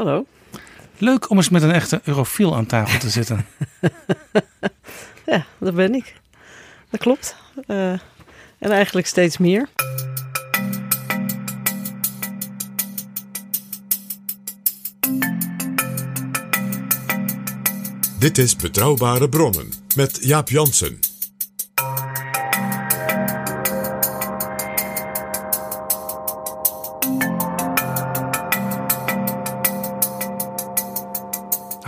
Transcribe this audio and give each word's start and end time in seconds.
Hallo. 0.00 0.26
Leuk 0.98 1.30
om 1.30 1.36
eens 1.36 1.48
met 1.48 1.62
een 1.62 1.70
echte 1.70 2.00
eurofiel 2.04 2.56
aan 2.56 2.66
tafel 2.66 2.98
te 2.98 3.10
zitten. 3.10 3.46
Ja, 5.26 5.46
dat 5.58 5.74
ben 5.74 5.94
ik. 5.94 6.14
Dat 6.90 7.00
klopt. 7.00 7.36
Eh, 7.66 7.92
en 8.58 8.70
eigenlijk 8.70 9.06
steeds 9.06 9.38
meer. 9.38 9.68
Dit 18.18 18.38
is 18.38 18.56
Betrouwbare 18.56 19.28
Bronnen 19.28 19.72
met 19.96 20.18
Jaap 20.20 20.48
Jansen. 20.48 21.09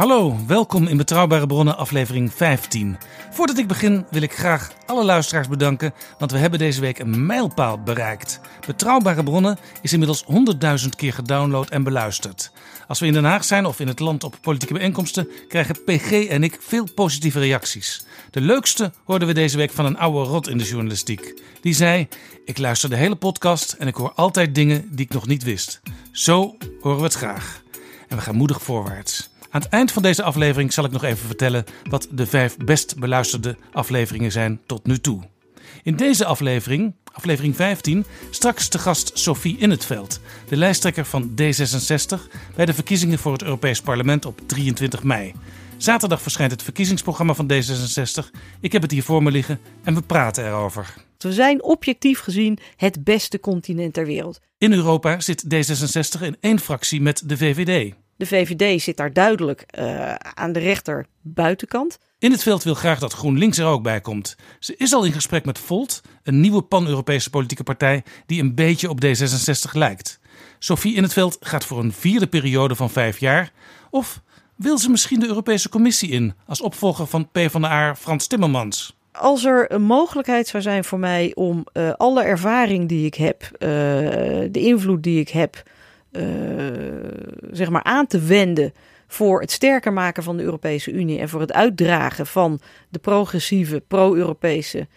Hallo, 0.03 0.37
welkom 0.47 0.87
in 0.87 0.97
Betrouwbare 0.97 1.47
Bronnen 1.47 1.77
aflevering 1.77 2.33
15. 2.33 2.97
Voordat 3.31 3.59
ik 3.59 3.67
begin 3.67 4.07
wil 4.11 4.23
ik 4.23 4.33
graag 4.33 4.73
alle 4.87 5.05
luisteraars 5.05 5.49
bedanken, 5.49 5.95
want 6.19 6.31
we 6.31 6.39
hebben 6.39 6.59
deze 6.59 6.81
week 6.81 6.99
een 6.99 7.27
mijlpaal 7.27 7.83
bereikt. 7.83 8.41
Betrouwbare 8.67 9.23
Bronnen 9.23 9.59
is 9.83 9.93
inmiddels 9.93 10.25
100.000 10.83 10.89
keer 10.97 11.13
gedownload 11.13 11.71
en 11.71 11.83
beluisterd. 11.83 12.53
Als 12.89 13.01
we 13.01 13.07
in 13.07 13.13
Den 13.13 13.25
Haag 13.25 13.45
zijn 13.45 13.67
of 13.67 13.81
in 13.81 13.89
het 13.89 14.01
land 14.01 14.25
op 14.25 14.37
politieke 14.41 14.75
bijeenkomsten, 14.75 15.29
krijgen 15.49 15.85
PG 15.85 16.11
en 16.11 16.43
ik 16.43 16.59
veel 16.61 16.89
positieve 16.95 17.39
reacties. 17.39 18.05
De 18.31 18.41
leukste 18.41 18.93
hoorden 19.05 19.29
we 19.29 19.35
deze 19.35 19.57
week 19.57 19.71
van 19.71 19.85
een 19.85 19.99
oude 19.99 20.31
rot 20.31 20.49
in 20.49 20.59
de 20.59 20.65
journalistiek. 20.65 21.43
Die 21.61 21.75
zei: 21.75 22.09
Ik 22.45 22.59
luister 22.59 22.91
de 22.91 22.97
hele 22.97 23.17
podcast 23.17 23.73
en 23.73 23.87
ik 23.87 23.95
hoor 23.95 24.13
altijd 24.13 24.55
dingen 24.55 24.89
die 24.91 25.05
ik 25.05 25.13
nog 25.13 25.27
niet 25.27 25.43
wist. 25.43 25.81
Zo 26.13 26.57
horen 26.81 26.99
we 26.99 27.05
het 27.05 27.15
graag. 27.15 27.63
En 28.09 28.17
we 28.17 28.23
gaan 28.23 28.37
moedig 28.37 28.63
voorwaarts. 28.63 29.32
Aan 29.53 29.61
het 29.61 29.71
eind 29.71 29.93
van 29.93 30.03
deze 30.03 30.23
aflevering 30.23 30.73
zal 30.73 30.85
ik 30.85 30.91
nog 30.91 31.05
even 31.05 31.27
vertellen 31.27 31.65
wat 31.91 32.09
de 32.11 32.27
vijf 32.27 32.57
best 32.57 32.99
beluisterde 32.99 33.57
afleveringen 33.73 34.33
zijn 34.33 34.61
tot 34.67 34.87
nu 34.87 34.99
toe. 34.99 35.23
In 35.83 35.97
deze 35.97 36.25
aflevering, 36.25 36.95
aflevering 37.13 37.57
15, 37.57 38.05
straks 38.31 38.69
te 38.69 38.79
gast 38.79 39.11
Sophie 39.15 39.59
In 39.59 39.71
het 39.71 39.85
Veld, 39.85 40.21
de 40.49 40.57
lijsttrekker 40.57 41.05
van 41.05 41.31
D66 41.31 42.21
bij 42.55 42.67
de 42.67 42.75
verkiezingen 42.75 43.19
voor 43.19 43.33
het 43.33 43.43
Europees 43.43 43.81
Parlement 43.81 44.25
op 44.25 44.41
23 44.47 45.03
mei. 45.03 45.35
Zaterdag 45.77 46.23
verschijnt 46.23 46.53
het 46.53 46.63
verkiezingsprogramma 46.63 47.35
van 47.35 47.53
D66. 47.53 48.31
Ik 48.61 48.73
heb 48.73 48.83
het 48.83 48.91
hier 48.91 49.03
voor 49.03 49.23
me 49.23 49.31
liggen 49.31 49.61
en 49.85 49.95
we 49.95 50.03
praten 50.03 50.47
erover. 50.47 50.95
We 51.19 51.33
zijn 51.33 51.63
objectief 51.63 52.21
gezien 52.21 52.59
het 52.77 53.05
beste 53.05 53.41
continent 53.41 53.95
ter 53.95 54.07
wereld. 54.07 54.41
In 54.59 54.73
Europa 54.73 55.21
zit 55.21 55.45
D66 55.45 56.23
in 56.23 56.37
één 56.41 56.59
fractie 56.59 57.01
met 57.01 57.23
de 57.27 57.37
VVD. 57.37 57.95
De 58.23 58.29
VVD 58.29 58.83
zit 58.83 58.97
daar 58.97 59.13
duidelijk 59.13 59.65
eh, 59.67 60.15
aan 60.15 60.53
de 60.53 60.59
rechter 60.59 61.07
buitenkant. 61.21 61.99
In 62.19 62.31
het 62.31 62.43
veld 62.43 62.63
wil 62.63 62.75
graag 62.75 62.99
dat 62.99 63.13
GroenLinks 63.13 63.59
er 63.59 63.67
ook 63.67 63.83
bij 63.83 64.01
komt. 64.01 64.37
Ze 64.59 64.75
is 64.77 64.93
al 64.93 65.05
in 65.05 65.13
gesprek 65.13 65.45
met 65.45 65.59
Volt, 65.59 66.01
een 66.23 66.41
nieuwe 66.41 66.63
pan-Europese 66.63 67.31
politieke 67.31 67.63
partij 67.63 68.03
die 68.27 68.43
een 68.43 68.55
beetje 68.55 68.91
op 68.91 69.05
D66 69.05 69.73
lijkt. 69.73 70.21
Sophie 70.59 70.95
in 70.95 71.03
het 71.03 71.13
veld 71.13 71.37
gaat 71.41 71.65
voor 71.65 71.79
een 71.79 71.93
vierde 71.93 72.27
periode 72.27 72.75
van 72.75 72.91
vijf 72.91 73.19
jaar. 73.19 73.53
Of 73.91 74.21
wil 74.57 74.79
ze 74.79 74.91
misschien 74.91 75.21
de 75.21 75.27
Europese 75.27 75.69
Commissie 75.69 76.11
in 76.11 76.35
als 76.47 76.61
opvolger 76.61 77.07
van 77.07 77.31
PvdA 77.31 77.95
Frans 77.95 78.27
Timmermans? 78.27 78.97
Als 79.13 79.45
er 79.45 79.73
een 79.73 79.83
mogelijkheid 79.83 80.49
zou 80.49 80.63
zijn 80.63 80.85
voor 80.85 80.99
mij 80.99 81.33
om 81.35 81.65
eh, 81.73 81.91
alle 81.91 82.23
ervaring 82.23 82.89
die 82.89 83.07
ik 83.07 83.15
heb, 83.15 83.43
eh, 83.43 83.69
de 84.51 84.61
invloed 84.61 85.03
die 85.03 85.21
ik 85.21 85.29
heb, 85.29 85.63
eh, 86.13 86.25
zeg 87.51 87.71
maar 87.71 87.83
aan 87.83 88.07
te 88.07 88.21
wenden 88.21 88.73
voor 89.07 89.41
het 89.41 89.51
sterker 89.51 89.93
maken 89.93 90.23
van 90.23 90.37
de 90.37 90.43
Europese 90.43 90.91
Unie 90.91 91.19
en 91.19 91.29
voor 91.29 91.41
het 91.41 91.53
uitdragen 91.53 92.27
van 92.27 92.61
de 92.89 92.99
progressieve, 92.99 93.83
pro-Europese, 93.89 94.89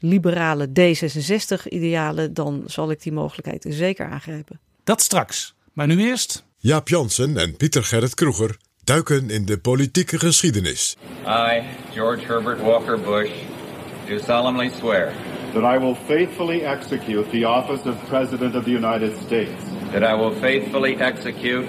liberale 0.00 0.68
D66-idealen, 0.68 2.34
dan 2.34 2.62
zal 2.66 2.90
ik 2.90 3.02
die 3.02 3.12
mogelijkheid 3.12 3.66
zeker 3.68 4.06
aangrijpen. 4.06 4.60
Dat 4.84 5.00
straks. 5.00 5.54
Maar 5.72 5.86
nu 5.86 6.00
eerst. 6.00 6.44
Jaap 6.58 6.88
Jansen 6.88 7.36
en 7.36 7.56
Pieter 7.56 7.84
Gerrit 7.84 8.14
Kroeger 8.14 8.56
duiken 8.84 9.30
in 9.30 9.44
de 9.44 9.58
politieke 9.58 10.18
geschiedenis. 10.18 10.96
I, 11.26 11.62
George 11.92 12.24
Herbert 12.26 12.60
Walker 12.60 13.00
Bush, 13.00 13.30
do 14.08 14.18
solemnly 14.18 14.70
swear 14.78 15.12
that 15.52 15.74
I 15.74 15.78
will 15.78 15.96
faithfully 16.06 16.60
execute 16.60 17.30
the 17.30 17.48
office 17.48 17.88
of 17.88 17.94
President 18.08 18.54
of 18.54 18.64
the 18.64 18.70
United 18.70 19.12
States 19.26 19.79
that 19.92 20.04
I 20.04 20.14
will 20.14 20.34
faithfully 20.34 20.96
execute 20.96 21.66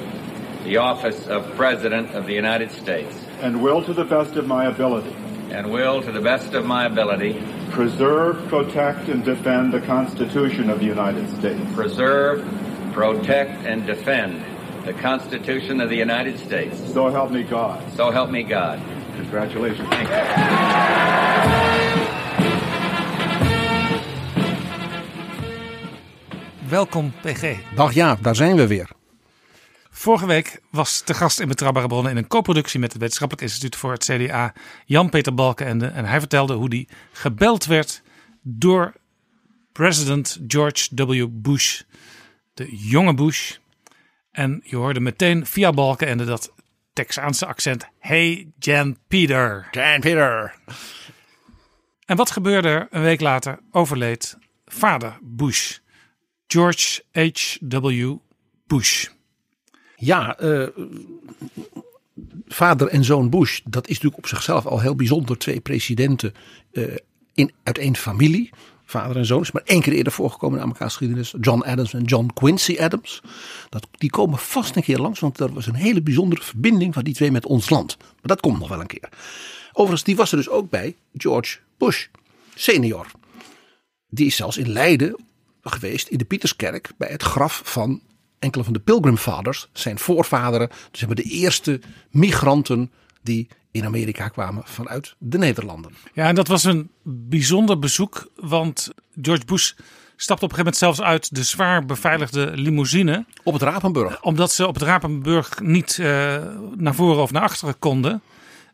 the 0.63 0.77
office 0.77 1.27
of 1.27 1.55
President 1.55 2.11
of 2.11 2.27
the 2.27 2.33
United 2.33 2.71
States 2.71 3.15
and 3.41 3.61
will, 3.63 3.83
to 3.83 3.93
the 3.93 4.05
best 4.05 4.35
of 4.35 4.45
my 4.45 4.65
ability, 4.65 5.15
and 5.49 5.71
will, 5.71 6.01
to 6.03 6.11
the 6.11 6.21
best 6.21 6.53
of 6.53 6.65
my 6.65 6.85
ability, 6.85 7.41
preserve, 7.71 8.47
protect, 8.47 9.09
and 9.09 9.25
defend 9.25 9.73
the 9.73 9.81
Constitution 9.81 10.69
of 10.69 10.79
the 10.79 10.85
United 10.85 11.27
States. 11.37 11.59
preserve, 11.73 12.45
protect, 12.93 13.65
and 13.65 13.85
defend 13.87 14.45
the 14.85 14.93
Constitution 14.93 15.81
of 15.81 15.89
the 15.89 15.95
United 15.95 16.39
States. 16.39 16.77
So 16.93 17.09
help 17.09 17.31
me 17.31 17.43
God. 17.43 17.81
So 17.93 18.11
help 18.11 18.29
me 18.29 18.43
God. 18.43 18.79
Congratulations. 19.15 19.89
Welkom 26.71 27.13
PG. 27.21 27.57
Dag 27.75 27.93
ja, 27.93 28.17
daar 28.21 28.35
zijn 28.35 28.55
we 28.55 28.67
weer. 28.67 28.89
Vorige 29.89 30.25
week 30.25 30.61
was 30.69 31.01
te 31.01 31.13
gast 31.13 31.39
in 31.39 31.47
Betrouwbare 31.47 31.87
Bronnen 31.87 32.11
in 32.11 32.17
een 32.17 32.27
co-productie 32.27 32.79
met 32.79 32.91
het 32.91 33.01
Wetenschappelijk 33.01 33.47
Instituut 33.47 33.75
voor 33.75 33.91
het 33.91 34.03
CDA 34.03 34.53
Jan-Peter 34.85 35.33
Balkenende. 35.33 35.85
En 35.85 36.05
hij 36.05 36.19
vertelde 36.19 36.53
hoe 36.53 36.67
hij 36.67 36.87
gebeld 37.11 37.65
werd 37.65 38.01
door 38.41 38.93
president 39.71 40.39
George 40.47 40.89
W. 40.95 41.27
Bush, 41.29 41.81
de 42.53 42.75
jonge 42.75 43.13
Bush. 43.13 43.55
En 44.31 44.61
je 44.63 44.75
hoorde 44.75 44.99
meteen 44.99 45.45
via 45.45 45.71
Balkenende 45.71 46.25
dat 46.25 46.53
Texaanse 46.93 47.45
accent. 47.45 47.87
Hey 47.99 48.51
Jan 48.59 48.97
Peter. 49.07 49.67
Jan 49.71 49.99
Peter. 49.99 50.55
En 52.05 52.17
wat 52.17 52.31
gebeurde 52.31 52.67
er 52.67 52.87
een 52.89 53.01
week 53.03 53.21
later? 53.21 53.59
Overleed 53.71 54.37
vader 54.65 55.17
Bush. 55.21 55.79
George 56.51 57.01
H.W. 57.11 58.15
Bush. 58.67 59.07
Ja, 59.95 60.37
eh, 60.37 60.67
vader 62.47 62.87
en 62.87 63.03
zoon 63.03 63.29
Bush, 63.29 63.59
dat 63.63 63.83
is 63.87 63.93
natuurlijk 63.93 64.17
op 64.17 64.27
zichzelf 64.27 64.65
al 64.65 64.79
heel 64.79 64.95
bijzonder. 64.95 65.37
Twee 65.37 65.59
presidenten 65.59 66.33
eh, 66.71 66.83
in, 67.33 67.51
uit 67.63 67.77
één 67.77 67.95
familie. 67.95 68.49
Vader 68.85 69.17
en 69.17 69.25
zoon 69.25 69.41
is 69.41 69.51
maar 69.51 69.61
één 69.65 69.81
keer 69.81 69.93
eerder 69.93 70.13
voorgekomen 70.13 70.57
in 70.57 70.63
Amerikaanse 70.63 70.97
geschiedenis. 70.97 71.33
John 71.41 71.61
Adams 71.61 71.93
en 71.93 72.03
John 72.03 72.29
Quincy 72.33 72.77
Adams. 72.79 73.21
Dat, 73.69 73.87
die 73.91 74.09
komen 74.09 74.37
vast 74.37 74.75
een 74.75 74.83
keer 74.83 74.99
langs, 74.99 75.19
want 75.19 75.39
er 75.39 75.53
was 75.53 75.67
een 75.67 75.75
hele 75.75 76.01
bijzondere 76.01 76.41
verbinding 76.41 76.93
van 76.93 77.03
die 77.03 77.13
twee 77.13 77.31
met 77.31 77.45
ons 77.45 77.69
land. 77.69 77.97
Maar 77.97 78.15
dat 78.21 78.39
komt 78.39 78.59
nog 78.59 78.67
wel 78.67 78.79
een 78.79 78.87
keer. 78.87 79.09
Overigens, 79.71 80.03
die 80.03 80.15
was 80.15 80.31
er 80.31 80.37
dus 80.37 80.49
ook 80.49 80.69
bij 80.69 80.95
George 81.17 81.57
Bush 81.77 82.07
senior. 82.55 83.05
Die 84.09 84.25
is 84.25 84.35
zelfs 84.35 84.57
in 84.57 84.69
Leiden 84.69 85.15
geweest 85.61 86.07
in 86.07 86.17
de 86.17 86.25
Pieterskerk 86.25 86.91
bij 86.97 87.09
het 87.09 87.23
graf 87.23 87.61
van 87.63 88.01
enkele 88.39 88.63
van 88.63 88.73
de 88.73 88.79
Pilgrim 88.79 89.17
Fathers, 89.17 89.69
zijn 89.73 89.99
voorvaderen. 89.99 90.69
Dus 90.91 90.99
hebben 90.99 91.17
de 91.17 91.29
eerste 91.29 91.81
migranten 92.09 92.91
die 93.21 93.47
in 93.71 93.85
Amerika 93.85 94.27
kwamen 94.27 94.63
vanuit 94.65 95.15
de 95.17 95.37
Nederlanden. 95.37 95.91
Ja, 96.13 96.27
en 96.27 96.35
dat 96.35 96.47
was 96.47 96.63
een 96.63 96.89
bijzonder 97.03 97.79
bezoek, 97.79 98.31
want 98.35 98.89
George 99.21 99.45
Bush 99.45 99.71
stapte 100.15 100.45
op 100.45 100.51
een 100.51 100.57
gegeven 100.57 100.57
moment 100.57 100.77
zelfs 100.77 101.01
uit 101.01 101.35
de 101.35 101.43
zwaar 101.43 101.85
beveiligde 101.85 102.51
limousine. 102.55 103.25
Op 103.43 103.53
het 103.53 103.61
Rapenburg. 103.61 104.21
Omdat 104.21 104.51
ze 104.51 104.67
op 104.67 104.73
het 104.73 104.83
Rapenburg 104.83 105.59
niet 105.59 105.97
uh, 105.97 106.07
naar 106.75 106.95
voren 106.95 107.21
of 107.21 107.31
naar 107.31 107.41
achteren 107.41 107.79
konden. 107.79 108.21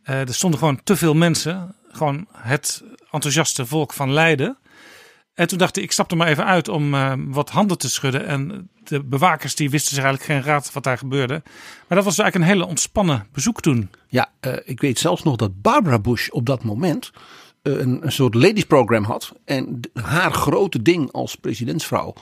Uh, 0.10 0.20
er 0.20 0.34
stonden 0.34 0.60
gewoon 0.60 0.84
te 0.84 0.96
veel 0.96 1.14
mensen. 1.14 1.76
Gewoon 1.92 2.28
het 2.32 2.84
enthousiaste 3.12 3.66
volk 3.66 3.94
van 3.94 4.14
Leiden. 4.14 4.58
En 5.38 5.48
toen 5.48 5.58
dacht 5.58 5.78
ik, 5.78 5.84
ik 5.84 5.92
stap 5.92 6.16
maar 6.16 6.28
even 6.28 6.46
uit 6.46 6.68
om 6.68 6.94
uh, 6.94 7.14
wat 7.28 7.50
handen 7.50 7.78
te 7.78 7.90
schudden. 7.90 8.26
En 8.26 8.70
de 8.84 9.04
bewakers 9.04 9.56
die 9.56 9.70
wisten 9.70 9.96
zich 9.96 10.04
eigenlijk 10.04 10.34
geen 10.34 10.52
raad 10.52 10.74
wat 10.74 10.84
daar 10.84 10.98
gebeurde. 10.98 11.42
Maar 11.88 11.98
dat 11.98 12.04
was 12.04 12.18
eigenlijk 12.18 12.36
een 12.36 12.56
hele 12.58 12.70
ontspannen 12.70 13.28
bezoek 13.32 13.62
toen. 13.62 13.90
Ja, 14.08 14.30
uh, 14.42 14.54
ik 14.66 14.82
weet 14.82 15.00
zelfs 15.00 15.24
nog 15.24 15.36
dat 15.36 15.62
Barbara 15.62 16.00
Bush 16.00 16.30
op 16.30 16.46
dat 16.46 16.64
moment 16.64 17.12
uh, 17.64 17.80
een, 17.80 18.06
een, 18.06 18.12
soort 18.12 18.34
ladies 18.34 18.66
program 18.66 19.04
had. 19.04 19.34
En 19.46 19.80
haar 19.94 20.32
grote 20.32 20.82
ding 20.82 21.12
als 21.12 21.36
presidentsvrouw 21.36 22.14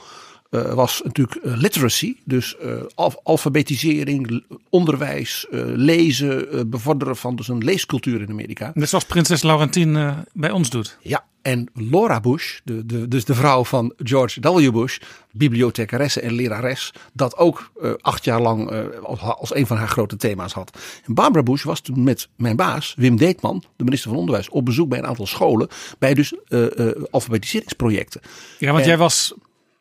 was 0.50 1.00
natuurlijk 1.04 1.38
literacy. 1.42 2.16
Dus 2.24 2.56
alf 2.94 3.16
alfabetisering, 3.22 4.44
onderwijs, 4.68 5.46
lezen, 5.74 6.70
bevorderen 6.70 7.16
van 7.16 7.36
dus 7.36 7.48
een 7.48 7.64
leescultuur 7.64 8.20
in 8.20 8.30
Amerika. 8.30 8.70
Net 8.74 8.88
zoals 8.88 9.04
prinses 9.04 9.42
Laurentien 9.42 10.14
bij 10.32 10.50
ons 10.50 10.70
doet. 10.70 10.98
Ja, 11.00 11.24
en 11.46 11.68
Laura 11.74 12.20
Bush, 12.20 12.58
de, 12.64 12.86
de, 12.86 13.08
dus 13.08 13.24
de 13.24 13.34
vrouw 13.34 13.64
van 13.64 13.92
George 13.98 14.40
W. 14.40 14.72
Bush, 14.72 14.98
bibliothecaresse 15.32 16.20
en 16.20 16.32
lerares, 16.32 16.92
dat 17.12 17.36
ook 17.36 17.70
uh, 17.82 17.92
acht 18.00 18.24
jaar 18.24 18.40
lang 18.40 18.72
uh, 18.72 18.84
als, 19.02 19.20
als, 19.20 19.54
een 19.54 19.66
van 19.66 19.76
haar 19.76 19.88
grote 19.88 20.16
thema's 20.16 20.52
had. 20.52 20.78
En 21.04 21.14
Barbara 21.14 21.42
Bush 21.42 21.62
was 21.62 21.80
toen 21.80 22.02
met 22.02 22.28
mijn 22.36 22.56
baas, 22.56 22.94
Wim 22.96 23.16
Deetman, 23.16 23.62
de 23.76 23.84
minister 23.84 24.10
van 24.10 24.18
Onderwijs, 24.18 24.48
op 24.48 24.64
bezoek 24.64 24.88
bij 24.88 24.98
een 24.98 25.06
aantal 25.06 25.26
scholen, 25.26 25.68
bij 25.98 26.14
dus 26.14 26.34
uh, 26.48 26.66
alfabetiseringsprojecten. 27.10 28.20
Ja, 28.58 28.70
want 28.70 28.82
en, 28.82 28.88
jij 28.88 28.98
was 28.98 29.34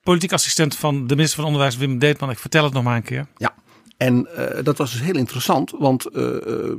politiek 0.06 0.34
assistent 0.34 0.76
van 0.76 1.08
de 1.08 1.16
minister 1.16 1.40
van 1.40 1.46
Onderwijs, 1.46 1.78
Wim 1.78 2.00
Deetman. 2.00 2.30
Ik 2.30 2.40
vertel 2.40 2.64
het 2.64 2.74
nog 2.74 2.84
maar 2.84 2.96
een 2.96 3.04
keer. 3.04 3.28
Ja. 3.38 3.54
En 3.98 4.28
uh, 4.38 4.64
dat 4.64 4.78
was 4.78 4.92
dus 4.92 5.02
heel 5.02 5.16
interessant, 5.16 5.72
want 5.72 6.06
uh, 6.14 6.24
uh, 6.24 6.74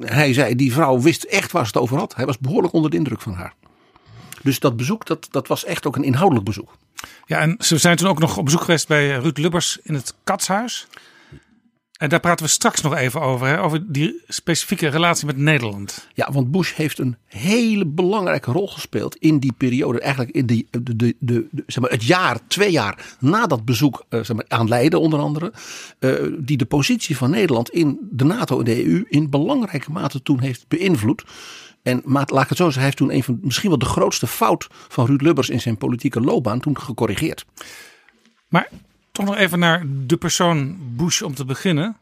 hij 0.00 0.32
zei, 0.32 0.54
die 0.54 0.72
vrouw 0.72 1.00
wist 1.00 1.22
echt 1.22 1.52
waar 1.52 1.66
ze 1.66 1.72
het 1.72 1.82
over 1.82 1.98
had. 1.98 2.14
Hij 2.14 2.26
was 2.26 2.38
behoorlijk 2.38 2.74
onder 2.74 2.90
de 2.90 2.96
indruk 2.96 3.20
van 3.20 3.34
haar. 3.34 3.54
Dus 4.42 4.58
dat 4.58 4.76
bezoek, 4.76 5.06
dat, 5.06 5.28
dat 5.30 5.48
was 5.48 5.64
echt 5.64 5.86
ook 5.86 5.96
een 5.96 6.04
inhoudelijk 6.04 6.46
bezoek. 6.46 6.76
Ja, 7.26 7.38
en 7.38 7.54
ze 7.58 7.78
zijn 7.78 7.96
toen 7.96 8.08
ook 8.08 8.18
nog 8.18 8.36
op 8.36 8.44
bezoek 8.44 8.60
geweest 8.60 8.88
bij 8.88 9.18
Ruud 9.18 9.38
Lubbers 9.38 9.78
in 9.82 9.94
het 9.94 10.14
Katshuis. 10.24 10.86
En 11.98 12.08
daar 12.08 12.20
praten 12.20 12.44
we 12.44 12.50
straks 12.50 12.80
nog 12.80 12.94
even 12.94 13.20
over, 13.20 13.46
hè, 13.46 13.62
over 13.62 13.92
die 13.92 14.22
specifieke 14.28 14.88
relatie 14.88 15.26
met 15.26 15.36
Nederland. 15.36 16.08
Ja, 16.14 16.32
want 16.32 16.50
Bush 16.50 16.74
heeft 16.74 16.98
een 16.98 17.16
hele 17.26 17.86
belangrijke 17.86 18.52
rol 18.52 18.68
gespeeld 18.68 19.16
in 19.16 19.38
die 19.38 19.52
periode. 19.52 20.00
Eigenlijk 20.00 20.34
in 20.34 20.46
die, 20.46 20.66
de, 20.70 20.82
de, 20.82 20.96
de, 20.96 21.46
de 21.50 21.62
zeg 21.66 21.82
maar 21.82 21.90
het 21.90 22.04
jaar, 22.04 22.38
twee 22.46 22.70
jaar 22.70 23.16
na 23.20 23.46
dat 23.46 23.64
bezoek 23.64 24.04
uh, 24.10 24.22
zeg 24.24 24.36
maar, 24.36 24.44
aan 24.48 24.68
Leiden 24.68 25.00
onder 25.00 25.18
andere. 25.18 25.52
Uh, 26.00 26.14
die 26.38 26.56
de 26.56 26.64
positie 26.64 27.16
van 27.16 27.30
Nederland 27.30 27.70
in 27.70 27.98
de 28.10 28.24
NATO 28.24 28.58
en 28.58 28.64
de 28.64 28.86
EU 28.86 29.04
in 29.08 29.30
belangrijke 29.30 29.92
mate 29.92 30.22
toen 30.22 30.40
heeft 30.40 30.68
beïnvloed. 30.68 31.24
En 31.82 32.02
laat 32.04 32.42
ik 32.42 32.48
het 32.48 32.56
zo 32.56 32.64
zeggen, 32.64 32.74
hij 32.74 32.84
heeft 32.84 32.96
toen 32.96 33.12
een 33.12 33.22
van 33.22 33.38
misschien 33.42 33.68
wel 33.68 33.78
de 33.78 33.84
grootste 33.84 34.26
fout 34.26 34.66
van 34.70 35.06
Ruud 35.06 35.20
Lubbers 35.20 35.48
in 35.48 35.60
zijn 35.60 35.78
politieke 35.78 36.20
loopbaan 36.20 36.60
toen 36.60 36.80
gecorrigeerd. 36.80 37.44
Maar 38.48 38.68
nog 39.24 39.36
even 39.36 39.58
naar 39.58 39.84
de 39.86 40.16
persoon 40.16 40.78
Bush 40.96 41.22
om 41.22 41.34
te 41.34 41.44
beginnen. 41.44 41.96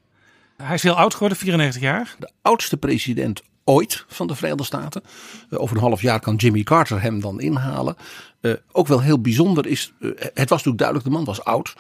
Hij 0.57 0.75
is 0.75 0.83
heel 0.83 0.97
oud 0.97 1.13
geworden, 1.13 1.39
94 1.39 1.83
jaar. 1.83 2.15
De 2.19 2.31
oudste 2.43 2.77
president 2.77 3.43
ooit 3.65 4.05
van 4.09 4.27
de 4.27 4.35
Verenigde 4.35 4.65
Staten. 4.65 5.03
Uh, 5.51 5.61
over 5.61 5.77
een 5.77 5.83
half 5.83 6.03
jaar 6.03 6.21
kan 6.21 6.35
Jimmy 6.35 6.63
Carter 6.63 7.03
hem 7.03 7.21
dan 7.21 7.41
inhalen. 7.41 7.97
Uh, 8.41 8.53
ook 8.73 8.87
wel 8.87 9.01
heel 9.01 9.21
bijzonder 9.21 9.67
is, 9.67 9.93
uh, 10.01 10.11
het 10.17 10.49
was 10.49 10.65
natuurlijk 10.65 10.79
duidelijk, 10.79 11.09
de 11.09 11.15
man 11.15 11.25
was 11.25 11.45
oud. 11.45 11.75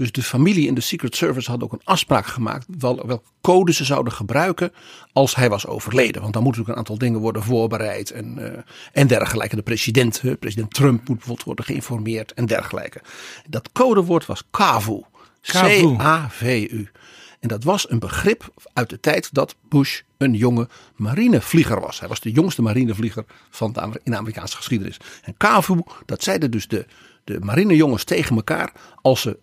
Dus 0.00 0.12
de 0.12 0.22
familie 0.22 0.66
in 0.66 0.74
de 0.74 0.80
Secret 0.80 1.16
Service 1.16 1.50
had 1.50 1.62
ook 1.62 1.72
een 1.72 1.80
afspraak 1.84 2.26
gemaakt 2.26 2.66
wel, 2.78 3.06
welke 3.06 3.28
code 3.40 3.72
ze 3.72 3.84
zouden 3.84 4.12
gebruiken 4.12 4.72
als 5.12 5.34
hij 5.34 5.48
was 5.48 5.66
overleden. 5.66 6.22
Want 6.22 6.32
dan 6.32 6.42
moeten 6.42 6.60
natuurlijk 6.60 6.68
een 6.68 6.76
aantal 6.76 7.08
dingen 7.08 7.20
worden 7.20 7.42
voorbereid 7.42 8.10
en, 8.10 8.36
uh, 8.38 8.46
en 8.92 9.06
dergelijke. 9.06 9.56
De 9.56 9.62
president, 9.62 10.20
uh, 10.24 10.32
president 10.38 10.74
Trump 10.74 11.08
moet 11.08 11.16
bijvoorbeeld 11.16 11.42
worden 11.46 11.64
geïnformeerd 11.64 12.32
en 12.32 12.46
dergelijke. 12.46 13.00
Dat 13.48 13.72
codewoord 13.72 14.26
was 14.26 14.44
KAVU. 14.50 15.00
C-A-V-U. 15.40 16.88
En 17.40 17.48
dat 17.48 17.64
was 17.64 17.90
een 17.90 17.98
begrip 17.98 18.54
uit 18.72 18.88
de 18.88 19.00
tijd 19.00 19.34
dat 19.34 19.56
Bush 19.68 20.00
een 20.16 20.34
jonge 20.34 20.68
marinevlieger 20.96 21.80
was. 21.80 22.00
Hij 22.00 22.08
was 22.08 22.20
de 22.20 22.32
jongste 22.32 22.62
marinevlieger 22.62 23.24
van 23.50 23.72
de, 23.72 23.80
in 24.02 24.10
de 24.10 24.16
Amerikaanse 24.16 24.56
geschiedenis. 24.56 24.96
En 25.22 25.34
KAVU, 25.36 25.80
dat 26.06 26.22
zeiden 26.22 26.50
dus 26.50 26.68
de, 26.68 26.86
de 27.24 27.40
marinejongens 27.40 28.04
tegen 28.04 28.36
elkaar 28.36 28.72
als 29.02 29.20
ze 29.20 29.38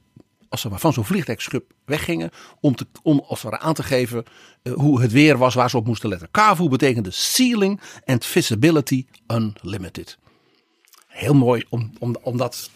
als 0.49 0.61
ze 0.61 0.69
maar 0.69 0.79
van 0.79 0.93
zo'n 0.93 1.05
vliegtuigschip 1.05 1.71
weggingen, 1.85 2.29
om, 2.59 2.75
te, 2.75 2.87
om 3.03 3.23
als 3.27 3.41
het 3.41 3.51
ware 3.51 3.63
aan 3.63 3.73
te 3.73 3.83
geven 3.83 4.23
uh, 4.63 4.73
hoe 4.73 5.01
het 5.01 5.11
weer 5.11 5.37
was 5.37 5.53
waar 5.53 5.69
ze 5.69 5.77
op 5.77 5.85
moesten 5.85 6.09
letten. 6.09 6.31
KAVU 6.31 6.69
betekende 6.69 7.11
Ceiling 7.11 7.81
and 8.05 8.25
Visibility 8.25 9.05
Unlimited. 9.27 10.17
Heel 11.07 11.33
mooi 11.33 11.65
om, 11.69 11.91
om, 11.99 12.15
om 12.21 12.37
dat 12.37 12.69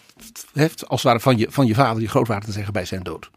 heeft, 0.54 0.88
als 0.88 1.04
het 1.04 1.12
ware 1.12 1.24
van 1.24 1.38
je, 1.38 1.48
van 1.52 1.66
je 1.66 1.74
vader, 1.74 2.02
je 2.02 2.10
grootvader 2.10 2.46
te 2.46 2.52
zeggen 2.52 2.74
bij 2.74 2.86
zijn 2.86 3.04
dood. 3.04 3.30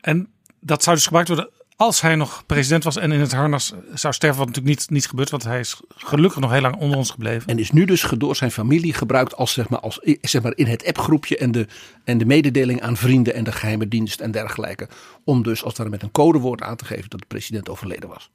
En 0.00 0.32
dat 0.60 0.82
zou 0.82 0.96
dus 0.96 1.04
gebruikt 1.04 1.28
worden 1.28 1.50
als 1.80 2.00
hij 2.00 2.14
nog 2.14 2.42
president 2.46 2.84
was 2.84 2.96
en 2.96 3.12
in 3.12 3.20
het 3.20 3.32
harnas 3.32 3.72
zou 3.94 4.14
sterven, 4.14 4.38
wat 4.38 4.46
natuurlijk 4.46 4.78
niet, 4.78 4.90
niet 4.90 5.08
gebeurt, 5.08 5.30
want 5.30 5.44
hij 5.44 5.60
is 5.60 5.80
gelukkig 5.88 6.40
nog 6.40 6.50
heel 6.50 6.60
lang 6.60 6.76
onder 6.76 6.98
ons 6.98 7.10
gebleven. 7.10 7.48
En 7.48 7.58
is 7.58 7.70
nu 7.70 7.84
dus 7.84 8.06
door 8.18 8.36
zijn 8.36 8.50
familie 8.50 8.92
gebruikt 8.92 9.36
als, 9.36 9.52
zeg 9.52 9.68
maar, 9.68 9.80
als 9.80 10.00
zeg 10.20 10.42
maar, 10.42 10.52
in 10.56 10.66
het 10.66 10.86
appgroepje 10.86 11.36
en 11.36 11.52
de, 11.52 11.66
en 12.04 12.18
de 12.18 12.24
mededeling 12.24 12.82
aan 12.82 12.96
vrienden 12.96 13.34
en 13.34 13.44
de 13.44 13.52
geheime 13.52 13.88
dienst 13.88 14.20
en 14.20 14.30
dergelijke. 14.30 14.88
Om 15.24 15.42
dus 15.42 15.64
als 15.64 15.76
ware 15.76 15.90
met 15.90 16.02
een 16.02 16.10
codewoord 16.10 16.62
aan 16.62 16.76
te 16.76 16.84
geven 16.84 17.10
dat 17.10 17.20
de 17.20 17.26
president 17.26 17.68
overleden 17.68 18.08
was. 18.08 18.30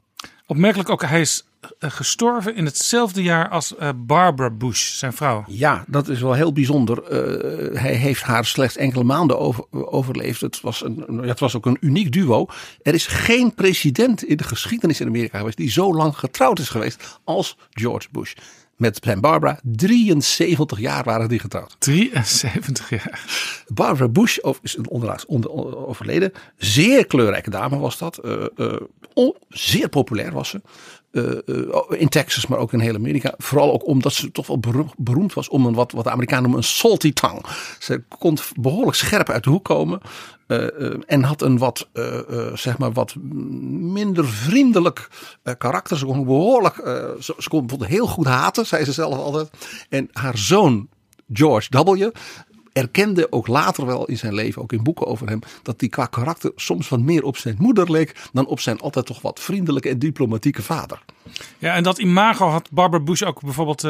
Opmerkelijk 0.48 0.90
ook, 0.90 1.02
hij 1.02 1.22
is 1.22 1.46
gestorven 1.80 2.56
in 2.56 2.66
hetzelfde 2.66 3.24
jaar 3.24 3.50
als 3.50 3.74
uh, 3.80 3.90
Barbara 3.96 4.50
Bush, 4.50 4.94
zijn 4.94 5.14
vrouw. 5.14 5.44
Ja, 5.48 5.84
dat 5.88 6.08
is 6.08 6.22
wel 6.22 6.34
heel 6.34 6.54
bijzonder. 6.54 6.98
Uh, 7.04 7.80
hij 7.80 7.94
heeft 7.94 8.22
haar 8.22 8.46
slechts 8.46 8.78
enkele 8.78 9.04
maanden 9.04 9.40
over, 9.40 9.66
overleefd. 9.72 10.42
Het 10.42 10.62
was, 10.62 10.84
een, 10.84 11.06
het 11.08 11.40
was 11.40 11.56
ook 11.56 11.66
een 11.66 11.78
uniek 11.80 12.12
duo. 12.12 12.46
Er 12.82 12.94
is 12.94 13.08
geen 13.08 13.54
president 13.54 14.24
in 14.24 14.38
de 14.38 14.44
geschiedenis 14.44 15.00
in 15.00 15.08
Amerika 15.08 15.38
geweest 15.38 15.58
die 15.58 15.72
zo 15.72 15.94
lang 15.94 16.18
getrouwd 16.18 16.60
is 16.60 16.70
geweest 16.70 17.20
als 17.24 17.58
George 17.70 18.08
Bush. 18.12 18.34
Met 18.76 19.00
zijn 19.04 19.22
Barbara, 19.22 19.60
73 19.64 20.80
jaar 20.80 21.04
waren 21.04 21.30
die 21.30 21.40
getrouwd. 21.40 21.76
73 21.80 22.90
jaar. 22.90 23.26
Barbara 23.74 24.08
Bush 24.08 24.38
is 24.62 24.78
onderlaatst 24.78 25.26
onder, 25.26 25.78
overleden. 25.88 26.32
Zeer 26.58 27.06
kleurrijke 27.06 27.50
dame 27.50 27.78
was 27.78 27.98
dat. 27.98 28.20
Uh, 28.26 28.46
uh, 28.56 28.74
on, 29.14 29.36
zeer 29.50 29.90
populair 29.90 30.32
was 30.32 30.50
ze. 30.50 30.62
Uh, 31.12 32.00
in 32.00 32.10
Texas, 32.10 32.48
maar 32.48 32.60
ook 32.60 32.74
in 32.74 32.80
heel 32.80 32.96
Amerika. 32.96 33.34
Vooral 33.38 33.74
ook 33.74 33.88
omdat 33.88 34.14
ze 34.14 34.32
toch 34.32 34.48
wel 34.48 34.60
beroemd 34.98 35.34
was 35.34 35.50
om 35.50 35.66
een 35.66 35.74
wat, 35.74 35.92
wat 35.92 36.04
de 36.04 36.10
Amerikanen 36.10 36.44
noemen 36.44 36.60
een 36.60 36.68
salty 36.68 37.14
tongue. 37.14 37.42
Ze 37.80 38.04
kon 38.18 38.38
behoorlijk 38.60 38.98
scherp 38.98 39.30
uit 39.30 39.44
de 39.44 39.50
hoek 39.50 39.66
komen. 39.66 40.02
En 41.06 41.24
had 41.24 41.42
een 41.42 41.58
wat, 41.58 41.90
zeg 42.54 42.78
maar 42.78 42.92
wat 42.92 43.16
minder 43.16 44.28
vriendelijk 44.28 45.08
karakter. 45.58 45.98
Ze 45.98 46.06
kon 46.06 46.26
behoorlijk, 46.26 46.76
ze, 47.20 47.34
kon 47.48 47.60
bijvoorbeeld 47.60 47.90
heel 47.90 48.08
goed 48.08 48.26
haten, 48.26 48.66
zei 48.66 48.86
ze 48.86 48.92
zelf 48.92 49.18
altijd. 49.18 49.50
En 49.90 50.10
haar 50.12 50.38
zoon 50.38 50.90
George 51.34 51.84
W 51.84 52.10
erkende 52.74 53.32
ook 53.32 53.48
later 53.48 53.86
wel 53.86 54.06
in 54.06 54.18
zijn 54.18 54.34
leven, 54.34 54.62
ook 54.62 54.74
in 54.74 54.84
boeken 54.84 55.08
over 55.08 55.28
hem, 55.28 55.40
dat 55.64 55.80
hij 55.80 55.90
qua 55.90 56.06
karakter 56.06 56.52
soms 56.56 56.90
wat 56.90 57.00
meer 57.00 57.24
op 57.24 57.38
zijn 57.38 57.56
moeder 57.60 57.92
leek 57.92 58.16
dan 58.34 58.46
op 58.46 58.60
zijn 58.60 58.80
altijd 58.80 59.06
toch 59.06 59.22
wat 59.22 59.40
vriendelijke 59.40 59.90
en 59.90 60.00
diplomatieke 60.00 60.62
vader. 60.62 61.02
Ja, 61.58 61.74
en 61.74 61.84
dat 61.84 61.98
imago 61.98 62.48
had 62.48 62.72
Barbara 62.72 63.04
Bush 63.04 63.22
ook 63.22 63.42
bijvoorbeeld 63.42 63.84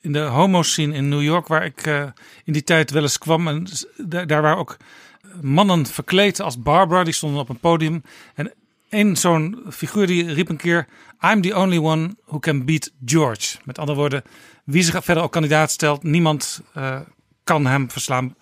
in 0.00 0.12
de 0.12 0.20
homo-scene 0.20 0.94
in 0.94 1.08
New 1.08 1.22
York, 1.22 1.46
waar 1.46 1.64
ik 1.64 1.86
in 2.44 2.52
die 2.52 2.64
tijd 2.64 2.90
wel 2.90 3.02
eens 3.02 3.18
kwam. 3.18 3.48
En 3.48 3.66
daar, 3.96 4.26
daar 4.26 4.42
waren 4.42 4.58
ook 4.58 4.76
mannen 5.40 5.86
verkleed 5.86 6.40
als 6.40 6.62
Barbara, 6.62 7.04
die 7.04 7.12
stonden 7.12 7.40
op 7.40 7.48
een 7.48 7.60
podium. 7.60 8.02
En 8.34 8.52
een 8.90 9.16
zo'n 9.16 9.64
figuur 9.70 10.06
die 10.06 10.32
riep 10.32 10.48
een 10.48 10.56
keer: 10.56 10.88
I'm 11.20 11.40
the 11.40 11.56
only 11.56 11.78
one 11.78 12.16
who 12.26 12.38
can 12.38 12.64
beat 12.64 12.90
George. 13.04 13.56
Met 13.64 13.78
andere 13.78 13.98
woorden, 13.98 14.22
wie 14.64 14.82
zich 14.82 15.04
verder 15.04 15.22
ook 15.22 15.32
kandidaat 15.32 15.70
stelt, 15.70 16.02
niemand 16.02 16.62
uh, 16.76 17.00
kan 17.44 17.66
hem 17.66 17.90
verslaan. 17.90 18.34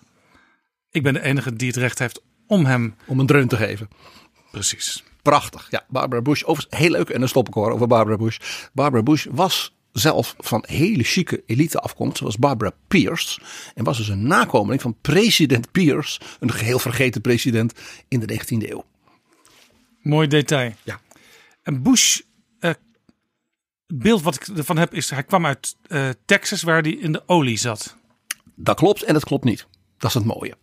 Ik 0.91 1.03
ben 1.03 1.13
de 1.13 1.21
enige 1.21 1.53
die 1.53 1.67
het 1.67 1.77
recht 1.77 1.99
heeft 1.99 2.21
om 2.47 2.65
hem... 2.65 2.95
Om 3.05 3.19
een 3.19 3.25
dreun 3.25 3.47
te 3.47 3.57
geven. 3.57 3.87
Precies. 4.51 5.03
Prachtig. 5.21 5.67
Ja, 5.69 5.85
Barbara 5.89 6.21
Bush. 6.21 6.43
Overigens, 6.43 6.79
heel 6.79 6.91
leuk. 6.91 7.09
En 7.09 7.19
dan 7.19 7.29
stop 7.29 7.47
ik 7.47 7.53
hoor 7.53 7.71
over 7.71 7.87
Barbara 7.87 8.17
Bush. 8.17 8.37
Barbara 8.73 9.03
Bush 9.03 9.25
was 9.31 9.75
zelf 9.93 10.35
van 10.37 10.63
hele 10.67 11.03
chique 11.03 11.43
elite 11.45 11.79
afkomt, 11.79 12.17
zoals 12.17 12.37
Barbara 12.37 12.71
Pierce. 12.87 13.41
En 13.75 13.83
was 13.83 13.97
dus 13.97 14.07
een 14.07 14.27
nakomeling 14.27 14.81
van 14.81 14.97
president 15.01 15.71
Pierce, 15.71 16.19
een 16.39 16.51
geheel 16.51 16.79
vergeten 16.79 17.21
president 17.21 17.73
in 18.07 18.19
de 18.19 18.39
19e 18.39 18.69
eeuw. 18.69 18.85
Mooi 20.01 20.27
detail. 20.27 20.73
Ja. 20.83 20.99
En 21.63 21.83
Bush, 21.83 22.19
eh, 22.59 22.71
beeld 23.87 24.21
wat 24.21 24.35
ik 24.35 24.57
ervan 24.57 24.77
heb, 24.77 24.93
is 24.93 25.09
hij 25.09 25.23
kwam 25.23 25.45
uit 25.45 25.75
eh, 25.87 26.09
Texas, 26.25 26.61
waar 26.61 26.81
hij 26.81 26.91
in 26.91 27.11
de 27.11 27.23
olie 27.25 27.57
zat. 27.57 27.95
Dat 28.55 28.75
klopt 28.75 29.03
en 29.03 29.13
dat 29.13 29.25
klopt 29.25 29.43
niet. 29.43 29.67
Dat 29.97 30.09
is 30.09 30.15
het 30.15 30.25
mooie. 30.25 30.57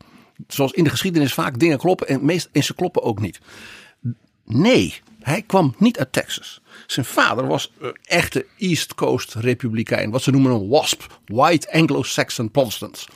Zoals 0.46 0.72
in 0.72 0.84
de 0.84 0.90
geschiedenis 0.90 1.34
vaak 1.34 1.58
dingen 1.58 1.78
kloppen 1.78 2.08
en, 2.08 2.24
meest, 2.24 2.48
en 2.52 2.64
ze 2.64 2.74
kloppen 2.74 3.02
ook 3.02 3.20
niet. 3.20 3.40
Nee, 4.44 5.00
hij 5.28 5.42
kwam 5.42 5.74
niet 5.78 5.98
uit 5.98 6.12
Texas. 6.12 6.60
Zijn 6.86 7.06
vader 7.06 7.46
was 7.46 7.72
een 7.78 7.96
echte 8.04 8.46
East 8.58 8.94
Coast 8.94 9.34
republikein. 9.34 10.10
Wat 10.10 10.22
ze 10.22 10.30
noemen 10.30 10.52
een 10.52 10.68
WASP. 10.68 11.20
White 11.26 11.72
Anglo-Saxon 11.72 12.50
Protestants. 12.50 13.08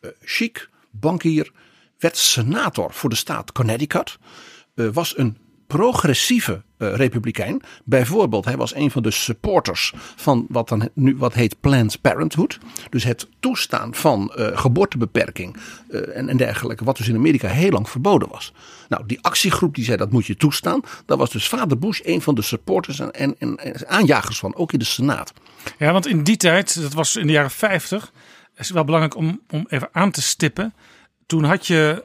Uh, 0.00 0.10
chic, 0.20 0.70
bankier. 0.90 1.52
Werd 1.98 2.16
senator 2.16 2.92
voor 2.92 3.10
de 3.10 3.16
staat 3.16 3.52
Connecticut. 3.52 4.18
Uh, 4.74 4.88
was 4.92 5.18
een 5.18 5.38
progressieve 5.66 6.62
uh, 6.78 6.94
republikein. 6.94 7.62
Bijvoorbeeld, 7.84 8.44
hij 8.44 8.56
was 8.56 8.74
een 8.74 8.90
van 8.90 9.02
de 9.02 9.10
supporters 9.10 9.92
van 10.16 10.46
wat 10.48 10.68
dan 10.68 10.88
nu 10.94 11.16
wat 11.16 11.34
heet 11.34 11.60
Planned 11.60 12.00
Parenthood. 12.00 12.58
Dus 12.90 13.04
het 13.04 13.28
toestaan 13.40 13.94
van 13.94 14.32
uh, 14.36 14.58
geboortebeperking 14.58 15.56
uh, 15.90 16.16
en, 16.16 16.28
en, 16.28 16.36
dergelijke, 16.36 16.84
wat 16.84 16.96
dus 16.96 17.08
in 17.08 17.16
Amerika 17.16 17.48
heel 17.48 17.70
lang 17.70 17.88
verboden 17.88 18.28
was. 18.28 18.52
Nou, 18.88 19.06
die 19.06 19.18
actiegroep 19.20 19.74
die 19.74 19.84
zei 19.84 19.96
dat 19.96 20.10
moet 20.10 20.26
je 20.26 20.36
toestaan. 20.36 20.80
Daar 21.06 21.18
was 21.18 21.30
dus 21.30 21.48
vader 21.48 21.78
Bush 21.78 22.00
een 22.02 22.22
van 22.22 22.34
de 22.34 22.42
supporters 22.42 22.98
en, 22.98 23.12
en, 23.12 23.36
en 23.38 23.88
aanjagers 23.88 24.38
van, 24.38 24.54
ook 24.54 24.72
in 24.72 24.78
de 24.78 24.84
Senaat. 24.84 25.32
Ja, 25.78 25.92
want 25.92 26.06
in 26.06 26.22
die 26.22 26.36
tijd, 26.36 26.80
dat 26.82 26.92
was 26.92 27.16
in 27.16 27.26
de 27.26 27.32
jaren 27.32 27.50
50, 27.50 28.12
is 28.56 28.70
wel 28.70 28.84
belangrijk 28.84 29.16
om, 29.16 29.40
om 29.50 29.66
even 29.68 29.88
aan 29.92 30.10
te 30.10 30.22
stippen. 30.22 30.74
Toen 31.26 31.44
had 31.44 31.66
je 31.66 32.04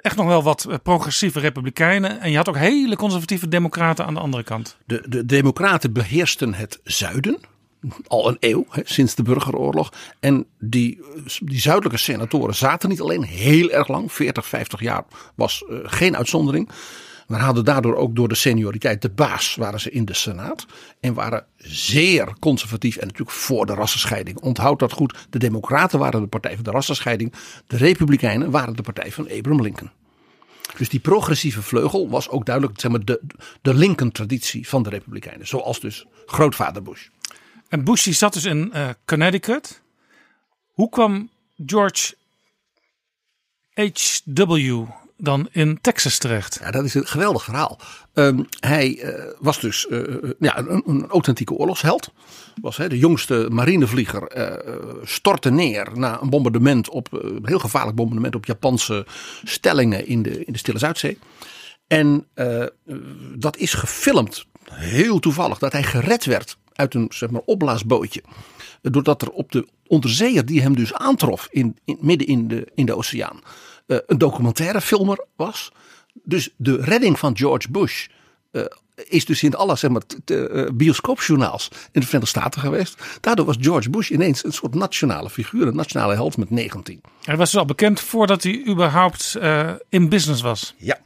echt 0.00 0.16
nog 0.16 0.26
wel 0.26 0.42
wat 0.42 0.66
progressieve 0.82 1.40
republikeinen. 1.40 2.20
En 2.20 2.30
je 2.30 2.36
had 2.36 2.48
ook 2.48 2.56
hele 2.56 2.96
conservatieve 2.96 3.48
democraten 3.48 4.06
aan 4.06 4.14
de 4.14 4.20
andere 4.20 4.42
kant. 4.42 4.76
De, 4.86 5.02
de 5.08 5.26
democraten 5.26 5.92
beheersten 5.92 6.54
het 6.54 6.80
zuiden. 6.84 7.38
Al 8.06 8.28
een 8.28 8.36
eeuw, 8.40 8.66
hè, 8.68 8.82
sinds 8.84 9.14
de 9.14 9.22
burgeroorlog. 9.22 9.92
En 10.20 10.46
die, 10.58 11.00
die 11.42 11.60
zuidelijke 11.60 11.98
senatoren 11.98 12.54
zaten 12.54 12.88
niet 12.88 13.00
alleen 13.00 13.22
heel 13.22 13.70
erg 13.70 13.88
lang. 13.88 14.12
40, 14.12 14.46
50 14.46 14.80
jaar 14.80 15.04
was 15.34 15.64
geen 15.82 16.16
uitzondering. 16.16 16.70
Maar 17.26 17.40
hadden 17.40 17.64
daardoor 17.64 17.96
ook 17.96 18.16
door 18.16 18.28
de 18.28 18.34
senioriteit 18.34 19.02
de 19.02 19.10
baas 19.10 19.54
waren 19.54 19.80
ze 19.80 19.90
in 19.90 20.04
de 20.04 20.14
Senaat. 20.14 20.66
En 21.00 21.14
waren 21.14 21.46
zeer 21.56 22.34
conservatief 22.40 22.96
en 22.96 23.06
natuurlijk 23.06 23.36
voor 23.36 23.66
de 23.66 23.74
rassenscheiding. 23.74 24.40
Onthoud 24.40 24.78
dat 24.78 24.92
goed. 24.92 25.26
De 25.30 25.38
Democraten 25.38 25.98
waren 25.98 26.20
de 26.20 26.26
partij 26.26 26.54
van 26.54 26.64
de 26.64 26.70
rassenscheiding. 26.70 27.32
De 27.66 27.76
Republikeinen 27.76 28.50
waren 28.50 28.76
de 28.76 28.82
partij 28.82 29.12
van 29.12 29.30
Abraham 29.30 29.62
Lincoln. 29.62 29.90
Dus 30.76 30.88
die 30.88 31.00
progressieve 31.00 31.62
vleugel 31.62 32.08
was 32.08 32.28
ook 32.28 32.46
duidelijk 32.46 32.80
zeg 32.80 32.90
maar, 32.90 33.04
de, 33.04 33.20
de 33.62 33.74
Lincoln-traditie 33.74 34.68
van 34.68 34.82
de 34.82 34.88
Republikeinen. 34.88 35.46
Zoals 35.46 35.80
dus 35.80 36.06
grootvader 36.26 36.82
Bush. 36.82 37.08
En 37.68 37.84
Bush 37.84 38.08
zat 38.08 38.32
dus 38.32 38.44
in 38.44 38.70
uh, 38.74 38.88
Connecticut. 39.04 39.82
Hoe 40.72 40.88
kwam 40.88 41.30
George 41.66 42.14
H.W. 43.74 44.84
dan 45.16 45.48
in 45.52 45.78
Texas 45.80 46.18
terecht? 46.18 46.58
Ja, 46.60 46.70
dat 46.70 46.84
is 46.84 46.94
een 46.94 47.06
geweldig 47.06 47.44
verhaal. 47.44 47.78
Um, 48.14 48.46
hij 48.60 49.02
uh, 49.02 49.24
was 49.38 49.60
dus 49.60 49.86
uh, 49.90 50.30
ja, 50.38 50.58
een, 50.58 50.82
een, 50.86 51.06
authentieke 51.06 51.52
oorlogsheld. 51.52 52.12
Was 52.60 52.76
hè, 52.76 52.88
de 52.88 52.98
jongste 52.98 53.46
marinevlieger. 53.50 54.36
Uh, 54.36 54.94
stortte 55.02 55.50
neer 55.50 55.88
na 55.94 56.20
een 56.20 56.30
bombardement 56.30 56.88
op 56.88 57.12
een 57.12 57.46
heel 57.46 57.58
gevaarlijk 57.58 57.96
bombardement 57.96 58.34
op 58.34 58.44
Japanse 58.44 59.06
stellingen 59.44 60.06
in 60.06 60.22
de, 60.22 60.44
in 60.44 60.52
de 60.52 60.58
Stille 60.58 60.78
Zuidzee. 60.78 61.18
En 61.86 62.26
dat 63.34 63.56
is 63.56 63.74
gefilmd, 63.74 64.46
heel 64.70 65.18
toevallig, 65.18 65.58
dat 65.58 65.72
hij 65.72 65.82
gered 65.82 66.24
werd 66.24 66.56
uit 66.72 66.94
een 66.94 67.06
zeg 67.08 67.30
maar, 67.30 67.42
opblaasbootje. 67.44 68.22
Doordat 68.82 69.22
er 69.22 69.30
op 69.30 69.52
de 69.52 69.68
onderzeeër 69.86 70.46
die 70.46 70.62
hem 70.62 70.76
dus 70.76 70.94
aantrof 70.94 71.48
in, 71.50 71.76
in 71.84 71.98
midden 72.00 72.26
in 72.26 72.48
de, 72.48 72.68
in 72.74 72.86
de 72.86 72.96
oceaan 72.96 73.40
uh, 73.86 73.98
een 74.06 74.18
documentaire 74.18 74.80
filmer 74.80 75.24
was. 75.36 75.72
Dus 76.12 76.50
de 76.56 76.76
redding 76.76 77.18
van 77.18 77.36
George 77.36 77.70
Bush 77.70 78.06
uh, 78.52 78.64
is 78.94 79.24
dus 79.24 79.42
in 79.42 79.54
alle 79.54 79.76
zeg 79.76 79.90
maar, 79.90 80.02
uh, 80.26 80.68
bioscoopjournaals 80.74 81.68
in 81.70 82.00
de 82.00 82.06
Verenigde 82.06 82.38
Staten 82.38 82.60
geweest. 82.60 83.02
Daardoor 83.20 83.46
was 83.46 83.56
George 83.60 83.90
Bush 83.90 84.10
ineens 84.10 84.44
een 84.44 84.52
soort 84.52 84.74
nationale 84.74 85.30
figuur, 85.30 85.66
een 85.66 85.76
nationale 85.76 86.14
held 86.14 86.36
met 86.36 86.50
19. 86.50 87.00
Hij 87.22 87.36
was 87.36 87.50
dus 87.50 87.60
al 87.60 87.66
bekend 87.66 88.00
voordat 88.00 88.42
hij 88.42 88.66
überhaupt 88.66 89.38
in 89.88 90.08
business 90.08 90.42
was. 90.42 90.74
Ja. 90.76 90.98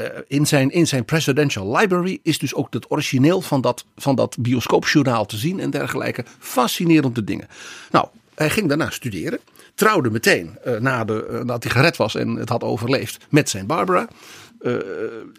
Uh, 0.00 0.06
in, 0.26 0.46
zijn, 0.46 0.70
in 0.70 0.86
zijn 0.86 1.04
presidential 1.04 1.76
library 1.76 2.18
is 2.22 2.38
dus 2.38 2.54
ook 2.54 2.72
het 2.72 2.90
origineel 2.90 3.40
van 3.40 3.60
dat, 3.60 3.84
van 3.96 4.14
dat 4.14 4.36
bioscoopjournaal 4.40 5.26
te 5.26 5.36
zien 5.36 5.60
en 5.60 5.70
dergelijke. 5.70 6.24
Fascinerende 6.38 7.24
dingen. 7.24 7.48
Nou, 7.90 8.06
hij 8.34 8.50
ging 8.50 8.68
daarna 8.68 8.90
studeren. 8.90 9.40
Trouwde 9.80 10.10
meteen 10.10 10.58
uh, 10.66 10.78
na 10.78 11.04
de, 11.04 11.26
uh, 11.30 11.38
nadat 11.38 11.62
hij 11.62 11.72
gered 11.72 11.96
was 11.96 12.14
en 12.14 12.28
het 12.28 12.48
had 12.48 12.62
overleefd 12.62 13.26
met 13.30 13.48
zijn 13.48 13.66
Barbara. 13.66 14.08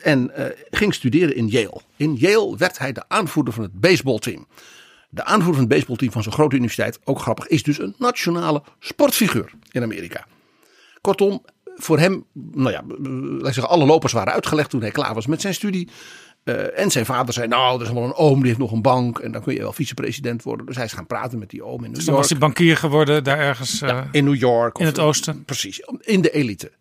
en 0.01 0.31
ging 0.69 0.93
studeren 0.93 1.35
in 1.35 1.47
Yale. 1.47 1.81
In 1.95 2.15
Yale 2.15 2.57
werd 2.57 2.77
hij 2.77 2.91
de 2.91 3.03
aanvoerder 3.07 3.53
van 3.53 3.63
het 3.63 3.79
baseballteam. 3.79 4.47
De 5.09 5.23
aanvoerder 5.23 5.53
van 5.53 5.63
het 5.63 5.69
baseballteam 5.69 6.11
van 6.11 6.23
zo'n 6.23 6.33
grote 6.33 6.55
universiteit, 6.55 6.99
ook 7.03 7.19
grappig, 7.19 7.47
is 7.47 7.63
dus 7.63 7.79
een 7.79 7.95
nationale 7.97 8.63
sportfiguur 8.79 9.51
in 9.71 9.83
Amerika. 9.83 10.25
Kortom, 11.01 11.45
voor 11.75 11.99
hem, 11.99 12.25
nou 12.33 12.71
ja, 12.71 12.83
laat 13.37 13.47
ik 13.47 13.53
zeggen, 13.53 13.69
alle 13.69 13.85
lopers 13.85 14.13
waren 14.13 14.33
uitgelegd 14.33 14.69
toen 14.69 14.81
hij 14.81 14.91
klaar 14.91 15.13
was 15.13 15.27
met 15.27 15.41
zijn 15.41 15.53
studie. 15.53 15.89
Uh, 16.43 16.79
en 16.79 16.91
zijn 16.91 17.05
vader 17.05 17.33
zei, 17.33 17.47
nou, 17.47 17.79
er 17.79 17.85
is 17.87 17.93
wel 17.93 18.03
een 18.03 18.13
oom, 18.13 18.37
die 18.37 18.47
heeft 18.47 18.59
nog 18.59 18.71
een 18.71 18.81
bank. 18.81 19.19
En 19.19 19.31
dan 19.31 19.41
kun 19.41 19.53
je 19.53 19.59
wel 19.59 19.73
vicepresident 19.73 20.43
worden. 20.43 20.65
Dus 20.65 20.75
hij 20.75 20.85
is 20.85 20.93
gaan 20.93 21.07
praten 21.07 21.39
met 21.39 21.49
die 21.49 21.63
oom 21.63 21.83
in 21.83 21.89
New 21.89 21.95
dus 21.95 22.05
York. 22.05 22.17
was 22.17 22.29
hij 22.29 22.37
bankier 22.37 22.77
geworden 22.77 23.23
daar 23.23 23.39
ergens 23.39 23.81
uh, 23.81 23.89
ja, 23.89 24.07
in 24.11 24.23
New 24.23 24.35
York. 24.35 24.77
In 24.77 24.85
het 24.85 24.99
oosten. 24.99 25.43
Precies, 25.45 25.81
in 26.01 26.21
de 26.21 26.31
elite. 26.31 26.71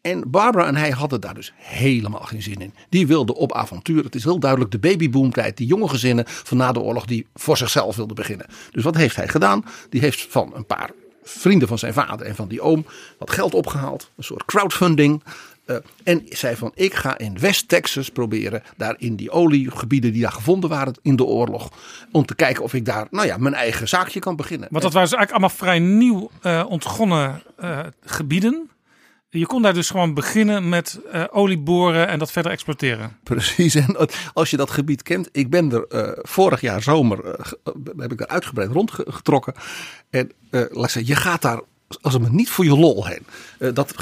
En 0.00 0.30
Barbara 0.30 0.66
en 0.66 0.76
hij 0.76 0.90
hadden 0.90 1.20
daar 1.20 1.34
dus 1.34 1.52
helemaal 1.56 2.20
geen 2.20 2.42
zin 2.42 2.60
in. 2.60 2.74
Die 2.88 3.06
wilden 3.06 3.34
op 3.34 3.52
avontuur. 3.52 4.04
Het 4.04 4.14
is 4.14 4.24
heel 4.24 4.38
duidelijk 4.38 4.70
de 4.70 4.78
babyboomtijd. 4.78 5.56
Die 5.56 5.66
jonge 5.66 5.88
gezinnen 5.88 6.24
van 6.26 6.56
na 6.56 6.72
de 6.72 6.80
oorlog 6.80 7.04
die 7.04 7.26
voor 7.34 7.56
zichzelf 7.56 7.96
wilden 7.96 8.16
beginnen. 8.16 8.46
Dus 8.70 8.84
wat 8.84 8.94
heeft 8.94 9.16
hij 9.16 9.28
gedaan? 9.28 9.64
Die 9.90 10.00
heeft 10.00 10.26
van 10.30 10.52
een 10.54 10.66
paar 10.66 10.90
vrienden 11.22 11.68
van 11.68 11.78
zijn 11.78 11.92
vader 11.92 12.26
en 12.26 12.34
van 12.34 12.48
die 12.48 12.60
oom 12.60 12.86
wat 13.18 13.30
geld 13.30 13.54
opgehaald. 13.54 14.10
Een 14.16 14.24
soort 14.24 14.44
crowdfunding. 14.44 15.22
Uh, 15.70 15.76
en 16.04 16.22
zei 16.28 16.56
van 16.56 16.72
ik 16.74 16.94
ga 16.94 17.18
in 17.18 17.38
West 17.38 17.68
Texas 17.68 18.08
proberen. 18.08 18.62
Daar 18.76 18.94
in 18.98 19.16
die 19.16 19.30
oliegebieden 19.30 20.12
die 20.12 20.22
daar 20.22 20.32
gevonden 20.32 20.70
waren 20.70 20.94
in 21.02 21.16
de 21.16 21.24
oorlog. 21.24 21.70
Om 22.12 22.26
te 22.26 22.34
kijken 22.34 22.62
of 22.62 22.74
ik 22.74 22.84
daar 22.84 23.06
nou 23.10 23.26
ja, 23.26 23.36
mijn 23.36 23.54
eigen 23.54 23.88
zaakje 23.88 24.20
kan 24.20 24.36
beginnen. 24.36 24.68
Want 24.70 24.82
dat 24.82 24.92
waren 24.92 25.08
dus 25.08 25.18
eigenlijk 25.18 25.30
allemaal 25.30 25.58
vrij 25.58 25.78
nieuw 25.78 26.30
uh, 26.42 26.64
ontgonnen 26.68 27.42
uh, 27.60 27.78
gebieden. 28.00 28.70
Je 29.28 29.46
kon 29.46 29.62
daar 29.62 29.74
dus 29.74 29.90
gewoon 29.90 30.14
beginnen 30.14 30.68
met 30.68 31.00
uh, 31.14 31.24
olie 31.30 31.58
boren 31.58 32.08
en 32.08 32.18
dat 32.18 32.32
verder 32.32 32.52
exploiteren. 32.52 33.16
Precies. 33.22 33.74
En 33.74 33.96
als 34.32 34.50
je 34.50 34.56
dat 34.56 34.70
gebied 34.70 35.02
kent. 35.02 35.28
Ik 35.32 35.50
ben 35.50 35.72
er 35.72 35.84
uh, 35.88 36.18
vorig 36.22 36.60
jaar 36.60 36.82
zomer. 36.82 37.24
Uh, 37.24 37.32
heb 37.96 38.12
ik 38.12 38.18
daar 38.18 38.28
uitgebreid 38.28 38.70
rondgetrokken. 38.70 39.54
En 40.10 40.32
laat 40.50 40.70
ik 40.70 40.90
zeggen, 40.90 41.06
je 41.06 41.16
gaat 41.16 41.42
daar. 41.42 41.60
Als 42.00 42.12
het 42.12 42.22
maar 42.22 42.32
niet 42.32 42.50
voor 42.50 42.64
je 42.64 42.76
lol 42.76 43.06
heen. 43.06 43.26
dat 43.74 43.94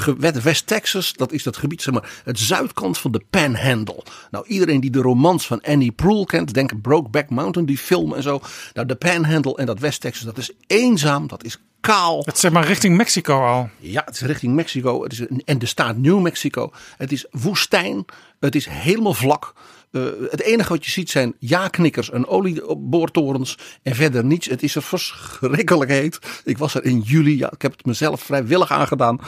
West 0.43 0.67
Texas, 0.67 1.13
dat 1.13 1.31
is 1.31 1.43
dat 1.43 1.57
gebied, 1.57 1.81
zeg 1.81 1.93
maar, 1.93 2.21
het 2.23 2.39
zuidkant 2.39 2.97
van 2.97 3.11
de 3.11 3.21
Panhandle. 3.29 4.03
Nou, 4.31 4.47
iedereen 4.47 4.79
die 4.79 4.89
de 4.89 5.01
romans 5.01 5.47
van 5.47 5.61
Annie 5.61 5.91
Proulx 5.91 6.31
kent, 6.31 6.53
denk 6.53 6.81
Brokeback 6.81 7.29
Mountain, 7.29 7.67
die 7.67 7.77
film 7.77 8.13
en 8.13 8.23
zo. 8.23 8.41
Nou, 8.73 8.87
de 8.87 8.95
Panhandle 8.95 9.55
en 9.55 9.65
dat 9.65 9.79
West 9.79 10.01
Texas, 10.01 10.25
dat 10.25 10.37
is 10.37 10.51
eenzaam, 10.67 11.27
dat 11.27 11.43
is 11.43 11.57
kaal. 11.79 12.21
Het 12.25 12.33
is 12.33 12.39
zeg 12.39 12.51
maar 12.51 12.65
richting 12.65 12.97
Mexico 12.97 13.45
al. 13.45 13.69
Ja, 13.77 14.01
het 14.05 14.15
is 14.15 14.21
richting 14.21 14.55
Mexico. 14.55 15.03
Het 15.03 15.11
is 15.11 15.25
en 15.45 15.59
de 15.59 15.65
staat 15.65 15.97
New 15.97 16.19
Mexico. 16.21 16.71
Het 16.97 17.11
is 17.11 17.25
woestijn. 17.31 18.05
Het 18.39 18.55
is 18.55 18.65
helemaal 18.65 19.13
vlak. 19.13 19.53
Uh, 19.91 20.03
het 20.29 20.41
enige 20.41 20.69
wat 20.69 20.85
je 20.85 20.91
ziet 20.91 21.09
zijn 21.09 21.35
ja-knikkers 21.39 22.09
en 22.09 22.27
olieboortorens. 22.27 23.57
En 23.83 23.95
verder 23.95 24.25
niets. 24.25 24.47
Het 24.47 24.63
is 24.63 24.75
er 24.75 24.83
verschrikkelijk 24.83 25.91
heet. 25.91 26.19
Ik 26.43 26.57
was 26.57 26.75
er 26.75 26.85
in 26.85 26.99
juli. 26.99 27.37
Ja, 27.37 27.51
ik 27.51 27.61
heb 27.61 27.71
het 27.71 27.85
mezelf 27.85 28.21
vrijwillig 28.21 28.71
aangedaan. 28.71 29.19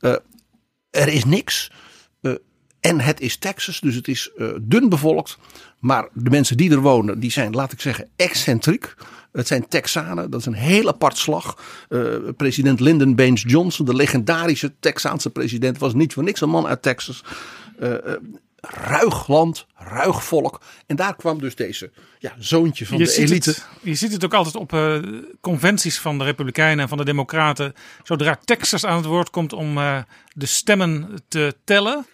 Uh, 0.00 0.14
er 0.90 1.08
is 1.08 1.24
niks. 1.24 1.70
Uh, 2.22 2.34
en 2.80 3.00
het 3.00 3.20
is 3.20 3.36
Texas, 3.36 3.80
dus 3.80 3.94
het 3.94 4.08
is 4.08 4.30
dun 4.60 4.88
bevolkt. 4.88 5.38
Maar 5.78 6.08
de 6.12 6.30
mensen 6.30 6.56
die 6.56 6.70
er 6.70 6.80
wonen, 6.80 7.20
die 7.20 7.30
zijn, 7.30 7.52
laat 7.52 7.72
ik 7.72 7.80
zeggen, 7.80 8.08
excentriek. 8.16 8.94
Het 9.32 9.46
zijn 9.46 9.68
Texanen, 9.68 10.30
dat 10.30 10.40
is 10.40 10.46
een 10.46 10.52
heel 10.52 10.88
apart 10.88 11.16
slag. 11.16 11.58
President 12.36 12.80
Lyndon 12.80 13.14
Baines 13.14 13.42
Johnson, 13.46 13.86
de 13.86 13.94
legendarische 13.94 14.72
Texaanse 14.80 15.30
president, 15.30 15.78
was 15.78 15.94
niet 15.94 16.12
voor 16.12 16.22
niks 16.22 16.40
een 16.40 16.48
man 16.48 16.66
uit 16.66 16.82
Texas. 16.82 17.24
Ruig 18.60 19.28
land, 19.28 19.66
ruig 19.74 20.24
volk. 20.24 20.60
En 20.86 20.96
daar 20.96 21.16
kwam 21.16 21.38
dus 21.40 21.54
deze 21.54 21.90
ja, 22.18 22.34
zoontje 22.38 22.86
van 22.86 22.98
je 22.98 23.04
de 23.04 23.16
elite. 23.16 23.50
Het, 23.50 23.66
je 23.82 23.94
ziet 23.94 24.12
het 24.12 24.24
ook 24.24 24.34
altijd 24.34 24.56
op 24.56 24.72
eh, 24.72 24.98
conventies 25.40 25.98
van 25.98 26.18
de 26.18 26.24
Republikeinen 26.24 26.78
en 26.78 26.88
van 26.88 26.98
de 26.98 27.04
Democraten. 27.04 27.74
Zodra 28.02 28.38
Texas 28.44 28.84
aan 28.84 28.96
het 28.96 29.06
woord 29.06 29.30
komt 29.30 29.52
om 29.52 29.78
eh, 29.78 29.98
de 30.32 30.46
stemmen 30.46 31.22
te 31.28 31.54
tellen, 31.64 32.06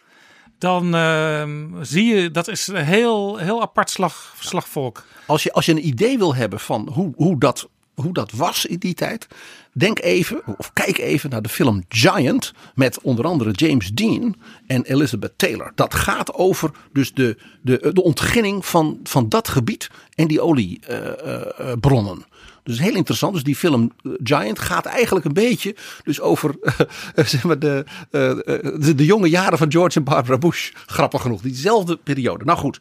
dan 0.59 0.95
eh, 0.95 1.49
zie 1.81 2.15
je 2.15 2.31
dat 2.31 2.49
is 2.49 2.67
een 2.67 2.85
heel, 2.85 3.37
heel 3.37 3.63
apart 3.63 3.91
slag, 3.91 4.35
slagvolk. 4.41 5.05
Als 5.27 5.43
je, 5.43 5.53
als 5.53 5.67
je 5.67 5.73
een 5.73 5.87
idee 5.87 6.19
wil 6.19 6.35
hebben 6.35 6.61
van 6.61 6.89
hoe, 6.93 7.13
hoe, 7.17 7.39
dat, 7.39 7.69
hoe 7.95 8.13
dat 8.13 8.33
was 8.33 8.67
in 8.67 8.79
die 8.79 8.95
tijd, 8.95 9.27
denk 9.73 10.01
even 10.01 10.43
of 10.59 10.73
kijk 10.73 10.99
even 10.99 11.31
naar 11.31 11.43
de 11.43 11.49
film 11.49 11.85
Giant 11.89 12.53
met 12.75 13.01
onder 13.01 13.25
andere 13.25 13.51
James 13.51 13.93
Dean 13.93 14.37
en 14.67 14.85
Elizabeth 14.85 15.33
Taylor. 15.37 15.73
Dat 15.75 15.95
gaat 15.95 16.35
over 16.35 16.71
dus 16.93 17.13
de, 17.13 17.37
de, 17.63 17.91
de 17.93 18.03
ontginning 18.03 18.67
van, 18.67 19.01
van 19.03 19.29
dat 19.29 19.49
gebied 19.49 19.91
en 20.15 20.27
die 20.29 20.41
oliebronnen. 20.41 22.25
Dus 22.63 22.79
heel 22.79 22.95
interessant. 22.95 23.35
Dus 23.35 23.43
die 23.43 23.57
film 23.57 23.93
eh, 24.03 24.13
Giant 24.23 24.59
gaat 24.59 24.87
eigenlijk 24.87 25.27
een 25.27 25.33
beetje 25.33 25.77
dus 26.05 26.21
over 26.21 26.55
uh, 26.63 27.25
zeg 27.27 27.45
maar 27.45 27.59
de, 27.59 27.85
de, 28.11 28.93
de, 28.95 29.05
jonge 29.05 29.29
jaren 29.29 29.59
van 29.59 29.73
George 29.73 29.99
en 29.99 30.05
Barbara 30.05 30.39
Bush. 30.39 30.71
Grappig 30.87 31.21
genoeg, 31.21 31.41
diezelfde 31.41 31.97
periode. 31.97 32.45
Nou 32.45 32.59
goed, 32.59 32.81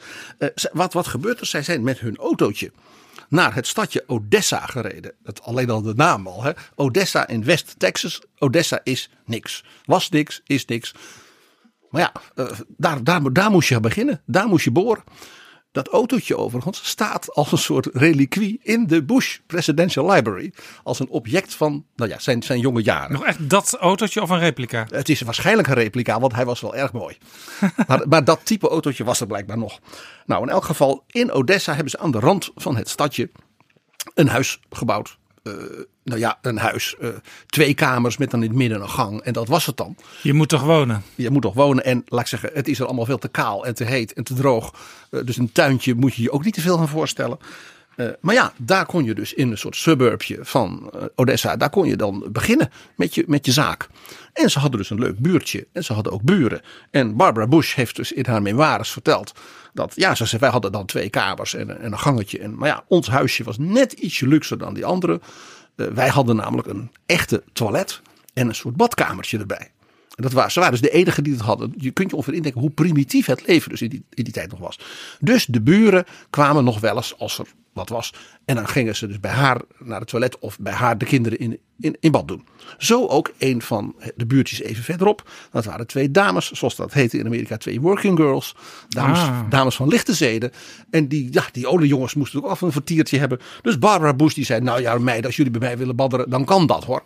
wat, 0.73 0.93
wat 0.93 1.07
gebeurt 1.07 1.39
er? 1.39 1.45
Zij 1.45 1.63
zijn 1.63 1.83
met 1.83 1.99
hun 1.99 2.17
autootje 2.17 2.71
naar 3.33 3.55
het 3.55 3.67
stadje 3.67 4.03
Odessa 4.07 4.65
gereden. 4.65 5.13
Dat 5.23 5.41
alleen 5.41 5.69
al 5.69 5.81
de 5.81 5.93
naam 5.95 6.27
al. 6.27 6.43
Hè? 6.43 6.51
Odessa 6.75 7.27
in 7.27 7.43
West 7.43 7.75
Texas. 7.77 8.21
Odessa 8.37 8.79
is 8.83 9.09
niks. 9.25 9.63
Was 9.85 10.09
niks, 10.09 10.41
is 10.45 10.65
niks. 10.65 10.93
Maar 11.89 12.01
ja, 12.01 12.11
daar, 12.77 13.03
daar, 13.03 13.33
daar 13.33 13.51
moest 13.51 13.69
je 13.69 13.79
beginnen. 13.79 14.21
Daar 14.25 14.47
moest 14.47 14.63
je 14.63 14.71
boren. 14.71 15.03
Dat 15.73 15.87
autootje 15.87 16.37
overigens 16.37 16.87
staat 16.87 17.33
als 17.33 17.51
een 17.51 17.57
soort 17.57 17.89
reliquie 17.93 18.59
in 18.61 18.87
de 18.87 19.03
Bush 19.03 19.37
Presidential 19.47 20.11
Library. 20.11 20.53
Als 20.83 20.99
een 20.99 21.09
object 21.09 21.53
van 21.53 21.85
nou 21.95 22.09
ja, 22.09 22.19
zijn, 22.19 22.43
zijn 22.43 22.59
jonge 22.59 22.83
jaren. 22.83 23.11
Nog 23.11 23.25
echt 23.25 23.49
dat 23.49 23.77
autootje 23.79 24.21
of 24.21 24.29
een 24.29 24.39
replica? 24.39 24.87
Het 24.89 25.09
is 25.09 25.21
waarschijnlijk 25.21 25.67
een 25.67 25.73
replica, 25.73 26.19
want 26.19 26.33
hij 26.33 26.45
was 26.45 26.61
wel 26.61 26.75
erg 26.75 26.93
mooi. 26.93 27.17
maar, 27.87 28.07
maar 28.07 28.23
dat 28.23 28.45
type 28.45 28.69
autootje 28.69 29.03
was 29.03 29.19
er 29.19 29.27
blijkbaar 29.27 29.57
nog. 29.57 29.79
Nou, 30.25 30.43
in 30.43 30.49
elk 30.49 30.63
geval, 30.63 31.03
in 31.07 31.31
Odessa 31.31 31.73
hebben 31.73 31.91
ze 31.91 31.99
aan 31.99 32.11
de 32.11 32.19
rand 32.19 32.51
van 32.55 32.75
het 32.75 32.89
stadje 32.89 33.29
een 34.13 34.27
huis 34.27 34.59
gebouwd. 34.69 35.17
Uh, 35.43 35.53
nou 36.03 36.19
ja, 36.19 36.37
een 36.41 36.57
huis. 36.57 36.95
Uh, 37.01 37.09
twee 37.45 37.73
kamers 37.73 38.17
met 38.17 38.31
dan 38.31 38.43
in 38.43 38.49
het 38.49 38.57
midden 38.57 38.81
een 38.81 38.89
gang. 38.89 39.21
En 39.21 39.33
dat 39.33 39.47
was 39.47 39.65
het 39.65 39.77
dan. 39.77 39.95
Je 40.21 40.33
moet 40.33 40.49
toch 40.49 40.63
wonen? 40.63 41.03
Je 41.15 41.29
moet 41.29 41.41
toch 41.41 41.53
wonen. 41.53 41.85
En 41.85 42.03
laat 42.07 42.21
ik 42.21 42.27
zeggen, 42.27 42.49
het 42.53 42.67
is 42.67 42.79
er 42.79 42.85
allemaal 42.85 43.05
veel 43.05 43.17
te 43.17 43.27
kaal 43.27 43.65
en 43.65 43.75
te 43.75 43.83
heet 43.83 44.13
en 44.13 44.23
te 44.23 44.33
droog. 44.33 44.73
Uh, 45.11 45.25
dus 45.25 45.37
een 45.37 45.51
tuintje 45.51 45.95
moet 45.95 46.15
je 46.15 46.21
je 46.21 46.31
ook 46.31 46.43
niet 46.43 46.53
te 46.53 46.61
veel 46.61 46.77
gaan 46.77 46.87
voorstellen. 46.87 47.37
maar 48.19 48.35
ja, 48.35 48.53
daar 48.57 48.85
kon 48.85 49.03
je 49.03 49.13
dus 49.13 49.33
in 49.33 49.51
een 49.51 49.57
soort 49.57 49.75
suburbje 49.75 50.37
van 50.41 50.91
Odessa. 51.15 51.55
Daar 51.55 51.69
kon 51.69 51.87
je 51.87 51.95
dan 51.95 52.27
beginnen 52.31 52.71
met 52.95 53.15
je, 53.15 53.23
met 53.27 53.45
je 53.45 53.51
zaak. 53.51 53.87
En 54.33 54.49
ze 54.49 54.59
hadden 54.59 54.79
dus 54.79 54.89
een 54.89 54.99
leuk 54.99 55.19
buurtje. 55.19 55.67
En 55.71 55.83
ze 55.83 55.93
hadden 55.93 56.13
ook 56.13 56.21
buren. 56.21 56.61
En 56.91 57.15
Barbara 57.15 57.47
Bush 57.47 57.75
heeft 57.75 57.95
dus 57.95 58.11
in 58.11 58.25
haar 58.25 58.41
memoires 58.41 58.91
verteld. 58.91 59.33
Dat 59.73 59.93
ja, 59.95 60.15
ze 60.15 60.25
zei, 60.25 60.41
wij 60.41 60.49
hadden 60.49 60.71
dan 60.71 60.85
twee 60.85 61.09
kamers 61.09 61.53
en, 61.53 61.79
en 61.79 61.91
een 61.91 61.99
gangetje. 61.99 62.39
En, 62.39 62.55
maar 62.55 62.69
ja, 62.69 62.83
ons 62.87 63.07
huisje 63.07 63.43
was 63.43 63.57
net 63.57 63.91
ietsje 63.91 64.27
luxer 64.27 64.57
dan 64.57 64.73
die 64.73 64.85
andere. 64.85 65.21
Uh, 65.75 65.87
wij 65.87 66.07
hadden 66.07 66.35
namelijk 66.35 66.67
een 66.67 66.91
echte 67.05 67.43
toilet 67.53 68.01
en 68.33 68.47
een 68.47 68.55
soort 68.55 68.75
badkamertje 68.75 69.39
erbij. 69.39 69.71
Dat 70.15 70.31
waren, 70.31 70.51
ze 70.51 70.59
waren 70.59 70.79
dus 70.79 70.89
de 70.89 70.95
enige 70.97 71.21
die 71.21 71.33
het 71.33 71.41
hadden. 71.41 71.73
Je 71.77 71.91
kunt 71.91 72.09
je 72.09 72.15
ongeveer 72.15 72.33
indenken 72.35 72.61
hoe 72.61 72.69
primitief 72.69 73.25
het 73.25 73.47
leven 73.47 73.69
dus 73.69 73.81
in 73.81 73.89
die, 73.89 74.03
in 74.09 74.23
die 74.23 74.33
tijd 74.33 74.49
nog 74.51 74.59
was. 74.59 74.79
Dus 75.19 75.45
de 75.45 75.61
buren 75.61 76.05
kwamen 76.29 76.63
nog 76.63 76.79
wel 76.79 76.95
eens 76.95 77.17
als 77.17 77.39
er 77.39 77.45
wat 77.73 77.89
was. 77.89 78.13
En 78.45 78.55
dan 78.55 78.67
gingen 78.67 78.95
ze 78.95 79.07
dus 79.07 79.19
bij 79.19 79.31
haar 79.31 79.61
naar 79.79 79.99
het 79.99 80.09
toilet 80.09 80.39
of 80.39 80.59
bij 80.59 80.73
haar 80.73 80.97
de 80.97 81.05
kinderen 81.05 81.39
in, 81.39 81.59
in, 81.79 81.97
in 81.99 82.11
bad 82.11 82.27
doen. 82.27 82.45
Zo 82.77 83.07
ook 83.07 83.31
een 83.37 83.61
van 83.61 83.95
de 84.15 84.25
buurtjes 84.25 84.61
even 84.61 84.83
verderop. 84.83 85.29
Dat 85.51 85.65
waren 85.65 85.87
twee 85.87 86.11
dames, 86.11 86.51
zoals 86.51 86.75
dat 86.75 86.93
heette 86.93 87.17
in 87.17 87.25
Amerika, 87.25 87.57
twee 87.57 87.81
working 87.81 88.17
girls. 88.17 88.55
Dames, 88.89 89.19
Ah. 89.19 89.49
dames 89.49 89.75
van 89.75 89.87
lichte 89.87 90.13
zeden. 90.13 90.51
En 90.89 91.07
die, 91.07 91.27
ja, 91.31 91.43
die 91.51 91.67
oude 91.67 91.87
jongens 91.87 92.13
moesten 92.13 92.43
ook 92.43 92.49
af 92.49 92.61
een 92.61 92.71
vertiertje 92.71 93.17
hebben. 93.19 93.39
Dus 93.61 93.79
Barbara 93.79 94.13
Bush 94.13 94.33
die 94.33 94.45
zei, 94.45 94.61
nou 94.61 94.81
ja 94.81 94.97
meiden, 94.97 95.25
als 95.25 95.35
jullie 95.35 95.51
bij 95.51 95.61
mij 95.61 95.77
willen 95.77 95.95
badderen, 95.95 96.29
dan 96.29 96.45
kan 96.45 96.67
dat 96.67 96.83
hoor. 96.83 97.03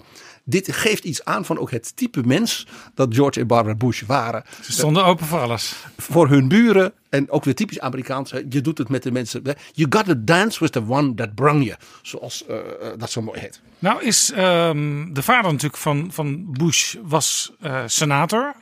Dit 0.49 0.75
geeft 0.75 1.03
iets 1.03 1.25
aan 1.25 1.45
van 1.45 1.59
ook 1.59 1.71
het 1.71 1.95
type 1.95 2.21
mens 2.25 2.67
dat 2.93 3.15
George 3.15 3.39
en 3.39 3.47
Barbara 3.47 3.75
Bush 3.75 4.01
waren. 4.01 4.43
Ze 4.61 4.71
stonden 4.71 5.05
open 5.05 5.25
voor 5.25 5.39
alles. 5.39 5.75
Voor 5.97 6.29
hun 6.29 6.47
buren 6.47 6.93
en 7.09 7.29
ook 7.29 7.43
weer 7.43 7.55
typisch 7.55 7.79
Amerikaans. 7.79 8.33
Je 8.49 8.61
doet 8.61 8.77
het 8.77 8.89
met 8.89 9.03
de 9.03 9.11
mensen. 9.11 9.41
You 9.73 9.87
got 9.89 10.05
to 10.05 10.13
dance 10.17 10.59
with 10.59 10.71
the 10.71 10.83
one 10.87 11.13
that 11.13 11.35
brung 11.35 11.63
you. 11.63 11.77
Zoals 12.01 12.43
uh, 12.49 12.57
dat 12.97 13.11
zo 13.11 13.21
mooi 13.21 13.39
heet. 13.39 13.61
Nou 13.79 14.03
is 14.03 14.31
um, 14.37 15.13
de 15.13 15.23
vader 15.23 15.51
natuurlijk 15.51 15.81
van, 15.81 16.07
van 16.11 16.51
Bush 16.51 16.95
was 17.01 17.51
uh, 17.61 17.83
senator 17.85 18.55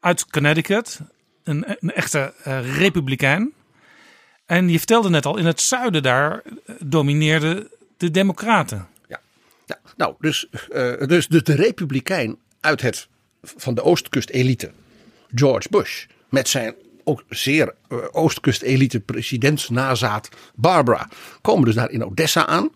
uit 0.00 0.30
Connecticut. 0.30 1.00
Een, 1.44 1.64
een 1.80 1.92
echte 1.92 2.34
uh, 2.46 2.76
republikein. 2.76 3.52
En 4.46 4.68
je 4.68 4.78
vertelde 4.78 5.08
net 5.08 5.26
al, 5.26 5.36
in 5.36 5.46
het 5.46 5.60
zuiden 5.60 6.02
daar 6.02 6.42
domineerden 6.78 7.68
de 7.96 8.10
democraten. 8.10 8.88
Nou 9.96 10.14
dus, 10.18 10.48
uh, 10.72 11.06
dus 11.06 11.28
de, 11.28 11.42
republikein 11.44 12.38
uit 12.60 12.80
het, 12.80 13.08
van 13.42 13.74
de 13.74 13.82
oostkust 13.82 14.30
elite, 14.30 14.70
George 15.34 15.68
Bush, 15.70 16.06
met 16.28 16.48
zijn 16.48 16.74
ook 17.04 17.24
zeer 17.28 17.74
uh, 17.88 17.98
oostkust 18.10 18.62
elite 18.62 19.00
presidentsnazaat 19.00 20.28
Barbara, 20.54 21.08
komen 21.40 21.64
dus 21.64 21.74
daar 21.74 21.90
in 21.90 22.04
Odessa 22.04 22.46
aan. 22.46 22.70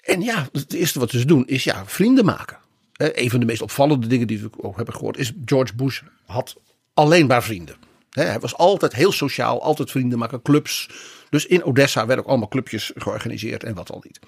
En 0.00 0.20
ja, 0.20 0.48
het 0.52 0.72
eerste 0.72 0.98
wat 0.98 1.10
ze 1.10 1.24
doen 1.24 1.46
is 1.46 1.64
ja, 1.64 1.86
vrienden 1.86 2.24
maken. 2.24 2.58
Uh, 2.96 3.08
een 3.12 3.30
van 3.30 3.40
de 3.40 3.46
meest 3.46 3.62
opvallende 3.62 4.06
dingen 4.06 4.26
die 4.26 4.40
we 4.40 4.50
ook 4.56 4.76
hebben 4.76 4.94
gehoord 4.94 5.16
is 5.16 5.32
George 5.44 5.74
Bush 5.74 6.00
had 6.26 6.56
alleen 6.94 7.26
maar 7.26 7.42
vrienden. 7.42 7.76
Hij 8.10 8.40
was 8.40 8.56
altijd 8.56 8.92
heel 8.92 9.12
sociaal, 9.12 9.62
altijd 9.62 9.90
vrienden 9.90 10.18
maken, 10.18 10.42
clubs. 10.42 10.88
Dus 11.30 11.46
in 11.46 11.64
Odessa 11.64 12.06
werden 12.06 12.24
ook 12.24 12.30
allemaal 12.30 12.48
clubjes 12.48 12.92
georganiseerd 12.94 13.64
en 13.64 13.74
wat 13.74 13.90
al 13.90 14.02
niet. 14.04 14.18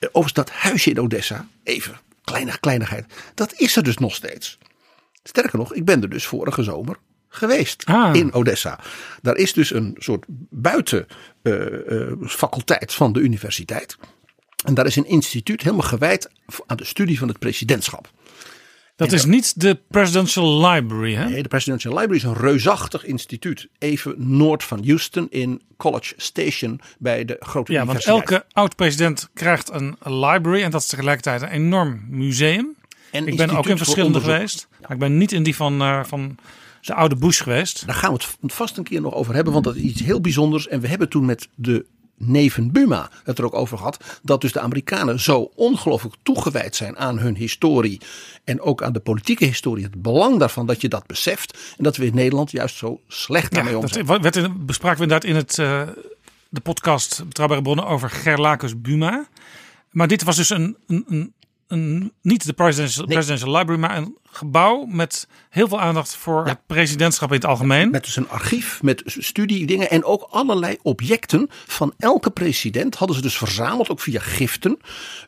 Uh, 0.00 0.08
overigens 0.08 0.32
dat 0.32 0.50
huisje 0.50 0.90
in 0.90 1.00
Odessa, 1.00 1.48
even 1.62 1.98
kleine 2.24 2.58
kleinigheid, 2.60 3.06
dat 3.34 3.54
is 3.54 3.76
er 3.76 3.82
dus 3.82 3.96
nog 3.96 4.14
steeds. 4.14 4.58
Sterker 5.22 5.58
nog, 5.58 5.74
ik 5.74 5.84
ben 5.84 6.02
er 6.02 6.10
dus 6.10 6.26
vorige 6.26 6.62
zomer 6.62 6.96
geweest 7.28 7.84
ah. 7.84 8.14
in 8.14 8.32
Odessa. 8.32 8.78
Daar 9.22 9.36
is 9.36 9.52
dus 9.52 9.72
een 9.72 9.96
soort 9.98 10.24
buitenfaculteit 10.50 12.90
uh, 12.90 12.96
van 12.96 13.12
de 13.12 13.20
universiteit. 13.20 13.96
En 14.64 14.74
daar 14.74 14.86
is 14.86 14.96
een 14.96 15.06
instituut 15.06 15.62
helemaal 15.62 15.86
gewijd 15.86 16.30
aan 16.66 16.76
de 16.76 16.84
studie 16.84 17.18
van 17.18 17.28
het 17.28 17.38
presidentschap. 17.38 18.10
Dat 19.00 19.12
is 19.12 19.24
niet 19.24 19.60
de 19.60 19.78
Presidential 19.90 20.68
Library, 20.68 21.14
hè? 21.14 21.28
Nee, 21.28 21.42
de 21.42 21.48
Presidential 21.48 21.92
Library 21.92 22.16
is 22.16 22.22
een 22.22 22.36
reusachtig 22.36 23.04
instituut. 23.04 23.68
Even 23.78 24.14
noord 24.16 24.64
van 24.64 24.84
Houston 24.84 25.26
in 25.30 25.62
College 25.76 26.14
Station 26.16 26.80
bij 26.98 27.24
de 27.24 27.36
grote 27.40 27.72
ja, 27.72 27.84
want 27.84 28.04
elke 28.04 28.44
oud-president 28.52 29.28
krijgt 29.34 29.70
een 29.70 29.96
library 30.04 30.62
en 30.62 30.70
dat 30.70 30.80
is 30.80 30.86
tegelijkertijd 30.86 31.42
een 31.42 31.48
enorm 31.48 32.00
museum. 32.08 32.74
En 33.10 33.26
ik 33.26 33.36
ben 33.36 33.50
ook 33.50 33.66
in 33.66 33.76
verschillende 33.76 34.20
geweest, 34.20 34.68
maar 34.80 34.90
ik 34.90 34.98
ben 34.98 35.18
niet 35.18 35.32
in 35.32 35.42
die 35.42 35.56
van, 35.56 35.82
uh, 35.82 36.04
van 36.04 36.36
de 36.80 36.94
oude 36.94 37.16
Bush 37.16 37.42
geweest. 37.42 37.86
Daar 37.86 37.94
gaan 37.94 38.12
we 38.12 38.20
het 38.40 38.52
vast 38.52 38.76
een 38.76 38.84
keer 38.84 39.00
nog 39.00 39.14
over 39.14 39.34
hebben, 39.34 39.52
want 39.52 39.64
dat 39.64 39.76
is 39.76 39.82
iets 39.82 40.00
heel 40.02 40.20
bijzonders. 40.20 40.68
En 40.68 40.80
we 40.80 40.88
hebben 40.88 41.08
toen 41.08 41.24
met 41.24 41.48
de 41.54 41.84
neven 42.22 42.72
Buma 42.72 43.10
het 43.24 43.38
er 43.38 43.44
ook 43.44 43.54
over 43.54 43.78
gehad. 43.78 44.20
Dat 44.22 44.40
dus 44.40 44.52
de 44.52 44.60
Amerikanen 44.60 45.20
zo 45.20 45.50
ongelooflijk 45.54 46.14
toegewijd 46.22 46.76
zijn 46.76 46.98
aan 46.98 47.18
hun 47.18 47.36
historie. 47.36 48.00
En 48.44 48.60
ook 48.60 48.82
aan 48.82 48.92
de 48.92 49.00
politieke 49.00 49.44
historie. 49.44 49.84
Het 49.84 50.02
belang 50.02 50.38
daarvan 50.38 50.66
dat 50.66 50.80
je 50.80 50.88
dat 50.88 51.06
beseft. 51.06 51.58
En 51.76 51.84
dat 51.84 51.96
we 51.96 52.06
in 52.06 52.14
Nederland 52.14 52.50
juist 52.50 52.76
zo 52.76 53.00
slecht 53.08 53.52
daarmee 53.52 53.72
ja, 53.72 53.78
omgaan. 53.78 54.06
Dat 54.06 54.20
werd 54.20 54.36
in, 54.36 54.66
bespraken 54.66 54.98
we 54.98 55.02
inderdaad 55.02 55.30
in 55.30 55.36
het, 55.36 55.58
uh, 55.58 55.82
de 56.48 56.60
podcast 56.60 57.22
Betrouwbare 57.26 57.62
Bronnen 57.62 57.86
over 57.86 58.10
Gerlacus 58.10 58.80
Buma. 58.80 59.28
Maar 59.90 60.08
dit 60.08 60.22
was 60.22 60.36
dus 60.36 60.50
een, 60.50 60.76
een, 60.86 61.04
een, 61.08 61.32
een 61.68 62.12
niet 62.22 62.46
de 62.46 62.52
presidential, 62.52 63.04
nee. 63.04 63.14
presidential 63.14 63.56
Library, 63.56 63.80
maar 63.80 63.96
een 63.96 64.16
gebouw 64.32 64.84
met 64.84 65.28
heel 65.48 65.68
veel 65.68 65.80
aandacht 65.80 66.16
voor 66.16 66.44
ja. 66.44 66.50
het 66.50 66.66
presidentschap 66.66 67.28
in 67.28 67.34
het 67.34 67.44
algemeen. 67.44 67.90
Met 67.90 68.04
dus 68.04 68.16
een 68.16 68.28
archief, 68.28 68.82
met 68.82 69.02
studiedingen 69.06 69.90
en 69.90 70.04
ook 70.04 70.26
allerlei 70.30 70.78
objecten 70.82 71.48
van 71.66 71.94
elke 71.98 72.30
president 72.30 72.94
hadden 72.94 73.16
ze 73.16 73.22
dus 73.22 73.36
verzameld, 73.36 73.88
ook 73.88 74.00
via 74.00 74.20
giften. 74.20 74.78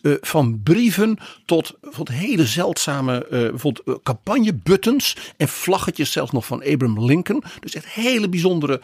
Uh, 0.02 0.14
van 0.20 0.60
brieven 0.62 1.18
tot, 1.44 1.78
tot 1.94 2.08
hele 2.08 2.46
zeldzame 2.46 3.26
uh, 3.30 3.30
bijvoorbeeld 3.30 3.88
uh, 3.88 3.94
campagnebuttons 4.02 5.16
en 5.36 5.48
vlaggetjes 5.48 6.12
zelfs 6.12 6.32
nog 6.32 6.46
van 6.46 6.62
Abraham 6.62 7.04
Lincoln. 7.04 7.42
Dus 7.60 7.74
echt 7.74 7.86
hele 7.88 8.28
bijzondere, 8.28 8.80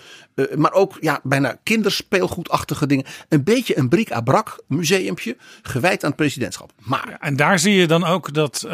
maar 0.56 0.72
ook 0.72 0.96
ja, 1.00 1.20
bijna 1.22 1.58
kinderspeelgoedachtige 1.62 2.86
dingen. 2.86 3.04
Een 3.28 3.44
beetje 3.44 3.78
een 3.78 3.88
bric-à-brac 3.88 4.62
museumpje 4.66 5.36
gewijd 5.62 6.02
aan 6.02 6.08
het 6.08 6.18
presidentschap. 6.18 6.72
Maar, 6.78 7.06
ja, 7.10 7.20
en 7.20 7.36
daar 7.36 7.58
zie 7.58 7.74
je 7.74 7.86
dan 7.86 8.04
ook 8.04 8.34
dat, 8.34 8.66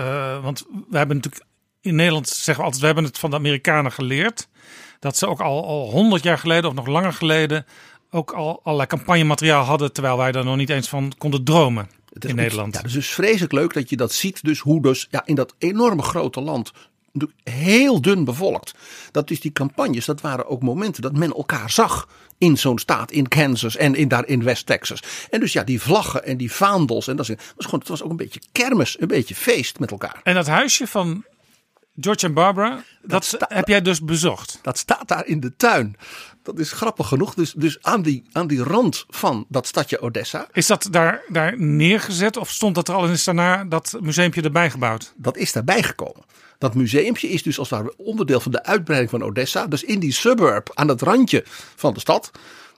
want 0.42 0.66
we 0.90 0.96
hebben 0.96 1.16
natuurlijk 1.16 1.43
in 1.84 1.94
Nederland 1.94 2.28
zeggen 2.28 2.54
we 2.56 2.62
altijd, 2.62 2.80
we 2.80 2.86
hebben 2.86 3.04
het 3.04 3.18
van 3.18 3.30
de 3.30 3.36
Amerikanen 3.36 3.92
geleerd. 3.92 4.48
Dat 4.98 5.16
ze 5.16 5.26
ook 5.26 5.40
al, 5.40 5.66
al 5.66 5.90
100 5.90 6.22
jaar 6.22 6.38
geleden 6.38 6.70
of 6.70 6.76
nog 6.76 6.86
langer 6.86 7.12
geleden 7.12 7.66
ook 8.10 8.32
al 8.32 8.60
allerlei 8.62 8.88
campagnemateriaal 8.88 9.64
hadden, 9.64 9.92
terwijl 9.92 10.16
wij 10.16 10.32
daar 10.32 10.44
nog 10.44 10.56
niet 10.56 10.70
eens 10.70 10.88
van 10.88 11.12
konden 11.18 11.44
dromen 11.44 11.88
Het 12.12 12.24
is 12.24 12.30
in 12.30 12.36
ook- 12.36 12.42
Nederland. 12.42 12.74
Ja, 12.74 12.82
dus 12.82 12.92
het 12.92 13.02
is 13.02 13.10
vreselijk 13.10 13.52
leuk 13.52 13.72
dat 13.74 13.90
je 13.90 13.96
dat 13.96 14.12
ziet. 14.12 14.42
Dus 14.44 14.58
hoe 14.58 14.82
dus 14.82 15.06
ja, 15.10 15.22
in 15.26 15.34
dat 15.34 15.54
enorme 15.58 16.02
grote 16.02 16.40
land 16.40 16.72
heel 17.44 18.00
dun 18.00 18.24
bevolkt. 18.24 18.74
Dat 19.10 19.30
is 19.30 19.40
die 19.40 19.52
campagnes, 19.52 20.04
dat 20.04 20.20
waren 20.20 20.46
ook 20.48 20.62
momenten 20.62 21.02
dat 21.02 21.12
men 21.16 21.32
elkaar 21.34 21.70
zag 21.70 22.08
in 22.38 22.58
zo'n 22.58 22.78
staat 22.78 23.10
in 23.10 23.28
Kansas 23.28 23.76
en 23.76 23.94
in, 23.94 24.08
daar 24.08 24.26
in 24.26 24.42
West 24.42 24.66
Texas. 24.66 25.02
En 25.30 25.40
dus 25.40 25.52
ja, 25.52 25.62
die 25.64 25.80
vlaggen 25.80 26.24
en 26.24 26.36
die 26.36 26.52
vaandels 26.52 27.06
en 27.08 27.16
dat 27.16 27.28
is- 27.28 27.36
was 27.56 27.64
gewoon, 27.64 27.80
het 27.80 27.88
was 27.88 28.02
ook 28.02 28.10
een 28.10 28.16
beetje 28.16 28.40
kermis, 28.52 29.00
een 29.00 29.08
beetje 29.08 29.34
feest 29.34 29.78
met 29.78 29.90
elkaar. 29.90 30.20
En 30.22 30.34
dat 30.34 30.46
huisje 30.46 30.86
van 30.86 31.24
George 32.00 32.26
en 32.26 32.34
Barbara, 32.34 32.84
dat, 33.02 33.36
heb 33.38 33.68
jij 33.68 33.82
dus 33.82 34.00
bezocht. 34.00 34.58
Dat 34.62 34.78
staat 34.78 35.08
daar 35.08 35.26
in 35.26 35.40
de 35.40 35.56
tuin. 35.56 35.96
Dat 36.42 36.58
is 36.58 36.72
grappig 36.72 37.08
genoeg. 37.08 37.34
Dus, 37.34 37.52
dus 37.52 37.78
aan, 37.82 38.02
die, 38.02 38.24
aan 38.32 38.46
die 38.46 38.62
rand 38.62 39.04
van 39.08 39.46
dat 39.48 39.66
stadje 39.66 40.00
Odessa. 40.00 40.48
Is 40.52 40.66
dat 40.66 40.88
daar, 40.90 41.22
daar 41.28 41.60
neergezet 41.60 42.36
of 42.36 42.50
stond 42.50 42.74
dat 42.74 42.88
er 42.88 42.94
al 42.94 43.04
en 43.04 43.10
is 43.10 43.24
daarna 43.24 43.64
dat 43.64 43.96
museumpje 44.00 44.42
erbij 44.42 44.70
gebouwd? 44.70 45.12
Dat 45.16 45.36
is 45.36 45.52
daarbij 45.52 45.82
gekomen. 45.82 46.22
Dat 46.58 46.74
museumpje 46.74 47.28
is 47.28 47.42
dus 47.42 47.58
als 47.58 47.70
het 47.70 47.78
ware 47.78 47.94
onderdeel 47.96 48.40
van 48.40 48.52
de 48.52 48.64
uitbreiding 48.64 49.10
van 49.10 49.22
Odessa. 49.22 49.66
Dus 49.66 49.84
in 49.84 49.98
die 49.98 50.12
suburb 50.12 50.70
aan 50.74 50.88
het 50.88 51.02
randje 51.02 51.42
van 51.76 51.94
de 51.94 52.00
stad. 52.00 52.30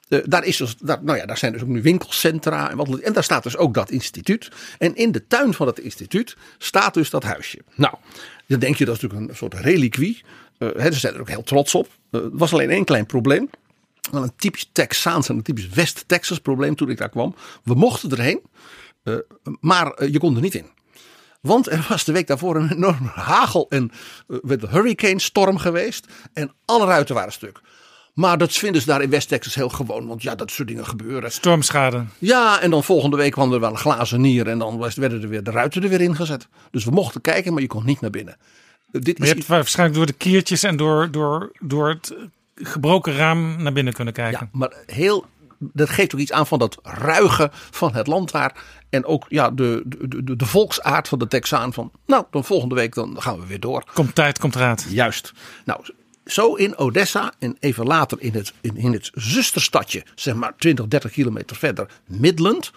Eh, 0.08 0.18
daar, 0.24 0.44
is 0.44 0.56
dus, 0.56 0.76
nou 0.80 1.16
ja, 1.16 1.26
daar 1.26 1.38
zijn 1.38 1.52
dus 1.52 1.62
ook 1.62 1.68
nu 1.68 1.82
winkelcentra. 1.82 2.70
En, 2.70 3.02
en 3.02 3.12
daar 3.12 3.24
staat 3.24 3.42
dus 3.42 3.56
ook 3.56 3.74
dat 3.74 3.90
instituut. 3.90 4.50
En 4.78 4.94
in 4.94 5.12
de 5.12 5.26
tuin 5.26 5.54
van 5.54 5.66
dat 5.66 5.78
instituut 5.78 6.36
staat 6.58 6.94
dus 6.94 7.10
dat 7.10 7.22
huisje. 7.22 7.58
Nou, 7.74 7.94
dan 8.46 8.58
denk 8.58 8.76
je 8.76 8.84
dat 8.84 8.96
is 8.96 9.02
natuurlijk 9.02 9.30
een 9.30 9.36
soort 9.36 9.54
reliquie. 9.54 10.24
Eh, 10.58 10.68
hè, 10.76 10.92
ze 10.92 10.98
zijn 10.98 11.14
er 11.14 11.20
ook 11.20 11.28
heel 11.28 11.42
trots 11.42 11.74
op. 11.74 11.88
Eh, 12.10 12.20
Er 12.20 12.28
was 12.32 12.52
alleen 12.52 12.70
één 12.70 12.84
klein 12.84 13.06
probleem. 13.06 13.50
Een 14.12 14.32
typisch 14.36 14.70
Texaans 14.72 15.28
en 15.28 15.36
een 15.36 15.42
typisch 15.42 15.68
West-Texas 15.68 16.38
probleem 16.38 16.74
toen 16.74 16.90
ik 16.90 16.98
daar 16.98 17.08
kwam. 17.08 17.34
We 17.64 17.74
mochten 17.74 18.10
erheen, 18.10 18.40
maar 19.60 20.04
je 20.10 20.18
kon 20.18 20.34
er 20.34 20.40
niet 20.42 20.54
in. 20.54 20.66
Want 21.40 21.70
er 21.70 21.86
was 21.88 22.04
de 22.04 22.12
week 22.12 22.26
daarvoor 22.26 22.56
een 22.56 22.72
enorme 22.72 23.08
hagel- 23.08 23.66
en 23.68 23.90
uh, 24.28 24.62
hurricane 24.70 25.20
storm 25.20 25.58
geweest. 25.58 26.06
En 26.32 26.52
alle 26.64 26.86
ruiten 26.86 27.14
waren 27.14 27.32
stuk. 27.32 27.60
Maar 28.16 28.38
dat 28.38 28.52
vinden 28.52 28.81
ze 28.81 28.87
daar 28.87 29.02
in 29.02 29.11
West-Texas 29.11 29.55
heel 29.55 29.68
gewoon. 29.68 30.07
Want 30.07 30.22
ja, 30.22 30.35
dat 30.35 30.50
soort 30.50 30.68
dingen 30.68 30.87
gebeuren. 30.87 31.33
Stormschade. 31.33 32.05
Ja, 32.18 32.61
en 32.61 32.70
dan 32.70 32.85
volgende 32.85 33.16
week 33.16 33.33
kwam 33.33 33.52
er 33.52 33.61
wel 33.61 33.70
een 33.70 33.76
glazen 33.76 34.20
nier. 34.20 34.48
En 34.48 34.59
dan 34.59 34.79
werden 34.94 35.22
er 35.22 35.29
weer 35.29 35.42
de 35.42 35.50
ruiten 35.50 35.83
er 35.83 35.88
weer 35.88 36.00
ingezet. 36.00 36.48
Dus 36.70 36.85
we 36.85 36.90
mochten 36.90 37.20
kijken, 37.20 37.52
maar 37.52 37.62
je 37.62 37.68
kon 37.68 37.85
niet 37.85 38.00
naar 38.00 38.11
binnen. 38.11 38.37
Uh, 38.92 39.00
dit 39.02 39.18
Maar 39.18 39.29
je 39.29 39.35
hebt 39.35 39.46
waarschijnlijk 39.46 39.98
door 39.98 40.07
de 40.07 40.12
kiertjes 40.12 40.62
en 40.62 40.76
door, 40.76 41.11
door, 41.11 41.52
door 41.59 41.88
het 41.88 42.14
gebroken 42.55 43.16
raam 43.16 43.62
naar 43.62 43.72
binnen 43.72 43.92
kunnen 43.92 44.14
kijken. 44.14 44.48
Ja, 44.52 44.59
maar 44.59 44.72
heel, 44.87 45.24
dat 45.59 45.90
geeft 45.90 46.14
ook 46.14 46.20
iets 46.20 46.33
aan 46.33 46.46
van 46.46 46.59
dat 46.59 46.79
ruige 46.83 47.50
van 47.52 47.94
het 47.94 48.07
land 48.07 48.31
daar. 48.31 48.55
En 48.90 49.05
ook 49.05 49.24
ja, 49.29 49.50
de, 49.50 49.83
de, 49.85 50.24
de, 50.24 50.37
de 50.37 50.46
volksaard 50.46 51.09
van 51.09 51.18
de 51.18 51.29
Texaan. 51.29 51.72
Van, 51.72 51.90
nou, 52.07 52.24
dan 52.31 52.44
volgende 52.44 52.74
week 52.74 52.94
dan 52.94 53.22
gaan 53.22 53.40
we 53.40 53.46
weer 53.46 53.61
door. 53.61 53.85
Komt 53.94 54.14
tijd, 54.14 54.38
komt 54.38 54.55
raad. 54.55 54.87
Juist. 54.88 55.33
Nou, 55.64 55.81
zo 56.26 56.54
in 56.54 56.76
Odessa 56.76 57.32
en 57.38 57.56
even 57.60 57.86
later 57.86 58.20
in 58.20 58.34
het, 58.34 58.52
in, 58.60 58.76
in 58.76 58.92
het 58.92 59.10
zusterstadje, 59.14 60.04
zeg 60.14 60.34
maar 60.34 60.56
20, 60.56 60.86
30 60.86 61.10
kilometer 61.10 61.56
verder, 61.56 61.88
Midland. 62.06 62.70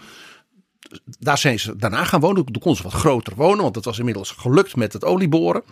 Daar 1.19 1.37
zijn 1.37 1.59
ze 1.59 1.75
daarna 1.75 2.03
gaan 2.03 2.19
wonen. 2.19 2.45
Toen 2.45 2.61
konden 2.61 2.75
ze 2.75 2.83
wat 2.83 2.93
groter 2.93 3.35
wonen, 3.35 3.63
want 3.63 3.75
het 3.75 3.85
was 3.85 3.99
inmiddels 3.99 4.31
gelukt 4.31 4.75
met 4.75 4.93
het 4.93 5.05
olieboren. 5.05 5.63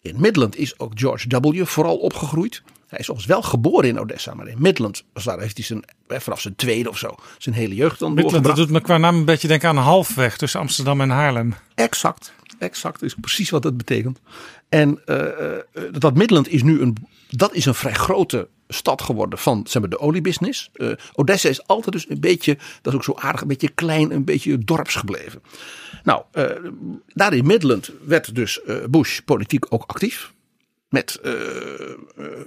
In 0.00 0.20
Midland 0.20 0.56
is 0.56 0.78
ook 0.78 0.92
George 0.94 1.40
W. 1.40 1.64
vooral 1.64 1.96
opgegroeid. 1.96 2.62
Hij 2.88 2.98
is 2.98 3.10
overigens 3.10 3.26
wel 3.26 3.42
geboren 3.42 3.88
in 3.88 3.98
Odessa, 3.98 4.34
maar 4.34 4.48
in 4.48 4.56
Midland 4.58 5.04
als 5.12 5.24
daar 5.24 5.40
heeft 5.40 5.56
hij 5.56 5.66
zijn, 5.66 5.84
vanaf 6.08 6.40
zijn 6.40 6.56
tweede 6.56 6.88
of 6.88 6.98
zo 6.98 7.14
zijn 7.38 7.54
hele 7.54 7.74
jeugd 7.74 7.98
dan 7.98 8.14
Midland, 8.14 8.44
dat 8.44 8.56
doet 8.56 8.70
me 8.70 8.80
qua 8.80 8.96
naam 8.96 9.16
een 9.16 9.24
beetje 9.24 9.48
denken 9.48 9.68
aan 9.68 9.76
halfweg 9.76 10.36
tussen 10.36 10.60
Amsterdam 10.60 11.00
en 11.00 11.10
Haarlem. 11.10 11.54
Exact, 11.74 12.32
exact 12.58 13.02
is 13.02 13.14
precies 13.14 13.50
wat 13.50 13.64
het 13.64 13.76
betekent. 13.76 14.20
En 14.68 15.00
eh, 15.04 15.56
eh, 15.56 15.62
dat 15.98 16.14
Midland 16.14 16.48
is 16.48 16.62
nu 16.62 16.80
een, 16.80 16.96
dat 17.30 17.54
is 17.54 17.64
een 17.64 17.74
vrij 17.74 17.92
grote 17.92 18.48
stad 18.68 19.02
geworden 19.02 19.38
van 19.38 19.66
zeg 19.68 19.80
maar, 19.82 19.90
de 19.90 19.98
oliebusiness. 19.98 20.70
Eh, 20.72 20.90
Odessa 21.12 21.48
is 21.48 21.66
altijd 21.66 21.94
dus 21.94 22.10
een 22.10 22.20
beetje, 22.20 22.58
dat 22.82 22.92
is 22.92 22.98
ook 22.98 23.04
zo 23.04 23.14
aardig, 23.14 23.40
een 23.40 23.48
beetje 23.48 23.68
klein, 23.68 24.10
een 24.10 24.24
beetje 24.24 24.58
dorps 24.58 24.94
gebleven. 24.94 25.42
Nou, 26.02 26.22
daar 27.06 27.32
in 27.32 27.46
Midland 27.46 27.90
werd 28.06 28.34
dus 28.34 28.60
Bush 28.90 29.18
politiek 29.18 29.66
ook 29.68 29.84
actief. 29.86 30.32
Met, 30.88 31.20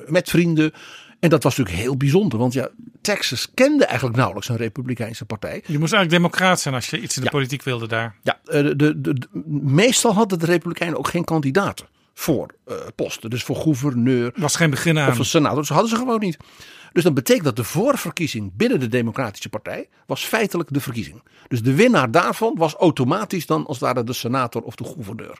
met 0.07 0.29
vrienden. 0.29 0.71
En 1.19 1.29
dat 1.29 1.43
was 1.43 1.57
natuurlijk 1.57 1.85
heel 1.85 1.97
bijzonder. 1.97 2.39
Want 2.39 2.53
ja, 2.53 2.69
Texas 3.01 3.51
kende 3.53 3.85
eigenlijk 3.85 4.15
nauwelijks 4.17 4.49
een 4.49 4.55
republikeinse 4.55 5.25
partij. 5.25 5.63
Je 5.65 5.79
moest 5.79 5.93
eigenlijk 5.93 6.23
democraat 6.23 6.59
zijn 6.59 6.75
als 6.75 6.89
je 6.89 6.99
iets 6.99 7.17
in 7.17 7.23
de 7.23 7.29
politiek 7.29 7.63
wilde 7.63 7.87
daar. 7.87 8.15
Ja, 8.23 8.39
de, 8.43 8.75
de, 8.75 9.01
de- 9.01 9.27
meestal 9.61 10.13
hadden 10.13 10.39
de 10.39 10.45
Republikeinen 10.45 10.97
ook 10.97 11.07
geen 11.07 11.23
kandidaten 11.23 11.87
voor 12.13 12.55
eh, 12.65 12.75
posten. 12.95 13.29
Dus 13.29 13.43
voor 13.43 13.55
gouverneur 13.55 14.31
Was 14.35 14.55
geen 14.55 14.69
begin 14.69 14.99
aan. 14.99 15.09
of 15.09 15.17
een 15.19 15.25
senator. 15.25 15.57
Dat 15.57 15.67
hadden 15.67 15.89
ze 15.89 15.95
gewoon 15.95 16.19
niet. 16.19 16.37
Dus 16.91 17.03
dat 17.03 17.13
betekent 17.13 17.45
dat 17.45 17.55
de 17.55 17.63
voorverkiezing 17.63 18.51
binnen 18.53 18.79
de 18.79 18.87
Democratische 18.87 19.49
Partij 19.49 19.89
was 20.05 20.23
feitelijk 20.23 20.73
de 20.73 20.79
verkiezing. 20.81 21.23
Dus 21.47 21.61
de 21.63 21.73
winnaar 21.75 22.11
daarvan 22.11 22.55
was 22.57 22.73
automatisch 22.73 23.45
dan 23.45 23.65
als 23.65 23.79
het 23.79 23.85
ware 23.85 24.03
de 24.03 24.13
senator 24.13 24.61
of 24.61 24.75
de 24.75 24.83
gouverneur. 24.83 25.39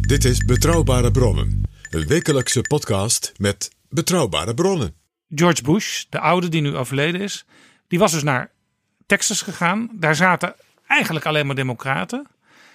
Dit 0.00 0.24
is 0.24 0.44
Betrouwbare 0.44 1.10
Bronnen, 1.10 1.62
een 1.90 2.06
wekelijkse 2.06 2.60
podcast 2.60 3.32
met 3.36 3.70
betrouwbare 3.88 4.54
bronnen. 4.54 4.94
George 5.34 5.62
Bush, 5.62 6.04
de 6.08 6.18
oude 6.18 6.48
die 6.48 6.60
nu 6.60 6.76
overleden 6.76 7.20
is, 7.20 7.44
die 7.88 7.98
was 7.98 8.12
dus 8.12 8.22
naar 8.22 8.50
Texas 9.06 9.42
gegaan. 9.42 9.88
Daar 9.92 10.14
zaten 10.14 10.54
eigenlijk 10.86 11.26
alleen 11.26 11.46
maar 11.46 11.54
democraten. 11.56 12.26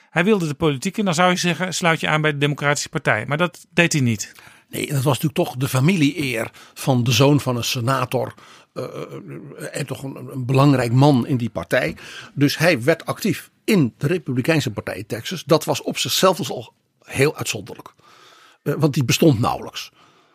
Hij 0.09 0.23
wilde 0.23 0.47
de 0.47 0.53
politiek 0.53 0.97
in. 0.97 1.05
Dan 1.05 1.13
zou 1.13 1.29
je 1.31 1.37
zeggen, 1.37 1.73
sluit 1.73 1.99
je 1.99 2.07
aan 2.07 2.21
bij 2.21 2.31
de 2.31 2.37
Democratische 2.37 2.89
Partij. 2.89 3.25
Maar 3.25 3.37
dat 3.37 3.65
deed 3.69 3.93
hij 3.93 4.01
niet. 4.01 4.31
Nee, 4.69 4.87
dat 4.87 5.03
was 5.03 5.19
natuurlijk 5.19 5.33
toch 5.33 5.55
de 5.55 5.67
familieeer 5.67 6.51
van 6.73 7.03
de 7.03 7.11
zoon 7.11 7.39
van 7.39 7.55
een 7.55 7.63
senator. 7.63 8.33
eh, 8.73 8.85
en 9.71 9.85
toch 9.85 10.03
een, 10.03 10.15
een 10.31 10.45
belangrijk 10.45 10.91
man 10.91 11.27
in 11.27 11.37
die 11.37 11.49
partij. 11.49 11.95
Dus 12.33 12.57
hij 12.57 12.83
werd 12.83 13.05
actief 13.05 13.49
in 13.63 13.93
de 13.97 14.07
Republikeinse 14.07 14.71
Partij 14.71 14.97
in 14.97 15.05
Texas. 15.05 15.43
Dat 15.43 15.65
was 15.65 15.81
op 15.81 15.97
zichzelf 15.97 16.37
dus 16.37 16.51
al 16.51 16.73
heel 17.03 17.35
uitzonderlijk. 17.35 17.93
Eh, 18.63 18.73
want 18.77 18.93
die 18.93 19.05
bestond 19.05 19.39
nauwelijks. 19.39 19.91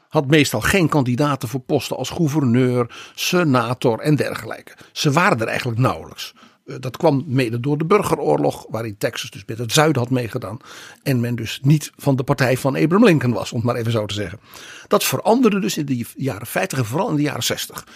Had 0.09 0.27
meestal 0.27 0.61
geen 0.61 0.89
kandidaten 0.89 1.49
voor 1.49 1.61
posten 1.61 1.97
als 1.97 2.11
gouverneur, 2.11 3.11
senator 3.15 3.99
en 3.99 4.17
dergelijke. 4.17 4.73
Ze 4.93 5.13
waren 5.13 5.41
er 5.41 5.47
eigenlijk 5.47 5.79
nauwelijks. 5.79 6.35
Eh, 6.67 6.75
Dat 6.81 6.97
kwam 6.97 7.25
mede 7.27 7.61
door 7.61 7.79
de 7.79 7.85
burgeroorlog, 7.85 8.67
waarin 8.69 8.97
Texas 8.99 9.31
dus 9.31 9.43
met 9.47 9.59
het 9.59 9.73
zuiden 9.73 10.03
had 10.03 10.11
meegedaan. 10.11 10.57
En 11.03 11.21
men 11.21 11.35
dus 11.35 11.61
niet 11.63 11.93
van 11.97 12.17
de 12.17 12.23
partij 12.23 12.57
van 12.57 12.77
Abraham 12.77 13.05
Lincoln 13.07 13.33
was, 13.33 13.51
om 13.53 13.57
het 13.57 13.67
maar 13.67 13.77
even 13.77 13.93
zo 13.93 14.07
te 14.07 14.15
zeggen. 14.15 14.41
Dat 14.89 15.05
veranderde 15.05 15.61
dus 15.61 15.77
in 15.77 15.87
de 15.87 16.05
jaren 16.17 16.47
50 16.47 16.79
en 16.79 16.85
vooral 16.85 17.11
in 17.11 17.17
de 17.17 17.23
jaren 17.23 17.43
60. 17.43 17.87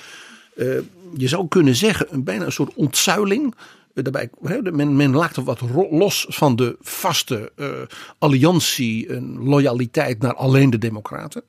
Eh, 0.56 0.66
je 1.16 1.28
zou 1.28 1.48
kunnen 1.48 1.76
zeggen, 1.76 2.06
een, 2.10 2.24
bijna 2.24 2.44
een 2.44 2.52
soort 2.52 2.74
ontzuiling. 2.74 3.54
Eh, 3.94 4.02
Daarbij, 4.02 4.30
hè, 4.42 4.62
de- 4.62 4.72
men, 4.72 4.96
men 4.96 5.10
laakte 5.14 5.42
wat 5.42 5.60
los 5.90 6.26
van 6.28 6.56
de 6.56 6.76
vaste 6.80 7.52
alliantie 8.18 9.08
en 9.08 9.38
loyaliteit 9.38 10.18
naar 10.18 10.34
alleen 10.34 10.70
de 10.70 10.78
Democraten. 10.78 11.42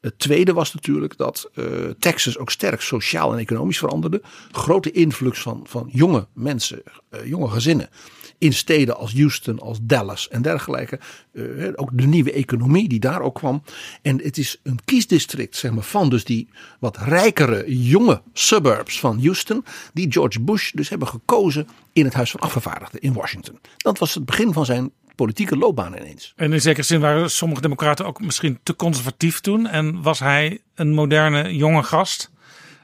Het 0.00 0.18
tweede 0.18 0.52
was 0.52 0.74
natuurlijk 0.74 1.16
dat 1.16 1.50
eh, 1.54 1.64
Texas 1.98 2.38
ook 2.38 2.50
sterk 2.50 2.80
sociaal 2.80 3.32
en 3.32 3.38
economisch 3.38 3.78
veranderde. 3.78 4.22
Grote 4.50 4.90
influx 4.90 5.40
van, 5.40 5.60
van 5.64 5.88
jonge 5.92 6.26
mensen, 6.32 6.82
eh, 7.08 7.26
jonge 7.26 7.48
gezinnen. 7.48 7.88
In 8.38 8.52
steden 8.52 8.96
als 8.96 9.12
Houston, 9.12 9.60
als 9.60 9.78
Dallas 9.82 10.28
en 10.28 10.42
dergelijke. 10.42 10.98
Eh, 11.32 11.42
ook 11.74 11.90
de 11.92 12.06
nieuwe 12.06 12.32
economie 12.32 12.88
die 12.88 13.00
daar 13.00 13.20
ook 13.20 13.34
kwam. 13.34 13.62
En 14.02 14.22
het 14.22 14.38
is 14.38 14.60
een 14.62 14.78
kiesdistrict 14.84 15.56
zeg 15.56 15.70
maar, 15.70 15.84
van 15.84 16.10
dus 16.10 16.24
die 16.24 16.48
wat 16.80 16.96
rijkere 16.96 17.78
jonge 17.82 18.22
suburbs 18.32 19.00
van 19.00 19.20
Houston. 19.20 19.64
Die 19.92 20.12
George 20.12 20.40
Bush 20.40 20.72
dus 20.72 20.88
hebben 20.88 21.08
gekozen 21.08 21.68
in 21.92 22.04
het 22.04 22.14
Huis 22.14 22.30
van 22.30 22.40
Afgevaardigden 22.40 23.00
in 23.00 23.12
Washington. 23.12 23.58
Dat 23.76 23.98
was 23.98 24.14
het 24.14 24.24
begin 24.24 24.52
van 24.52 24.64
zijn 24.64 24.92
politieke 25.16 25.56
loopbaan 25.56 25.96
ineens. 25.96 26.32
En 26.36 26.52
in 26.52 26.60
zekere 26.60 26.86
zin 26.86 27.00
waren 27.00 27.30
sommige 27.30 27.60
democraten 27.60 28.06
ook 28.06 28.20
misschien 28.20 28.58
te 28.62 28.76
conservatief 28.76 29.40
toen. 29.40 29.66
En 29.66 30.02
was 30.02 30.18
hij 30.18 30.60
een 30.74 30.94
moderne 30.94 31.56
jonge 31.56 31.82
gast. 31.82 32.30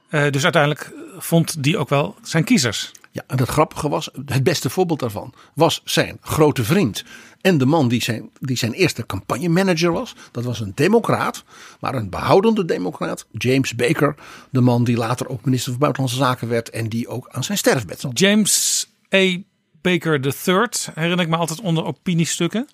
Eh, 0.08 0.30
dus 0.30 0.42
uiteindelijk 0.42 0.92
vond 1.18 1.62
die 1.62 1.78
ook 1.78 1.88
wel 1.88 2.16
zijn 2.22 2.44
kiezers. 2.44 2.92
Ja, 3.10 3.22
en 3.26 3.38
het 3.38 3.48
grappige 3.48 3.88
was, 3.88 4.10
het 4.26 4.42
beste 4.42 4.70
voorbeeld 4.70 5.00
daarvan 5.00 5.34
was 5.54 5.80
zijn 5.84 6.18
grote 6.20 6.64
vriend. 6.64 7.04
En 7.40 7.58
de 7.58 7.66
man 7.66 7.88
die 7.88 8.02
zijn, 8.02 8.30
die 8.40 8.56
zijn 8.56 8.72
eerste 8.72 9.06
campagnemanager 9.06 9.92
was. 9.92 10.14
Dat 10.30 10.44
was 10.44 10.60
een 10.60 10.72
democraat, 10.74 11.44
maar 11.80 11.94
een 11.94 12.10
behoudende 12.10 12.64
democraat. 12.64 13.26
James 13.30 13.74
Baker, 13.74 14.14
de 14.50 14.60
man 14.60 14.84
die 14.84 14.96
later 14.96 15.28
ook 15.28 15.44
minister 15.44 15.70
van 15.70 15.80
Buitenlandse 15.80 16.18
Zaken 16.18 16.48
werd. 16.48 16.70
En 16.70 16.88
die 16.88 17.08
ook 17.08 17.28
aan 17.30 17.44
zijn 17.44 17.58
sterfbed 17.58 18.00
zat. 18.00 18.18
James 18.18 18.86
A. 19.14 19.36
Baker 19.82 20.20
III 20.24 20.66
herinner 20.94 21.20
ik 21.20 21.28
me 21.28 21.36
altijd 21.36 21.60
onder 21.60 21.84
opiniestukken. 21.84 22.68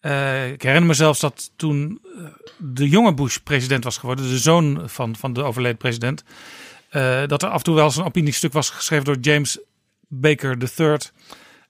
Uh, 0.00 0.50
ik 0.50 0.62
herinner 0.62 0.88
me 0.88 0.94
zelfs 0.94 1.20
dat 1.20 1.50
toen 1.56 2.00
uh, 2.16 2.26
de 2.58 2.88
jonge 2.88 3.14
Bush 3.14 3.36
president 3.36 3.84
was 3.84 3.98
geworden, 3.98 4.28
de 4.28 4.38
zoon 4.38 4.82
van, 4.84 5.16
van 5.16 5.32
de 5.32 5.42
overleden 5.42 5.76
president, 5.76 6.24
uh, 6.92 7.26
dat 7.26 7.42
er 7.42 7.48
af 7.48 7.58
en 7.58 7.64
toe 7.64 7.74
wel 7.74 7.84
eens 7.84 7.96
een 7.96 8.04
opiniestuk 8.04 8.52
was 8.52 8.70
geschreven 8.70 9.04
door 9.04 9.18
James 9.20 9.58
Baker 10.08 10.56
III 10.78 10.98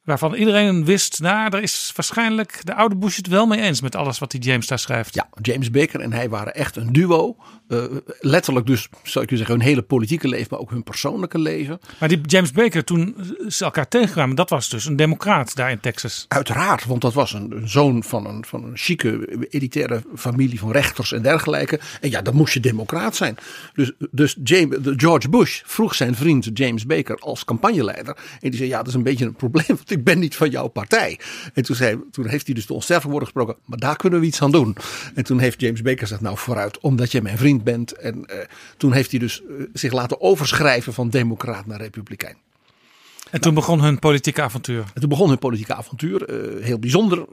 waarvan 0.07 0.35
iedereen 0.35 0.85
wist, 0.85 1.20
nou, 1.20 1.57
er 1.57 1.62
is 1.62 1.92
waarschijnlijk 1.96 2.61
de 2.64 2.74
oude 2.74 2.96
Bush 2.96 3.16
het 3.16 3.26
wel 3.26 3.46
mee 3.46 3.61
eens 3.61 3.81
met 3.81 3.94
alles 3.94 4.18
wat 4.18 4.31
die 4.31 4.40
James 4.40 4.66
daar 4.66 4.79
schrijft. 4.79 5.14
Ja, 5.14 5.29
James 5.42 5.70
Baker 5.70 6.00
en 6.00 6.12
hij 6.12 6.29
waren 6.29 6.55
echt 6.55 6.76
een 6.76 6.92
duo. 6.92 7.37
Uh, 7.68 7.85
letterlijk 8.20 8.66
dus, 8.66 8.88
zou 9.02 9.24
ik 9.24 9.31
je 9.31 9.37
zeggen, 9.37 9.55
hun 9.55 9.64
hele 9.64 9.83
politieke 9.83 10.29
leven, 10.29 10.46
maar 10.50 10.61
ook 10.61 10.70
hun 10.70 10.83
persoonlijke 10.83 11.38
leven. 11.38 11.81
Maar 12.00 12.09
die 12.09 12.20
James 12.20 12.52
Baker, 12.52 12.85
toen 12.85 13.16
ze 13.48 13.64
elkaar 13.64 13.88
tegenkwamen, 13.88 14.37
dat 14.37 14.50
was 14.50 14.68
dus 14.68 14.85
een 14.85 14.96
democraat 14.96 15.57
daar 15.57 15.70
in 15.70 15.81
Texas. 15.81 16.24
Uiteraard, 16.29 16.85
want 16.85 17.00
dat 17.00 17.14
was 17.14 17.33
een, 17.33 17.52
een 17.57 17.68
zoon 17.68 18.02
van 18.02 18.26
een, 18.26 18.44
van 18.44 18.64
een 18.64 18.76
chique, 18.76 19.46
elitaire 19.50 20.02
familie 20.16 20.59
van 20.59 20.70
rechters 20.70 21.12
en 21.12 21.22
dergelijke. 21.22 21.81
En 22.00 22.11
ja, 22.11 22.22
dan 22.22 22.35
moest 22.35 22.55
je 22.55 22.61
democraat 22.61 23.16
zijn. 23.16 23.37
Dus, 23.74 23.92
dus 24.11 24.37
James, 24.44 24.79
George 24.83 25.29
Bush 25.29 25.62
vroeg 25.64 25.94
zijn 25.94 26.14
vriend 26.14 26.50
James 26.55 26.87
Baker 26.87 27.16
als 27.16 27.44
campagneleider. 27.44 28.16
En 28.40 28.50
die 28.50 28.57
zei, 28.59 28.68
ja, 28.68 28.79
dat 28.79 28.87
is 28.87 28.94
een 28.94 29.02
beetje 29.02 29.24
een 29.24 29.35
probleem, 29.35 29.66
want 29.66 29.90
ik 29.90 30.05
ben 30.05 30.18
niet 30.18 30.37
van 30.37 30.50
jouw 30.50 30.68
partij. 30.68 31.18
En 31.55 31.62
toen, 31.62 31.76
zei, 31.76 31.98
toen 32.11 32.29
heeft 32.29 32.46
hij 32.46 32.55
dus 32.55 32.66
de 32.66 32.74
onsterfelijke 32.74 33.18
woorden 33.18 33.29
gesproken, 33.29 33.62
maar 33.64 33.79
daar 33.79 33.96
kunnen 33.96 34.20
we 34.20 34.26
iets 34.26 34.42
aan 34.42 34.50
doen. 34.50 34.76
En 35.14 35.24
toen 35.24 35.38
heeft 35.38 35.61
James 35.61 35.83
Baker 35.83 35.98
gezegd, 35.98 36.20
nou 36.20 36.38
vooruit, 36.38 36.81
omdat 36.81 37.12
je 37.12 37.22
mijn 37.22 37.38
vriend 37.38 37.56
bent. 37.64 37.92
En 37.92 38.16
uh, 38.16 38.38
toen 38.77 38.92
heeft 38.92 39.11
hij 39.11 39.21
dus 39.21 39.42
uh, 39.42 39.66
zich 39.73 39.92
laten 39.92 40.21
overschrijven 40.21 40.92
van 40.92 41.11
democraat 41.11 41.66
naar 41.66 41.81
republikein. 41.81 42.37
En 43.31 43.40
toen 43.40 43.55
begon 43.55 43.81
hun 43.81 43.99
politieke 43.99 44.42
avontuur. 44.42 44.85
En 44.95 45.01
toen 45.01 45.09
begon 45.09 45.29
hun 45.29 45.38
politieke 45.38 45.75
avontuur. 45.75 46.31
Uh, 46.31 46.64
heel 46.64 46.79
bijzonder. 46.79 47.25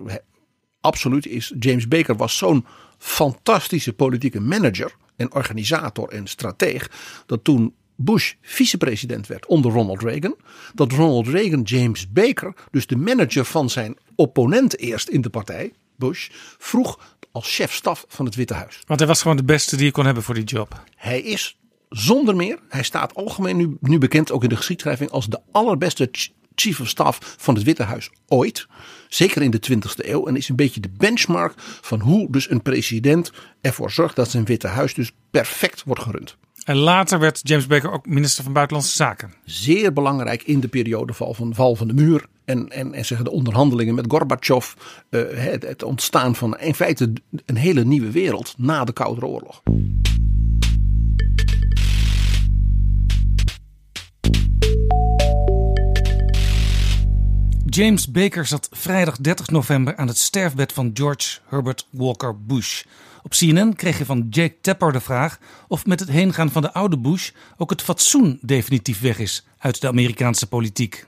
Absoluut 0.82 1.26
is 1.26 1.54
James 1.60 1.88
Baker 1.88 2.16
was 2.16 2.38
zo'n 2.38 2.66
fantastische 2.98 3.94
politieke 3.94 4.40
manager 4.40 4.96
en 5.16 5.34
organisator 5.34 6.10
en 6.10 6.28
strateeg. 6.28 6.92
Dat 7.26 7.44
toen 7.44 7.74
Bush 7.96 8.34
vicepresident 8.42 9.28
werd 9.28 9.46
onder 9.46 9.72
Ronald 9.72 10.02
Reagan. 10.02 10.36
Dat 10.74 10.92
Ronald 10.92 11.28
Reagan 11.28 11.62
James 11.62 12.12
Baker, 12.12 12.54
dus 12.72 12.88
de 12.88 12.96
manager 12.96 13.46
van 13.46 13.70
zijn 13.70 13.98
opponent 14.16 14.78
eerst 14.80 15.08
in 15.08 15.22
de 15.22 15.30
partij, 15.30 15.74
Bush, 15.96 16.30
vroeg 16.58 17.13
als 17.34 17.56
chef-staf 17.56 18.06
van 18.08 18.26
het 18.26 18.36
Witte 18.36 18.54
Huis. 18.54 18.82
Want 18.86 19.00
hij 19.00 19.08
was 19.08 19.22
gewoon 19.22 19.38
de 19.38 19.44
beste 19.44 19.76
die 19.76 19.86
je 19.86 19.92
kon 19.92 20.06
hebben 20.06 20.24
voor 20.24 20.36
die 20.36 20.44
job. 20.44 20.84
Hij 20.96 21.22
is 21.22 21.58
zonder 21.90 22.36
meer, 22.36 22.60
hij 22.70 22.84
staat 22.84 23.16
algemeen 23.16 23.58
nu, 23.58 23.78
nu 23.80 23.98
bekend 23.98 24.32
ook 24.32 24.44
in 24.44 24.50
de 24.50 24.56
geschiedschrijving 24.56 25.10
als 25.10 25.28
de 25.28 25.40
allerbeste 25.52 26.10
chief 26.56 26.80
of 26.80 26.88
staff 26.88 27.36
van 27.38 27.56
het 27.56 27.64
Witte 27.64 27.84
Huis 27.84 28.10
ooit. 28.28 28.68
Zeker 29.10 29.42
in 29.42 29.52
de 29.52 29.62
20e 29.72 30.06
eeuw. 30.06 30.28
En 30.28 30.36
is 30.36 30.50
een 30.50 30.56
beetje 30.56 30.80
de 30.80 30.92
benchmark 30.98 31.54
van 31.58 32.00
hoe 32.00 32.32
dus 32.32 32.50
een 32.50 32.62
president 32.62 33.32
ervoor 33.62 33.92
zorgt 33.92 34.16
dat 34.16 34.30
zijn 34.30 34.46
Witte 34.46 34.68
Huis 34.68 34.94
dus 34.94 35.12
perfect 35.32 35.84
wordt 35.84 36.02
gerund. 36.02 36.38
En 36.64 36.78
later 36.78 37.20
werd 37.20 37.40
James 37.44 37.68
Baker 37.68 37.92
ook 37.92 38.06
minister 38.06 38.44
van 38.44 38.54
Buitenlandse 38.54 38.96
Zaken. 38.96 39.34
Zeer 39.46 39.94
belangrijk 39.94 40.44
in 40.44 40.60
de 40.60 40.68
periode 40.68 41.14
val 41.14 41.34
van, 41.34 41.54
val 41.56 41.76
van 41.76 41.88
de 41.88 41.94
muur. 41.94 42.26
En, 42.46 42.70
en, 42.70 42.94
en 42.94 43.06
zeggen 43.06 43.26
de 43.26 43.32
onderhandelingen 43.32 43.96
met 43.96 44.06
Gorbachev. 44.08 44.74
Uh, 45.10 45.22
het, 45.34 45.64
het 45.64 45.84
ontstaan 45.84 46.36
van 46.36 46.60
in 46.60 46.76
feite 46.76 47.14
een 47.46 47.56
hele 47.56 47.84
nieuwe 47.84 48.12
wereld 48.12 48.54
na 48.58 48.84
de 48.84 48.94
Koude 48.94 49.26
Oorlog. 49.26 49.62
James 57.66 58.12
Baker 58.12 58.46
zat 58.46 58.68
vrijdag 58.72 59.18
30 59.18 59.50
november 59.50 59.96
aan 59.96 60.08
het 60.08 60.18
sterfbed 60.18 60.74
van 60.74 60.92
George 60.94 61.40
Herbert 61.48 61.88
Walker 61.90 62.42
Bush. 62.46 62.84
Op 63.24 63.32
CNN 63.32 63.76
kreeg 63.76 63.98
je 63.98 64.06
van 64.06 64.28
Jake 64.30 64.56
Tapper 64.62 64.92
de 64.92 65.00
vraag 65.00 65.40
of 65.68 65.86
met 65.86 66.00
het 66.00 66.10
heengaan 66.10 66.50
van 66.50 66.62
de 66.62 66.74
oude 66.74 66.98
Bush 66.98 67.32
ook 67.58 67.70
het 67.70 67.82
fatsoen 67.82 68.40
definitief 68.42 69.02
weg 69.02 69.20
is 69.20 69.46
uit 69.58 69.82
de 69.82 69.88
Amerikaanse 69.88 70.48
politiek. 70.48 71.06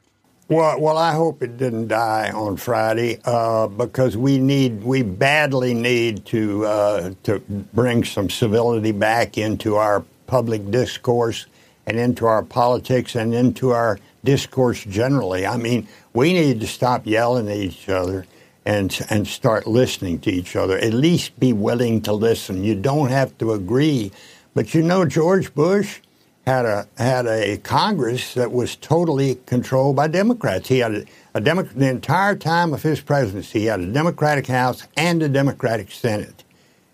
Well, 0.48 0.80
well, 0.80 0.96
I 0.96 1.16
hope 1.16 1.46
it 1.46 1.58
didn't 1.58 1.88
die 1.90 2.36
on 2.36 2.58
Friday 2.58 3.20
uh, 3.28 3.66
because 3.78 4.20
we 4.20 4.32
need, 4.32 4.84
we 4.84 5.04
badly 5.04 5.74
need 5.74 6.26
to 6.26 6.64
uh, 6.64 7.06
to 7.22 7.42
bring 7.72 8.06
some 8.06 8.30
civility 8.30 8.94
back 8.94 9.36
into 9.36 9.76
our 9.76 10.04
public 10.26 10.72
discourse 10.72 11.48
and 11.84 11.98
into 11.98 12.26
our 12.26 12.44
politics 12.44 13.16
and 13.16 13.34
into 13.34 13.72
our 13.72 13.98
discourse 14.24 14.86
generally. 14.90 15.46
I 15.48 15.58
mean, 15.58 15.88
we 16.14 16.34
need 16.34 16.60
to 16.60 16.68
stop 16.68 17.06
yelling 17.06 17.50
at 17.50 17.58
each 17.58 17.90
other 17.90 18.26
and 18.66 19.00
and 19.10 19.28
start 19.28 19.68
listening 19.68 20.20
to 20.20 20.32
each 20.32 20.56
other. 20.56 20.78
At 20.78 20.94
least 20.94 21.40
be 21.40 21.54
willing 21.54 22.02
to 22.02 22.14
listen. 22.14 22.64
You 22.64 22.76
don't 22.76 23.10
have 23.10 23.38
to 23.38 23.54
agree, 23.54 24.12
but 24.54 24.74
you 24.74 24.82
know 24.82 25.06
George 25.06 25.54
Bush 25.54 26.00
had 26.46 26.66
a 26.66 26.88
had 26.98 27.28
a 27.28 27.58
Congress 27.58 28.34
that 28.34 28.52
was 28.52 28.76
totally 28.76 29.36
controlled 29.46 29.96
by 29.96 30.08
Democrats. 30.08 30.68
He 30.68 30.80
had 30.80 30.94
a, 30.94 31.06
a 31.34 31.42
Demo- 31.42 31.64
the 31.64 31.90
entire 31.90 32.36
time 32.36 32.74
of 32.74 32.84
his 32.84 33.02
presidency. 33.02 33.62
He 33.62 33.66
had 33.66 33.80
a 33.80 33.92
Democratic 33.92 34.48
House 34.48 34.88
and 34.98 35.22
a 35.22 35.30
Democratic 35.30 35.92
Senate, 35.92 36.44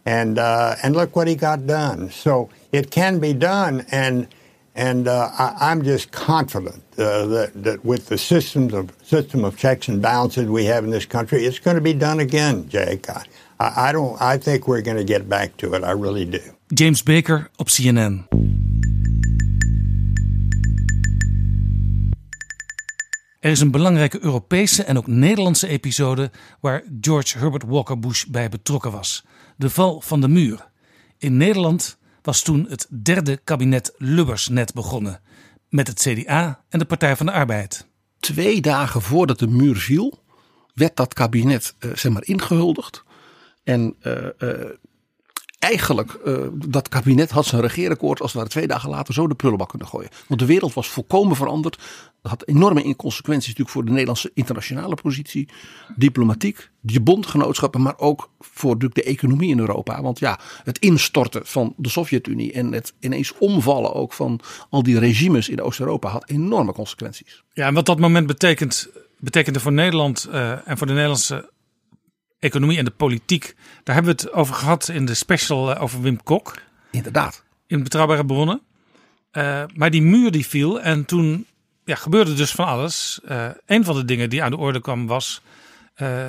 and 0.05 0.37
uh, 0.37 0.75
and 0.83 0.95
look 0.95 1.15
what 1.15 1.27
he 1.27 1.35
got 1.35 1.67
done. 1.67 2.09
So 2.11 2.49
it 2.71 2.91
can 2.91 3.19
be 3.19 3.33
done, 3.33 3.85
and 3.91 4.27
and 4.75 5.07
uh, 5.07 5.29
I, 5.37 5.71
am 5.71 5.83
just 5.83 6.11
confident 6.11 6.83
uh, 7.01 7.25
that, 7.25 7.63
that 7.63 7.83
with 7.83 8.05
the 8.05 8.17
systems 8.17 8.73
of 8.73 8.85
system 9.03 9.43
of 9.43 9.57
checks 9.57 9.87
and 9.87 10.01
balances 10.01 10.45
we 10.45 10.65
have 10.65 10.85
in 10.85 10.91
this 10.91 11.07
country, 11.07 11.45
it's 11.45 11.59
going 11.59 11.75
to 11.77 11.83
be 11.83 11.97
done 11.97 12.21
again, 12.21 12.65
Jake. 12.69 13.09
I, 13.09 13.89
I 13.89 13.91
don't. 13.91 14.21
I 14.21 14.37
think 14.37 14.67
we're 14.67 14.83
going 14.83 14.97
to 14.97 15.13
get 15.13 15.27
back 15.27 15.57
to 15.57 15.73
it. 15.73 15.83
I 15.83 15.91
really 15.91 16.25
do. 16.25 16.41
James 16.67 17.03
Baker 17.03 17.49
op 17.55 17.67
CNN. 17.67 18.27
Er 23.39 23.51
is 23.51 23.59
een 23.59 23.71
belangrijke 23.71 24.23
Europese 24.23 24.83
en 24.83 24.97
ook 24.97 25.07
Nederlandse 25.07 25.67
episode 25.67 26.31
waar 26.59 26.83
George 27.01 27.37
Herbert 27.37 27.63
Walker 27.63 27.99
Bush 27.99 28.25
bij 28.25 28.49
betrokken 28.49 28.91
was: 28.91 29.25
de 29.55 29.69
val 29.69 30.01
van 30.01 30.21
de 30.21 30.27
muur. 30.27 30.69
In 31.17 31.37
Nederland 31.37 31.97
was 32.21 32.41
toen 32.41 32.65
het 32.69 32.87
derde 33.03 33.39
kabinet 33.43 33.93
Lubbers 33.97 34.47
net 34.47 34.73
begonnen. 34.73 35.19
Met 35.71 35.87
het 35.87 35.99
CDA 35.99 36.63
en 36.69 36.79
de 36.79 36.85
Partij 36.85 37.15
van 37.15 37.25
de 37.25 37.31
Arbeid. 37.31 37.87
Twee 38.19 38.61
dagen 38.61 39.01
voordat 39.01 39.39
de 39.39 39.47
muur 39.47 39.75
viel, 39.75 40.23
werd 40.73 40.95
dat 40.95 41.13
kabinet 41.13 41.75
uh, 41.79 41.95
zeg 41.95 42.11
maar 42.11 42.25
ingehuldigd. 42.25 43.03
En 43.63 43.95
uh, 44.01 44.13
uh, 44.39 44.65
eigenlijk, 45.61 46.19
uh, 46.25 46.37
dat 46.53 46.89
kabinet 46.89 47.31
had 47.31 47.45
zijn 47.45 47.61
regeerakkoord 47.61 48.21
als 48.21 48.31
het 48.31 48.39
ware 48.39 48.53
twee 48.53 48.67
dagen 48.67 48.89
later 48.89 49.13
zo 49.13 49.27
de 49.27 49.35
prullenbak 49.35 49.69
kunnen 49.69 49.87
gooien. 49.87 50.09
Want 50.27 50.39
de 50.39 50.45
wereld 50.45 50.73
was 50.73 50.89
volkomen 50.89 51.35
veranderd. 51.35 51.79
Dat 52.21 52.31
had 52.31 52.47
enorme 52.47 52.95
consequenties 52.95 53.47
natuurlijk 53.47 53.75
voor 53.75 53.85
de 53.85 53.91
Nederlandse 53.91 54.31
internationale 54.33 54.95
positie. 54.95 55.49
Diplomatiek, 55.95 56.69
die 56.81 57.01
bondgenootschappen, 57.01 57.81
maar 57.81 57.97
ook 57.97 58.29
voor 58.39 58.77
de 58.77 59.03
economie 59.03 59.49
in 59.49 59.59
Europa. 59.59 60.01
Want 60.01 60.19
ja, 60.19 60.39
het 60.63 60.79
instorten 60.79 61.45
van 61.45 61.73
de 61.77 61.89
Sovjet-Unie 61.89 62.51
en 62.51 62.71
het 62.71 62.93
ineens 62.99 63.33
omvallen 63.37 63.93
ook 63.93 64.13
van 64.13 64.39
al 64.69 64.83
die 64.83 64.99
regimes 64.99 65.49
in 65.49 65.61
Oost-Europa 65.61 66.09
had 66.09 66.29
enorme 66.29 66.73
consequenties. 66.73 67.43
Ja, 67.53 67.67
en 67.67 67.73
wat 67.73 67.85
dat 67.85 67.99
moment 67.99 68.27
betekent, 68.27 68.89
betekende 69.19 69.59
voor 69.59 69.71
Nederland 69.71 70.27
uh, 70.31 70.67
en 70.67 70.77
voor 70.77 70.87
de 70.87 70.93
Nederlandse 70.93 71.49
economie 72.41 72.77
en 72.77 72.85
de 72.85 72.91
politiek. 72.91 73.55
Daar 73.83 73.95
hebben 73.95 74.15
we 74.15 74.21
het 74.21 74.33
over 74.33 74.55
gehad 74.55 74.87
in 74.87 75.05
de 75.05 75.13
special 75.13 75.71
uh, 75.71 75.81
over 75.81 76.01
Wim 76.01 76.23
Kok. 76.23 76.53
Inderdaad. 76.91 77.43
In 77.67 77.83
betrouwbare 77.83 78.25
bronnen. 78.25 78.61
Uh, 79.31 79.63
maar 79.75 79.91
die 79.91 80.01
muur 80.01 80.31
die 80.31 80.47
viel 80.47 80.81
en 80.81 81.05
toen 81.05 81.45
ja, 81.85 81.95
gebeurde 81.95 82.33
dus 82.33 82.51
van 82.51 82.65
alles. 82.65 83.19
Uh, 83.29 83.47
een 83.65 83.83
van 83.83 83.95
de 83.95 84.05
dingen 84.05 84.29
die 84.29 84.43
aan 84.43 84.51
de 84.51 84.57
orde 84.57 84.81
kwam 84.81 85.07
was 85.07 85.41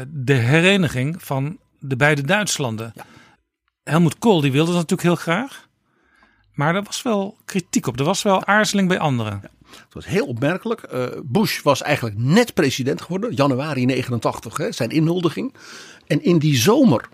de 0.09 0.35
hereniging 0.35 1.23
van 1.23 1.59
de 1.79 1.97
beide 1.97 2.23
Duitslanden. 2.23 2.93
Ja. 2.95 3.05
Helmoet 3.83 4.19
Kool 4.19 4.41
die 4.41 4.53
wilde 4.53 4.73
dat 4.73 4.91
natuurlijk 4.91 5.09
heel 5.09 5.35
graag. 5.35 5.69
Maar 6.55 6.75
er 6.75 6.83
was 6.83 7.03
wel 7.03 7.37
kritiek 7.45 7.87
op. 7.87 7.99
Er 7.99 8.05
was 8.05 8.23
wel 8.23 8.47
aarzeling 8.47 8.89
bij 8.89 8.99
anderen. 8.99 9.41
Ja. 9.43 9.51
Het 9.85 9.95
was 9.95 10.07
heel 10.07 10.27
opmerkelijk. 10.27 10.83
Uh, 10.93 11.07
Bush 11.25 11.63
was 11.63 11.83
eigenlijk 11.83 12.19
net 12.19 12.55
president 12.55 13.01
geworden, 13.03 13.35
januari 13.35 13.85
89, 13.87 14.57
hè, 14.57 14.73
zijn 14.73 14.91
inhuldiging. 14.91 15.55
En 16.07 16.23
in 16.23 16.39
die 16.39 16.57
zomer 16.57 17.09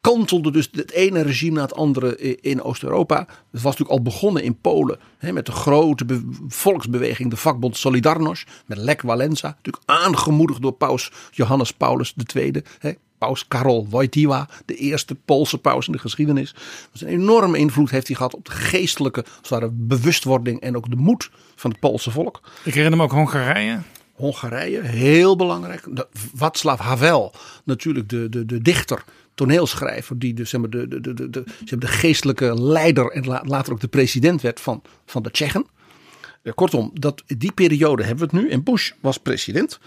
kantelde 0.00 0.50
dus 0.50 0.68
het 0.72 0.90
ene 0.90 1.22
regime 1.22 1.56
na 1.56 1.62
het 1.62 1.74
andere 1.74 2.16
in 2.40 2.62
Oost-Europa. 2.62 3.18
Het 3.18 3.26
was 3.50 3.62
natuurlijk 3.62 3.90
al 3.90 4.02
begonnen 4.02 4.42
in 4.42 4.60
Polen 4.60 4.98
hè, 5.18 5.32
met 5.32 5.46
de 5.46 5.52
grote 5.52 6.22
volksbeweging, 6.48 7.30
de 7.30 7.36
vakbond 7.36 7.76
Solidarność, 7.76 8.48
met 8.66 8.78
Lech 8.78 9.02
Walesa. 9.02 9.48
Natuurlijk 9.48 9.84
aangemoedigd 9.84 10.62
door 10.62 10.72
paus 10.72 11.12
Johannes 11.30 11.72
Paulus 11.72 12.14
II. 12.34 12.62
Hè, 12.78 12.92
paus 13.18 13.48
Karol 13.48 13.86
Wojtyła, 13.88 14.48
de 14.66 14.74
eerste 14.74 15.14
Poolse 15.14 15.58
paus 15.58 15.86
in 15.86 15.92
de 15.92 15.98
geschiedenis. 15.98 16.54
Dus 16.92 17.00
een 17.00 17.08
enorme 17.08 17.58
invloed 17.58 17.90
heeft 17.90 18.06
hij 18.06 18.16
gehad 18.16 18.34
op 18.34 18.44
de 18.44 18.50
geestelijke 18.50 19.24
bewustwording 19.72 20.60
en 20.60 20.76
ook 20.76 20.90
de 20.90 20.96
moed 20.96 21.30
van 21.56 21.70
het 21.70 21.80
Poolse 21.80 22.10
volk. 22.10 22.40
Ik 22.64 22.74
herinner 22.74 22.98
me 22.98 23.04
ook 23.04 23.12
Hongarije. 23.12 23.78
Hongarije, 24.12 24.80
heel 24.82 25.36
belangrijk. 25.36 25.84
De- 25.96 26.06
Václav 26.34 26.80
Havel, 26.80 27.32
natuurlijk 27.64 28.08
de, 28.08 28.28
de, 28.28 28.46
de 28.46 28.62
dichter, 28.62 29.04
toneelschrijver, 29.34 30.18
die 30.18 30.34
dus, 30.34 30.50
zeg 30.50 30.60
maar, 30.60 30.70
de, 30.70 30.88
de, 30.88 31.00
de, 31.00 31.14
de, 31.14 31.30
de, 31.30 31.42
zeg 31.46 31.70
maar, 31.70 31.78
de 31.80 31.86
geestelijke 31.86 32.60
leider 32.62 33.10
en 33.10 33.26
la- 33.26 33.42
later 33.46 33.72
ook 33.72 33.80
de 33.80 33.88
president 33.88 34.40
werd 34.40 34.60
van, 34.60 34.82
van 35.06 35.22
de 35.22 35.30
Tsjechen. 35.30 35.66
Eh, 36.42 36.52
Kortom, 36.54 36.90
dat, 36.94 37.22
die 37.26 37.52
periode 37.52 38.02
hebben 38.04 38.28
we 38.30 38.36
het 38.36 38.44
nu. 38.44 38.50
En 38.50 38.62
Bush 38.64 38.90
was 39.00 39.18
president. 39.18 39.78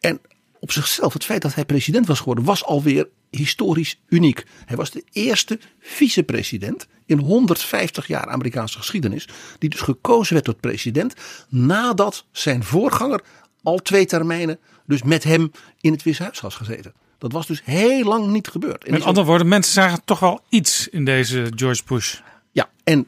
En 0.00 0.20
op 0.62 0.72
zichzelf, 0.72 1.12
het 1.12 1.24
feit 1.24 1.42
dat 1.42 1.54
hij 1.54 1.64
president 1.64 2.06
was 2.06 2.18
geworden, 2.18 2.44
was 2.44 2.64
alweer 2.64 3.08
historisch 3.30 4.00
uniek. 4.08 4.46
Hij 4.64 4.76
was 4.76 4.90
de 4.90 5.04
eerste 5.12 5.58
vicepresident 5.80 6.86
in 7.06 7.18
150 7.18 8.06
jaar 8.06 8.26
Amerikaanse 8.26 8.78
geschiedenis. 8.78 9.28
Die 9.58 9.70
dus 9.70 9.80
gekozen 9.80 10.32
werd 10.34 10.44
tot 10.44 10.60
president. 10.60 11.14
Nadat 11.48 12.24
zijn 12.32 12.64
voorganger 12.64 13.20
al 13.62 13.78
twee 13.78 14.06
termijnen 14.06 14.58
dus 14.86 15.02
met 15.02 15.24
hem 15.24 15.52
in 15.80 15.92
het 15.92 16.02
Witte 16.02 16.22
Huis 16.22 16.40
was 16.40 16.54
gezeten. 16.54 16.92
Dat 17.18 17.32
was 17.32 17.46
dus 17.46 17.62
heel 17.64 18.04
lang 18.04 18.26
niet 18.26 18.48
gebeurd. 18.48 18.84
En 18.84 18.92
Met 18.92 19.02
andere 19.02 19.26
woorden, 19.26 19.48
mensen 19.48 19.72
zagen 19.72 20.04
toch 20.04 20.18
wel 20.18 20.40
iets 20.48 20.88
in 20.88 21.04
deze 21.04 21.52
George 21.54 21.82
Bush. 21.86 22.20
ja, 22.52 22.70
en 22.84 23.06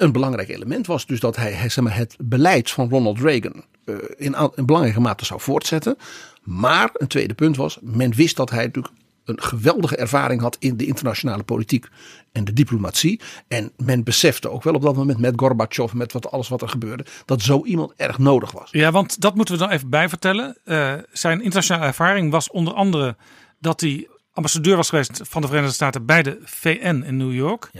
een 0.00 0.12
belangrijk 0.12 0.48
element 0.48 0.86
was 0.86 1.06
dus 1.06 1.20
dat 1.20 1.36
hij, 1.36 1.70
zeg 1.70 1.84
maar, 1.84 1.96
het 1.96 2.16
beleid 2.18 2.70
van 2.70 2.88
Ronald 2.88 3.20
Reagan 3.20 3.64
eh, 3.84 3.94
in 4.16 4.64
belangrijke 4.64 5.00
mate 5.00 5.24
zou 5.24 5.40
voortzetten. 5.40 5.96
Maar 6.42 6.90
een 6.92 7.06
tweede 7.06 7.34
punt 7.34 7.56
was, 7.56 7.78
men 7.80 8.14
wist 8.14 8.36
dat 8.36 8.50
hij 8.50 8.64
natuurlijk 8.64 8.94
een 9.24 9.42
geweldige 9.42 9.96
ervaring 9.96 10.40
had 10.40 10.56
in 10.58 10.76
de 10.76 10.86
internationale 10.86 11.42
politiek 11.42 11.88
en 12.32 12.44
de 12.44 12.52
diplomatie. 12.52 13.20
En 13.48 13.72
men 13.76 14.04
besefte 14.04 14.50
ook 14.50 14.62
wel 14.62 14.74
op 14.74 14.82
dat 14.82 14.96
moment 14.96 15.18
met 15.18 15.32
Gorbachev, 15.36 15.92
met 15.92 16.12
wat, 16.12 16.30
alles 16.30 16.48
wat 16.48 16.62
er 16.62 16.68
gebeurde, 16.68 17.04
dat 17.24 17.42
zo 17.42 17.64
iemand 17.64 17.92
erg 17.96 18.18
nodig 18.18 18.52
was. 18.52 18.68
Ja, 18.70 18.90
want 18.90 19.20
dat 19.20 19.34
moeten 19.34 19.54
we 19.54 19.60
dan 19.60 19.70
even 19.70 19.90
bijvertellen. 19.90 20.56
Eh 20.64 20.94
zijn 21.12 21.38
internationale 21.38 21.86
ervaring 21.86 22.30
was 22.30 22.50
onder 22.50 22.74
andere 22.74 23.16
dat 23.58 23.80
hij 23.80 24.08
ambassadeur 24.32 24.76
was 24.76 24.88
geweest 24.88 25.20
van 25.22 25.40
de 25.40 25.46
Verenigde 25.46 25.74
Staten 25.74 26.06
bij 26.06 26.22
de 26.22 26.38
VN 26.44 27.02
in 27.06 27.16
New 27.16 27.34
York. 27.34 27.70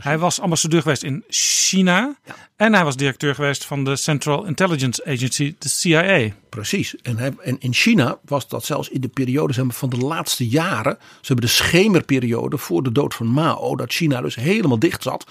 hij 0.00 0.18
was 0.18 0.40
ambassadeur 0.40 0.82
geweest 0.82 1.02
in 1.02 1.24
China. 1.28 2.16
En 2.56 2.74
hij 2.74 2.84
was 2.84 2.96
directeur 2.96 3.34
geweest 3.34 3.64
van 3.64 3.84
de 3.84 3.96
Central 3.96 4.44
Intelligence 4.44 5.04
Agency, 5.04 5.54
de 5.58 5.68
CIA. 5.68 6.28
Precies. 6.48 6.96
En, 6.96 7.16
hij, 7.18 7.32
en 7.38 7.56
in 7.58 7.74
China 7.74 8.18
was 8.24 8.48
dat 8.48 8.64
zelfs 8.64 8.88
in 8.88 9.00
de 9.00 9.08
periode 9.08 9.52
zeg 9.52 9.64
maar, 9.64 9.74
van 9.74 9.90
de 9.90 9.98
laatste 9.98 10.48
jaren. 10.48 10.96
Ze 11.00 11.26
hebben 11.26 11.46
de 11.46 11.52
schemerperiode 11.52 12.58
voor 12.58 12.82
de 12.82 12.92
dood 12.92 13.14
van 13.14 13.26
Mao. 13.26 13.76
Dat 13.76 13.92
China 13.92 14.20
dus 14.20 14.34
helemaal 14.34 14.78
dicht 14.78 15.02
zat. 15.02 15.26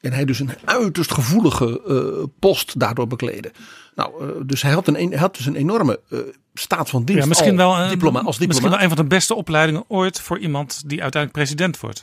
En 0.00 0.12
hij 0.12 0.24
dus 0.24 0.38
een 0.38 0.50
uiterst 0.64 1.12
gevoelige 1.12 1.82
eh, 1.86 2.24
post 2.38 2.80
daardoor 2.80 3.06
bekleedde. 3.06 3.52
Nou, 3.94 4.22
eh, 4.22 4.40
dus 4.46 4.62
hij 4.62 4.72
had, 4.72 4.86
een, 4.86 4.94
hij 4.94 5.18
had 5.18 5.36
dus 5.36 5.46
een 5.46 5.56
enorme 5.56 6.00
eh, 6.08 6.18
staat 6.54 6.90
van 6.90 7.04
dienst 7.04 7.22
Ja, 7.22 7.28
misschien 7.28 7.56
wel, 7.56 7.78
een, 7.78 7.88
diploma, 7.88 8.18
als 8.18 8.26
misschien 8.26 8.48
diplomaat. 8.48 8.70
wel 8.70 8.82
een 8.88 8.94
van 8.96 9.04
de 9.04 9.14
beste 9.14 9.34
opleidingen 9.34 9.84
ooit 9.88 10.20
voor 10.20 10.38
iemand 10.38 10.82
die 10.86 11.02
uiteindelijk 11.02 11.32
president 11.44 11.80
wordt. 11.80 12.02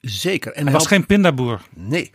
Zeker. 0.00 0.52
En 0.52 0.62
hij 0.62 0.72
was 0.72 0.82
had- 0.82 0.90
geen 0.92 1.06
pindaboer. 1.06 1.60
Nee. 1.74 2.10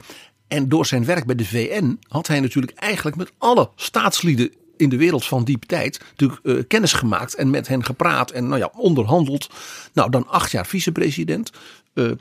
En 0.48 0.70
door 0.70 0.86
zijn 0.86 1.06
werk 1.06 1.26
bij 1.26 1.36
de 1.36 1.46
VN 1.46 2.00
had 2.08 2.28
hij 2.28 2.40
natuurlijk 2.40 2.78
eigenlijk 2.78 3.16
met 3.16 3.32
alle 3.38 3.70
staatslieden 3.76 4.52
in 4.78 4.90
de 4.90 4.98
wereld 4.98 5.26
van 5.26 5.44
die 5.44 5.60
tijd 5.60 6.00
natuurlijk 6.10 6.46
eh, 6.46 6.56
kennis 6.68 6.94
gemaakt 6.94 7.36
en 7.36 7.50
met 7.50 7.68
hen 7.68 7.86
gepraat 7.86 8.32
en 8.32 8.48
nou 8.48 8.60
ja, 8.60 8.70
onderhandeld. 8.76 9.50
Nou, 9.94 10.10
dan 10.10 10.28
acht 10.28 10.52
jaar 10.52 10.66
vicepresident. 10.68 11.52
Eh, 11.94 12.12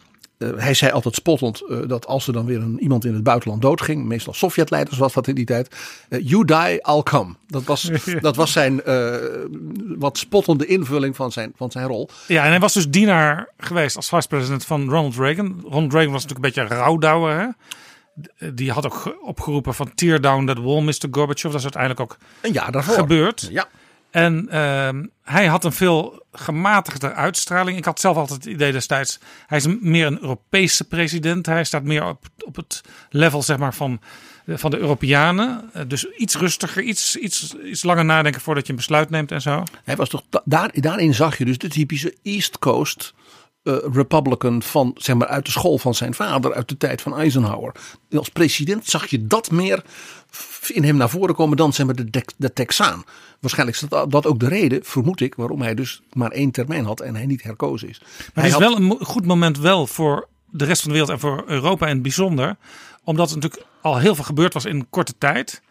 eh, 0.42 0.48
hij 0.56 0.74
zei 0.74 0.92
altijd 0.92 1.14
spottend 1.14 1.60
eh, 1.68 1.78
dat 1.86 2.06
als 2.06 2.26
er 2.26 2.32
dan 2.32 2.46
weer 2.46 2.60
een, 2.60 2.78
iemand 2.80 3.04
in 3.04 3.14
het 3.14 3.22
buitenland 3.22 3.62
doodging, 3.62 4.04
meestal 4.04 4.34
Sovjetleiders 4.34 4.98
was 4.98 5.12
dat 5.12 5.26
in 5.28 5.34
die 5.34 5.44
tijd, 5.44 5.76
eh, 6.08 6.20
you 6.28 6.44
die, 6.44 6.80
I'll 6.80 7.02
come. 7.02 7.34
Dat 7.46 7.64
was, 7.64 7.90
dat 8.20 8.36
was 8.36 8.52
zijn 8.52 8.80
wat 9.98 10.18
spottende 10.18 10.66
invulling 10.66 11.16
van 11.16 11.32
zijn, 11.32 11.52
van 11.56 11.70
zijn 11.70 11.86
rol. 11.86 12.08
Ja, 12.26 12.42
en 12.44 12.50
hij 12.50 12.60
was 12.60 12.72
dus 12.72 12.88
dienaar 12.88 13.48
geweest 13.58 13.96
als 13.96 14.08
vice-president 14.08 14.64
van 14.64 14.88
Ronald 14.88 15.16
Reagan. 15.16 15.60
Ronald 15.68 15.92
Reagan 15.92 16.12
was 16.12 16.22
natuurlijk 16.26 16.56
een 16.56 16.62
beetje 16.62 16.74
een 16.74 16.82
rouwdouwer. 16.82 17.38
Hè? 17.38 17.46
Die 18.54 18.70
had 18.72 18.86
ook 18.86 18.94
ge- 18.94 19.20
opgeroepen 19.22 19.74
van 19.74 19.94
tear 19.94 20.20
down 20.20 20.46
that 20.46 20.58
wall, 20.58 20.80
Mr. 20.80 21.06
Gorbachev. 21.10 21.42
Dat 21.50 21.54
is 21.54 21.62
uiteindelijk 21.62 22.00
ook 22.00 22.16
een 22.40 22.52
jaar 22.52 22.72
daarvoor 22.72 22.94
gebeurd. 22.94 23.48
Ja. 23.50 23.66
En 24.12 24.48
ehm, 24.50 25.04
hij 25.22 25.46
had 25.46 25.64
een 25.64 25.72
veel 25.72 26.24
gematigder 26.32 27.12
uitstraling. 27.12 27.78
Ik 27.78 27.84
had 27.84 28.00
zelf 28.00 28.16
altijd 28.16 28.44
het 28.44 28.52
idee 28.54 28.72
destijds, 28.72 29.18
hij 29.46 29.58
is 29.58 29.66
meer 29.80 30.06
een 30.06 30.20
Europese 30.20 30.84
president. 30.84 31.46
Hij 31.46 31.64
staat 31.64 31.82
meer 31.82 32.04
op, 32.06 32.26
op 32.44 32.56
het 32.56 32.80
level 33.10 33.42
zeg 33.42 33.56
maar, 33.58 33.74
van, 33.74 34.00
van 34.46 34.70
de 34.70 34.78
Europeanen. 34.78 35.70
Eh, 35.72 35.82
Dus 35.88 36.04
iets 36.10 36.36
rustiger, 36.36 36.82
iets, 36.82 37.16
iets, 37.16 37.54
iets 37.54 37.82
langer 37.82 38.04
nadenken 38.04 38.40
voordat 38.40 38.64
je 38.66 38.70
een 38.72 38.78
besluit 38.78 39.10
neemt 39.10 39.32
en 39.32 39.40
zo. 39.40 39.62
Hij 39.84 39.96
was 39.96 40.08
toch 40.08 40.22
da- 40.30 40.42
daar, 40.44 40.70
daarin 40.72 41.14
zag 41.14 41.38
je 41.38 41.44
dus 41.44 41.58
de 41.58 41.68
typische 41.68 42.14
East 42.22 42.58
Coast 42.58 43.14
eh, 43.62 43.74
Republican 43.92 44.62
van 44.62 44.90
zeg 44.94 45.16
maar 45.16 45.28
uit 45.28 45.44
de 45.44 45.50
school 45.50 45.78
van 45.78 45.94
zijn 45.94 46.14
vader 46.14 46.54
uit 46.54 46.68
de 46.68 46.76
tijd 46.76 47.02
van 47.02 47.16
Eisenhower. 47.16 47.74
Als 48.10 48.28
president 48.28 48.86
zag 48.86 49.06
je 49.06 49.26
dat 49.26 49.50
meer 49.50 49.82
in 50.68 50.84
hem 50.84 50.96
naar 50.96 51.10
voren 51.10 51.34
komen 51.34 51.56
dan 51.56 51.72
zeg 51.72 51.86
maar 51.86 51.94
de, 51.94 52.24
de, 52.36 52.52
Texaan. 52.52 53.04
Waarschijnlijk 53.40 53.80
is 53.80 53.88
dat, 53.88 54.10
dat 54.10 54.26
ook 54.26 54.40
de 54.40 54.48
reden, 54.48 54.84
vermoed 54.84 55.20
ik, 55.20 55.34
waarom 55.34 55.62
hij 55.62 55.74
dus 55.74 56.02
maar 56.12 56.30
één 56.30 56.50
termijn 56.50 56.84
had 56.84 57.00
en 57.00 57.14
hij 57.16 57.26
niet 57.26 57.42
herkozen 57.42 57.88
is. 57.88 57.98
Maar 58.00 58.08
hij 58.18 58.44
het 58.44 58.60
is 58.60 58.66
had- 58.66 58.78
wel 58.78 58.90
een 58.90 59.04
goed 59.06 59.26
moment 59.26 59.58
wel 59.58 59.86
voor 59.86 60.28
de 60.50 60.64
rest 60.64 60.80
van 60.82 60.88
de 60.92 60.98
wereld 60.98 61.12
en 61.12 61.20
voor 61.20 61.44
Europa 61.46 61.86
in 61.86 61.92
het 61.92 62.02
bijzonder. 62.02 62.56
Omdat 63.04 63.30
er 63.30 63.34
natuurlijk 63.36 63.66
al 63.80 63.98
heel 63.98 64.14
veel 64.14 64.24
gebeurd 64.24 64.54
was 64.54 64.64
in 64.64 64.88
korte 64.90 65.14
tijd. 65.18 65.62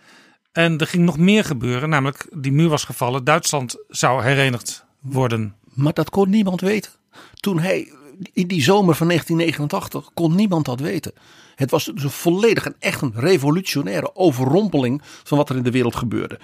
En 0.51 0.77
er 0.77 0.87
ging 0.87 1.03
nog 1.03 1.17
meer 1.17 1.43
gebeuren. 1.43 1.89
Namelijk 1.89 2.27
die 2.35 2.51
muur 2.51 2.69
was 2.69 2.83
gevallen. 2.83 3.23
Duitsland 3.23 3.75
zou 3.87 4.23
herenigd 4.23 4.85
worden. 4.99 5.55
Maar 5.73 5.93
dat 5.93 6.09
kon 6.09 6.29
niemand 6.29 6.61
weten. 6.61 6.91
Toen 7.33 7.59
hij 7.59 7.91
in 8.33 8.47
die 8.47 8.63
zomer 8.63 8.95
van 8.95 9.07
1989 9.07 10.13
kon 10.13 10.35
niemand 10.35 10.65
dat 10.65 10.79
weten. 10.79 11.13
Het 11.55 11.71
was 11.71 11.85
dus 11.85 12.03
een 12.03 12.09
volledig 12.09 12.65
en 12.65 12.75
echt 12.79 13.01
een 13.01 13.13
revolutionaire 13.15 14.15
overrompeling 14.15 15.01
van 15.03 15.37
wat 15.37 15.49
er 15.49 15.55
in 15.55 15.63
de 15.63 15.71
wereld 15.71 15.95
gebeurde. 15.95 16.39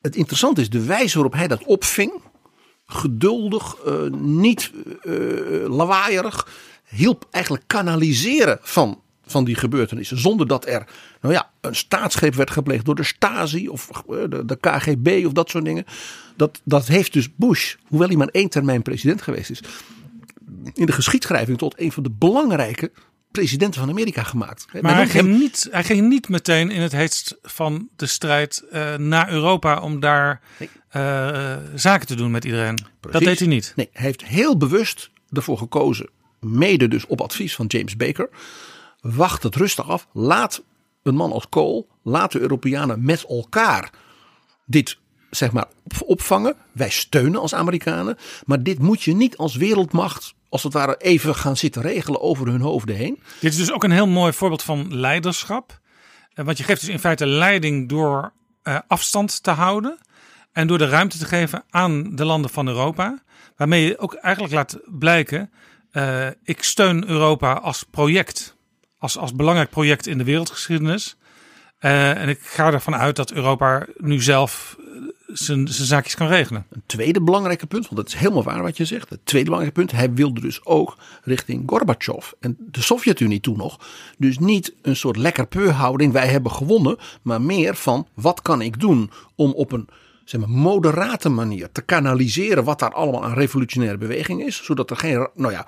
Het 0.00 0.16
interessante 0.16 0.60
is 0.60 0.70
de 0.70 0.84
wijze 0.84 1.14
waarop 1.14 1.32
hij 1.32 1.48
dat 1.48 1.64
opving. 1.64 2.12
Geduldig, 2.86 3.74
eh, 3.74 4.02
niet 4.10 4.72
eh, 5.02 5.12
lawaaierig. 5.68 6.48
Hielp 6.88 7.26
eigenlijk 7.30 7.64
kanaliseren 7.66 8.58
van, 8.62 9.00
van 9.26 9.44
die 9.44 9.54
gebeurtenissen. 9.54 10.18
Zonder 10.18 10.46
dat 10.48 10.66
er 10.66 10.86
nou 11.20 11.34
ja, 11.34 11.50
een 11.60 11.74
staatsgreep 11.74 12.34
werd 12.34 12.50
gepleegd 12.50 12.84
door 12.84 12.94
de 12.94 13.02
Stasi 13.04 13.68
of 13.68 13.90
eh, 13.90 14.16
de, 14.28 14.44
de 14.44 14.56
KGB 14.60 15.22
of 15.26 15.32
dat 15.32 15.50
soort 15.50 15.64
dingen. 15.64 15.84
Dat, 16.36 16.60
dat 16.64 16.86
heeft 16.86 17.12
dus 17.12 17.34
Bush, 17.34 17.74
hoewel 17.86 18.08
hij 18.08 18.16
maar 18.16 18.28
één 18.28 18.48
termijn 18.48 18.82
president 18.82 19.22
geweest 19.22 19.50
is, 19.50 19.60
in 20.74 20.86
de 20.86 20.92
geschiedschrijving 20.92 21.58
tot 21.58 21.80
een 21.80 21.92
van 21.92 22.02
de 22.02 22.10
belangrijke 22.10 22.90
presidenten 23.30 23.80
van 23.80 23.90
Amerika 23.90 24.22
gemaakt. 24.22 24.66
Maar 24.72 24.82
hij 24.94 25.00
noemt 25.00 25.12
hem- 25.12 25.24
ging, 25.26 25.38
niet, 25.38 25.68
hij 25.70 25.84
ging 25.84 26.08
niet 26.08 26.28
meteen 26.28 26.70
in 26.70 26.80
het 26.80 26.92
heetst 26.92 27.36
van 27.42 27.88
de 27.96 28.06
strijd 28.06 28.64
eh, 28.70 28.94
naar 28.94 29.30
Europa. 29.30 29.80
Om 29.80 30.00
daar 30.00 30.40
eh, 30.88 31.56
zaken 31.74 32.06
te 32.06 32.14
doen 32.14 32.30
met 32.30 32.44
iedereen. 32.44 32.78
Dat 33.00 33.22
deed 33.22 33.38
hij 33.38 33.48
niet. 33.48 33.72
Nee, 33.76 33.88
hij 33.92 34.04
heeft 34.04 34.24
heel 34.24 34.56
bewust 34.56 35.10
ervoor 35.32 35.58
gekozen, 35.58 36.08
mede 36.40 36.88
dus 36.88 37.06
op 37.06 37.20
advies 37.20 37.54
van 37.54 37.66
James 37.66 37.96
Baker. 37.96 38.28
Wacht 39.14 39.42
het 39.42 39.56
rustig 39.56 39.88
af. 39.88 40.06
Laat 40.12 40.62
een 41.02 41.14
man 41.14 41.32
als 41.32 41.48
Cole, 41.48 41.86
laat 42.02 42.32
de 42.32 42.38
Europeanen 42.40 43.04
met 43.04 43.24
elkaar 43.24 43.90
dit 44.66 44.98
zeg 45.30 45.52
maar 45.52 45.66
op- 45.84 46.08
opvangen. 46.08 46.56
Wij 46.72 46.90
steunen 46.90 47.40
als 47.40 47.54
Amerikanen. 47.54 48.16
Maar 48.46 48.62
dit 48.62 48.78
moet 48.78 49.02
je 49.02 49.14
niet 49.14 49.36
als 49.36 49.56
wereldmacht 49.56 50.34
als 50.48 50.62
het 50.62 50.72
ware 50.72 50.96
even 50.98 51.34
gaan 51.34 51.56
zitten 51.56 51.82
regelen 51.82 52.20
over 52.20 52.46
hun 52.46 52.60
hoofden 52.60 52.96
heen. 52.96 53.22
Dit 53.40 53.50
is 53.52 53.56
dus 53.58 53.72
ook 53.72 53.84
een 53.84 53.90
heel 53.90 54.06
mooi 54.06 54.32
voorbeeld 54.32 54.62
van 54.62 54.96
leiderschap. 54.96 55.80
Eh, 56.34 56.44
Want 56.44 56.58
je 56.58 56.64
geeft 56.64 56.80
dus 56.80 56.88
in 56.90 56.98
feite 56.98 57.26
leiding 57.26 57.88
door 57.88 58.32
eh, 58.62 58.78
afstand 58.88 59.42
te 59.42 59.50
houden. 59.50 59.98
En 60.52 60.66
door 60.66 60.78
de 60.78 60.88
ruimte 60.88 61.18
te 61.18 61.24
geven 61.26 61.64
aan 61.70 62.16
de 62.16 62.24
landen 62.24 62.50
van 62.50 62.68
Europa. 62.68 63.22
Waarmee 63.56 63.84
je 63.84 63.98
ook 63.98 64.14
eigenlijk 64.14 64.54
laat 64.54 64.78
blijken. 64.84 65.50
eh, 65.90 66.26
ik 66.42 66.62
steun 66.62 67.08
Europa 67.08 67.52
als 67.52 67.82
project. 67.90 68.55
Als, 68.98 69.18
als 69.18 69.34
belangrijk 69.34 69.70
project 69.70 70.06
in 70.06 70.18
de 70.18 70.24
wereldgeschiedenis. 70.24 71.16
Eh, 71.78 72.22
en 72.22 72.28
ik 72.28 72.40
ga 72.40 72.72
ervan 72.72 72.94
uit 72.94 73.16
dat 73.16 73.32
Europa 73.32 73.86
nu 73.96 74.22
zelf 74.22 74.76
eh, 74.78 74.84
zijn 75.26 75.68
zijn 75.68 75.86
zaakjes 75.86 76.14
kan 76.14 76.28
regelen. 76.28 76.66
Een 76.70 76.82
tweede 76.86 77.22
belangrijke 77.22 77.66
punt, 77.66 77.82
want 77.82 77.96
dat 77.96 78.08
is 78.08 78.14
helemaal 78.14 78.42
waar 78.42 78.62
wat 78.62 78.76
je 78.76 78.84
zegt. 78.84 79.10
Het 79.10 79.20
tweede 79.24 79.50
belangrijke 79.50 79.80
punt, 79.80 79.92
hij 79.92 80.12
wilde 80.12 80.40
dus 80.40 80.64
ook 80.64 80.96
richting 81.22 81.62
Gorbachev 81.66 82.32
en 82.40 82.56
de 82.58 82.82
Sovjet-Unie 82.82 83.40
toen 83.40 83.56
nog. 83.56 83.80
Dus 84.18 84.38
niet 84.38 84.74
een 84.82 84.96
soort 84.96 85.16
lekker 85.16 85.70
houding, 85.70 86.12
wij 86.12 86.26
hebben 86.26 86.52
gewonnen, 86.52 86.96
maar 87.22 87.40
meer 87.40 87.74
van 87.74 88.08
wat 88.14 88.42
kan 88.42 88.62
ik 88.62 88.80
doen 88.80 89.10
om 89.34 89.52
op 89.52 89.72
een 89.72 89.88
zeg 90.24 90.40
maar, 90.40 90.50
moderate 90.50 91.28
manier 91.28 91.72
te 91.72 91.82
kanaliseren 91.82 92.64
wat 92.64 92.78
daar 92.78 92.92
allemaal 92.92 93.24
aan 93.24 93.34
revolutionaire 93.34 93.98
beweging 93.98 94.42
is. 94.44 94.64
Zodat 94.64 94.90
er 94.90 94.96
geen 94.96 95.28
nou 95.34 95.52
ja, 95.52 95.66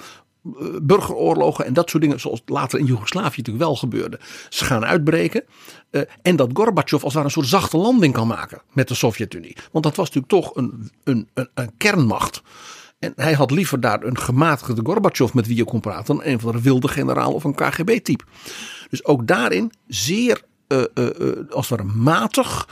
burgeroorlogen 0.83 1.65
en 1.65 1.73
dat 1.73 1.91
soort 1.91 2.03
dingen, 2.03 2.21
zoals 2.21 2.43
later 2.47 2.79
in 2.79 2.85
Joegoslavië 2.85 3.37
natuurlijk 3.37 3.65
wel 3.65 3.77
gebeurde, 3.77 4.21
ze 4.49 4.65
gaan 4.65 4.85
uitbreken. 4.85 5.45
Uh, 5.91 6.03
en 6.23 6.37
dat 6.37 6.51
Gorbachev 6.53 7.05
als 7.05 7.15
ware 7.15 7.27
een 7.27 7.33
soort 7.33 7.47
zachte 7.47 7.77
landing 7.77 8.15
kan 8.15 8.27
maken 8.27 8.63
met 8.73 8.89
de 8.89 8.95
Sovjet-Unie. 8.95 9.57
Want 9.73 9.85
dat 9.85 9.97
was 9.97 10.11
natuurlijk 10.11 10.45
toch 10.45 10.57
een, 10.57 10.91
een, 11.05 11.29
een, 11.35 11.49
een 11.55 11.71
kernmacht. 11.77 12.43
En 12.99 13.13
hij 13.17 13.33
had 13.33 13.51
liever 13.51 13.81
daar 13.81 14.03
een 14.03 14.19
gematigde 14.19 14.81
Gorbachev 14.85 15.33
met 15.33 15.47
wie 15.47 15.57
je 15.57 15.65
kon 15.65 15.81
praten 15.81 16.17
dan 16.17 16.25
een 16.25 16.41
van 16.41 16.53
de 16.53 16.63
wilde 16.63 16.89
generaal 16.89 17.33
of 17.33 17.45
een 17.45 17.55
KGB-type. 17.55 18.25
Dus 18.91 19.05
ook 19.05 19.27
daarin 19.27 19.73
zeer, 19.87 20.43
uh, 20.69 20.83
als 21.51 21.69
het 21.69 21.79
ware, 21.79 21.93
matig, 21.93 22.69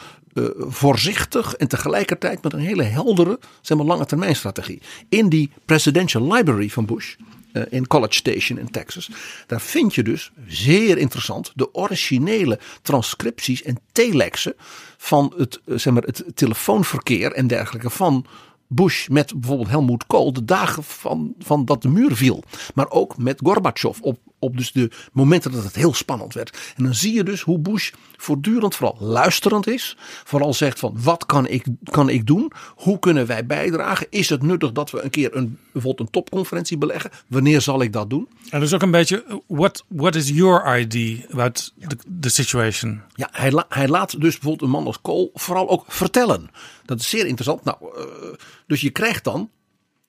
voorzichtig 0.59 1.55
en 1.55 1.69
tegelijkertijd 1.69 2.43
met 2.43 2.53
een 2.53 2.59
hele 2.59 2.83
heldere, 2.83 3.39
zeg 3.61 3.77
maar, 3.77 3.87
lange 3.87 4.07
termijn 4.07 4.37
strategie. 4.37 4.83
In 5.09 5.29
die 5.29 5.53
Presidential 5.65 6.33
Library 6.33 6.69
van 6.69 6.87
Bush, 6.87 7.15
in 7.71 7.87
College 7.87 8.15
Station 8.15 8.59
in 8.59 8.71
Texas. 8.71 9.11
Daar 9.47 9.61
vind 9.61 9.95
je 9.95 10.03
dus, 10.03 10.31
zeer 10.47 10.99
interessant, 10.99 11.53
de 11.55 11.75
originele 11.75 12.59
transcripties 12.83 13.63
en 13.63 13.79
telexen 13.93 14.55
van 14.97 15.33
het, 15.37 15.61
zeg 15.65 15.93
maar, 15.93 16.03
het 16.03 16.25
telefoonverkeer 16.35 17.33
en 17.33 17.47
dergelijke 17.47 17.91
van 17.91 18.27
Bush 18.69 19.09
met 19.09 19.33
bijvoorbeeld 19.35 19.69
Helmut 19.69 20.07
Kohl 20.07 20.33
de 20.33 20.45
dagen 20.45 20.85
van, 20.85 21.35
van 21.39 21.65
dat 21.65 21.83
de 21.83 21.89
muur 21.89 22.17
viel. 22.17 22.43
Maar 22.75 22.91
ook 22.91 23.19
met 23.19 23.41
Gorbachev 23.45 24.01
op, 24.01 24.19
op 24.39 24.57
dus 24.57 24.73
de 24.73 24.91
momenten 25.13 25.53
dat 25.53 25.65
het 25.65 25.77
heel 25.77 25.95
spannend 25.95 26.35
werd. 26.35 26.73
En 26.77 26.85
dan 26.85 26.95
zie 26.95 27.15
je 27.15 27.23
dus 27.23 27.41
hoe 27.41 27.59
Bush 27.59 27.93
voortdurend 28.17 28.75
vooral 28.75 28.97
luisterend 29.01 29.67
is. 29.67 29.97
Vooral 30.25 30.55
zegt 30.55 30.79
van 30.79 30.97
wat 31.03 31.27
kan 31.27 31.47
ik, 31.47 31.67
kan 31.85 32.09
ik 32.09 32.27
doen? 32.27 32.53
Hoe 32.75 32.99
kunnen 32.99 33.27
wij 33.27 33.47
bijdragen? 33.47 34.07
Is 34.11 34.29
het 34.29 34.43
nuttig 34.43 34.73
dat 34.73 34.91
we 34.91 35.03
een 35.03 35.11
keer 35.11 35.37
een, 35.37 35.59
bijvoorbeeld 35.73 36.07
een 36.07 36.13
topconferentie 36.13 36.79
beleggen? 36.79 37.11
Wanneer 37.27 37.61
zal 37.61 37.83
ik 37.83 37.93
dat 37.93 38.11
doen? 38.11 38.29
En 38.51 38.61
dus 38.61 38.75
ook 38.75 38.83
een 38.83 38.91
beetje, 38.91 39.43
what, 39.47 39.85
what 39.89 40.15
is 40.15 40.29
your 40.29 40.79
idea 40.79 41.17
about 41.31 41.75
the, 41.87 41.97
the 42.21 42.29
situation? 42.29 43.03
Ja, 43.15 43.29
hij, 43.33 43.65
hij 43.69 43.89
laat 43.89 44.21
dus 44.21 44.33
bijvoorbeeld 44.33 44.63
een 44.63 44.71
man 44.71 44.87
als 44.87 45.01
Kohl 45.01 45.31
vooral 45.35 45.69
ook 45.69 45.85
vertellen. 45.89 46.51
Dat 46.85 47.01
is 47.01 47.09
zeer 47.09 47.27
interessant. 47.27 47.65
Nou, 47.65 47.77
uh, 47.83 48.35
dus 48.67 48.81
je 48.81 48.91
krijgt 48.91 49.25
dan 49.25 49.51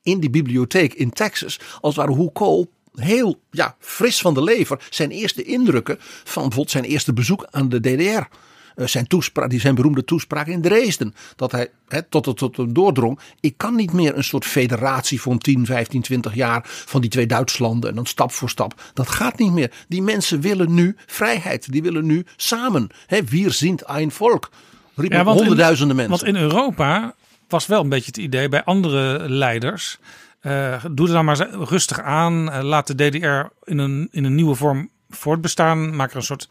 in 0.01 0.19
die 0.19 0.29
bibliotheek 0.29 0.93
in 0.93 1.09
Texas, 1.09 1.59
als 1.81 1.95
het 1.95 2.05
ware 2.05 2.17
hoe 2.17 2.31
Cole 2.31 2.67
heel 2.99 3.41
ja, 3.51 3.75
fris 3.79 4.21
van 4.21 4.33
de 4.33 4.43
lever 4.43 4.87
zijn 4.89 5.11
eerste 5.11 5.43
indrukken 5.43 5.97
van 5.99 6.41
bijvoorbeeld 6.41 6.71
zijn 6.71 6.83
eerste 6.83 7.13
bezoek 7.13 7.47
aan 7.51 7.69
de 7.69 7.79
DDR. 7.79 8.35
Uh, 8.75 8.87
zijn, 8.87 9.07
toespraak, 9.07 9.49
die 9.49 9.59
zijn 9.59 9.75
beroemde 9.75 10.03
toespraak 10.03 10.47
in 10.47 10.61
Dresden. 10.61 11.15
Dat 11.35 11.51
hij 11.51 11.69
he, 11.87 12.03
tot, 12.03 12.23
tot, 12.23 12.37
tot 12.37 12.57
hem 12.57 12.73
doordrong. 12.73 13.19
Ik 13.39 13.53
kan 13.57 13.75
niet 13.75 13.93
meer 13.93 14.17
een 14.17 14.23
soort 14.23 14.45
federatie 14.45 15.21
van 15.21 15.37
10, 15.37 15.65
15, 15.65 16.01
20 16.01 16.35
jaar 16.35 16.61
van 16.63 17.01
die 17.01 17.09
twee 17.09 17.25
Duitslanden. 17.25 17.89
En 17.89 17.95
dan 17.95 18.05
stap 18.05 18.31
voor 18.31 18.49
stap. 18.49 18.81
Dat 18.93 19.09
gaat 19.09 19.37
niet 19.37 19.51
meer. 19.51 19.71
Die 19.87 20.01
mensen 20.01 20.41
willen 20.41 20.73
nu 20.73 20.95
vrijheid. 21.05 21.71
Die 21.71 21.81
willen 21.81 22.05
nu 22.05 22.25
samen. 22.35 22.89
He, 23.05 23.23
wir 23.23 23.51
sind 23.51 23.85
ein 23.85 24.11
Volk. 24.11 24.49
Riepen 24.95 25.17
ja, 25.17 25.23
honderdduizenden 25.23 25.95
mensen. 25.95 26.25
Want 26.25 26.35
in 26.35 26.41
Europa 26.41 27.15
was 27.47 27.65
wel 27.65 27.81
een 27.81 27.89
beetje 27.89 28.11
het 28.11 28.17
idee 28.17 28.49
bij 28.49 28.63
andere 28.63 29.29
leiders. 29.29 29.99
Uh, 30.47 30.85
doe 30.91 31.07
er 31.07 31.13
dan 31.13 31.25
maar 31.25 31.49
rustig 31.49 32.01
aan. 32.01 32.47
Uh, 32.47 32.61
laat 32.61 32.87
de 32.87 32.95
DDR 32.95 33.69
in 33.71 33.77
een, 33.77 34.07
in 34.11 34.23
een 34.23 34.35
nieuwe 34.35 34.55
vorm 34.55 34.89
voortbestaan. 35.09 35.95
Maak 35.95 36.09
er 36.09 36.15
een 36.15 36.23
soort 36.23 36.49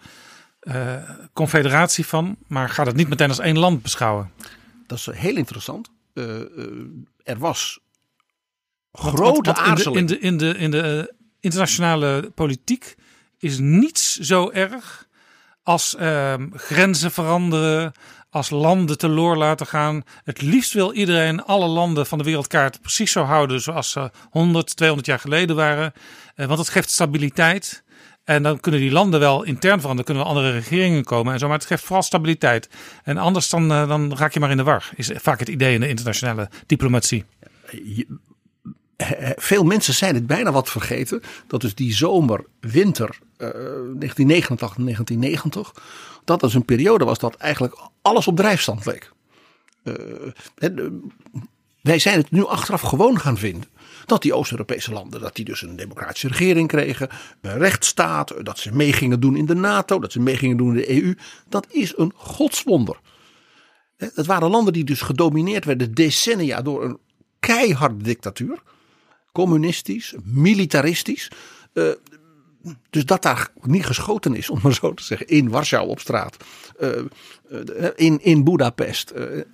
uh, 0.62 0.94
confederatie 1.32 2.06
van. 2.06 2.36
Maar 2.46 2.68
ga 2.68 2.84
dat 2.84 2.94
niet 2.94 3.08
meteen 3.08 3.28
als 3.28 3.38
één 3.38 3.58
land 3.58 3.82
beschouwen. 3.82 4.30
Dat 4.86 4.98
is 4.98 5.08
heel 5.12 5.36
interessant. 5.36 5.90
er 7.22 7.38
was 7.38 7.78
grote 8.92 9.54
aarzeling. 9.54 9.96
In 9.96 10.06
de, 10.06 10.18
in 10.18 10.36
de, 10.36 10.46
in 10.46 10.48
de, 10.48 10.58
in 10.58 10.70
de 10.70 11.14
internationale 11.40 12.30
politiek 12.34 12.94
is 13.38 13.58
niets 13.58 14.18
zo 14.18 14.50
erg 14.50 15.06
als 15.62 15.96
ehm, 15.96 16.48
grenzen 16.52 17.10
veranderen, 17.10 17.92
als 18.30 18.50
landen 18.50 18.98
teloor 18.98 19.36
laten 19.36 19.66
gaan. 19.66 20.02
Het 20.24 20.42
liefst 20.42 20.72
wil 20.72 20.92
iedereen 20.92 21.44
alle 21.44 21.66
landen 21.66 22.06
van 22.06 22.18
de 22.18 22.24
wereldkaart 22.24 22.80
precies 22.80 23.12
zo 23.12 23.22
houden 23.22 23.60
zoals 23.60 23.90
ze 23.90 24.10
100, 24.30 24.76
200 24.76 25.08
jaar 25.08 25.18
geleden 25.18 25.56
waren. 25.56 25.92
Eh, 26.34 26.46
want 26.46 26.58
het 26.58 26.68
geeft 26.68 26.90
stabiliteit. 26.90 27.84
En 28.24 28.42
dan 28.42 28.60
kunnen 28.60 28.80
die 28.80 28.90
landen 28.90 29.20
wel 29.20 29.42
intern 29.42 29.80
veranderen, 29.80 30.04
kunnen 30.04 30.24
wel 30.24 30.32
andere 30.32 30.52
regeringen 30.52 31.04
komen 31.04 31.32
en 31.32 31.38
zo. 31.38 31.48
Maar 31.48 31.58
het 31.58 31.66
geeft 31.66 31.84
vooral 31.84 32.02
stabiliteit. 32.02 32.68
En 33.04 33.16
anders 33.16 33.48
dan, 33.48 33.72
uh, 33.72 33.88
dan 33.88 34.16
raak 34.16 34.32
je 34.32 34.40
maar 34.40 34.50
in 34.50 34.56
de 34.56 34.62
war. 34.62 34.90
Is 34.96 35.10
vaak 35.14 35.38
het 35.38 35.48
idee 35.48 35.74
in 35.74 35.80
de 35.80 35.88
internationale 35.88 36.50
diplomatie. 36.66 37.24
veel 39.36 39.64
mensen 39.64 39.94
zijn 39.94 40.14
het 40.14 40.26
bijna 40.26 40.52
wat 40.52 40.70
vergeten. 40.70 41.22
Dat 41.46 41.60
dus 41.60 41.74
die 41.74 41.94
zomer, 41.94 42.44
winter 42.60 43.18
uh, 43.38 43.48
1989, 43.48 44.76
1990 44.76 45.72
dat 46.26 46.42
is 46.42 46.54
een 46.54 46.64
periode 46.64 47.04
was 47.04 47.18
dat 47.18 47.34
eigenlijk 47.34 47.78
alles 48.02 48.26
op 48.26 48.36
drijfstand 48.36 48.86
leek. 48.86 49.12
Uh, 49.84 49.94
wij 51.80 51.98
zijn 51.98 52.18
het 52.18 52.30
nu 52.30 52.44
achteraf 52.44 52.80
gewoon 52.80 53.20
gaan 53.20 53.38
vinden. 53.38 53.68
Dat 54.06 54.22
die 54.22 54.34
Oost-Europese 54.34 54.92
landen, 54.92 55.20
dat 55.20 55.34
die 55.34 55.44
dus 55.44 55.62
een 55.62 55.76
democratische 55.76 56.28
regering 56.28 56.68
kregen, 56.68 57.08
een 57.40 57.58
rechtsstaat, 57.58 58.34
dat 58.44 58.58
ze 58.58 58.74
mee 58.74 58.92
gingen 58.92 59.20
doen 59.20 59.36
in 59.36 59.46
de 59.46 59.54
NATO, 59.54 59.98
dat 59.98 60.12
ze 60.12 60.20
mee 60.20 60.36
gingen 60.36 60.56
doen 60.56 60.68
in 60.68 60.74
de 60.74 61.02
EU. 61.02 61.14
Dat 61.48 61.66
is 61.70 61.92
een 61.96 62.12
godswonder. 62.14 63.00
Het 63.96 64.26
waren 64.26 64.50
landen 64.50 64.72
die 64.72 64.84
dus 64.84 65.00
gedomineerd 65.00 65.64
werden 65.64 65.94
decennia 65.94 66.62
door 66.62 66.84
een 66.84 66.98
keiharde 67.40 68.04
dictatuur. 68.04 68.62
Communistisch, 69.32 70.14
militaristisch. 70.24 71.30
Uh, 71.72 71.88
dus 72.90 73.04
dat 73.04 73.22
daar 73.22 73.48
niet 73.62 73.86
geschoten 73.86 74.34
is, 74.34 74.50
om 74.50 74.58
maar 74.62 74.74
zo 74.74 74.94
te 74.94 75.02
zeggen, 75.02 75.26
in 75.26 75.48
Warschau 75.48 75.88
op 75.88 76.00
straat, 76.00 76.36
uh, 76.80 76.90
in, 77.94 78.22
in 78.22 78.44
Budapest, 78.44 79.12
uh, 79.16 79.44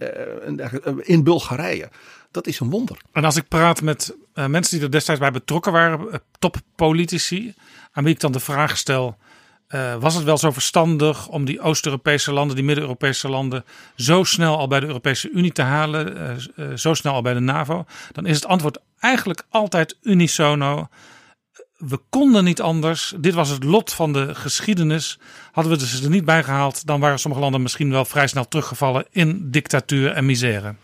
in 1.01 1.25
Bulgarije. 1.25 1.89
Dat 2.31 2.47
is 2.47 2.61
een 2.61 2.71
wonder. 2.71 2.97
En 3.13 3.25
als 3.25 3.37
ik 3.37 3.49
praat 3.49 3.83
met 3.83 4.17
mensen 4.35 4.77
die 4.77 4.85
er 4.85 4.91
destijds 4.91 5.21
bij 5.21 5.31
betrokken 5.31 5.73
waren, 5.73 6.23
toppolitici, 6.39 7.55
aan 7.93 8.05
wie 8.05 8.13
ik 8.13 8.21
dan 8.21 8.33
de 8.33 8.41
vraag 8.41 8.77
stel. 8.77 9.17
was 10.01 10.15
het 10.15 10.25
wel 10.25 10.39
zo 10.39 10.51
verstandig 10.51 11.29
om 11.29 11.45
die 11.45 11.61
Oost-Europese 11.61 12.33
landen, 12.33 12.57
die 12.57 12.65
Midden-Europese 12.65 13.29
landen, 13.29 13.65
zo 13.97 14.25
snel 14.25 14.59
al 14.59 14.69
bij 14.69 14.81
de 14.81 14.87
Europese 14.87 15.31
Unie 15.31 15.53
te 15.53 15.63
halen, 15.63 16.39
zo 16.79 16.95
snel 16.95 17.13
al 17.13 17.23
bij 17.23 17.35
de 17.35 17.41
NAVO? 17.41 17.85
Dan 18.13 18.27
is 18.27 18.35
het 18.35 18.47
antwoord 18.47 18.79
eigenlijk 18.99 19.43
altijd 19.49 19.97
unisono 20.03 20.89
we 21.89 22.01
konden 22.11 22.45
niet 22.45 22.61
anders. 22.61 23.15
Dit 23.19 23.35
was 23.35 23.49
het 23.49 23.65
lot 23.65 23.93
van 23.93 24.13
de 24.13 24.35
geschiedenis. 24.35 25.19
Hadden 25.53 25.79
we 25.79 25.87
ze 25.87 26.05
er 26.05 26.11
niet 26.11 26.25
bij 26.25 26.43
gehaald, 26.43 26.87
dan 26.87 27.01
waren 27.01 27.19
sommige 27.19 27.43
landen 27.43 27.63
misschien 27.63 27.91
wel 27.91 28.05
vrij 28.05 28.27
snel 28.27 28.49
teruggevallen 28.49 29.07
in 29.11 29.51
dictatuur 29.51 30.11
en 30.11 30.27
misère. 30.27 30.75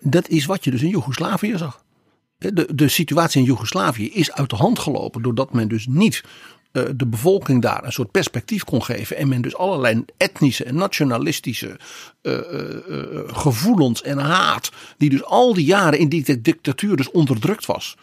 Dat 0.00 0.28
is 0.28 0.46
wat 0.46 0.64
je 0.64 0.70
dus 0.70 0.82
in 0.82 0.88
Joegoslavië 0.88 1.56
zag. 1.56 1.82
De, 2.38 2.74
de 2.74 2.88
situatie 2.88 3.40
in 3.40 3.46
Joegoslavië 3.46 4.10
is 4.10 4.32
uit 4.32 4.50
de 4.50 4.56
hand 4.56 4.78
gelopen 4.78 5.22
doordat 5.22 5.52
men 5.52 5.68
dus 5.68 5.86
niet 5.86 6.24
uh, 6.72 6.82
de 6.94 7.06
bevolking 7.06 7.62
daar 7.62 7.84
een 7.84 7.92
soort 7.92 8.10
perspectief 8.10 8.64
kon 8.64 8.82
geven. 8.82 9.16
En 9.16 9.28
men 9.28 9.42
dus 9.42 9.56
allerlei 9.56 10.04
etnische 10.16 10.64
en 10.64 10.74
nationalistische 10.74 11.78
uh, 12.22 12.32
uh, 12.32 13.04
gevoelens 13.26 14.02
en 14.02 14.18
haat, 14.18 14.70
die 14.98 15.10
dus 15.10 15.24
al 15.24 15.54
die 15.54 15.64
jaren 15.64 15.98
in 15.98 16.08
die 16.08 16.40
dictatuur 16.40 16.96
dus 16.96 17.10
onderdrukt 17.10 17.66
was. 17.66 17.96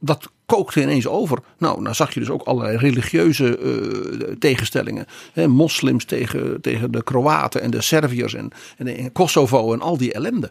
Dat 0.00 0.30
kookte 0.46 0.82
ineens 0.82 1.06
over. 1.06 1.38
Nou, 1.58 1.82
nou 1.82 1.94
zag 1.94 2.14
je 2.14 2.20
dus 2.20 2.30
ook 2.30 2.42
allerlei 2.42 2.76
religieuze 2.76 3.58
uh, 3.58 4.36
tegenstellingen. 4.38 5.06
Hè, 5.32 5.48
moslims 5.48 6.04
tegen, 6.04 6.60
tegen 6.60 6.90
de 6.90 7.02
Kroaten 7.02 7.62
en 7.62 7.70
de 7.70 7.82
Serviërs 7.82 8.34
en, 8.34 8.50
en, 8.76 9.12
Kosovo 9.12 9.72
en 9.72 9.80
al 9.80 9.96
die 9.96 10.12
ellende. 10.12 10.50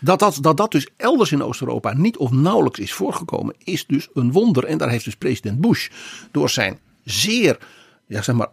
Dat 0.00 0.18
dat, 0.18 0.38
dat 0.40 0.56
dat 0.56 0.70
dus 0.70 0.88
elders 0.96 1.32
in 1.32 1.42
Oost-Europa 1.42 1.92
niet 1.92 2.16
of 2.16 2.30
nauwelijks 2.30 2.78
is 2.78 2.92
voorgekomen, 2.92 3.54
is 3.64 3.86
dus 3.86 4.08
een 4.14 4.32
wonder. 4.32 4.64
En 4.64 4.78
daar 4.78 4.90
heeft 4.90 5.04
dus 5.04 5.16
president 5.16 5.60
Bush 5.60 5.88
door 6.30 6.50
zijn 6.50 6.78
zeer, 7.04 7.58
ja, 8.06 8.22
zeg 8.22 8.34
maar, 8.34 8.50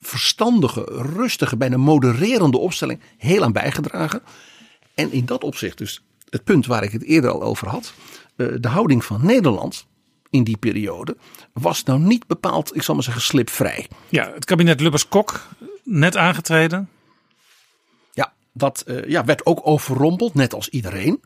verstandige, 0.00 0.84
rustige, 1.16 1.56
bijna 1.56 1.76
modererende 1.76 2.58
opstelling 2.58 3.00
heel 3.16 3.42
aan 3.42 3.52
bijgedragen. 3.52 4.22
En 4.94 5.12
in 5.12 5.24
dat 5.24 5.44
opzicht 5.44 5.78
dus 5.78 6.02
het 6.30 6.44
punt 6.44 6.66
waar 6.66 6.82
ik 6.82 6.92
het 6.92 7.04
eerder 7.04 7.30
al 7.30 7.42
over 7.42 7.68
had. 7.68 7.92
Eh, 8.36 8.46
de 8.60 8.68
houding 8.68 9.04
van 9.04 9.26
Nederland 9.26 9.86
in 10.30 10.44
die 10.44 10.56
periode 10.56 11.16
was 11.52 11.82
nou 11.82 12.00
niet 12.00 12.26
bepaald, 12.26 12.76
ik 12.76 12.82
zal 12.82 12.94
maar 12.94 13.04
zeggen, 13.04 13.22
slipvrij. 13.22 13.88
Ja, 14.08 14.30
het 14.34 14.44
kabinet 14.44 14.80
Lubbers-Kok, 14.80 15.46
net 15.84 16.16
aangetreden. 16.16 16.88
Ja, 18.12 18.32
dat 18.52 18.84
uh, 18.86 19.04
ja, 19.04 19.24
werd 19.24 19.46
ook 19.46 19.60
overrompeld, 19.62 20.34
net 20.34 20.54
als 20.54 20.68
iedereen. 20.68 21.22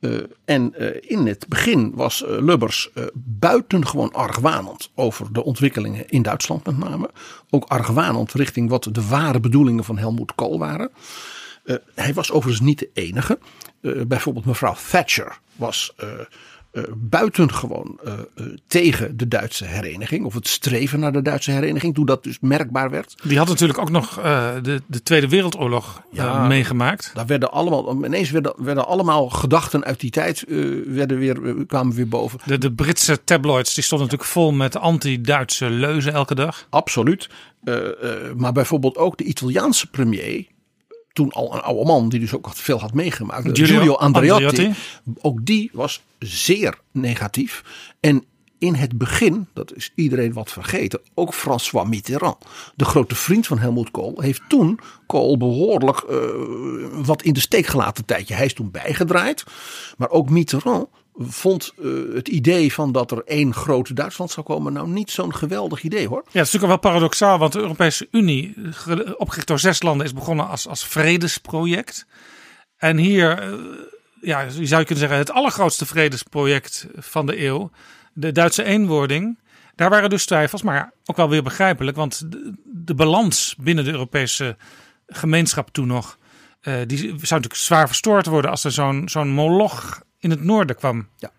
Uh, 0.00 0.22
en 0.44 0.74
uh, 0.78 0.88
in 1.00 1.26
het 1.26 1.48
begin 1.48 1.92
was 1.94 2.24
Lubbers 2.26 2.90
buitengewoon 3.14 4.12
argwanend 4.12 4.90
over 4.94 5.32
de 5.32 5.44
ontwikkelingen 5.44 6.08
in 6.08 6.22
Duitsland 6.22 6.66
met 6.66 6.78
name. 6.78 7.10
Ook 7.50 7.64
argwanend 7.64 8.32
richting 8.32 8.68
wat 8.68 8.88
de 8.92 9.08
ware 9.08 9.40
bedoelingen 9.40 9.84
van 9.84 9.98
Helmut 9.98 10.34
Kohl 10.34 10.58
waren. 10.58 10.90
Hij 11.94 12.14
was 12.14 12.30
overigens 12.30 12.66
niet 12.66 12.78
de 12.78 12.90
enige. 12.92 13.38
bijvoorbeeld 14.06 14.44
mevrouw 14.44 14.76
Thatcher 14.90 15.38
was 15.56 15.94
uh, 16.04 16.08
buitengewoon 16.96 18.00
tegen 18.66 19.16
de 19.16 19.28
Duitse 19.28 19.64
hereniging. 19.64 20.24
Of 20.24 20.34
het 20.34 20.48
streven 20.48 21.00
naar 21.00 21.12
de 21.12 21.22
Duitse 21.22 21.50
hereniging. 21.50 21.94
Toen 21.94 22.06
dat 22.06 22.24
dus 22.24 22.38
merkbaar 22.40 22.90
werd. 22.90 23.14
Die 23.22 23.38
had 23.38 23.48
natuurlijk 23.48 23.78
ook 23.78 23.90
nog 23.90 24.14
de, 24.62 24.82
de 24.86 25.02
Tweede 25.02 25.28
Wereldoorlog 25.28 26.02
ja, 26.12 26.46
meegemaakt. 26.46 27.10
Daar 27.14 27.26
werden 27.26 27.52
allemaal, 27.52 28.04
ineens 28.04 28.30
werden, 28.30 28.54
werden 28.56 28.86
allemaal 28.86 29.28
gedachten 29.28 29.84
uit 29.84 30.00
die 30.00 30.10
tijd 30.10 30.44
werden 30.86 31.18
weer, 31.18 31.64
kwamen 31.66 31.94
weer 31.94 32.08
boven. 32.08 32.38
De, 32.44 32.58
de 32.58 32.72
Britse 32.72 33.24
tabloids 33.24 33.74
die 33.74 33.84
stonden 33.84 34.06
natuurlijk 34.06 34.32
vol 34.32 34.52
met 34.52 34.76
anti-Duitse 34.76 35.70
leuzen 35.70 36.12
elke 36.12 36.34
dag. 36.34 36.66
Absoluut. 36.70 37.28
maar 38.36 38.52
bijvoorbeeld 38.52 38.96
ook 38.96 39.18
de 39.18 39.24
Italiaanse 39.24 39.86
premier 39.86 40.46
toen 41.12 41.30
al 41.32 41.54
een 41.54 41.60
oude 41.60 41.84
man 41.84 42.08
die 42.08 42.20
dus 42.20 42.34
ook 42.34 42.48
veel 42.52 42.80
had 42.80 42.94
meegemaakt. 42.94 43.58
Giulio, 43.58 43.94
Andreotti, 43.94 44.44
Andreotti. 44.44 44.80
Ook 45.20 45.46
die 45.46 45.70
was 45.72 46.02
zeer 46.18 46.78
negatief. 46.92 47.64
En 48.00 48.24
in 48.58 48.74
het 48.74 48.98
begin, 48.98 49.46
dat 49.52 49.74
is 49.74 49.92
iedereen 49.94 50.32
wat 50.32 50.52
vergeten, 50.52 51.00
ook 51.14 51.34
François 51.34 51.88
Mitterrand, 51.88 52.44
de 52.76 52.84
grote 52.84 53.14
vriend 53.14 53.46
van 53.46 53.58
Helmut 53.58 53.90
Kool, 53.90 54.20
heeft 54.20 54.40
toen 54.48 54.80
Kool 55.06 55.36
behoorlijk 55.36 56.04
uh, 56.10 56.18
wat 57.04 57.22
in 57.22 57.32
de 57.32 57.40
steek 57.40 57.66
gelaten 57.66 58.04
tijdje. 58.04 58.34
Hij 58.34 58.44
is 58.44 58.54
toen 58.54 58.70
bijgedraaid. 58.70 59.44
Maar 59.96 60.10
ook 60.10 60.30
Mitterrand 60.30 60.88
vond 61.18 61.72
uh, 61.78 62.14
het 62.14 62.28
idee 62.28 62.72
van 62.72 62.92
dat 62.92 63.10
er 63.10 63.22
één 63.24 63.54
grote 63.54 63.94
Duitsland 63.94 64.30
zou 64.30 64.46
komen 64.46 64.72
nou 64.72 64.88
niet 64.88 65.10
zo'n 65.10 65.34
geweldig 65.34 65.82
idee 65.82 66.08
hoor. 66.08 66.22
Ja, 66.22 66.38
het 66.38 66.46
is 66.46 66.52
natuurlijk 66.52 66.82
wel 66.82 66.92
paradoxaal, 66.92 67.38
want 67.38 67.52
de 67.52 67.58
Europese 67.58 68.08
Unie, 68.10 68.54
opgericht 69.16 69.46
door 69.46 69.58
zes 69.58 69.82
landen, 69.82 70.06
is 70.06 70.14
begonnen 70.14 70.48
als, 70.48 70.68
als 70.68 70.86
vredesproject. 70.86 72.06
En 72.76 72.96
hier, 72.96 73.52
uh, 73.52 73.58
ja, 74.20 74.40
je 74.40 74.66
zou 74.66 74.84
kunnen 74.84 74.98
zeggen, 74.98 75.18
het 75.18 75.30
allergrootste 75.30 75.86
vredesproject 75.86 76.86
van 76.96 77.26
de 77.26 77.44
eeuw, 77.44 77.70
de 78.12 78.32
Duitse 78.32 78.64
eenwording. 78.64 79.38
Daar 79.74 79.90
waren 79.90 80.10
dus 80.10 80.26
twijfels, 80.26 80.62
maar 80.62 80.92
ook 81.04 81.16
wel 81.16 81.28
weer 81.28 81.42
begrijpelijk, 81.42 81.96
want 81.96 82.22
de, 82.64 82.94
balans 82.94 83.54
binnen 83.58 83.84
de 83.84 83.90
Europese 83.90 84.56
gemeenschap 85.06 85.68
toen 85.70 85.86
nog, 85.86 86.18
uh, 86.62 86.74
die 86.86 86.98
zou 86.98 87.14
natuurlijk 87.14 87.54
zwaar 87.54 87.86
verstoord 87.86 88.26
worden 88.26 88.50
als 88.50 88.64
er 88.64 88.72
zo'n 88.72 89.08
zo'n 89.08 89.28
moloch 89.30 90.06
in 90.18 90.30
het 90.30 90.44
noorden 90.44 90.76
kwam. 90.76 91.08
Ja, 91.16 91.32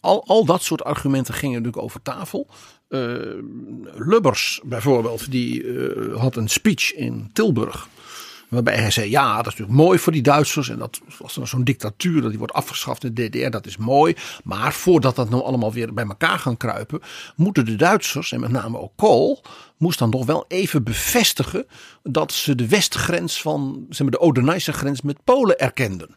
al, 0.00 0.24
al 0.26 0.44
dat 0.44 0.62
soort 0.62 0.84
argumenten 0.84 1.34
gingen 1.34 1.56
natuurlijk 1.56 1.84
over 1.84 2.02
tafel. 2.02 2.46
Uh, 2.88 3.42
Lubbers 3.94 4.60
bijvoorbeeld, 4.64 5.30
die 5.30 5.62
uh, 5.62 6.16
had 6.16 6.36
een 6.36 6.48
speech 6.48 6.94
in 6.94 7.30
Tilburg. 7.32 7.88
Waarbij 8.48 8.76
hij 8.76 8.90
zei, 8.90 9.10
ja, 9.10 9.36
dat 9.36 9.46
is 9.46 9.58
natuurlijk 9.58 9.78
mooi 9.78 9.98
voor 9.98 10.12
die 10.12 10.22
Duitsers. 10.22 10.68
En 10.68 10.78
dat 10.78 11.00
was 11.18 11.34
dan 11.34 11.46
zo'n 11.46 11.64
dictatuur, 11.64 12.20
dat 12.20 12.30
die 12.30 12.38
wordt 12.38 12.54
afgeschaft 12.54 13.04
in 13.04 13.14
de 13.14 13.28
DDR, 13.28 13.50
dat 13.50 13.66
is 13.66 13.76
mooi. 13.76 14.14
Maar 14.44 14.72
voordat 14.72 15.16
dat 15.16 15.30
nou 15.30 15.42
allemaal 15.42 15.72
weer 15.72 15.94
bij 15.94 16.04
elkaar 16.04 16.38
gaan 16.38 16.56
kruipen, 16.56 17.00
moeten 17.36 17.64
de 17.64 17.76
Duitsers, 17.76 18.32
en 18.32 18.40
met 18.40 18.50
name 18.50 18.78
ook 18.78 18.92
Kool, 18.96 19.42
moest 19.76 19.98
dan 19.98 20.10
nog 20.10 20.26
wel 20.26 20.44
even 20.48 20.82
bevestigen 20.82 21.66
dat 22.02 22.32
ze 22.32 22.54
de 22.54 22.68
westgrens 22.68 23.40
van, 23.40 23.86
zeg 23.88 24.00
maar 24.00 24.10
de 24.10 24.20
Odenijse 24.20 24.72
grens 24.72 25.02
met 25.02 25.24
Polen 25.24 25.58
erkenden 25.58 26.16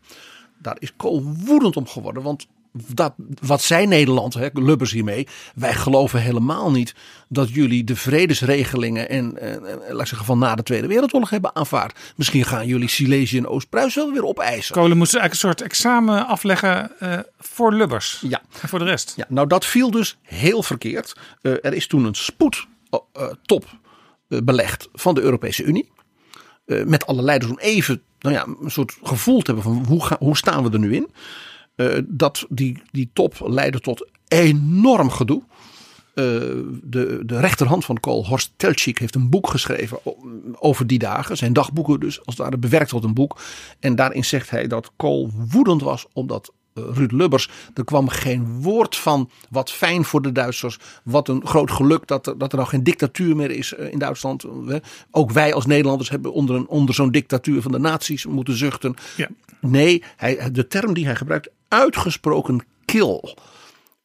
daar 0.64 0.78
is 0.80 0.96
Kool 0.96 1.24
woedend 1.24 1.78
om 1.78 1.88
geworden. 1.88 2.24
Want 2.24 2.48
dat, 2.74 3.14
wat 3.42 3.62
zei 3.62 3.88
Nederland, 3.88 4.34
hè, 4.34 4.48
Lubbers 4.54 4.92
hiermee, 4.92 5.28
wij 5.56 5.74
geloven 5.74 6.22
helemaal 6.22 6.72
niet 6.72 6.96
dat 7.30 7.50
jullie 7.50 7.84
de 7.84 7.96
vredesregelingen 7.96 9.10
en, 9.10 9.42
en, 9.42 9.66
en 9.66 9.94
laat 9.94 10.02
ik 10.02 10.08
zeggen, 10.08 10.26
van 10.26 10.40
na 10.40 10.56
de 10.56 10.64
Tweede 10.64 10.88
Wereldoorlog 10.88 11.30
hebben 11.30 11.56
aanvaard. 11.56 12.14
Misschien 12.16 12.44
gaan 12.44 12.68
jullie 12.68 12.88
Silesië 12.88 13.38
en 13.38 13.48
Oost-Pruis 13.48 13.96
wel 13.96 14.12
weer 14.12 14.26
opeisen. 14.26 14.76
Kolen 14.76 14.98
moest 14.98 15.16
eigenlijk 15.16 15.44
een 15.44 15.50
soort 15.50 15.70
examen 15.72 16.28
afleggen 16.28 16.92
uh, 17.00 17.20
voor 17.40 17.74
Lubbers. 17.74 18.24
Ja. 18.28 18.42
En 18.62 18.70
voor 18.70 18.80
de 18.80 18.86
rest. 18.86 19.14
Ja, 19.16 19.26
nou 19.30 19.48
dat 19.48 19.66
viel 19.66 19.92
dus 19.92 20.18
heel 20.22 20.64
verkeerd. 20.64 21.16
Uh, 21.42 21.52
er 21.62 21.74
is 21.74 21.88
toen 21.88 22.06
een 22.06 22.16
spoedtop 22.16 23.66
uh, 24.28 24.40
belegd 24.44 24.90
van 24.94 25.16
de 25.16 25.22
Europese 25.22 25.64
Unie. 25.64 25.92
Met 26.66 27.06
alle 27.06 27.22
leiders 27.22 27.52
om 27.52 27.60
even 27.60 28.02
nou 28.24 28.36
ja, 28.36 28.48
een 28.62 28.72
soort 28.72 28.98
gevoel 29.04 29.42
te 29.42 29.54
hebben 29.54 29.74
van 29.74 29.86
hoe, 29.88 30.18
hoe 30.20 30.38
staan 30.38 30.64
we 30.64 30.70
er 30.70 30.80
nu 30.80 30.96
in. 30.96 31.10
Uh, 31.76 31.98
dat 32.08 32.46
die, 32.50 32.82
die 32.92 33.10
top 33.14 33.36
leidde 33.46 33.80
tot 33.80 34.10
enorm 34.28 35.10
gedoe. 35.10 35.42
Uh, 36.16 36.26
de, 36.84 37.22
de 37.26 37.40
rechterhand 37.40 37.86
van 37.86 38.00
Kool, 38.00 38.26
Horst 38.26 38.54
Teltschik, 38.56 39.00
heeft 39.00 39.16
een 39.16 39.30
boek 39.30 39.50
geschreven 39.50 40.00
over 40.60 40.88
die 40.88 41.00
dagen. 41.00 41.38
Zijn 41.38 41.54
dagboeken 41.54 42.00
dus, 42.00 42.18
als 42.18 42.36
het 42.36 42.38
ware 42.38 42.58
bewerkt 42.58 42.90
tot 42.90 43.04
een 43.04 43.14
boek. 43.14 43.42
En 43.80 43.96
daarin 43.96 44.26
zegt 44.26 44.50
hij 44.50 44.68
dat 44.68 44.92
Kool 44.96 45.32
woedend 45.52 45.82
was 45.82 46.06
omdat 46.14 46.54
Ruud 46.74 47.12
Lubbers. 47.12 47.50
Er 47.74 47.84
kwam 47.84 48.08
geen 48.08 48.62
woord 48.62 48.96
van 48.96 49.30
wat 49.50 49.72
fijn 49.72 50.06
voor 50.06 50.22
de 50.22 50.32
Duitsers. 50.32 50.78
Wat 51.04 51.28
een 51.28 51.48
groot 51.48 51.72
geluk 51.72 52.08
dat 52.08 52.28
er, 52.28 52.38
dat 52.38 52.52
er 52.52 52.58
nou 52.58 52.70
geen 52.70 52.84
dictatuur 52.84 53.36
meer 53.36 53.52
is 53.52 53.74
uh, 53.74 53.92
in 53.92 54.00
Duitsland. 54.00 54.46
Ook 55.12 55.32
wij 55.32 55.54
als 55.54 55.66
Nederlanders 55.66 56.10
hebben 56.10 56.34
onder, 56.34 56.56
een, 56.56 56.68
onder 56.68 56.96
zo'n 56.96 57.12
dictatuur 57.12 57.62
van 57.62 57.72
de 57.72 57.80
naties 57.80 58.26
moeten 58.26 58.58
zuchten. 58.58 58.96
Ja. 59.16 59.30
Nee, 59.62 60.04
hij, 60.16 60.52
de 60.52 60.68
term 60.68 60.94
die 60.94 61.06
hij 61.06 61.16
gebruikt, 61.16 61.50
uitgesproken 61.68 62.66
kil. 62.86 63.36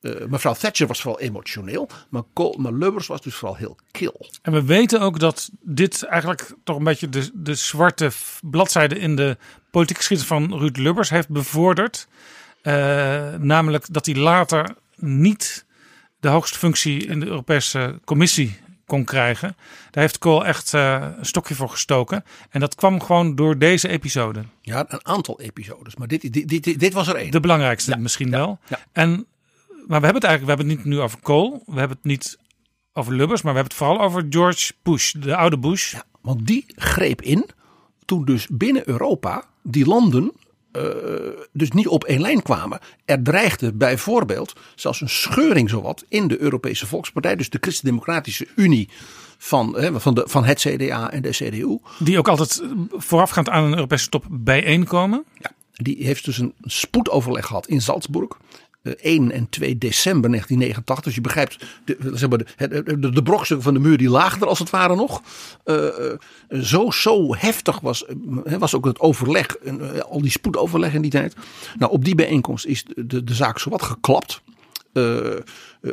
Uh, 0.01 0.27
mevrouw 0.29 0.55
Thatcher 0.55 0.87
was 0.87 1.01
vooral 1.01 1.21
emotioneel, 1.21 1.89
maar, 2.09 2.23
Col, 2.35 2.57
maar 2.59 2.73
Lubbers 2.73 3.07
was 3.07 3.21
dus 3.21 3.35
vooral 3.35 3.57
heel 3.57 3.77
kil. 3.91 4.31
En 4.43 4.53
we 4.53 4.65
weten 4.65 5.01
ook 5.01 5.19
dat 5.19 5.51
dit 5.61 6.03
eigenlijk 6.03 6.55
toch 6.65 6.77
een 6.77 6.85
beetje 6.85 7.09
de, 7.09 7.31
de 7.35 7.55
zwarte 7.55 8.11
bladzijde 8.43 8.99
in 8.99 9.17
de 9.17 9.37
politieke 9.71 10.01
geschiedenis 10.01 10.33
van 10.33 10.59
Ruud 10.59 10.77
Lubbers 10.77 11.11
heeft 11.11 11.29
bevorderd. 11.29 12.09
Uh, 12.63 13.35
namelijk 13.35 13.87
dat 13.91 14.07
hij 14.07 14.15
later 14.15 14.75
niet 14.97 15.67
de 16.21 16.29
hoogste 16.29 16.59
functie 16.59 17.07
in 17.07 17.21
de 17.21 17.27
Europese 17.27 18.01
Commissie 18.05 18.59
kon 18.87 19.05
krijgen. 19.05 19.57
Daar 19.91 20.03
heeft 20.03 20.19
Kool 20.19 20.47
echt 20.47 20.73
uh, 20.73 21.07
een 21.19 21.27
stokje 21.27 21.55
voor 21.55 21.69
gestoken. 21.69 22.25
En 22.51 22.61
dat 22.61 22.75
kwam 22.75 23.03
gewoon 23.03 23.35
door 23.35 23.59
deze 23.59 23.89
episode. 23.89 24.45
Ja, 24.61 24.85
een 24.89 25.07
aantal 25.07 25.41
episodes. 25.41 25.97
Maar 25.97 26.09
dit, 26.09 26.33
dit, 26.33 26.49
dit, 26.49 26.81
dit 26.81 26.93
was 26.93 27.09
er 27.09 27.15
één. 27.15 27.31
De 27.31 27.41
belangrijkste 27.41 27.91
ja. 27.91 27.97
misschien 27.97 28.31
ja. 28.31 28.37
wel. 28.37 28.59
Ja. 28.69 28.79
En, 28.93 29.27
maar 29.69 30.01
we 30.01 30.05
hebben 30.07 30.15
het 30.15 30.25
eigenlijk 30.25 30.43
we 30.43 30.49
hebben 30.49 30.69
het 30.69 30.77
niet 30.77 30.85
nu 30.85 31.01
over 31.01 31.19
Kool. 31.21 31.63
We 31.67 31.79
hebben 31.79 31.97
het 31.97 32.07
niet 32.07 32.39
over 32.93 33.15
Lubbers. 33.15 33.43
Maar 33.43 33.53
we 33.53 33.59
hebben 33.59 33.77
het 33.79 33.87
vooral 33.87 34.07
over 34.07 34.27
George 34.31 34.73
Bush, 34.83 35.13
de 35.13 35.37
oude 35.37 35.59
Bush. 35.59 35.95
Want 36.21 36.47
die 36.47 36.65
greep 36.77 37.23
in 37.23 37.51
toen 38.05 38.25
dus 38.25 38.47
binnen 38.51 38.89
Europa 38.89 39.45
die 39.63 39.87
landen 39.87 40.33
uh, 40.73 40.83
dus 41.53 41.71
niet 41.71 41.89
op 41.89 42.05
één 42.05 42.21
lijn 42.21 42.43
kwamen. 42.43 42.79
Er 43.05 43.23
dreigde 43.23 43.73
bijvoorbeeld 43.73 44.53
zelfs 44.75 45.01
een 45.01 45.09
scheuring 45.09 45.71
zowat 45.71 46.05
in 46.09 46.29
de 46.29 46.41
Europese 46.41 46.87
Volkspartij, 46.87 47.37
dus 47.37 47.51
de 47.51 47.59
Christen-Democratische 47.61 48.49
Unie 48.57 48.89
van, 49.39 49.77
hè, 49.79 50.01
van, 50.01 50.15
de, 50.15 50.25
van 50.27 50.45
het 50.45 50.61
CDA 50.61 51.11
en 51.11 51.23
de 51.23 51.31
CDU. 51.31 51.79
Die 51.99 52.19
ook 52.19 52.29
altijd 52.29 52.63
voorafgaand 52.91 53.49
aan 53.49 53.65
een 53.65 53.75
Europese 53.75 54.09
top 54.09 54.25
bijeenkomen. 54.31 55.25
Ja, 55.39 55.51
die 55.73 56.05
heeft 56.05 56.25
dus 56.25 56.39
een 56.39 56.55
spoedoverleg 56.63 57.47
gehad 57.47 57.67
in 57.67 57.81
Salzburg. 57.81 58.37
1 58.97 59.31
en 59.31 59.49
2 59.49 59.79
december 59.79 60.31
1989. 60.31 61.05
Dus 61.05 61.15
je 61.15 61.21
begrijpt, 61.21 61.65
de, 61.85 61.97
zeg 62.15 62.29
maar, 62.29 62.39
de, 62.39 62.99
de, 62.99 63.11
de 63.11 63.23
brokstukken 63.23 63.65
van 63.65 63.75
de 63.75 63.81
muur 63.81 63.97
die 63.97 64.11
lagen 64.11 64.41
er 64.41 64.47
als 64.47 64.59
het 64.59 64.71
ware 64.71 64.95
nog. 64.95 65.23
Uh, 65.65 65.87
zo, 66.63 66.91
zo 66.91 67.35
heftig 67.35 67.81
was, 67.81 68.05
was 68.59 68.75
ook 68.75 68.85
het 68.85 69.01
overleg, 69.01 69.57
al 70.09 70.21
die 70.21 70.31
spoedoverleg 70.31 70.95
in 70.95 71.03
die 71.03 71.11
tijd. 71.11 71.37
Nou, 71.79 71.93
op 71.93 72.05
die 72.05 72.15
bijeenkomst 72.15 72.67
is 72.67 72.85
de, 72.97 73.25
de, 73.25 73.35
zaak 73.35 73.59
zowat 73.59 73.83
geklapt. 73.83 74.43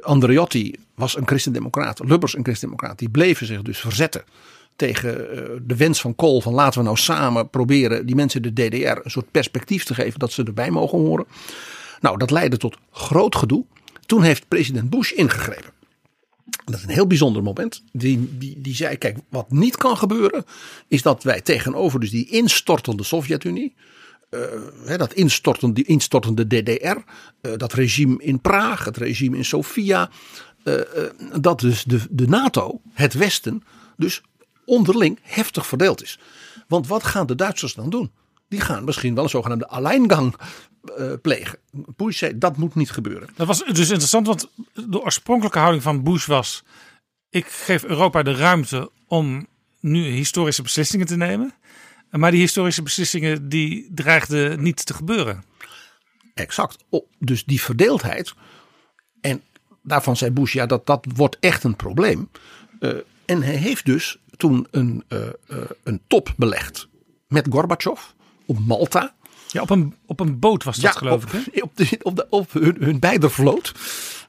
Andreotti 0.02 0.76
was 0.96 1.18
een 1.18 1.28
christendemocraat, 1.28 2.00
Lubbers 2.04 2.36
een 2.36 2.44
christendemocraat. 2.44 3.00
Die 3.00 3.10
bleven 3.10 3.46
zich 3.46 3.62
dus 3.62 3.80
verzetten 3.80 4.24
tegen 4.76 5.14
de 5.68 5.76
wens 5.76 6.02
van 6.02 6.16
Kool 6.16 6.42
van 6.42 6.54
laten 6.54 6.80
we 6.80 6.86
nou 6.86 6.98
samen 6.98 7.50
proberen 7.50 8.06
die 8.06 8.16
mensen 8.16 8.42
de 8.42 8.54
DDR 8.54 9.00
een 9.04 9.12
soort 9.12 9.32
perspectief 9.32 9.84
te 9.84 9.94
geven 9.94 10.20
dat 10.20 10.32
ze 10.32 10.44
erbij 10.44 10.72
mogen 10.72 11.00
horen. 11.00 11.26
Nou, 12.02 12.18
dat 12.18 12.32
leidde 12.32 12.58
tot 12.58 12.78
groot 12.92 13.36
gedoe. 13.36 13.66
Toen 14.06 14.24
heeft 14.24 14.48
president 14.48 14.90
Bush 14.90 15.12
ingegrepen. 15.12 15.74
Dat 16.66 16.76
is 16.76 16.84
een 16.84 16.90
heel 16.90 17.08
bijzonder 17.08 17.44
moment. 17.44 17.84
Die, 17.92 18.38
die, 18.38 18.62
die 18.62 18.76
zei: 18.76 18.98
Kijk, 18.98 19.18
wat 19.30 19.52
niet 19.52 19.78
kan 19.78 19.98
gebeuren, 19.98 20.46
is 20.88 21.02
dat 21.02 21.24
wij 21.24 21.42
tegenover 21.42 22.00
dus 22.00 22.10
die 22.10 22.30
instortende 22.30 23.04
Sovjet-Unie. 23.04 23.76
Uh, 24.30 24.98
dat 24.98 25.14
instortende, 25.14 25.74
die 25.76 25.86
instortende 25.86 26.48
DDR, 26.48 26.98
uh, 27.42 27.58
dat 27.58 27.74
regime 27.74 28.24
in 28.24 28.42
Praag, 28.42 28.86
het 28.86 28.98
regime 28.98 29.38
in 29.38 29.46
Sofia. 29.46 30.10
Uh, 30.64 30.82
dat 31.40 31.60
dus 31.60 31.84
de, 31.84 32.00
de 32.10 32.28
NATO, 32.28 32.82
het 32.94 33.14
Westen, 33.14 33.64
dus 33.98 34.22
onderling 34.66 35.20
heftig 35.22 35.68
verdeeld 35.68 36.04
is. 36.04 36.20
Want 36.68 36.88
wat 36.88 37.04
gaan 37.04 37.28
de 37.28 37.36
Duitsers 37.36 37.74
dan 37.74 37.90
doen? 37.90 38.12
Die 38.48 38.62
gaan 38.62 38.84
misschien 38.84 39.16
wel 39.16 39.24
een 39.24 39.30
zogenaamde 39.30 39.68
alleingang 39.68 40.36
uh, 41.00 41.14
plegen. 41.22 41.60
Bush 41.72 42.18
zei 42.18 42.38
dat 42.38 42.58
moet 42.58 42.76
niet 42.76 42.92
gebeuren. 42.92 43.30
Dat 43.36 43.48
was 43.48 43.66
dus 43.66 43.90
interessant, 43.90 44.28
want 44.28 44.50
de 44.74 45.02
oorspronkelijke 45.02 45.60
houding 45.60 45.84
van 45.84 46.04
Bush 46.04 46.26
was: 46.26 46.64
ik 47.30 47.48
geef 47.48 47.84
Europa 47.84 48.24
de 48.24 48.36
ruimte 48.36 48.92
om 49.08 49.48
nu 49.80 50.06
historische 50.06 50.62
beslissingen 50.62 51.06
te 51.06 51.16
nemen. 51.18 51.54
Maar 52.10 52.32
die 52.32 52.40
historische 52.40 52.82
beslissingen 52.82 53.50
die 53.50 53.92
dreigden 53.94 54.64
niet 54.64 54.86
te 54.86 54.94
gebeuren. 54.94 55.44
Exact. 56.34 56.84
Oh, 56.90 57.08
dus 57.20 57.44
die 57.44 57.62
verdeeldheid. 57.62 58.34
En 59.22 59.42
daarvan 59.84 60.18
zei 60.18 60.32
Bush, 60.32 60.54
ja, 60.54 60.66
dat, 60.66 60.86
dat 60.86 61.06
wordt 61.16 61.38
echt 61.40 61.64
een 61.64 61.76
probleem. 61.76 62.30
Uh, 62.80 62.94
en 63.26 63.42
hij 63.42 63.56
heeft 63.56 63.86
dus 63.86 64.18
toen 64.38 64.68
een, 64.72 65.04
uh, 65.10 65.20
uh, 65.48 65.58
een 65.84 66.02
top 66.08 66.34
belegd 66.38 66.88
met 67.28 67.48
Gorbachev 67.50 68.02
op 68.46 68.60
Malta. 68.60 69.16
Ja, 69.48 69.62
op 69.62 69.70
een, 69.70 69.96
op 70.06 70.20
een 70.20 70.40
boot 70.40 70.64
was 70.64 70.78
dat, 70.78 70.96
geloof 70.96 71.24
op, 71.24 71.34
ik. 71.34 71.54
Hè? 71.54 71.62
Op, 71.62 71.78
de, 71.78 72.00
op, 72.02 72.16
de, 72.16 72.28
op 72.30 72.52
hun, 72.54 72.76
hun 72.80 73.00
beide 73.00 73.30
vloot. 73.30 73.74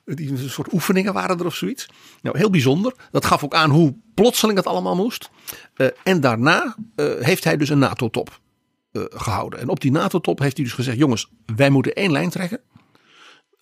Die 0.05 0.31
een 0.31 0.51
soort 0.51 0.73
oefeningen 0.73 1.13
waren 1.13 1.39
er 1.39 1.47
of 1.47 1.55
zoiets. 1.55 1.87
Nou, 2.23 2.39
heel 2.39 2.51
bijzonder. 2.51 2.95
Dat 3.11 3.25
gaf 3.25 3.45
ook 3.45 3.55
aan 3.55 3.71
hoe 3.71 3.95
plotseling 4.15 4.59
het 4.59 4.67
allemaal 4.67 4.97
moest. 4.97 5.31
Uh, 5.77 5.87
en 6.03 6.21
daarna 6.21 6.77
uh, 6.97 7.21
heeft 7.21 7.45
hij 7.45 7.57
dus 7.57 7.69
een 7.69 7.79
NATO-top 7.79 8.41
uh, 8.93 9.05
gehouden. 9.09 9.61
En 9.61 9.69
op 9.69 9.81
die 9.81 9.91
NATO-top 9.91 10.39
heeft 10.39 10.57
hij 10.57 10.65
dus 10.65 10.75
gezegd: 10.75 10.99
jongens, 10.99 11.31
wij 11.57 11.71
moeten 11.71 11.95
één 11.95 12.13
lijn 12.13 12.31
trekken. 12.31 12.61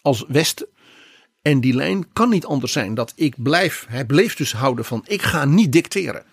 Als 0.01 0.25
Westen. 0.29 0.67
En 1.43 1.61
die 1.61 1.75
lijn 1.75 2.13
kan 2.13 2.29
niet 2.29 2.47
anders 2.47 2.73
zijn 2.73 2.95
dat 2.95 3.13
ik 3.17 3.43
blijf. 3.43 3.87
Hij 3.89 4.05
bleef 4.05 4.37
dus 4.37 4.53
houden 4.53 4.85
van: 4.85 5.05
ik 5.07 5.23
ga 5.23 5.45
niet 5.45 5.73
dicteren. 5.73 6.25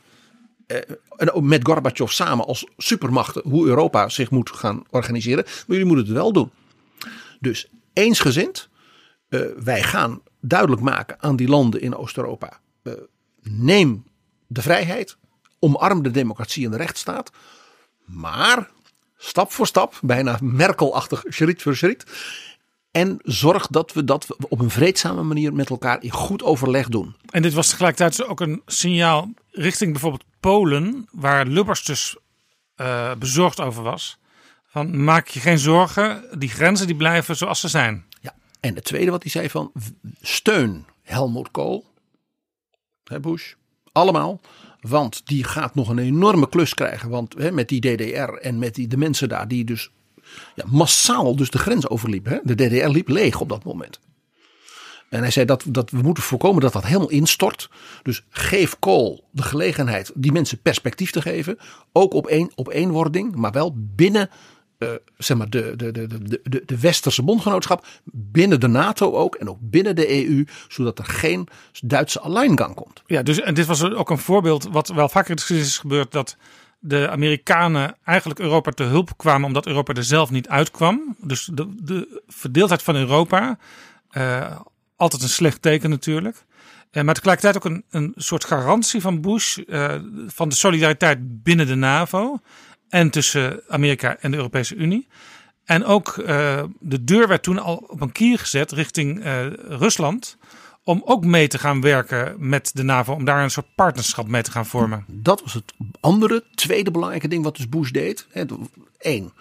Ook 1.34 1.44
met 1.44 1.66
Gorbachev 1.68 2.12
samen 2.12 2.46
als 2.46 2.68
supermachten 2.78 3.42
hoe 3.50 3.68
Europa 3.68 4.10
zich 4.10 4.32
moet 4.32 4.50
gaan 4.50 4.84
organiseren. 4.90 5.44
Maar 5.44 5.64
jullie 5.68 5.86
moeten 5.86 6.06
het 6.06 6.14
wel 6.14 6.34
doen. 6.34 6.52
Dus 7.40 7.68
eensgezind 7.94 8.70
uh, 9.30 9.42
wij 9.64 9.84
gaan 9.84 10.22
duidelijk 10.40 10.82
maken 10.82 11.18
aan 11.20 11.36
die 11.36 11.48
landen 11.48 11.82
in 11.82 11.96
Oost-Europa. 11.96 12.60
Uh, 12.84 12.94
neem 13.42 14.04
de 14.48 14.62
vrijheid, 14.62 15.18
omarm 15.60 16.04
de 16.04 16.12
democratie 16.12 16.66
en 16.66 16.72
de 16.72 16.78
rechtsstaat. 16.78 17.32
Maar 18.06 18.70
stap 19.18 19.52
voor 19.52 19.68
stap, 19.68 20.00
bijna 20.02 20.38
Merkelachtig, 20.42 21.24
schriet 21.28 21.62
voor 21.62 21.76
schriet. 21.76 22.06
En 22.92 23.20
zorg 23.24 23.68
dat 23.68 23.94
we 23.94 24.04
dat 24.04 24.36
op 24.50 24.60
een 24.60 24.70
vreedzame 24.70 25.24
manier 25.24 25.54
met 25.54 25.70
elkaar 25.70 26.04
in 26.04 26.12
goed 26.12 26.44
overleg 26.44 26.88
doen. 26.88 27.16
En 27.30 27.42
dit 27.42 27.54
was 27.54 27.70
tegelijkertijd 27.70 28.28
ook 28.28 28.40
een 28.40 28.62
signaal 28.66 29.30
richting 29.52 29.92
bijvoorbeeld 29.92 30.24
Polen, 30.40 31.08
waar 31.12 31.46
Lubbers 31.46 31.84
dus 31.84 32.18
uh, 32.76 33.16
bezorgd 33.16 33.60
over 33.60 33.84
was. 33.84 34.20
Van 34.66 35.04
maak 35.04 35.28
je 35.28 35.40
geen 35.40 35.60
zorgen, 35.60 36.40
die 36.40 36.50
grenzen 36.50 36.88
die 36.88 36.96
blijven 36.96 37.36
zoals 37.38 37.60
ze 37.60 37.68
zijn. 37.68 38.06
Ja, 38.22 38.36
en 38.60 38.76
het 38.76 38.84
tweede 38.84 39.12
wat 39.12 39.22
hij 39.22 39.32
zei 39.32 39.50
van 39.50 39.72
steun 40.22 40.86
Helmut 41.02 41.52
Kool, 41.52 41.86
hè 43.04 43.20
Bush, 43.20 43.54
allemaal. 43.92 44.40
Want 44.80 45.28
die 45.28 45.44
gaat 45.44 45.76
nog 45.76 45.90
een 45.90 46.00
enorme 46.00 46.50
klus 46.50 46.74
krijgen. 46.74 47.10
Want 47.10 47.34
hè, 47.38 47.52
met 47.52 47.70
die 47.70 47.82
DDR 47.82 48.34
en 48.34 48.60
met 48.60 48.76
die, 48.76 48.88
de 48.88 48.98
mensen 48.98 49.30
daar 49.30 49.48
die 49.48 49.64
dus 49.64 49.92
ja, 50.56 50.64
massaal 50.68 51.36
dus 51.36 51.50
de 51.50 51.58
grens 51.58 51.90
overliepen. 51.90 52.32
Hè. 52.32 52.40
De 52.44 52.56
DDR 52.56 52.88
liep 52.88 53.08
leeg 53.08 53.40
op 53.40 53.50
dat 53.50 53.64
moment. 53.64 54.00
En 55.10 55.20
hij 55.20 55.32
zei 55.32 55.46
dat, 55.46 55.64
dat 55.68 55.90
we 55.90 56.02
moeten 56.02 56.24
voorkomen 56.24 56.62
dat 56.62 56.74
dat 56.74 56.86
helemaal 56.86 57.10
instort. 57.10 57.70
Dus 58.04 58.24
geef 58.30 58.80
Kool 58.80 59.28
de 59.32 59.44
gelegenheid 59.44 60.12
die 60.16 60.32
mensen 60.32 60.62
perspectief 60.62 61.12
te 61.12 61.22
geven. 61.22 61.58
Ook 61.92 62.14
op, 62.14 62.30
een, 62.30 62.52
op 62.56 62.70
eenwording, 62.70 63.36
maar 63.36 63.52
wel 63.52 63.76
binnen 63.78 64.30
uh, 64.84 64.90
zeg 65.18 65.38
maar 65.38 65.50
de, 65.50 65.74
de, 65.76 65.92
de, 65.92 66.08
de, 66.08 66.40
de, 66.44 66.64
de 66.66 66.80
westerse 66.80 67.24
bondgenootschap, 67.24 67.86
binnen 68.04 68.60
de 68.60 68.68
NATO 68.68 69.14
ook 69.14 69.36
en 69.36 69.50
ook 69.50 69.58
binnen 69.62 69.96
de 69.96 70.26
EU, 70.26 70.46
zodat 70.68 71.00
er 71.00 71.06
geen 71.06 71.48
Duitse 71.82 72.20
alleingang 72.20 72.76
komt. 72.76 73.02
Ja, 73.06 73.24
dus 73.24 73.40
en 73.40 73.54
dit 73.54 73.66
was 73.66 73.84
ook 73.84 74.10
een 74.10 74.18
voorbeeld 74.18 74.68
wat 74.72 74.88
wel 74.88 75.10
vaker 75.10 75.50
is 75.50 75.78
gebeurd, 75.78 76.12
dat 76.12 76.38
de 76.84 77.10
Amerikanen 77.10 77.96
eigenlijk 78.04 78.40
Europa 78.40 78.72
te 78.72 78.84
hulp 78.84 79.18
kwamen 79.18 79.48
omdat 79.48 79.66
Europa 79.66 79.94
er 79.94 80.04
zelf 80.04 80.32
niet 80.32 80.48
uitkwam. 80.48 81.16
Dus 81.20 81.50
de, 81.54 81.76
de 81.84 82.22
verdeeldheid 82.28 82.84
van 82.84 82.96
Europa, 82.96 83.58
uh, 84.12 84.60
altijd 84.96 85.22
een 85.22 85.30
slecht 85.30 85.62
teken 85.62 85.90
natuurlijk. 85.90 86.46
Uh, 86.92 87.04
maar 87.04 87.14
tegelijkertijd 87.14 87.56
ook 87.56 87.66
een, 87.66 87.84
een 87.90 88.14
soort 88.16 88.46
garantie 88.46 89.02
van 89.02 89.22
Bush 89.22 89.58
uh, 89.58 89.96
van 90.28 90.50
de 90.50 90.56
solidariteit 90.56 91.44
binnen 91.44 91.68
de 91.68 91.76
NAVO 91.76 92.40
en 92.90 93.10
tussen 93.10 93.62
Amerika 93.68 94.18
en 94.20 94.32
de 94.32 94.38
Europese 94.38 94.76
Unie. 94.76 95.08
En 95.66 95.86
ook 95.86 96.14
de 96.80 97.04
deur 97.04 97.28
werd 97.28 97.44
toen 97.44 97.60
al 97.60 97.76
op 97.76 98.02
een 98.02 98.12
kier 98.12 98.40
gezet 98.40 98.72
richting 98.72 99.24
Rusland. 99.68 100.38
Om 100.84 101.02
ook 101.06 101.26
mee 101.26 101.48
te 101.48 101.58
gaan 101.58 101.82
werken 101.82 102.36
met 102.38 102.72
de 102.74 102.84
NAVO. 102.84 103.14
Om 103.14 103.26
daar 103.26 103.44
een 103.44 103.52
soort 103.52 103.76
partnerschap 103.76 104.28
mee 104.28 104.42
te 104.42 104.52
gaan 104.52 104.66
vormen. 104.66 105.06
Dat 105.08 105.42
was 105.42 105.54
het 105.54 105.74
andere, 106.00 106.44
tweede 106.56 106.92
belangrijke 106.92 107.28
ding 107.28 107.44
wat 107.44 107.56
dus 107.56 107.70
Bush 107.70 107.92
deed. 107.92 108.28
Eén, 108.98 109.32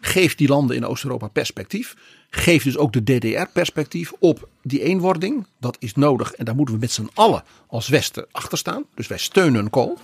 geef 0.00 0.34
die 0.34 0.48
landen 0.48 0.76
in 0.76 0.86
Oost-Europa 0.86 1.28
perspectief. 1.28 1.96
Geef 2.30 2.62
dus 2.62 2.76
ook 2.76 2.92
de 2.92 3.02
DDR 3.02 3.50
perspectief 3.52 4.12
op 4.18 4.48
die 4.62 4.82
eenwording. 4.82 5.46
Dat 5.60 5.76
is 5.78 5.94
nodig 5.94 6.32
en 6.32 6.44
daar 6.44 6.54
moeten 6.54 6.74
we 6.74 6.80
met 6.80 6.92
z'n 6.92 7.10
allen 7.14 7.44
als 7.66 7.88
Westen 7.88 8.26
achter 8.30 8.58
staan. 8.58 8.84
Dus 8.94 9.06
wij 9.06 9.18
steunen 9.18 9.70
Kool. 9.70 9.98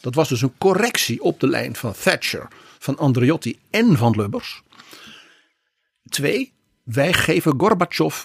Dat 0.00 0.14
was 0.14 0.28
dus 0.28 0.42
een 0.42 0.58
correctie 0.58 1.22
op 1.22 1.40
de 1.40 1.48
lijn 1.48 1.76
van 1.76 1.94
Thatcher, 2.02 2.48
van 2.78 2.98
Andriotti 2.98 3.58
en 3.70 3.96
van 3.96 4.16
Lubbers. 4.16 4.62
Twee, 6.08 6.52
wij 6.82 7.12
geven 7.12 7.54
Gorbachev 7.56 8.24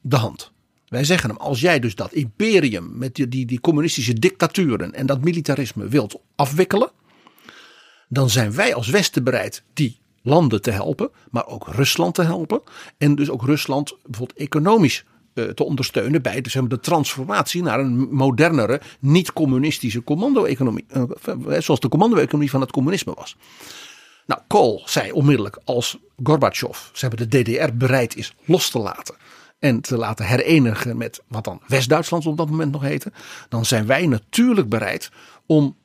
de 0.00 0.16
hand. 0.16 0.52
Wij 0.88 1.04
zeggen 1.04 1.28
hem, 1.28 1.38
als 1.38 1.60
jij 1.60 1.80
dus 1.80 1.94
dat 1.94 2.12
imperium 2.12 2.90
met 2.98 3.14
die, 3.14 3.46
die, 3.46 3.60
communistische 3.60 4.12
dictaturen 4.12 4.94
en 4.94 5.06
dat 5.06 5.20
militarisme 5.20 5.88
wilt 5.88 6.20
afwikkelen, 6.36 6.90
dan 8.08 8.30
zijn 8.30 8.52
wij 8.52 8.74
als 8.74 8.88
Westen 8.88 9.24
bereid 9.24 9.62
die 9.72 9.98
landen 10.22 10.62
te 10.62 10.70
helpen, 10.70 11.10
maar 11.30 11.46
ook 11.46 11.68
Rusland 11.68 12.14
te 12.14 12.22
helpen. 12.22 12.60
En 12.98 13.14
dus 13.14 13.30
ook 13.30 13.42
Rusland 13.42 13.96
bijvoorbeeld 14.06 14.38
economisch 14.38 15.04
te 15.54 15.64
ondersteunen 15.64 16.22
bij 16.22 16.40
de, 16.40 16.80
transformatie 16.80 17.62
naar 17.62 17.80
een 17.80 18.08
modernere, 18.10 18.80
niet-communistische 19.00 20.04
commando-economie. 20.04 20.86
Zoals 21.58 21.80
de 21.80 21.88
commando-economie 21.88 22.50
van 22.50 22.60
het 22.60 22.70
communisme 22.70 23.14
was. 23.14 23.36
Nou, 24.26 24.40
Kool 24.46 24.82
zei 24.84 25.12
onmiddellijk 25.12 25.58
als 25.64 25.98
Gorbachev 26.22 26.78
zeg 26.92 27.10
maar, 27.10 27.28
de 27.28 27.42
DDR 27.42 27.72
bereid 27.74 28.16
is 28.16 28.34
los 28.44 28.70
te 28.70 28.78
laten. 28.78 29.14
En 29.58 29.80
te 29.80 29.96
laten 29.96 30.26
herenigen 30.26 30.96
met 30.96 31.22
wat 31.28 31.44
dan 31.44 31.62
West-Duitsland 31.66 32.26
op 32.26 32.36
dat 32.36 32.50
moment 32.50 32.72
nog 32.72 32.82
heette. 32.82 33.12
Dan 33.48 33.64
zijn 33.64 33.86
wij 33.86 34.06
natuurlijk 34.06 34.68
bereid 34.68 35.10
om 35.46 35.76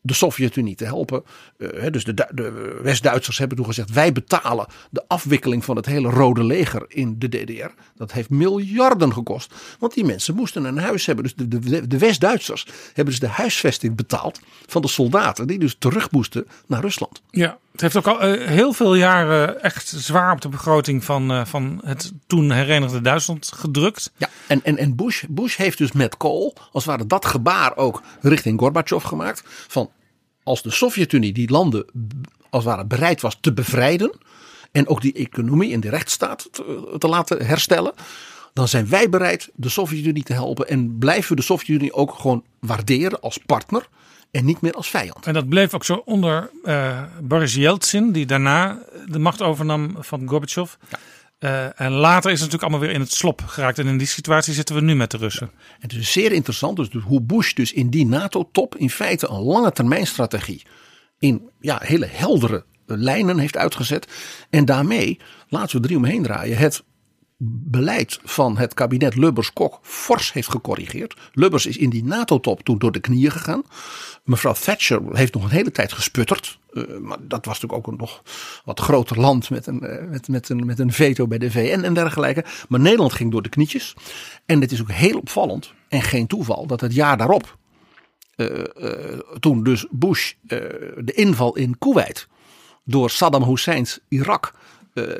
de 0.00 0.14
Sovjet-Unie 0.14 0.74
te 0.74 0.84
helpen. 0.84 1.24
Uh, 1.58 1.90
dus 1.90 2.04
de, 2.04 2.14
de 2.14 2.78
West-Duitsers 2.82 3.38
hebben 3.38 3.56
toen 3.56 3.66
gezegd: 3.66 3.90
wij 3.90 4.12
betalen 4.12 4.66
de 4.90 5.04
afwikkeling 5.08 5.64
van 5.64 5.76
het 5.76 5.86
hele 5.86 6.10
Rode 6.10 6.44
Leger 6.44 6.84
in 6.88 7.18
de 7.18 7.28
DDR. 7.28 7.70
Dat 7.96 8.12
heeft 8.12 8.30
miljarden 8.30 9.12
gekost, 9.12 9.54
want 9.78 9.94
die 9.94 10.04
mensen 10.04 10.34
moesten 10.34 10.64
een 10.64 10.78
huis 10.78 11.06
hebben. 11.06 11.24
Dus 11.24 11.34
de, 11.34 11.48
de, 11.58 11.86
de 11.86 11.98
West-Duitsers 11.98 12.66
hebben 12.86 13.04
dus 13.04 13.18
de 13.18 13.28
huisvesting 13.28 13.96
betaald 13.96 14.40
van 14.66 14.82
de 14.82 14.88
soldaten 14.88 15.46
die 15.46 15.58
dus 15.58 15.76
terug 15.78 16.10
moesten 16.10 16.46
naar 16.66 16.80
Rusland. 16.80 17.22
Ja, 17.30 17.58
het 17.80 17.92
heeft 17.92 18.06
ook 18.06 18.18
al 18.18 18.34
uh, 18.34 18.46
heel 18.46 18.72
veel 18.72 18.94
jaren 18.94 19.62
echt 19.62 19.88
zwaar 19.88 20.32
op 20.32 20.40
de 20.40 20.48
begroting 20.48 21.04
van, 21.04 21.32
uh, 21.32 21.44
van 21.44 21.80
het 21.84 22.12
toen 22.26 22.50
herenigde 22.50 23.00
Duitsland 23.00 23.52
gedrukt. 23.54 24.12
Ja, 24.16 24.28
en, 24.46 24.60
en, 24.64 24.76
en 24.76 24.96
Bush, 24.96 25.24
Bush 25.28 25.56
heeft 25.56 25.78
dus 25.78 25.92
met 25.92 26.16
Kool, 26.16 26.54
als 26.72 26.84
het 26.84 26.92
ware 26.94 27.06
dat 27.06 27.26
gebaar 27.26 27.76
ook 27.76 28.02
richting 28.20 28.60
Gorbachev 28.60 29.04
gemaakt. 29.04 29.42
Van 29.46 29.90
als 30.42 30.62
de 30.62 30.70
Sovjet-Unie 30.70 31.32
die 31.32 31.50
landen 31.50 31.84
als 32.50 32.64
het 32.64 32.74
ware 32.74 32.86
bereid 32.86 33.20
was 33.20 33.38
te 33.40 33.52
bevrijden. 33.52 34.12
En 34.72 34.88
ook 34.88 35.00
die 35.00 35.12
economie 35.12 35.72
en 35.72 35.80
de 35.80 35.90
rechtsstaat 35.90 36.48
te, 36.50 36.94
te 36.98 37.08
laten 37.08 37.46
herstellen. 37.46 37.92
Dan 38.52 38.68
zijn 38.68 38.88
wij 38.88 39.08
bereid 39.08 39.50
de 39.54 39.68
Sovjet-Unie 39.68 40.22
te 40.22 40.32
helpen. 40.32 40.68
En 40.68 40.98
blijven 40.98 41.30
we 41.30 41.36
de 41.36 41.42
Sovjet-Unie 41.42 41.92
ook 41.92 42.14
gewoon 42.14 42.44
waarderen 42.60 43.20
als 43.20 43.38
partner. 43.46 43.88
En 44.30 44.44
niet 44.44 44.60
meer 44.60 44.72
als 44.72 44.90
vijand. 44.90 45.26
En 45.26 45.34
dat 45.34 45.48
bleef 45.48 45.74
ook 45.74 45.84
zo 45.84 46.02
onder 46.04 46.50
uh, 46.64 47.02
Boris 47.22 47.54
Yeltsin, 47.54 48.12
die 48.12 48.26
daarna 48.26 48.78
de 49.06 49.18
macht 49.18 49.42
overnam 49.42 49.96
van 49.98 50.28
Gorbachev. 50.28 50.74
Ja. 50.88 50.98
Uh, 51.40 51.80
en 51.80 51.92
later 51.92 52.30
is 52.30 52.40
het 52.40 52.50
natuurlijk 52.50 52.62
allemaal 52.62 52.80
weer 52.80 52.90
in 52.90 53.00
het 53.00 53.12
slop 53.12 53.42
geraakt. 53.46 53.78
En 53.78 53.86
in 53.86 53.98
die 53.98 54.06
situatie 54.06 54.54
zitten 54.54 54.74
we 54.74 54.80
nu 54.80 54.94
met 54.94 55.10
de 55.10 55.16
Russen. 55.16 55.50
Ja. 55.52 55.76
Het 55.78 55.92
is 55.92 56.12
zeer 56.12 56.32
interessant 56.32 56.76
dus 56.76 56.88
hoe 57.02 57.20
Bush 57.20 57.52
dus 57.52 57.72
in 57.72 57.90
die 57.90 58.06
NATO-top 58.06 58.76
in 58.76 58.90
feite 58.90 59.28
een 59.28 59.42
lange 59.42 59.72
termijn 59.72 60.06
strategie 60.06 60.62
in 61.18 61.50
ja, 61.60 61.80
hele 61.82 62.06
heldere 62.06 62.64
lijnen 62.86 63.38
heeft 63.38 63.56
uitgezet. 63.56 64.12
En 64.50 64.64
daarmee, 64.64 65.20
laten 65.48 65.76
we 65.76 65.86
drie 65.86 65.96
omheen 65.96 66.22
draaien, 66.22 66.58
het 66.58 66.82
beleid 67.40 68.18
van 68.22 68.56
het 68.56 68.74
kabinet 68.74 69.16
Lubbers-Kok 69.16 69.78
fors 69.82 70.32
heeft 70.32 70.50
gecorrigeerd. 70.50 71.16
Lubbers 71.32 71.66
is 71.66 71.76
in 71.76 71.90
die 71.90 72.04
NATO-top 72.04 72.62
toen 72.62 72.78
door 72.78 72.92
de 72.92 73.00
knieën 73.00 73.30
gegaan. 73.30 73.62
Mevrouw 74.24 74.52
Thatcher 74.52 75.00
heeft 75.12 75.34
nog 75.34 75.44
een 75.44 75.50
hele 75.50 75.70
tijd 75.70 75.92
gesputterd. 75.92 76.58
Uh, 76.72 76.98
maar 76.98 77.18
dat 77.20 77.44
was 77.44 77.60
natuurlijk 77.60 77.86
ook 77.86 77.92
een 77.92 77.98
nog 77.98 78.22
wat 78.64 78.80
groter 78.80 79.20
land 79.20 79.50
met 79.50 79.66
een, 79.66 79.84
uh, 79.84 80.10
met, 80.10 80.28
met, 80.28 80.48
een, 80.48 80.66
met 80.66 80.78
een 80.78 80.92
veto 80.92 81.26
bij 81.26 81.38
de 81.38 81.50
VN 81.50 81.80
en 81.84 81.94
dergelijke. 81.94 82.44
Maar 82.68 82.80
Nederland 82.80 83.12
ging 83.12 83.30
door 83.30 83.42
de 83.42 83.48
knietjes. 83.48 83.94
En 84.46 84.60
het 84.60 84.72
is 84.72 84.80
ook 84.80 84.90
heel 84.90 85.18
opvallend 85.18 85.72
en 85.88 86.02
geen 86.02 86.26
toeval 86.26 86.66
dat 86.66 86.80
het 86.80 86.94
jaar 86.94 87.16
daarop, 87.16 87.58
uh, 88.36 88.62
toen 89.40 89.62
dus 89.62 89.86
Bush 89.90 90.32
de 90.42 91.12
inval 91.14 91.56
in 91.56 91.78
Kuwait 91.78 92.28
door 92.88 93.10
Saddam 93.10 93.42
Husseins 93.42 93.98
Irak 94.08 94.52
eh, 94.54 94.57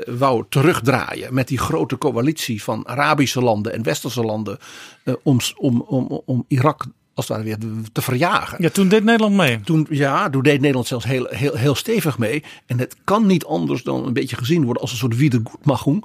wou 0.07 0.45
terugdraaien 0.49 1.35
met 1.35 1.49
die 1.49 1.59
grote 1.59 1.99
coalitie 1.99 2.63
van 2.63 2.87
Arabische 2.87 3.41
landen 3.41 3.73
en 3.73 3.83
Westerse 3.83 4.23
landen 4.23 4.59
eh, 5.05 5.15
om, 5.23 5.39
om, 5.57 5.81
om, 5.81 6.23
om 6.25 6.45
Irak 6.49 6.87
als 7.19 7.29
het 7.29 7.37
ware 7.37 7.49
weer 7.49 7.59
te 7.93 8.03
verjagen. 8.03 8.63
Ja, 8.63 8.69
toen 8.69 8.89
deed 8.89 9.05
Nederland 9.05 9.35
mee. 9.35 9.61
Toen, 9.61 9.87
ja, 9.91 10.31
toen 10.31 10.43
deed 10.43 10.61
Nederland 10.61 10.87
zelfs 10.87 11.05
heel, 11.05 11.27
heel, 11.31 11.55
heel 11.55 11.75
stevig 11.75 12.19
mee. 12.19 12.45
En 12.67 12.79
het 12.79 12.97
kan 13.05 13.27
niet 13.27 13.45
anders 13.45 13.83
dan 13.83 14.07
een 14.07 14.13
beetje 14.13 14.37
gezien 14.37 14.65
worden 14.65 14.83
als 14.83 14.91
een 14.91 14.99
soort 14.99 15.17
wiedergutmachung. 15.17 16.05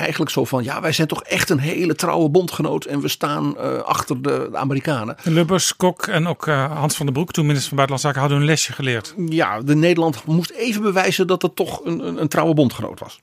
Eigenlijk 0.00 0.30
zo 0.30 0.44
van, 0.44 0.64
ja, 0.64 0.80
wij 0.80 0.92
zijn 0.92 1.08
toch 1.08 1.22
echt 1.22 1.50
een 1.50 1.58
hele 1.58 1.94
trouwe 1.94 2.28
bondgenoot 2.28 2.84
en 2.84 3.00
we 3.00 3.08
staan 3.08 3.54
uh, 3.56 3.78
achter 3.78 4.22
de, 4.22 4.48
de, 4.50 4.56
Amerikanen. 4.56 5.16
Lubbers, 5.22 5.76
Kok 5.76 6.06
en 6.06 6.26
ook 6.26 6.46
uh, 6.46 6.78
Hans 6.78 6.96
van 6.96 7.06
den 7.06 7.14
Broek, 7.14 7.32
toen 7.32 7.46
minister 7.46 7.68
van 7.68 7.76
Buitenlandse 7.76 8.06
Zaken, 8.06 8.20
hadden 8.20 8.38
een 8.38 8.54
lesje 8.54 8.72
geleerd. 8.72 9.14
Ja, 9.28 9.60
de 9.60 9.74
Nederland 9.74 10.24
moest 10.24 10.50
even 10.50 10.82
bewijzen 10.82 11.26
dat 11.26 11.42
het 11.42 11.56
toch 11.56 11.84
een, 11.84 12.06
een, 12.06 12.20
een 12.20 12.28
trouwe 12.28 12.54
bondgenoot 12.54 13.00
was. 13.00 13.20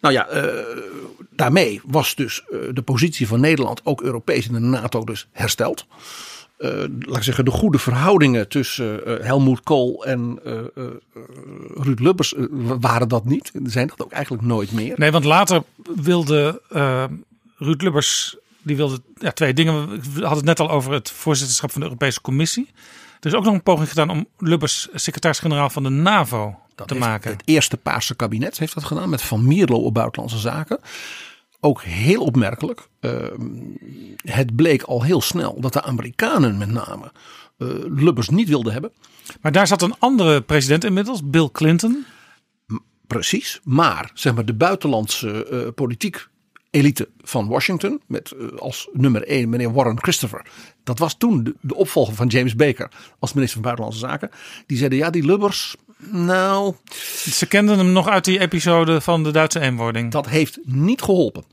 Nou 0.00 0.14
ja, 0.14 0.34
uh, 0.34 0.44
daarmee 1.30 1.80
was 1.84 2.14
dus 2.14 2.42
de 2.72 2.82
positie 2.84 3.26
van 3.26 3.40
Nederland, 3.40 3.80
ook 3.84 4.02
Europees 4.02 4.46
in 4.46 4.52
de 4.52 4.58
NATO, 4.58 5.04
dus 5.04 5.28
hersteld. 5.32 5.86
Uh, 6.62 6.70
laat 6.98 7.16
ik 7.16 7.22
zeggen, 7.22 7.44
de 7.44 7.50
goede 7.50 7.78
verhoudingen 7.78 8.48
tussen 8.48 9.00
Helmoet 9.24 9.62
Kool 9.62 10.04
en 10.04 10.38
Ruud 11.74 11.98
Lubbers 11.98 12.34
waren 12.80 13.08
dat 13.08 13.24
niet. 13.24 13.52
Zijn 13.64 13.86
dat 13.86 14.02
ook 14.02 14.12
eigenlijk 14.12 14.44
nooit 14.44 14.72
meer. 14.72 14.94
Nee, 14.98 15.10
want 15.10 15.24
later 15.24 15.62
wilde 15.94 16.60
Ruud 17.56 17.82
Lubbers, 17.82 18.36
die 18.62 18.76
wilde 18.76 19.00
ja, 19.18 19.30
twee 19.30 19.54
dingen. 19.54 19.88
We 19.88 20.20
hadden 20.20 20.36
het 20.36 20.44
net 20.44 20.60
al 20.60 20.70
over 20.70 20.92
het 20.92 21.10
voorzitterschap 21.10 21.70
van 21.70 21.80
de 21.80 21.86
Europese 21.86 22.20
Commissie. 22.20 22.70
Er 23.20 23.28
is 23.28 23.34
ook 23.34 23.44
nog 23.44 23.54
een 23.54 23.62
poging 23.62 23.88
gedaan 23.88 24.10
om 24.10 24.26
Lubbers 24.38 24.88
secretaris-generaal 24.94 25.70
van 25.70 25.82
de 25.82 25.88
NAVO 25.88 26.58
dat 26.74 26.88
te 26.88 26.94
maken. 26.94 27.30
Het 27.30 27.42
eerste 27.44 27.76
Paarse 27.76 28.14
kabinet 28.14 28.58
heeft 28.58 28.74
dat 28.74 28.84
gedaan 28.84 29.08
met 29.08 29.22
Van 29.22 29.46
Mierlo 29.46 29.76
op 29.76 29.94
buitenlandse 29.94 30.38
zaken. 30.38 30.78
Ook 31.64 31.82
heel 31.82 32.22
opmerkelijk. 32.22 32.88
Uh, 33.00 33.12
het 34.16 34.56
bleek 34.56 34.82
al 34.82 35.02
heel 35.02 35.20
snel 35.20 35.60
dat 35.60 35.72
de 35.72 35.82
Amerikanen 35.82 36.58
met 36.58 36.70
name 36.70 37.12
uh, 37.58 37.68
Lubbers 37.88 38.28
niet 38.28 38.48
wilden 38.48 38.72
hebben. 38.72 38.92
Maar 39.40 39.52
daar 39.52 39.66
zat 39.66 39.82
een 39.82 39.94
andere 39.98 40.40
president 40.40 40.84
inmiddels, 40.84 41.20
Bill 41.24 41.48
Clinton. 41.52 42.04
Precies, 43.06 43.60
maar 43.64 44.10
zeg 44.14 44.34
maar 44.34 44.44
de 44.44 44.54
buitenlandse 44.54 45.48
uh, 45.50 45.72
politiek 45.74 46.28
elite 46.70 47.08
van 47.20 47.48
Washington. 47.48 48.00
Met 48.06 48.32
uh, 48.36 48.58
als 48.58 48.88
nummer 48.92 49.22
1 49.22 49.48
meneer 49.48 49.72
Warren 49.72 50.02
Christopher. 50.02 50.46
Dat 50.84 50.98
was 50.98 51.16
toen 51.16 51.44
de, 51.44 51.54
de, 51.60 51.74
opvolger 51.74 52.14
van 52.14 52.26
James 52.26 52.56
Baker 52.56 52.90
als 53.18 53.32
minister 53.32 53.60
van 53.60 53.62
Buitenlandse 53.62 54.06
Zaken. 54.06 54.30
Die 54.66 54.76
zeiden 54.76 54.98
ja 54.98 55.10
die 55.10 55.24
Lubbers, 55.24 55.76
nou... 56.10 56.74
Ze 57.30 57.46
kenden 57.46 57.78
hem 57.78 57.92
nog 57.92 58.08
uit 58.08 58.24
die 58.24 58.40
episode 58.40 59.00
van 59.00 59.22
de 59.22 59.30
Duitse 59.30 59.60
eenwording. 59.60 60.10
Dat 60.10 60.28
heeft 60.28 60.58
niet 60.62 61.02
geholpen. 61.02 61.44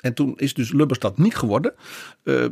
En 0.00 0.14
toen 0.14 0.32
is 0.36 0.54
dus 0.54 0.72
Lubbers 0.72 0.98
dat 0.98 1.18
niet 1.18 1.36
geworden. 1.36 1.74
Uh, 2.24 2.46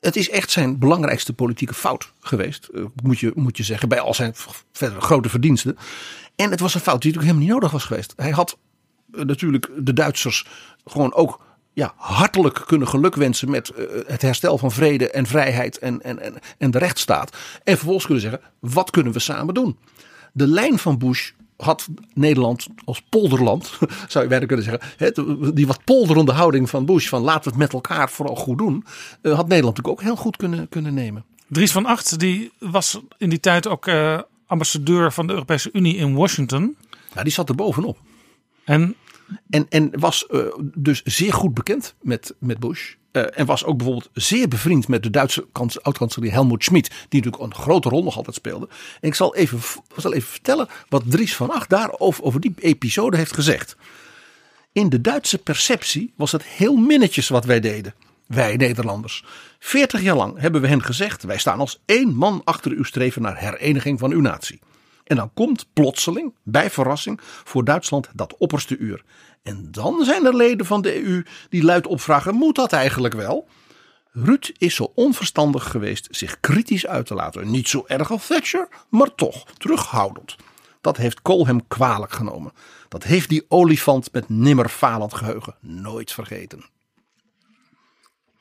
het 0.00 0.16
is 0.16 0.30
echt 0.30 0.50
zijn 0.50 0.78
belangrijkste 0.78 1.32
politieke 1.32 1.74
fout 1.74 2.12
geweest. 2.20 2.68
Uh, 2.74 2.84
moet, 3.02 3.18
je, 3.18 3.32
moet 3.34 3.56
je 3.56 3.62
zeggen. 3.62 3.88
Bij 3.88 4.00
al 4.00 4.14
zijn 4.14 4.34
verdere 4.72 5.00
grote 5.00 5.28
verdiensten. 5.28 5.76
En 6.36 6.50
het 6.50 6.60
was 6.60 6.74
een 6.74 6.80
fout 6.80 7.02
die 7.02 7.12
natuurlijk 7.12 7.38
helemaal 7.38 7.44
niet 7.44 7.52
nodig 7.52 7.70
was 7.70 7.84
geweest. 7.84 8.12
Hij 8.16 8.30
had 8.30 8.58
uh, 9.14 9.22
natuurlijk 9.24 9.70
de 9.78 9.92
Duitsers 9.92 10.46
gewoon 10.84 11.14
ook 11.14 11.40
ja, 11.72 11.92
hartelijk 11.96 12.62
kunnen 12.66 12.88
gelukwensen 12.88 13.50
met 13.50 13.72
uh, 13.76 13.86
het 14.06 14.22
herstel 14.22 14.58
van 14.58 14.70
vrede 14.70 15.10
en 15.10 15.26
vrijheid 15.26 15.78
en, 15.78 16.02
en, 16.02 16.20
en, 16.20 16.34
en 16.58 16.70
de 16.70 16.78
rechtsstaat. 16.78 17.36
En 17.64 17.74
vervolgens 17.76 18.04
kunnen 18.04 18.22
zeggen, 18.22 18.40
wat 18.58 18.90
kunnen 18.90 19.12
we 19.12 19.18
samen 19.18 19.54
doen? 19.54 19.76
De 20.32 20.46
lijn 20.46 20.78
van 20.78 20.98
Bush 20.98 21.30
had 21.56 21.88
Nederland 22.14 22.66
als 22.84 23.02
polderland, 23.08 23.78
zou 24.08 24.24
je 24.24 24.30
bijna 24.30 24.46
kunnen 24.46 24.64
zeggen, 24.64 25.54
die 25.54 25.66
wat 25.66 25.84
polderende 25.84 26.32
houding 26.32 26.70
van 26.70 26.84
Bush, 26.84 27.08
van 27.08 27.22
laten 27.22 27.42
we 27.42 27.48
het 27.48 27.58
met 27.58 27.72
elkaar 27.72 28.10
vooral 28.10 28.36
goed 28.36 28.58
doen, 28.58 28.84
uh, 29.22 29.34
had 29.34 29.48
Nederland 29.48 29.76
natuurlijk 29.76 29.88
ook 29.88 30.02
heel 30.02 30.16
goed 30.16 30.36
kunnen, 30.36 30.68
kunnen 30.68 30.94
nemen. 30.94 31.24
Dries 31.48 31.72
van 31.72 31.86
Acht, 31.86 32.18
die 32.18 32.52
was 32.58 33.00
in 33.18 33.28
die 33.28 33.40
tijd 33.40 33.68
ook 33.68 33.86
uh, 33.86 34.20
ambassadeur 34.46 35.12
van 35.12 35.26
de 35.26 35.32
Europese 35.32 35.70
Unie 35.72 35.96
in 35.96 36.14
Washington. 36.14 36.76
Ja, 37.14 37.22
die 37.22 37.32
zat 37.32 37.48
er 37.48 37.54
bovenop. 37.54 37.98
En 38.64 38.94
en, 39.50 39.66
en 39.68 39.90
was 39.98 40.26
uh, 40.30 40.42
dus 40.74 41.02
zeer 41.02 41.32
goed 41.32 41.54
bekend 41.54 41.94
met, 42.00 42.34
met 42.38 42.58
Bush. 42.58 42.94
Uh, 43.12 43.38
en 43.38 43.46
was 43.46 43.64
ook 43.64 43.76
bijvoorbeeld 43.76 44.10
zeer 44.12 44.48
bevriend 44.48 44.88
met 44.88 45.02
de 45.02 45.10
Duitse 45.10 45.46
oud-kanselier 45.82 46.32
Helmut 46.32 46.64
Schmidt. 46.64 46.88
Die 46.88 47.22
natuurlijk 47.22 47.42
een 47.42 47.54
grote 47.62 47.88
rol 47.88 48.02
nog 48.02 48.16
altijd 48.16 48.36
speelde. 48.36 48.68
En 49.00 49.08
ik 49.08 49.14
zal 49.14 49.34
even, 49.34 49.60
zal 49.96 50.12
even 50.12 50.28
vertellen 50.28 50.68
wat 50.88 51.02
Dries 51.06 51.36
van 51.36 51.50
Acht 51.50 51.70
daarover 51.70 52.24
over 52.24 52.40
die 52.40 52.54
episode 52.58 53.16
heeft 53.16 53.34
gezegd. 53.34 53.76
In 54.72 54.88
de 54.88 55.00
Duitse 55.00 55.38
perceptie 55.38 56.12
was 56.16 56.32
het 56.32 56.42
heel 56.42 56.76
minnetjes 56.76 57.28
wat 57.28 57.44
wij 57.44 57.60
deden. 57.60 57.94
Wij 58.26 58.56
Nederlanders. 58.56 59.24
Veertig 59.58 60.02
jaar 60.02 60.16
lang 60.16 60.40
hebben 60.40 60.60
we 60.60 60.68
hen 60.68 60.82
gezegd. 60.82 61.22
Wij 61.22 61.38
staan 61.38 61.58
als 61.58 61.80
één 61.84 62.14
man 62.14 62.40
achter 62.44 62.70
uw 62.70 62.84
streven 62.84 63.22
naar 63.22 63.38
hereniging 63.38 63.98
van 63.98 64.12
uw 64.12 64.20
natie. 64.20 64.60
En 65.04 65.16
dan 65.16 65.30
komt 65.34 65.66
plotseling, 65.72 66.34
bij 66.42 66.70
verrassing, 66.70 67.20
voor 67.22 67.64
Duitsland 67.64 68.08
dat 68.14 68.36
opperste 68.36 68.76
uur. 68.76 69.04
En 69.42 69.68
dan 69.70 70.04
zijn 70.04 70.24
er 70.24 70.36
leden 70.36 70.66
van 70.66 70.82
de 70.82 71.04
EU 71.04 71.24
die 71.48 71.64
luid 71.64 71.86
opvragen: 71.86 72.34
moet 72.34 72.54
dat 72.54 72.72
eigenlijk 72.72 73.14
wel? 73.14 73.48
Ruud 74.12 74.50
is 74.58 74.74
zo 74.74 74.92
onverstandig 74.94 75.70
geweest 75.70 76.08
zich 76.10 76.40
kritisch 76.40 76.86
uit 76.86 77.06
te 77.06 77.14
laten. 77.14 77.50
Niet 77.50 77.68
zo 77.68 77.84
erg 77.86 78.10
als 78.10 78.26
Thatcher, 78.26 78.68
maar 78.88 79.14
toch 79.14 79.44
terughoudend. 79.44 80.36
Dat 80.80 80.96
heeft 80.96 81.22
Kool 81.22 81.46
hem 81.46 81.68
kwalijk 81.68 82.12
genomen. 82.12 82.52
Dat 82.88 83.04
heeft 83.04 83.28
die 83.28 83.44
olifant 83.48 84.12
met 84.12 84.28
nimmer 84.28 84.68
falend 84.68 85.14
geheugen 85.14 85.56
nooit 85.60 86.12
vergeten. 86.12 86.64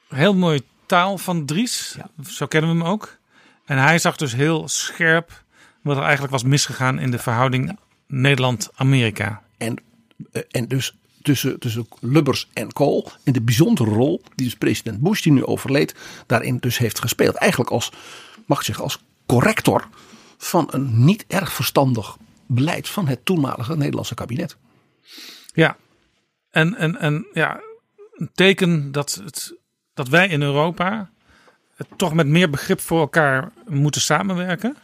Heel 0.07 0.35
mooi 0.35 0.61
taal 0.85 1.17
van 1.17 1.45
Dries, 1.45 1.95
ja. 1.97 2.23
zo 2.29 2.45
kennen 2.45 2.71
we 2.71 2.77
hem 2.77 2.85
ook. 2.91 3.17
En 3.65 3.77
hij 3.77 3.99
zag 3.99 4.15
dus 4.15 4.33
heel 4.33 4.67
scherp 4.67 5.43
wat 5.81 5.97
er 5.97 6.03
eigenlijk 6.03 6.31
was 6.31 6.43
misgegaan 6.43 6.99
in 6.99 7.11
de 7.11 7.19
verhouding 7.19 7.67
ja. 7.67 7.77
Nederland-Amerika. 8.07 9.41
En, 9.57 9.77
en 10.49 10.67
dus 10.67 10.95
tussen, 11.21 11.59
tussen 11.59 11.87
Lubbers 11.99 12.49
en 12.53 12.73
Kool. 12.73 13.11
En 13.23 13.33
de 13.33 13.41
bijzondere 13.41 13.89
rol 13.89 14.21
die 14.35 14.45
dus 14.45 14.55
president 14.55 14.99
Bush, 14.99 15.21
die 15.21 15.31
nu 15.31 15.45
overleed, 15.45 15.95
daarin 16.25 16.57
dus 16.57 16.77
heeft 16.77 16.99
gespeeld. 16.99 17.35
Eigenlijk 17.35 17.71
als, 17.71 17.91
mag 18.45 18.59
ik 18.59 18.65
zeggen, 18.65 18.83
als 18.83 19.03
corrector 19.25 19.87
van 20.37 20.67
een 20.71 21.05
niet 21.05 21.25
erg 21.27 21.53
verstandig 21.53 22.17
beleid 22.45 22.89
van 22.89 23.07
het 23.07 23.25
toenmalige 23.25 23.77
Nederlandse 23.77 24.15
kabinet. 24.15 24.57
Ja, 25.53 25.77
en, 26.49 26.75
en, 26.75 26.99
en 26.99 27.27
ja, 27.33 27.61
een 28.15 28.29
teken 28.33 28.91
dat, 28.91 29.21
het, 29.23 29.55
dat 29.93 30.07
wij 30.07 30.27
in 30.27 30.41
Europa 30.41 31.09
toch 31.95 32.13
met 32.13 32.27
meer 32.27 32.49
begrip 32.49 32.79
voor 32.79 32.99
elkaar 32.99 33.51
moeten 33.67 34.01
samenwerken. 34.01 34.77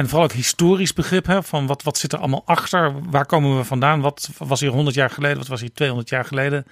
En 0.00 0.08
vooral 0.08 0.24
ook 0.24 0.32
historisch 0.32 0.92
begrip 0.92 1.26
hè, 1.26 1.42
van 1.42 1.66
wat, 1.66 1.82
wat 1.82 1.98
zit 1.98 2.12
er 2.12 2.18
allemaal 2.18 2.42
achter? 2.44 3.10
Waar 3.10 3.26
komen 3.26 3.56
we 3.56 3.64
vandaan? 3.64 4.00
Wat 4.00 4.30
was 4.38 4.60
hier 4.60 4.70
100 4.70 4.96
jaar 4.96 5.10
geleden? 5.10 5.38
Wat 5.38 5.46
was 5.46 5.60
hier 5.60 5.72
200 5.72 6.08
jaar 6.08 6.24
geleden 6.24 6.66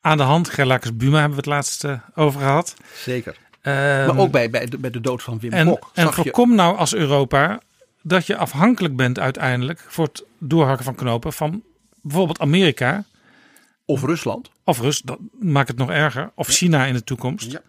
aan 0.00 0.16
de 0.16 0.22
hand? 0.22 0.48
Gerlakers 0.48 0.96
Buma 0.96 1.12
hebben 1.12 1.30
we 1.30 1.36
het 1.36 1.46
laatste 1.46 2.00
over 2.14 2.40
gehad. 2.40 2.74
Zeker. 2.94 3.36
Um, 3.62 3.72
maar 3.72 4.18
ook 4.18 4.30
bij, 4.30 4.50
bij, 4.50 4.66
de, 4.66 4.78
bij 4.78 4.90
de 4.90 5.00
dood 5.00 5.22
van 5.22 5.38
Wim 5.38 5.52
en, 5.52 5.66
Kok. 5.66 5.90
En 5.94 6.12
voorkom 6.12 6.50
je... 6.50 6.56
nou 6.56 6.76
als 6.76 6.94
Europa 6.94 7.60
dat 8.02 8.26
je 8.26 8.36
afhankelijk 8.36 8.96
bent 8.96 9.18
uiteindelijk 9.18 9.84
voor 9.88 10.04
het 10.04 10.24
doorhakken 10.38 10.84
van 10.84 10.94
knopen 10.94 11.32
van 11.32 11.62
bijvoorbeeld 12.02 12.40
Amerika. 12.40 13.04
Of 13.84 14.02
Rusland. 14.02 14.50
Of 14.64 14.80
Rus, 14.80 15.00
dat 15.00 15.18
maakt 15.40 15.68
het 15.68 15.78
nog 15.78 15.90
erger. 15.90 16.30
Of 16.34 16.48
China 16.48 16.84
in 16.84 16.94
de 16.94 17.04
toekomst. 17.04 17.52
Ja. 17.52 17.60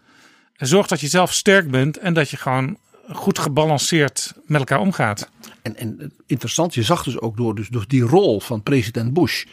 En 0.56 0.66
zorg 0.66 0.86
dat 0.86 1.00
je 1.00 1.08
zelf 1.08 1.32
sterk 1.32 1.70
bent 1.70 1.98
en 1.98 2.14
dat 2.14 2.30
je 2.30 2.36
gewoon 2.36 2.78
goed 3.08 3.38
gebalanceerd 3.38 4.32
met 4.46 4.58
elkaar 4.58 4.80
omgaat. 4.80 5.28
En, 5.62 5.76
en 5.76 6.12
interessant, 6.26 6.74
je 6.74 6.82
zag 6.82 7.02
dus 7.02 7.20
ook 7.20 7.36
door, 7.36 7.54
dus 7.54 7.68
door 7.68 7.84
die 7.88 8.02
rol 8.02 8.40
van 8.40 8.62
president 8.62 9.12
Bush 9.12 9.44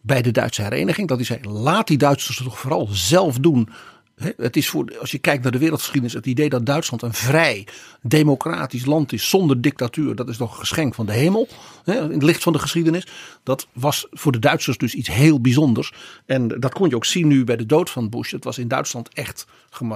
bij 0.00 0.22
de 0.22 0.30
Duitse 0.30 0.62
hereniging, 0.62 1.08
dat 1.08 1.16
hij 1.16 1.26
zei: 1.26 1.40
laat 1.48 1.86
die 1.86 1.98
Duitsers 1.98 2.36
toch 2.36 2.58
vooral 2.58 2.88
zelf 2.90 3.38
doen. 3.38 3.68
Het 4.36 4.56
is 4.56 4.68
voor, 4.68 4.98
als 5.00 5.10
je 5.10 5.18
kijkt 5.18 5.42
naar 5.42 5.52
de 5.52 5.58
wereldgeschiedenis, 5.58 6.12
het 6.12 6.26
idee 6.26 6.48
dat 6.48 6.66
Duitsland 6.66 7.02
een 7.02 7.14
vrij, 7.14 7.66
democratisch 8.02 8.84
land 8.84 9.12
is 9.12 9.28
zonder 9.28 9.60
dictatuur, 9.60 10.14
dat 10.14 10.28
is 10.28 10.36
toch 10.36 10.50
een 10.50 10.58
geschenk 10.58 10.94
van 10.94 11.06
de 11.06 11.12
hemel. 11.12 11.48
In 11.84 11.94
het 11.94 12.22
licht 12.22 12.42
van 12.42 12.52
de 12.52 12.58
geschiedenis. 12.58 13.06
Dat 13.42 13.66
was 13.72 14.06
voor 14.10 14.32
de 14.32 14.38
Duitsers 14.38 14.78
dus 14.78 14.94
iets 14.94 15.08
heel 15.08 15.40
bijzonders. 15.40 15.92
En 16.26 16.48
dat 16.48 16.72
kon 16.72 16.88
je 16.88 16.96
ook 16.96 17.04
zien 17.04 17.28
nu 17.28 17.44
bij 17.44 17.56
de 17.56 17.66
dood 17.66 17.90
van 17.90 18.08
Bush. 18.08 18.32
Het 18.32 18.44
was 18.44 18.58
in 18.58 18.68
Duitsland 18.68 19.08
echt 19.14 19.46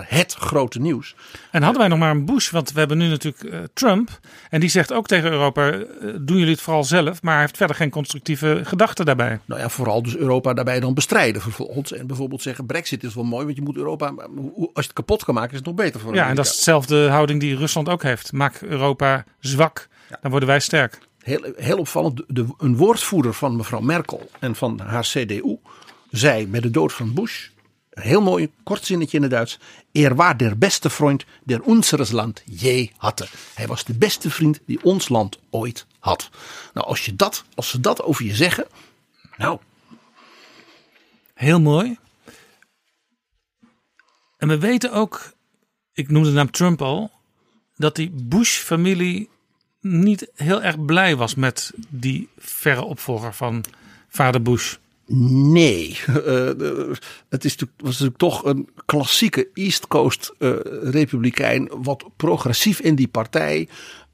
het 0.06 0.34
grote 0.34 0.80
nieuws. 0.80 1.14
En 1.50 1.62
hadden 1.62 1.80
wij 1.80 1.90
nog 1.90 1.98
maar 1.98 2.10
een 2.10 2.24
Bush, 2.24 2.50
want 2.50 2.72
we 2.72 2.78
hebben 2.78 2.98
nu 2.98 3.08
natuurlijk 3.08 3.42
uh, 3.42 3.58
Trump. 3.72 4.20
En 4.50 4.60
die 4.60 4.68
zegt 4.68 4.92
ook 4.92 5.06
tegen 5.06 5.30
Europa: 5.30 5.74
uh, 5.74 5.84
doen 6.20 6.36
jullie 6.36 6.52
het 6.52 6.60
vooral 6.60 6.84
zelf, 6.84 7.22
maar 7.22 7.32
hij 7.32 7.42
heeft 7.42 7.56
verder 7.56 7.76
geen 7.76 7.90
constructieve 7.90 8.60
gedachten 8.64 9.04
daarbij. 9.04 9.40
Nou 9.44 9.60
ja, 9.60 9.68
vooral 9.68 10.02
dus 10.02 10.16
Europa 10.16 10.54
daarbij 10.54 10.80
dan 10.80 10.94
bestrijden 10.94 11.42
vervolgens. 11.42 11.92
En 11.92 12.06
bijvoorbeeld 12.06 12.42
zeggen: 12.42 12.66
Brexit 12.66 13.04
is 13.04 13.14
wel 13.14 13.24
mooi, 13.24 13.44
want 13.44 13.56
je 13.56 13.62
moet 13.62 13.76
Europa, 13.76 14.12
als 14.18 14.70
je 14.72 14.80
het 14.82 14.92
kapot 14.92 15.24
kan 15.24 15.34
maken, 15.34 15.50
is 15.50 15.56
het 15.56 15.66
nog 15.66 15.74
beter 15.74 16.00
voor 16.00 16.14
Ja, 16.14 16.28
en 16.28 16.34
dat 16.34 16.46
is 16.46 16.56
dezelfde 16.56 17.08
houding 17.08 17.40
die 17.40 17.56
Rusland 17.56 17.88
ook 17.88 18.02
heeft. 18.02 18.32
Maak 18.32 18.60
Europa 18.60 19.24
zwak, 19.40 19.88
ja. 20.10 20.18
dan 20.20 20.30
worden 20.30 20.48
wij 20.48 20.60
sterk. 20.60 20.98
heel, 21.22 21.52
heel 21.56 21.78
opvallend, 21.78 22.22
de, 22.26 22.46
een 22.58 22.76
woordvoerder 22.76 23.32
van 23.32 23.56
mevrouw 23.56 23.80
Merkel 23.80 24.30
en 24.38 24.54
van 24.54 24.80
haar 24.80 25.02
CDU 25.02 25.58
zei 26.10 26.46
met 26.46 26.62
de 26.62 26.70
dood 26.70 26.92
van 26.92 27.14
Bush, 27.14 27.48
een 27.90 28.02
heel 28.02 28.22
mooi 28.22 28.50
kort 28.62 28.84
zinnetje 28.84 29.16
in 29.16 29.22
het 29.22 29.32
Duits, 29.32 29.58
er 29.92 30.14
was 30.14 30.36
der 30.36 30.58
beste 30.58 30.90
vriend 30.90 31.24
der 31.44 31.60
unseres 31.66 32.10
land 32.10 32.42
je 32.44 32.90
hatte. 32.96 33.28
Hij 33.54 33.66
was 33.66 33.84
de 33.84 33.94
beste 33.94 34.30
vriend 34.30 34.60
die 34.66 34.82
ons 34.82 35.08
land 35.08 35.38
ooit 35.50 35.86
had. 35.98 36.30
Nou, 36.74 36.86
als, 36.86 37.04
je 37.04 37.16
dat, 37.16 37.44
als 37.54 37.68
ze 37.68 37.80
dat 37.80 38.02
over 38.02 38.24
je 38.24 38.34
zeggen, 38.34 38.66
nou. 39.36 39.58
Heel 41.34 41.60
mooi. 41.60 41.98
En 44.38 44.48
we 44.48 44.58
weten 44.58 44.92
ook, 44.92 45.32
ik 45.92 46.10
noemde 46.10 46.28
de 46.28 46.34
naam 46.34 46.50
Trump 46.50 46.82
al, 46.82 47.10
dat 47.76 47.96
die 47.96 48.10
Bush-familie 48.10 49.28
niet 49.80 50.30
heel 50.34 50.62
erg 50.62 50.84
blij 50.84 51.16
was 51.16 51.34
met 51.34 51.72
die 51.88 52.28
verre 52.38 52.82
opvolger 52.82 53.34
van 53.34 53.64
vader 54.08 54.42
Bush. 54.42 54.76
Nee, 55.06 55.98
uh, 56.08 56.14
het 57.28 57.44
is, 57.44 57.56
was 57.76 57.90
natuurlijk 57.90 58.16
toch 58.16 58.44
een 58.44 58.68
klassieke 58.86 59.48
East 59.54 59.86
Coast 59.86 60.32
uh, 60.38 60.56
republikein, 60.82 61.70
wat 61.82 62.04
progressief 62.16 62.80
in 62.80 62.94
die 62.94 63.08
partij. 63.08 63.68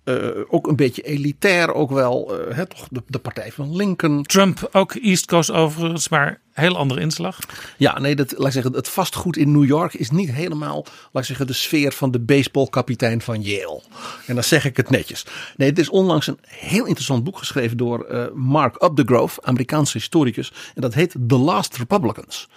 Uh, 0.04 0.28
ook 0.48 0.66
een 0.66 0.76
beetje 0.76 1.02
elitair, 1.02 1.74
ook 1.74 1.90
wel 1.90 2.40
uh, 2.48 2.56
hè, 2.56 2.66
toch 2.66 2.88
de, 2.90 3.02
de, 3.06 3.18
partij 3.18 3.52
van 3.52 3.76
Lincoln. 3.76 4.22
Trump 4.22 4.68
ook 4.72 4.94
East 4.94 5.26
Coast 5.26 5.50
overigens, 5.50 6.08
maar 6.08 6.40
heel 6.52 6.76
andere 6.76 7.00
inslag. 7.00 7.38
Ja, 7.76 7.98
nee, 7.98 8.14
dat, 8.14 8.32
laat 8.36 8.46
ik 8.46 8.52
zeggen, 8.52 8.72
het 8.72 8.88
vastgoed 8.88 9.36
in 9.36 9.52
New 9.52 9.64
York 9.64 9.94
is 9.94 10.10
niet 10.10 10.30
helemaal, 10.30 10.84
laat 10.84 11.22
ik 11.22 11.24
zeggen, 11.24 11.46
de 11.46 11.52
sfeer 11.52 11.92
van 11.92 12.10
de 12.10 12.20
baseballkapitein 12.20 13.20
van 13.20 13.42
Yale. 13.42 13.82
En 14.26 14.34
dan 14.34 14.44
zeg 14.44 14.64
ik 14.64 14.76
het 14.76 14.90
netjes. 14.90 15.26
Nee, 15.56 15.68
het 15.68 15.78
is 15.78 15.88
onlangs 15.88 16.26
een 16.26 16.38
heel 16.48 16.84
interessant 16.84 17.24
boek 17.24 17.38
geschreven 17.38 17.76
door 17.76 18.06
uh, 18.10 18.24
Mark 18.34 18.82
Updegrove, 18.82 19.42
Amerikaanse 19.42 19.98
historicus. 19.98 20.52
En 20.74 20.80
dat 20.80 20.94
heet 20.94 21.14
The 21.28 21.36
Last 21.36 21.76
Republicans. 21.76 22.48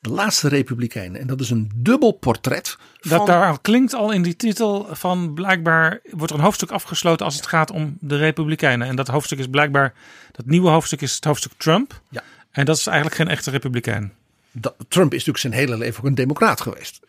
De 0.00 0.10
laatste 0.10 0.48
republikeinen. 0.48 1.20
En 1.20 1.26
dat 1.26 1.40
is 1.40 1.50
een 1.50 1.70
dubbel 1.74 2.12
portret. 2.12 2.76
Dat 3.00 3.26
daar 3.26 3.60
klinkt 3.60 3.94
al 3.94 4.10
in 4.10 4.22
die 4.22 4.36
titel 4.36 4.86
van 4.90 5.34
blijkbaar 5.34 6.00
wordt 6.10 6.32
er 6.32 6.38
een 6.38 6.44
hoofdstuk 6.44 6.70
afgesloten 6.70 7.26
als 7.26 7.36
het 7.36 7.46
gaat 7.46 7.70
om 7.70 7.96
de 8.00 8.16
republikeinen. 8.16 8.88
En 8.88 8.96
dat 8.96 9.08
hoofdstuk 9.08 9.38
is 9.38 9.46
blijkbaar, 9.46 9.94
dat 10.32 10.46
nieuwe 10.46 10.68
hoofdstuk 10.68 11.00
is 11.00 11.14
het 11.14 11.24
hoofdstuk 11.24 11.52
Trump. 11.56 12.00
Ja. 12.08 12.22
En 12.50 12.64
dat 12.64 12.76
is 12.76 12.86
eigenlijk 12.86 13.16
geen 13.16 13.28
echte 13.28 13.50
republikein. 13.50 14.12
Dat, 14.52 14.74
Trump 14.88 15.12
is 15.12 15.24
natuurlijk 15.24 15.38
zijn 15.38 15.52
hele 15.52 15.78
leven 15.78 16.00
ook 16.00 16.06
een 16.06 16.14
democraat 16.14 16.60
geweest. 16.60 17.00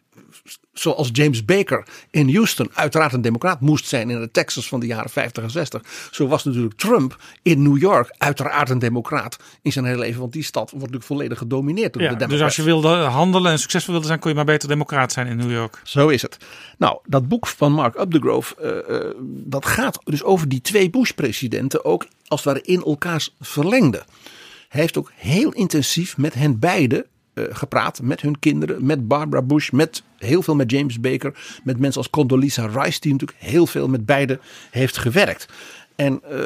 Zoals 0.73 1.09
James 1.11 1.45
Baker 1.45 1.87
in 2.11 2.33
Houston 2.33 2.69
uiteraard 2.73 3.13
een 3.13 3.21
democraat 3.21 3.61
moest 3.61 3.87
zijn 3.87 4.09
in 4.09 4.19
de 4.19 4.31
Texas 4.31 4.67
van 4.67 4.79
de 4.79 4.85
jaren 4.85 5.09
50 5.09 5.43
en 5.43 5.49
60. 5.49 5.81
Zo 6.11 6.27
was 6.27 6.43
natuurlijk 6.43 6.75
Trump 6.75 7.17
in 7.41 7.61
New 7.61 7.77
York 7.77 8.15
uiteraard 8.17 8.69
een 8.69 8.79
democraat 8.79 9.37
in 9.61 9.71
zijn 9.71 9.85
hele 9.85 9.97
leven. 9.97 10.19
Want 10.19 10.33
die 10.33 10.43
stad 10.43 10.69
wordt 10.69 10.79
natuurlijk 10.79 11.05
volledig 11.05 11.37
gedomineerd 11.37 11.93
door 11.93 12.01
ja, 12.01 12.09
de 12.09 12.15
democraten. 12.15 12.45
Dus 12.45 12.45
als 12.45 12.55
je 12.55 12.63
wilde 12.63 13.03
handelen 13.03 13.51
en 13.51 13.59
succesvol 13.59 13.91
wilde 13.91 14.07
zijn, 14.07 14.19
kon 14.19 14.29
je 14.29 14.35
maar 14.35 14.45
beter 14.45 14.67
democraat 14.67 15.11
zijn 15.11 15.27
in 15.27 15.37
New 15.37 15.51
York. 15.51 15.81
Zo 15.83 16.07
is 16.07 16.21
het. 16.21 16.37
Nou, 16.77 16.99
dat 17.05 17.27
boek 17.27 17.47
van 17.47 17.71
Mark 17.71 17.99
Updegrove, 17.99 18.55
uh, 18.89 18.95
uh, 18.95 19.11
dat 19.45 19.65
gaat 19.65 19.99
dus 20.03 20.23
over 20.23 20.49
die 20.49 20.61
twee 20.61 20.89
Bush-presidenten 20.89 21.85
ook 21.85 22.05
als 22.27 22.43
het 22.43 22.53
ware 22.53 22.65
in 22.65 22.83
elkaars 22.83 23.35
verlengde. 23.39 24.03
Hij 24.69 24.81
heeft 24.81 24.97
ook 24.97 25.11
heel 25.15 25.51
intensief 25.51 26.17
met 26.17 26.33
hen 26.33 26.59
beiden 26.59 27.05
gepraat. 27.49 28.01
Met 28.01 28.21
hun 28.21 28.39
kinderen, 28.39 28.85
met 28.85 29.07
Barbara 29.07 29.41
Bush, 29.41 29.69
met 29.69 30.03
heel 30.17 30.41
veel 30.41 30.55
met 30.55 30.71
James 30.71 30.99
Baker. 30.99 31.59
Met 31.63 31.79
mensen 31.79 32.01
als 32.01 32.09
Condoleezza 32.09 32.65
Rice, 32.65 32.99
die 32.99 33.11
natuurlijk 33.11 33.39
heel 33.39 33.67
veel 33.67 33.87
met 33.87 34.05
beiden 34.05 34.39
heeft 34.71 34.97
gewerkt. 34.97 35.47
En 35.95 36.21
uh, 36.31 36.37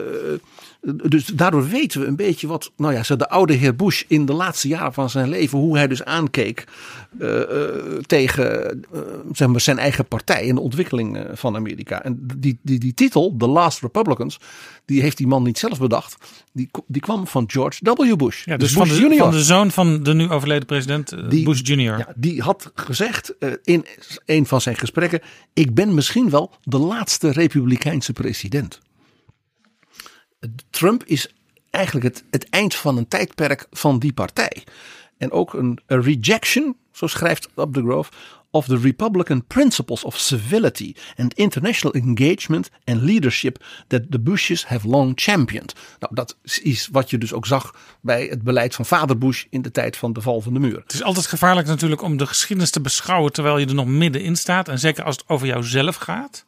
dus 0.83 1.25
daardoor 1.25 1.67
weten 1.67 2.01
we 2.01 2.07
een 2.07 2.15
beetje 2.15 2.47
wat, 2.47 2.71
nou 2.77 2.93
ja, 2.93 3.15
de 3.15 3.29
oude 3.29 3.53
heer 3.53 3.75
Bush 3.75 4.03
in 4.07 4.25
de 4.25 4.33
laatste 4.33 4.67
jaren 4.67 4.93
van 4.93 5.09
zijn 5.09 5.29
leven, 5.29 5.57
hoe 5.59 5.77
hij 5.77 5.87
dus 5.87 6.03
aankeek 6.03 6.67
uh, 7.19 7.29
uh, 7.29 7.45
tegen 8.05 8.79
uh, 8.93 9.01
zeg 9.31 9.47
maar 9.47 9.61
zijn 9.61 9.77
eigen 9.77 10.05
partij 10.05 10.45
in 10.45 10.55
de 10.55 10.61
ontwikkeling 10.61 11.27
van 11.33 11.55
Amerika. 11.55 12.03
En 12.03 12.27
die, 12.37 12.59
die, 12.61 12.79
die 12.79 12.93
titel, 12.93 13.35
The 13.37 13.47
Last 13.47 13.81
Republicans, 13.81 14.39
die 14.85 15.01
heeft 15.01 15.17
die 15.17 15.27
man 15.27 15.43
niet 15.43 15.57
zelf 15.57 15.79
bedacht. 15.79 16.17
Die, 16.53 16.69
die 16.87 17.01
kwam 17.01 17.27
van 17.27 17.43
George 17.47 17.79
W. 17.83 18.15
Bush. 18.15 18.45
Ja, 18.45 18.57
dus, 18.57 18.73
dus 18.73 18.77
Bush 18.77 18.99
van, 18.99 19.09
de, 19.09 19.17
van 19.17 19.31
de 19.31 19.43
zoon 19.43 19.71
van 19.71 20.03
de 20.03 20.13
nu 20.13 20.29
overleden 20.29 20.65
president 20.65 21.29
die, 21.29 21.45
Bush 21.45 21.61
Jr. 21.63 21.79
Ja, 21.79 22.13
die 22.15 22.41
had 22.41 22.71
gezegd 22.75 23.35
in 23.63 23.85
een 24.25 24.45
van 24.45 24.61
zijn 24.61 24.75
gesprekken: 24.75 25.21
Ik 25.53 25.73
ben 25.73 25.93
misschien 25.93 26.29
wel 26.29 26.51
de 26.63 26.77
laatste 26.77 27.31
Republikeinse 27.31 28.13
president. 28.13 28.79
Trump 30.69 31.03
is 31.03 31.33
eigenlijk 31.69 32.05
het, 32.05 32.23
het 32.31 32.49
eind 32.49 32.75
van 32.75 32.97
een 32.97 33.07
tijdperk 33.07 33.67
van 33.71 33.99
die 33.99 34.13
partij. 34.13 34.63
En 35.17 35.31
ook 35.31 35.53
een 35.53 35.79
rejection, 35.87 36.75
zo 36.91 37.07
schrijft 37.07 37.49
Updegrove, 37.55 38.11
of 38.53 38.65
the 38.65 38.77
Republican 38.77 39.43
principles 39.47 40.03
of 40.03 40.17
civility 40.17 40.93
and 41.17 41.33
international 41.33 41.93
engagement 41.93 42.69
and 42.85 43.01
leadership 43.01 43.63
that 43.87 44.01
the 44.11 44.19
Bushes 44.19 44.65
have 44.65 44.87
long 44.87 45.11
championed. 45.15 45.73
Nou, 45.99 46.15
dat 46.15 46.37
is 46.61 46.87
wat 46.91 47.09
je 47.09 47.17
dus 47.17 47.33
ook 47.33 47.45
zag 47.45 47.75
bij 48.01 48.25
het 48.25 48.43
beleid 48.43 48.75
van 48.75 48.85
vader 48.85 49.17
Bush 49.17 49.45
in 49.49 49.61
de 49.61 49.71
tijd 49.71 49.97
van 49.97 50.13
de 50.13 50.21
val 50.21 50.41
van 50.41 50.53
de 50.53 50.59
muur. 50.59 50.79
Het 50.79 50.93
is 50.93 51.03
altijd 51.03 51.25
gevaarlijk 51.25 51.67
natuurlijk 51.67 52.01
om 52.01 52.17
de 52.17 52.25
geschiedenis 52.25 52.71
te 52.71 52.81
beschouwen 52.81 53.31
terwijl 53.31 53.57
je 53.57 53.65
er 53.65 53.73
nog 53.73 53.85
middenin 53.85 54.35
staat. 54.35 54.67
En 54.67 54.79
zeker 54.79 55.03
als 55.03 55.15
het 55.15 55.25
over 55.27 55.47
jouzelf 55.47 55.95
gaat. 55.95 56.45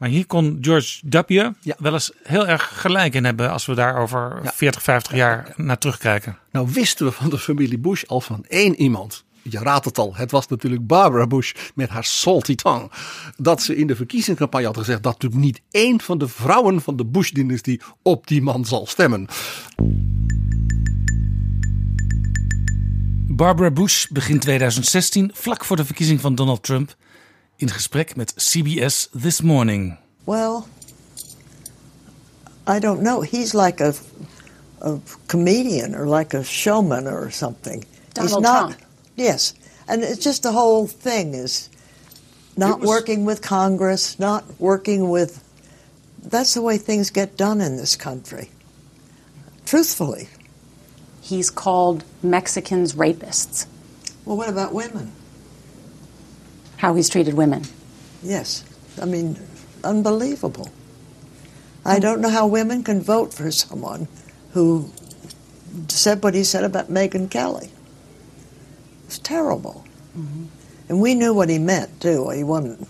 Maar 0.00 0.08
hier 0.08 0.26
kon 0.26 0.58
George 0.60 1.00
W. 1.10 1.50
Ja. 1.60 1.76
wel 1.78 1.92
eens 1.92 2.12
heel 2.22 2.46
erg 2.48 2.80
gelijk 2.80 3.14
in 3.14 3.24
hebben 3.24 3.50
als 3.50 3.66
we 3.66 3.74
daar 3.74 3.96
over 3.96 4.40
ja. 4.42 4.52
40, 4.52 4.82
50 4.82 5.14
jaar 5.14 5.54
ja, 5.56 5.62
naar 5.64 5.78
terugkijken. 5.78 6.38
Nou 6.50 6.68
wisten 6.72 7.06
we 7.06 7.12
van 7.12 7.30
de 7.30 7.38
familie 7.38 7.78
Bush 7.78 8.04
al 8.04 8.20
van 8.20 8.44
één 8.48 8.80
iemand. 8.80 9.24
Je 9.42 9.58
raadt 9.58 9.84
het 9.84 9.98
al, 9.98 10.14
het 10.14 10.30
was 10.30 10.46
natuurlijk 10.46 10.86
Barbara 10.86 11.26
Bush 11.26 11.52
met 11.74 11.88
haar 11.88 12.04
salty 12.04 12.54
tongue. 12.54 12.90
Dat 13.36 13.62
ze 13.62 13.76
in 13.76 13.86
de 13.86 13.96
verkiezingscampagne 13.96 14.66
had 14.66 14.76
gezegd 14.76 15.02
dat 15.02 15.12
natuurlijk 15.12 15.42
niet 15.42 15.60
één 15.70 16.00
van 16.00 16.18
de 16.18 16.28
vrouwen 16.28 16.80
van 16.80 16.96
de 16.96 17.04
Bush-dynastie 17.04 17.80
op 18.02 18.26
die 18.26 18.42
man 18.42 18.64
zal 18.64 18.86
stemmen. 18.86 19.26
Barbara 23.28 23.70
Bush 23.70 24.06
begin 24.06 24.38
2016, 24.38 25.30
vlak 25.34 25.64
voor 25.64 25.76
de 25.76 25.84
verkiezing 25.84 26.20
van 26.20 26.34
Donald 26.34 26.62
Trump, 26.62 26.96
in 27.60 27.68
gesprek 27.68 28.16
met 28.16 28.28
CBS 28.38 29.08
This 29.12 29.42
Morning. 29.42 29.98
Well, 30.26 30.66
I 32.66 32.78
don't 32.78 33.02
know. 33.02 33.20
He's 33.20 33.54
like 33.54 33.80
a, 33.80 33.94
a 34.80 34.98
comedian 35.28 35.94
or 35.94 36.06
like 36.06 36.32
a 36.34 36.42
showman 36.42 37.06
or 37.06 37.30
something. 37.30 37.84
Donald 38.14 38.30
He's 38.32 38.40
not. 38.40 38.70
Trump. 38.70 38.82
Yes, 39.16 39.54
and 39.88 40.02
it's 40.02 40.24
just 40.24 40.42
the 40.42 40.52
whole 40.52 40.86
thing 40.86 41.34
is 41.34 41.68
not 42.56 42.80
was- 42.80 42.88
working 42.88 43.24
with 43.26 43.42
Congress, 43.42 44.18
not 44.18 44.44
working 44.58 45.10
with. 45.10 45.44
That's 46.22 46.54
the 46.54 46.62
way 46.62 46.78
things 46.78 47.10
get 47.10 47.36
done 47.36 47.60
in 47.60 47.76
this 47.76 47.96
country. 47.96 48.50
Truthfully. 49.66 50.28
He's 51.22 51.50
called 51.50 52.04
Mexicans 52.22 52.94
rapists. 52.94 53.66
Well, 54.24 54.36
what 54.36 54.48
about 54.48 54.74
women? 54.74 55.12
How 56.80 56.94
he's 56.94 57.10
treated 57.10 57.34
women. 57.34 57.64
Yes. 58.22 58.64
I 59.00 59.04
mean, 59.04 59.38
unbelievable. 59.84 60.70
I 61.84 61.98
don't 61.98 62.22
know 62.22 62.30
how 62.30 62.46
women 62.46 62.82
can 62.82 63.02
vote 63.02 63.34
for 63.34 63.50
someone 63.50 64.08
who 64.52 64.90
said 65.88 66.22
what 66.22 66.32
he 66.32 66.42
said 66.42 66.64
about 66.64 66.88
Megan 66.88 67.28
Kelly. 67.28 67.70
It's 69.04 69.18
terrible. 69.18 69.84
Mm-hmm. 70.16 70.44
And 70.88 71.00
we 71.02 71.14
knew 71.14 71.34
what 71.34 71.50
he 71.50 71.58
meant, 71.58 72.00
too. 72.00 72.30
He 72.30 72.44
wasn't. 72.44 72.80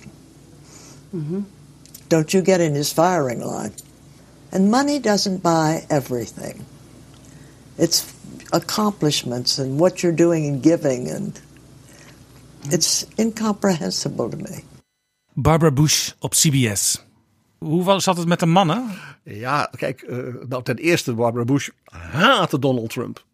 Mm-hmm. 1.12 1.40
Don't 2.08 2.32
you 2.32 2.42
get 2.42 2.60
in 2.60 2.74
his 2.74 2.92
firing 2.92 3.40
line. 3.40 3.72
And 4.52 4.70
money 4.70 5.00
doesn't 5.00 5.42
buy 5.42 5.84
everything. 5.90 6.64
It's 7.76 8.14
accomplishments 8.52 9.58
and 9.58 9.80
what 9.80 10.02
you're 10.02 10.12
doing 10.12 10.46
and 10.46 10.62
giving, 10.62 11.08
and 11.08 11.40
it's 12.68 13.06
incomprehensible 13.14 14.28
to 14.28 14.36
me. 14.36 14.62
Barbara 15.34 15.70
Bush 15.72 16.12
op 16.18 16.30
CBS. 16.34 17.04
Hoe 17.58 17.84
was- 17.84 18.04
zat 18.04 18.16
het 18.16 18.28
met 18.28 18.40
de 18.40 18.46
mannen? 18.46 18.84
Ja, 19.24 19.70
kijk, 19.76 20.00
eh, 20.02 20.16
nou 20.48 20.62
ten 20.62 20.76
eerste 20.76 21.14
Barbara 21.14 21.44
Bush 21.44 21.68
haatte 21.84 22.58
Donald 22.58 22.90
Trump 22.90 23.24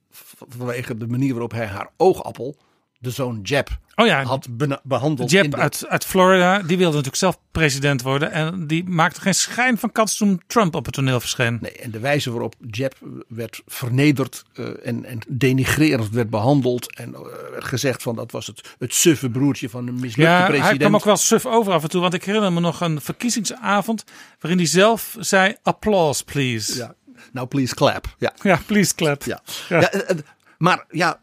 vanwege 0.49 0.97
de 0.97 1.07
manier 1.07 1.31
waarop 1.33 1.53
hij 1.53 1.67
haar 1.67 1.91
oogappel, 1.97 2.57
de 2.99 3.11
zoon 3.11 3.41
Jeb, 3.43 3.69
Oh 3.95 4.07
ja, 4.07 4.23
had 4.23 4.47
behandeld. 4.83 5.31
Jeb 5.31 5.51
de- 5.51 5.57
uit, 5.57 5.85
uit 5.89 6.05
Florida, 6.05 6.59
die 6.59 6.77
wilde 6.77 6.85
natuurlijk 6.97 7.17
zelf 7.17 7.39
president 7.51 8.03
worden. 8.03 8.33
En 8.33 8.67
die 8.67 8.85
maakte 8.85 9.21
geen 9.21 9.35
schijn 9.35 9.79
van 9.79 9.93
kans 9.93 10.17
toen 10.17 10.43
Trump 10.47 10.75
op 10.75 10.85
het 10.85 10.95
toneel 10.95 11.21
verscheen. 11.21 11.59
Nee, 11.61 11.73
en 11.73 11.91
de 11.91 11.99
wijze 12.01 12.31
waarop 12.31 12.55
Jeb 12.71 12.95
werd 13.29 13.63
vernederd 13.67 14.43
eh, 14.55 14.65
en, 14.83 15.05
en 15.05 15.19
denigrerend 15.29 16.11
werd 16.11 16.31
behandeld. 16.31 16.95
En 16.97 17.15
eh, 17.15 17.21
werd 17.51 17.65
gezegd 17.65 18.03
van 18.03 18.17
dat 18.17 18.33
was 18.33 18.47
het, 18.47 18.75
het 18.79 18.95
suffe 18.95 19.31
broertje 19.31 19.69
van 19.69 19.87
een 19.87 19.95
mislukte 19.95 20.21
Ja, 20.23 20.39
president. 20.47 20.69
hij 20.69 20.79
kwam 20.79 20.95
ook 20.97 21.05
wel 21.05 21.17
suf 21.17 21.47
over 21.47 21.73
af 21.73 21.83
en 21.83 21.89
toe. 21.89 22.01
Want 22.01 22.15
ik 22.15 22.25
herinner 22.25 22.53
me 22.53 22.61
nog 22.61 22.81
een 22.81 23.01
verkiezingsavond 23.01 24.05
waarin 24.41 24.59
hij 24.61 24.69
zelf 24.69 25.17
zei, 25.19 25.57
applause 25.63 26.25
please. 26.25 26.77
Ja, 26.77 26.95
Nou, 27.33 27.47
please 27.47 27.75
clap. 27.75 28.15
Ja, 28.19 28.33
ja 28.43 28.61
please 28.67 28.95
clap. 28.95 29.23
Ja. 29.25 29.41
Ja. 29.69 29.81
Ja, 29.81 29.91
eh, 29.91 30.17
maar 30.59 30.85
ja, 30.91 31.19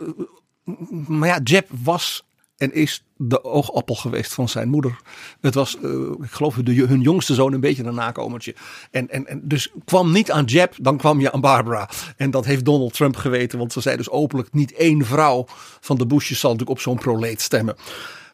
maar 1.07 1.29
ja, 1.29 1.39
Jeb 1.43 1.69
was 1.83 2.23
en 2.57 2.73
is 2.73 3.03
de 3.17 3.43
oogappel 3.43 3.95
geweest 3.95 4.33
van 4.33 4.49
zijn 4.49 4.69
moeder. 4.69 4.99
Het 5.41 5.53
was, 5.53 5.77
eh, 5.77 5.91
ik 6.21 6.31
geloof, 6.31 6.55
hun 6.55 7.01
jongste 7.01 7.33
zoon 7.33 7.53
een 7.53 7.59
beetje 7.59 7.83
een 7.83 7.95
nakomertje. 7.95 8.55
En, 8.91 9.09
en, 9.09 9.27
en 9.27 9.41
dus 9.43 9.71
kwam 9.85 10.11
niet 10.11 10.31
aan 10.31 10.45
Jeb, 10.45 10.73
dan 10.81 10.97
kwam 10.97 11.19
je 11.19 11.31
aan 11.31 11.41
Barbara. 11.41 11.89
En 12.17 12.31
dat 12.31 12.45
heeft 12.45 12.65
Donald 12.65 12.93
Trump 12.93 13.15
geweten, 13.15 13.57
want 13.59 13.73
ze 13.73 13.81
zei 13.81 13.97
dus 13.97 14.09
openlijk: 14.09 14.53
niet 14.53 14.73
één 14.73 15.05
vrouw 15.05 15.45
van 15.79 15.97
de 15.97 16.05
Bushes 16.05 16.39
zal 16.39 16.51
natuurlijk 16.51 16.77
op 16.77 16.83
zo'n 16.83 16.99
proleet 16.99 17.41
stemmen. 17.41 17.75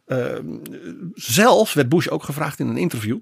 Uh, 0.08 0.40
zelf 1.14 1.74
werd 1.74 1.90
Bush 1.90 2.08
ook 2.08 2.24
gevraagd 2.24 2.60
in 2.60 2.68
een 2.68 2.78
interview. 2.78 3.18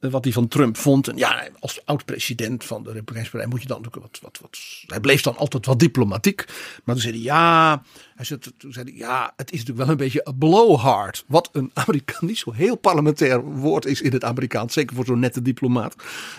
Eh, 0.00 0.10
Wat 0.10 0.24
hij 0.24 0.32
van 0.32 0.48
Trump 0.48 0.76
vond. 0.76 1.08
En 1.08 1.16
ja, 1.16 1.48
als 1.58 1.80
oud-president 1.84 2.64
van 2.64 2.82
de 2.82 2.88
Republikeinse 2.88 3.30
Partij 3.30 3.48
moet 3.48 3.62
je 3.62 3.68
dan 3.68 3.82
natuurlijk 3.82 4.12
wat, 4.12 4.20
wat, 4.22 4.38
wat. 4.40 4.58
Hij 4.86 5.00
bleef 5.00 5.22
dan 5.22 5.36
altijd 5.36 5.66
wat 5.66 5.78
diplomatiek. 5.78 6.44
Maar 6.84 6.94
toen 6.94 7.04
zei 7.04 7.14
hij 7.14 7.22
ja. 7.22 7.82
Hij 8.14 8.24
zei, 8.24 8.40
toen 8.56 8.72
zei 8.72 8.84
hij 8.90 8.98
ja, 8.98 9.32
het 9.36 9.52
is 9.52 9.58
natuurlijk 9.58 9.86
wel 9.86 9.88
een 9.88 10.04
beetje 10.04 10.20
een 10.24 10.38
blowhard. 10.38 11.24
Wat 11.26 11.48
een 11.52 11.70
Amerikaan 11.74 12.28
niet 12.28 12.38
zo 12.38 12.52
heel 12.52 12.76
parlementair 12.76 13.42
woord 13.44 13.86
is 13.86 14.00
in 14.00 14.12
het 14.12 14.24
Amerikaans. 14.24 14.72
Zeker 14.72 14.96
voor 14.96 15.04
zo'n 15.04 15.18
nette 15.18 15.42
diplomaat. 15.42 15.94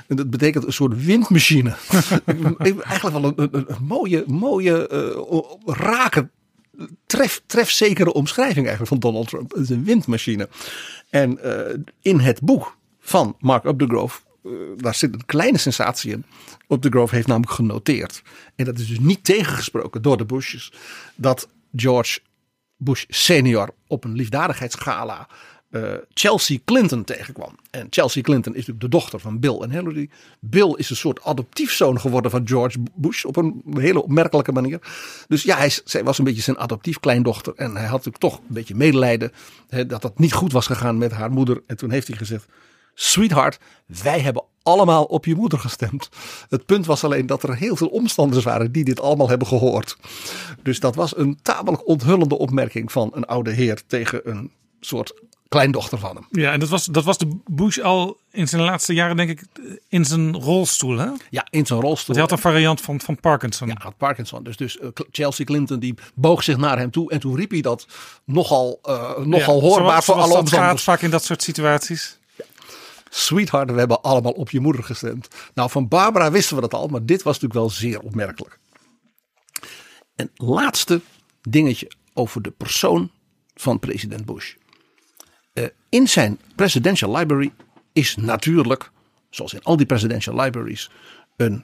En 0.08 0.16
dat 0.16 0.30
betekent 0.30 0.66
een 0.66 0.74
soort 0.74 1.06
windmachine. 1.06 1.76
Eigenlijk 2.58 3.20
wel 3.20 3.24
een, 3.24 3.34
een, 3.36 3.66
een 3.68 3.84
mooie, 3.84 4.24
mooie, 4.28 4.90
uh, 4.92 5.76
rake 5.76 6.30
tref, 7.06 7.42
trefzekere 7.46 8.14
omschrijving 8.14 8.68
eigenlijk 8.68 8.88
van 8.88 9.00
Donald 9.00 9.28
Trump. 9.28 9.52
Het 9.52 9.62
is 9.62 9.70
een 9.70 9.84
windmachine. 9.84 10.50
En 11.10 11.40
uh, 11.44 11.84
in 12.02 12.20
het 12.20 12.42
boek 12.42 12.78
van 13.10 13.36
Mark 13.40 13.64
Updegrove, 13.64 14.20
uh, 14.44 14.54
daar 14.78 14.96
zit 14.96 15.14
een 15.14 15.26
kleine 15.26 15.58
sensatie 15.58 16.12
in. 16.12 16.26
Updegrove 16.68 17.16
heeft 17.16 17.28
namelijk 17.28 17.54
genoteerd, 17.54 18.22
en 18.56 18.66
dat 18.66 18.80
is 18.80 18.88
dus 18.88 19.00
niet 19.00 19.24
tegengesproken 19.24 20.02
door 20.02 20.18
de 20.18 20.26
Bushes, 20.26 20.74
dat 21.16 21.50
George 21.76 22.20
Bush 22.78 23.04
senior 23.08 23.70
op 23.88 24.04
een 24.04 24.14
liefdadigheidsgala 24.14 25.28
uh, 25.72 25.94
Chelsea 26.14 26.58
Clinton 26.66 27.04
tegenkwam. 27.04 27.56
En 27.72 27.88
Chelsea 27.90 28.22
Clinton 28.22 28.54
is 28.54 28.60
natuurlijk 28.60 28.92
de 28.92 28.98
dochter 28.98 29.20
van 29.20 29.40
Bill 29.40 29.58
en 29.58 29.72
Hillary. 29.72 30.10
Bill 30.40 30.74
is 30.78 30.90
een 30.90 30.96
soort 30.96 31.24
adoptiefzoon 31.24 32.00
geworden 32.00 32.32
van 32.32 32.48
George 32.48 32.78
Bush 32.96 33.24
op 33.24 33.36
een 33.36 33.64
hele 33.74 34.04
opmerkelijke 34.04 34.52
manier. 34.52 34.80
Dus 35.28 35.44
ja, 35.44 35.58
hij, 35.58 35.72
zij 35.84 36.04
was 36.04 36.18
een 36.18 36.24
beetje 36.24 36.42
zijn 36.42 36.58
adoptief 36.58 37.00
kleindochter. 37.00 37.54
En 37.56 37.72
hij 37.72 37.86
had 37.86 38.06
natuurlijk 38.06 38.18
toch 38.18 38.38
een 38.38 38.54
beetje 38.54 38.76
medelijden 38.76 39.32
dat 39.88 40.02
dat 40.02 40.20
niet 40.20 40.34
goed 40.34 40.52
was 40.52 40.66
gegaan 40.66 40.98
met 40.98 41.12
haar 41.12 41.32
moeder. 41.32 41.62
En 41.68 41.78
toen 41.78 41.92
heeft 41.92 42.08
hij 42.08 42.18
gezegd, 42.18 42.48
sweetheart, 42.94 43.60
wij 43.86 44.20
hebben 44.20 44.44
allemaal 44.64 45.04
op 45.04 45.26
je 45.26 45.36
moeder 45.36 45.60
gestemd. 45.60 46.10
Het 46.50 46.66
punt 46.66 46.86
was 46.86 47.04
alleen 47.04 47.26
dat 47.26 47.44
er 47.44 47.56
heel 47.56 47.76
veel 47.76 47.88
omstanders 47.88 48.44
waren 48.44 48.72
die 48.72 48.84
dit 48.84 49.02
allemaal 49.02 49.30
hebben 49.30 49.48
gehoord. 49.48 49.98
Dus 50.64 50.80
dat 50.80 50.96
was 50.96 51.18
een 51.18 51.40
tamelijk 51.42 51.88
onthullende 51.88 52.38
opmerking 52.38 52.92
van 52.92 53.12
een 53.14 53.26
oude 53.26 53.52
heer 53.52 53.82
tegen 53.88 54.30
een 54.30 54.52
soort 54.80 55.14
kleindochter 55.50 56.00
van 56.00 56.16
hem. 56.16 56.28
Ja, 56.32 56.52
en 56.52 56.60
dat 56.60 56.70
was, 56.70 56.86
dat 56.86 57.04
was 57.04 57.18
de 57.18 57.40
Bush 57.46 57.80
al 57.80 58.18
in 58.32 58.48
zijn 58.48 58.62
laatste 58.62 58.94
jaren, 58.94 59.16
denk 59.16 59.30
ik, 59.30 59.44
in 59.90 60.06
zijn 60.06 60.36
rolstoel. 60.36 60.98
Hè? 60.98 61.10
Ja, 61.30 61.48
in 61.50 61.66
zijn 61.66 61.80
rolstoel. 61.82 62.16
Hij 62.16 62.24
had 62.24 62.32
een 62.32 62.38
variant 62.38 62.82
van, 62.82 63.02
van 63.02 63.20
Parkinson. 63.20 63.68
Ja, 63.68 63.76
had 63.78 63.98
Parkinson. 63.98 64.44
Dus, 64.44 64.58
dus 64.58 64.78
uh, 64.78 64.88
Chelsea 65.12 65.46
Clinton 65.46 65.80
die 65.80 65.96
boog 66.16 66.44
zich 66.44 66.58
naar 66.58 66.78
hem 66.78 66.92
toe. 66.92 67.12
En 67.12 67.20
toen 67.20 67.36
riep 67.36 67.52
hij 67.52 67.62
dat 67.62 67.88
nogal, 68.26 68.80
uh, 68.84 69.18
nogal 69.18 69.56
ja, 69.56 69.62
hoorbaar 69.62 70.04
zoals, 70.04 70.06
voor 70.06 70.16
alle 70.16 70.38
omstanders. 70.38 70.70
gaat 70.70 70.82
vaak 70.82 71.02
in 71.02 71.10
dat 71.10 71.24
soort 71.24 71.44
situaties. 71.44 72.19
Sweetheart, 73.10 73.72
we 73.72 73.80
hebben 73.80 74.02
allemaal 74.02 74.32
op 74.32 74.50
je 74.50 74.60
moeder 74.60 74.84
gestemd. 74.84 75.28
Nou, 75.54 75.70
van 75.70 75.88
Barbara 75.88 76.32
wisten 76.32 76.56
we 76.56 76.62
dat 76.62 76.74
al, 76.74 76.88
maar 76.88 77.06
dit 77.06 77.24
was 77.24 77.40
natuurlijk 77.40 77.60
wel 77.60 77.70
zeer 77.70 78.00
opmerkelijk. 78.00 78.60
En 80.16 80.32
laatste 80.36 81.02
dingetje 81.42 81.92
over 82.14 82.42
de 82.42 82.52
persoon 82.52 83.12
van 83.54 83.80
president 83.80 84.26
Bush. 84.26 84.56
Uh, 85.54 85.66
in 85.90 86.08
zijn 86.08 86.40
presidential 86.56 87.16
library 87.16 87.54
is 87.94 88.16
natuurlijk, 88.16 88.92
zoals 89.30 89.54
in 89.54 89.64
al 89.64 89.78
die 89.78 89.86
presidential 89.86 90.36
libraries, 90.42 90.92
een 91.36 91.64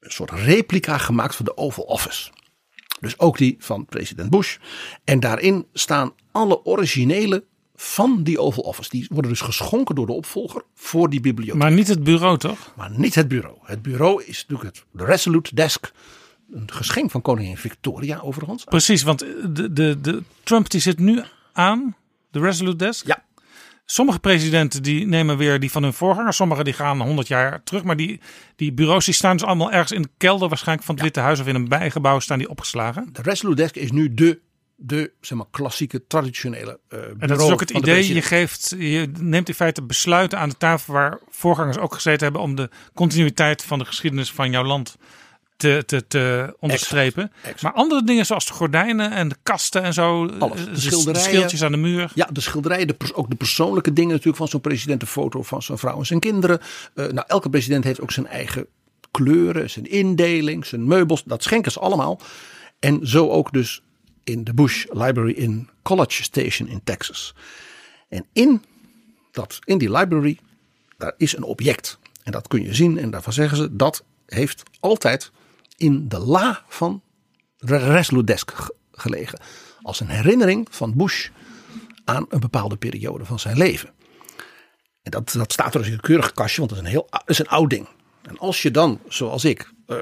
soort 0.00 0.30
replica 0.30 0.98
gemaakt 0.98 1.34
van 1.34 1.44
de 1.44 1.56
Oval 1.56 1.84
Office. 1.84 2.30
Dus 3.00 3.18
ook 3.18 3.38
die 3.38 3.56
van 3.58 3.86
president 3.86 4.30
Bush. 4.30 4.56
En 5.04 5.20
daarin 5.20 5.66
staan 5.72 6.12
alle 6.32 6.64
originele 6.64 7.44
van 7.76 8.22
die 8.22 8.40
Oval 8.40 8.62
Office. 8.62 8.90
Die 8.90 9.06
worden 9.10 9.30
dus 9.30 9.40
geschonken 9.40 9.94
door 9.94 10.06
de 10.06 10.12
opvolger 10.12 10.62
voor 10.74 11.10
die 11.10 11.20
bibliotheek. 11.20 11.62
Maar 11.62 11.72
niet 11.72 11.88
het 11.88 12.04
bureau 12.04 12.38
toch? 12.38 12.72
Maar 12.76 12.90
niet 12.90 13.14
het 13.14 13.28
bureau. 13.28 13.56
Het 13.62 13.82
bureau 13.82 14.22
is 14.24 14.46
natuurlijk 14.48 14.76
het 14.76 14.84
de 14.90 15.04
Resolute 15.04 15.54
Desk. 15.54 15.92
Een 16.52 16.72
geschenk 16.72 17.10
van 17.10 17.22
koningin 17.22 17.56
Victoria 17.56 18.18
overigens. 18.18 18.64
Precies, 18.64 19.02
want 19.02 19.18
de, 19.18 19.72
de, 19.72 20.00
de 20.00 20.22
Trump 20.42 20.70
die 20.70 20.80
zit 20.80 20.98
nu 20.98 21.22
aan 21.52 21.96
de 22.30 22.40
Resolute 22.40 22.76
Desk. 22.76 23.06
Ja. 23.06 23.24
Sommige 23.88 24.18
presidenten 24.18 24.82
die 24.82 25.06
nemen 25.06 25.36
weer 25.36 25.60
die 25.60 25.70
van 25.70 25.82
hun 25.82 25.92
voorganger. 25.92 26.32
Sommigen 26.32 26.64
die 26.64 26.72
gaan 26.72 27.00
100 27.00 27.28
jaar 27.28 27.62
terug. 27.62 27.82
Maar 27.82 27.96
die, 27.96 28.20
die 28.56 28.72
bureaus 28.72 29.04
die 29.04 29.14
staan 29.14 29.36
dus 29.36 29.46
allemaal 29.46 29.72
ergens 29.72 29.92
in 29.92 30.02
de 30.02 30.08
kelder 30.16 30.48
waarschijnlijk 30.48 30.86
van 30.86 30.94
het 30.94 31.04
ja. 31.04 31.10
Witte 31.10 31.26
Huis. 31.26 31.40
Of 31.40 31.46
in 31.46 31.54
een 31.54 31.68
bijgebouw 31.68 32.20
staan 32.20 32.38
die 32.38 32.48
opgeslagen. 32.48 33.08
De 33.12 33.22
Resolute 33.22 33.62
Desk 33.62 33.76
is 33.76 33.92
nu 33.92 34.14
de, 34.14 34.40
de 34.76 35.12
zeg 35.20 35.38
maar, 35.38 35.46
klassieke 35.50 36.06
traditionele 36.06 36.78
uh, 36.88 37.00
En 37.18 37.28
dat 37.28 37.40
is 37.40 37.50
ook 37.50 37.60
het 37.60 37.70
idee. 37.70 38.14
Je, 38.14 38.22
geeft, 38.22 38.74
je 38.78 39.10
neemt 39.18 39.48
in 39.48 39.54
feite 39.54 39.82
besluiten 39.82 40.38
aan 40.38 40.48
de 40.48 40.56
tafel 40.56 40.92
waar 40.92 41.18
voorgangers 41.28 41.78
ook 41.78 41.94
gezeten 41.94 42.22
hebben. 42.22 42.40
Om 42.40 42.54
de 42.54 42.70
continuïteit 42.94 43.64
van 43.64 43.78
de 43.78 43.84
geschiedenis 43.84 44.32
van 44.32 44.50
jouw 44.50 44.64
land 44.64 44.96
te, 45.56 45.82
te, 45.86 46.06
te 46.06 46.54
onderstrepen. 46.60 47.22
Exact, 47.22 47.44
exact. 47.44 47.62
Maar 47.62 47.72
andere 47.72 48.04
dingen 48.04 48.26
zoals 48.26 48.46
de 48.46 48.52
gordijnen 48.52 49.10
en 49.10 49.28
de 49.28 49.36
kasten 49.42 49.82
en 49.82 49.92
zo. 49.92 50.28
Alles. 50.38 50.64
De, 50.64 50.70
de 50.70 50.80
schilderijen. 50.80 51.30
schildjes 51.30 51.62
aan 51.62 51.72
de 51.72 51.78
muur. 51.78 52.10
Ja, 52.14 52.28
de 52.32 52.40
schilderijen. 52.40 52.86
De, 52.86 52.96
ook 53.14 53.30
de 53.30 53.36
persoonlijke 53.36 53.92
dingen 53.92 54.10
natuurlijk 54.10 54.36
van 54.36 54.48
zo'n 54.48 54.60
president. 54.60 55.00
De 55.00 55.06
foto 55.06 55.42
van 55.42 55.62
zijn 55.62 55.78
vrouw 55.78 55.98
en 55.98 56.06
zijn 56.06 56.20
kinderen. 56.20 56.60
Uh, 56.94 57.06
nou, 57.06 57.24
elke 57.26 57.50
president 57.50 57.84
heeft 57.84 58.00
ook 58.00 58.12
zijn 58.12 58.26
eigen 58.26 58.66
kleuren, 59.10 59.70
zijn 59.70 59.90
indeling, 59.90 60.66
zijn 60.66 60.86
meubels. 60.86 61.24
Dat 61.24 61.42
schenken 61.42 61.72
ze 61.72 61.80
allemaal. 61.80 62.20
En 62.78 63.06
zo 63.06 63.28
ook 63.28 63.52
dus 63.52 63.82
in 64.26 64.44
de 64.44 64.54
Bush 64.54 64.84
Library 64.88 65.32
in 65.32 65.68
College 65.82 66.22
Station 66.22 66.68
in 66.68 66.80
Texas. 66.84 67.34
En 68.08 68.26
in, 68.32 68.64
dat, 69.30 69.58
in 69.64 69.78
die 69.78 69.90
library, 69.90 70.38
daar 70.98 71.14
is 71.16 71.36
een 71.36 71.42
object. 71.42 71.98
En 72.22 72.32
dat 72.32 72.48
kun 72.48 72.62
je 72.62 72.74
zien 72.74 72.98
en 72.98 73.10
daarvan 73.10 73.32
zeggen 73.32 73.56
ze 73.56 73.76
dat 73.76 74.04
heeft 74.26 74.62
altijd 74.80 75.30
in 75.76 76.08
de 76.08 76.18
la 76.18 76.64
van 76.68 77.02
de 77.58 77.76
Resolute 77.76 78.26
Desk 78.26 78.52
gelegen. 78.92 79.40
Als 79.82 80.00
een 80.00 80.08
herinnering 80.08 80.66
van 80.70 80.96
Bush 80.96 81.28
aan 82.04 82.26
een 82.28 82.40
bepaalde 82.40 82.76
periode 82.76 83.24
van 83.24 83.38
zijn 83.38 83.56
leven. 83.56 83.90
En 85.02 85.10
dat, 85.10 85.32
dat 85.32 85.52
staat 85.52 85.74
er 85.74 85.80
dus 85.80 85.88
in 85.88 85.94
een 85.94 86.00
keurig 86.00 86.32
kastje, 86.32 86.58
want 86.58 86.70
het 86.70 86.80
is 86.80 86.86
een 86.86 86.92
heel 86.92 87.08
is 87.26 87.38
een 87.38 87.48
oud 87.48 87.70
ding. 87.70 87.88
En 88.22 88.38
als 88.38 88.62
je 88.62 88.70
dan, 88.70 89.00
zoals 89.08 89.44
ik, 89.44 89.70
uh, 89.86 89.96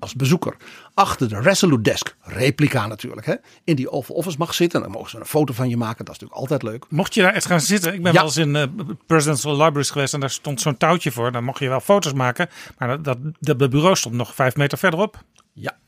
als 0.00 0.14
bezoeker, 0.14 0.56
achter 0.94 1.28
de 1.28 1.40
Resolute 1.40 1.82
Desk, 1.82 2.16
replica 2.20 2.86
natuurlijk, 2.86 3.26
hè, 3.26 3.34
in 3.64 3.76
die 3.76 3.90
Oval 3.90 4.16
Office 4.16 4.36
mag 4.38 4.54
zitten. 4.54 4.80
Dan 4.82 4.90
mogen 4.90 5.10
ze 5.10 5.18
een 5.18 5.24
foto 5.26 5.52
van 5.54 5.68
je 5.68 5.76
maken, 5.76 6.04
dat 6.04 6.14
is 6.14 6.20
natuurlijk 6.20 6.40
altijd 6.50 6.62
leuk. 6.72 6.84
Mocht 6.88 7.14
je 7.14 7.22
daar 7.22 7.34
echt 7.34 7.46
gaan 7.46 7.60
zitten, 7.60 7.94
ik 7.94 8.02
ben 8.02 8.12
Ja. 8.12 8.18
wel 8.18 8.26
eens 8.26 8.36
in 8.36 8.54
uh, 8.54 8.62
Presidential 9.06 9.52
Libraries 9.56 9.90
geweest 9.90 10.14
en 10.14 10.20
daar 10.20 10.30
stond 10.30 10.60
zo'n 10.60 10.76
touwtje 10.76 11.10
voor. 11.12 11.32
Dan 11.32 11.44
mocht 11.44 11.58
je 11.58 11.68
wel 11.68 11.80
foto's 11.80 12.12
maken, 12.12 12.48
maar 12.78 12.88
dat, 12.88 13.04
dat, 13.04 13.18
dat, 13.40 13.58
dat 13.58 13.70
bureau 13.70 13.96
stond 13.96 14.14
nog 14.14 14.34
vijf 14.34 14.56
meter 14.56 14.78
verderop. 14.78 15.22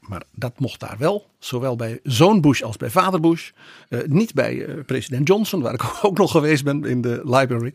Maar 0.09 0.23
dat 0.35 0.59
mocht 0.59 0.81
daar 0.81 0.97
wel. 0.99 1.31
Zowel 1.39 1.77
bij 1.77 2.01
zoon 2.03 2.41
Bush 2.41 2.63
als 2.63 2.77
bij 2.77 2.91
vader 2.91 3.21
Bush. 3.21 3.51
Uh, 3.89 4.01
niet 4.07 4.35
bij 4.35 4.55
uh, 4.55 4.85
president 4.85 5.29
Johnson, 5.29 5.61
waar 5.61 5.75
ik 5.75 5.83
ook 6.03 6.19
nog 6.19 6.31
geweest 6.31 6.65
ben 6.65 6.85
in 6.85 7.01
de 7.01 7.21
library. 7.25 7.75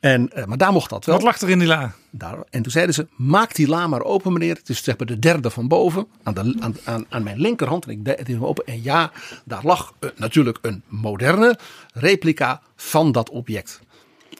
En, 0.00 0.30
uh, 0.36 0.44
maar 0.44 0.56
daar 0.56 0.72
mocht 0.72 0.90
dat 0.90 1.04
wel. 1.04 1.14
Wat 1.14 1.24
lag 1.24 1.40
er 1.40 1.50
in 1.50 1.58
die 1.58 1.68
la? 1.68 1.94
Daar, 2.10 2.38
en 2.50 2.62
toen 2.62 2.72
zeiden 2.72 2.94
ze, 2.94 3.06
maak 3.16 3.54
die 3.54 3.68
la 3.68 3.86
maar 3.86 4.02
open 4.02 4.32
meneer. 4.32 4.54
Het 4.54 4.68
is 4.68 4.84
zeg 4.84 4.98
maar 4.98 5.06
de 5.06 5.18
derde 5.18 5.50
van 5.50 5.68
boven. 5.68 6.06
Aan, 6.22 6.34
de, 6.34 6.56
aan, 6.60 6.76
aan, 6.84 7.06
aan 7.08 7.22
mijn 7.22 7.40
linkerhand. 7.40 7.84
En 7.84 7.90
ik 7.90 8.04
deed 8.04 8.28
even 8.28 8.46
open. 8.46 8.66
En 8.66 8.82
ja, 8.82 9.12
daar 9.44 9.64
lag 9.64 9.94
natuurlijk 10.16 10.58
een 10.62 10.82
moderne 10.86 11.58
replica 11.92 12.62
van 12.76 13.12
dat 13.12 13.30
object. 13.30 13.80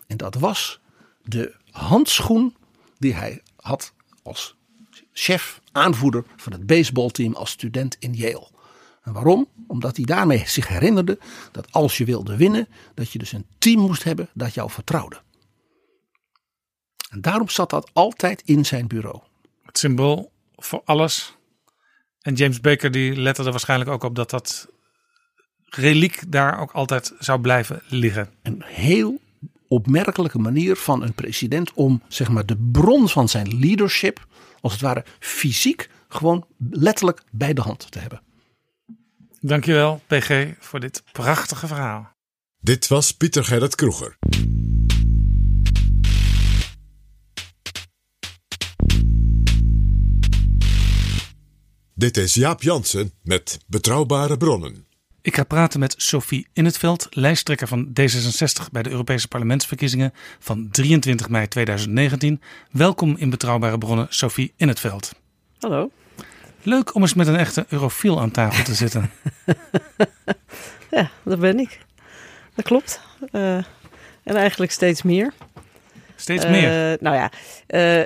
En 0.07 0.17
dat 0.17 0.35
was 0.35 0.81
de 1.23 1.55
handschoen 1.71 2.55
die 2.99 3.15
hij 3.15 3.43
had 3.57 3.93
als 4.23 4.56
chef, 5.19 5.61
aanvoerder 5.73 6.25
van 6.37 6.53
het 6.53 6.67
baseballteam 6.67 7.35
als 7.35 7.51
student 7.51 7.97
in 7.99 8.15
Yale. 8.15 8.49
En 9.03 9.13
waarom? 9.13 9.49
Omdat 9.67 9.97
hij 9.97 10.05
daarmee 10.05 10.43
zich 10.47 10.69
herinnerde 10.69 11.19
dat 11.53 11.73
als 11.73 11.97
je 11.97 12.05
wilde 12.05 12.37
winnen, 12.37 12.69
dat 12.95 13.11
je 13.11 13.19
dus 13.19 13.33
een 13.33 13.47
team 13.59 13.81
moest 13.81 14.03
hebben 14.03 14.29
dat 14.33 14.55
jou 14.55 14.71
vertrouwde. 14.71 15.21
En 17.11 17.21
daarom 17.21 17.49
zat 17.49 17.71
dat 17.71 17.91
altijd 17.93 18.43
in 18.45 18.67
zijn 18.67 18.87
bureau. 18.87 19.21
Het 19.63 19.79
symbool 19.79 20.33
voor 20.57 20.83
alles. 20.85 21.37
En 22.21 22.35
James 22.35 22.61
Baker 22.61 22.91
die 22.91 23.17
lette 23.17 23.45
er 23.45 23.51
waarschijnlijk 23.51 23.91
ook 23.91 24.05
op 24.05 24.15
dat 24.15 24.31
dat 24.31 24.69
reliek 25.65 26.33
daar 26.33 26.61
ook 26.61 26.73
altijd 26.73 27.13
zou 27.19 27.41
blijven 27.41 27.83
liggen. 27.89 28.31
Een 28.43 28.63
heel 28.65 29.21
opmerkelijke 29.69 30.39
manier 30.39 30.77
van 30.77 31.03
een 31.03 31.15
president 31.15 31.73
om 31.73 32.03
zeg 32.09 32.29
maar 32.29 32.47
de 32.47 32.57
bron 32.73 33.09
van 33.09 33.29
zijn 33.29 33.59
leadership 33.59 34.27
als 34.67 34.75
het 34.75 34.85
ware 34.85 35.05
fysiek 35.19 35.91
gewoon 36.09 36.47
letterlijk 36.71 37.23
bij 37.31 37.53
de 37.53 37.61
hand 37.61 37.91
te 37.91 37.99
hebben. 37.99 38.23
Dankjewel, 39.41 40.01
PG, 40.07 40.55
voor 40.59 40.81
dit 40.81 41.03
prachtige 41.13 41.67
verhaal. 41.67 42.11
Dit 42.61 42.87
was 42.87 43.13
Pieter 43.13 43.45
Gerrit 43.45 43.75
Kroeger. 43.75 44.17
Dit 51.95 52.17
is 52.17 52.35
Jaap 52.35 52.63
Jansen 52.63 53.13
met 53.23 53.59
Betrouwbare 53.67 54.37
Bronnen. 54.37 54.86
Ik 55.27 55.37
ga 55.37 55.45
praten 55.45 55.81
met 55.81 55.95
Sophie 55.97 56.47
In 56.53 56.65
het 56.65 56.79
Veld, 56.79 57.07
lijsttrekker 57.11 57.69
van 57.69 57.89
D66 57.89 58.71
bij 58.73 58.83
de 58.83 58.91
Europese 58.91 59.29
parlementsverkiezingen 59.29 60.13
van 60.39 60.69
23 60.71 61.29
mei 61.29 61.49
2019. 61.49 62.41
Welkom 62.71 63.17
in 63.17 63.31
Betrouwbare 63.31 63.79
Bronnen, 63.79 64.07
Sophie 64.11 64.53
In 64.57 64.69
het 64.69 64.81
Veld. 64.81 65.13
Hallo. 65.59 65.91
Leuk 66.63 66.95
om 66.95 67.03
eens 67.03 67.15
met 67.15 67.27
een 67.27 67.37
echte 67.37 67.67
eurofiel 67.69 68.21
aan 68.21 68.31
tafel 68.31 68.65
te 68.65 68.75
zitten. 68.75 69.11
ja, 70.91 71.11
dat 71.23 71.41
ben 71.41 71.59
ik. 71.59 71.79
Dat 72.55 72.65
klopt. 72.65 73.01
Uh, 73.33 73.57
en 74.23 74.37
eigenlijk 74.37 74.73
steeds 74.73 75.03
meer. 75.03 75.33
Steeds 76.17 76.47
meer? 76.47 76.93
Uh, 76.93 76.99
nou 77.01 77.17
ja, 77.17 77.31
uh, 77.69 78.03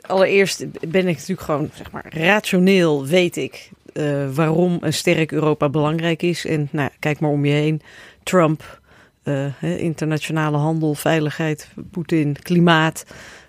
allereerst 0.00 0.70
ben 0.88 1.08
ik 1.08 1.16
natuurlijk 1.16 1.40
gewoon, 1.40 1.70
zeg 1.74 1.90
maar, 1.90 2.06
rationeel 2.08 3.06
weet 3.06 3.36
ik 3.36 3.70
waarom 4.34 4.78
een 4.80 4.92
sterk 4.92 5.32
Europa 5.32 5.68
belangrijk 5.68 6.22
is. 6.22 6.46
En 6.46 6.68
nou, 6.70 6.90
kijk 6.98 7.20
maar 7.20 7.30
om 7.30 7.44
je 7.44 7.52
heen. 7.52 7.82
Trump, 8.22 8.80
internationale 9.60 10.56
handel, 10.56 10.94
veiligheid, 10.94 11.68
Poetin, 11.90 12.36
klimaat. 12.42 13.04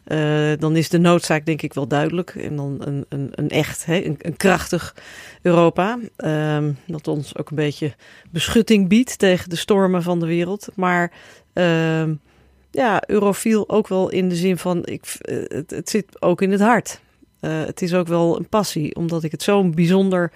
Uh, 0.07 0.51
dan 0.59 0.75
is 0.75 0.89
de 0.89 0.97
noodzaak 0.97 1.45
denk 1.45 1.61
ik 1.61 1.73
wel 1.73 1.87
duidelijk. 1.87 2.35
En 2.35 2.55
dan 2.55 2.77
een, 2.79 3.05
een, 3.09 3.29
een 3.31 3.49
echt, 3.49 3.85
hè, 3.85 4.03
een, 4.03 4.37
krachtig 4.37 4.95
Europa. 5.41 5.99
Uh, 6.17 6.67
dat 6.87 7.07
ons 7.07 7.37
ook 7.37 7.49
een 7.49 7.55
beetje 7.55 7.93
beschutting 8.31 8.87
biedt 8.87 9.17
tegen 9.17 9.49
de 9.49 9.55
stormen 9.55 10.03
van 10.03 10.19
de 10.19 10.25
wereld. 10.25 10.67
Maar 10.75 11.11
uh, 11.53 12.09
ja, 12.71 13.03
eurofiel 13.07 13.69
ook 13.69 13.87
wel 13.87 14.09
in 14.09 14.29
de 14.29 14.35
zin 14.35 14.57
van, 14.57 14.85
ik, 14.85 15.03
het, 15.47 15.69
het 15.69 15.89
zit 15.89 16.21
ook 16.21 16.41
in 16.41 16.51
het 16.51 16.61
hart. 16.61 17.01
Uh, 17.43 17.65
het 17.65 17.81
is 17.81 17.93
ook 17.93 18.07
wel 18.07 18.37
een 18.37 18.49
passie, 18.49 18.95
omdat 18.95 19.23
ik 19.23 19.31
het 19.31 19.43
zo'n 19.43 19.75
bijzonder 19.75 20.31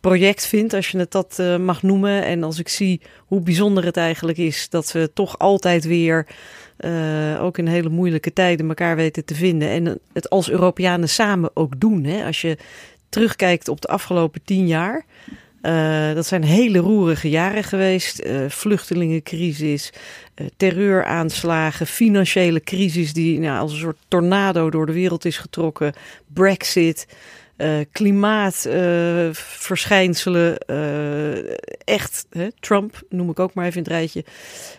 project 0.00 0.46
vind, 0.46 0.74
als 0.74 0.88
je 0.88 0.98
het 0.98 1.10
dat 1.10 1.36
uh, 1.40 1.56
mag 1.56 1.82
noemen. 1.82 2.24
En 2.24 2.42
als 2.42 2.58
ik 2.58 2.68
zie 2.68 3.00
hoe 3.18 3.40
bijzonder 3.40 3.84
het 3.84 3.96
eigenlijk 3.96 4.38
is 4.38 4.68
dat 4.68 4.92
we 4.92 5.10
toch 5.14 5.38
altijd 5.38 5.84
weer, 5.84 6.26
uh, 6.78 7.42
ook 7.42 7.58
in 7.58 7.66
hele 7.66 7.88
moeilijke 7.88 8.32
tijden, 8.32 8.68
elkaar 8.68 8.96
weten 8.96 9.24
te 9.24 9.34
vinden. 9.34 9.68
En 9.68 10.00
het 10.12 10.30
als 10.30 10.50
Europeanen 10.50 11.08
samen 11.08 11.50
ook 11.54 11.80
doen. 11.80 12.04
Hè? 12.04 12.24
Als 12.24 12.40
je 12.40 12.56
terugkijkt 13.08 13.68
op 13.68 13.80
de 13.80 13.88
afgelopen 13.88 14.40
tien 14.44 14.66
jaar. 14.66 15.04
Uh, 15.62 16.14
dat 16.14 16.26
zijn 16.26 16.44
hele 16.44 16.78
roerige 16.78 17.28
jaren 17.28 17.64
geweest. 17.64 18.26
vluchtelingencrisis, 18.48 19.92
terreuraanslagen, 20.56 21.86
financiële 21.86 22.60
crisis 22.60 23.12
die 23.12 23.38
nou, 23.38 23.60
als 23.60 23.72
een 23.72 23.78
soort 23.78 23.98
tornado 24.08 24.70
door 24.70 24.86
de 24.86 24.92
wereld 24.92 25.24
is 25.24 25.38
getrokken. 25.38 25.92
Brexit. 26.26 27.06
Uh, 27.56 27.78
klimaatverschijnselen, 27.92 30.64
uh, 30.66 31.36
uh, 31.36 31.52
echt, 31.84 32.26
hè, 32.30 32.48
Trump 32.60 33.02
noem 33.08 33.30
ik 33.30 33.38
ook 33.38 33.54
maar 33.54 33.66
even 33.66 33.76
in 33.76 33.82
het 33.82 33.92
rijtje. 33.92 34.24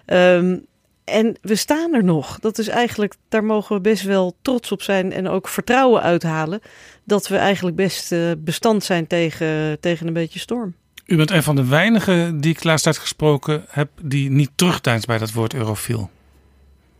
Um, 0.05 0.65
en 1.03 1.37
we 1.41 1.55
staan 1.55 1.93
er 1.93 2.03
nog. 2.03 2.39
Dat 2.39 2.57
is 2.57 2.67
eigenlijk, 2.67 3.15
daar 3.29 3.43
mogen 3.43 3.75
we 3.75 3.81
best 3.81 4.03
wel 4.03 4.35
trots 4.41 4.71
op 4.71 4.81
zijn 4.81 5.13
en 5.13 5.27
ook 5.27 5.47
vertrouwen 5.47 6.01
uithalen. 6.01 6.61
Dat 7.03 7.27
we 7.27 7.37
eigenlijk 7.37 7.75
best 7.75 8.15
bestand 8.37 8.83
zijn 8.83 9.07
tegen, 9.07 9.79
tegen 9.79 10.07
een 10.07 10.13
beetje 10.13 10.39
storm. 10.39 10.75
U 11.05 11.15
bent 11.15 11.31
een 11.31 11.43
van 11.43 11.55
de 11.55 11.65
weinigen 11.65 12.41
die 12.41 12.51
ik 12.51 12.63
laatst 12.63 12.83
tijd 12.83 12.97
gesproken 12.97 13.65
heb, 13.67 13.89
die 14.01 14.29
niet 14.29 14.51
terugdeinst 14.55 15.07
bij 15.07 15.17
dat 15.17 15.31
woord 15.31 15.53
eurofiel. 15.53 16.09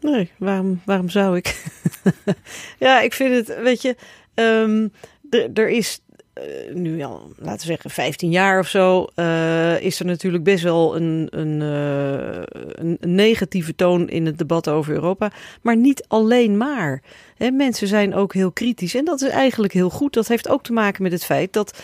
Nee, 0.02 0.32
waarom, 0.38 0.82
waarom 0.86 1.10
zou 1.10 1.38
ik? 1.38 1.66
ja, 2.80 3.02
ik 3.02 3.14
vind 3.14 3.48
het, 3.48 3.62
weet 3.62 3.82
je, 3.82 3.96
um, 4.34 4.92
er 5.54 5.70
is 5.70 6.00
uh, 6.34 6.74
nu 6.74 7.04
al, 7.04 7.32
laten 7.38 7.60
we 7.60 7.66
zeggen, 7.66 7.90
15 7.90 8.30
jaar 8.30 8.60
of 8.60 8.68
zo, 8.68 9.08
uh, 9.16 9.82
is 9.82 10.00
er 10.00 10.06
natuurlijk 10.06 10.44
best 10.44 10.64
wel 10.64 10.96
een, 10.96 11.28
een, 11.30 11.62
uh, 11.62 12.44
een, 12.72 12.98
negatieve 13.00 13.76
toon 13.76 14.10
in 14.10 14.26
het 14.26 14.38
debat 14.38 14.68
over 14.68 14.94
Europa. 14.94 15.32
Maar 15.62 15.78
niet 15.78 16.06
alleen 16.08 16.58
maar. 16.58 17.02
Mensen 17.38 17.88
zijn 17.88 18.16
ook 18.16 18.34
heel 18.34 18.52
kritisch. 18.52 18.96
En 18.96 19.06
dat 19.06 19.22
is 19.22 19.30
eigenlijk 19.30 19.74
heel 19.74 19.90
goed. 19.90 20.14
Dat 20.14 20.28
heeft 20.28 20.48
ook 20.48 20.64
te 20.64 20.74
maken 20.74 21.04
met 21.04 21.12
het 21.12 21.26
feit 21.26 21.54
dat 21.54 21.82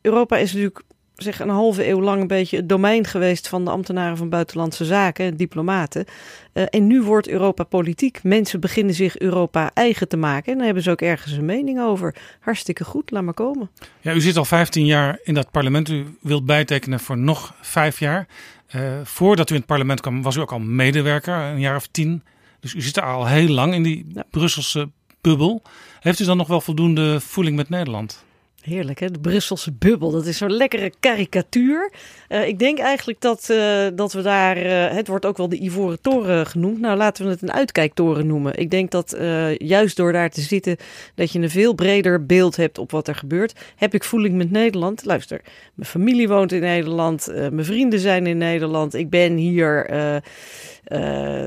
Europa 0.00 0.36
is 0.36 0.52
natuurlijk 0.52 0.82
zeg, 1.16 1.40
een 1.40 1.48
halve 1.48 1.88
eeuw 1.88 2.00
lang 2.00 2.20
een 2.20 2.26
beetje 2.26 2.56
het 2.56 2.68
domein 2.68 3.04
geweest 3.04 3.48
van 3.48 3.64
de 3.64 3.70
ambtenaren 3.70 4.16
van 4.16 4.28
buitenlandse 4.28 4.84
zaken, 4.84 5.36
diplomaten. 5.36 6.04
Uh, 6.52 6.64
en 6.70 6.86
nu 6.86 7.02
wordt 7.02 7.28
Europa 7.28 7.64
politiek. 7.64 8.22
Mensen 8.22 8.60
beginnen 8.60 8.94
zich 8.94 9.18
Europa 9.18 9.70
eigen 9.74 10.08
te 10.08 10.16
maken. 10.16 10.52
En 10.52 10.56
daar 10.56 10.66
hebben 10.66 10.82
ze 10.82 10.90
ook 10.90 11.00
ergens 11.00 11.32
een 11.32 11.44
mening 11.44 11.80
over. 11.80 12.14
Hartstikke 12.40 12.84
goed, 12.84 13.10
laat 13.10 13.22
maar 13.22 13.34
komen. 13.34 13.70
Ja, 14.00 14.12
u 14.12 14.20
zit 14.20 14.36
al 14.36 14.44
15 14.44 14.86
jaar 14.86 15.18
in 15.22 15.34
dat 15.34 15.50
parlement. 15.50 15.88
U 15.88 16.04
wilt 16.20 16.46
bijtekenen 16.46 17.00
voor 17.00 17.18
nog 17.18 17.54
vijf 17.60 17.98
jaar. 17.98 18.26
Uh, 18.74 18.82
voordat 19.04 19.50
u 19.50 19.52
in 19.52 19.60
het 19.60 19.68
parlement 19.68 20.00
kwam, 20.00 20.22
was 20.22 20.36
u 20.36 20.40
ook 20.40 20.52
al 20.52 20.58
medewerker, 20.58 21.34
een 21.34 21.60
jaar 21.60 21.76
of 21.76 21.86
tien. 21.86 22.22
Dus 22.60 22.74
u 22.74 22.80
zit 22.80 22.96
er 22.96 23.02
al 23.02 23.26
heel 23.26 23.48
lang 23.48 23.74
in 23.74 23.82
die 23.82 24.06
ja. 24.14 24.24
Brusselse 24.30 24.90
bubbel. 25.20 25.62
Heeft 26.00 26.20
u 26.20 26.24
dan 26.24 26.36
nog 26.36 26.48
wel 26.48 26.60
voldoende 26.60 27.20
voeling 27.20 27.56
met 27.56 27.68
Nederland? 27.68 28.24
Heerlijk, 28.66 29.00
hè? 29.00 29.10
De 29.10 29.18
Brusselse 29.18 29.72
bubbel. 29.72 30.10
Dat 30.10 30.26
is 30.26 30.36
zo'n 30.36 30.52
lekkere 30.52 30.92
karikatuur. 31.00 31.92
Uh, 32.28 32.46
ik 32.46 32.58
denk 32.58 32.78
eigenlijk 32.78 33.20
dat, 33.20 33.48
uh, 33.50 33.86
dat 33.94 34.12
we 34.12 34.22
daar. 34.22 34.56
Uh, 34.56 34.88
het 34.88 35.08
wordt 35.08 35.26
ook 35.26 35.36
wel 35.36 35.48
de 35.48 35.62
Ivoren 35.62 36.00
Toren 36.00 36.46
genoemd. 36.46 36.80
Nou, 36.80 36.96
laten 36.96 37.24
we 37.24 37.30
het 37.30 37.42
een 37.42 37.52
uitkijktoren 37.52 38.26
noemen. 38.26 38.58
Ik 38.58 38.70
denk 38.70 38.90
dat 38.90 39.16
juist 39.58 39.96
door 39.96 40.12
daar 40.12 40.30
te 40.30 40.40
zitten. 40.40 40.76
dat 41.14 41.32
je 41.32 41.38
een 41.38 41.50
veel 41.50 41.74
breder 41.74 42.26
beeld 42.26 42.56
hebt 42.56 42.78
op 42.78 42.90
wat 42.90 43.08
er 43.08 43.14
gebeurt. 43.14 43.54
Heb 43.76 43.94
ik 43.94 44.04
voeling 44.04 44.34
met 44.34 44.50
Nederland? 44.50 45.04
Luister, 45.04 45.40
mijn 45.74 45.88
familie 45.88 46.28
woont 46.28 46.52
in 46.52 46.60
Nederland. 46.60 47.26
mijn 47.26 47.64
vrienden 47.64 48.00
zijn 48.00 48.26
in 48.26 48.38
Nederland. 48.38 48.94
Ik 48.94 49.10
ben 49.10 49.36
hier. 49.36 49.90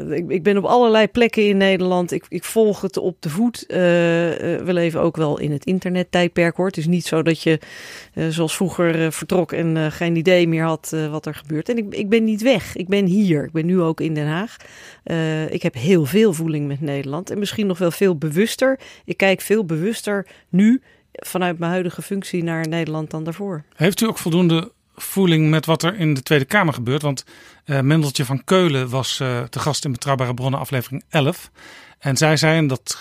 Ik, 0.10 0.30
ik, 0.30 0.44
ben 0.44 0.58
op 0.58 0.64
allerlei 0.64 1.08
plekken 1.08 1.48
in 1.48 1.58
Nederland. 1.58 2.12
Ik, 2.12 2.26
ik 2.30 2.44
volg 2.44 2.82
het 2.82 2.98
op 2.98 3.18
de 3.20 3.30
voet. 3.30 3.64
Uh, 3.68 3.78
we 3.78 4.70
leven 4.74 5.02
ook 5.02 5.18
wel 5.18 5.40
in 5.40 5.52
het 5.52 5.66
internettijdperk 5.66 6.56
hoor. 6.56 6.66
Het 6.66 6.78
is 6.78 6.88
niet 6.88 7.06
zo 7.06 7.22
dat 7.22 7.42
je 7.42 7.60
zoals 8.30 8.56
vroeger 8.56 9.12
vertrok 9.12 9.52
en 9.52 9.92
geen 9.92 10.16
idee 10.16 10.48
meer 10.48 10.64
had 10.64 10.96
wat 11.12 11.26
er 11.26 11.36
gebeurt. 11.36 11.70
En 11.70 11.78
ik, 11.78 11.94
ik 11.94 12.10
ben 12.10 12.24
niet 12.24 12.42
weg. 12.42 12.76
Ik 12.76 12.88
ben 12.88 13.06
hier. 13.06 13.44
Ik 13.44 13.52
ben 13.52 13.66
nu 13.66 13.82
ook 13.82 14.02
in 14.02 14.14
Den 14.14 14.28
Haag. 14.28 14.56
ik 15.50 15.64
heb 15.64 15.74
heel 15.74 16.06
veel 16.06 16.34
voeling 16.34 16.68
met 16.68 16.82
Nederland. 16.82 17.30
En 17.30 17.40
misschien 17.40 17.68
nog 17.68 17.78
wel 17.78 17.92
veel 17.92 18.18
bewuster. 18.18 18.80
Ik 19.06 19.18
kijk 19.18 19.42
veel 19.42 19.66
bewuster 19.66 20.28
nu 20.50 20.82
vanuit 21.12 21.60
mijn 21.60 21.72
huidige 21.72 22.02
functie 22.02 22.44
naar 22.44 22.68
Nederland 22.68 23.12
dan 23.12 23.24
daarvoor. 23.24 23.64
Heeft 23.76 24.02
u 24.02 24.08
ook 24.08 24.18
voldoende 24.18 24.72
voeling 25.02 25.50
met 25.50 25.66
wat 25.66 25.84
er 25.84 25.96
in 25.96 26.14
de 26.14 26.24
Tweede 26.24 26.46
Kamer 26.46 26.74
gebeurt. 26.74 27.02
Want 27.02 27.24
uh, 27.66 27.80
Mendeltje 27.80 28.26
van 28.26 28.44
Keulen 28.44 28.90
was 28.90 29.20
uh, 29.20 29.42
te 29.42 29.60
gast 29.60 29.86
in 29.86 29.92
Betrouwbare 29.92 30.34
Bronnen 30.34 30.60
aflevering 30.60 31.04
11. 31.10 31.52
En 32.00 32.18
zij 32.18 32.38
zei, 32.38 32.58
en 32.58 32.68
dat 32.68 32.98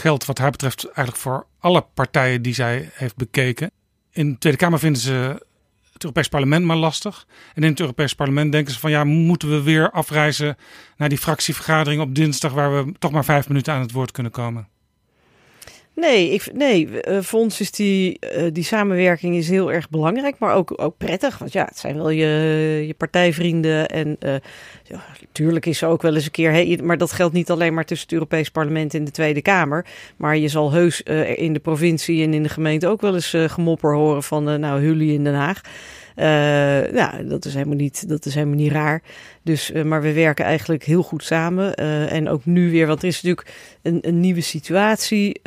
geldt 0.00 0.24
wat 0.24 0.38
haar 0.38 0.50
betreft 0.50 0.84
eigenlijk 0.84 1.16
voor 1.16 1.46
alle 1.58 1.86
partijen 1.94 2.42
die 2.42 2.54
zij 2.54 2.90
heeft 2.92 3.16
bekeken. 3.16 3.70
In 4.12 4.32
de 4.32 4.38
Tweede 4.38 4.58
Kamer 4.58 4.78
vinden 4.78 5.02
ze 5.02 5.42
het 5.92 6.02
Europees 6.02 6.28
Parlement 6.28 6.64
maar 6.64 6.76
lastig. 6.76 7.26
En 7.54 7.62
in 7.62 7.70
het 7.70 7.80
Europees 7.80 8.14
Parlement 8.14 8.52
denken 8.52 8.72
ze 8.72 8.78
van 8.78 8.90
ja, 8.90 9.04
moeten 9.04 9.50
we 9.50 9.62
weer 9.62 9.90
afreizen 9.90 10.56
naar 10.96 11.08
die 11.08 11.18
fractievergadering 11.18 12.02
op 12.02 12.14
dinsdag 12.14 12.52
waar 12.52 12.84
we 12.84 12.92
toch 12.98 13.10
maar 13.10 13.24
vijf 13.24 13.48
minuten 13.48 13.72
aan 13.72 13.80
het 13.80 13.92
woord 13.92 14.10
kunnen 14.10 14.32
komen. 14.32 14.68
Nee, 15.94 16.30
ik, 16.30 16.52
nee 16.52 16.88
uh, 16.88 17.20
voor 17.20 17.40
ons 17.40 17.60
is 17.60 17.70
die, 17.70 18.18
uh, 18.36 18.46
die 18.52 18.64
samenwerking 18.64 19.36
is 19.36 19.48
heel 19.48 19.72
erg 19.72 19.90
belangrijk, 19.90 20.38
maar 20.38 20.54
ook, 20.54 20.72
ook 20.76 20.96
prettig. 20.98 21.38
Want 21.38 21.52
ja, 21.52 21.64
het 21.64 21.78
zijn 21.78 21.96
wel 21.96 22.10
je, 22.10 22.84
je 22.86 22.94
partijvrienden. 22.94 23.88
En 23.88 24.16
uh, 24.20 24.34
ja, 24.82 25.04
natuurlijk 25.20 25.66
is 25.66 25.82
er 25.82 25.88
ook 25.88 26.02
wel 26.02 26.14
eens 26.14 26.24
een 26.24 26.30
keer. 26.30 26.84
Maar 26.84 26.98
dat 26.98 27.12
geldt 27.12 27.34
niet 27.34 27.50
alleen 27.50 27.74
maar 27.74 27.84
tussen 27.84 28.06
het 28.06 28.14
Europees 28.14 28.50
Parlement 28.50 28.94
en 28.94 29.04
de 29.04 29.10
Tweede 29.10 29.42
Kamer. 29.42 29.86
Maar 30.16 30.36
je 30.36 30.48
zal 30.48 30.72
heus 30.72 31.02
in 31.36 31.52
de 31.52 31.60
provincie 31.60 32.22
en 32.22 32.34
in 32.34 32.42
de 32.42 32.48
gemeente 32.48 32.88
ook 32.88 33.00
wel 33.00 33.14
eens 33.14 33.36
gemopper 33.46 33.94
horen 33.94 34.22
van 34.22 34.60
nou, 34.60 34.82
jullie 34.82 35.12
in 35.12 35.24
Den 35.24 35.34
Haag. 35.34 35.60
Uh, 36.16 36.24
nou, 36.92 37.26
dat 37.26 37.44
is 37.44 37.54
helemaal 37.54 37.76
niet, 37.76 38.08
dat 38.08 38.26
is 38.26 38.34
helemaal 38.34 38.56
niet 38.56 38.72
raar. 38.72 39.02
Dus, 39.42 39.70
uh, 39.70 39.82
maar 39.82 40.02
we 40.02 40.12
werken 40.12 40.44
eigenlijk 40.44 40.84
heel 40.84 41.02
goed 41.02 41.24
samen. 41.24 41.80
Uh, 41.80 42.12
en 42.12 42.28
ook 42.28 42.44
nu 42.44 42.70
weer, 42.70 42.86
want 42.86 43.02
er 43.02 43.08
is 43.08 43.22
natuurlijk 43.22 43.54
een, 43.82 43.98
een 44.00 44.20
nieuwe 44.20 44.40
situatie, 44.40 45.40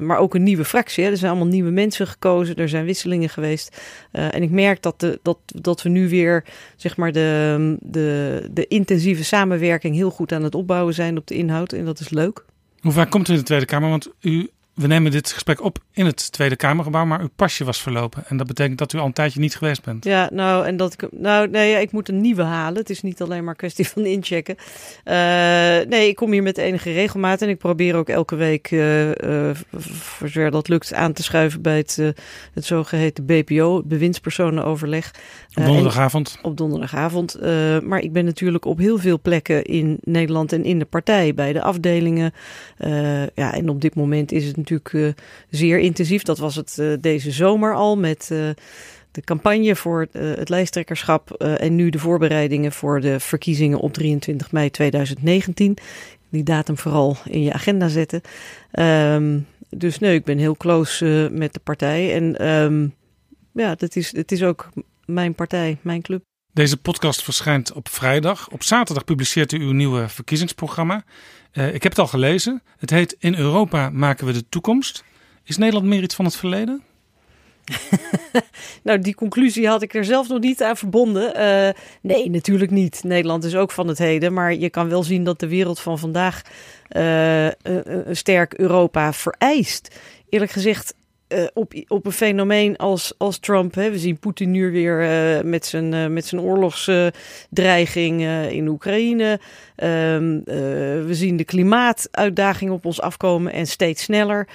maar 0.00 0.18
ook 0.18 0.34
een 0.34 0.42
nieuwe 0.42 0.64
fractie. 0.64 1.04
Hè. 1.04 1.10
Er 1.10 1.16
zijn 1.16 1.30
allemaal 1.30 1.52
nieuwe 1.52 1.70
mensen 1.70 2.06
gekozen, 2.06 2.56
er 2.56 2.68
zijn 2.68 2.84
wisselingen 2.84 3.28
geweest. 3.28 3.80
en 4.10 4.42
ik 4.42 4.50
merk 4.50 4.82
dat, 4.82 5.00
de, 5.00 5.18
dat, 5.22 5.38
dat 5.44 5.82
we 5.82 5.88
nu 5.88 6.08
weer, 6.08 6.44
zeg 6.76 6.96
maar, 6.96 7.12
de, 7.12 7.76
de, 7.80 8.48
de 8.52 8.66
intensieve 8.66 9.24
samenwerking 9.24 9.94
heel 9.94 10.10
goed 10.10 10.32
aan 10.32 10.42
het 10.42 10.54
opbouwen 10.54 10.94
zijn 10.94 11.16
op 11.16 11.26
de 11.26 11.34
inhoud. 11.34 11.72
En 11.72 11.84
dat 11.84 12.00
is 12.00 12.08
leuk. 12.08 12.44
Hoe 12.80 12.92
vaak 12.92 13.10
komt 13.10 13.28
u 13.28 13.32
in 13.32 13.38
de 13.38 13.44
Tweede 13.44 13.64
Kamer? 13.66 13.88
Want 13.88 14.10
u 14.20 14.48
We 14.78 14.86
nemen 14.86 15.10
dit 15.10 15.32
gesprek 15.32 15.62
op 15.62 15.78
in 15.92 16.06
het 16.06 16.32
Tweede 16.32 16.56
Kamergebouw, 16.56 17.04
maar 17.04 17.20
uw 17.20 17.28
pasje 17.36 17.64
was 17.64 17.82
verlopen. 17.82 18.24
En 18.26 18.36
dat 18.36 18.46
betekent 18.46 18.78
dat 18.78 18.92
u 18.92 18.98
al 18.98 19.06
een 19.06 19.12
tijdje 19.12 19.40
niet 19.40 19.56
geweest 19.56 19.84
bent. 19.84 20.04
Ja, 20.04 20.30
nou, 20.32 20.66
en 20.66 20.76
dat 20.76 20.92
ik. 20.92 21.08
Nou, 21.10 21.48
nee, 21.48 21.80
ik 21.80 21.92
moet 21.92 22.08
een 22.08 22.20
nieuwe 22.20 22.42
halen. 22.42 22.78
Het 22.78 22.90
is 22.90 23.02
niet 23.02 23.22
alleen 23.22 23.44
maar 23.44 23.54
kwestie 23.54 23.88
van 23.88 24.04
inchecken. 24.04 24.56
Uh, 25.04 25.14
nee, 25.88 26.08
ik 26.08 26.16
kom 26.16 26.32
hier 26.32 26.42
met 26.42 26.58
enige 26.58 26.92
regelmaat 26.92 27.42
en 27.42 27.48
ik 27.48 27.58
probeer 27.58 27.94
ook 27.94 28.08
elke 28.08 28.36
week, 28.36 28.70
uh, 28.70 29.06
uh, 29.08 29.50
voor 29.72 30.28
zover 30.28 30.50
dat 30.50 30.68
lukt, 30.68 30.94
aan 30.94 31.12
te 31.12 31.22
schuiven 31.22 31.62
bij 31.62 31.76
het, 31.76 31.96
het 32.54 32.64
zogeheten 32.64 33.26
BPO, 33.26 33.82
bewindspersonenoverleg. 33.84 35.14
Op 35.54 35.64
donderdagavond. 35.64 36.38
op 36.42 36.56
donderdagavond. 36.56 37.38
maar 37.82 38.00
ik 38.00 38.12
ben 38.12 38.24
natuurlijk 38.24 38.64
op 38.64 38.78
heel 38.78 38.98
veel 38.98 39.20
plekken 39.20 39.64
in 39.64 39.98
Nederland 40.02 40.52
en 40.52 40.64
in 40.64 40.78
de 40.78 40.84
partij, 40.84 41.34
bij 41.34 41.52
de 41.52 41.62
afdelingen. 41.62 42.32
ja, 43.34 43.54
en 43.54 43.68
op 43.68 43.80
dit 43.80 43.94
moment 43.94 44.32
is 44.32 44.44
het 44.44 44.56
natuurlijk 44.70 45.18
uh, 45.18 45.24
zeer 45.50 45.78
intensief. 45.78 46.22
Dat 46.22 46.38
was 46.38 46.56
het 46.56 46.76
uh, 46.80 46.92
deze 47.00 47.30
zomer 47.30 47.74
al 47.74 47.96
met 47.96 48.28
uh, 48.32 48.48
de 49.10 49.20
campagne 49.24 49.76
voor 49.76 50.06
het 50.12 50.48
lijsttrekkerschap 50.48 51.30
en 51.32 51.74
nu 51.74 51.90
de 51.90 51.98
voorbereidingen 51.98 52.72
voor 52.72 53.00
de 53.00 53.20
verkiezingen 53.20 53.78
op 53.78 53.92
23 53.92 54.52
mei 54.52 54.70
2019. 54.70 55.76
Die 56.28 56.42
datum 56.42 56.78
vooral 56.78 57.16
in 57.24 57.42
je 57.42 57.52
agenda 57.52 57.88
zetten. 57.88 58.20
Um, 58.72 59.46
dus 59.68 59.98
nee, 59.98 60.14
ik 60.14 60.24
ben 60.24 60.38
heel 60.38 60.56
close 60.56 61.28
met 61.32 61.52
de 61.52 61.60
partij. 61.60 62.14
En 62.14 62.48
um, 62.48 62.94
ja, 63.52 63.74
dat 63.74 63.96
is, 63.96 64.16
het 64.16 64.32
is 64.32 64.42
ook 64.42 64.68
mijn 65.04 65.34
partij, 65.34 65.78
mijn 65.82 66.02
club. 66.02 66.22
Deze 66.52 66.76
podcast 66.76 67.22
verschijnt 67.22 67.72
op 67.72 67.88
vrijdag. 67.88 68.50
Op 68.50 68.62
zaterdag 68.62 69.04
publiceert 69.04 69.52
u 69.52 69.60
uw 69.60 69.72
nieuwe 69.72 70.08
verkiezingsprogramma. 70.08 71.04
Uh, 71.52 71.74
ik 71.74 71.82
heb 71.82 71.92
het 71.92 72.00
al 72.00 72.06
gelezen. 72.06 72.62
Het 72.78 72.90
heet 72.90 73.16
In 73.18 73.34
Europa 73.34 73.90
maken 73.90 74.26
we 74.26 74.32
de 74.32 74.48
toekomst. 74.48 75.04
Is 75.44 75.56
Nederland 75.56 75.86
meer 75.86 76.02
iets 76.02 76.14
van 76.14 76.24
het 76.24 76.36
verleden? 76.36 76.82
nou, 78.82 78.98
die 78.98 79.14
conclusie 79.14 79.68
had 79.68 79.82
ik 79.82 79.94
er 79.94 80.04
zelf 80.04 80.28
nog 80.28 80.40
niet 80.40 80.62
aan 80.62 80.76
verbonden. 80.76 81.32
Uh, 81.36 81.82
nee, 82.00 82.30
natuurlijk 82.30 82.70
niet. 82.70 83.04
Nederland 83.04 83.44
is 83.44 83.54
ook 83.54 83.70
van 83.70 83.88
het 83.88 83.98
heden. 83.98 84.32
Maar 84.32 84.54
je 84.54 84.70
kan 84.70 84.88
wel 84.88 85.02
zien 85.02 85.24
dat 85.24 85.40
de 85.40 85.48
wereld 85.48 85.80
van 85.80 85.98
vandaag 85.98 86.42
uh, 86.96 87.50
een 87.62 88.16
sterk 88.16 88.54
Europa 88.54 89.12
vereist. 89.12 89.98
Eerlijk 90.28 90.50
gezegd 90.50 90.94
uh, 91.28 91.44
op, 91.54 91.72
op 91.88 92.06
een 92.06 92.12
fenomeen 92.12 92.76
als, 92.76 93.12
als 93.16 93.38
Trump. 93.38 93.74
Hè. 93.74 93.90
We 93.90 93.98
zien 93.98 94.18
Poetin 94.18 94.50
nu 94.50 94.70
weer 94.70 95.02
uh, 95.02 95.42
met 95.44 95.66
zijn, 95.66 95.92
uh, 95.92 96.06
met 96.06 96.26
zijn 96.26 96.40
oorlogsdreiging 96.40 98.22
in 98.50 98.68
Oekraïne. 98.68 99.40
Um, 99.76 100.42
we 100.44 101.08
zien 101.10 101.36
de 101.36 101.44
klimaatuitdaging 101.44 102.70
op 102.70 102.84
ons 102.84 103.00
afkomen 103.00 103.52
en 103.52 103.66
steeds 103.66 104.02
sneller. 104.02 104.48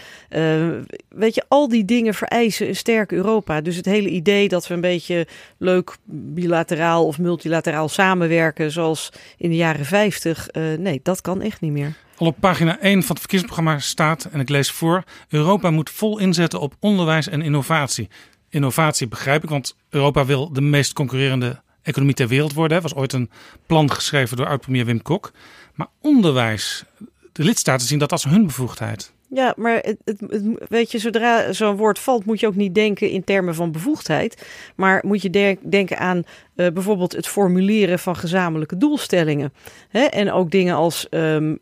weet 1.10 1.36
je, 1.36 1.44
al 1.48 1.68
die 1.68 1.86
dingen 1.86 2.14
vereisen 2.14 2.68
een 2.68 2.76
sterk 2.76 3.12
Europa. 3.12 3.62
Dus 3.62 3.76
het 3.76 3.86
hele 3.86 4.10
idee 4.10 4.48
dat 4.48 4.68
we 4.68 4.74
een 4.74 4.82
beetje 4.82 5.28
leuk 5.58 5.96
bilateraal 6.06 7.06
of 7.06 7.20
multilateraal 7.20 7.90
samenwerken, 7.90 8.72
zoals 8.72 9.10
in 9.38 9.50
de 9.50 9.56
jaren 9.56 9.86
50, 9.86 10.48
nee, 10.78 11.00
dat 11.04 11.22
kan 11.22 11.42
echt 11.42 11.62
niet 11.62 11.72
meer. 11.72 11.96
Al 12.18 12.28
op 12.28 12.36
pagina 12.40 12.80
1 12.80 12.92
van 12.92 13.10
het 13.10 13.20
verkiezingsprogramma 13.20 13.80
staat, 13.80 14.24
en 14.32 14.40
ik 14.40 14.50
lees 14.50 14.72
voor: 14.72 15.04
Europa 15.30 15.72
moet 15.72 15.90
vol 15.90 16.20
inzetten 16.20 16.60
op 16.60 16.76
onderwijs 16.80 17.28
en 17.28 17.42
innovatie. 17.42 18.10
Innovatie 18.50 19.08
begrijp 19.08 19.44
ik, 19.44 19.50
want 19.50 19.76
Europa 19.90 20.26
wil 20.26 20.54
de 20.54 20.62
meest 20.62 20.94
concurrerende 20.94 21.62
economie 21.82 22.16
ter 22.16 22.28
wereld 22.28 22.54
worden. 22.54 22.78
Er 22.78 22.84
was 22.84 22.96
ooit 22.96 23.14
een 23.14 23.30
plan 23.66 23.92
geschreven 23.92 24.38
door 24.38 24.48
oud-premier 24.48 24.86
Wim 24.86 25.02
Kok. 25.02 25.32
Maar 25.76 25.88
onderwijs, 26.02 26.84
de 27.32 27.44
lidstaten 27.44 27.88
zien 27.88 28.00
dat 28.00 28.12
als 28.12 28.24
hun 28.24 28.46
bevoegdheid. 28.46 29.14
Ja, 29.30 29.54
maar 29.58 29.76
het, 29.76 29.98
het, 30.06 30.44
weet 30.70 30.92
je, 30.92 31.00
zodra 31.00 31.54
zo'n 31.54 31.78
woord 31.78 32.00
valt, 32.00 32.26
moet 32.26 32.40
je 32.40 32.48
ook 32.48 32.56
niet 32.56 32.76
denken 32.76 33.10
in 33.10 33.24
termen 33.24 33.56
van 33.56 33.72
bevoegdheid. 33.72 34.46
Maar 34.76 35.04
moet 35.06 35.22
je 35.22 35.58
denken 35.62 35.98
aan 35.98 36.24
uh, 36.56 36.68
bijvoorbeeld 36.68 37.12
het 37.12 37.28
formuleren 37.28 38.00
van 38.00 38.16
gezamenlijke 38.16 38.78
doelstellingen. 38.78 39.54
Hè? 39.90 40.02
En 40.02 40.32
ook 40.32 40.52
dingen 40.52 40.76
als 40.76 41.08
um, 41.10 41.50
uh, 41.52 41.60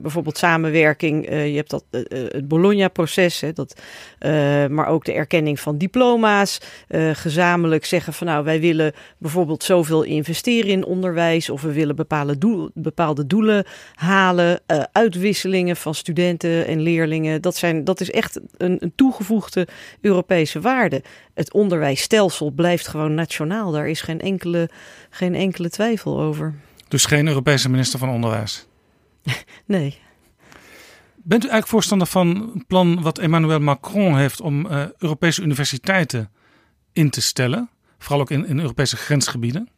bijvoorbeeld 0.00 0.38
samenwerking. 0.38 1.30
Uh, 1.30 1.48
je 1.48 1.56
hebt 1.56 1.70
dat, 1.70 1.84
het 2.10 2.48
Bologna-proces, 2.48 3.42
maar 4.68 4.86
ook 4.86 5.04
de 5.04 5.12
erkenning 5.12 5.60
van 5.60 5.78
diploma's. 5.78 6.60
gezamenlijk 7.12 7.84
zeggen 7.84 8.12
van 8.12 8.26
nou, 8.26 8.44
wij 8.44 8.60
willen 8.60 8.92
bijvoorbeeld 9.18 9.62
zoveel 9.62 10.02
investeren 10.02 10.70
in 10.70 10.84
onderwijs. 10.84 11.50
Of 11.50 11.62
we 11.62 11.72
willen 11.72 11.96
bepaalde, 11.96 12.70
bepaalde 12.74 13.26
doelen 13.26 13.64
halen. 13.94 14.60
uitwisselingen 14.92 15.76
van 15.76 15.94
studenten 15.94 16.66
en 16.66 16.80
leerlingen. 16.80 17.42
Dat, 17.42 17.56
zijn, 17.56 17.84
dat 17.84 18.00
is 18.00 18.10
echt 18.10 18.40
een, 18.56 18.76
een 18.80 18.92
toegevoegde 18.94 19.66
Europese 20.00 20.60
waarde. 20.60 21.02
Het 21.34 21.52
onderwijsstelsel 21.52 22.50
blijft 22.50 22.88
gewoon 22.88 23.14
nationaal. 23.14 23.70
Daar 23.70 23.88
is 23.88 24.00
geen 24.08 24.20
enkele, 24.20 24.70
geen 25.10 25.34
enkele 25.34 25.70
twijfel 25.70 26.20
over. 26.20 26.54
Dus 26.88 27.04
geen 27.04 27.26
Europese 27.26 27.68
minister 27.68 27.98
van 27.98 28.08
Onderwijs? 28.08 28.66
nee. 29.64 29.98
Bent 31.16 31.44
u 31.44 31.48
eigenlijk 31.48 31.66
voorstander 31.66 32.06
van 32.06 32.28
een 32.54 32.64
plan 32.66 33.02
wat 33.02 33.18
Emmanuel 33.18 33.60
Macron 33.60 34.16
heeft 34.16 34.40
om 34.40 34.66
uh, 34.66 34.84
Europese 34.98 35.42
universiteiten 35.42 36.30
in 36.92 37.10
te 37.10 37.20
stellen? 37.20 37.70
Vooral 37.98 38.20
ook 38.20 38.30
in, 38.30 38.46
in 38.46 38.60
Europese 38.60 38.96
grensgebieden? 38.96 39.68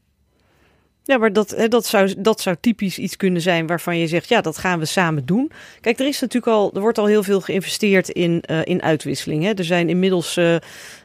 Ja, 1.02 1.18
maar 1.18 1.32
dat, 1.32 1.66
dat, 1.68 1.86
zou, 1.86 2.14
dat 2.18 2.40
zou 2.40 2.56
typisch 2.60 2.98
iets 2.98 3.16
kunnen 3.16 3.42
zijn 3.42 3.66
waarvan 3.66 3.98
je 3.98 4.06
zegt, 4.06 4.28
ja, 4.28 4.40
dat 4.40 4.58
gaan 4.58 4.78
we 4.78 4.84
samen 4.84 5.26
doen. 5.26 5.50
Kijk, 5.80 5.98
er 5.98 6.06
is 6.06 6.20
natuurlijk 6.20 6.52
al, 6.52 6.70
er 6.74 6.80
wordt 6.80 6.98
al 6.98 7.06
heel 7.06 7.22
veel 7.22 7.40
geïnvesteerd 7.40 8.08
in, 8.08 8.42
uh, 8.50 8.60
in 8.64 8.82
uitwisseling. 8.82 9.42
Hè. 9.42 9.52
Er 9.52 9.64
zijn 9.64 9.88
inmiddels 9.88 10.36
uh, 10.36 10.56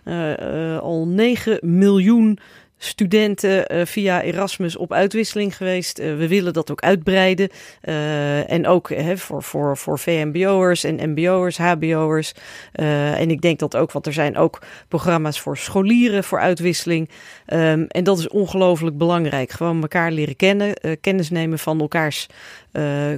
uh, 0.06 0.78
al 0.80 1.08
9 1.08 1.58
miljoen 1.62 2.40
studenten 2.86 3.76
uh, 3.76 3.86
via 3.86 4.22
Erasmus 4.22 4.78
op 4.78 4.94
uitwisseling 4.94 5.58
geweest. 5.58 6.00
Uh, 6.00 6.18
we 6.18 6.28
willen 6.28 6.54
dat 6.54 6.72
ook 6.72 6.82
uitbreiden. 6.82 7.50
Uh, 7.84 8.52
en 8.52 8.68
ook 8.68 8.94
voor, 9.16 9.44
voor, 9.44 9.78
voor 9.78 10.00
VMBO'ers 10.00 10.84
en 10.84 11.10
MBO'ers, 11.10 11.58
HBO'ers. 11.58 12.34
en 12.72 13.30
ik 13.30 13.42
denk 13.42 13.60
dat 13.60 13.76
ook, 13.76 13.92
want 13.92 14.06
er 14.06 14.14
zijn 14.14 14.38
ook 14.38 14.62
programma's 14.88 15.40
voor 15.40 15.58
scholieren 15.58 16.24
voor 16.24 16.40
uitwisseling. 16.40 17.10
Um, 17.48 17.86
en 17.88 18.04
dat 18.04 18.20
is 18.20 18.28
ongelooflijk 18.28 18.98
belangrijk. 18.98 19.52
Gewoon 19.52 19.82
elkaar 19.82 20.12
leren 20.12 20.36
kennen, 20.36 20.74
kennis 21.02 21.30
nemen 21.30 21.60
van 21.60 21.80
elkaars 21.80 22.28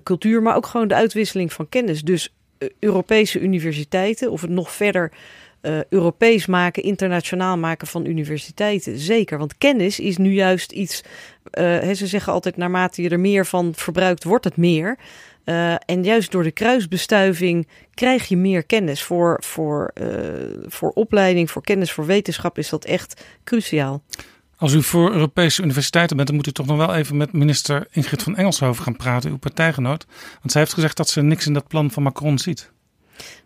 cultuur, 0.03 0.41
maar 0.41 0.55
ook 0.55 0.65
gewoon 0.65 0.87
de 0.87 0.95
uitwisseling 0.95 1.53
van 1.53 1.69
kennis. 1.69 2.01
Dus 2.01 2.33
Europese 2.79 3.39
universiteiten, 3.39 4.31
of 4.31 4.41
het 4.41 4.49
nog 4.49 4.71
verder 4.71 5.11
uh, 5.61 5.79
Europees 5.89 6.45
maken, 6.45 6.83
internationaal 6.83 7.57
maken 7.57 7.87
van 7.87 8.05
universiteiten. 8.05 8.99
Zeker, 8.99 9.37
want 9.37 9.57
kennis 9.57 9.99
is 9.99 10.17
nu 10.17 10.33
juist 10.33 10.71
iets. 10.71 11.03
Uh, 11.53 11.91
ze 11.93 12.07
zeggen 12.07 12.33
altijd: 12.33 12.57
naarmate 12.57 13.01
je 13.01 13.09
er 13.09 13.19
meer 13.19 13.45
van 13.45 13.73
verbruikt, 13.75 14.23
wordt 14.23 14.43
het 14.45 14.57
meer. 14.57 14.97
Uh, 15.45 15.73
en 15.85 16.03
juist 16.03 16.31
door 16.31 16.43
de 16.43 16.51
kruisbestuiving 16.51 17.67
krijg 17.93 18.27
je 18.27 18.37
meer 18.37 18.63
kennis. 18.63 19.03
Voor, 19.03 19.43
voor, 19.43 19.93
voor 20.67 20.89
opleiding, 20.89 21.51
voor 21.51 21.61
kennis, 21.61 21.91
voor 21.91 22.05
wetenschap 22.05 22.57
is 22.57 22.69
dat 22.69 22.85
echt 22.85 23.25
cruciaal. 23.43 24.03
Als 24.57 24.73
u 24.73 24.83
voor 24.83 25.11
Europese 25.11 25.61
universiteiten 25.61 26.15
bent, 26.15 26.27
dan 26.27 26.37
moet 26.37 26.47
u 26.47 26.51
toch 26.51 26.65
nog 26.65 26.77
wel 26.77 26.95
even 26.95 27.17
met 27.17 27.33
minister 27.33 27.87
Ingrid 27.91 28.23
van 28.23 28.35
Engelshoven 28.35 28.83
gaan 28.83 28.95
praten, 28.95 29.29
uw 29.29 29.37
partijgenoot. 29.37 30.05
Want 30.39 30.51
zij 30.51 30.61
heeft 30.61 30.73
gezegd 30.73 30.97
dat 30.97 31.09
ze 31.09 31.21
niks 31.21 31.45
in 31.45 31.53
dat 31.53 31.67
plan 31.67 31.91
van 31.91 32.03
Macron 32.03 32.39
ziet. 32.39 32.71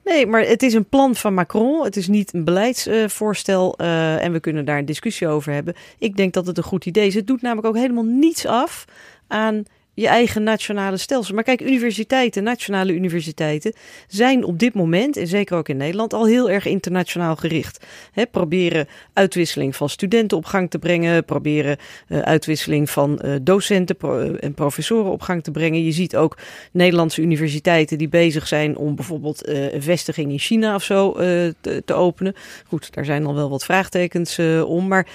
Nee, 0.03 0.27
maar 0.27 0.41
het 0.41 0.63
is 0.63 0.73
een 0.73 0.89
plan 0.89 1.15
van 1.15 1.33
Macron. 1.33 1.83
Het 1.83 1.95
is 1.95 2.07
niet 2.07 2.33
een 2.33 2.43
beleidsvoorstel. 2.43 3.75
Uh, 3.81 4.23
en 4.23 4.31
we 4.31 4.39
kunnen 4.39 4.65
daar 4.65 4.77
een 4.77 4.85
discussie 4.85 5.27
over 5.27 5.53
hebben. 5.53 5.75
Ik 5.97 6.17
denk 6.17 6.33
dat 6.33 6.47
het 6.47 6.57
een 6.57 6.63
goed 6.63 6.85
idee 6.85 7.07
is. 7.07 7.15
Het 7.15 7.27
doet 7.27 7.41
namelijk 7.41 7.67
ook 7.67 7.75
helemaal 7.75 8.03
niets 8.03 8.45
af 8.45 8.85
aan 9.27 9.63
je 9.93 10.07
eigen 10.07 10.43
nationale 10.43 10.97
stelsel. 10.97 11.35
Maar 11.35 11.43
kijk, 11.43 11.61
universiteiten, 11.61 12.43
nationale 12.43 12.93
universiteiten, 12.93 13.73
zijn 14.07 14.43
op 14.43 14.59
dit 14.59 14.73
moment, 14.73 15.17
en 15.17 15.27
zeker 15.27 15.57
ook 15.57 15.69
in 15.69 15.77
Nederland, 15.77 16.13
al 16.13 16.25
heel 16.25 16.49
erg 16.49 16.65
internationaal 16.65 17.35
gericht. 17.35 17.85
Proberen 18.31 18.87
uitwisseling 19.13 19.75
van 19.75 19.89
studenten 19.89 20.37
op 20.37 20.45
gang 20.45 20.69
te 20.69 20.79
brengen, 20.79 21.25
proberen 21.25 21.77
uh, 22.07 22.19
uitwisseling 22.19 22.89
van 22.89 23.21
uh, 23.25 23.35
docenten 23.41 23.95
eh, 23.99 24.43
en 24.43 24.53
professoren 24.53 25.11
op 25.11 25.21
gang 25.21 25.43
te 25.43 25.51
brengen. 25.51 25.83
Je 25.83 25.91
ziet 25.91 26.15
ook 26.15 26.37
Nederlandse 26.71 27.21
universiteiten 27.21 27.97
die 27.97 28.09
bezig 28.09 28.47
zijn 28.47 28.77
om 28.77 28.95
bijvoorbeeld 28.95 29.47
een 29.47 29.81
vestiging 29.81 30.31
in 30.31 30.39
China 30.39 30.75
of 30.75 30.83
zo 30.83 31.13
te, 31.13 31.81
te, 31.85 31.93
openen. 31.93 32.35
Goed, 32.67 32.93
daar 32.93 33.05
zijn 33.05 33.25
al 33.25 33.35
wel 33.35 33.49
wat 33.49 33.63
vraagtekens 33.63 34.39
om, 34.65 34.87
maar 34.87 35.07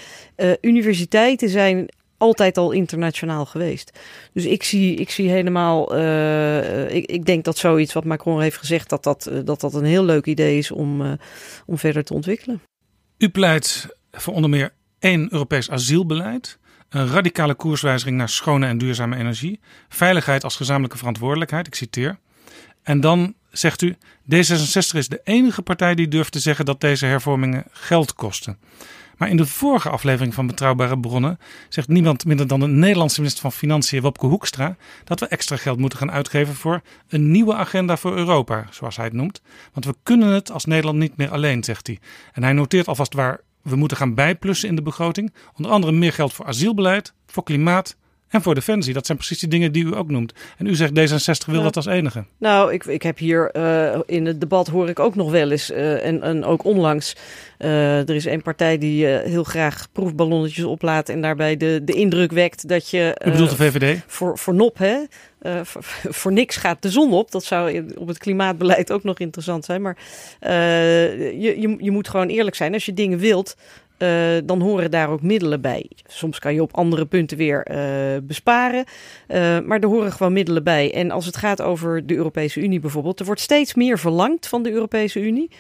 universiteiten 0.61 1.49
zijn 1.49 1.89
altijd 2.19 2.59
al 2.59 2.71
internationaal 2.71 3.47
geweest. 3.47 3.99
Dus 4.33 4.45
ik 4.45 4.63
zie, 4.63 4.95
ik 4.95 5.11
zie 5.11 5.29
helemaal. 5.29 5.97
Uh, 5.97 6.95
ik, 6.95 7.07
ik 7.07 7.25
denk 7.25 7.45
dat 7.45 7.59
zoiets 7.59 7.93
wat 7.93 8.05
Macron 8.05 8.41
heeft 8.41 8.57
gezegd, 8.57 8.89
dat 8.89 9.03
dat, 9.03 9.29
uh, 9.33 9.39
dat, 9.45 9.61
dat 9.61 9.75
een 9.75 9.85
heel 9.85 10.05
leuk 10.05 10.27
idee 10.27 10.59
is 10.59 10.71
om, 10.71 11.03
uh, 11.03 11.13
om 11.67 11.79
verder 11.79 12.05
te 12.05 12.15
ontwikkelen. 12.15 12.63
U 13.19 13.29
pleit 13.29 13.87
voor 14.11 14.35
onder 14.35 14.51
meer 14.51 14.73
één 14.99 15.33
Europees 15.33 15.71
asielbeleid. 15.71 16.59
Een 16.89 17.09
radicale 17.09 17.55
koerswijziging 17.55 18.17
naar 18.17 18.29
schone 18.29 18.67
en 18.67 18.79
duurzame 18.79 19.17
energie. 19.17 19.61
Veiligheid 19.89 20.45
als 20.45 20.57
gezamenlijke 20.57 20.99
verantwoordelijkheid, 20.99 21.67
ik 21.67 21.75
citeer. 21.75 22.19
En 22.83 23.01
dan 23.01 23.35
zegt 23.51 23.83
u, 23.83 23.97
D66 24.35 24.97
is 24.97 25.09
de 25.09 25.21
enige 25.25 25.63
partij 25.63 25.95
die 25.95 26.09
durft 26.09 26.33
te 26.33 26.39
zeggen 26.39 26.65
dat 26.65 26.81
deze 26.81 27.07
hervormingen 27.07 27.65
geld 27.71 28.15
kosten. 28.15 28.59
Maar 29.17 29.29
in 29.29 29.37
de 29.37 29.47
vorige 29.47 29.91
aflevering 29.91 30.35
van 30.35 30.47
Betrouwbare 30.47 30.99
Bronnen 30.99 31.39
zegt 31.69 31.89
niemand 31.89 32.25
minder 32.25 32.47
dan 32.47 32.61
de 32.61 32.67
Nederlandse 32.67 33.21
minister 33.21 33.43
van 33.43 33.53
Financiën 33.53 34.03
Wopke 34.03 34.27
Hoekstra 34.27 34.77
dat 35.05 35.21
we 35.21 35.27
extra 35.27 35.57
geld 35.57 35.79
moeten 35.79 35.99
gaan 35.99 36.11
uitgeven 36.11 36.55
voor 36.55 36.83
een 37.09 37.31
nieuwe 37.31 37.55
agenda 37.55 37.97
voor 37.97 38.17
Europa, 38.17 38.67
zoals 38.71 38.97
hij 38.97 39.05
het 39.05 39.15
noemt. 39.15 39.43
Want 39.73 39.87
we 39.87 39.95
kunnen 40.03 40.29
het 40.29 40.51
als 40.51 40.65
Nederland 40.65 40.99
niet 40.99 41.17
meer 41.17 41.31
alleen, 41.31 41.65
zegt 41.65 41.87
hij. 41.87 41.99
En 42.33 42.43
hij 42.43 42.53
noteert 42.53 42.89
alvast 42.89 43.15
waar 43.15 43.41
we 43.63 43.77
moeten 43.77 43.97
gaan 43.97 44.15
bijplussen 44.15 44.69
in 44.69 44.77
de 44.77 44.83
begroting. 44.83 45.35
Onder 45.57 45.73
andere 45.73 45.93
meer 45.93 46.13
geld 46.13 46.33
voor 46.33 46.47
asielbeleid, 46.47 47.13
voor 47.27 47.43
klimaat 47.43 47.97
en 48.29 48.43
voor 48.43 48.55
defensie. 48.55 48.95
Dat 48.95 49.07
zijn 49.07 49.19
precies 49.19 49.39
die 49.39 49.49
dingen 49.49 49.73
die 49.73 49.85
u 49.85 49.97
ook 49.97 50.11
noemt. 50.11 50.33
En 50.59 50.67
u 50.67 50.75
zegt 50.75 50.91
D66 50.91 51.51
wil 51.51 51.63
dat 51.63 51.77
als 51.77 51.87
enige. 51.87 52.25
Nou, 52.39 52.73
ik, 52.73 52.85
ik 52.85 53.03
heb 53.03 53.19
hier 53.19 53.51
uh, 53.57 53.99
in 54.07 54.27
het 54.27 54.41
debat 54.41 54.67
hoor 54.67 54.89
ik 54.89 54.99
ook 54.99 55.15
nog 55.15 55.31
wel 55.31 55.51
eens, 55.51 55.71
uh, 55.71 56.05
en, 56.07 56.23
en 56.23 56.45
ook 56.45 56.65
onlangs, 56.65 57.17
uh, 57.59 58.09
er 58.09 58.15
is 58.15 58.25
een 58.25 58.43
partij 58.43 58.79
die 58.79 59.07
heel 59.07 59.45
graag 59.45 59.87
proefballonnetjes 59.93 60.65
oplaat 60.65 61.09
en 61.09 61.21
daarbij 61.21 61.57
de, 61.57 61.81
de 61.85 61.93
indruk 61.93 62.33
wekt 62.33 62.69
dat 62.69 62.91
je... 62.91 63.21
u 63.27 63.31
bedoelt 63.31 63.51
de 63.51 63.57
VVD? 63.57 64.03
Voor, 64.07 64.39
voor 64.39 64.55
nop, 64.55 64.79
hè? 64.79 64.97
Voor, 65.63 65.83
voor, 66.21 66.33
niks 66.33 66.57
gaat 66.57 66.83
de 66.83 66.91
zon 66.91 67.13
op. 67.13 67.31
Dat 67.31 67.45
zou 67.45 67.93
op 67.97 68.09
het 68.09 68.19
klimaatbeleid 68.19 68.93
ook 68.93 69.03
nog 69.03 69.19
interessant 69.19 69.65
zijn. 69.65 69.83
Maar 69.83 69.97
je, 70.41 71.55
je, 71.59 71.77
je 71.79 71.91
moet 71.91 72.09
gewoon 72.09 72.29
eerlijk 72.29 72.57
zijn. 72.57 72.73
Als 72.73 72.87
je 72.87 72.95
dingen 72.95 73.19
wilt, 73.19 73.57
uh, 73.99 74.37
dan 74.45 74.61
horen 74.61 74.91
daar 74.91 75.11
ook 75.11 75.23
middelen 75.23 75.61
bij. 75.61 75.91
Soms 76.07 76.39
kan 76.39 76.55
je 76.55 76.63
op 76.63 76.77
andere 76.77 77.07
punten 77.07 77.37
weer 77.37 77.67
uh, 77.71 77.77
besparen. 78.23 78.85
Uh, 79.29 79.59
maar 79.61 79.81
er 79.81 79.89
horen 79.89 80.13
gewoon 80.13 80.33
middelen 80.33 80.65
bij. 80.65 80.95
En 80.95 81.11
als 81.11 81.27
het 81.27 81.37
gaat 81.37 81.63
over 81.63 82.07
de 82.07 82.15
Europese 82.15 82.61
Unie 82.61 82.81
bijvoorbeeld, 82.81 83.21
er 83.21 83.27
wordt 83.27 83.41
steeds 83.41 83.75
meer 83.75 83.99
verlangd 83.99 84.49
van 84.49 84.63
de 84.63 84.71
Europese 84.71 85.21
Unie. 85.21 85.51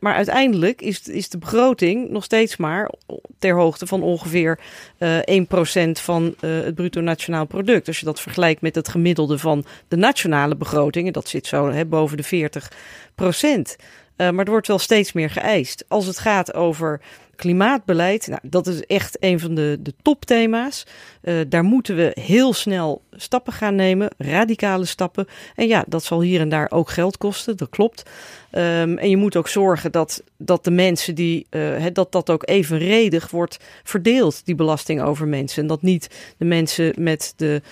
maar 0.00 0.14
uiteindelijk 0.14 0.82
is, 0.82 1.08
is 1.08 1.28
de 1.28 1.38
begroting 1.38 2.10
nog 2.10 2.24
steeds 2.24 2.56
maar 2.56 2.90
ter 3.38 3.54
hoogte 3.54 3.86
van 3.86 4.02
ongeveer 4.02 4.58
1% 4.98 5.90
van 5.92 6.34
het 6.40 6.74
bruto 6.74 7.00
nationaal 7.00 7.46
product. 7.46 7.86
Als 7.86 7.98
je 7.98 8.06
dat 8.06 8.20
vergelijkt 8.20 8.60
met 8.60 8.74
het 8.74 8.88
gemiddelde 8.88 9.38
van 9.38 9.64
de 9.88 9.96
nationale 9.96 10.56
begrotingen, 10.56 11.12
dat 11.12 11.28
zit 11.28 11.46
zo 11.46 11.70
hè, 11.70 11.84
boven 11.84 12.16
de 12.16 12.50
40%. 12.50 13.84
maar 14.16 14.44
er 14.44 14.50
wordt 14.50 14.66
wel 14.66 14.78
steeds 14.78 15.12
meer 15.12 15.30
geëist. 15.30 15.84
Als 15.88 16.06
het 16.06 16.18
gaat 16.18 16.54
over 16.54 17.00
klimaatbeleid, 17.36 18.26
nou, 18.26 18.40
dat 18.42 18.66
is 18.66 18.80
echt 18.80 19.16
een 19.20 19.40
van 19.40 19.54
de, 19.54 19.78
de 19.80 19.94
topthema's. 20.02 20.86
Uh, 21.22 21.40
daar 21.48 21.64
moeten 21.64 21.96
we 21.96 22.16
heel 22.20 22.52
snel 22.52 23.02
stappen 23.10 23.52
gaan 23.52 23.74
nemen, 23.74 24.10
radicale 24.18 24.84
stappen. 24.84 25.26
En 25.54 25.66
ja, 25.66 25.84
dat 25.88 26.04
zal 26.04 26.20
hier 26.20 26.40
en 26.40 26.48
daar 26.48 26.70
ook 26.70 26.90
geld 26.90 27.18
kosten, 27.18 27.56
dat 27.56 27.68
klopt. 27.68 28.02
Um, 28.52 28.98
en 28.98 29.10
je 29.10 29.16
moet 29.16 29.36
ook 29.36 29.48
zorgen 29.48 29.92
dat, 29.92 30.22
dat 30.36 30.64
de 30.64 30.70
mensen 30.70 31.14
die, 31.14 31.46
uh, 31.50 31.86
dat 31.92 32.12
dat 32.12 32.30
ook 32.30 32.48
evenredig 32.48 33.30
wordt 33.30 33.58
verdeeld, 33.82 34.44
die 34.44 34.54
belasting 34.54 35.02
over 35.02 35.28
mensen. 35.28 35.62
En 35.62 35.68
dat 35.68 35.82
niet 35.82 36.34
de 36.38 36.44
mensen 36.44 36.92
met 36.98 37.32
de, 37.36 37.62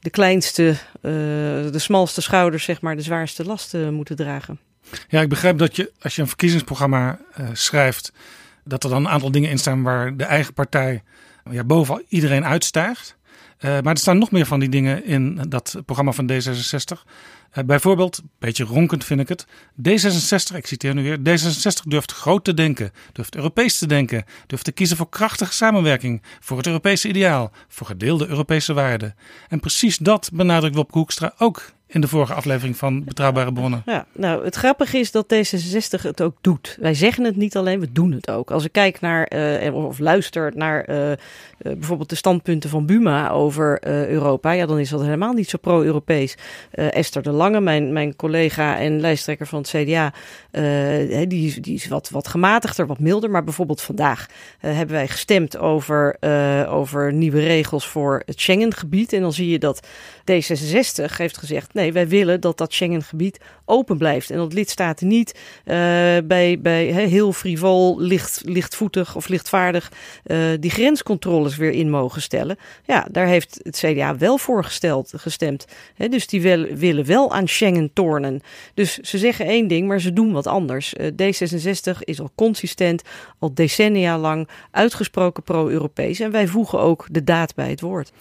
de 0.00 0.10
kleinste, 0.10 0.64
uh, 0.68 0.76
de 1.02 1.78
smalste 1.78 2.20
schouders, 2.20 2.64
zeg 2.64 2.80
maar, 2.80 2.96
de 2.96 3.02
zwaarste 3.02 3.44
lasten 3.44 3.94
moeten 3.94 4.16
dragen. 4.16 4.58
Ja, 5.08 5.20
ik 5.20 5.28
begrijp 5.28 5.58
dat 5.58 5.76
je 5.76 5.92
als 6.00 6.14
je 6.16 6.22
een 6.22 6.28
verkiezingsprogramma 6.28 7.18
schrijft 7.52 8.12
dat 8.64 8.84
er 8.84 8.90
dan 8.90 9.04
een 9.04 9.10
aantal 9.10 9.30
dingen 9.30 9.50
in 9.50 9.58
staan 9.58 9.82
waar 9.82 10.16
de 10.16 10.24
eigen 10.24 10.54
partij 10.54 11.02
ja, 11.50 11.64
boven 11.64 12.04
iedereen 12.08 12.44
uitstijgt. 12.44 13.18
Uh, 13.60 13.70
maar 13.80 13.92
er 13.92 13.98
staan 13.98 14.18
nog 14.18 14.30
meer 14.30 14.46
van 14.46 14.60
die 14.60 14.68
dingen 14.68 15.04
in 15.04 15.44
dat 15.48 15.76
programma 15.84 16.12
van 16.12 16.30
D66. 16.32 17.08
Uh, 17.58 17.64
bijvoorbeeld, 17.64 18.18
een 18.18 18.30
beetje 18.38 18.64
ronkend 18.64 19.04
vind 19.04 19.20
ik 19.20 19.28
het. 19.28 19.46
D66, 19.88 20.56
ik 20.56 20.66
citeer 20.66 20.94
nu 20.94 21.02
weer. 21.02 21.18
D66 21.18 21.82
durft 21.84 22.12
groot 22.12 22.44
te 22.44 22.54
denken, 22.54 22.92
durft 23.12 23.36
Europees 23.36 23.78
te 23.78 23.86
denken, 23.86 24.24
durft 24.46 24.64
te 24.64 24.72
kiezen 24.72 24.96
voor 24.96 25.08
krachtige 25.08 25.52
samenwerking, 25.52 26.22
voor 26.40 26.56
het 26.56 26.66
Europese 26.66 27.08
ideaal, 27.08 27.52
voor 27.68 27.86
gedeelde 27.86 28.26
Europese 28.26 28.72
waarden. 28.72 29.14
En 29.48 29.60
precies 29.60 29.96
dat 29.96 30.30
benadrukt 30.32 30.74
Wopke 30.74 30.98
Hoekstra 30.98 31.34
ook 31.38 31.72
in 31.92 32.00
de 32.00 32.08
vorige 32.08 32.34
aflevering 32.34 32.76
van 32.76 33.04
Betrouwbare 33.04 33.52
Bronnen. 33.52 33.82
Ja, 33.86 34.06
nou, 34.12 34.44
het 34.44 34.54
grappige 34.54 34.98
is 34.98 35.10
dat 35.10 35.34
D66 35.34 36.02
het 36.02 36.22
ook 36.22 36.36
doet. 36.40 36.76
Wij 36.80 36.94
zeggen 36.94 37.24
het 37.24 37.36
niet 37.36 37.56
alleen, 37.56 37.80
we 37.80 37.92
doen 37.92 38.12
het 38.12 38.30
ook. 38.30 38.50
Als 38.50 38.64
ik 38.64 38.72
kijk 38.72 39.00
naar, 39.00 39.32
uh, 39.64 39.74
of 39.74 39.98
luister 39.98 40.52
naar 40.54 40.90
uh, 40.90 41.10
uh, 41.10 41.16
bijvoorbeeld 41.60 42.08
de 42.08 42.14
standpunten 42.14 42.70
van 42.70 42.86
Buma 42.86 43.30
over 43.30 43.78
Europa, 44.08 44.50
ja, 44.50 44.66
dan 44.66 44.78
is 44.78 44.90
dat 44.90 45.02
helemaal 45.02 45.32
niet 45.32 45.50
zo 45.50 45.58
pro-Europees. 45.58 46.36
Esther 46.70 47.22
de 47.22 47.30
Lange, 47.30 47.60
mijn, 47.60 47.92
mijn 47.92 48.16
collega 48.16 48.78
en 48.78 49.00
lijsttrekker 49.00 49.46
van 49.46 49.58
het 49.58 49.68
CDA, 49.68 50.12
die, 51.26 51.60
die 51.60 51.74
is 51.74 51.88
wat, 51.88 52.10
wat 52.10 52.28
gematigder, 52.28 52.86
wat 52.86 52.98
milder. 52.98 53.30
Maar 53.30 53.44
bijvoorbeeld 53.44 53.82
vandaag 53.82 54.26
hebben 54.58 54.96
wij 54.96 55.08
gestemd 55.08 55.58
over, 55.58 56.16
over 56.68 57.12
nieuwe 57.12 57.40
regels 57.40 57.86
voor 57.86 58.22
het 58.26 58.40
Schengengebied. 58.40 59.12
En 59.12 59.20
dan 59.20 59.32
zie 59.32 59.48
je 59.48 59.58
dat 59.58 59.86
D66 60.30 61.16
heeft 61.16 61.38
gezegd 61.38 61.74
Nee, 61.74 61.92
wij 61.92 62.08
willen 62.08 62.40
dat 62.40 62.58
dat 62.58 62.72
Schengengebied 62.72 63.40
open 63.64 63.98
blijft. 63.98 64.30
En 64.30 64.36
dat 64.36 64.52
lidstaten 64.52 65.06
niet 65.06 65.34
uh, 65.34 65.74
bij, 66.24 66.58
bij 66.62 66.84
heel 66.84 67.32
frivol, 67.32 68.00
licht, 68.00 68.40
lichtvoetig 68.44 69.16
of 69.16 69.28
lichtvaardig 69.28 69.92
uh, 70.26 70.38
die 70.60 70.70
grenscontroles 70.70 71.56
weer 71.56 71.70
in 71.70 71.90
mogen 71.90 72.22
stellen. 72.22 72.56
Ja, 72.84 73.06
daar 73.10 73.26
heeft 73.26 73.60
het 73.62 73.76
CDA 73.76 74.16
wel 74.16 74.38
voor 74.38 74.64
gesteld, 74.64 75.12
gestemd. 75.16 75.64
Dus 75.96 76.26
die 76.26 76.42
wel, 76.42 76.64
willen 76.64 77.06
wel 77.06 77.32
aan 77.32 77.48
Schengen 77.48 77.92
tornen. 77.92 78.40
Dus 78.74 78.98
ze 78.98 79.18
zeggen 79.18 79.46
één 79.46 79.68
ding, 79.68 79.88
maar 79.88 80.00
ze 80.00 80.12
doen 80.12 80.32
wat 80.32 80.46
anders. 80.46 80.94
Uh, 80.94 81.06
D66 81.06 81.98
is 82.00 82.20
al 82.20 82.30
consistent, 82.34 83.02
al 83.38 83.54
decennia 83.54 84.18
lang 84.18 84.48
uitgesproken 84.70 85.42
pro-Europees. 85.42 86.20
En 86.20 86.30
wij 86.30 86.46
voegen 86.46 86.80
ook 86.80 87.06
de 87.10 87.24
daad 87.24 87.54
bij 87.54 87.70
het 87.70 87.80
woord. 87.80 88.12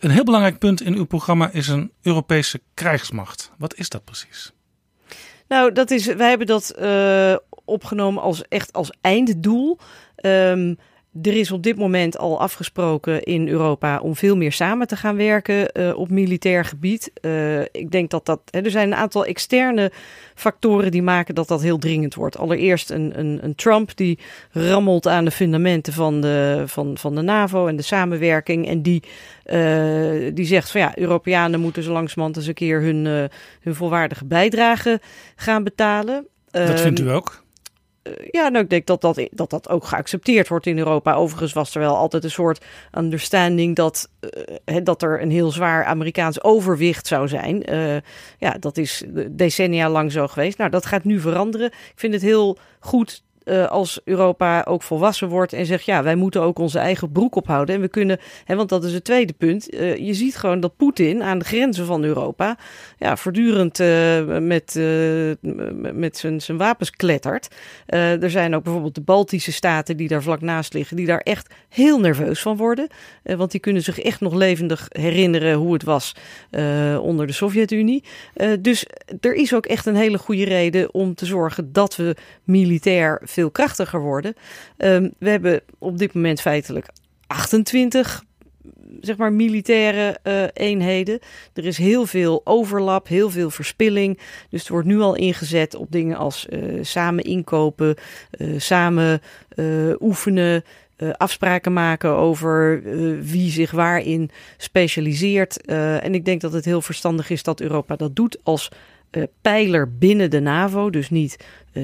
Een 0.00 0.10
heel 0.10 0.24
belangrijk 0.24 0.58
punt 0.58 0.80
in 0.80 0.94
uw 0.94 1.04
programma 1.04 1.50
is 1.52 1.68
een 1.68 1.92
Europese 2.02 2.60
krijgsmacht. 2.74 3.52
Wat 3.58 3.74
is 3.74 3.88
dat 3.88 4.04
precies? 4.04 4.52
Nou, 5.48 5.72
dat 5.72 5.90
is, 5.90 6.06
wij 6.06 6.28
hebben 6.28 6.46
dat 6.46 6.74
uh, 6.78 7.36
opgenomen 7.64 8.22
als 8.22 8.42
echt 8.48 8.72
als 8.72 8.92
einddoel. 9.00 9.78
Um, 10.24 10.78
er 11.22 11.36
is 11.36 11.50
op 11.50 11.62
dit 11.62 11.76
moment 11.76 12.18
al 12.18 12.40
afgesproken 12.40 13.22
in 13.22 13.48
Europa 13.48 14.00
om 14.00 14.16
veel 14.16 14.36
meer 14.36 14.52
samen 14.52 14.86
te 14.86 14.96
gaan 14.96 15.16
werken 15.16 15.70
uh, 15.72 15.98
op 15.98 16.10
militair 16.10 16.64
gebied. 16.64 17.12
Uh, 17.20 17.60
ik 17.60 17.90
denk 17.90 18.10
dat 18.10 18.26
dat. 18.26 18.40
Hè, 18.50 18.60
er 18.60 18.70
zijn 18.70 18.86
een 18.86 18.98
aantal 18.98 19.24
externe 19.24 19.92
factoren 20.34 20.90
die 20.90 21.02
maken 21.02 21.34
dat 21.34 21.48
dat 21.48 21.62
heel 21.62 21.78
dringend 21.78 22.14
wordt. 22.14 22.38
Allereerst 22.38 22.90
een, 22.90 23.18
een, 23.18 23.38
een 23.42 23.54
Trump 23.54 23.96
die 23.96 24.18
rammelt 24.50 25.06
aan 25.06 25.24
de 25.24 25.30
fundamenten 25.30 25.92
van 25.92 26.20
de, 26.20 26.62
van, 26.66 26.98
van 26.98 27.14
de 27.14 27.22
NAVO 27.22 27.66
en 27.66 27.76
de 27.76 27.82
samenwerking. 27.82 28.66
En 28.66 28.82
die, 28.82 29.02
uh, 29.46 30.30
die 30.34 30.46
zegt 30.46 30.70
van 30.70 30.80
ja, 30.80 30.98
Europeanen 30.98 31.60
moeten 31.60 31.82
zo 31.82 31.92
langzamerhand 31.92 32.36
eens 32.36 32.46
een 32.46 32.54
keer 32.54 32.80
hun, 32.80 33.04
hun 33.60 33.74
volwaardige 33.74 34.24
bijdrage 34.24 35.00
gaan 35.36 35.64
betalen. 35.64 36.26
Dat 36.50 36.80
vindt 36.80 37.00
u 37.00 37.06
ehm, 37.06 37.14
ook? 37.14 37.42
Eh, 38.02 38.12
ja, 38.30 38.48
nou, 38.48 38.64
ik 38.64 38.70
denk 38.70 38.86
dat 38.86 39.00
dat, 39.00 39.28
dat 39.30 39.50
dat 39.50 39.68
ook 39.68 39.84
geaccepteerd 39.84 40.48
wordt 40.48 40.66
in 40.66 40.78
Europa. 40.78 41.14
Overigens 41.14 41.52
was 41.52 41.74
er 41.74 41.80
wel 41.80 41.96
altijd 41.96 42.24
een 42.24 42.30
soort 42.30 42.64
understanding 42.98 43.76
dat, 43.76 44.10
uh, 44.66 44.76
dat 44.82 45.02
er 45.02 45.22
een 45.22 45.30
heel 45.30 45.50
zwaar 45.50 45.84
Amerikaans 45.84 46.42
overwicht 46.42 47.06
zou 47.06 47.28
zijn. 47.28 47.74
Uh, 47.74 47.96
ja, 48.38 48.56
dat 48.60 48.76
is 48.76 49.04
decennia 49.30 49.90
lang 49.90 50.12
zo 50.12 50.26
geweest. 50.26 50.58
Nou, 50.58 50.70
dat 50.70 50.86
gaat 50.86 51.04
nu 51.04 51.20
veranderen. 51.20 51.66
Ik 51.66 51.92
vind 51.94 52.12
het 52.12 52.22
heel 52.22 52.58
goed 52.80 53.22
uh, 53.50 53.66
als 53.66 54.00
Europa 54.04 54.64
ook 54.68 54.82
volwassen 54.82 55.28
wordt 55.28 55.52
en 55.52 55.66
zegt: 55.66 55.84
ja, 55.84 56.02
wij 56.02 56.14
moeten 56.14 56.42
ook 56.42 56.58
onze 56.58 56.78
eigen 56.78 57.12
broek 57.12 57.34
ophouden. 57.36 57.74
En 57.74 57.80
we 57.80 57.88
kunnen, 57.88 58.18
hè, 58.44 58.56
want 58.56 58.68
dat 58.68 58.84
is 58.84 58.92
het 58.92 59.04
tweede 59.04 59.32
punt. 59.32 59.74
Uh, 59.74 59.96
je 59.96 60.14
ziet 60.14 60.36
gewoon 60.36 60.60
dat 60.60 60.76
Poetin 60.76 61.22
aan 61.22 61.38
de 61.38 61.44
grenzen 61.44 61.86
van 61.86 62.04
Europa 62.04 62.58
ja, 62.98 63.16
voortdurend 63.16 63.80
uh, 63.80 63.88
met, 64.38 64.80
met 65.94 66.16
zijn, 66.16 66.40
zijn 66.40 66.58
wapens 66.58 66.90
klettert. 66.90 67.48
er 67.86 68.30
zijn 68.30 68.54
ook 68.54 68.62
bijvoorbeeld 68.62 68.94
de 68.94 69.00
Baltische 69.00 69.52
staten 69.52 69.96
die 69.96 70.08
daar 70.08 70.22
vlak 70.22 70.40
naast 70.40 70.74
liggen, 70.74 70.96
die 70.96 71.06
daar 71.06 71.20
echt 71.20 71.54
heel 71.68 72.00
nerveus 72.00 72.42
van 72.42 72.56
worden. 72.56 72.88
want 73.22 73.50
die 73.50 73.60
kunnen 73.60 73.82
zich 73.82 73.98
echt 74.00 74.20
nog 74.20 74.34
levendig 74.34 74.86
herinneren 74.88 75.54
hoe 75.54 75.72
het 75.72 75.82
was 75.82 76.14
onder 77.00 77.26
de 77.26 77.32
Sovjet-Unie. 77.32 78.04
dus 78.60 78.86
er 79.20 79.34
is 79.34 79.54
ook 79.54 79.66
echt 79.66 79.86
een 79.86 79.96
hele 79.96 80.18
goede 80.18 80.44
reden 80.44 80.94
om 80.94 81.14
te 81.14 81.26
zorgen 81.26 81.72
dat 81.72 81.96
we 81.96 82.16
militair 82.44 83.20
veel 83.24 83.39
krachtiger 83.48 84.00
worden. 84.00 84.34
Um, 84.76 85.12
we 85.18 85.30
hebben 85.30 85.60
op 85.78 85.98
dit 85.98 86.14
moment 86.14 86.40
feitelijk 86.40 86.86
28 87.26 88.24
zeg 89.00 89.16
maar 89.16 89.32
militaire 89.32 90.18
uh, 90.24 90.44
eenheden. 90.52 91.18
Er 91.52 91.66
is 91.66 91.78
heel 91.78 92.06
veel 92.06 92.40
overlap, 92.44 93.08
heel 93.08 93.30
veel 93.30 93.50
verspilling. 93.50 94.18
Dus 94.50 94.64
er 94.64 94.72
wordt 94.72 94.86
nu 94.86 95.00
al 95.00 95.14
ingezet 95.14 95.74
op 95.74 95.90
dingen 95.90 96.16
als 96.16 96.46
uh, 96.50 96.78
samen 96.82 97.24
inkopen, 97.24 97.94
uh, 98.38 98.60
samen 98.60 99.20
oefenen. 100.00 100.64
afspraken 101.16 101.72
maken 101.72 102.10
over 102.10 102.82
wie 103.22 103.50
zich 103.50 103.70
waarin 103.70 104.30
specialiseert. 104.56 105.66
En 105.66 106.14
ik 106.14 106.24
denk 106.24 106.40
dat 106.40 106.52
het 106.52 106.64
heel 106.64 106.82
verstandig 106.82 107.30
is 107.30 107.42
dat 107.42 107.60
Europa 107.60 107.96
dat 107.96 108.16
doet 108.16 108.38
als 108.42 108.70
pijler 109.40 109.96
binnen 109.98 110.30
de 110.30 110.40
NAVO. 110.40 110.90
Dus 110.90 111.10
niet 111.10 111.36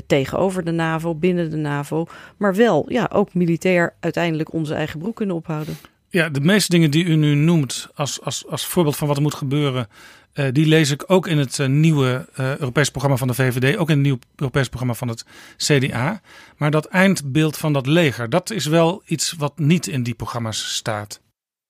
tegenover 0.07 0.65
de 0.65 0.71
NAVO, 0.71 1.15
binnen 1.15 1.51
de 1.51 1.57
NAVO. 1.57 2.07
Maar 2.37 2.55
wel 2.55 2.85
ja, 2.89 3.11
ook 3.13 3.35
militair 3.35 3.95
uiteindelijk 4.01 4.53
onze 4.53 4.75
eigen 4.75 4.99
broek 4.99 5.17
kunnen 5.17 5.37
ophouden. 5.37 5.77
Ja, 6.09 6.29
de 6.29 6.41
meeste 6.41 6.71
dingen 6.71 6.91
die 6.91 7.05
u 7.05 7.15
nu 7.15 7.35
noemt 7.35 7.89
als, 7.95 8.23
als, 8.23 8.47
als 8.47 8.67
voorbeeld 8.67 8.97
van 8.97 9.09
wat 9.09 9.17
er 9.17 9.23
moet 9.23 9.35
gebeuren, 9.35 9.89
uh, 10.37 10.47
die 10.53 10.67
lees 10.67 10.91
ik 10.91 11.05
ook 11.07 11.27
in 11.27 11.39
het 11.39 11.59
uh, 11.59 11.67
nieuwe 11.67 12.29
uh, 12.41 12.57
Europees 12.57 12.91
programma 12.91 13.17
van 13.17 13.29
de 13.29 13.35
VVD, 13.35 13.77
ook 13.77 13.89
in 13.89 13.95
het 13.95 14.03
nieuwe 14.03 14.19
Europees 14.37 14.69
programma 14.69 14.95
van 14.95 15.09
het 15.09 15.25
CDA. 15.57 16.21
Maar 16.57 16.71
dat 16.71 16.87
eindbeeld 16.87 17.57
van 17.57 17.73
dat 17.73 17.87
leger, 17.87 18.31
dat 18.31 18.51
is 18.51 18.67
wel 18.67 19.03
iets 19.07 19.35
wat 19.39 19.59
niet 19.59 19.87
in 19.87 20.03
die 20.03 20.15
programma's 20.15 20.75
staat. 20.75 21.21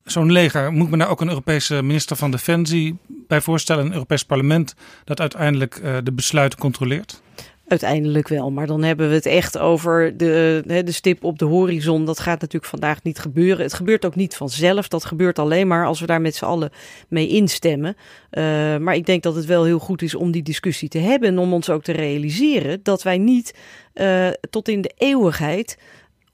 Zo'n 0.05 0.33
leger, 0.33 0.73
moet 0.73 0.91
men 0.91 0.99
daar 0.99 1.09
ook 1.09 1.21
een 1.21 1.29
Europese 1.29 1.83
minister 1.83 2.17
van 2.17 2.31
Defensie 2.31 2.97
bij 3.09 3.41
voorstellen, 3.41 3.87
een 3.87 3.93
Europees 3.93 4.25
parlement 4.25 4.75
dat 5.05 5.21
uiteindelijk 5.21 5.81
de 6.03 6.13
besluiten 6.13 6.59
controleert? 6.59 7.23
Uiteindelijk 7.69 8.29
wel, 8.29 8.51
maar 8.51 8.67
dan 8.67 8.83
hebben 8.83 9.09
we 9.09 9.15
het 9.15 9.27
echt 9.27 9.59
over 9.59 10.17
de, 10.17 10.63
de 10.67 10.93
stip 10.93 11.25
op 11.25 11.39
de 11.39 11.45
horizon. 11.45 12.05
Dat 12.05 12.21
gaat 12.21 12.41
natuurlijk 12.41 12.71
vandaag 12.71 13.03
niet 13.03 13.19
gebeuren. 13.19 13.65
Het 13.65 13.75
gebeurt 13.75 14.05
ook 14.05 14.15
niet 14.15 14.37
vanzelf. 14.37 14.89
Dat 14.89 15.05
gebeurt 15.05 15.39
alleen 15.39 15.67
maar 15.67 15.87
als 15.87 16.01
we 16.01 16.07
daar 16.07 16.21
met 16.21 16.35
z'n 16.35 16.45
allen 16.45 16.71
mee 17.09 17.29
instemmen. 17.29 17.97
Uh, 18.31 18.43
maar 18.77 18.95
ik 18.95 19.07
denk 19.07 19.23
dat 19.23 19.35
het 19.35 19.45
wel 19.45 19.65
heel 19.65 19.79
goed 19.79 20.03
is 20.03 20.15
om 20.15 20.31
die 20.31 20.43
discussie 20.43 20.89
te 20.89 20.99
hebben. 20.99 21.29
En 21.29 21.39
om 21.39 21.53
ons 21.53 21.71
ook 21.71 21.83
te 21.83 21.93
realiseren 21.93 22.81
dat 22.83 23.03
wij 23.03 23.19
niet 23.19 23.55
uh, 23.95 24.29
tot 24.51 24.69
in 24.69 24.81
de 24.81 24.93
eeuwigheid 24.97 25.79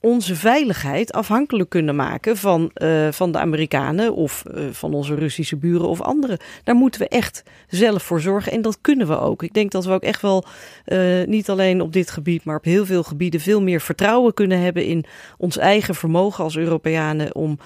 onze 0.05 0.35
veiligheid 0.35 1.13
afhankelijk 1.13 1.69
kunnen 1.69 1.95
maken 1.95 2.37
van, 2.37 2.71
uh, 2.75 3.11
van 3.11 3.31
de 3.31 3.39
Amerikanen 3.39 4.15
of 4.15 4.43
uh, 4.47 4.63
van 4.71 4.93
onze 4.93 5.15
Russische 5.15 5.55
buren 5.55 5.87
of 5.87 6.01
anderen. 6.01 6.37
Daar 6.63 6.75
moeten 6.75 7.01
we 7.01 7.07
echt 7.07 7.43
zelf 7.67 8.03
voor 8.03 8.21
zorgen 8.21 8.51
en 8.51 8.61
dat 8.61 8.77
kunnen 8.81 9.07
we 9.07 9.19
ook. 9.19 9.43
Ik 9.43 9.53
denk 9.53 9.71
dat 9.71 9.85
we 9.85 9.91
ook 9.91 10.03
echt 10.03 10.21
wel 10.21 10.45
uh, 10.85 11.25
niet 11.25 11.49
alleen 11.49 11.81
op 11.81 11.93
dit 11.93 12.11
gebied, 12.11 12.43
maar 12.43 12.55
op 12.55 12.63
heel 12.63 12.85
veel 12.85 13.03
gebieden 13.03 13.39
veel 13.39 13.61
meer 13.61 13.81
vertrouwen 13.81 14.33
kunnen 14.33 14.59
hebben 14.59 14.85
in 14.85 15.05
ons 15.37 15.57
eigen 15.57 15.95
vermogen 15.95 16.43
als 16.43 16.57
Europeanen 16.57 17.35
om, 17.35 17.59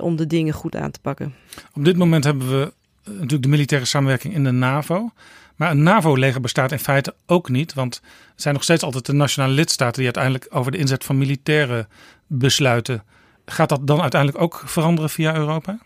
om 0.00 0.16
de 0.16 0.26
dingen 0.26 0.54
goed 0.54 0.76
aan 0.76 0.90
te 0.90 1.00
pakken. 1.00 1.34
Op 1.74 1.84
dit 1.84 1.96
moment 1.96 2.24
hebben 2.24 2.50
we 2.50 2.72
natuurlijk 3.04 3.42
de 3.42 3.48
militaire 3.48 3.86
samenwerking 3.86 4.34
in 4.34 4.44
de 4.44 4.50
NAVO. 4.50 5.10
Maar 5.56 5.70
een 5.70 5.82
NAVO-leger 5.82 6.40
bestaat 6.40 6.72
in 6.72 6.78
feite 6.78 7.14
ook 7.26 7.48
niet, 7.48 7.74
want 7.74 7.94
het 8.32 8.42
zijn 8.42 8.54
nog 8.54 8.62
steeds 8.62 8.82
altijd 8.82 9.06
de 9.06 9.12
nationale 9.12 9.52
lidstaten 9.52 9.94
die 9.94 10.04
uiteindelijk 10.04 10.46
over 10.50 10.72
de 10.72 10.78
inzet 10.78 11.04
van 11.04 11.18
militairen 11.18 11.88
besluiten. 12.26 13.04
Gaat 13.46 13.68
dat 13.68 13.86
dan 13.86 14.00
uiteindelijk 14.00 14.42
ook 14.42 14.62
veranderen 14.64 15.10
via 15.10 15.34
Europa? 15.34 15.78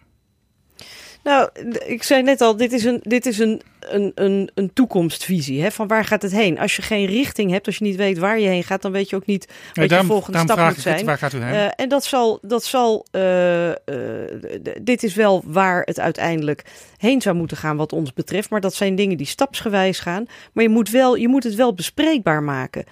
Nou, 1.28 1.48
ik 1.86 2.02
zei 2.02 2.22
net 2.22 2.40
al, 2.40 2.56
dit 2.56 2.72
is 2.72 2.84
een, 2.84 3.00
dit 3.02 3.26
is 3.26 3.38
een, 3.38 3.62
een, 3.80 4.12
een, 4.14 4.50
een 4.54 4.72
toekomstvisie. 4.72 5.62
Hè? 5.62 5.70
Van 5.70 5.86
waar 5.86 6.04
gaat 6.04 6.22
het 6.22 6.32
heen? 6.32 6.58
Als 6.58 6.76
je 6.76 6.82
geen 6.82 7.06
richting 7.06 7.50
hebt, 7.50 7.66
als 7.66 7.76
je 7.76 7.84
niet 7.84 7.96
weet 7.96 8.18
waar 8.18 8.38
je 8.38 8.48
heen 8.48 8.64
gaat, 8.64 8.82
dan 8.82 8.92
weet 8.92 9.10
je 9.10 9.16
ook 9.16 9.26
niet 9.26 9.46
wat 9.46 9.76
nee, 9.76 9.88
daarom, 9.88 10.06
je 10.06 10.12
volgende 10.12 10.38
stap 10.38 10.58
moet 10.58 10.80
zijn. 10.80 10.96
Het, 10.96 11.04
waar 11.04 11.18
gaat 11.18 11.32
u 11.32 11.38
heen? 11.38 11.54
Uh, 11.54 11.66
en 11.76 11.88
dat 11.88 12.04
zal, 12.04 12.38
dat 12.42 12.64
zal 12.64 13.06
uh, 13.12 13.68
uh, 13.68 13.74
dit 14.82 15.02
is 15.02 15.14
wel 15.14 15.42
waar 15.46 15.82
het 15.84 16.00
uiteindelijk 16.00 16.64
heen 16.96 17.22
zou 17.22 17.36
moeten 17.36 17.56
gaan 17.56 17.76
wat 17.76 17.92
ons 17.92 18.12
betreft. 18.12 18.50
Maar 18.50 18.60
dat 18.60 18.74
zijn 18.74 18.94
dingen 18.94 19.16
die 19.16 19.26
stapsgewijs 19.26 19.98
gaan. 19.98 20.26
Maar 20.52 20.64
je 20.64 20.70
moet, 20.70 20.90
wel, 20.90 21.16
je 21.16 21.28
moet 21.28 21.44
het 21.44 21.54
wel 21.54 21.74
bespreekbaar 21.74 22.42
maken. 22.42 22.84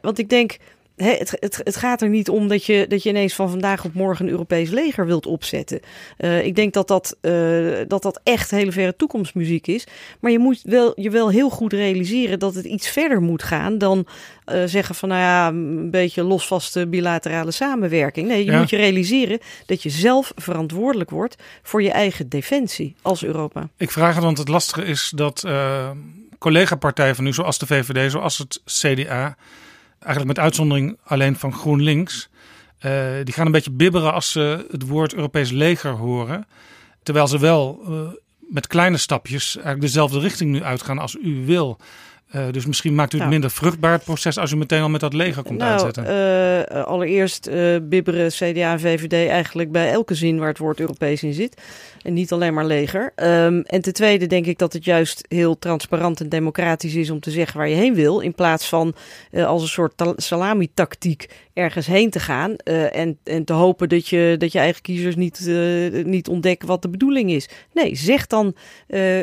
want 0.00 0.18
ik 0.18 0.28
denk 0.28 0.56
het, 1.04 1.36
het, 1.40 1.60
het, 1.64 1.76
gaat 1.76 2.02
er 2.02 2.08
niet 2.08 2.28
om 2.28 2.48
dat 2.48 2.64
je, 2.64 2.86
dat 2.88 3.02
je 3.02 3.08
ineens 3.08 3.34
van 3.34 3.50
vandaag 3.50 3.84
op 3.84 3.94
morgen 3.94 4.24
een 4.24 4.30
Europees 4.30 4.70
leger 4.70 5.06
wilt 5.06 5.26
opzetten. 5.26 5.80
Uh, 6.18 6.44
ik 6.44 6.54
denk 6.54 6.72
dat 6.72 6.88
dat, 6.88 7.16
uh, 7.22 7.76
dat 7.88 8.02
dat 8.02 8.20
echt 8.22 8.50
hele 8.50 8.72
verre 8.72 8.96
toekomstmuziek 8.96 9.66
is. 9.66 9.86
Maar 10.20 10.30
je 10.30 10.38
moet 10.38 10.60
wel, 10.62 10.92
je 11.00 11.10
wel 11.10 11.30
heel 11.30 11.50
goed 11.50 11.72
realiseren 11.72 12.38
dat 12.38 12.54
het 12.54 12.64
iets 12.64 12.88
verder 12.88 13.20
moet 13.20 13.42
gaan 13.42 13.78
dan 13.78 14.06
uh, 14.52 14.62
zeggen 14.66 14.94
van 14.94 15.08
nou 15.08 15.20
ja, 15.20 15.48
een 15.48 15.90
beetje 15.90 16.22
losvaste 16.22 16.86
bilaterale 16.86 17.50
samenwerking. 17.50 18.28
Nee, 18.28 18.44
je 18.44 18.50
ja. 18.50 18.58
moet 18.58 18.70
je 18.70 18.76
realiseren 18.76 19.38
dat 19.66 19.82
je 19.82 19.90
zelf 19.90 20.32
verantwoordelijk 20.36 21.10
wordt 21.10 21.36
voor 21.62 21.82
je 21.82 21.90
eigen 21.90 22.28
defensie 22.28 22.94
als 23.02 23.24
Europa. 23.24 23.68
Ik 23.76 23.90
vraag 23.90 24.14
het, 24.14 24.24
want 24.24 24.38
het 24.38 24.48
lastige 24.48 24.84
is 24.84 25.12
dat 25.14 25.46
collega-partijen 26.38 27.14
van 27.14 27.24
nu, 27.24 27.32
zoals 27.32 27.58
de 27.58 27.66
VVD, 27.66 28.10
zoals 28.10 28.38
het 28.38 28.60
CDA 28.64 29.36
eigenlijk 29.98 30.36
met 30.36 30.44
uitzondering 30.44 30.98
alleen 31.04 31.36
van 31.36 31.52
GroenLinks, 31.52 32.28
uh, 32.86 32.92
die 33.24 33.34
gaan 33.34 33.46
een 33.46 33.52
beetje 33.52 33.70
bibberen 33.70 34.12
als 34.12 34.32
ze 34.32 34.66
het 34.70 34.86
woord 34.86 35.14
Europees 35.14 35.50
leger 35.50 35.90
horen. 35.90 36.46
Terwijl 37.02 37.26
ze 37.26 37.38
wel 37.38 37.80
uh, 37.88 37.98
met 38.38 38.66
kleine 38.66 38.96
stapjes 38.96 39.54
eigenlijk 39.54 39.80
dezelfde 39.84 40.18
richting 40.18 40.50
nu 40.50 40.62
uitgaan 40.62 40.98
als 40.98 41.16
u 41.22 41.44
wil. 41.46 41.78
Uh, 42.34 42.42
dus 42.50 42.66
misschien 42.66 42.94
maakt 42.94 43.12
u 43.12 43.16
het 43.16 43.26
nou, 43.26 43.30
minder 43.30 43.50
vruchtbaar 43.50 43.92
het 43.92 44.04
proces 44.04 44.38
als 44.38 44.52
u 44.52 44.56
meteen 44.56 44.82
al 44.82 44.88
met 44.88 45.00
dat 45.00 45.12
leger 45.12 45.42
komt 45.42 45.58
nou, 45.58 45.72
uitzetten. 45.72 46.04
Uh, 46.04 46.84
allereerst 46.84 47.48
uh, 47.48 47.76
bibberen 47.82 48.30
CDA 48.30 48.72
en 48.72 48.80
VVD 48.80 49.28
eigenlijk 49.28 49.72
bij 49.72 49.90
elke 49.90 50.14
zin 50.14 50.38
waar 50.38 50.48
het 50.48 50.58
woord 50.58 50.80
Europees 50.80 51.22
in 51.22 51.34
zit. 51.34 51.62
En 52.08 52.14
niet 52.14 52.32
alleen 52.32 52.54
maar 52.54 52.66
leger. 52.66 53.12
Um, 53.16 53.62
en 53.62 53.80
ten 53.80 53.92
tweede 53.92 54.26
denk 54.26 54.46
ik 54.46 54.58
dat 54.58 54.72
het 54.72 54.84
juist 54.84 55.24
heel 55.28 55.58
transparant 55.58 56.20
en 56.20 56.28
democratisch 56.28 56.94
is 56.94 57.10
om 57.10 57.20
te 57.20 57.30
zeggen 57.30 57.58
waar 57.58 57.68
je 57.68 57.74
heen 57.74 57.94
wil. 57.94 58.20
In 58.20 58.34
plaats 58.34 58.68
van 58.68 58.94
als 59.32 59.62
een 59.62 59.68
soort 59.68 60.02
salami-tactiek 60.16 61.28
ergens 61.52 61.86
heen 61.86 62.10
te 62.10 62.20
gaan. 62.20 62.56
en, 62.56 63.18
en 63.24 63.44
te 63.44 63.52
hopen 63.52 63.88
dat 63.88 64.08
je, 64.08 64.34
dat 64.38 64.52
je 64.52 64.58
eigen 64.58 64.82
kiezers 64.82 65.16
niet, 65.16 65.46
niet 66.04 66.28
ontdekken 66.28 66.68
wat 66.68 66.82
de 66.82 66.88
bedoeling 66.88 67.30
is. 67.30 67.48
Nee, 67.72 67.94
zeg 67.94 68.26
dan 68.26 68.54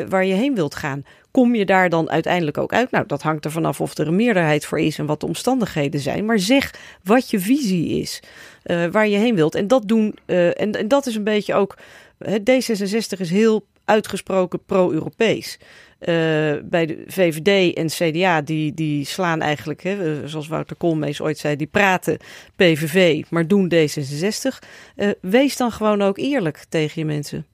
waar 0.08 0.24
je 0.24 0.34
heen 0.34 0.54
wilt 0.54 0.74
gaan 0.74 1.04
kom 1.36 1.54
je 1.54 1.64
daar 1.64 1.88
dan 1.88 2.10
uiteindelijk 2.10 2.58
ook 2.58 2.72
uit? 2.72 2.90
Nou, 2.90 3.06
dat 3.06 3.22
hangt 3.22 3.44
er 3.44 3.50
vanaf 3.50 3.80
of 3.80 3.98
er 3.98 4.06
een 4.06 4.16
meerderheid 4.16 4.64
voor 4.64 4.80
is 4.80 4.98
en 4.98 5.06
wat 5.06 5.20
de 5.20 5.26
omstandigheden 5.26 6.00
zijn. 6.00 6.24
Maar 6.24 6.38
zeg 6.38 6.74
wat 7.02 7.30
je 7.30 7.40
visie 7.40 8.00
is, 8.00 8.22
uh, 8.64 8.86
waar 8.86 9.08
je 9.08 9.16
heen 9.16 9.34
wilt. 9.34 9.54
En 9.54 9.68
dat 9.68 9.88
doen, 9.88 10.18
uh, 10.26 10.60
en, 10.60 10.72
en, 10.72 10.88
dat 10.88 11.06
is 11.06 11.14
een 11.14 11.24
beetje 11.24 11.54
ook. 11.54 11.76
D66 12.24 13.18
is 13.18 13.30
heel 13.30 13.66
uitgesproken 13.84 14.64
pro-Europees. 14.66 15.58
Uh, 16.00 16.06
bij 16.64 16.86
de 16.86 17.04
VVD 17.06 17.74
en 17.74 17.86
CDA, 17.86 18.40
die, 18.40 18.74
die 18.74 19.04
slaan 19.04 19.40
eigenlijk, 19.40 19.82
hè, 19.82 20.28
zoals 20.28 20.48
Wouter 20.48 20.76
Koolmees 20.76 21.20
ooit 21.20 21.38
zei, 21.38 21.56
die 21.56 21.66
praten 21.66 22.18
PVV, 22.56 23.24
maar 23.30 23.46
doen 23.46 23.72
D66. 23.74 24.58
wees 25.20 25.56
dan 25.56 25.72
gewoon 25.72 26.02
ook 26.02 26.18
eerlijk 26.18 26.64
tegen 26.68 27.00
je 27.00 27.04
mensen. 27.04 27.46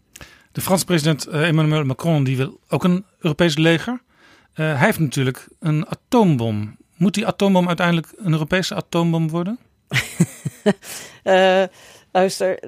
De 0.53 0.61
Franse 0.61 0.85
president 0.85 1.27
Emmanuel 1.27 1.85
Macron 1.85 2.25
die 2.25 2.37
wil 2.37 2.61
ook 2.69 2.85
een 2.85 3.05
Europees 3.19 3.57
leger. 3.57 3.93
Uh, 3.93 4.57
hij 4.57 4.87
heeft 4.87 4.99
natuurlijk 4.99 5.49
een 5.61 5.87
atoombom. 5.89 6.77
Moet 6.97 7.15
die 7.15 7.27
atoombom 7.27 7.67
uiteindelijk 7.67 8.13
een 8.17 8.33
Europese 8.33 8.75
atoombom 8.75 9.29
worden? 9.29 9.59
Luister, 12.13 12.59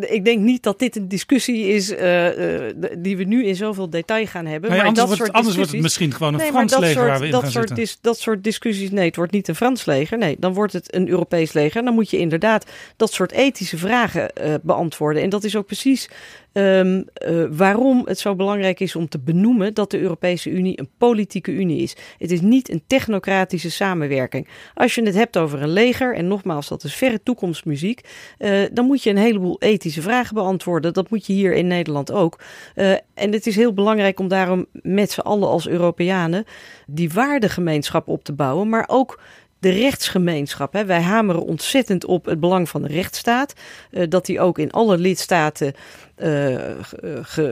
ik 0.00 0.24
denk 0.24 0.40
niet 0.40 0.62
dat 0.62 0.78
dit 0.78 0.96
een 0.96 1.08
discussie 1.08 1.66
is 1.66 1.90
uh, 1.90 2.38
uh, 2.38 2.72
die 2.98 3.16
we 3.16 3.24
nu 3.24 3.46
in 3.46 3.56
zoveel 3.56 3.90
detail 3.90 4.26
gaan 4.26 4.46
hebben. 4.46 4.70
Maar 4.70 4.78
anders, 4.78 4.98
dat 4.98 5.06
wordt, 5.06 5.22
soort 5.22 5.32
anders 5.32 5.56
wordt 5.56 5.72
het 5.72 5.80
misschien 5.80 6.12
gewoon 6.12 6.32
een 6.32 6.38
nee, 6.38 6.50
Frans 6.50 6.78
leger 6.78 6.94
soort, 6.94 7.06
waar 7.06 7.18
we 7.18 7.24
in 7.24 7.30
dat 7.30 7.42
gaan 7.42 7.50
soort. 7.50 7.76
Dis, 7.76 7.98
dat 8.00 8.18
soort 8.18 8.44
discussies, 8.44 8.90
nee, 8.90 9.06
het 9.06 9.16
wordt 9.16 9.32
niet 9.32 9.48
een 9.48 9.54
Frans 9.54 9.84
leger. 9.84 10.18
Nee, 10.18 10.36
dan 10.38 10.52
wordt 10.52 10.72
het 10.72 10.94
een 10.94 11.08
Europees 11.08 11.52
leger. 11.52 11.78
En 11.78 11.84
dan 11.84 11.94
moet 11.94 12.10
je 12.10 12.18
inderdaad 12.18 12.66
dat 12.96 13.12
soort 13.12 13.32
ethische 13.32 13.78
vragen 13.78 14.30
uh, 14.40 14.54
beantwoorden. 14.62 15.22
En 15.22 15.28
dat 15.28 15.44
is 15.44 15.56
ook 15.56 15.66
precies 15.66 16.08
Um, 16.54 17.04
uh, 17.26 17.44
waarom 17.50 18.02
het 18.04 18.18
zo 18.18 18.34
belangrijk 18.34 18.80
is 18.80 18.96
om 18.96 19.08
te 19.08 19.18
benoemen 19.18 19.74
dat 19.74 19.90
de 19.90 20.00
Europese 20.00 20.50
Unie 20.50 20.78
een 20.78 20.88
politieke 20.98 21.52
unie 21.52 21.82
is. 21.82 21.96
Het 22.18 22.30
is 22.30 22.40
niet 22.40 22.70
een 22.70 22.82
technocratische 22.86 23.70
samenwerking. 23.70 24.48
Als 24.74 24.94
je 24.94 25.02
het 25.02 25.14
hebt 25.14 25.36
over 25.36 25.62
een 25.62 25.72
leger, 25.72 26.14
en 26.14 26.26
nogmaals, 26.26 26.68
dat 26.68 26.84
is 26.84 26.94
verre 26.94 27.22
toekomstmuziek, 27.22 28.00
uh, 28.38 28.60
dan 28.72 28.86
moet 28.86 29.02
je 29.02 29.10
een 29.10 29.16
heleboel 29.16 29.56
ethische 29.60 30.02
vragen 30.02 30.34
beantwoorden. 30.34 30.92
Dat 30.92 31.10
moet 31.10 31.26
je 31.26 31.32
hier 31.32 31.54
in 31.54 31.66
Nederland 31.66 32.12
ook. 32.12 32.38
Uh, 32.76 32.90
en 33.14 33.32
het 33.32 33.46
is 33.46 33.56
heel 33.56 33.72
belangrijk 33.72 34.20
om 34.20 34.28
daarom 34.28 34.66
met 34.72 35.10
z'n 35.10 35.20
allen 35.20 35.48
als 35.48 35.68
Europeanen 35.68 36.44
die 36.86 37.10
waardegemeenschap 37.10 38.08
op 38.08 38.24
te 38.24 38.32
bouwen, 38.32 38.68
maar 38.68 38.84
ook 38.86 39.20
de 39.62 39.70
rechtsgemeenschap. 39.70 40.72
Hè. 40.72 40.84
Wij 40.84 41.02
hameren 41.02 41.44
ontzettend 41.44 42.04
op 42.04 42.24
het 42.24 42.40
belang 42.40 42.68
van 42.68 42.82
de 42.82 42.88
rechtsstaat. 42.88 43.52
Uh, 43.90 44.04
dat 44.08 44.26
die 44.26 44.40
ook 44.40 44.58
in 44.58 44.70
alle 44.70 44.98
lidstaten 44.98 45.74
uh, 46.22 46.60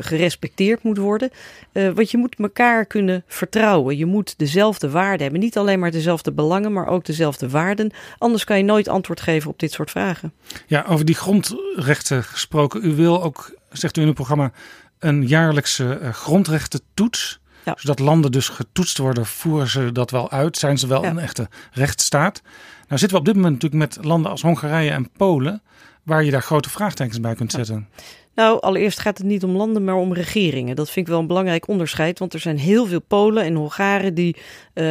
gerespecteerd 0.00 0.82
moet 0.82 0.98
worden. 0.98 1.30
Uh, 1.72 1.90
want 1.90 2.10
je 2.10 2.18
moet 2.18 2.34
elkaar 2.38 2.86
kunnen 2.86 3.24
vertrouwen. 3.26 3.96
Je 3.96 4.06
moet 4.06 4.38
dezelfde 4.38 4.90
waarden 4.90 5.22
hebben. 5.22 5.40
Niet 5.40 5.58
alleen 5.58 5.78
maar 5.78 5.90
dezelfde 5.90 6.32
belangen, 6.32 6.72
maar 6.72 6.86
ook 6.86 7.04
dezelfde 7.04 7.48
waarden. 7.48 7.92
Anders 8.18 8.44
kan 8.44 8.56
je 8.56 8.64
nooit 8.64 8.88
antwoord 8.88 9.20
geven 9.20 9.50
op 9.50 9.58
dit 9.58 9.72
soort 9.72 9.90
vragen. 9.90 10.32
Ja, 10.66 10.84
over 10.88 11.04
die 11.04 11.14
grondrechten 11.14 12.24
gesproken. 12.24 12.84
U 12.84 12.94
wil 12.94 13.22
ook, 13.22 13.54
zegt 13.72 13.96
u 13.96 14.00
in 14.00 14.06
uw 14.06 14.12
programma, 14.12 14.52
een 14.98 15.26
jaarlijkse 15.26 15.98
grondrechtentoets. 16.12 17.39
Zodat 17.64 17.98
landen 17.98 18.32
dus 18.32 18.48
getoetst 18.48 18.98
worden, 18.98 19.26
voeren 19.26 19.68
ze 19.68 19.92
dat 19.92 20.10
wel 20.10 20.30
uit? 20.30 20.56
Zijn 20.56 20.78
ze 20.78 20.86
wel 20.86 21.02
Ja. 21.02 21.10
een 21.10 21.18
echte 21.18 21.48
rechtsstaat? 21.72 22.42
Nou 22.88 22.98
zitten 23.00 23.10
we 23.10 23.16
op 23.18 23.24
dit 23.24 23.34
moment 23.34 23.62
natuurlijk 23.62 23.94
met 23.94 24.04
landen 24.04 24.30
als 24.30 24.42
Hongarije 24.42 24.90
en 24.90 25.10
Polen, 25.16 25.62
waar 26.02 26.24
je 26.24 26.30
daar 26.30 26.42
grote 26.42 26.70
vraagtekens 26.70 27.20
bij 27.20 27.34
kunt 27.34 27.52
zetten. 27.52 27.88
Nou, 28.34 28.60
allereerst 28.60 28.98
gaat 28.98 29.18
het 29.18 29.26
niet 29.26 29.44
om 29.44 29.56
landen, 29.56 29.84
maar 29.84 29.94
om 29.94 30.12
regeringen. 30.14 30.76
Dat 30.76 30.90
vind 30.90 31.06
ik 31.06 31.12
wel 31.12 31.20
een 31.20 31.26
belangrijk 31.26 31.68
onderscheid, 31.68 32.18
want 32.18 32.34
er 32.34 32.40
zijn 32.40 32.58
heel 32.58 32.86
veel 32.86 33.00
Polen 33.00 33.44
en 33.44 33.54
Hongaren 33.54 34.14
die 34.14 34.36
eh, 34.74 34.84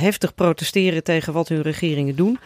heftig 0.00 0.34
protesteren 0.34 1.02
tegen 1.04 1.32
wat 1.32 1.48
hun 1.48 1.62
regeringen 1.62 2.16
doen. 2.16 2.38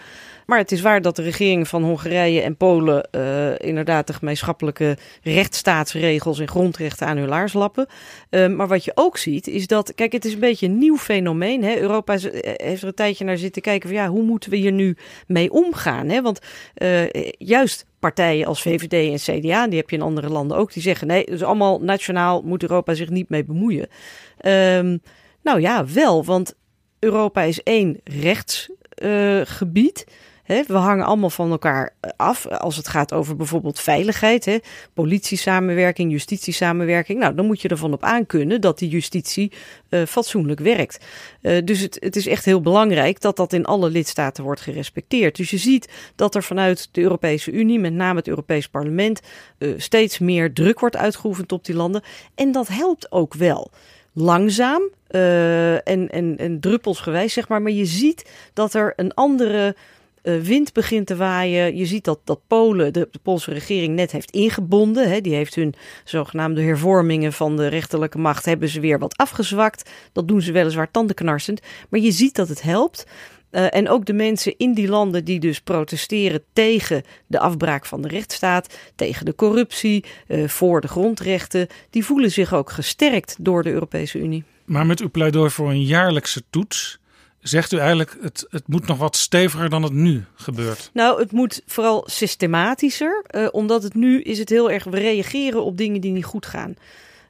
Maar 0.51 0.59
het 0.59 0.73
is 0.73 0.81
waar 0.81 1.03
dat 1.03 1.17
de 1.17 1.23
regeringen 1.23 1.67
van 1.67 1.83
Hongarije 1.83 2.41
en 2.41 2.57
Polen 2.57 3.11
eh, 3.11 3.59
inderdaad 3.59 4.07
de 4.07 4.13
gemeenschappelijke 4.13 4.97
rechtsstaatsregels 5.23 6.39
en 6.39 6.49
grondrechten 6.49 7.07
aan 7.07 7.17
hun 7.17 7.29
laars 7.29 7.53
lappen. 7.53 7.87
Eh, 8.31 8.47
maar 8.47 8.69
wat 8.69 8.85
je 8.85 8.93
ook 8.95 9.17
ziet 9.17 9.47
is 9.47 9.67
dat, 9.67 9.95
kijk, 9.95 10.13
het 10.13 10.25
is 10.25 10.33
een 10.33 10.41
beetje 10.41 10.67
een 10.67 10.79
nieuw 10.79 10.97
fenomeen. 10.97 11.65
Hè? 11.65 11.79
Europa 11.79 12.15
eh, 12.15 12.67
heeft 12.67 12.83
er 12.83 12.89
een 12.89 12.95
tijdje 12.95 13.25
naar 13.25 13.37
zitten 13.37 13.63
kijken 13.63 13.89
van 13.89 13.99
ja, 13.99 14.09
hoe 14.09 14.23
moeten 14.23 14.51
we 14.51 14.57
hier 14.57 14.73
nu 14.73 14.97
mee 15.27 15.53
omgaan? 15.53 16.09
Hè? 16.09 16.23
Want 16.23 16.41
eh, 16.75 17.31
juist 17.39 17.87
partijen 17.99 18.47
als 18.47 18.63
VVD 18.63 18.93
en 18.93 19.41
CDA, 19.41 19.67
die 19.67 19.79
heb 19.79 19.91
je 19.91 19.97
in 19.97 20.03
andere 20.03 20.29
landen 20.29 20.57
ook, 20.57 20.73
die 20.73 20.83
zeggen 20.83 21.07
nee, 21.07 21.25
dus 21.25 21.43
allemaal 21.43 21.81
nationaal 21.81 22.43
moet 22.43 22.63
Europa 22.63 22.95
zich 22.95 23.09
niet 23.09 23.29
mee 23.29 23.45
bemoeien. 23.45 23.89
Ehm, 24.39 24.97
nou 25.43 25.61
ja, 25.61 25.87
wel, 25.87 26.25
want 26.25 26.55
Europa 26.99 27.43
is 27.43 27.63
één 27.63 28.01
rechtsgebied. 28.05 30.05
We 30.51 30.77
hangen 30.77 31.05
allemaal 31.05 31.31
van 31.31 31.51
elkaar 31.51 31.95
eh, 32.01 32.11
af 32.17 32.47
als 32.47 32.77
het 32.77 32.89
gaat 32.89 33.13
over 33.13 33.37
bijvoorbeeld 33.37 33.81
veiligheid, 33.81 34.45
hè, 34.45 34.59
politie-samenwerking, 34.95 36.11
justitie-samenwerking. 36.11 37.19
Nou, 37.19 37.35
dan 37.35 37.47
moet 37.47 37.61
je 37.61 37.69
ervan 37.69 37.93
op 37.93 38.03
aankunnen 38.03 38.61
dat 38.61 38.79
die 38.79 38.89
justitie 38.89 39.53
eh, 39.89 40.03
fatsoenlijk 40.05 40.61
werkt. 40.61 41.05
Eh, 41.41 41.65
dus 41.65 41.81
het, 41.81 41.97
het 42.01 42.17
is 42.17 42.27
echt 42.27 42.45
heel 42.45 42.61
belangrijk 42.61 43.21
dat 43.21 43.37
dat 43.37 43.53
in 43.53 43.65
alle 43.65 43.91
lidstaten 43.91 44.45
wordt 44.45 44.61
gerespecteerd. 44.61 45.37
Dus 45.37 45.51
je 45.51 45.59
ziet 45.59 45.89
dat 46.17 46.35
er 46.35 46.43
vanuit 46.43 46.89
de 46.93 47.01
Europese 47.01 47.51
Unie, 47.51 47.79
met 47.79 47.93
name 47.93 48.19
het 48.19 48.29
Europees 48.29 48.69
Parlement, 48.69 49.21
steeds 49.77 50.19
meer 50.19 50.53
druk 50.53 50.81
wordt 50.81 50.97
uitgeoefend 50.97 51.53
op 51.53 51.65
die 51.65 51.75
landen. 51.75 52.03
En 52.35 52.53
dat 52.53 52.69
helpt 52.69 53.13
ook 53.13 53.35
wel 53.35 53.71
langzaam 54.13 54.83
en, 55.09 56.09
en, 56.09 56.37
en 56.37 56.61
druppelsgewijs, 56.61 57.33
zeg 57.33 57.49
maar. 57.49 57.63
Maar 57.63 57.73
je 57.73 57.85
ziet 57.85 58.31
dat 58.53 58.75
er 58.75 58.93
een 58.97 59.15
andere 59.15 59.75
eh, 60.23 60.39
wind 60.39 60.73
begint 60.73 61.07
te 61.07 61.17
waaien. 61.17 61.77
Je 61.77 61.87
ziet 61.87 62.05
dat, 62.05 62.21
dat 62.25 62.41
Polen, 62.47 62.93
de, 62.93 63.09
de 63.11 63.19
Poolse 63.23 63.53
regering, 63.53 63.95
net 63.95 64.13
heeft 64.13 64.31
ingebonden. 64.31 65.11
Hè. 65.11 65.21
Die 65.21 65.35
heeft 65.35 65.55
hun 65.55 65.75
zogenaamde 66.05 66.63
hervormingen 66.63 67.33
van 67.33 67.57
de 67.57 67.67
rechterlijke 67.67 68.19
macht, 68.19 68.45
hebben 68.45 68.69
ze 68.69 68.81
weer 68.81 68.99
wat 68.99 69.17
afgezwakt. 69.17 69.91
Dat 70.13 70.29
doen 70.29 70.43
ze 70.43 70.53
weliswaar 70.53 70.91
tandenknarsend. 70.91 71.61
Maar 71.89 72.01
je 72.01 72.11
ziet 72.11 72.35
dat 72.35 72.49
het 72.49 72.63
helpt. 72.63 73.07
Eh, 73.51 73.75
en 73.75 73.89
ook 73.89 74.05
de 74.05 74.13
mensen 74.13 74.55
in 74.57 74.75
die 74.75 74.89
landen 74.89 75.25
die 75.25 75.41
dus 75.41 75.61
protesteren 75.61 76.43
tegen 76.53 77.03
de 77.27 77.39
afbraak 77.39 77.87
van 77.87 78.03
de 78.03 78.09
rechtsstaat, 78.09 78.79
tegen 78.95 79.25
de 79.25 79.35
corruptie, 79.35 80.05
eh, 80.27 80.49
voor 80.49 80.81
de 80.81 80.89
grondrechten, 80.89 81.67
die 81.91 82.05
voelen 82.05 82.31
zich 82.31 82.55
ook 82.55 82.71
gesterkt 82.71 83.37
door 83.41 83.63
de 83.63 83.71
Europese 83.71 84.19
Unie. 84.19 84.45
Maar 84.65 84.87
met 84.87 85.01
uw 85.01 85.11
pleidooi 85.11 85.51
voor 85.51 85.71
een 85.71 85.85
jaarlijkse 85.85 86.43
toets 86.51 87.00
zegt 87.41 87.73
u 87.73 87.77
eigenlijk 87.77 88.17
het, 88.21 88.47
het 88.51 88.69
moet 88.69 88.87
nog 88.87 88.99
wat 88.99 89.17
steviger 89.17 89.71
dan 89.71 89.83
het 89.83 89.93
nu 89.93 90.25
gebeurt. 90.35 90.91
Nou, 90.93 91.21
het 91.21 91.33
moet 91.33 91.63
vooral 91.67 92.05
systematischer, 92.07 93.25
eh, 93.27 93.49
omdat 93.51 93.83
het 93.83 93.95
nu 93.95 94.23
is 94.23 94.39
het 94.39 94.49
heel 94.49 94.71
erg, 94.71 94.85
we 94.85 94.99
reageren 94.99 95.65
op 95.65 95.77
dingen 95.77 96.01
die 96.01 96.13
niet 96.13 96.25
goed 96.25 96.47
gaan. 96.47 96.75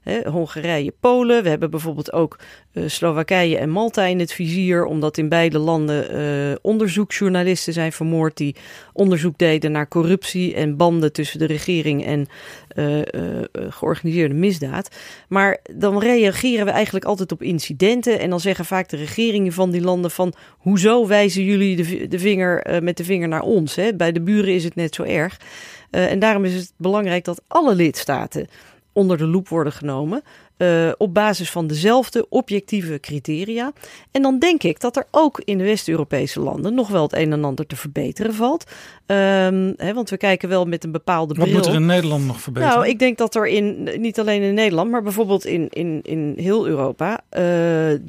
Hongarije, 0.05 0.93
Polen. 1.01 1.43
We 1.43 1.49
hebben 1.49 1.71
bijvoorbeeld 1.71 2.13
ook 2.13 2.39
eh, 2.73 2.83
Slowakije 2.87 3.59
en 3.59 3.71
Malta 3.71 4.05
in 4.05 4.19
het 4.19 4.33
vizier, 4.33 4.85
omdat 4.85 5.19
in 5.19 5.29
beide 5.29 5.59
landen 5.59 6.11
eh, 6.11 6.57
onderzoeksjournalisten 6.63 7.73
zijn 7.73 7.93
vermoord 7.93 8.37
die 8.37 8.57
onderzoek 8.93 9.39
deden 9.39 9.73
naar 9.73 9.89
corruptie 9.89 10.55
en 10.55 10.77
banden 10.77 11.13
tussen 11.13 11.39
de 11.39 11.47
regering 11.47 12.05
en 12.05 12.27
eh, 12.69 12.99
georganiseerde 13.69 14.35
misdaad. 14.35 14.97
Maar 15.29 15.59
dan 15.73 15.99
reageren 15.99 16.65
we 16.65 16.71
eigenlijk 16.71 17.05
altijd 17.05 17.33
op 17.33 17.43
incidenten 17.43 18.21
en 18.21 18.31
dan 18.31 18.41
zeggen 18.41 18.65
vaak 18.65 18.89
de 18.89 18.97
regeringen 18.97 19.53
van 19.53 19.71
die 19.71 19.81
landen 19.81 20.11
van 20.11 20.33
hoezo 20.59 21.07
wijzen 21.07 21.45
jullie 21.45 21.77
de, 21.77 22.09
de 22.09 22.19
vinger 22.19 22.83
met 22.83 22.97
de 22.97 23.05
vinger 23.05 23.29
naar 23.29 23.43
ons? 23.43 23.75
Hè? 23.77 23.95
Bij 23.95 24.13
de 24.13 24.21
buren 24.21 24.55
is 24.55 24.65
het 24.65 24.75
net 24.75 24.95
zo 24.95 25.03
erg. 25.03 25.41
En 25.91 26.19
daarom 26.19 26.45
is 26.45 26.55
het 26.55 26.73
belangrijk 26.77 27.25
dat 27.25 27.43
alle 27.49 27.75
lidstaten 27.75 28.47
onder 29.01 29.19
de 29.19 29.27
loep 29.27 29.49
worden 29.49 29.73
genomen. 29.73 30.23
eh, 30.57 30.91
op 30.99 31.15
basis 31.15 31.51
van 31.51 31.67
dezelfde 31.67 32.29
objectieve 32.29 33.01
criteria. 33.01 33.73
En 34.11 34.23
dan 34.23 34.39
denk 34.39 34.63
ik 34.63 34.81
dat 34.81 34.97
er 34.97 35.07
ook 35.11 35.41
in 35.45 35.59
de 35.59 35.65
West-Europese 35.65 36.41
landen 36.41 36.75
nog 36.75 36.89
wel 36.89 37.03
het 37.03 37.13
een 37.13 37.33
en 37.33 37.45
ander 37.45 37.67
te 37.67 37.77
verbeteren 37.77 38.35
valt. 38.35 38.65
Ehm, 39.07 39.73
hè, 39.77 39.95
want 39.95 40.11
we 40.11 40.17
kijken 40.17 40.49
wel 40.49 40.65
met 40.65 40.85
een 40.85 40.93
bepaalde 40.93 41.35
Wat 41.35 41.45
bril. 41.45 41.57
moet 41.57 41.67
er 41.67 41.75
in 41.75 41.87
Nederland 41.87 42.27
nog 42.27 42.41
verbeteren? 42.41 42.75
Nou, 42.75 42.89
ik 42.89 42.99
denk 42.99 43.19
dat 43.19 43.35
er 43.35 43.47
in, 43.47 43.89
niet 43.97 44.19
alleen 44.19 44.43
in 44.43 44.55
Nederland, 44.55 44.91
maar 44.91 45.03
bijvoorbeeld 45.03 45.45
in, 45.45 45.69
in, 45.69 46.01
in 46.03 46.35
heel 46.37 46.67
Europa, 46.67 47.21
eh, 47.29 47.43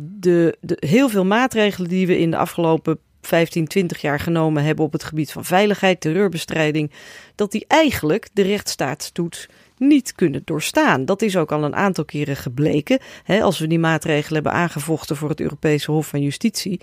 de, 0.01 0.57
de, 0.61 0.77
heel 0.79 1.09
veel 1.09 1.25
maatregelen 1.25 1.89
die 1.89 2.07
we 2.07 2.17
in 2.17 2.31
de 2.31 2.37
afgelopen 2.37 2.99
15, 3.21 3.67
20 3.67 4.01
jaar 4.01 4.19
genomen 4.19 4.63
hebben 4.63 4.85
op 4.85 4.91
het 4.91 5.03
gebied 5.03 5.31
van 5.31 5.45
veiligheid, 5.45 6.01
terreurbestrijding, 6.01 6.91
dat 7.35 7.51
die 7.51 7.65
eigenlijk 7.67 8.29
de 8.33 8.41
rechtsstaatstoets 8.41 9.47
niet 9.81 10.15
kunnen 10.15 10.41
doorstaan. 10.45 11.05
Dat 11.05 11.21
is 11.21 11.37
ook 11.37 11.51
al 11.51 11.63
een 11.63 11.75
aantal 11.75 12.05
keren 12.05 12.35
gebleken. 12.35 12.99
Hè, 13.23 13.41
als 13.41 13.59
we 13.59 13.67
die 13.67 13.79
maatregelen 13.79 14.33
hebben 14.33 14.51
aangevochten 14.61 15.15
voor 15.15 15.29
het 15.29 15.39
Europese 15.39 15.91
Hof 15.91 16.07
van 16.07 16.21
Justitie. 16.21 16.81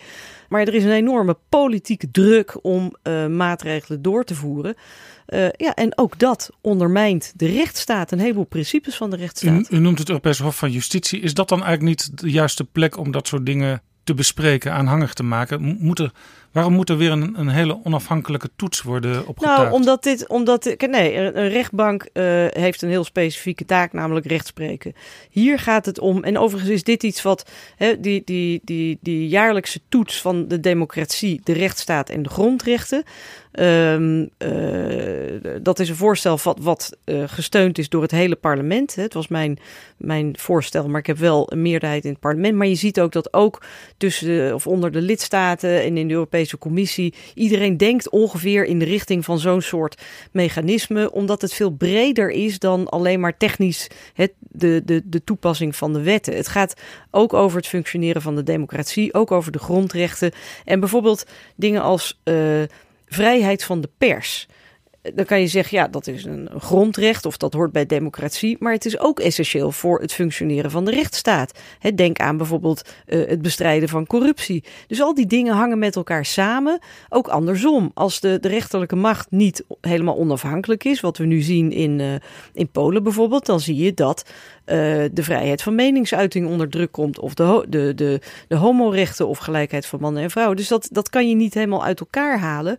Maar 0.49 0.61
er 0.61 0.75
is 0.75 0.85
een 0.85 0.91
enorme 0.91 1.37
politieke 1.49 2.11
druk 2.11 2.65
om 2.65 2.95
eh, 3.03 3.27
maatregelen 3.27 4.03
door 4.03 4.25
te 4.25 4.35
voeren. 4.35 4.75
Eh, 5.27 5.49
ja, 5.51 5.75
en 5.75 5.99
ook 5.99 6.19
dat 6.19 6.51
ondermijnt 6.61 7.33
de 7.37 7.47
rechtsstaat, 7.47 8.13
een 8.13 8.19
heleboel 8.19 8.45
principes 8.45 8.97
van 8.97 9.11
de 9.11 9.17
rechtsstaat. 9.17 9.71
U, 9.71 9.79
noemt 9.79 9.99
het 9.99 10.09
Europees 10.09 10.39
Hof 10.39 10.57
van 10.57 10.71
Justitie. 10.71 11.21
Is 11.21 11.35
dat 11.35 11.49
dan 11.49 11.65
eigenlijk 11.65 11.89
niet 11.89 12.21
de 12.21 12.31
juiste 12.31 12.65
plek 12.65 12.97
om 12.97 13.11
dat 13.11 13.27
soort 13.27 13.47
dingen 13.47 13.83
te 14.05 14.15
bespreken, 14.15 14.73
aanhangig 14.73 15.13
te 15.13 15.23
maken? 15.23 15.77
Moet 15.81 15.99
er, 15.99 16.13
waarom 16.59 16.77
moet 16.77 16.91
er 16.91 16.97
weer 16.97 17.11
een, 17.11 17.39
een 17.39 17.49
hele 17.49 17.79
onafhankelijke 17.85 18.51
toets 18.57 18.83
worden 18.83 19.27
opgetuigd? 19.27 19.61
Nou, 19.61 19.73
omdat 19.73 20.03
dit, 20.03 20.29
omdat 20.29 20.75
nee, 20.79 21.17
een 21.17 21.49
een 21.49 21.55
rechtbank 21.55 22.03
eh, 22.13 22.25
heeft 22.49 22.83
een 22.83 22.89
heel 22.89 23.05
specifieke 23.05 23.65
taak, 23.65 23.93
namelijk 23.93 24.27
rechtspreken. 24.27 24.95
Hier 25.31 25.59
gaat 25.59 25.87
het 25.87 25.99
om, 25.99 26.25
en 26.25 26.39
overigens 26.39 26.73
is 26.73 26.83
dit 26.83 27.03
iets 27.03 27.23
wat 27.23 27.51
hè, 27.77 28.01
die, 28.01 28.23
die, 28.25 28.61
die, 28.65 28.99
die 29.01 29.29
jaarlijkse 29.29 29.81
toets 29.89 30.21
van 30.21 30.49
de 30.49 30.61
democratie, 30.61 31.41
de 31.45 31.53
rechtsstaat 31.53 32.11
en 32.11 32.23
de 32.23 32.29
grondrechten. 32.29 33.05
Ehm, 33.59 34.27
eh, 34.37 35.55
dat 35.63 35.79
is 35.79 35.89
een 35.89 35.97
voorstel 35.97 36.39
wat, 36.43 36.59
wat 36.61 36.97
eh, 37.05 37.23
gesteund 37.27 37.79
is 37.79 37.89
door 37.89 38.03
het 38.03 38.11
hele 38.11 38.37
parlement. 38.37 38.95
Het 38.95 39.15
was 39.15 39.29
mijn, 39.29 39.59
mijn 39.97 40.39
voorstel, 40.39 40.89
maar 40.89 41.01
ik 41.01 41.07
heb 41.07 41.19
wel 41.19 41.53
een 41.53 41.63
meerderheid 41.63 42.05
in 42.05 42.11
het 42.11 42.21
parlement. 42.21 42.55
Maar 42.55 42.67
je 42.67 42.75
ziet 42.75 43.01
ook 43.01 43.13
dat 43.13 43.33
ook 43.33 43.63
tussen 43.97 44.55
of 44.55 44.67
onder 44.67 44.93
de 44.93 45.01
lidstaten 45.01 45.83
en 45.83 45.97
in 45.97 46.09
de 46.09 46.15
Europese 46.15 46.59
Commissie 46.59 47.15
iedereen 47.35 47.77
denkt 47.77 48.11
ongeveer 48.11 48.65
in 48.65 48.79
de 48.79 48.85
richting 48.85 49.25
van 49.25 49.39
zo'n 49.39 49.63
soort 49.63 50.03
mechanisme, 50.33 51.13
omdat 51.13 51.41
het 51.43 51.55
veel 51.55 51.71
breder 51.71 52.31
is 52.31 52.59
dan 52.59 52.89
alleen 52.89 53.21
maar 53.21 53.37
technisch 53.37 53.91
het, 54.15 54.33
de, 54.39 54.83
de, 54.85 55.03
de 55.05 55.25
toepassing 55.25 55.77
van 55.77 55.93
de 55.93 56.03
wetten. 56.03 56.37
Het 56.37 56.49
gaat 56.49 56.75
ook 57.11 57.33
over 57.33 57.57
het 57.57 57.67
functioneren 57.67 58.23
van 58.23 58.37
de 58.37 58.43
democratie, 58.43 59.15
ook 59.15 59.31
over 59.31 59.53
de 59.53 59.59
grondrechten 59.59 60.33
en 60.65 60.81
bijvoorbeeld 60.81 61.27
dingen 61.57 61.83
als 61.83 62.21
eh, 62.25 62.35
vrijheid 63.09 63.65
van 63.65 63.81
de 63.81 63.89
pers. 63.99 64.47
Dan 65.15 65.25
kan 65.25 65.41
je 65.41 65.47
zeggen, 65.47 65.79
ja, 65.79 65.89
dat 65.89 66.07
is 66.07 66.25
een 66.25 66.49
grondrecht 66.59 67.27
of 67.27 67.37
dat 67.37 67.53
hoort 67.53 67.73
bij 67.73 67.87
democratie. 67.87 68.57
Maar 68.61 68.73
het 68.73 68.85
is 68.85 68.99
ook 68.99 69.21
essentieel 69.21 69.73
voor 69.73 70.01
het 70.01 70.13
functioneren 70.13 70.71
van 70.71 70.85
de 70.85 70.91
rechtsstaat. 70.91 71.59
Denk 71.95 72.19
aan 72.19 72.37
bijvoorbeeld 72.37 72.89
eh, 73.07 73.27
het 73.27 73.43
bestrijden 73.43 73.89
van 73.89 74.07
corruptie. 74.07 74.65
Dus 74.87 75.01
al 75.01 75.15
die 75.15 75.27
dingen 75.27 75.55
hangen 75.55 75.79
met 75.79 75.97
elkaar 75.97 76.25
samen. 76.25 76.79
Ook 77.09 77.29
andersom. 77.29 77.91
Als 77.95 78.21
de, 78.21 78.39
de 78.41 78.49
rechterlijke 78.49 78.97
macht 78.97 79.31
niet 79.31 79.65
helemaal 79.81 80.17
onafhankelijk 80.17 80.85
is, 80.85 81.01
wat 81.01 81.17
we 81.17 81.25
nu 81.25 81.41
zien 81.41 81.73
in, 81.73 82.01
eh, 82.01 82.15
in 82.53 82.69
Polen 82.69 83.03
bijvoorbeeld, 83.03 83.47
dan 83.47 83.61
zie 83.61 83.77
je 83.77 83.95
dat 83.95 84.25
eh, 84.65 84.77
de 85.13 85.23
vrijheid 85.23 85.63
van 85.63 85.75
meningsuiting 85.75 86.47
onder 86.47 86.69
druk 86.69 86.93
komt. 86.93 87.19
Of 87.19 87.35
de, 87.35 87.67
de, 87.69 87.95
de, 87.95 88.21
de 88.49 88.57
homorechten 88.57 89.29
of 89.29 89.39
gelijkheid 89.39 89.87
van 89.87 90.01
mannen 90.01 90.23
en 90.23 90.31
vrouwen. 90.31 90.57
Dus 90.57 90.69
dat, 90.69 90.89
dat 90.93 91.09
kan 91.09 91.29
je 91.29 91.35
niet 91.35 91.55
helemaal 91.55 91.85
uit 91.85 92.01
elkaar 92.01 92.39
halen. 92.39 92.79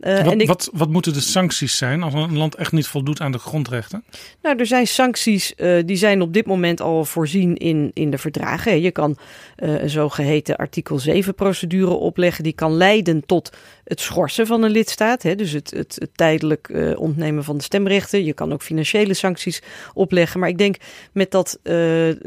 Uh, 0.00 0.22
wat, 0.22 0.32
en 0.32 0.40
ik, 0.40 0.46
wat, 0.46 0.70
wat, 0.72 0.88
moeten 0.88 1.12
de 1.12 1.20
sancties 1.20 1.76
zijn 1.76 2.02
als 2.02 2.14
een 2.14 2.36
land 2.36 2.54
echt 2.54 2.72
niet 2.72 2.86
voldoet 2.86 3.20
aan 3.20 3.32
de 3.32 3.38
grondrechten? 3.38 4.04
Nou, 4.42 4.56
er 4.58 4.66
zijn 4.66 4.86
sancties 4.86 5.52
uh, 5.56 5.82
die 5.84 5.96
zijn 5.96 6.22
op 6.22 6.32
dit 6.32 6.46
moment 6.46 6.80
al 6.80 7.04
voorzien 7.04 7.56
in, 7.56 7.90
in 7.94 8.10
de 8.10 8.18
verdragen. 8.18 8.80
Je 8.80 8.90
kan 8.90 9.16
uh, 9.56 9.82
een 9.82 9.90
zogeheten 9.90 10.56
artikel 10.56 10.98
7 10.98 11.34
procedure 11.34 11.90
opleggen. 11.90 12.44
Die 12.44 12.52
kan 12.52 12.76
leiden 12.76 13.26
tot 13.26 13.56
het 13.84 14.00
schorsen 14.00 14.46
van 14.46 14.62
een 14.62 14.70
lidstaat. 14.70 15.22
Hè, 15.22 15.34
dus 15.34 15.52
het, 15.52 15.70
het, 15.70 15.96
het 15.98 16.10
tijdelijk 16.14 16.94
ontnemen 16.96 17.44
van 17.44 17.56
de 17.56 17.62
stemrechten. 17.62 18.24
Je 18.24 18.32
kan 18.32 18.52
ook 18.52 18.62
financiële 18.62 19.14
sancties 19.14 19.62
opleggen. 19.94 20.40
Maar 20.40 20.48
ik 20.48 20.58
denk 20.58 20.76
met 21.12 21.30
dat, 21.30 21.58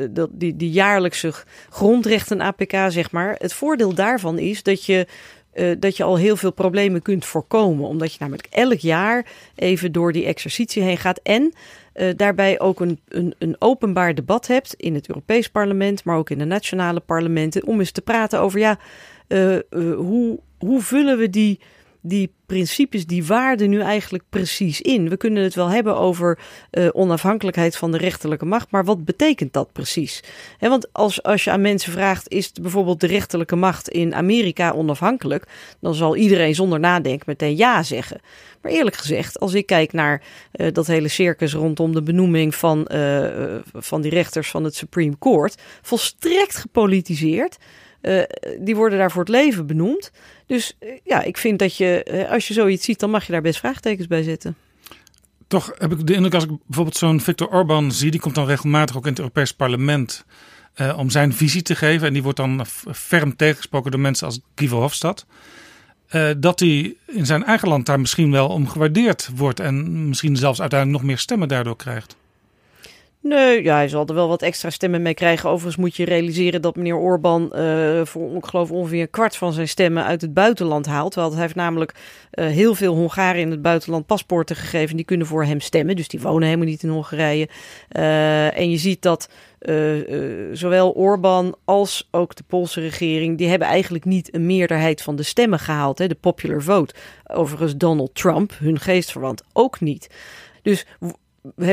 dat 0.10 0.30
die, 0.32 0.56
die 0.56 0.72
jaarlijkse 0.72 1.34
grondrechten 1.70 2.42
APK, 2.42 2.76
zeg 2.88 3.12
maar. 3.12 3.36
Het 3.38 3.54
voordeel 3.54 3.94
daarvan 3.94 4.40
is 4.40 4.64
dat 4.64 4.86
je 4.86 5.08
uh, 5.54 5.76
dat 5.80 5.98
je 5.98 6.04
al 6.04 6.18
heel 6.18 6.36
veel 6.36 6.52
problemen 6.52 7.02
kunt 7.02 7.26
voorkomen. 7.26 7.88
Omdat 7.88 8.12
je 8.12 8.18
namelijk 8.20 8.48
elk 8.50 8.80
jaar 8.80 9.26
even 9.56 9.92
door 9.92 10.12
die 10.12 10.26
exercitie 10.26 10.84
heen 10.84 10.98
gaat. 10.98 11.20
En 11.24 11.54
uh, 11.96 12.10
daarbij 12.16 12.60
ook 12.60 12.80
een, 12.80 13.00
een, 13.08 13.36
een, 13.38 13.56
openbaar 13.60 14.16
debat 14.16 14.48
hebt 14.48 14.74
in 14.74 14.94
het 14.94 15.08
Europees 15.08 15.50
Parlement, 15.50 16.04
maar 16.04 16.18
ook 16.18 16.30
in 16.30 16.38
de 16.38 16.46
nationale 16.46 17.00
parlementen. 17.00 17.68
Om 17.68 17.80
eens 17.80 17.92
te 17.92 18.02
praten 18.02 18.40
over 18.40 18.60
ja, 18.60 18.80
uh, 19.28 19.58
hoe, 19.96 20.40
hoe 20.58 20.82
vullen 20.82 21.18
we 21.18 21.30
die 21.30 21.60
die 22.02 22.32
principes, 22.46 23.06
die 23.06 23.26
waarden 23.26 23.70
nu 23.70 23.82
eigenlijk 23.82 24.24
precies 24.30 24.82
in? 24.82 25.10
We 25.10 25.18
kunnen 25.18 25.44
het 25.44 25.56
wel 25.56 25.68
hebben 25.68 25.98
over 25.98 26.40
uh, 26.72 26.88
onafhankelijkheid 26.92 27.78
van 27.78 27.92
de 27.92 27.98
rechterlijke 27.98 28.46
macht, 28.46 28.72
maar 28.72 28.86
wat 28.86 29.06
betekent 29.06 29.54
dat 29.54 29.72
precies? 29.72 30.24
Want 30.60 30.94
als, 30.94 31.24
als 31.24 31.44
je 31.44 31.52
aan 31.52 31.62
mensen 31.62 31.92
vraagt, 31.92 32.30
is 32.30 32.52
bijvoorbeeld 32.52 33.00
de 33.00 33.08
rechterlijke 33.08 33.56
macht 33.56 33.90
in 33.90 34.16
Amerika 34.16 34.72
onafhankelijk? 34.72 35.48
Dan 35.80 35.96
zal 35.96 36.16
iedereen 36.16 36.56
zonder 36.56 36.80
nadenken 36.80 37.26
meteen 37.28 37.56
ja 37.56 37.84
zeggen. 37.84 38.22
Maar 38.62 38.72
eerlijk 38.72 38.96
gezegd, 38.96 39.40
als 39.40 39.54
ik 39.54 39.66
kijk 39.66 39.94
naar 39.94 40.22
uh, 40.56 40.68
dat 40.72 40.88
hele 40.88 41.08
circus 41.08 41.54
rondom 41.54 41.94
de 41.94 42.04
benoeming 42.04 42.56
van, 42.56 42.88
uh, 42.94 43.56
van 43.74 44.02
die 44.02 44.12
rechters 44.12 44.50
van 44.50 44.64
het 44.64 44.76
Supreme 44.76 45.18
Court, 45.20 45.62
volstrekt 45.82 46.56
gepolitiseerd. 46.56 47.58
Uh, 48.02 48.22
die 48.60 48.76
worden 48.76 48.98
daar 49.00 49.12
voor 49.12 49.22
het 49.22 49.30
leven 49.30 49.68
benoemd. 49.68 50.12
Dus 50.46 50.78
uh, 50.80 50.90
ja, 51.04 51.22
ik 51.22 51.38
vind 51.38 51.60
dat 51.60 51.78
je, 51.78 52.08
uh, 52.12 52.32
als 52.32 52.48
je 52.48 52.54
zoiets 52.54 52.86
ziet, 52.86 53.00
dan 53.00 53.10
mag 53.10 53.26
je 53.26 53.32
daar 53.32 53.42
best 53.42 53.60
vraagtekens 53.60 54.08
bij 54.08 54.24
zetten. 54.24 54.56
Toch 55.48 55.72
heb 55.78 55.92
ik 55.92 56.08
de 56.08 56.14
indruk, 56.14 56.34
als 56.34 56.44
ik 56.44 56.50
bijvoorbeeld 56.66 56.98
zo'n 56.98 57.22
Viktor 57.22 57.48
Orban 57.48 57.92
zie, 57.92 58.12
die 58.12 58.20
komt 58.20 58.36
dan 58.36 58.46
regelmatig 58.46 58.98
ook 58.98 59.04
in 59.04 59.10
het 59.10 59.20
Europees 59.20 59.52
Parlement 59.52 60.26
om 60.96 61.10
zijn 61.10 61.34
visie 61.34 61.62
te 61.62 61.76
geven. 61.76 62.08
En 62.08 62.14
die 62.14 62.24
wordt 62.24 62.38
dan 62.38 62.66
ferm 62.92 63.36
tegengesproken 63.36 63.92
door 63.92 64.00
mensen 64.00 64.26
als 64.26 64.40
Guy 64.56 64.68
Verhofstadt. 64.68 65.26
dat 66.38 66.60
hij 66.60 66.96
in 67.06 67.26
zijn 67.26 67.44
eigen 67.44 67.68
land 67.68 67.86
daar 67.86 68.00
misschien 68.00 68.32
wel 68.32 68.48
om 68.48 68.68
gewaardeerd 68.68 69.30
wordt 69.36 69.60
en 69.60 70.08
misschien 70.08 70.36
zelfs 70.36 70.62
uiteindelijk 70.62 71.00
nog 71.00 71.10
meer 71.10 71.20
stemmen 71.20 71.48
daardoor 71.48 71.76
krijgt. 71.76 72.16
Nee, 73.22 73.64
ja, 73.64 73.76
hij 73.76 73.88
zal 73.88 74.06
er 74.06 74.14
wel 74.14 74.28
wat 74.28 74.42
extra 74.42 74.70
stemmen 74.70 75.02
mee 75.02 75.14
krijgen. 75.14 75.50
Overigens 75.50 75.76
moet 75.76 75.96
je 75.96 76.06
realiseren 76.06 76.62
dat 76.62 76.76
meneer 76.76 76.96
Orbán 76.96 77.52
uh, 77.56 78.06
voor, 78.06 78.36
ik 78.36 78.46
geloof, 78.46 78.72
ongeveer 78.72 79.02
een 79.02 79.10
kwart 79.10 79.36
van 79.36 79.54
zijn 79.54 79.68
stemmen 79.68 80.06
uit 80.06 80.22
het 80.22 80.34
buitenland 80.34 80.86
haalt. 80.86 81.16
Want 81.16 81.34
hij 81.34 81.42
heeft 81.42 81.56
namelijk 81.56 81.94
uh, 82.34 82.46
heel 82.46 82.76
veel 82.76 82.96
Hongaren 82.96 83.42
in 83.42 83.52
het 83.52 83.62
buitenland 83.62 84.06
paspoorten 84.06 84.56
gegeven. 84.56 84.96
Die 84.96 85.06
kunnen 85.06 85.28
voor 85.28 85.44
hem 85.44 85.60
stemmen, 85.60 85.96
dus 85.96 86.08
die 86.08 86.20
wonen 86.20 86.44
helemaal 86.44 86.68
niet 86.68 86.84
in 86.84 86.90
Hongarije. 86.90 87.50
Uh, 87.92 88.58
en 88.58 88.70
je 88.70 88.78
ziet 88.78 89.02
dat 89.02 89.30
zowel 90.52 90.92
Orbán 90.92 91.56
als 91.66 92.08
ook 92.12 92.36
de 92.36 92.44
Poolse 92.48 92.82
regering, 92.82 93.38
die 93.38 93.50
hebben 93.50 93.68
eigenlijk 93.68 94.06
niet 94.06 94.34
een 94.34 94.46
meerderheid 94.46 95.02
van 95.02 95.16
de 95.16 95.24
stemmen 95.24 95.60
gehaald. 95.60 95.98
Hè, 95.98 96.08
de 96.08 96.16
popular 96.16 96.62
vote. 96.62 96.94
Overigens 97.26 97.78
Donald 97.78 98.16
Trump, 98.16 98.54
hun 98.60 98.80
geestverwant, 98.80 99.44
ook 99.54 99.80
niet. 99.80 100.10
Dus 100.62 100.86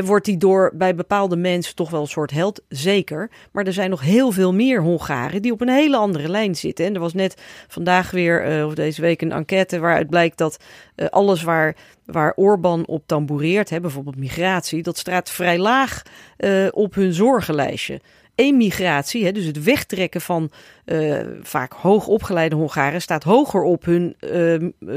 wordt 0.05 0.27
hij 0.27 0.37
door 0.37 0.73
bij 0.75 0.95
bepaalde 0.95 1.37
mensen 1.37 1.75
toch 1.75 1.91
wel 1.91 2.01
een 2.01 2.07
soort 2.07 2.31
held? 2.31 2.63
Zeker. 2.69 3.31
Maar 3.53 3.65
er 3.65 3.73
zijn 3.73 3.91
nog 3.91 4.01
heel 4.01 4.31
veel 4.31 4.55
meer 4.55 4.83
Hongaren 4.83 5.43
die 5.43 5.53
op 5.53 5.61
een 5.61 5.69
hele 5.69 5.97
andere 5.97 6.29
lijn 6.29 6.55
zitten. 6.55 6.85
En 6.85 6.95
er 6.95 7.01
was 7.01 7.15
net 7.15 7.43
vandaag 7.69 8.11
weer, 8.11 8.59
uh, 8.59 8.67
of 8.67 8.75
deze 8.75 9.01
week, 9.01 9.23
een 9.23 9.33
enquête 9.33 9.79
waaruit 9.79 10.11
blijkt 10.11 10.39
dat 10.39 10.59
uh, 10.97 11.07
alles 11.07 11.43
waar, 11.43 11.77
waar 12.05 12.33
Orbán 12.37 12.87
op 12.87 13.03
tamboureert, 13.07 13.81
bijvoorbeeld 13.81 14.17
migratie, 14.17 14.83
dat 14.83 14.99
staat 14.99 15.31
vrij 15.31 15.59
laag 15.59 16.03
uh, 16.39 16.67
op 16.71 16.95
hun 16.95 17.13
zorgenlijstje 17.13 18.01
emigratie, 18.35 19.33
dus 19.33 19.45
het 19.45 19.63
wegtrekken 19.63 20.21
van 20.21 20.51
uh, 20.85 21.21
vaak 21.43 21.73
hoogopgeleide 21.73 22.55
Hongaren, 22.55 23.01
staat 23.01 23.23
hoger 23.23 23.63
op 23.63 23.85
hun 23.85 24.17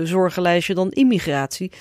zorgenlijstje 0.03 0.73
dan 0.73 0.91
immigratie. 0.91 1.71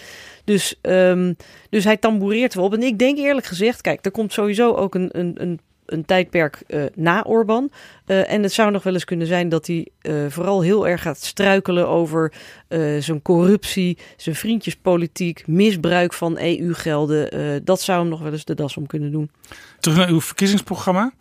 Dus, 0.48 0.74
um, 0.82 1.36
dus 1.70 1.84
hij 1.84 1.96
tamboureert 1.96 2.54
wel 2.54 2.64
op. 2.64 2.74
En 2.74 2.82
ik 2.82 2.98
denk 2.98 3.18
eerlijk 3.18 3.46
gezegd, 3.46 3.80
kijk, 3.80 4.04
er 4.04 4.10
komt 4.10 4.32
sowieso 4.32 4.74
ook 4.74 4.94
een, 4.94 5.08
een, 5.12 5.34
een 5.36 5.60
een 5.86 6.04
tijdperk 6.04 6.62
uh, 6.66 6.84
na 6.94 7.22
Orbán. 7.22 7.70
Uh, 8.06 8.32
en 8.32 8.42
het 8.42 8.52
zou 8.52 8.70
nog 8.70 8.82
wel 8.82 8.92
eens 8.92 9.04
kunnen 9.04 9.26
zijn 9.26 9.48
dat 9.48 9.66
hij 9.66 9.88
uh, 10.02 10.26
vooral 10.28 10.62
heel 10.62 10.88
erg 10.88 11.02
gaat 11.02 11.18
struikelen 11.18 11.88
over 11.88 12.32
zijn 12.98 13.22
corruptie, 13.22 13.98
zijn 14.16 14.34
vriendjespolitiek, 14.34 15.46
misbruik 15.46 16.12
van 16.12 16.38
EU-gelden. 16.38 17.64
dat 17.64 17.80
zou 17.80 18.00
hem 18.00 18.08
nog 18.08 18.20
wel 18.20 18.32
eens 18.32 18.44
de 18.44 18.54
das 18.54 18.76
om 18.76 18.86
kunnen 18.86 19.12
doen. 19.12 19.30
Terug 19.80 19.96
naar 19.98 20.08
uw 20.08 20.20
verkiezingsprogramma. 20.20 21.12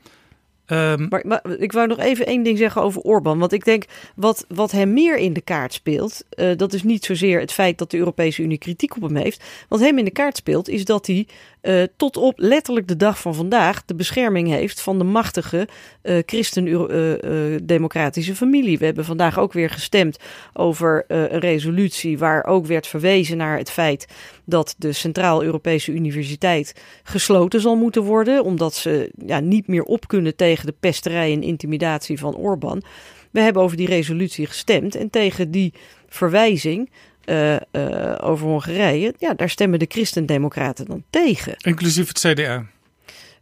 Um... 0.68 1.07
Maar, 1.10 1.41
ik 1.60 1.72
wou 1.72 1.88
nog 1.88 1.99
even 1.99 2.26
één 2.26 2.44
ding 2.44 2.57
zeggen 2.57 2.81
over 2.81 3.02
Orbán. 3.02 3.39
Want 3.39 3.52
ik 3.52 3.65
denk, 3.65 3.84
wat, 4.15 4.45
wat 4.48 4.72
hem 4.72 4.94
meer 4.94 5.18
in 5.18 5.34
de 5.34 5.41
kaart 5.41 5.73
speelt... 5.73 6.23
Uh, 6.35 6.57
dat 6.57 6.73
is 6.73 6.84
niet 6.84 7.06
zozeer 7.06 7.39
het 7.39 7.52
feit 7.52 7.77
dat 7.77 7.91
de 7.91 7.98
Europese 7.98 8.41
Unie 8.41 8.57
kritiek 8.57 8.95
op 8.95 9.02
hem 9.02 9.15
heeft. 9.15 9.44
Wat 9.69 9.80
hem 9.80 9.98
in 9.98 10.06
de 10.06 10.11
kaart 10.11 10.38
speelt, 10.38 10.69
is 10.69 10.85
dat 10.85 11.07
hij 11.07 11.27
uh, 11.61 11.84
tot 11.97 12.17
op 12.17 12.39
letterlijk 12.39 12.88
de 12.88 12.95
dag 12.95 13.21
van 13.21 13.35
vandaag... 13.35 13.85
de 13.85 13.95
bescherming 13.95 14.49
heeft 14.49 14.81
van 14.81 14.97
de 14.97 15.03
machtige 15.03 15.67
uh, 16.03 16.17
christen-democratische 16.25 18.35
familie. 18.35 18.77
We 18.77 18.85
hebben 18.85 19.05
vandaag 19.05 19.39
ook 19.39 19.53
weer 19.53 19.69
gestemd 19.69 20.17
over 20.53 21.03
een 21.07 21.39
resolutie... 21.39 22.17
waar 22.17 22.45
ook 22.45 22.65
werd 22.65 22.88
verwezen 22.88 23.38
naar 23.38 23.57
het 23.57 23.71
feit 23.71 24.07
dat 24.45 24.75
de 24.77 24.91
Centraal-Europese 24.91 25.91
Universiteit 25.91 26.81
gesloten 27.03 27.61
zal 27.61 27.75
moeten 27.75 28.03
worden... 28.03 28.43
omdat 28.43 28.73
ze 28.73 29.11
ja, 29.25 29.39
niet 29.39 29.67
meer 29.67 29.84
op 29.84 30.07
kunnen 30.07 30.35
tegen 30.35 30.45
tegen 30.47 30.65
de 30.65 30.75
pesterij 30.79 31.34
en 31.34 31.43
intimidatie 31.43 32.19
van 32.19 32.35
Orbán. 32.35 32.84
We 33.31 33.39
hebben 33.39 33.61
over 33.61 33.77
die 33.77 33.88
resolutie 33.88 34.45
gestemd 34.45 34.95
en 34.95 35.09
tegen 35.09 35.51
die 35.51 35.73
verwijzing 36.07 36.89
uh, 37.29 37.55
uh, 37.71 38.15
over 38.21 38.47
Hongarije, 38.47 39.13
ja, 39.17 39.33
daar 39.33 39.49
stemmen 39.49 39.79
de 39.79 39.85
Christendemocraten 39.89 40.85
dan 40.85 41.03
tegen. 41.09 41.53
Inclusief 41.57 42.07
het 42.07 42.19
CDA. 42.19 42.65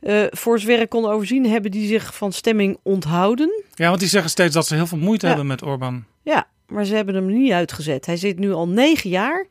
Uh, 0.02 0.24
voor 0.30 0.60
zover 0.60 0.82
ik 0.82 0.90
kon 0.90 1.06
overzien, 1.06 1.46
hebben 1.46 1.72
die 1.72 1.88
zich 1.88 2.16
van 2.16 2.32
stemming 2.32 2.78
onthouden. 2.84 3.64
Ja, 3.74 3.88
want 3.88 4.00
die 4.00 4.10
zeggen 4.10 4.30
steeds 4.30 4.54
dat 4.54 4.68
ze 4.68 4.76
heel 4.76 4.88
veel 4.88 4.98
moeite 4.98 5.26
ja. 5.26 5.32
hebben 5.32 5.48
met 5.48 5.64
Orbán. 5.64 6.06
Ja, 6.22 6.48
maar 6.68 6.86
ze 6.86 6.96
hebben 6.96 7.16
hem 7.16 7.26
niet 7.26 7.52
uitgezet. 7.52 8.06
Hij 8.06 8.18
zit 8.18 8.40
nu 8.40 8.52
al 8.52 8.68
negen 8.68 9.10
jaar. 9.10 9.48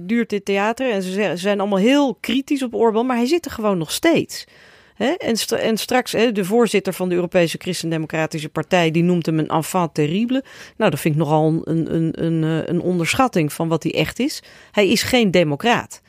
Duurt 0.00 0.30
dit 0.30 0.44
theater. 0.44 0.90
En 0.90 1.02
ze 1.02 1.32
zijn 1.34 1.60
allemaal 1.60 1.78
heel 1.78 2.14
kritisch 2.20 2.62
op 2.62 2.74
Orbán, 2.74 3.06
maar 3.06 3.16
hij 3.16 3.26
zit 3.26 3.44
er 3.44 3.50
gewoon 3.50 3.78
nog 3.78 3.92
steeds. 3.92 4.44
En, 4.98 5.36
en, 5.48 5.76
straks, 5.76 6.10
de 6.10 6.44
voorzitter 6.44 6.92
van 6.92 7.08
de 7.08 7.14
Europese 7.14 7.58
Christendemocratische 7.58 8.48
Partij, 8.48 8.90
die 8.90 9.02
noemt 9.02 9.26
hem 9.26 9.38
een 9.38 9.48
enfant 9.48 9.94
terrible. 9.94 10.44
Nou, 10.76 10.90
dat 10.90 11.00
vind 11.00 11.14
ik 11.14 11.20
nogal 11.20 11.62
een, 11.64 11.94
een, 11.94 12.24
een, 12.24 12.44
een, 12.44 12.66
eh, 12.66 12.84
onderschatting 12.84 13.52
van 13.52 13.68
wat 13.68 13.82
hij 13.82 13.94
echt 13.94 14.18
is. 14.18 14.42
Hij 14.72 14.88
is 14.88 15.02
geen 15.02 15.30
democraat. 15.30 16.00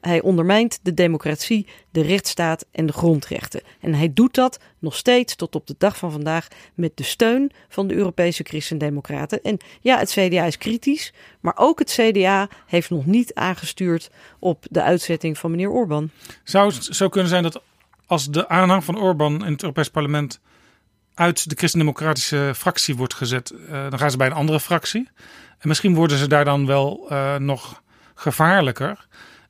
Hij 0.00 0.20
ondermijnt 0.20 0.78
de 0.82 0.94
democratie, 0.94 1.66
de 1.90 2.02
rechtsstaat 2.02 2.66
en 2.70 2.86
de 2.86 2.92
grondrechten. 2.92 3.60
En 3.80 3.94
hij 3.94 4.12
doet 4.12 4.34
dat 4.34 4.58
nog 4.78 4.96
steeds 4.96 5.34
tot 5.34 5.54
op 5.54 5.66
de 5.66 5.74
dag 5.78 5.96
van 5.96 6.12
vandaag 6.12 6.48
met 6.74 6.96
de 6.96 7.02
steun 7.02 7.50
van 7.68 7.86
de 7.86 7.94
Europese 7.94 8.42
Christendemocraten. 8.42 9.42
En 9.42 9.58
ja, 9.80 9.98
het 9.98 10.10
CDA 10.10 10.44
is 10.44 10.58
kritisch, 10.58 11.12
maar 11.40 11.54
ook 11.56 11.78
het 11.78 11.98
CDA 12.00 12.48
heeft 12.66 12.90
nog 12.90 13.06
niet 13.06 13.34
aangestuurd 13.34 14.10
op 14.38 14.64
de 14.70 14.82
uitzetting 14.82 15.38
van 15.38 15.50
meneer 15.50 15.70
Orbán. 15.70 16.10
Zou 16.44 16.72
het 16.72 16.84
zo 16.84 17.08
kunnen 17.08 17.30
zijn 17.30 17.42
dat 17.42 17.62
als 18.12 18.30
de 18.30 18.48
aanhang 18.48 18.84
van 18.84 18.98
Orbán 18.98 19.44
in 19.44 19.52
het 19.52 19.62
Europees 19.62 19.90
Parlement 19.90 20.40
uit 21.14 21.48
de 21.48 21.56
christendemocratische 21.56 22.52
fractie 22.56 22.96
wordt 22.96 23.14
gezet, 23.14 23.52
uh, 23.52 23.70
dan 23.70 23.98
gaan 23.98 24.10
ze 24.10 24.16
bij 24.16 24.26
een 24.26 24.32
andere 24.32 24.60
fractie. 24.60 25.08
En 25.58 25.68
misschien 25.68 25.94
worden 25.94 26.18
ze 26.18 26.28
daar 26.28 26.44
dan 26.44 26.66
wel 26.66 27.06
uh, 27.10 27.36
nog 27.36 27.82
gevaarlijker. 28.14 29.06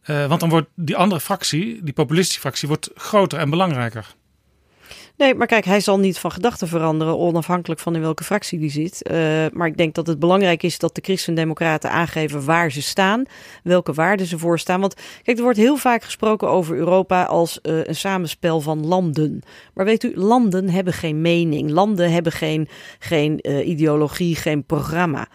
Uh, 0.06 0.26
want 0.26 0.40
dan 0.40 0.48
wordt 0.48 0.68
die 0.74 0.96
andere 0.96 1.20
fractie, 1.20 1.82
die 1.82 1.92
populistische 1.92 2.40
fractie, 2.40 2.68
wordt 2.68 2.90
groter 2.94 3.38
en 3.38 3.50
belangrijker. 3.50 4.14
Nee, 5.16 5.34
maar 5.34 5.46
kijk, 5.46 5.64
hij 5.64 5.80
zal 5.80 5.98
niet 5.98 6.18
van 6.18 6.30
gedachten 6.30 6.68
veranderen, 6.68 7.18
onafhankelijk 7.18 7.80
van 7.80 7.94
in 7.94 8.00
welke 8.00 8.24
fractie 8.24 8.58
die 8.58 8.70
zit. 8.70 9.10
Uh, 9.10 9.16
maar 9.52 9.66
ik 9.66 9.76
denk 9.76 9.94
dat 9.94 10.06
het 10.06 10.18
belangrijk 10.18 10.62
is 10.62 10.78
dat 10.78 10.94
de 10.94 11.00
Christendemocraten 11.04 11.90
aangeven 11.90 12.44
waar 12.44 12.70
ze 12.70 12.82
staan, 12.82 13.24
welke 13.62 13.92
waarden 13.92 14.26
ze 14.26 14.38
voorstaan. 14.38 14.80
Want 14.80 14.94
kijk, 15.22 15.36
er 15.36 15.42
wordt 15.42 15.58
heel 15.58 15.76
vaak 15.76 16.02
gesproken 16.02 16.48
over 16.48 16.76
Europa 16.76 17.24
als 17.24 17.58
uh, 17.62 17.84
een 17.84 17.94
samenspel 17.94 18.60
van 18.60 18.86
landen. 18.86 19.42
Maar 19.74 19.84
weet 19.84 20.02
u, 20.02 20.12
landen 20.14 20.68
hebben 20.68 20.92
geen 20.92 21.20
mening, 21.20 21.70
landen 21.70 22.12
hebben 22.12 22.32
geen, 22.32 22.68
geen 22.98 23.38
uh, 23.42 23.68
ideologie, 23.68 24.36
geen 24.36 24.64
programma. 24.64 25.28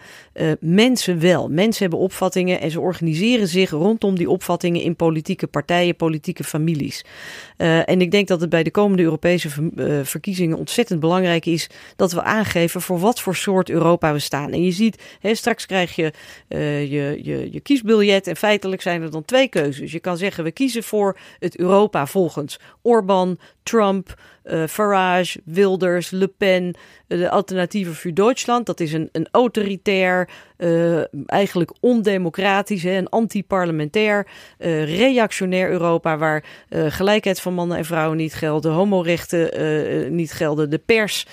mensen 0.60 1.20
wel. 1.20 1.48
Mensen 1.48 1.82
hebben 1.82 2.00
opvattingen 2.00 2.60
en 2.60 2.70
ze 2.70 2.80
organiseren 2.80 3.48
zich 3.48 3.70
rondom 3.70 4.16
die 4.16 4.30
opvattingen 4.30 4.82
in 4.82 4.96
politieke 4.96 5.46
partijen, 5.46 5.96
politieke 5.96 6.44
families. 6.44 7.04
en 7.56 8.00
ik 8.00 8.10
denk 8.10 8.28
dat 8.28 8.40
het 8.40 8.50
bij 8.50 8.62
de 8.62 8.70
komende 8.70 9.02
Europese 9.02 9.50
uh, 9.76 10.00
verkiezingen 10.04 10.58
ontzettend 10.58 11.00
belangrijk 11.00 11.46
is 11.46 11.70
dat 11.96 12.12
we 12.12 12.22
aangeven 12.22 12.80
voor 12.80 12.98
wat 12.98 13.20
voor 13.20 13.36
soort 13.36 13.70
Europa 13.70 14.12
we 14.12 14.18
staan. 14.18 14.52
En 14.52 14.62
je 14.62 14.72
ziet, 14.72 15.02
hè, 15.20 15.34
straks 15.34 15.66
krijg 15.66 15.96
je, 15.96 16.12
uh, 16.48 16.80
je, 16.80 17.20
je 17.22 17.52
je 17.52 17.60
kiesbiljet 17.60 18.26
en 18.26 18.36
feitelijk 18.36 18.82
zijn 18.82 19.02
er 19.02 19.10
dan 19.10 19.24
twee 19.24 19.48
keuzes. 19.48 19.92
Je 19.92 20.00
kan 20.00 20.16
zeggen 20.16 20.44
we 20.44 20.52
kiezen 20.52 20.82
voor 20.82 21.18
het 21.38 21.58
Europa 21.58 22.06
volgens 22.06 22.60
Orbán, 22.82 23.38
Trump, 23.62 24.14
uh, 24.50 24.66
Farage, 24.66 25.40
Wilders, 25.44 26.10
Le 26.10 26.28
Pen, 26.28 26.74
de 27.06 27.30
Alternatieven 27.30 27.94
voor 27.94 28.14
Duitsland. 28.14 28.66
Dat 28.66 28.80
is 28.80 28.92
een, 28.92 29.08
een 29.12 29.28
autoritair, 29.30 30.28
uh, 30.58 31.00
eigenlijk 31.26 31.72
ondemocratisch, 31.80 32.84
een 32.84 33.08
anti-parlementair, 33.08 34.26
reactionair 34.58 35.70
Europa 35.70 36.18
waar 36.18 36.44
gelijkheid 36.70 37.40
van 37.40 37.54
mannen 37.54 37.76
en 37.76 37.84
vrouwen 37.84 38.16
niet 38.16 38.34
gelden, 38.34 38.72
homorechten 38.72 40.14
niet 40.14 40.32
gelden, 40.32 40.70
de 40.70 40.78
pers 40.78 41.26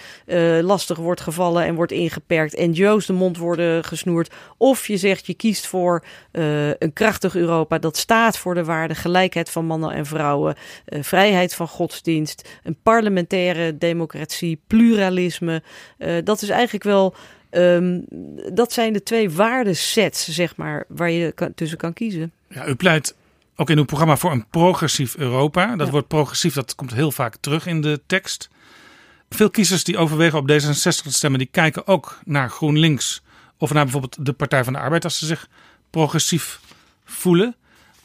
lastig 0.62 0.98
wordt 0.98 1.22
gevallen 1.22 1.64
en 1.64 1.76
wordt 1.76 1.92
ingeperkt, 1.92 2.58
NGO's 2.58 3.06
de 3.06 3.14
mond 3.14 3.38
worden 3.38 3.84
gesnoerd. 3.84 4.34
Of 4.58 4.88
je 4.88 4.98
zegt 4.98 5.26
je 5.26 5.34
kiest 5.34 5.68
voor 5.68 6.04
een 6.32 6.94
krachtig 6.94 7.36
Europa 7.36 7.78
dat 7.78 7.98
staat 7.98 8.38
voor 8.38 8.54
de 8.54 8.64
waarde 8.64 8.96
gelijkheid 8.96 9.50
van 9.50 9.66
mannen 9.66 9.92
en 9.92 10.06
vrouwen, 10.06 10.56
vrijheid 10.86 11.56
van 11.56 11.68
godsdienst, 11.68 12.50
een 12.64 12.78
parlementaire 13.06 13.78
democratie, 13.78 14.60
pluralisme. 14.68 15.64
Uh, 15.98 16.18
dat 16.24 16.42
is 16.42 16.50
eigenlijk 16.50 16.84
wel. 16.84 17.16
Um, 17.52 18.06
dat 18.54 18.74
zijn 18.74 18.94
de 18.94 19.04
twee 19.04 19.30
waardesets, 19.30 20.28
zeg 20.30 20.56
maar, 20.56 20.86
waar 20.88 21.12
je 21.12 21.32
kan, 21.32 21.54
tussen 21.54 21.78
kan 21.78 21.94
kiezen. 21.94 22.32
Ja, 22.50 22.68
u 22.68 22.76
pleit 22.76 23.16
ook 23.56 23.70
in 23.70 23.78
uw 23.78 23.86
programma 23.86 24.18
voor 24.18 24.32
een 24.32 24.46
progressief 24.50 25.16
Europa. 25.16 25.76
Dat 25.76 25.86
ja. 25.86 25.94
woord 25.94 26.08
progressief, 26.08 26.54
dat 26.54 26.76
komt 26.76 26.94
heel 26.94 27.12
vaak 27.12 27.36
terug 27.40 27.66
in 27.66 27.82
de 27.82 28.02
tekst. 28.06 28.50
Veel 29.30 29.50
kiezers 29.50 29.84
die 29.84 29.98
overwegen 29.98 30.40
op 30.40 30.52
D66 30.52 31.04
te 31.04 31.14
stemmen, 31.14 31.40
die 31.40 31.50
kijken 31.52 31.88
ook 31.88 32.20
naar 32.26 32.50
GroenLinks 32.50 33.22
of 33.58 33.74
naar 33.74 33.84
bijvoorbeeld 33.84 34.26
de 34.26 34.34
Partij 34.34 34.64
van 34.64 34.74
de 34.74 34.80
Arbeid 34.80 35.04
als 35.04 35.18
ze 35.18 35.26
zich 35.26 35.48
progressief 35.90 36.60
voelen. 37.06 37.56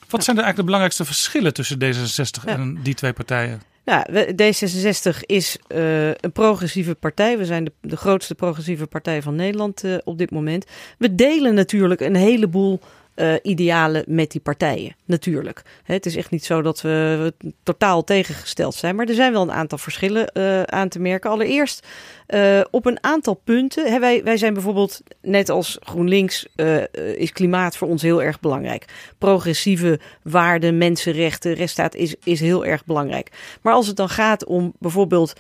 Wat 0.09 0.24
zijn 0.24 0.36
er 0.36 0.43
eigenlijk 0.43 0.56
de 0.56 0.64
belangrijkste 0.64 1.05
verschillen 1.05 1.55
tussen 1.55 1.78
D66 1.78 2.44
ja. 2.44 2.52
en 2.52 2.82
die 2.82 2.94
twee 2.94 3.12
partijen? 3.12 3.62
Ja, 3.90 4.06
D66 4.12 5.18
is 5.26 5.58
uh, 5.68 6.06
een 6.06 6.32
progressieve 6.32 6.94
partij. 6.94 7.38
We 7.38 7.44
zijn 7.44 7.64
de, 7.64 7.72
de 7.80 7.96
grootste 7.96 8.34
progressieve 8.34 8.86
partij 8.86 9.22
van 9.22 9.34
Nederland 9.34 9.84
uh, 9.84 9.96
op 10.04 10.18
dit 10.18 10.30
moment. 10.30 10.66
We 10.98 11.14
delen 11.14 11.54
natuurlijk 11.54 12.00
een 12.00 12.14
heleboel 12.14 12.80
uh, 13.16 13.35
idealen 13.43 14.05
met 14.07 14.31
die 14.31 14.41
partijen, 14.41 14.97
natuurlijk. 15.05 15.62
Het 15.82 16.07
is 16.07 16.16
echt 16.16 16.31
niet 16.31 16.45
zo 16.45 16.62
dat 16.62 16.81
we 16.81 17.35
totaal 17.62 18.05
tegengesteld 18.05 18.74
zijn, 18.74 18.97
maar 18.97 19.07
er 19.07 19.15
zijn 19.15 19.32
wel 19.32 19.43
een 19.43 19.53
aantal 19.53 19.78
verschillen 19.78 20.31
uh, 20.35 20.62
aan 20.62 20.89
te 20.89 21.01
merken. 21.01 21.31
Allereerst 21.31 21.87
uh, 22.28 22.61
op 22.70 22.87
een 22.87 22.99
aantal 23.05 23.35
punten. 23.35 23.93
Hè, 23.93 23.99
wij, 23.99 24.24
wij 24.24 24.37
zijn 24.37 24.55
bijvoorbeeld, 24.55 25.01
net 25.23 25.49
als 25.49 25.78
GroenLinks, 25.81 26.47
is 27.16 27.32
klimaat 27.32 27.77
voor 27.77 27.89
ons 27.89 28.03
heel 28.03 28.23
erg 28.23 28.41
belangrijk. 28.41 28.85
Progressieve 29.19 30.01
waarden, 30.23 30.78
mensenrechten, 30.78 31.55
rechtsstaat 31.55 31.95
is, 31.95 32.15
is 32.24 32.41
heel 32.41 32.65
erg 32.65 32.85
belangrijk. 32.85 33.31
Maar 33.62 33.73
als 33.73 33.87
het 33.87 33.97
dan 33.97 34.09
gaat 34.09 34.45
om 34.45 34.73
bijvoorbeeld 34.78 35.32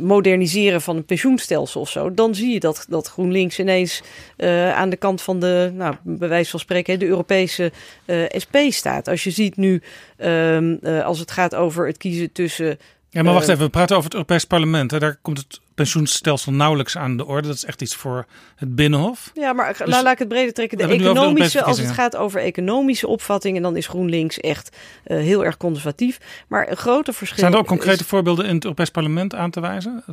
moderniseren 0.00 0.80
van 0.80 0.96
een 0.96 1.04
pensioenstelsel 1.04 1.80
of 1.80 1.90
zo, 1.90 2.14
dan 2.14 2.34
zie 2.34 2.52
je 2.52 2.60
dat, 2.60 2.86
dat 2.88 3.08
GroenLinks 3.08 3.58
ineens 3.58 4.02
uh, 4.36 4.74
aan 4.74 4.90
de 4.90 4.96
kant 4.96 5.22
van 5.22 5.40
de, 5.40 5.70
nou, 5.74 5.94
bij 6.02 6.28
wijze 6.28 6.50
van 6.50 6.60
spreken, 6.60 6.98
de 6.98 7.06
Europese 7.06 7.72
uh, 8.06 8.24
SP 8.44 8.56
staat. 8.68 9.08
Als 9.08 9.24
je 9.24 9.30
ziet 9.30 9.56
nu, 9.56 9.82
um, 10.18 10.78
uh, 10.82 11.04
als 11.04 11.18
het 11.18 11.30
gaat 11.30 11.54
over 11.54 11.86
het 11.86 11.96
kiezen 11.96 12.32
tussen 12.32 12.78
ja, 13.14 13.22
maar 13.22 13.32
wacht 13.32 13.48
even. 13.48 13.64
We 13.64 13.70
praten 13.70 13.96
over 13.96 14.08
het 14.08 14.14
Europees 14.14 14.44
Parlement. 14.44 14.90
Hè. 14.90 14.98
Daar 14.98 15.18
komt 15.22 15.38
het 15.38 15.60
pensioenstelsel 15.74 16.52
nauwelijks 16.52 16.96
aan 16.96 17.16
de 17.16 17.26
orde. 17.26 17.48
Dat 17.48 17.56
is 17.56 17.64
echt 17.64 17.82
iets 17.82 17.94
voor 17.94 18.26
het 18.56 18.74
Binnenhof. 18.74 19.30
Ja, 19.34 19.52
maar 19.52 19.76
dus, 19.78 19.86
laat 19.86 20.12
ik 20.12 20.18
het 20.18 20.28
breder 20.28 20.52
trekken. 20.52 20.78
De 20.78 20.86
economische, 20.86 21.58
de 21.58 21.64
als 21.64 21.78
het 21.78 21.90
gaat 21.90 22.16
over 22.16 22.40
economische 22.40 23.06
opvattingen, 23.06 23.62
dan 23.62 23.76
is 23.76 23.86
GroenLinks 23.86 24.38
echt 24.38 24.76
uh, 25.06 25.16
heel 25.16 25.44
erg 25.44 25.56
conservatief. 25.56 26.18
Maar 26.48 26.70
een 26.70 26.76
grote 26.76 27.12
verschil. 27.12 27.38
Zijn 27.38 27.52
er 27.52 27.58
ook 27.58 27.66
concrete 27.66 28.00
is, 28.00 28.06
voorbeelden 28.06 28.46
in 28.46 28.54
het 28.54 28.64
Europees 28.64 28.90
Parlement 28.90 29.34
aan 29.34 29.50
te 29.50 29.60
wijzen? 29.60 30.04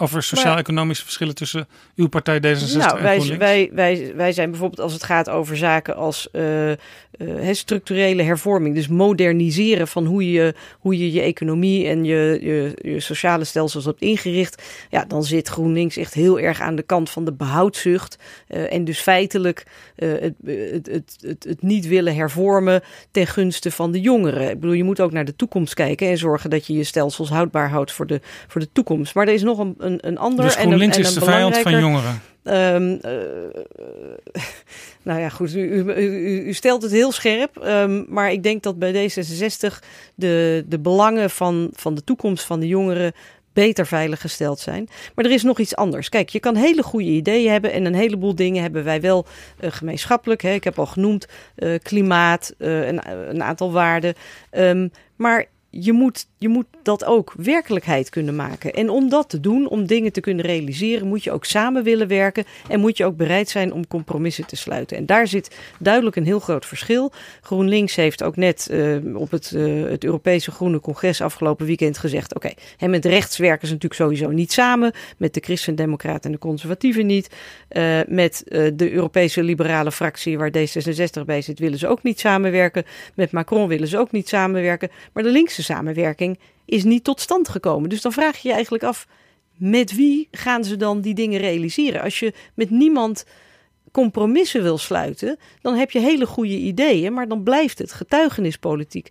over 0.00 0.22
sociaal-economische 0.22 1.04
verschillen 1.04 1.34
tussen 1.34 1.68
uw 1.94 2.08
partij 2.08 2.38
D66 2.38 2.76
nou, 2.76 2.96
en 2.96 3.02
wij, 3.02 3.14
GroenLinks? 3.14 3.44
Wij, 3.44 3.70
wij, 3.72 4.12
wij 4.16 4.32
zijn 4.32 4.50
bijvoorbeeld 4.50 4.80
als 4.80 4.92
het 4.92 5.02
gaat 5.02 5.28
over 5.28 5.56
zaken 5.56 5.96
als 5.96 6.28
uh, 6.32 6.72
uh, 7.22 7.48
structurele 7.52 8.22
hervorming. 8.22 8.74
Dus 8.74 8.88
moderniseren 8.88 9.88
van 9.88 10.06
hoe 10.06 10.30
je 10.32 10.54
hoe 10.78 10.98
je, 10.98 11.12
je 11.12 11.20
economie 11.20 11.86
en 11.86 12.04
je, 12.04 12.38
je, 12.40 12.90
je 12.90 13.00
sociale 13.00 13.44
stelsels 13.44 13.84
hebt 13.84 14.00
ingericht. 14.00 14.62
Ja, 14.90 15.04
dan 15.04 15.24
zit 15.24 15.48
GroenLinks 15.48 15.96
echt 15.96 16.14
heel 16.14 16.40
erg 16.40 16.60
aan 16.60 16.76
de 16.76 16.82
kant 16.82 17.10
van 17.10 17.24
de 17.24 17.32
behoudzucht. 17.32 18.18
Uh, 18.48 18.72
en 18.72 18.84
dus 18.84 19.00
feitelijk 19.00 19.66
het, 19.96 20.34
het, 20.44 20.86
het, 20.86 21.16
het, 21.20 21.44
het 21.44 21.62
niet 21.62 21.86
willen 21.86 22.14
hervormen 22.14 22.82
ten 23.10 23.26
gunste 23.26 23.70
van 23.70 23.92
de 23.92 24.00
jongeren. 24.00 24.50
Ik 24.50 24.60
bedoel, 24.60 24.76
je 24.76 24.84
moet 24.84 25.00
ook 25.00 25.12
naar 25.12 25.24
de 25.24 25.36
toekomst 25.36 25.74
kijken 25.74 26.08
en 26.08 26.18
zorgen 26.18 26.50
dat 26.50 26.66
je 26.66 26.72
je 26.72 26.84
stelsels 26.84 27.28
houdbaar 27.28 27.70
houdt 27.70 27.92
voor 27.92 28.06
de, 28.06 28.20
voor 28.48 28.60
de 28.60 28.68
toekomst. 28.72 29.14
Maar 29.14 29.26
er 29.26 29.34
is 29.34 29.42
nog 29.42 29.58
een, 29.58 29.74
een, 29.78 29.98
een 30.00 30.18
ander. 30.18 30.44
Dus 30.44 30.54
GroenLinks 30.54 30.96
en 30.96 31.02
een, 31.02 31.08
en 31.08 31.12
een 31.12 31.18
is 31.18 31.24
de 31.24 31.30
vijand 31.30 31.58
van 31.58 31.80
jongeren. 31.80 32.20
Um, 32.44 33.00
uh, 33.04 33.12
nou 35.02 35.20
ja, 35.20 35.28
goed, 35.28 35.54
u, 35.54 35.82
u, 35.82 36.46
u, 36.46 36.52
stelt 36.52 36.82
het 36.82 36.90
heel 36.90 37.12
scherp. 37.12 37.62
Um, 37.64 38.06
maar 38.08 38.32
ik 38.32 38.42
denk 38.42 38.62
dat 38.62 38.78
bij 38.78 39.10
D66 39.10 39.84
de, 40.14 40.64
de 40.68 40.78
belangen 40.78 41.30
van, 41.30 41.70
van 41.72 41.94
de 41.94 42.04
toekomst 42.04 42.44
van 42.44 42.60
de 42.60 42.66
jongeren 42.66 43.12
beter 43.52 43.86
veilig 43.86 44.20
gesteld 44.20 44.58
zijn. 44.58 44.88
Maar 45.14 45.24
er 45.24 45.30
is 45.30 45.42
nog 45.42 45.58
iets 45.58 45.76
anders. 45.76 46.08
Kijk, 46.08 46.28
je 46.28 46.40
kan 46.40 46.56
hele 46.56 46.82
goede 46.82 47.08
ideeën 47.08 47.50
hebben 47.50 47.72
en 47.72 47.84
een 47.84 47.94
heleboel 47.94 48.34
dingen 48.34 48.62
hebben 48.62 48.84
wij 48.84 49.00
wel 49.00 49.26
uh, 49.60 49.70
gemeenschappelijk. 49.70 50.42
Hè. 50.42 50.52
Ik 50.52 50.64
heb 50.64 50.78
al 50.78 50.86
genoemd 50.86 51.26
uh, 51.56 51.78
klimaat, 51.82 52.54
uh, 52.58 52.86
een, 52.86 53.42
aantal 53.42 53.72
waarden. 53.72 54.14
Um, 54.50 54.90
maar 55.16 55.46
je 55.70 55.92
moet, 55.92 56.26
je 56.38 56.48
moet 56.48 56.66
dat 56.82 57.04
ook 57.04 57.34
werkelijkheid 57.36 58.08
kunnen 58.08 58.36
maken. 58.36 58.72
En 58.72 58.90
om 58.90 59.08
dat 59.08 59.28
te 59.28 59.40
doen, 59.40 59.68
om 59.68 59.86
dingen 59.86 60.12
te 60.12 60.20
kunnen 60.20 60.44
realiseren, 60.44 61.06
moet 61.06 61.24
je 61.24 61.32
ook 61.32 61.44
samen 61.44 61.82
willen 61.82 62.08
werken 62.08 62.44
en 62.68 62.80
moet 62.80 62.96
je 62.96 63.04
ook 63.04 63.16
bereid 63.16 63.48
zijn 63.48 63.72
om 63.72 63.86
compromissen 63.86 64.46
te 64.46 64.56
sluiten. 64.56 64.96
En 64.96 65.06
daar 65.06 65.26
zit 65.26 65.56
duidelijk 65.78 66.16
een 66.16 66.24
heel 66.24 66.40
groot 66.40 66.66
verschil. 66.66 67.12
GroenLinks 67.40 67.94
heeft 67.94 68.22
ook 68.22 68.36
net 68.36 68.68
uh, 68.70 69.16
op 69.16 69.30
het, 69.30 69.52
uh, 69.54 69.90
het 69.90 70.04
Europese 70.04 70.50
Groene 70.50 70.80
Congres 70.80 71.20
afgelopen 71.20 71.66
weekend 71.66 71.98
gezegd: 71.98 72.34
oké, 72.34 72.52
okay, 72.76 72.88
met 72.88 73.04
rechts 73.04 73.38
werken 73.38 73.66
ze 73.66 73.72
natuurlijk 73.72 74.00
sowieso 74.00 74.30
niet 74.30 74.52
samen, 74.52 74.92
met 75.16 75.34
de 75.34 75.40
Christen-Democraten 75.40 76.22
en 76.22 76.32
de 76.32 76.38
Conservatieven 76.38 77.06
niet, 77.06 77.30
uh, 77.70 78.00
met 78.06 78.42
de 78.74 78.90
Europese 78.92 79.42
liberale 79.42 79.92
fractie 79.92 80.38
waar 80.38 80.50
D66 80.50 81.24
bij 81.26 81.42
zit, 81.42 81.58
willen 81.58 81.78
ze 81.78 81.88
ook 81.88 82.02
niet 82.02 82.20
samenwerken, 82.20 82.84
met 83.14 83.32
Macron 83.32 83.68
willen 83.68 83.88
ze 83.88 83.98
ook 83.98 84.12
niet 84.12 84.28
samenwerken, 84.28 84.90
maar 85.12 85.22
de 85.22 85.30
linkse 85.30 85.59
samenwerking 85.62 86.38
is 86.64 86.84
niet 86.84 87.04
tot 87.04 87.20
stand 87.20 87.48
gekomen. 87.48 87.88
Dus 87.88 88.02
dan 88.02 88.12
vraag 88.12 88.36
je 88.36 88.48
je 88.48 88.54
eigenlijk 88.54 88.84
af, 88.84 89.06
met 89.56 89.94
wie 89.94 90.28
gaan 90.30 90.64
ze 90.64 90.76
dan 90.76 91.00
die 91.00 91.14
dingen 91.14 91.40
realiseren? 91.40 92.02
Als 92.02 92.18
je 92.18 92.32
met 92.54 92.70
niemand 92.70 93.24
compromissen 93.92 94.62
wil 94.62 94.78
sluiten, 94.78 95.38
dan 95.60 95.74
heb 95.74 95.90
je 95.90 95.98
hele 95.98 96.26
goede 96.26 96.56
ideeën, 96.56 97.12
maar 97.12 97.28
dan 97.28 97.42
blijft 97.42 97.78
het 97.78 97.92
getuigenispolitiek. 97.92 99.08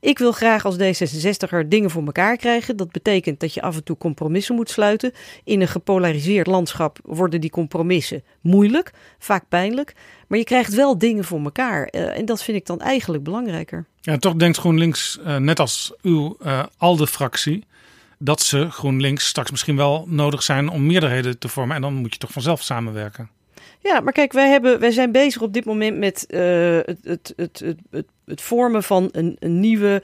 Ik 0.00 0.18
wil 0.18 0.32
graag 0.32 0.64
als 0.64 0.76
D66er 0.76 1.68
dingen 1.68 1.90
voor 1.90 2.04
elkaar 2.04 2.36
krijgen. 2.36 2.76
Dat 2.76 2.90
betekent 2.90 3.40
dat 3.40 3.54
je 3.54 3.62
af 3.62 3.76
en 3.76 3.84
toe 3.84 3.96
compromissen 3.96 4.54
moet 4.54 4.70
sluiten. 4.70 5.12
In 5.44 5.60
een 5.60 5.68
gepolariseerd 5.68 6.46
landschap 6.46 6.98
worden 7.02 7.40
die 7.40 7.50
compromissen 7.50 8.22
moeilijk, 8.40 8.92
vaak 9.18 9.44
pijnlijk. 9.48 9.94
Maar 10.28 10.38
je 10.38 10.44
krijgt 10.44 10.74
wel 10.74 10.98
dingen 10.98 11.24
voor 11.24 11.40
elkaar. 11.40 11.88
Uh, 11.90 12.18
en 12.18 12.24
dat 12.24 12.42
vind 12.42 12.56
ik 12.56 12.66
dan 12.66 12.80
eigenlijk 12.80 13.22
belangrijker. 13.22 13.86
Ja, 14.00 14.16
toch 14.16 14.34
denkt 14.34 14.58
GroenLinks, 14.58 15.18
uh, 15.26 15.36
net 15.36 15.60
als 15.60 15.92
uw 16.02 16.36
uh, 16.42 16.62
ALDE-fractie, 16.76 17.64
dat 18.18 18.42
ze 18.42 18.70
GroenLinks 18.70 19.26
straks 19.26 19.50
misschien 19.50 19.76
wel 19.76 20.04
nodig 20.08 20.42
zijn 20.42 20.68
om 20.68 20.86
meerderheden 20.86 21.38
te 21.38 21.48
vormen. 21.48 21.76
En 21.76 21.82
dan 21.82 21.94
moet 21.94 22.12
je 22.12 22.18
toch 22.18 22.32
vanzelf 22.32 22.62
samenwerken. 22.62 23.30
Ja, 23.78 24.00
maar 24.00 24.12
kijk, 24.12 24.32
wij, 24.32 24.48
hebben, 24.48 24.80
wij 24.80 24.90
zijn 24.90 25.12
bezig 25.12 25.42
op 25.42 25.52
dit 25.52 25.64
moment 25.64 25.98
met 25.98 26.24
het, 26.28 26.98
het, 27.04 27.32
het, 27.36 27.64
het, 27.90 28.06
het 28.30 28.40
vormen 28.40 28.82
van 28.82 29.08
een, 29.12 29.36
een 29.38 29.60
nieuwe 29.60 30.02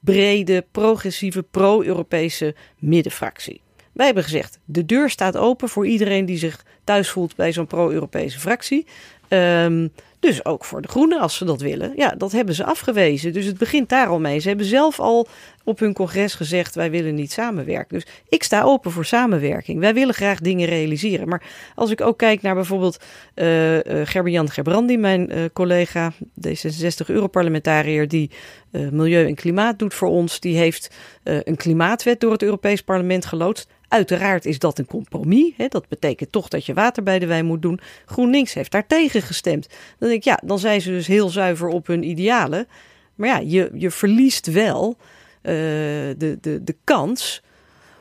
brede, 0.00 0.66
progressieve, 0.70 1.42
pro-Europese 1.42 2.54
middenfractie. 2.78 3.60
Wij 3.92 4.06
hebben 4.06 4.24
gezegd, 4.24 4.58
de 4.64 4.84
deur 4.84 5.10
staat 5.10 5.36
open 5.36 5.68
voor 5.68 5.86
iedereen 5.86 6.26
die 6.26 6.38
zich 6.38 6.64
thuis 6.84 7.08
voelt 7.08 7.36
bij 7.36 7.52
zo'n 7.52 7.66
pro-Europese 7.66 8.38
fractie. 8.38 8.86
Um, 9.28 9.92
dus 10.20 10.44
ook 10.44 10.64
voor 10.64 10.82
de 10.82 10.88
Groenen, 10.88 11.20
als 11.20 11.36
ze 11.36 11.44
dat 11.44 11.60
willen. 11.60 11.92
Ja, 11.96 12.10
dat 12.10 12.32
hebben 12.32 12.54
ze 12.54 12.64
afgewezen. 12.64 13.32
Dus 13.32 13.44
het 13.44 13.58
begint 13.58 13.88
daar 13.88 14.06
al 14.06 14.20
mee. 14.20 14.38
Ze 14.38 14.48
hebben 14.48 14.66
zelf 14.66 15.00
al 15.00 15.28
op 15.64 15.78
hun 15.78 15.92
congres 15.92 16.34
gezegd: 16.34 16.74
wij 16.74 16.90
willen 16.90 17.14
niet 17.14 17.32
samenwerken. 17.32 17.98
Dus 17.98 18.06
ik 18.28 18.42
sta 18.42 18.62
open 18.62 18.90
voor 18.90 19.04
samenwerking. 19.04 19.80
Wij 19.80 19.94
willen 19.94 20.14
graag 20.14 20.40
dingen 20.40 20.68
realiseren. 20.68 21.28
Maar 21.28 21.42
als 21.74 21.90
ik 21.90 22.00
ook 22.00 22.18
kijk 22.18 22.42
naar 22.42 22.54
bijvoorbeeld 22.54 23.04
uh, 23.34 23.74
uh, 23.74 23.80
Gerber-Jan 23.84 24.50
Gerbrandi, 24.50 24.96
mijn 24.96 25.32
uh, 25.32 25.44
collega, 25.52 26.12
D66-Europarlementariër, 26.48 28.08
die 28.08 28.30
milieu 28.70 29.26
en 29.26 29.34
klimaat 29.34 29.78
doet 29.78 29.94
voor 29.94 30.08
ons, 30.08 30.40
die 30.40 30.56
heeft 30.56 30.90
een 31.22 31.56
klimaatwet 31.56 32.20
door 32.20 32.32
het 32.32 32.42
Europees 32.42 32.82
Parlement 32.82 33.26
geloodst. 33.26 33.68
Uiteraard 33.88 34.44
is 34.44 34.58
dat 34.58 34.78
een 34.78 34.86
compromis. 34.86 35.52
Hè? 35.56 35.68
Dat 35.68 35.88
betekent 35.88 36.32
toch 36.32 36.48
dat 36.48 36.66
je 36.66 36.74
water 36.74 37.02
bij 37.02 37.18
de 37.18 37.26
wijn 37.26 37.46
moet 37.46 37.62
doen. 37.62 37.80
GroenLinks 38.06 38.54
heeft 38.54 38.70
daar 38.70 38.86
tegen 38.86 39.22
gestemd. 39.22 39.68
Dan 39.98 40.08
denk 40.08 40.20
ik, 40.20 40.24
ja, 40.24 40.40
dan 40.44 40.58
zijn 40.58 40.80
ze 40.80 40.90
dus 40.90 41.06
heel 41.06 41.28
zuiver 41.28 41.68
op 41.68 41.86
hun 41.86 42.02
idealen. 42.02 42.66
Maar 43.14 43.28
ja, 43.28 43.38
je, 43.38 43.70
je 43.74 43.90
verliest 43.90 44.46
wel 44.46 44.96
uh, 44.98 45.02
de, 45.42 46.38
de, 46.40 46.64
de 46.64 46.76
kans 46.84 47.42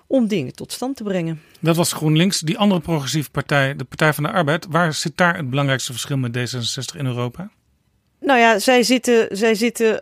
om 0.08 0.28
dingen 0.28 0.54
tot 0.54 0.72
stand 0.72 0.96
te 0.96 1.04
brengen. 1.04 1.42
Dat 1.60 1.76
was 1.76 1.94
GroenLinks. 1.94 2.40
Die 2.40 2.58
andere 2.58 2.82
progressieve 2.82 3.32
partij, 3.32 3.76
de 3.76 3.84
Partij 3.84 4.14
van 4.14 4.24
de 4.24 4.32
Arbeid. 4.32 4.66
Waar 4.70 4.94
zit 4.94 5.18
daar 5.18 5.38
het 5.38 5.50
belangrijkste 5.50 5.92
verschil 5.92 6.18
met 6.18 6.38
D66 6.38 6.98
in 6.98 7.06
Europa? 7.06 7.50
Nou 8.28 8.40
ja, 8.40 8.60
zij 8.60 8.84
zitten, 8.84 9.28
zij, 9.32 9.56
zitten, 9.56 9.94
uh, 9.94 9.98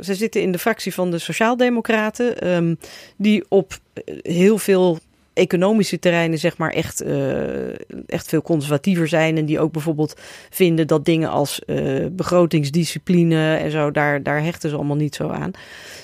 zij 0.00 0.14
zitten 0.14 0.42
in 0.42 0.52
de 0.52 0.58
fractie 0.58 0.94
van 0.94 1.10
de 1.10 1.18
Sociaaldemocraten, 1.18 2.48
um, 2.48 2.78
die 3.16 3.44
op 3.48 3.78
heel 4.22 4.58
veel 4.58 4.98
economische 5.32 5.98
terreinen 5.98 6.38
zeg 6.38 6.56
maar 6.56 6.70
echt, 6.70 7.02
uh, 7.02 7.68
echt 8.06 8.28
veel 8.28 8.42
conservatiever 8.42 9.08
zijn. 9.08 9.36
En 9.36 9.44
die 9.44 9.60
ook 9.60 9.72
bijvoorbeeld 9.72 10.20
vinden 10.50 10.86
dat 10.86 11.04
dingen 11.04 11.30
als 11.30 11.60
uh, 11.66 12.06
begrotingsdiscipline 12.10 13.56
en 13.56 13.70
zo, 13.70 13.90
daar, 13.90 14.22
daar 14.22 14.42
hechten 14.42 14.70
ze 14.70 14.76
allemaal 14.76 14.96
niet 14.96 15.14
zo 15.14 15.28
aan. 15.28 15.50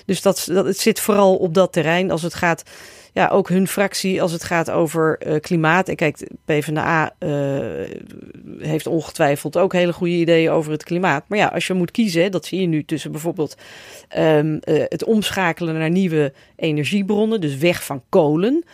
Dus 0.06 0.22
dat, 0.22 0.48
dat, 0.52 0.66
het 0.66 0.78
zit 0.78 1.00
vooral 1.00 1.36
op 1.36 1.54
dat 1.54 1.72
terrein 1.72 2.10
als 2.10 2.22
het 2.22 2.34
gaat 2.34 2.62
ja, 3.12 3.28
ook 3.28 3.48
hun 3.48 3.68
fractie 3.68 4.22
als 4.22 4.32
het 4.32 4.44
gaat 4.44 4.70
over 4.70 5.18
uh, 5.26 5.40
klimaat. 5.40 5.88
En 5.88 5.96
kijk, 5.96 6.28
PvdA 6.44 7.14
uh, 7.18 7.30
heeft 8.58 8.86
ongetwijfeld 8.86 9.56
ook 9.56 9.72
hele 9.72 9.92
goede 9.92 10.14
ideeën 10.14 10.50
over 10.50 10.72
het 10.72 10.84
klimaat. 10.84 11.24
Maar 11.28 11.38
ja, 11.38 11.46
als 11.46 11.66
je 11.66 11.74
moet 11.74 11.90
kiezen, 11.90 12.30
dat 12.30 12.46
zie 12.46 12.60
je 12.60 12.66
nu 12.66 12.84
tussen 12.84 13.10
bijvoorbeeld 13.12 13.56
um, 14.18 14.60
uh, 14.64 14.82
het 14.88 15.04
omschakelen 15.04 15.78
naar 15.78 15.90
nieuwe 15.90 16.32
energiebronnen. 16.56 17.40
Dus 17.40 17.56
weg 17.56 17.84
van 17.84 18.02
kolen, 18.08 18.64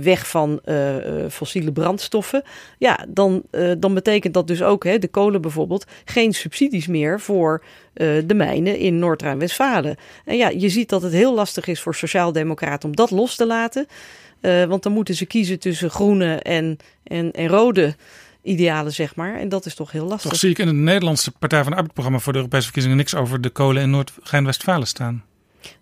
weg 0.00 0.28
van 0.28 0.60
fossiele 1.30 1.72
brandstoffen. 1.72 2.42
Ja, 2.78 3.06
dan, 3.08 3.42
dan 3.78 3.94
betekent 3.94 4.34
dat 4.34 4.46
dus 4.46 4.62
ook, 4.62 4.84
hè, 4.84 4.98
de 4.98 5.08
kolen 5.08 5.40
bijvoorbeeld, 5.40 5.86
geen 6.04 6.32
subsidies 6.32 6.86
meer 6.86 7.20
voor 7.20 7.64
uh, 7.94 8.22
de 8.26 8.34
mijnen 8.34 8.78
in 8.78 8.98
Noord-Rijn-Westfalen. 8.98 9.96
En 10.24 10.36
ja, 10.36 10.48
je 10.48 10.68
ziet 10.68 10.88
dat 10.88 11.02
het 11.02 11.12
heel 11.12 11.34
lastig 11.34 11.66
is 11.66 11.80
voor 11.80 11.94
Sociaaldemocraten 11.94 12.88
om 12.88 12.96
dat 12.96 13.10
los 13.10 13.36
te 13.36 13.46
laten. 13.46 13.86
Uh, 14.40 14.64
want 14.64 14.82
dan 14.82 14.92
moeten 14.92 15.14
ze 15.14 15.26
kiezen 15.26 15.58
tussen 15.58 15.90
groene 15.90 16.34
en, 16.34 16.76
en, 17.04 17.32
en 17.32 17.48
rode 17.48 17.96
idealen, 18.42 18.92
zeg 18.92 19.14
maar. 19.14 19.38
En 19.38 19.48
dat 19.48 19.66
is 19.66 19.74
toch 19.74 19.92
heel 19.92 20.06
lastig. 20.06 20.30
Toch 20.30 20.38
zie 20.38 20.50
ik 20.50 20.58
in 20.58 20.66
het 20.66 20.76
Nederlandse 20.76 21.30
Partij 21.30 21.62
van 21.62 21.70
de 21.70 21.76
Arbeid-programma 21.76 22.18
voor 22.18 22.32
de 22.32 22.38
Europese 22.38 22.64
verkiezingen 22.64 22.96
niks 22.96 23.14
over 23.14 23.40
de 23.40 23.50
kolen 23.50 23.82
in 23.82 23.90
Noord-Rijn-Westfalen 23.90 24.86
staan. 24.86 25.24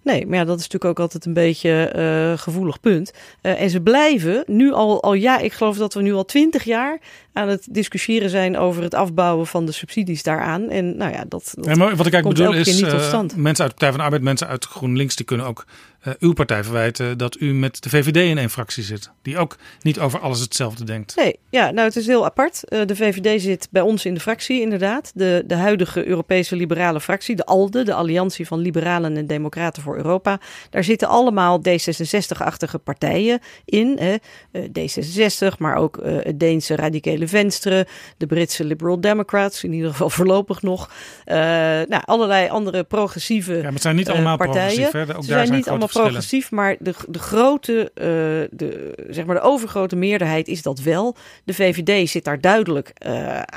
Nee, 0.02 0.26
maar 0.26 0.38
ja, 0.38 0.44
dat 0.44 0.58
is 0.58 0.62
natuurlijk 0.62 0.90
ook 0.90 1.00
altijd 1.00 1.24
een 1.24 1.32
beetje 1.32 1.92
uh, 1.96 2.38
gevoelig 2.38 2.80
punt. 2.80 3.12
Uh, 3.42 3.60
en 3.60 3.70
ze 3.70 3.80
blijven 3.80 4.44
nu 4.46 4.72
al, 4.72 5.02
al 5.02 5.14
ja, 5.14 5.38
ik 5.38 5.52
geloof 5.52 5.76
dat 5.76 5.94
we 5.94 6.02
nu 6.02 6.12
al 6.12 6.24
twintig 6.24 6.64
jaar 6.64 7.00
aan 7.32 7.48
het 7.48 7.66
discussiëren 7.70 8.30
zijn 8.30 8.58
over 8.58 8.82
het 8.82 8.94
afbouwen 8.94 9.46
van 9.46 9.66
de 9.66 9.72
subsidies 9.72 10.22
daaraan. 10.22 10.70
En 10.70 10.96
nou 10.96 11.12
ja, 11.12 11.24
dat, 11.28 11.52
dat 11.54 11.64
ja, 11.64 11.74
maar 11.74 11.96
wat 11.96 12.06
ik 12.06 12.12
eigenlijk 12.12 12.44
bedoel 12.44 12.60
is, 12.60 12.80
uh, 12.80 13.22
mensen 13.36 13.64
uit 13.64 13.74
Partij 13.74 13.88
van 13.88 13.98
de 13.98 14.04
Arbeid, 14.04 14.22
mensen 14.22 14.48
uit 14.48 14.64
GroenLinks, 14.64 15.16
die 15.16 15.26
kunnen 15.26 15.46
ook 15.46 15.64
uh, 16.04 16.14
uw 16.18 16.32
partij 16.32 16.64
verwijten 16.64 17.18
dat 17.18 17.40
u 17.40 17.52
met 17.52 17.82
de 17.82 17.88
VVD 17.88 18.16
in 18.16 18.38
één 18.38 18.50
fractie 18.50 18.82
zit. 18.82 19.10
Die 19.22 19.38
ook 19.38 19.56
niet 19.80 20.00
over 20.00 20.20
alles 20.20 20.40
hetzelfde 20.40 20.84
denkt. 20.84 21.16
Nee, 21.16 21.38
ja, 21.50 21.70
nou 21.70 21.86
het 21.86 21.96
is 21.96 22.06
heel 22.06 22.24
apart. 22.24 22.62
Uh, 22.68 22.80
de 22.86 22.96
VVD 22.96 23.42
zit 23.42 23.68
bij 23.70 23.82
ons 23.82 24.04
in 24.04 24.14
de 24.14 24.20
fractie 24.20 24.60
inderdaad. 24.60 25.12
De, 25.14 25.44
de 25.46 25.54
huidige 25.54 26.06
Europese 26.06 26.56
liberale 26.56 27.00
fractie, 27.00 27.36
de 27.36 27.46
ALDE, 27.46 27.82
de 27.82 27.94
Alliantie 27.94 28.46
van 28.46 28.58
Liberalen 28.58 29.16
en 29.16 29.26
Democraten 29.26 29.82
voor 29.82 29.96
Europa. 29.96 30.40
Daar 30.70 30.84
zitten 30.84 31.08
allemaal 31.08 31.60
D66-achtige 31.68 32.78
partijen 32.78 33.40
in. 33.64 33.98
Hè. 33.98 34.16
D66, 34.58 35.58
maar 35.58 35.76
ook 35.76 35.98
het 36.02 36.40
Deense 36.40 36.76
radicale 36.76 37.28
Venstre, 37.28 37.86
de 38.16 38.26
Britse 38.26 38.64
Liberal 38.64 39.00
Democrats, 39.00 39.64
in 39.64 39.72
ieder 39.72 39.90
geval 39.90 40.10
voorlopig 40.20 40.62
nog. 40.62 40.90
Nou, 41.24 42.02
allerlei 42.04 42.48
andere 42.48 42.84
progressieve 42.84 43.52
ja, 43.56 43.62
maar 43.62 43.72
het 43.72 43.82
zijn 43.82 43.96
niet 43.96 44.10
allemaal 44.10 44.36
partijen. 44.36 44.88
Hè? 44.90 45.00
Ook 45.00 45.06
Ze 45.06 45.06
daar 45.06 45.22
zijn, 45.22 45.46
zijn 45.46 45.58
niet 45.58 45.68
allemaal 45.68 45.88
progressief, 45.92 46.50
maar 46.50 46.76
de, 46.78 46.94
de 47.08 47.18
grote, 47.18 47.90
uh, 47.94 48.58
de, 48.58 48.94
zeg 49.10 49.24
maar 49.24 49.34
de 49.34 49.40
overgrote 49.40 49.96
meerderheid 49.96 50.48
is 50.48 50.62
dat 50.62 50.80
wel. 50.80 51.16
De 51.44 51.54
VVD 51.54 52.10
zit 52.10 52.24
daar 52.24 52.40
duidelijk 52.40 52.92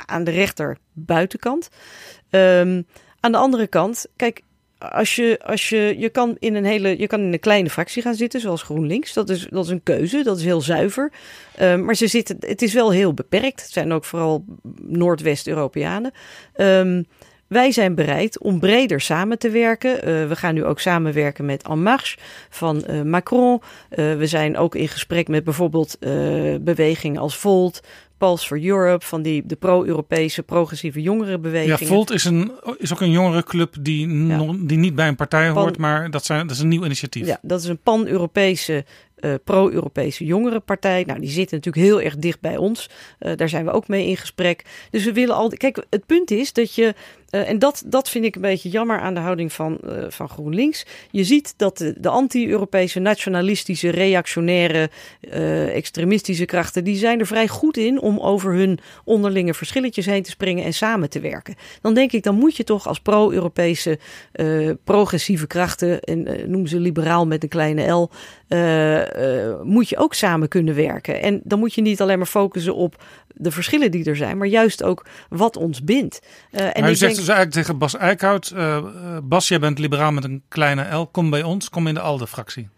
aan 0.06 0.24
de 0.24 0.30
rechter 0.30 0.78
buitenkant. 0.92 1.68
Um, 2.30 2.86
aan 3.20 3.32
de 3.32 3.38
andere 3.38 3.66
kant, 3.66 4.06
kijk, 4.16 4.42
als 4.78 5.16
je, 5.16 5.38
als 5.44 5.68
je, 5.68 5.94
je 5.98 6.08
kan 6.08 6.36
in 6.38 6.54
een 6.54 6.64
hele, 6.64 6.98
je 6.98 7.06
kan 7.06 7.20
in 7.20 7.32
een 7.32 7.40
kleine 7.40 7.70
fractie 7.70 8.02
gaan 8.02 8.14
zitten, 8.14 8.40
zoals 8.40 8.62
GroenLinks. 8.62 9.12
Dat 9.12 9.30
is, 9.30 9.46
dat 9.50 9.64
is 9.64 9.70
een 9.70 9.82
keuze, 9.82 10.22
dat 10.22 10.38
is 10.38 10.44
heel 10.44 10.60
zuiver. 10.60 11.12
Um, 11.60 11.84
maar 11.84 11.94
ze 11.94 12.06
zitten, 12.06 12.36
het 12.40 12.62
is 12.62 12.72
wel 12.72 12.90
heel 12.92 13.14
beperkt. 13.14 13.62
Het 13.62 13.70
zijn 13.70 13.92
ook 13.92 14.04
vooral 14.04 14.44
Noordwest-Europeanen. 14.82 16.12
Um, 16.56 17.06
wij 17.48 17.72
zijn 17.72 17.94
bereid 17.94 18.38
om 18.38 18.60
breder 18.60 19.00
samen 19.00 19.38
te 19.38 19.50
werken. 19.50 19.90
Uh, 19.90 20.28
we 20.28 20.36
gaan 20.36 20.54
nu 20.54 20.64
ook 20.64 20.80
samenwerken 20.80 21.44
met 21.44 21.62
En 21.62 21.82
Marche 21.82 22.18
van 22.50 22.84
uh, 22.90 23.02
Macron. 23.02 23.60
Uh, 23.90 24.16
we 24.16 24.26
zijn 24.26 24.56
ook 24.56 24.74
in 24.74 24.88
gesprek 24.88 25.28
met 25.28 25.44
bijvoorbeeld 25.44 25.98
bewegingen 26.60 27.20
als 27.20 27.36
Volt, 27.36 27.82
Pulse 28.18 28.46
for 28.46 28.64
Europe, 28.64 29.06
van 29.06 29.22
die, 29.22 29.42
de 29.46 29.56
pro-Europese 29.56 30.42
progressieve 30.42 31.02
jongerenbeweging. 31.02 31.78
Ja, 31.78 31.86
Volt 31.86 32.10
is, 32.10 32.24
een, 32.24 32.52
is 32.78 32.92
ook 32.92 33.00
een 33.00 33.10
jongerenclub 33.10 33.74
die, 33.80 34.08
ja. 34.08 34.36
non, 34.36 34.66
die 34.66 34.78
niet 34.78 34.94
bij 34.94 35.08
een 35.08 35.16
partij 35.16 35.48
hoort, 35.48 35.78
maar 35.78 36.10
dat, 36.10 36.24
zijn, 36.24 36.46
dat 36.46 36.56
is 36.56 36.62
een 36.62 36.68
nieuw 36.68 36.84
initiatief. 36.84 37.26
Ja, 37.26 37.38
dat 37.42 37.60
is 37.60 37.68
een 37.68 37.78
pan-Europese 37.78 38.84
uh, 39.20 39.34
pro-Europese 39.44 40.24
jongerenpartij. 40.24 41.04
Nou, 41.06 41.20
die 41.20 41.30
zitten 41.30 41.56
natuurlijk 41.56 41.86
heel 41.86 42.00
erg 42.00 42.16
dicht 42.16 42.40
bij 42.40 42.56
ons. 42.56 42.90
Uh, 43.20 43.32
daar 43.36 43.48
zijn 43.48 43.64
we 43.64 43.70
ook 43.70 43.88
mee 43.88 44.06
in 44.06 44.16
gesprek. 44.16 44.64
Dus 44.90 45.04
we 45.04 45.12
willen 45.12 45.34
al. 45.34 45.48
Kijk, 45.48 45.84
het 45.90 46.06
punt 46.06 46.30
is 46.30 46.52
dat 46.52 46.74
je. 46.74 46.94
Uh, 47.30 47.48
en 47.48 47.58
dat, 47.58 47.82
dat 47.86 48.08
vind 48.08 48.24
ik 48.24 48.34
een 48.34 48.40
beetje 48.40 48.68
jammer 48.68 49.00
aan 49.00 49.14
de 49.14 49.20
houding 49.20 49.52
van, 49.52 49.78
van 50.08 50.28
GroenLinks. 50.28 50.86
Je 51.10 51.24
ziet 51.24 51.54
dat 51.56 51.78
de, 51.78 51.94
de 51.98 52.08
anti-Europese, 52.08 53.00
nationalistische, 53.00 53.90
reactionaire, 53.90 54.90
extremistische 55.72 56.44
krachten. 56.44 56.84
die 56.84 56.96
zijn 56.96 57.20
er 57.20 57.26
vrij 57.26 57.48
goed 57.48 57.76
in 57.76 58.00
om 58.00 58.18
over 58.18 58.54
hun 58.54 58.78
onderlinge 59.04 59.54
verschilletjes 59.54 60.06
heen 60.06 60.22
te 60.22 60.30
springen 60.30 60.64
en 60.64 60.74
samen 60.74 61.10
te 61.10 61.20
werken. 61.20 61.54
Dan 61.80 61.94
denk 61.94 62.12
ik, 62.12 62.22
dan 62.22 62.34
moet 62.34 62.56
je 62.56 62.64
toch 62.64 62.88
als 62.88 63.00
pro-Europese, 63.00 63.98
progressieve 64.84 65.46
krachten. 65.46 66.00
en 66.00 66.50
noem 66.50 66.66
ze 66.66 66.80
liberaal 66.80 67.26
met 67.26 67.42
een 67.42 67.48
kleine 67.48 67.90
L. 67.90 68.10
Moet 69.62 69.88
je 69.88 69.96
ook 69.96 70.14
samen 70.14 70.48
kunnen 70.48 70.74
werken. 70.74 71.22
En 71.22 71.40
dan 71.44 71.58
moet 71.58 71.74
je 71.74 71.82
niet 71.82 72.00
alleen 72.00 72.18
maar 72.18 72.26
focussen 72.26 72.74
op 72.74 73.04
de 73.38 73.50
verschillen 73.50 73.90
die 73.90 74.04
er 74.04 74.16
zijn, 74.16 74.38
maar 74.38 74.46
juist 74.46 74.82
ook 74.82 75.06
wat 75.28 75.56
ons 75.56 75.84
bindt. 75.84 76.20
En 76.50 76.82
maar 76.82 76.94
denk... 76.98 77.15
dus 77.16 77.28
eigenlijk 77.28 77.52
tegen 77.52 77.78
Bas 77.78 77.96
Eickhout: 77.96 78.52
uh, 78.54 78.84
Bas, 79.22 79.48
jij 79.48 79.58
bent 79.58 79.78
liberaal 79.78 80.12
met 80.12 80.24
een 80.24 80.42
kleine 80.48 80.94
L, 80.94 81.06
kom 81.06 81.30
bij 81.30 81.42
ons, 81.42 81.70
kom 81.70 81.86
in 81.86 81.94
de 81.94 82.00
ALDE-fractie. 82.00 82.68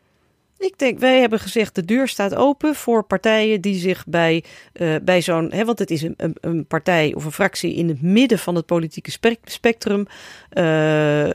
Ik 0.59 0.79
denk, 0.79 0.99
wij 0.99 1.21
hebben 1.21 1.39
gezegd, 1.39 1.75
de 1.75 1.85
deur 1.85 2.09
staat 2.09 2.35
open 2.35 2.75
voor 2.75 3.03
partijen 3.03 3.61
die 3.61 3.75
zich 3.75 4.05
bij, 4.07 4.45
uh, 4.73 4.95
bij 5.03 5.23
zo'n, 5.23 5.53
hè, 5.53 5.65
want 5.65 5.79
het 5.79 5.91
is 5.91 6.03
een, 6.03 6.15
een, 6.17 6.37
een, 6.41 6.67
partij 6.67 7.15
of 7.15 7.25
een 7.25 7.33
fractie 7.33 7.75
in 7.75 7.89
het 7.89 8.03
midden 8.03 8.39
van 8.39 8.55
het 8.55 8.67
politieke 8.67 9.11
spectrum. 9.45 10.07
Uh, 10.53 11.27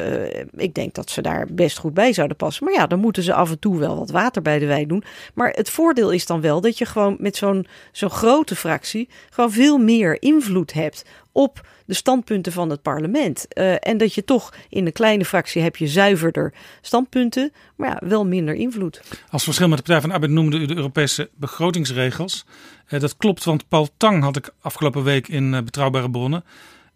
ik 0.43 0.73
denk 0.73 0.93
dat 0.93 1.09
ze 1.09 1.21
daar 1.21 1.47
best 1.51 1.77
goed 1.77 1.93
bij 1.93 2.13
zouden 2.13 2.37
passen. 2.37 2.65
Maar 2.65 2.73
ja, 2.73 2.87
dan 2.87 2.99
moeten 2.99 3.23
ze 3.23 3.33
af 3.33 3.49
en 3.49 3.59
toe 3.59 3.77
wel 3.77 3.97
wat 3.97 4.11
water 4.11 4.41
bij 4.41 4.59
de 4.59 4.65
wijn 4.65 4.87
doen. 4.87 5.03
Maar 5.33 5.49
het 5.49 5.69
voordeel 5.69 6.11
is 6.11 6.25
dan 6.25 6.41
wel 6.41 6.61
dat 6.61 6.77
je 6.77 6.85
gewoon 6.85 7.15
met 7.19 7.35
zo'n 7.35 7.67
zo'n 7.91 8.09
grote 8.09 8.55
fractie 8.55 9.09
gewoon 9.29 9.51
veel 9.51 9.77
meer 9.77 10.21
invloed 10.21 10.73
hebt 10.73 11.05
op 11.33 11.67
de 11.85 11.93
standpunten 11.93 12.51
van 12.51 12.69
het 12.69 12.81
parlement. 12.81 13.45
Uh, 13.53 13.75
en 13.79 13.97
dat 13.97 14.13
je 14.13 14.23
toch 14.23 14.53
in 14.69 14.85
een 14.85 14.91
kleine 14.91 15.25
fractie 15.25 15.61
heb 15.61 15.75
je 15.75 15.87
zuiverder 15.87 16.53
standpunten, 16.81 17.51
maar 17.75 17.89
ja, 17.89 18.07
wel 18.07 18.25
minder 18.25 18.55
invloed. 18.55 19.01
Als 19.29 19.43
verschil 19.43 19.67
met 19.67 19.77
de 19.77 19.83
Partij 19.83 20.01
van 20.01 20.09
de 20.09 20.15
Arbeid 20.15 20.31
noemde 20.31 20.57
u 20.57 20.65
de 20.65 20.75
Europese 20.75 21.29
begrotingsregels. 21.35 22.45
Uh, 22.89 22.99
dat 22.99 23.17
klopt, 23.17 23.43
want 23.43 23.67
Paul 23.67 23.89
Tang 23.97 24.23
had 24.23 24.35
ik 24.35 24.53
afgelopen 24.61 25.03
week 25.03 25.27
in 25.27 25.53
uh, 25.53 25.61
Betrouwbare 25.61 26.09
Bronnen. 26.09 26.43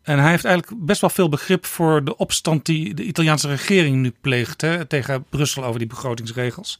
En 0.01 0.19
hij 0.19 0.29
heeft 0.29 0.45
eigenlijk 0.45 0.85
best 0.85 1.01
wel 1.01 1.09
veel 1.09 1.29
begrip 1.29 1.65
voor 1.65 2.03
de 2.03 2.17
opstand 2.17 2.65
die 2.65 2.93
de 2.93 3.03
Italiaanse 3.03 3.47
regering 3.47 3.95
nu 3.95 4.13
pleegt 4.21 4.61
hè, 4.61 4.85
tegen 4.85 5.25
Brussel 5.29 5.63
over 5.63 5.79
die 5.79 5.87
begrotingsregels. 5.87 6.79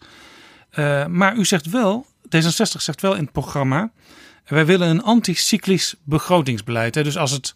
Maar 1.08 1.36
u 1.36 1.46
zegt 1.46 1.70
wel, 1.70 2.06
D66 2.36 2.82
zegt 2.82 3.02
wel 3.02 3.16
in 3.16 3.24
het 3.24 3.32
programma, 3.32 3.92
wij 4.48 4.65
willen 4.65 4.88
een 4.88 5.03
anticyclisch 5.03 5.95
begrotingsbeleid. 6.03 6.95
Hè. 6.95 7.03
Dus 7.03 7.18
als 7.18 7.32
het 7.32 7.56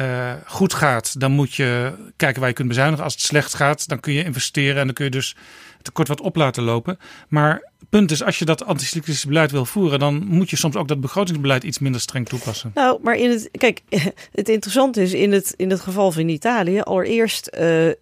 uh, 0.00 0.32
goed 0.46 0.74
gaat, 0.74 1.20
dan 1.20 1.32
moet 1.32 1.54
je 1.54 1.92
kijken 2.16 2.40
waar 2.40 2.48
je 2.48 2.54
kunt 2.54 2.68
bezuinigen. 2.68 3.04
Als 3.04 3.12
het 3.12 3.22
slecht 3.22 3.54
gaat, 3.54 3.88
dan 3.88 4.00
kun 4.00 4.12
je 4.12 4.24
investeren 4.24 4.76
en 4.76 4.84
dan 4.84 4.94
kun 4.94 5.04
je 5.04 5.10
dus 5.10 5.36
tekort 5.82 6.08
wat 6.08 6.20
op 6.20 6.36
laten 6.36 6.62
lopen. 6.62 6.98
Maar 7.28 7.52
het 7.78 7.88
punt 7.88 8.10
is, 8.10 8.22
als 8.22 8.38
je 8.38 8.44
dat 8.44 8.64
anticyclische 8.64 9.26
beleid 9.26 9.50
wil 9.50 9.64
voeren, 9.64 9.98
dan 9.98 10.26
moet 10.26 10.50
je 10.50 10.56
soms 10.56 10.76
ook 10.76 10.88
dat 10.88 11.00
begrotingsbeleid 11.00 11.64
iets 11.64 11.78
minder 11.78 12.00
streng 12.00 12.28
toepassen. 12.28 12.70
Nou, 12.74 12.98
maar 13.02 13.16
in 13.16 13.30
het, 13.30 13.48
kijk, 13.52 13.82
het 14.32 14.48
interessante 14.48 15.02
is 15.02 15.12
in 15.12 15.32
het, 15.32 15.54
in 15.56 15.70
het 15.70 15.80
geval 15.80 16.12
van 16.12 16.28
Italië, 16.28 16.80
allereerst 16.80 17.56
uh, 17.60 17.92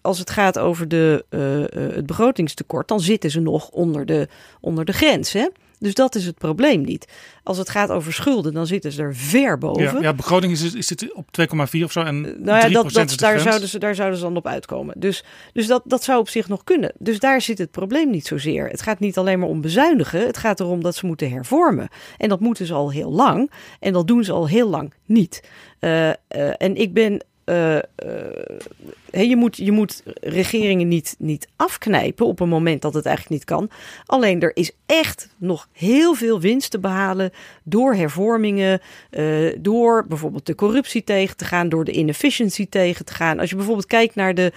als 0.00 0.18
het 0.18 0.30
gaat 0.30 0.58
over 0.58 0.88
de, 0.88 1.24
uh, 1.30 1.94
het 1.94 2.06
begrotingstekort, 2.06 2.88
dan 2.88 3.00
zitten 3.00 3.30
ze 3.30 3.40
nog 3.40 3.68
onder 3.68 4.06
de, 4.06 4.28
onder 4.60 4.84
de 4.84 4.92
grens. 4.92 5.32
Hè? 5.32 5.46
Dus 5.78 5.94
dat 5.94 6.14
is 6.14 6.26
het 6.26 6.38
probleem 6.38 6.82
niet. 6.82 7.08
Als 7.42 7.58
het 7.58 7.68
gaat 7.68 7.90
over 7.90 8.12
schulden, 8.12 8.52
dan 8.52 8.66
zitten 8.66 8.92
ze 8.92 9.02
er 9.02 9.16
ver 9.16 9.58
boven. 9.58 9.82
Ja, 9.82 10.00
ja 10.00 10.14
begroting 10.14 10.52
is, 10.52 10.74
is 10.74 10.90
het 10.90 11.12
op 11.12 11.28
2,4 11.40 11.82
of 11.82 11.92
zo 11.92 12.00
en 12.00 12.20
nou 12.20 12.44
ja, 12.44 12.68
dat, 12.68 12.92
dat, 12.92 13.18
daar, 13.18 13.40
zouden 13.40 13.68
ze, 13.68 13.78
daar 13.78 13.94
zouden 13.94 14.18
ze 14.18 14.24
dan 14.24 14.36
op 14.36 14.46
uitkomen. 14.46 14.94
Dus, 14.98 15.24
dus 15.52 15.66
dat, 15.66 15.82
dat 15.84 16.04
zou 16.04 16.18
op 16.18 16.28
zich 16.28 16.48
nog 16.48 16.64
kunnen. 16.64 16.92
Dus 16.98 17.18
daar 17.18 17.40
zit 17.40 17.58
het 17.58 17.70
probleem 17.70 18.10
niet 18.10 18.26
zozeer. 18.26 18.68
Het 18.68 18.82
gaat 18.82 18.98
niet 18.98 19.18
alleen 19.18 19.38
maar 19.38 19.48
om 19.48 19.60
bezuinigen. 19.60 20.26
Het 20.26 20.36
gaat 20.36 20.60
erom 20.60 20.82
dat 20.82 20.94
ze 20.94 21.06
moeten 21.06 21.30
hervormen. 21.30 21.88
En 22.18 22.28
dat 22.28 22.40
moeten 22.40 22.66
ze 22.66 22.74
al 22.74 22.90
heel 22.90 23.12
lang. 23.12 23.50
En 23.80 23.92
dat 23.92 24.06
doen 24.06 24.24
ze 24.24 24.32
al 24.32 24.48
heel 24.48 24.68
lang 24.68 24.92
niet. 25.04 25.48
Uh, 25.80 26.08
uh, 26.08 26.14
en 26.58 26.76
ik 26.76 26.92
ben 26.94 27.24
uh, 27.46 27.78
je, 29.10 29.36
moet, 29.36 29.56
je 29.56 29.72
moet 29.72 30.02
regeringen 30.20 30.88
niet, 30.88 31.14
niet 31.18 31.48
afknijpen 31.56 32.26
op 32.26 32.40
een 32.40 32.48
moment 32.48 32.82
dat 32.82 32.94
het 32.94 33.06
eigenlijk 33.06 33.36
niet 33.36 33.44
kan. 33.44 33.70
Alleen 34.06 34.40
er 34.40 34.56
is 34.56 34.70
echt 34.86 35.28
nog 35.36 35.68
heel 35.72 36.14
veel 36.14 36.40
winst 36.40 36.70
te 36.70 36.78
behalen 36.78 37.30
door 37.62 37.94
hervormingen, 37.94 38.80
uh, 39.10 39.52
door 39.58 40.06
bijvoorbeeld 40.08 40.46
de 40.46 40.54
corruptie 40.54 41.04
tegen 41.04 41.36
te 41.36 41.44
gaan, 41.44 41.68
door 41.68 41.84
de 41.84 41.92
inefficiency 41.92 42.66
tegen 42.68 43.04
te 43.04 43.14
gaan. 43.14 43.38
Als 43.38 43.50
je 43.50 43.56
bijvoorbeeld 43.56 43.86
kijkt 43.86 44.14
naar 44.14 44.34
de 44.34 44.52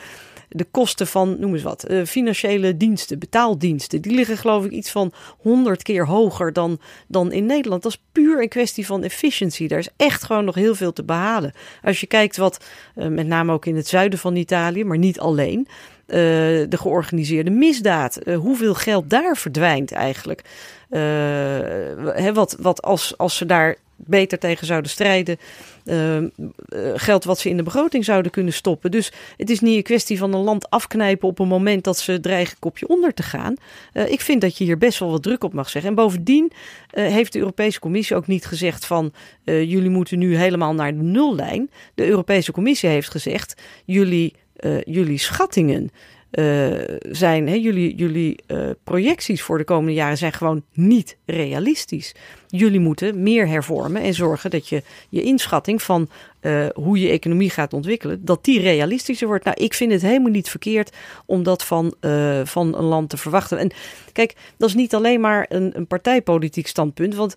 de 0.49 0.65
kosten 0.71 1.07
van, 1.07 1.35
noem 1.39 1.53
eens 1.53 1.63
wat, 1.63 1.91
uh, 1.91 2.05
financiële 2.05 2.77
diensten, 2.77 3.19
betaaldiensten, 3.19 4.01
die 4.01 4.13
liggen 4.13 4.38
geloof 4.38 4.65
ik 4.65 4.71
iets 4.71 4.91
van 4.91 5.13
100 5.38 5.84
keer 5.84 6.05
hoger 6.05 6.53
dan, 6.53 6.80
dan 7.07 7.31
in 7.31 7.45
Nederland. 7.45 7.84
Dat 7.84 7.91
is 7.91 8.03
puur 8.11 8.41
een 8.41 8.49
kwestie 8.49 8.85
van 8.85 9.03
efficiëntie. 9.03 9.67
Daar 9.67 9.80
is 9.80 9.89
echt 9.97 10.23
gewoon 10.23 10.45
nog 10.45 10.55
heel 10.55 10.76
veel 10.76 10.93
te 10.93 11.03
behalen. 11.03 11.53
Als 11.84 11.99
je 11.99 12.07
kijkt 12.07 12.38
wat, 12.38 12.65
uh, 12.95 13.07
met 13.07 13.27
name 13.27 13.51
ook 13.51 13.65
in 13.65 13.76
het 13.76 13.88
zuiden 13.88 14.19
van 14.19 14.35
Italië, 14.35 14.84
maar 14.84 14.97
niet 14.97 15.19
alleen, 15.19 15.67
uh, 16.07 16.15
de 16.69 16.77
georganiseerde 16.77 17.49
misdaad. 17.49 18.19
Hoeveel 18.35 18.73
geld 18.73 19.09
daar 19.09 19.38
verdwijnt 19.38 19.91
eigenlijk. 19.91 20.43
Uh, 20.89 22.34
wat, 22.34 22.55
wat 22.59 22.81
als, 22.81 23.17
als 23.17 23.38
ze 23.38 23.45
daar 23.45 23.77
beter 24.05 24.39
tegen 24.39 24.67
zouden 24.67 24.91
strijden. 24.91 25.38
Uh, 25.85 26.18
geld 26.93 27.23
wat 27.23 27.39
ze 27.39 27.49
in 27.49 27.57
de 27.57 27.64
begroting 27.64 28.06
zouden 28.06 28.31
kunnen 28.31 28.53
stoppen. 28.53 28.91
Dus 28.91 29.11
het 29.38 29.49
is 29.49 29.60
niet 29.60 29.76
een 29.76 29.84
kwestie 29.84 30.18
van 30.18 30.34
een 30.34 30.43
land 30.43 30.69
afknijpen 30.69 31.27
op 31.27 31.39
een 31.39 31.47
moment 31.47 31.84
dat 31.84 31.97
ze 31.97 32.19
dreigen 32.19 32.60
kopje 32.60 32.88
onder 32.88 33.14
te 33.14 33.23
gaan. 33.23 33.56
Uh, 33.93 34.11
ik 34.11 34.22
vind 34.22 34.41
dat 34.41 34.57
je 34.57 34.64
hier 34.64 34.77
best 34.77 34.99
wel 34.99 35.11
wat 35.11 35.23
druk 35.23 35.43
op 35.43 35.53
mag 35.53 35.69
zeggen. 35.69 35.91
En 35.91 35.97
bovendien 35.97 36.51
uh, 36.93 37.07
heeft 37.07 37.34
de 37.34 37.39
Europese 37.39 37.80
Commissie 37.80 38.15
ook 38.15 38.27
niet 38.27 38.45
gezegd 38.45 38.85
van 38.85 39.14
jullie 39.43 39.89
moeten 39.89 40.19
nu 40.19 40.35
helemaal 40.35 40.73
naar 40.73 40.93
de 40.93 41.03
nullijn. 41.03 41.69
De 41.95 42.06
Europese 42.06 42.51
Commissie 42.51 42.89
heeft 42.89 43.10
gezegd 43.10 43.61
jullie, 43.85 44.34
jullie 44.84 45.18
schattingen 45.18 45.91
uh, 46.31 46.73
zijn, 47.11 47.47
hè, 47.47 47.53
jullie, 47.53 47.95
jullie 47.95 48.39
uh, 48.47 48.69
projecties 48.84 49.41
voor 49.41 49.57
de 49.57 49.64
komende 49.64 49.93
jaren 49.93 50.18
zijn 50.18 50.34
gewoon 50.34 50.64
niet 50.73 51.18
realistisch. 51.26 52.15
Jullie 52.47 52.80
moeten 52.80 53.23
meer 53.23 53.47
hervormen 53.47 54.01
en 54.01 54.14
zorgen 54.14 54.49
dat 54.49 54.68
je 54.68 54.84
je 55.10 55.22
inschatting 55.22 55.81
van 55.81 56.10
uh, 56.41 56.65
hoe 56.73 56.99
je 56.99 57.10
economie 57.10 57.49
gaat 57.49 57.73
ontwikkelen, 57.73 58.26
dat 58.26 58.43
die 58.45 58.60
realistischer 58.60 59.27
wordt. 59.27 59.45
Nou, 59.45 59.57
ik 59.64 59.73
vind 59.73 59.91
het 59.91 60.01
helemaal 60.01 60.31
niet 60.31 60.49
verkeerd 60.49 60.95
om 61.26 61.43
dat 61.43 61.65
van, 61.65 61.93
van 62.43 62.77
een 62.77 62.84
land 62.84 63.10
te 63.10 63.18
verwachten. 63.18 63.57
En 63.57 63.72
kijk, 64.11 64.35
dat 64.57 64.69
is 64.69 64.76
niet 64.76 64.95
alleen 64.95 65.19
maar 65.19 65.45
een, 65.49 65.72
een 65.76 65.88
partijpolitiek 65.88 66.68
standpunt, 66.68 67.15
want 67.15 67.35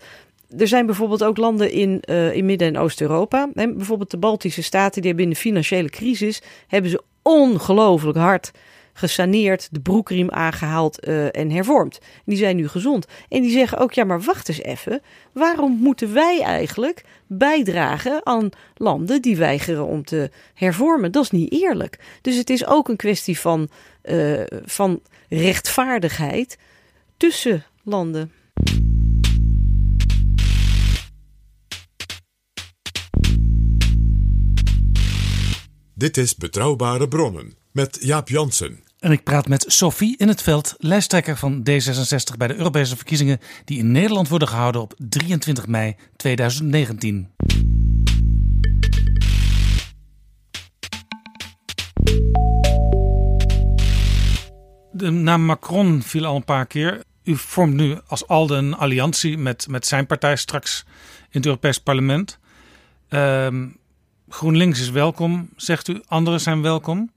er 0.59 0.69
zijn 0.69 0.87
bijvoorbeeld 0.87 1.25
ook 1.25 1.37
landen 1.37 1.71
in, 1.71 2.01
in 2.33 2.45
Midden- 2.45 2.69
en 2.69 2.79
Oost-Europa. 2.79 3.49
Bijvoorbeeld 3.55 4.11
de 4.11 4.17
Baltische 4.17 4.63
Staten, 4.63 5.01
die 5.01 5.11
hebben 5.11 5.29
in 5.29 5.35
de 5.35 5.41
financiële 5.41 5.89
crisis 5.89 6.43
hebben 6.69 6.91
ze 6.91 7.03
ongelooflijk 7.23 8.19
hard 8.19 8.51
gesaneerd, 8.93 9.69
de 9.71 9.81
broekriem 9.81 10.31
aangehaald 10.31 11.09
uh, 11.09 11.37
en 11.37 11.51
hervormd. 11.51 11.99
Die 12.25 12.37
zijn 12.37 12.57
nu 12.57 12.69
gezond. 12.69 13.07
En 13.29 13.43
die 13.43 13.51
zeggen 13.51 13.79
ook, 13.79 13.93
ja, 13.93 14.05
maar 14.05 14.21
wacht 14.21 14.49
eens 14.49 14.63
even. 14.63 15.03
Waarom 15.33 15.73
moeten 15.73 16.13
wij 16.13 16.43
eigenlijk 16.43 17.05
bijdragen 17.27 18.27
aan 18.27 18.49
landen 18.75 19.23
die 19.23 19.37
weigeren 19.37 19.87
om 19.87 20.05
te 20.05 20.31
hervormen? 20.55 21.13
Dat 21.13 21.23
is 21.23 21.31
niet 21.31 21.53
eerlijk. 21.53 21.99
Dus 22.21 22.37
het 22.37 22.51
is 22.51 22.67
ook 22.67 22.89
een 22.89 22.97
kwestie 22.97 23.39
van, 23.39 23.69
uh, 24.05 24.41
van 24.65 25.01
rechtvaardigheid 25.29 26.59
tussen 27.17 27.65
landen. 27.83 28.33
Dit 35.95 36.17
is 36.17 36.35
Betrouwbare 36.35 37.09
Bronnen 37.09 37.62
met 37.73 37.99
Jaap 38.01 38.29
Jansen. 38.29 38.81
En 38.99 39.13
ik 39.13 39.23
praat 39.23 39.49
met 39.49 39.65
Sophie 39.67 40.17
in 40.17 40.29
het 40.29 40.43
veld, 40.43 40.75
lijsttrekker 40.79 41.37
van 41.37 41.59
D66 41.59 42.37
bij 42.39 42.49
de 42.49 42.57
Europese 42.57 42.97
verkiezingen 42.97 43.39
die 43.65 43.79
in 43.79 43.93
Nederland 43.93 44.29
worden 44.29 44.49
gehouden 44.49 44.81
op 44.81 44.95
23 45.09 45.67
mei 45.67 45.97
2019. 46.17 47.31
De 54.93 55.11
naam 55.11 55.45
Macron 55.45 56.03
viel 56.03 56.25
al 56.25 56.37
een 56.37 56.45
paar 56.45 56.67
keer. 56.67 57.03
U 57.25 57.37
vormt 57.37 57.75
nu 57.75 57.99
als 58.07 58.27
ALDE 58.27 58.55
een 58.55 58.75
alliantie 58.75 59.39
met, 59.39 59.69
met 59.69 59.87
zijn 59.87 60.07
partij 60.07 60.37
straks 60.37 60.85
in 61.21 61.29
het 61.31 61.47
Europees 61.47 61.79
Parlement. 61.79 62.39
Uh, 63.11 63.47
GroenLinks 64.29 64.81
is 64.81 64.91
welkom, 64.91 65.49
zegt 65.57 65.89
u. 65.89 66.03
Anderen 66.07 66.41
zijn 66.41 66.63
welkom. 66.63 67.11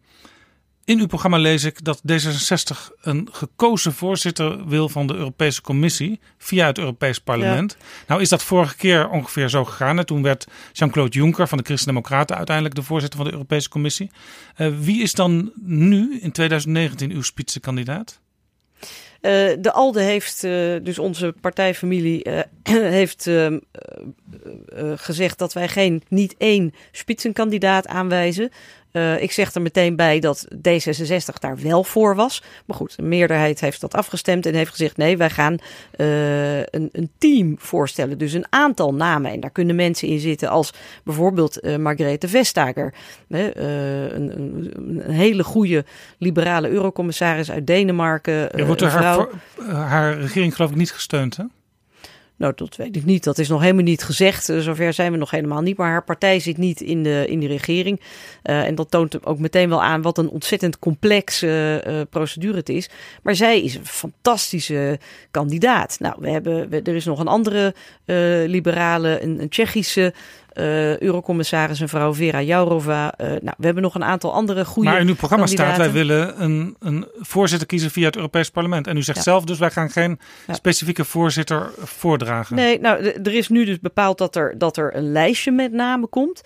In 0.86 1.00
uw 1.00 1.08
programma 1.08 1.38
lees 1.38 1.64
ik 1.64 1.84
dat 1.84 2.02
D66 2.12 2.94
een 3.02 3.28
gekozen 3.32 3.94
voorzitter 3.94 4.68
wil 4.68 4.90
van 4.90 5.08
de 5.08 5.14
Europese 5.14 5.62
Commissie 5.62 6.20
via 6.38 6.66
het 6.66 6.78
Europees 6.78 7.20
Parlement. 7.20 7.78
Nou 8.08 8.22
is 8.22 8.30
dat 8.30 8.44
vorige 8.44 8.76
keer 8.76 9.10
ongeveer 9.10 9.50
zo 9.50 9.66
gegaan. 9.66 10.00
En 10.00 10.06
toen 10.06 10.22
werd 10.22 10.48
Jean-Claude 10.72 11.18
Juncker 11.18 11.48
van 11.48 11.58
de 11.58 11.64
Christen-Democraten 11.64 12.36
uiteindelijk 12.36 12.76
de 12.76 12.84
voorzitter 12.84 13.20
van 13.20 13.28
de 13.28 13.34
Europese 13.34 13.70
Commissie. 13.70 14.12
Uh, 14.58 14.74
wie 14.80 15.02
is 15.02 15.14
dan 15.14 15.52
nu 15.62 16.20
in 16.20 16.32
2019 16.32 17.12
uw 17.12 17.22
spitsenkandidaat? 17.22 18.20
Uh, 19.26 19.32
de 19.60 19.72
ALDE 19.72 20.02
heeft, 20.02 20.44
uh, 20.44 20.76
dus 20.84 21.00
onze 21.00 21.36
partijfamilie, 21.42 22.26
uh, 22.30 22.40
heeft 23.00 23.30
gezegd 24.96 25.38
dat 25.38 25.54
wij 25.54 25.68
geen 25.68 26.04
niet 26.08 26.36
één 26.38 26.74
spitsenkandidaat 26.92 27.88
aanwijzen. 27.88 28.52
Uh, 28.96 29.22
ik 29.22 29.32
zeg 29.32 29.54
er 29.54 29.62
meteen 29.62 29.96
bij 29.96 30.20
dat 30.20 30.48
D66 30.56 31.40
daar 31.40 31.58
wel 31.58 31.84
voor 31.84 32.16
was. 32.16 32.44
Maar 32.66 32.78
goed, 32.78 32.96
de 32.96 33.04
meerderheid 33.04 33.60
heeft 33.60 33.82
dat 33.82 33.96
afgestemd 33.96 34.46
en 34.46 34.54
heeft 34.54 34.70
gezegd: 34.70 34.98
nee, 34.98 35.18
wij 35.18 35.30
gaan 35.30 35.58
uh, 35.98 36.58
een, 36.60 36.90
een, 36.92 37.10
team 37.18 37.56
voorstellen. 37.60 38.18
Dus 38.18 38.34
een 38.34 38.46
aantal 38.50 38.94
namen. 38.94 39.32
En 39.32 39.40
daar 39.40 39.52
kunnen 39.52 39.76
mensen 39.76 40.08
in 40.08 40.20
zitten 40.20 40.50
als 40.50 40.74
bijvoorbeeld 41.04 41.64
uh, 41.64 41.78
Margrethe 41.78 42.28
Vestager. 42.28 42.94
een, 43.28 43.62
een, 44.16 44.72
een, 44.76 45.12
hele 45.12 45.44
goede 45.44 45.86
liberale 46.18 46.70
eurocommissaris 46.70 47.52
uit 47.52 47.68
Denemarken. 47.68 48.50
Ja, 48.56 48.66
wordt 48.66 48.82
haar, 48.82 49.28
haar 49.72 50.20
regering, 50.20 50.56
geloof 50.56 50.72
ik, 50.72 50.78
niet 50.78 50.92
gesteund, 50.92 51.38
hè? 51.38 51.44
Nou, 52.38 52.54
dat 52.56 52.76
weet 52.76 52.96
ik 52.96 53.06
niet. 53.06 53.24
Dat 53.24 53.38
is 53.38 53.50
nog 53.50 53.62
helemaal 53.62 53.84
niet 53.84 54.04
gezegd. 54.04 54.50
Uh, 54.50 54.60
zover 54.60 54.94
zijn 54.94 55.12
we 55.12 55.18
nog 55.18 55.32
helemaal 55.32 55.62
niet. 55.62 55.78
Maar 55.78 55.90
haar 55.90 56.04
partij 56.04 56.40
zit 56.40 56.58
niet 56.58 56.82
in 56.82 57.04
de, 57.04 57.26
in 57.28 57.40
de 57.40 57.48
regering. 57.48 58.00
Uh, 58.44 58.66
en 58.66 58.76
dat 58.76 58.92
toont 58.92 59.26
ook 59.26 59.40
meteen 59.40 59.70
wel 59.70 59.84
aan 59.84 60.02
wat 60.02 60.18
een 60.18 60.30
ontzettend 60.30 60.80
complexe 60.80 61.84
uh, 61.88 62.02
procedure 62.10 62.58
het 62.58 62.70
is. 62.70 62.90
Maar 63.24 63.36
zij 63.36 63.62
is 63.62 63.76
een 63.76 63.86
fantastische 63.86 65.00
kandidaat. 65.32 66.00
Nou, 66.00 66.16
we 66.20 66.30
hebben, 66.30 66.72
er 66.72 66.96
is 66.96 67.06
nog 67.06 67.20
een 67.20 67.28
andere 67.28 67.74
liberale, 68.48 69.22
een, 69.22 69.42
een 69.42 69.50
Tsjechische 69.50 70.14
uh, 70.56 70.98
eurocommissaris 70.98 71.82
en 71.82 71.90
vrouw 71.90 72.14
Vera 72.14 72.42
Jourova. 72.42 73.14
Uh, 73.18 73.28
nou, 73.28 73.54
we 73.58 73.66
hebben 73.66 73.84
nog 73.84 73.96
een 73.96 74.04
aantal 74.04 74.34
andere 74.34 74.66
goede. 74.66 74.90
Maar 74.90 75.00
in 75.00 75.08
uw 75.08 75.16
programma 75.16 75.46
staat: 75.46 75.78
wij 75.78 75.92
willen 75.92 76.44
een, 76.44 76.76
een 76.80 77.08
voorzitter 77.20 77.68
kiezen 77.68 77.92
via 77.92 78.06
het 78.06 78.16
Europees 78.16 78.50
Parlement. 78.50 78.88
En 78.88 78.98
u 78.98 79.02
zegt 79.02 79.18
ja. 79.18 79.24
zelf 79.24 79.44
dus: 79.44 79.60
wij 79.60 79.72
gaan 79.72 79.90
geen 79.90 80.20
ja. 80.48 80.54
specifieke 80.54 81.06
voorzitter 81.06 81.70
voordragen. 81.78 82.56
Nee, 82.56 82.80
nou, 82.80 83.06
er 83.06 83.34
is 83.34 83.50
nu 83.50 83.66
dus 83.66 83.80
bepaald 83.80 84.18
dat 84.18 84.36
er, 84.36 84.58
dat 84.58 84.78
er 84.78 84.96
een 84.96 85.12
lijstje 85.12 85.52
met 85.52 85.72
namen 85.72 86.10
komt. 86.10 86.42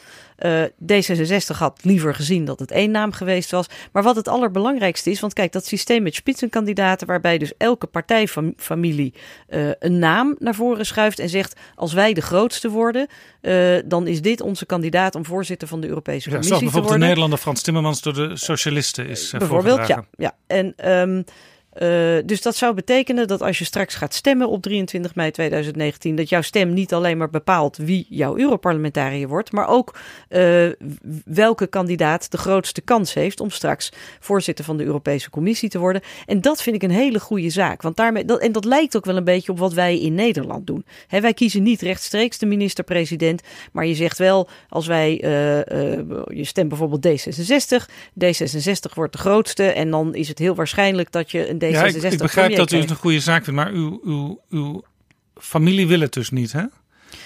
Uh, 0.45 0.63
D66 0.63 1.57
had 1.57 1.79
liever 1.83 2.15
gezien 2.15 2.45
dat 2.45 2.59
het 2.59 2.71
één 2.71 2.91
naam 2.91 3.11
geweest 3.11 3.51
was. 3.51 3.65
Maar 3.91 4.03
wat 4.03 4.15
het 4.15 4.27
allerbelangrijkste 4.27 5.11
is, 5.11 5.19
want 5.19 5.33
kijk, 5.33 5.51
dat 5.51 5.65
systeem 5.65 6.03
met 6.03 6.15
spitsenkandidaten, 6.15 7.07
waarbij 7.07 7.37
dus 7.37 7.53
elke 7.57 7.87
partijfamilie 7.87 9.13
uh, 9.49 9.69
een 9.79 9.99
naam 9.99 10.35
naar 10.39 10.55
voren 10.55 10.85
schuift 10.85 11.19
en 11.19 11.29
zegt: 11.29 11.59
als 11.75 11.93
wij 11.93 12.13
de 12.13 12.21
grootste 12.21 12.69
worden, 12.69 13.07
uh, 13.41 13.77
dan 13.85 14.07
is 14.07 14.21
dit 14.21 14.41
onze 14.41 14.65
kandidaat 14.65 15.15
om 15.15 15.25
voorzitter 15.25 15.67
van 15.67 15.81
de 15.81 15.87
Europese 15.87 16.29
Commissie 16.29 16.53
ja, 16.53 16.59
te 16.59 16.65
worden. 16.65 16.81
bijvoorbeeld 16.81 17.01
de 17.01 17.07
Nederlander 17.07 17.39
Frans 17.39 17.61
Timmermans 17.61 18.01
door 18.01 18.13
de 18.13 18.35
socialisten 18.35 19.07
is 19.07 19.33
Bijvoorbeeld, 19.37 19.87
ja, 19.87 20.05
ja. 20.17 20.35
En 20.47 20.73
um, 20.89 21.23
uh, 21.73 22.17
dus 22.25 22.41
dat 22.41 22.55
zou 22.55 22.73
betekenen 22.73 23.27
dat 23.27 23.41
als 23.41 23.57
je 23.57 23.65
straks 23.65 23.95
gaat 23.95 24.13
stemmen 24.13 24.49
op 24.49 24.61
23 24.61 25.15
mei 25.15 25.31
2019, 25.31 26.15
dat 26.15 26.29
jouw 26.29 26.41
stem 26.41 26.73
niet 26.73 26.93
alleen 26.93 27.17
maar 27.17 27.29
bepaalt 27.29 27.77
wie 27.77 28.05
jouw 28.09 28.37
Europarlementariër 28.37 29.27
wordt, 29.27 29.51
maar 29.51 29.67
ook 29.67 29.95
uh, 30.29 30.69
welke 31.25 31.67
kandidaat 31.67 32.31
de 32.31 32.37
grootste 32.37 32.81
kans 32.81 33.13
heeft 33.13 33.39
om 33.39 33.49
straks 33.49 33.91
voorzitter 34.19 34.65
van 34.65 34.77
de 34.77 34.83
Europese 34.83 35.29
Commissie 35.29 35.69
te 35.69 35.79
worden. 35.79 36.01
En 36.25 36.41
dat 36.41 36.61
vind 36.61 36.75
ik 36.75 36.83
een 36.83 36.95
hele 36.95 37.19
goede 37.19 37.49
zaak. 37.49 37.81
Want 37.81 37.95
daarmee, 37.95 38.25
en 38.25 38.51
dat 38.51 38.65
lijkt 38.65 38.97
ook 38.97 39.05
wel 39.05 39.17
een 39.17 39.23
beetje 39.23 39.51
op 39.51 39.59
wat 39.59 39.73
wij 39.73 39.99
in 39.99 40.13
Nederland 40.13 40.67
doen. 40.67 40.85
Wij 41.09 41.33
kiezen 41.33 41.63
niet 41.63 41.81
rechtstreeks 41.81 42.37
de 42.37 42.45
minister-president, 42.45 43.41
maar 43.71 43.85
je 43.85 43.95
zegt 43.95 44.17
wel, 44.17 44.49
als 44.69 44.87
wij, 44.87 45.11
uh, 45.11 45.29
je 46.37 46.43
stemt 46.43 46.69
bijvoorbeeld 46.69 47.07
D66, 47.07 47.85
D66 48.25 48.93
wordt 48.93 49.13
de 49.13 49.19
grootste 49.19 49.63
en 49.63 49.89
dan 49.89 50.15
is 50.15 50.27
het 50.27 50.39
heel 50.39 50.55
waarschijnlijk 50.55 51.11
dat 51.11 51.31
je 51.31 51.49
een 51.49 51.58
D66 51.65 51.69
ja, 51.69 51.83
ik, 51.83 51.95
ik 51.95 52.17
begrijp 52.17 52.55
dat 52.55 52.71
u 52.71 52.77
het 52.77 52.89
een 52.89 52.95
goede 52.95 53.19
zaak 53.19 53.43
vindt, 53.43 53.59
maar 53.59 53.71
uw, 53.71 54.01
uw, 54.03 54.41
uw 54.49 54.83
familie 55.37 55.87
wil 55.87 55.99
het 55.99 56.13
dus 56.13 56.29
niet, 56.29 56.51
hè? 56.51 56.63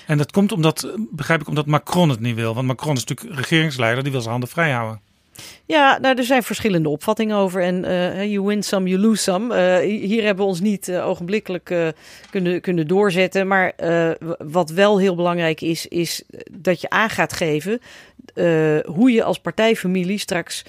En 0.08 0.18
dat 0.18 0.32
komt 0.32 0.52
omdat, 0.52 0.94
begrijp 1.12 1.42
ik, 1.42 1.48
omdat 1.48 1.66
Macron 1.66 2.10
het 2.10 2.20
niet 2.20 2.36
wil. 2.36 2.54
Want 2.54 2.68
Macron 2.68 2.96
is 2.96 3.06
natuurlijk 3.06 3.40
regeringsleider, 3.40 4.04
die 4.04 4.12
wil 4.12 4.22
zijn 4.22 4.32
handen 4.32 4.50
vrij 4.50 4.72
houden. 4.72 5.02
Ja, 5.66 5.98
nou, 6.02 6.18
er 6.18 6.24
zijn 6.24 6.44
verschillende 6.44 6.90
opvattingen 6.90 7.38
over. 7.38 7.62
En 7.62 7.86
uh, 7.86 8.32
you 8.32 8.46
win 8.46 8.64
some, 8.64 8.90
you 8.90 9.02
lose 9.02 9.22
some. 9.22 9.56
Uh, 9.56 10.08
hier 10.08 10.24
hebben 10.24 10.44
we 10.44 10.50
ons 10.50 10.60
niet 10.60 10.88
uh, 10.88 11.08
ogenblikkelijk 11.08 11.94
kunnen, 12.30 12.62
kunnen 12.62 12.88
doorzetten. 12.88 13.48
Maar 13.48 13.74
wat 14.38 14.70
wel 14.70 15.00
heel 15.00 15.16
belangrijk 15.16 15.62
is, 15.62 15.88
is 15.88 16.24
dat 16.52 16.82
je 16.82 16.90
aan 16.90 17.10
gaat 17.10 17.34
geven 17.34 17.80
hoe 18.86 19.12
je 19.12 19.24
als 19.24 19.40
partijfamilie 19.40 20.18
straks 20.18 20.64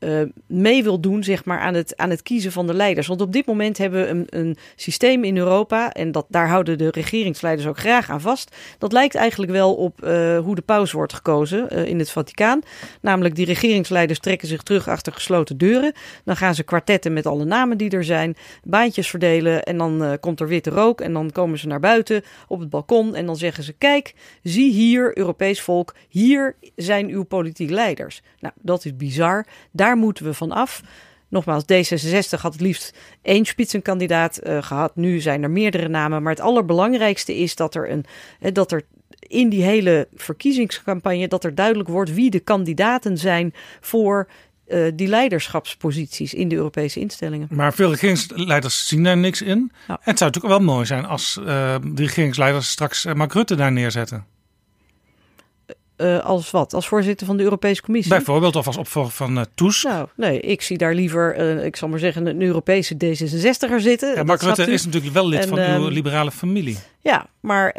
uh, 0.00 0.22
mee 0.46 0.82
wil 0.82 1.00
doen 1.00 1.24
zeg 1.24 1.44
maar, 1.44 1.58
aan, 1.58 1.74
het, 1.74 1.96
aan 1.96 2.10
het 2.10 2.22
kiezen 2.22 2.52
van 2.52 2.66
de 2.66 2.74
leiders. 2.74 3.06
Want 3.06 3.20
op 3.20 3.32
dit 3.32 3.46
moment 3.46 3.78
hebben 3.78 4.02
we 4.02 4.08
een, 4.08 4.26
een 4.28 4.56
systeem 4.76 5.24
in 5.24 5.36
Europa, 5.36 5.92
en 5.92 6.12
dat, 6.12 6.26
daar 6.28 6.48
houden 6.48 6.78
de 6.78 6.90
regeringsleiders 6.90 7.68
ook 7.68 7.78
graag 7.78 8.10
aan 8.10 8.20
vast. 8.20 8.56
Dat 8.78 8.92
lijkt 8.92 9.14
eigenlijk 9.14 9.52
wel 9.52 9.74
op 9.74 10.04
uh, 10.04 10.38
hoe 10.38 10.54
de 10.54 10.62
paus 10.62 10.92
wordt 10.92 11.12
gekozen 11.12 11.68
uh, 11.72 11.84
in 11.84 11.98
het 11.98 12.10
Vaticaan. 12.10 12.60
Namelijk, 13.00 13.34
die 13.34 13.46
regeringsleiders 13.46 14.18
trekken 14.18 14.48
zich 14.48 14.62
terug 14.62 14.88
achter 14.88 15.12
gesloten 15.12 15.58
deuren. 15.58 15.92
Dan 16.24 16.36
gaan 16.36 16.54
ze 16.54 16.62
kwartetten 16.62 17.12
met 17.12 17.26
alle 17.26 17.44
namen 17.44 17.78
die 17.78 17.90
er 17.90 18.04
zijn, 18.04 18.36
baantjes 18.64 19.10
verdelen. 19.10 19.62
En 19.62 19.78
dan 19.78 20.16
komt 20.20 20.40
er 20.40 20.48
witte 20.48 20.70
rook. 20.70 21.00
En 21.00 21.12
dan 21.12 21.30
komen 21.30 21.58
ze 21.58 21.66
naar 21.66 21.80
buiten 21.80 22.22
op 22.48 22.60
het 22.60 22.70
balkon. 22.70 23.14
En 23.14 23.26
dan 23.26 23.36
zeggen 23.36 23.64
ze: 23.64 23.72
Kijk, 23.72 24.14
zie 24.42 24.72
hier, 24.72 25.18
Europees 25.18 25.60
volk, 25.60 25.94
hier 26.08 26.56
zijn 26.76 27.08
uw 27.08 27.22
politieke 27.22 27.74
leiders. 27.74 28.22
Nou, 28.40 28.54
dat 28.60 28.84
is 28.84 28.96
bizar. 28.96 29.46
Daar 29.72 29.85
moeten 29.94 30.24
we 30.24 30.34
van 30.34 30.52
af. 30.52 30.82
Nogmaals, 31.28 31.62
D66 31.62 32.40
had 32.40 32.52
het 32.52 32.60
liefst 32.60 32.94
één 33.22 33.44
spitsenkandidaat 33.44 34.40
uh, 34.46 34.62
gehad. 34.62 34.96
Nu 34.96 35.20
zijn 35.20 35.42
er 35.42 35.50
meerdere 35.50 35.88
namen. 35.88 36.22
Maar 36.22 36.32
het 36.32 36.42
allerbelangrijkste 36.42 37.36
is 37.36 37.54
dat 37.54 37.74
er, 37.74 37.90
een, 37.90 38.04
dat 38.52 38.72
er 38.72 38.82
in 39.18 39.48
die 39.48 39.62
hele 39.62 40.08
verkiezingscampagne... 40.14 41.28
dat 41.28 41.44
er 41.44 41.54
duidelijk 41.54 41.88
wordt 41.88 42.14
wie 42.14 42.30
de 42.30 42.40
kandidaten 42.40 43.18
zijn 43.18 43.54
voor 43.80 44.28
uh, 44.68 44.86
die 44.94 45.08
leiderschapsposities 45.08 46.34
in 46.34 46.48
de 46.48 46.54
Europese 46.54 47.00
instellingen. 47.00 47.48
Maar 47.50 47.74
veel 47.74 47.90
regeringsleiders 47.90 48.88
zien 48.88 49.02
daar 49.02 49.16
niks 49.16 49.42
in. 49.42 49.72
Nou. 49.86 50.00
Het 50.02 50.18
zou 50.18 50.30
natuurlijk 50.30 50.58
wel 50.60 50.74
mooi 50.74 50.86
zijn 50.86 51.04
als 51.04 51.38
uh, 51.40 51.46
de 51.82 52.02
regeringsleiders 52.02 52.70
straks 52.70 53.04
Mark 53.04 53.32
Rutte 53.32 53.54
daar 53.54 53.72
neerzetten. 53.72 54.26
Uh, 55.96 56.24
als 56.24 56.50
wat? 56.50 56.74
Als 56.74 56.88
voorzitter 56.88 57.26
van 57.26 57.36
de 57.36 57.42
Europese 57.42 57.82
Commissie? 57.82 58.14
Bijvoorbeeld, 58.14 58.56
of 58.56 58.66
als 58.66 58.76
opvolger 58.76 59.12
van 59.12 59.38
uh, 59.38 59.44
Toes? 59.54 59.82
Nou, 59.82 60.08
nee, 60.16 60.40
ik 60.40 60.62
zie 60.62 60.78
daar 60.78 60.94
liever, 60.94 61.40
uh, 61.56 61.64
ik 61.64 61.76
zal 61.76 61.88
maar 61.88 61.98
zeggen, 61.98 62.26
een 62.26 62.42
Europese 62.42 62.94
D66er 62.94 63.76
zitten. 63.76 64.14
Ja, 64.14 64.22
Mark 64.22 64.42
Rutte 64.42 64.72
is 64.72 64.84
natuurlijk 64.84 65.14
wel 65.14 65.28
lid 65.28 65.40
en, 65.40 65.48
van 65.48 65.58
uw 65.58 65.88
liberale 65.88 66.30
familie. 66.30 66.78
Ja, 67.06 67.26
maar 67.40 67.72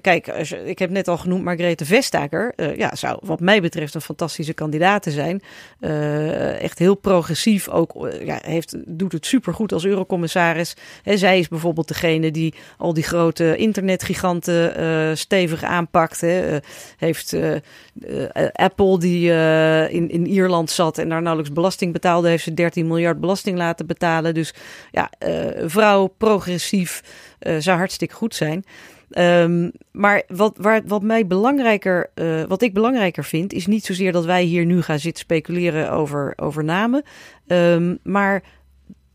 kijk, 0.00 0.28
als 0.28 0.48
je, 0.48 0.64
ik 0.64 0.78
heb 0.78 0.90
net 0.90 1.08
al 1.08 1.18
genoemd 1.18 1.44
Margrethe 1.44 1.84
Vestager. 1.84 2.52
ja, 2.76 2.94
zou 2.94 3.18
wat 3.22 3.40
mij 3.40 3.60
betreft 3.60 3.94
een 3.94 4.00
fantastische 4.00 4.52
kandidaat 4.52 5.06
zijn. 5.08 5.42
echt 6.60 6.78
heel 6.78 6.94
progressief, 6.94 7.68
ook 7.68 8.08
ja, 8.24 8.38
heeft, 8.42 8.76
doet 8.98 9.12
het 9.12 9.26
supergoed 9.26 9.72
als 9.72 9.84
eurocommissaris. 9.84 10.76
He, 11.02 11.16
zij 11.16 11.38
is 11.38 11.48
bijvoorbeeld 11.48 11.88
degene 11.88 12.30
die 12.30 12.54
al 12.76 12.94
die 12.94 13.02
grote 13.02 13.56
internetgiganten 13.56 15.16
stevig 15.16 15.62
aanpakt. 15.62 16.20
He, 16.20 16.58
heeft 16.96 17.36
Apple, 18.52 18.98
die 18.98 19.30
in, 19.90 20.10
in 20.10 20.26
Ierland 20.26 20.70
zat 20.70 20.98
en 20.98 21.08
daar 21.08 21.22
nauwelijks 21.22 21.54
belasting 21.54 21.92
betaalde, 21.92 22.28
heeft 22.28 22.44
ze 22.44 22.54
13 22.54 22.86
miljard 22.86 23.20
belasting 23.20 23.58
laten 23.58 23.86
betalen. 23.86 24.34
Dus 24.34 24.54
ja, 24.90 25.10
vrouw, 25.66 26.06
progressief, 26.06 27.02
zou 27.58 27.78
hartstikke 27.78 28.14
goed 28.14 28.34
zijn. 28.34 28.64
Um, 29.10 29.72
maar 29.92 30.22
wat, 30.28 30.56
waar, 30.60 30.82
wat 30.86 31.02
mij 31.02 31.26
belangrijker, 31.26 32.10
uh, 32.14 32.42
wat 32.44 32.62
ik 32.62 32.74
belangrijker 32.74 33.24
vind, 33.24 33.52
is 33.52 33.66
niet 33.66 33.84
zozeer 33.84 34.12
dat 34.12 34.24
wij 34.24 34.42
hier 34.42 34.64
nu 34.64 34.82
gaan 34.82 34.98
zitten 34.98 35.24
speculeren 35.24 35.90
over, 35.90 36.32
over 36.36 36.64
namen. 36.64 37.02
Um, 37.46 37.98
maar 38.02 38.42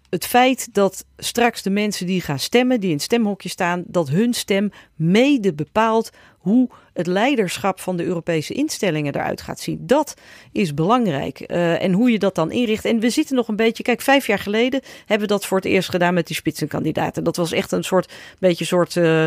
het 0.09 0.25
feit 0.25 0.73
dat 0.73 1.05
straks 1.17 1.61
de 1.61 1.69
mensen 1.69 2.05
die 2.05 2.21
gaan 2.21 2.39
stemmen, 2.39 2.79
die 2.79 2.89
in 2.89 2.95
het 2.95 3.05
stemhokje 3.05 3.49
staan, 3.49 3.83
dat 3.87 4.09
hun 4.09 4.33
stem 4.33 4.71
mede 4.95 5.53
bepaalt 5.53 6.09
hoe 6.37 6.69
het 6.93 7.07
leiderschap 7.07 7.79
van 7.79 7.97
de 7.97 8.03
Europese 8.03 8.53
instellingen 8.53 9.15
eruit 9.15 9.41
gaat 9.41 9.59
zien. 9.59 9.79
Dat 9.81 10.13
is 10.51 10.73
belangrijk. 10.73 11.43
Uh, 11.47 11.83
en 11.83 11.91
hoe 11.91 12.11
je 12.11 12.19
dat 12.19 12.35
dan 12.35 12.51
inricht. 12.51 12.85
En 12.85 12.99
we 12.99 13.09
zitten 13.09 13.35
nog 13.35 13.47
een 13.47 13.55
beetje. 13.55 13.83
Kijk, 13.83 14.01
vijf 14.01 14.27
jaar 14.27 14.39
geleden 14.39 14.81
hebben 14.99 15.27
we 15.27 15.33
dat 15.33 15.45
voor 15.45 15.57
het 15.57 15.65
eerst 15.65 15.89
gedaan 15.89 16.13
met 16.13 16.27
die 16.27 16.35
spitsenkandidaten. 16.35 17.23
Dat 17.23 17.35
was 17.35 17.51
echt 17.51 17.71
een 17.71 17.83
soort 17.83 18.11
beetje 18.39 18.65
soort 18.65 18.95
uh, 18.95 19.25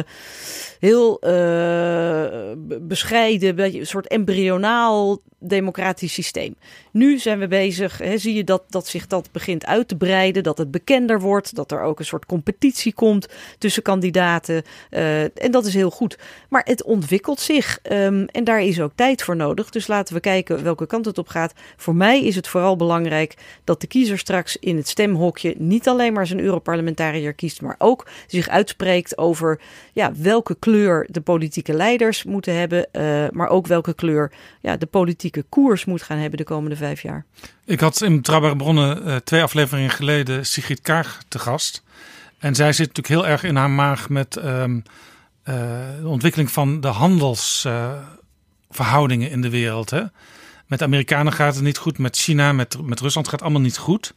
heel 0.78 1.20
uh, 1.26 2.52
bescheiden, 2.80 3.58
een 3.58 3.86
soort 3.86 4.06
embryonaal 4.06 5.20
democratisch 5.48 6.12
systeem. 6.12 6.56
Nu 6.90 7.18
zijn 7.18 7.38
we 7.38 7.48
bezig, 7.48 7.98
hè, 7.98 8.18
zie 8.18 8.34
je 8.34 8.44
dat, 8.44 8.62
dat 8.68 8.86
zich 8.86 9.06
dat 9.06 9.28
begint 9.32 9.66
uit 9.66 9.88
te 9.88 9.96
breiden, 9.96 10.42
dat 10.42 10.58
het 10.58 10.70
bekender 10.70 11.20
wordt, 11.20 11.54
dat 11.54 11.72
er 11.72 11.80
ook 11.80 11.98
een 11.98 12.04
soort 12.04 12.26
competitie 12.26 12.92
komt 12.92 13.28
tussen 13.58 13.82
kandidaten. 13.82 14.62
Uh, 14.90 15.22
en 15.22 15.50
dat 15.50 15.66
is 15.66 15.74
heel 15.74 15.90
goed. 15.90 16.18
Maar 16.48 16.62
het 16.64 16.82
ontwikkelt 16.82 17.40
zich 17.40 17.78
um, 17.92 18.24
en 18.24 18.44
daar 18.44 18.62
is 18.62 18.80
ook 18.80 18.92
tijd 18.94 19.22
voor 19.22 19.36
nodig. 19.36 19.70
Dus 19.70 19.86
laten 19.86 20.14
we 20.14 20.20
kijken 20.20 20.62
welke 20.62 20.86
kant 20.86 21.04
het 21.04 21.18
op 21.18 21.28
gaat. 21.28 21.52
Voor 21.76 21.94
mij 21.94 22.24
is 22.24 22.36
het 22.36 22.48
vooral 22.48 22.76
belangrijk 22.76 23.34
dat 23.64 23.80
de 23.80 23.86
kiezer 23.86 24.18
straks 24.18 24.56
in 24.56 24.76
het 24.76 24.88
stemhokje 24.88 25.54
niet 25.58 25.88
alleen 25.88 26.12
maar 26.12 26.26
zijn 26.26 26.40
Europarlementariër 26.40 27.34
kiest, 27.34 27.62
maar 27.62 27.74
ook 27.78 28.06
zich 28.26 28.48
uitspreekt 28.48 29.18
over 29.18 29.60
ja, 29.92 30.12
welke 30.16 30.56
kleur 30.58 31.06
de 31.10 31.20
politieke 31.20 31.72
leiders 31.72 32.24
moeten 32.24 32.54
hebben, 32.54 32.88
uh, 32.92 33.24
maar 33.30 33.48
ook 33.48 33.66
welke 33.66 33.94
kleur 33.94 34.32
ja, 34.60 34.76
de 34.76 34.86
politieke 34.86 35.35
koers 35.42 35.84
moet 35.84 36.02
gaan 36.02 36.18
hebben 36.18 36.38
de 36.38 36.44
komende 36.44 36.76
vijf 36.76 37.02
jaar. 37.02 37.24
Ik 37.64 37.80
had 37.80 38.02
in 38.02 38.16
Betrouwbare 38.16 38.56
Bronnen 38.56 39.06
uh, 39.06 39.16
twee 39.16 39.42
afleveringen 39.42 39.90
geleden 39.90 40.46
Sigrid 40.46 40.80
Kaag 40.80 41.22
te 41.28 41.38
gast. 41.38 41.82
En 42.38 42.54
zij 42.54 42.72
zit 42.72 42.86
natuurlijk 42.86 43.14
heel 43.14 43.26
erg 43.26 43.42
in 43.42 43.56
haar 43.56 43.70
maag 43.70 44.08
met 44.08 44.36
um, 44.36 44.76
uh, 44.76 44.82
de 46.00 46.08
ontwikkeling 46.08 46.50
van 46.50 46.80
de 46.80 46.88
handelsverhoudingen 46.88 49.26
uh, 49.26 49.32
in 49.32 49.40
de 49.40 49.50
wereld. 49.50 49.90
Hè? 49.90 50.02
Met 50.66 50.78
de 50.78 50.84
Amerikanen 50.84 51.32
gaat 51.32 51.54
het 51.54 51.64
niet 51.64 51.78
goed, 51.78 51.98
met 51.98 52.16
China, 52.16 52.52
met, 52.52 52.82
met 52.82 53.00
Rusland 53.00 53.26
gaat 53.26 53.34
het 53.34 53.44
allemaal 53.44 53.62
niet 53.62 53.78
goed. 53.78 54.14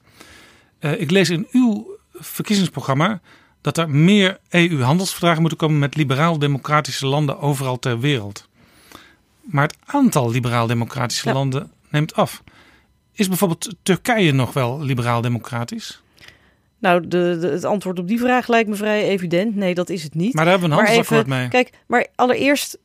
Ik 0.79 1.11
lees 1.11 1.29
in 1.29 1.47
uw 1.51 1.97
verkiezingsprogramma 2.13 3.21
dat 3.61 3.77
er 3.77 3.89
meer 3.89 4.39
EU-handelsverdragen 4.49 5.41
moeten 5.41 5.59
komen 5.59 5.79
met 5.79 5.95
liberaal-democratische 5.95 7.07
landen 7.07 7.39
overal 7.39 7.79
ter 7.79 7.99
wereld. 7.99 8.48
Maar 9.49 9.63
het 9.63 9.77
aantal 9.85 10.31
liberaal-democratische 10.31 11.27
ja. 11.27 11.34
landen 11.34 11.71
neemt 11.89 12.15
af. 12.15 12.43
Is 13.13 13.27
bijvoorbeeld 13.27 13.76
Turkije 13.84 14.31
nog 14.31 14.53
wel 14.53 14.81
liberaal-democratisch? 14.81 16.01
Nou, 16.80 17.07
de, 17.07 17.38
de, 17.39 17.47
het 17.47 17.63
antwoord 17.63 17.99
op 17.99 18.07
die 18.07 18.19
vraag 18.19 18.47
lijkt 18.47 18.69
me 18.69 18.76
vrij 18.76 19.03
evident. 19.03 19.55
Nee, 19.55 19.73
dat 19.73 19.89
is 19.89 20.03
het 20.03 20.15
niet. 20.15 20.34
Maar 20.34 20.43
daar 20.43 20.53
hebben 20.53 20.69
we 20.69 20.76
een 20.76 20.85
handelsakkoord 20.85 21.27
mee. 21.27 21.47
Kijk, 21.47 21.69
maar 21.88 22.07
allereerst 22.15 22.77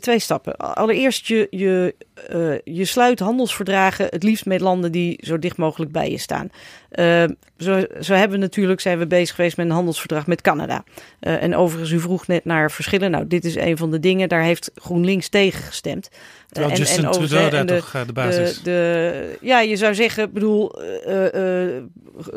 twee 0.00 0.18
stappen. 0.18 0.56
Allereerst, 0.56 1.26
je, 1.26 1.46
je, 1.50 1.94
uh, 2.32 2.76
je 2.76 2.84
sluit 2.84 3.18
handelsverdragen 3.18 4.06
het 4.10 4.22
liefst 4.22 4.46
met 4.46 4.60
landen 4.60 4.92
die 4.92 5.18
zo 5.22 5.38
dicht 5.38 5.56
mogelijk 5.56 5.92
bij 5.92 6.10
je 6.10 6.18
staan. 6.18 6.50
Uh, 6.92 7.24
zo, 7.58 7.84
zo 8.00 8.14
hebben 8.14 8.38
we 8.38 8.44
natuurlijk, 8.44 8.80
zijn 8.80 8.98
we 8.98 9.06
bezig 9.06 9.34
geweest 9.34 9.56
met 9.56 9.66
een 9.66 9.72
handelsverdrag 9.72 10.26
met 10.26 10.40
Canada. 10.40 10.84
Uh, 11.20 11.42
en 11.42 11.56
overigens, 11.56 11.90
u 11.90 12.00
vroeg 12.00 12.26
net 12.26 12.44
naar 12.44 12.70
verschillen. 12.70 13.10
Nou, 13.10 13.26
dit 13.26 13.44
is 13.44 13.56
een 13.56 13.76
van 13.76 13.90
de 13.90 14.00
dingen, 14.00 14.28
daar 14.28 14.42
heeft 14.42 14.70
GroenLinks 14.74 15.28
tegen 15.28 15.62
gestemd. 15.62 16.08
Terwijl 16.48 16.76
Justin 16.76 16.98
en, 16.98 17.04
en 17.04 17.10
Trudeau 17.12 17.50
daar 17.50 17.66
de, 17.66 17.76
toch 17.76 18.04
de 18.06 18.12
basis 18.12 18.56
de, 18.56 18.62
de, 18.62 19.38
Ja, 19.40 19.60
je 19.60 19.76
zou 19.76 19.94
zeggen, 19.94 20.32
bedoel, 20.32 20.72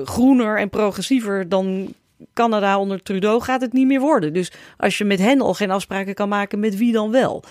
groener 0.04 0.60
en 0.60 0.70
progressiever 0.70 1.50
dan 1.50 1.94
Canada 2.34 2.80
onder 2.80 3.04
Trudeau 3.04 3.42
gaat 3.42 3.62
het 3.62 3.74
niet 3.74 3.88
meer 3.88 4.00
worden. 4.00 4.34
Dus 4.34 4.52
als 4.78 4.98
je 4.98 5.04
met 5.04 5.20
hen 5.20 5.42
al 5.42 5.54
geen 5.54 5.72
afspraken 5.72 6.14
kan 6.14 6.30
maken, 6.30 6.60
met 6.60 6.78
wie 6.78 6.92
dan 6.92 7.12
wel? 7.12 7.44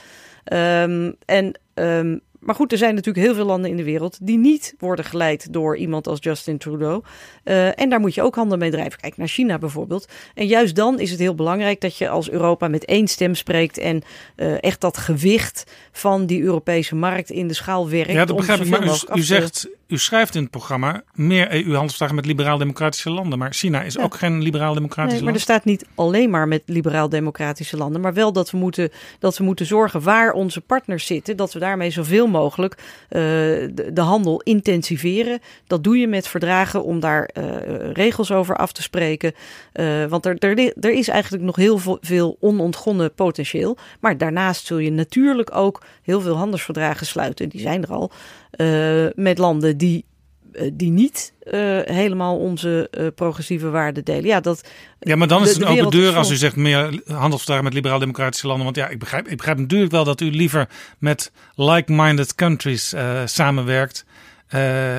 Um, 0.53 1.16
en 1.24 1.59
um, 1.74 2.20
maar 2.45 2.55
goed, 2.55 2.73
er 2.73 2.78
zijn 2.78 2.95
natuurlijk 2.95 3.27
heel 3.27 3.35
veel 3.35 3.45
landen 3.45 3.70
in 3.70 3.77
de 3.77 3.85
wereld 3.85 4.19
die 4.23 4.39
niet 4.39 4.74
worden 4.78 5.05
geleid 5.05 5.53
door 5.53 5.77
iemand 5.77 6.07
als 6.07 6.19
Justin 6.20 6.59
Trudeau. 6.59 7.03
Uh, 7.45 7.81
en 7.81 7.89
daar 7.89 8.01
moet 8.01 8.15
je 8.15 8.23
ook 8.23 8.35
handen 8.35 8.59
mee 8.59 8.70
drijven. 8.70 9.01
Kijk 9.01 9.16
naar 9.16 9.28
China 9.28 9.59
bijvoorbeeld. 9.59 10.09
En 10.35 10.47
juist 10.47 10.74
dan 10.74 11.01
is 11.01 11.11
het 11.11 11.19
heel 11.19 11.35
belangrijk 11.35 11.81
dat 11.81 11.97
je 11.97 12.09
als 12.09 12.31
Europa 12.31 12.69
met 12.69 12.85
één 12.85 13.09
stem 13.09 13.35
spreekt 13.35 13.78
en 13.78 14.03
uh, 14.36 14.62
echt 14.62 14.81
dat 14.81 14.97
gewicht 14.97 15.65
van 15.93 16.27
die 16.27 16.43
Europese 16.43 16.95
markt 16.95 17.31
in 17.31 17.49
de 17.49 17.55
schaal 17.55 17.89
werkt. 17.89 18.12
Ja, 18.12 18.24
dat 18.24 18.36
begrijp 18.36 18.61
ik. 18.61 18.69
Maar 18.69 18.82
u, 18.82 19.19
u 19.19 19.23
zegt, 19.23 19.69
u 19.86 19.98
schrijft 19.98 20.35
in 20.35 20.43
het 20.43 20.51
programma 20.51 21.02
meer 21.15 21.52
EU-handelsverdragen 21.52 22.15
met 22.15 22.27
liberaal-democratische 22.27 23.11
landen. 23.11 23.39
Maar 23.39 23.52
China 23.52 23.82
is 23.82 23.94
ja. 23.94 24.02
ook 24.02 24.15
geen 24.15 24.43
liberaal-democratisch 24.43 25.12
nee, 25.12 25.23
land. 25.23 25.24
Maar 25.24 25.35
er 25.35 25.55
staat 25.55 25.65
niet 25.65 25.86
alleen 25.94 26.31
maar 26.31 26.48
met 26.48 26.62
liberaal-democratische 26.66 27.77
landen. 27.77 28.01
Maar 28.01 28.15
wel 28.15 28.32
dat 28.32 28.51
we, 28.51 28.56
moeten, 28.56 28.90
dat 29.19 29.39
we 29.39 29.44
moeten 29.44 29.66
zorgen 29.66 30.02
waar 30.02 30.32
onze 30.32 30.61
partners 30.61 31.06
zitten. 31.06 31.36
Dat 31.36 31.52
we 31.52 31.59
daarmee 31.59 31.90
zoveel 31.90 32.27
mogelijk 32.27 32.74
uh, 32.74 33.20
de, 33.20 33.90
de, 33.93 34.01
handel 34.01 34.40
intensiveren. 34.40 35.40
Dat 35.66 35.85
doe 35.85 35.98
je 35.98 36.09
met 36.09 36.28
verdragen 36.28 36.85
om 36.85 37.01
daar 37.01 37.31
uh, 37.39 37.44
regels 37.93 38.32
over 38.32 38.56
af 38.56 38.73
te 38.73 38.82
spreken. 38.82 39.32
Uh, 39.74 40.05
want 40.05 40.27
er, 40.27 40.39
er, 40.39 40.73
er 40.81 40.93
is 40.93 41.09
eigenlijk 41.09 41.43
nog 41.44 41.56
heel 41.56 41.81
veel 42.01 42.36
onontgonnen 42.40 43.15
potentieel. 43.15 43.77
Maar 44.01 44.19
daarnaast 44.19 44.66
zul 44.66 44.78
je 44.78 44.90
natuurlijk 44.90 45.55
ook 45.56 45.82
heel 46.02 46.20
veel 46.20 46.36
handelsverdragen 46.36 47.06
sluiten. 47.06 47.48
Die 47.48 47.61
zijn 47.61 47.82
er 47.82 47.93
al. 47.93 48.12
Uh, 48.56 49.06
met 49.14 49.39
landen 49.39 49.76
die, 49.76 50.05
uh, 50.52 50.70
die 50.72 50.90
niet 50.90 51.32
uh, 51.44 51.78
helemaal 51.82 52.39
onze 52.39 52.90
progressieve 53.14 53.70
waarden 53.70 54.05
delen. 54.05 54.24
Ja, 54.24 54.40
dat, 54.40 54.64
ja 55.01 55.16
maar 55.16 55.28
dan 55.28 55.43
is 55.43 55.48
het 55.48 55.62
een 55.62 55.68
open 55.68 55.90
deur 55.90 56.16
als 56.16 56.31
u 56.31 56.36
zegt 56.36 56.56
meer 56.56 57.02
handelsverdragen 57.06 57.64
met 57.64 57.74
liberaal-democratische 57.74 58.47
landen. 58.47 58.64
Want 58.64 58.76
ja, 58.76 58.89
ik 58.89 58.98
begrijp, 58.98 59.28
ik 59.28 59.36
begrijp 59.36 59.59
natuurlijk 59.59 59.93
wel 59.93 60.05
dat 60.05 60.20
u 60.20 60.31
liever 60.31 60.68
met 60.98 61.32
like-minded 61.55 62.35
countries 62.35 62.94
samenwerkt. 63.24 64.05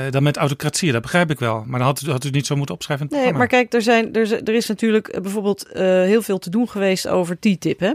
Dan 0.09 0.23
met 0.23 0.37
autocratie, 0.37 0.91
dat 0.91 1.01
begrijp 1.01 1.31
ik 1.31 1.39
wel. 1.39 1.63
Maar 1.65 1.79
dan 1.79 1.87
had 1.87 2.01
u, 2.01 2.11
had 2.11 2.23
u 2.23 2.29
niet 2.29 2.45
zo 2.45 2.55
moeten 2.55 2.75
opschrijven. 2.75 3.07
nee, 3.09 3.33
maar 3.33 3.47
kijk, 3.47 3.73
er, 3.73 3.81
zijn, 3.81 4.13
er, 4.13 4.43
er 4.43 4.53
is 4.53 4.67
natuurlijk 4.67 5.21
bijvoorbeeld 5.21 5.67
heel 5.73 6.21
veel 6.21 6.37
te 6.37 6.49
doen 6.49 6.69
geweest 6.69 7.07
over 7.07 7.39
TTIP. 7.39 7.79
Hè? 7.79 7.93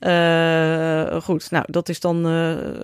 Uh, 0.00 1.20
goed, 1.22 1.50
nou, 1.50 1.64
dat 1.68 1.88
is 1.88 2.00
dan 2.00 2.22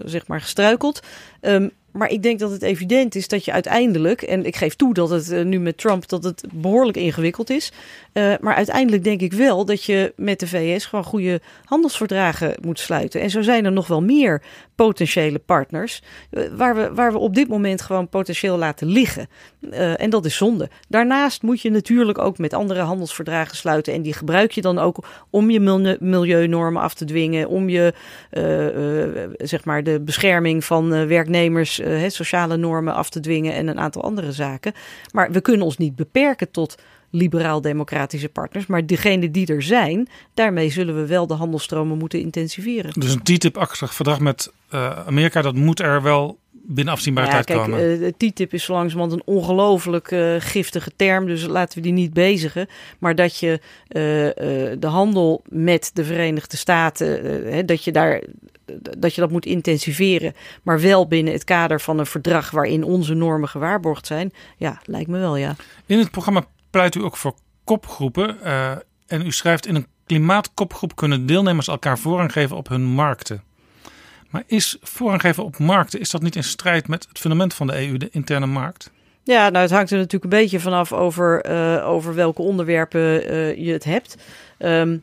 zeg 0.04 0.26
maar 0.26 0.40
gestruikeld. 0.40 1.00
Um, 1.40 1.70
maar 1.92 2.10
ik 2.10 2.22
denk 2.22 2.38
dat 2.38 2.50
het 2.50 2.62
evident 2.62 3.14
is 3.14 3.28
dat 3.28 3.44
je 3.44 3.52
uiteindelijk, 3.52 4.22
en 4.22 4.44
ik 4.46 4.56
geef 4.56 4.74
toe 4.74 4.94
dat 4.94 5.10
het 5.10 5.30
uh, 5.30 5.44
nu 5.44 5.60
met 5.60 5.78
Trump 5.78 6.08
dat 6.08 6.24
het 6.24 6.44
behoorlijk 6.52 6.96
ingewikkeld 6.96 7.50
is. 7.50 7.72
Uh, 8.12 8.34
maar 8.40 8.54
uiteindelijk 8.54 9.04
denk 9.04 9.20
ik 9.20 9.32
wel 9.32 9.64
dat 9.64 9.84
je 9.84 10.12
met 10.16 10.40
de 10.40 10.46
VS 10.46 10.86
gewoon 10.86 11.04
goede 11.04 11.40
handelsverdragen 11.64 12.54
moet 12.60 12.78
sluiten. 12.78 13.20
En 13.20 13.30
zo 13.30 13.42
zijn 13.42 13.64
er 13.64 13.72
nog 13.72 13.86
wel 13.86 14.02
meer 14.02 14.42
potentiële 14.74 15.38
partners 15.38 16.02
uh, 16.30 16.44
waar, 16.56 16.74
we, 16.74 16.94
waar 16.94 17.12
we 17.12 17.18
op 17.18 17.34
dit 17.34 17.48
moment 17.48 17.82
gewoon 17.82 18.08
potentieel 18.08 18.58
laten 18.58 18.86
liggen. 18.86 19.28
en 19.96 20.10
dat 20.10 20.24
is 20.24 20.36
zonde. 20.36 20.68
Daarnaast 20.88 21.42
moet 21.42 21.60
je 21.60 21.70
natuurlijk 21.70 22.18
ook 22.18 22.38
met 22.38 22.54
andere 22.54 22.80
handelsverdragen 22.80 23.56
sluiten. 23.56 23.92
En 23.92 24.02
die 24.02 24.12
gebruik 24.12 24.52
je 24.52 24.60
dan 24.60 24.78
ook 24.78 25.04
om 25.30 25.50
je 25.50 25.96
milieunormen 26.00 26.82
af 26.82 26.94
te 26.94 27.04
dwingen, 27.04 27.48
om 27.48 27.68
je 27.68 27.94
zeg 29.36 29.64
maar 29.64 29.82
de 29.82 30.00
bescherming 30.00 30.64
van 30.64 31.06
werknemers 31.06 31.81
uh, 31.86 32.08
sociale 32.08 32.56
normen 32.56 32.94
af 32.94 33.10
te 33.10 33.20
dwingen 33.20 33.54
en 33.54 33.66
een 33.66 33.80
aantal 33.80 34.02
andere 34.02 34.32
zaken. 34.32 34.72
Maar 35.12 35.30
we 35.30 35.40
kunnen 35.40 35.66
ons 35.66 35.76
niet 35.76 35.96
beperken 35.96 36.50
tot 36.50 36.76
liberaal-democratische 37.10 38.28
partners. 38.28 38.66
Maar 38.66 38.86
degene 38.86 39.30
die 39.30 39.46
er 39.46 39.62
zijn, 39.62 40.08
daarmee 40.34 40.70
zullen 40.70 40.94
we 40.94 41.06
wel 41.06 41.26
de 41.26 41.34
handelstromen 41.34 41.98
moeten 41.98 42.20
intensiveren. 42.20 42.92
Dus 42.92 43.14
een 43.14 43.22
TTIP-achtig 43.22 43.94
verdrag 43.94 44.20
met 44.20 44.52
uh, 44.74 45.06
Amerika, 45.06 45.42
dat 45.42 45.54
moet 45.54 45.80
er 45.80 46.02
wel 46.02 46.38
binnen 46.64 46.94
afzienbare 46.94 47.26
ja, 47.26 47.32
tijd 47.32 47.44
kijk, 47.44 47.58
komen. 47.58 48.02
Uh, 48.02 48.08
TTIP 48.16 48.52
is 48.54 48.64
zo 48.64 48.72
langzamerhand 48.72 49.12
een 49.20 49.34
ongelooflijk 49.34 50.10
uh, 50.10 50.34
giftige 50.38 50.90
term, 50.96 51.26
dus 51.26 51.46
laten 51.46 51.76
we 51.78 51.84
die 51.84 51.92
niet 51.92 52.12
bezigen. 52.12 52.68
Maar 52.98 53.14
dat 53.14 53.38
je 53.38 53.60
uh, 53.88 54.00
de 54.80 54.86
handel 54.86 55.42
met 55.48 55.90
de 55.94 56.04
Verenigde 56.04 56.56
Staten, 56.56 57.66
dat 57.66 57.84
je 57.84 57.92
daar 57.92 58.22
dat 58.98 59.14
je 59.14 59.20
dat 59.20 59.30
moet 59.30 59.46
intensiveren, 59.46 60.34
maar 60.62 60.80
wel 60.80 61.06
binnen 61.06 61.32
het 61.32 61.44
kader 61.44 61.80
van 61.80 61.98
een 61.98 62.06
verdrag 62.06 62.50
waarin 62.50 62.84
onze 62.84 63.14
normen 63.14 63.48
gewaarborgd 63.48 64.06
zijn. 64.06 64.32
Ja, 64.56 64.80
lijkt 64.84 65.08
me 65.08 65.18
wel, 65.18 65.36
ja. 65.36 65.56
In 65.86 65.98
het 65.98 66.10
programma 66.10 66.44
pleit 66.70 66.94
u 66.94 67.02
ook 67.02 67.16
voor 67.16 67.34
kopgroepen. 67.64 68.42
En 69.06 69.26
u 69.26 69.32
schrijft 69.32 69.66
in 69.66 69.74
een 69.74 69.86
klimaatkopgroep 70.06 70.96
kunnen 70.96 71.26
deelnemers 71.26 71.68
elkaar 71.68 71.98
voorrang 71.98 72.32
geven 72.32 72.56
op 72.56 72.68
hun 72.68 72.82
markten. 72.82 73.42
Maar 74.32 74.42
is 74.46 74.76
voorrang 74.80 75.20
geven 75.20 75.44
op 75.44 75.58
markten, 75.58 76.00
is 76.00 76.10
dat 76.10 76.22
niet 76.22 76.36
in 76.36 76.44
strijd 76.44 76.88
met 76.88 77.06
het 77.08 77.18
fundament 77.18 77.54
van 77.54 77.66
de 77.66 77.86
EU, 77.86 77.96
de 77.96 78.08
interne 78.10 78.46
markt? 78.46 78.90
Ja, 79.24 79.48
nou 79.48 79.62
het 79.62 79.70
hangt 79.70 79.90
er 79.90 79.96
natuurlijk 79.96 80.32
een 80.32 80.40
beetje 80.40 80.60
vanaf 80.60 80.92
over, 80.92 81.50
uh, 81.50 81.88
over 81.88 82.14
welke 82.14 82.42
onderwerpen 82.42 83.00
uh, 83.00 83.56
je 83.56 83.72
het 83.72 83.84
hebt. 83.84 84.16
Um, 84.58 85.02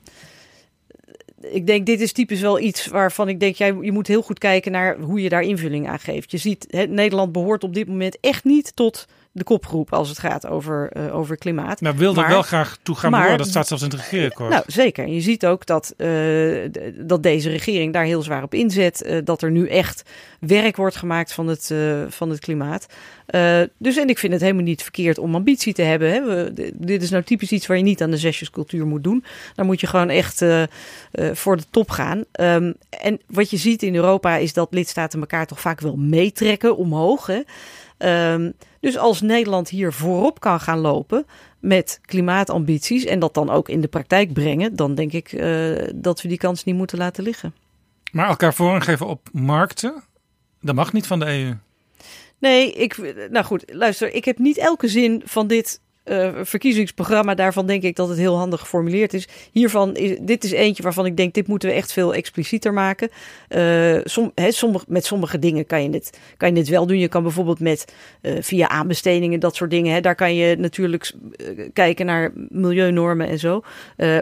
ik 1.42 1.68
denk, 1.68 1.86
dit 1.86 2.02
is 2.02 2.12
typisch 2.12 2.42
wel 2.42 2.60
iets 2.60 2.88
waarvan 2.88 3.30
ik 3.30 3.40
denk, 3.40 3.56
jij, 3.56 3.76
je 3.82 3.92
moet 3.92 4.08
heel 4.08 4.22
goed 4.22 4.40
kijken 4.40 4.72
naar 4.72 4.98
hoe 4.98 5.22
je 5.22 5.30
daar 5.30 5.42
invulling 5.42 5.88
aan 5.88 6.00
geeft. 6.00 6.32
Je 6.32 6.38
ziet, 6.38 6.88
Nederland 6.90 7.32
behoort 7.32 7.64
op 7.64 7.74
dit 7.74 7.88
moment 7.88 8.18
echt 8.22 8.44
niet 8.44 8.76
tot 8.76 9.08
de 9.40 9.46
kopgroep 9.46 9.94
als 9.94 10.10
het 10.10 10.20
gaat 10.20 10.48
over, 10.48 10.90
uh, 10.98 11.16
over 11.16 11.38
klimaat. 11.38 11.82
Maar 11.82 11.96
wil 11.96 12.16
er 12.16 12.28
wel 12.28 12.42
graag 12.42 12.78
toe 12.84 12.96
gaan 12.96 13.12
maar. 13.12 13.38
Dat 13.38 13.48
staat 13.48 13.68
zelfs 13.68 13.84
in 13.84 13.90
het 13.90 14.00
regeerakkoord. 14.00 14.50
Nou, 14.50 14.64
zeker. 14.68 15.08
Je 15.08 15.22
ziet 15.22 15.46
ook 15.46 15.66
dat, 15.66 15.94
uh, 15.98 16.70
dat 16.96 17.24
deze 17.24 17.50
regering 17.50 17.94
daar 17.94 18.04
heel 18.04 18.22
zwaar 18.22 18.44
op 18.44 18.54
inzet. 18.54 19.04
Uh, 19.06 19.18
dat 19.24 19.42
er 19.42 19.52
nu 19.52 19.68
echt 19.68 20.10
werk 20.40 20.76
wordt 20.76 20.96
gemaakt 20.96 21.34
van 21.34 21.48
het, 21.48 21.74
van 22.08 22.30
het 22.30 22.40
klimaat. 22.40 22.86
dus 23.78 23.98
en 23.98 24.10
ik 24.10 24.18
vind 24.18 24.34
het 24.34 24.42
helemaal 24.42 24.64
niet 24.64 24.84
verkeerd 24.84 25.18
om 25.18 25.36
ambitie 25.36 25.74
te 25.74 25.82
hebben. 25.82 26.12
Hè. 26.12 26.26
We, 26.26 26.72
dit 26.76 27.02
is 27.02 27.10
nou 27.10 27.24
typisch 27.24 27.52
iets 27.52 27.68
waar 27.68 27.78
je 27.78 27.84
niet 27.84 28.02
aan 28.02 28.12
de 28.12 28.18
zesjescultuur 28.18 28.86
moet 28.86 29.04
doen. 29.04 29.24
Dan 29.56 29.66
moet 29.66 29.80
je 29.80 29.88
gewoon 29.88 30.10
echt 30.10 30.46
voor 31.34 31.58
de 31.58 31.64
top 31.70 31.90
gaan. 31.90 32.24
Um, 32.40 32.76
en 32.90 33.20
wat 33.28 33.50
je 33.50 33.58
ziet 33.58 33.84
in 33.84 33.96
Europa 33.96 34.36
is 34.36 34.54
dat 34.54 34.68
lidstaten 34.72 35.20
elkaar 35.20 35.46
toch 35.46 35.62
vaak 35.62 35.80
wel 35.80 35.96
meetrekken 35.96 36.78
omhoog. 36.78 37.28
Hè. 37.28 37.42
Um, 38.34 38.54
dus 38.80 38.98
als 38.98 39.22
Nederland 39.22 39.70
hier 39.70 39.94
voorop 39.94 40.40
kan 40.40 40.60
gaan 40.60 40.80
lopen 40.80 41.26
met 41.60 42.00
klimaatambities 42.02 43.06
en 43.06 43.20
dat 43.20 43.34
dan 43.34 43.50
ook 43.50 43.70
in 43.70 43.82
de 43.82 43.88
praktijk 43.88 44.34
brengen, 44.34 44.76
dan 44.76 44.96
denk 44.96 45.12
ik 45.12 45.32
uh, 45.32 45.88
dat 45.96 46.22
we 46.22 46.28
die 46.28 46.38
kans 46.38 46.64
niet 46.64 46.76
moeten 46.76 46.98
laten 46.98 47.24
liggen. 47.24 47.54
Maar 48.12 48.28
elkaar 48.28 48.54
voorrang 48.54 48.84
geven 48.84 49.08
op 49.08 49.30
markten, 49.32 50.04
dat 50.62 50.76
mag 50.76 50.94
niet 50.94 51.08
van 51.08 51.20
de 51.20 51.26
EU. 51.26 51.54
Nee, 52.38 52.72
ik, 52.72 53.16
nou 53.30 53.46
goed, 53.46 53.64
luister, 53.74 54.14
ik 54.14 54.26
heb 54.26 54.38
niet 54.38 54.58
elke 54.58 54.88
zin 54.88 55.22
van 55.26 55.48
dit 55.48 55.82
uh, 56.10 56.30
verkiezingsprogramma, 56.42 57.36
daarvan 57.36 57.66
denk 57.66 57.84
ik 57.84 57.96
dat 57.96 58.10
het 58.10 58.18
heel 58.18 58.38
handig 58.38 58.60
geformuleerd 58.60 59.14
is. 59.14 59.28
Hiervan 59.52 59.96
is 59.96 60.18
dit 60.22 60.44
is 60.44 60.52
eentje 60.52 60.84
waarvan 60.84 61.06
ik 61.06 61.18
denk, 61.18 61.34
dit 61.34 61.48
moeten 61.48 61.70
we 61.70 61.76
echt 61.76 61.94
veel 61.94 62.14
explicieter 62.14 62.74
maken. 62.74 63.10
Uh, 63.50 64.00
sommige, 64.48 64.86
met 64.88 65.06
sommige 65.06 65.40
dingen 65.40 65.66
kan 65.66 65.84
je, 65.84 65.90
dit, 65.90 66.20
kan 66.38 66.50
je 66.50 66.56
dit 66.56 66.70
wel 66.70 66.86
doen. 66.86 66.98
Je 67.00 67.08
kan 67.08 67.24
bijvoorbeeld 67.24 67.60
met 67.60 67.94
uh, 68.22 68.34
via 68.42 68.70
aanbestedingen, 68.70 69.40
dat 69.40 69.56
soort 69.56 69.70
dingen. 69.70 70.02
Daar 70.02 70.16
kan 70.16 70.36
je 70.36 70.56
natuurlijk 70.56 71.14
kijken 71.74 72.06
naar 72.06 72.32
milieunormen 72.50 73.28
en 73.28 73.40
zo. 73.40 73.64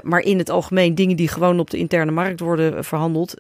maar 0.03 0.21
in 0.21 0.37
het 0.37 0.49
algemeen 0.49 0.95
dingen 0.95 1.15
die 1.15 1.27
gewoon 1.27 1.59
op 1.59 1.69
de 1.69 1.77
interne 1.77 2.11
markt 2.11 2.39
worden 2.39 2.83
verhandeld. 2.83 3.33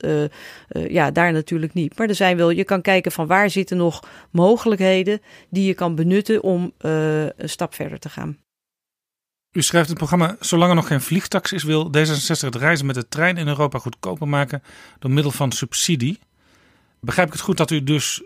ja, 0.87 1.11
daar 1.11 1.31
natuurlijk 1.31 1.73
niet. 1.73 1.97
Maar 1.97 2.07
er 2.07 2.15
zijn 2.15 2.37
wel, 2.37 2.49
je 2.49 2.63
kan 2.63 2.81
kijken 2.81 3.11
van 3.11 3.27
waar 3.27 3.49
zitten 3.49 3.77
nog 3.77 4.03
mogelijkheden 4.31 5.21
die 5.49 5.67
je 5.67 5.73
kan 5.73 5.95
benutten 5.95 6.43
om 6.43 6.71
een 6.77 7.49
stap 7.49 7.73
verder 7.73 7.99
te 7.99 8.09
gaan. 8.09 8.36
U 9.51 9.61
schrijft 9.61 9.89
het 9.89 9.97
programma: 9.97 10.35
Zolang 10.39 10.69
er 10.69 10.75
nog 10.75 10.87
geen 10.87 11.01
vliegtax 11.01 11.51
is, 11.51 11.63
wil 11.63 11.91
D66 11.97 12.39
het 12.39 12.55
reizen 12.55 12.85
met 12.85 12.95
de 12.95 13.07
trein 13.07 13.37
in 13.37 13.47
Europa 13.47 13.79
goedkoper 13.79 14.27
maken 14.27 14.63
door 14.99 15.11
middel 15.11 15.31
van 15.31 15.51
subsidie. 15.51 16.19
Begrijp 16.99 17.27
ik 17.27 17.33
het 17.33 17.43
goed 17.43 17.57
dat 17.57 17.71
u 17.71 17.83
dus 17.83 18.21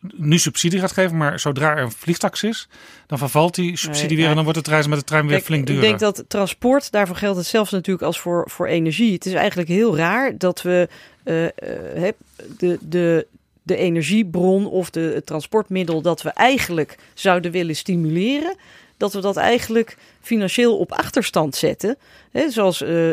nu 0.00 0.38
subsidie 0.38 0.80
gaat 0.80 0.92
geven, 0.92 1.16
maar 1.16 1.40
zodra 1.40 1.76
er 1.76 1.82
een 1.82 1.92
vliegtax 1.92 2.42
is, 2.42 2.68
dan 3.06 3.18
vervalt 3.18 3.54
die 3.54 3.76
subsidie 3.76 4.08
Nee, 4.08 4.16
weer 4.16 4.28
en 4.28 4.34
dan 4.34 4.44
wordt 4.44 4.58
het 4.58 4.68
reizen 4.68 4.90
met 4.90 4.98
de 4.98 5.04
trein 5.04 5.22
weer 5.22 5.32
Kijk, 5.32 5.44
flink 5.44 5.66
duurder. 5.66 5.84
Ik 5.84 5.98
denk 5.98 6.14
dat 6.14 6.24
transport, 6.28 6.90
daarvoor 6.90 7.16
geldt 7.16 7.38
hetzelfde 7.38 7.76
natuurlijk 7.76 8.04
als 8.04 8.20
voor, 8.20 8.50
voor 8.50 8.66
energie. 8.66 9.12
Het 9.12 9.26
is 9.26 9.32
eigenlijk 9.32 9.68
heel 9.68 9.96
raar 9.96 10.38
dat 10.38 10.62
we 10.62 10.88
eh, 11.22 11.44
eh, 11.44 12.14
de, 12.58 12.78
de, 12.80 13.26
de 13.62 13.76
energiebron 13.76 14.66
of 14.66 14.90
de, 14.90 15.12
het 15.14 15.26
transportmiddel 15.26 16.02
dat 16.02 16.22
we 16.22 16.30
eigenlijk 16.30 16.98
zouden 17.14 17.50
willen 17.50 17.76
stimuleren, 17.76 18.56
dat 19.00 19.12
we 19.12 19.20
dat 19.20 19.36
eigenlijk 19.36 19.96
financieel 20.20 20.78
op 20.78 20.92
achterstand 20.92 21.54
zetten. 21.56 21.96
Hè, 22.30 22.50
zoals 22.50 22.82
eh, 22.82 23.10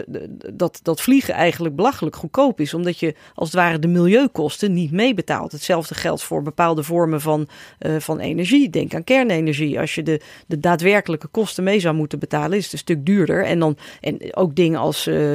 dat, 0.54 0.80
dat 0.84 1.02
vliegen 1.02 1.34
eigenlijk 1.34 1.76
belachelijk 1.76 2.16
goedkoop 2.16 2.60
is, 2.60 2.74
omdat 2.74 3.00
je 3.00 3.16
als 3.36 3.52
het 3.52 3.58
ware 3.58 3.80
de 3.80 3.88
milieukosten 3.88 4.74
niet 4.74 4.92
meebetaalt. 4.92 5.52
Hetzelfde 5.52 5.96
geldt 5.96 6.24
voor 6.24 6.42
bepaalde 6.42 6.84
vormen 6.84 7.22
van, 7.22 7.48
eh, 7.80 7.96
van 8.00 8.20
energie. 8.20 8.70
Denk 8.70 8.94
aan 8.96 9.04
kernenergie. 9.04 9.80
Als 9.80 9.96
je 9.96 10.04
de, 10.04 10.22
de 10.48 10.60
daadwerkelijke 10.60 11.28
kosten 11.28 11.64
mee 11.64 11.80
zou 11.80 11.96
moeten 11.96 12.20
betalen, 12.20 12.58
is 12.58 12.64
het 12.64 12.74
een 12.74 12.80
stuk 12.80 13.06
duurder. 13.06 13.46
En, 13.46 13.60
dan, 13.60 13.78
en 14.02 14.36
ook 14.36 14.56
dingen 14.56 14.80
als, 14.80 15.08
eh, 15.08 15.34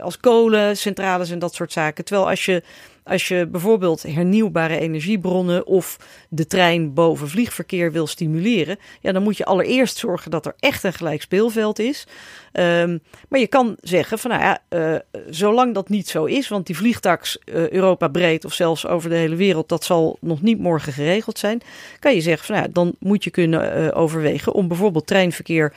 als 0.00 0.20
kolencentrales 0.20 1.30
en 1.30 1.38
dat 1.38 1.54
soort 1.54 1.72
zaken. 1.72 2.04
Terwijl 2.04 2.28
als 2.28 2.44
je 2.44 2.62
als 3.04 3.28
je 3.28 3.46
bijvoorbeeld 3.46 4.02
hernieuwbare 4.02 4.78
energiebronnen 4.78 5.66
of 5.66 5.98
de 6.28 6.46
trein 6.46 6.94
boven 6.94 7.28
vliegverkeer 7.28 7.92
wil 7.92 8.06
stimuleren, 8.06 8.78
ja, 9.00 9.12
dan 9.12 9.22
moet 9.22 9.36
je 9.36 9.44
allereerst 9.44 9.96
zorgen 9.96 10.30
dat 10.30 10.46
er 10.46 10.54
echt 10.58 10.84
een 10.84 10.92
gelijk 10.92 11.22
speelveld 11.22 11.78
is. 11.78 12.06
Ehm, 12.52 12.98
maar 13.28 13.40
je 13.40 13.46
kan 13.46 13.76
zeggen 13.80 14.18
van 14.18 14.30
nou 14.30 14.42
ja, 14.42 14.58
eh, 14.68 14.94
zolang 15.30 15.74
dat 15.74 15.88
niet 15.88 16.08
zo 16.08 16.24
is, 16.24 16.48
want 16.48 16.66
die 16.66 16.76
vliegtax 16.76 17.38
eh, 17.38 17.68
Europa 17.68 18.08
breed 18.08 18.44
of 18.44 18.52
zelfs 18.52 18.86
over 18.86 19.10
de 19.10 19.16
hele 19.16 19.36
wereld, 19.36 19.68
dat 19.68 19.84
zal 19.84 20.16
nog 20.20 20.42
niet 20.42 20.58
morgen 20.58 20.92
geregeld 20.92 21.38
zijn, 21.38 21.60
kan 21.98 22.14
je 22.14 22.20
zeggen 22.20 22.46
van 22.46 22.54
nou 22.54 22.66
ja, 22.66 22.72
dan 22.72 22.94
moet 22.98 23.24
je 23.24 23.30
kunnen 23.30 23.72
eh, 23.72 23.98
overwegen 24.00 24.52
om 24.52 24.68
bijvoorbeeld 24.68 25.06
treinverkeer 25.06 25.72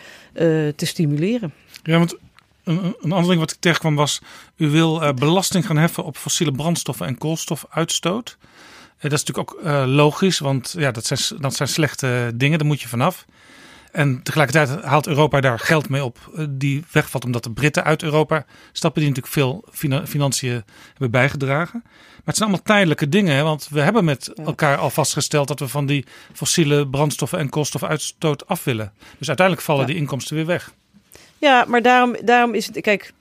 te 0.76 0.86
stimuleren. 0.86 1.54
Ja, 1.84 1.98
want 1.98 2.18
een, 2.66 2.84
een 2.84 2.96
een 3.02 3.12
ander 3.12 3.28
ding 3.30 3.40
wat 3.40 3.52
ik 3.52 3.58
tegenkwam 3.60 3.96
was, 3.96 4.20
u 4.58 4.70
wil 4.70 5.02
eh, 5.02 5.14
belasting 5.14 5.66
gaan 5.66 5.78
heffen 5.78 6.04
op 6.04 6.18
fossiele 6.18 6.52
brandstoffen 6.52 7.08
en 7.08 7.18
koolstofuitstoot. 7.18 8.38
Eh, 8.98 9.02
dat 9.10 9.12
is 9.12 9.24
natuurlijk 9.24 9.52
ook 9.52 9.62
eh, 9.64 9.84
logisch, 9.88 10.40
want 10.40 10.74
ja, 10.78 10.92
dat, 10.92 11.06
zijn, 11.06 11.42
dat 11.42 11.56
zijn 11.56 11.70
slechte 11.70 12.32
dingen, 12.36 12.58
daar 12.58 12.68
moet 12.68 12.82
je 12.82 12.88
vanaf. 12.88 13.26
En 13.92 14.24
tegelijkertijd 14.24 14.84
haalt 14.84 15.08
Europa 15.08 15.42
daar 15.42 15.60
geld 15.60 15.90
mee 15.90 16.04
op 16.04 16.18
die 16.50 16.84
wegvalt 16.92 17.26
omdat 17.26 17.44
de 17.44 17.52
Britten 17.52 17.84
uit 17.84 18.04
Europa 18.04 18.46
stappen 18.72 19.02
die 19.02 19.10
natuurlijk 19.10 19.36
veel 19.36 19.66
fina- 19.72 20.08
financiën 20.08 20.64
hebben 20.92 21.12
bijgedragen. 21.12 21.82
Maar 21.84 22.34
het 22.34 22.36
zijn 22.38 22.50
allemaal 22.50 22.66
tijdelijke 22.66 23.10
dingen, 23.10 23.36
hè, 23.36 23.44
want 23.44 23.68
we 23.70 23.82
hebben 23.82 24.06
met 24.06 24.34
elkaar 24.46 24.78
al 24.78 24.90
vastgesteld 24.90 25.48
dat 25.48 25.60
we 25.60 25.68
van 25.68 25.86
die 25.86 26.06
fossiele 26.34 26.88
brandstoffen 26.88 27.40
en 27.40 27.50
koolstofuitstoot 27.50 28.48
af 28.48 28.64
willen. 28.64 28.94
Dus 29.18 29.28
uiteindelijk 29.28 29.66
vallen 29.68 29.82
Ja. 29.82 29.88
die 29.88 29.96
inkomsten 30.02 30.36
weer 30.36 30.46
weg. 30.46 30.74
Ja, 31.38 31.66
maar 31.68 31.82
daarom, 31.82 32.16
daarom 32.24 32.54
is 32.54 32.66
het. 32.66 32.82
Kijk, 32.82 33.14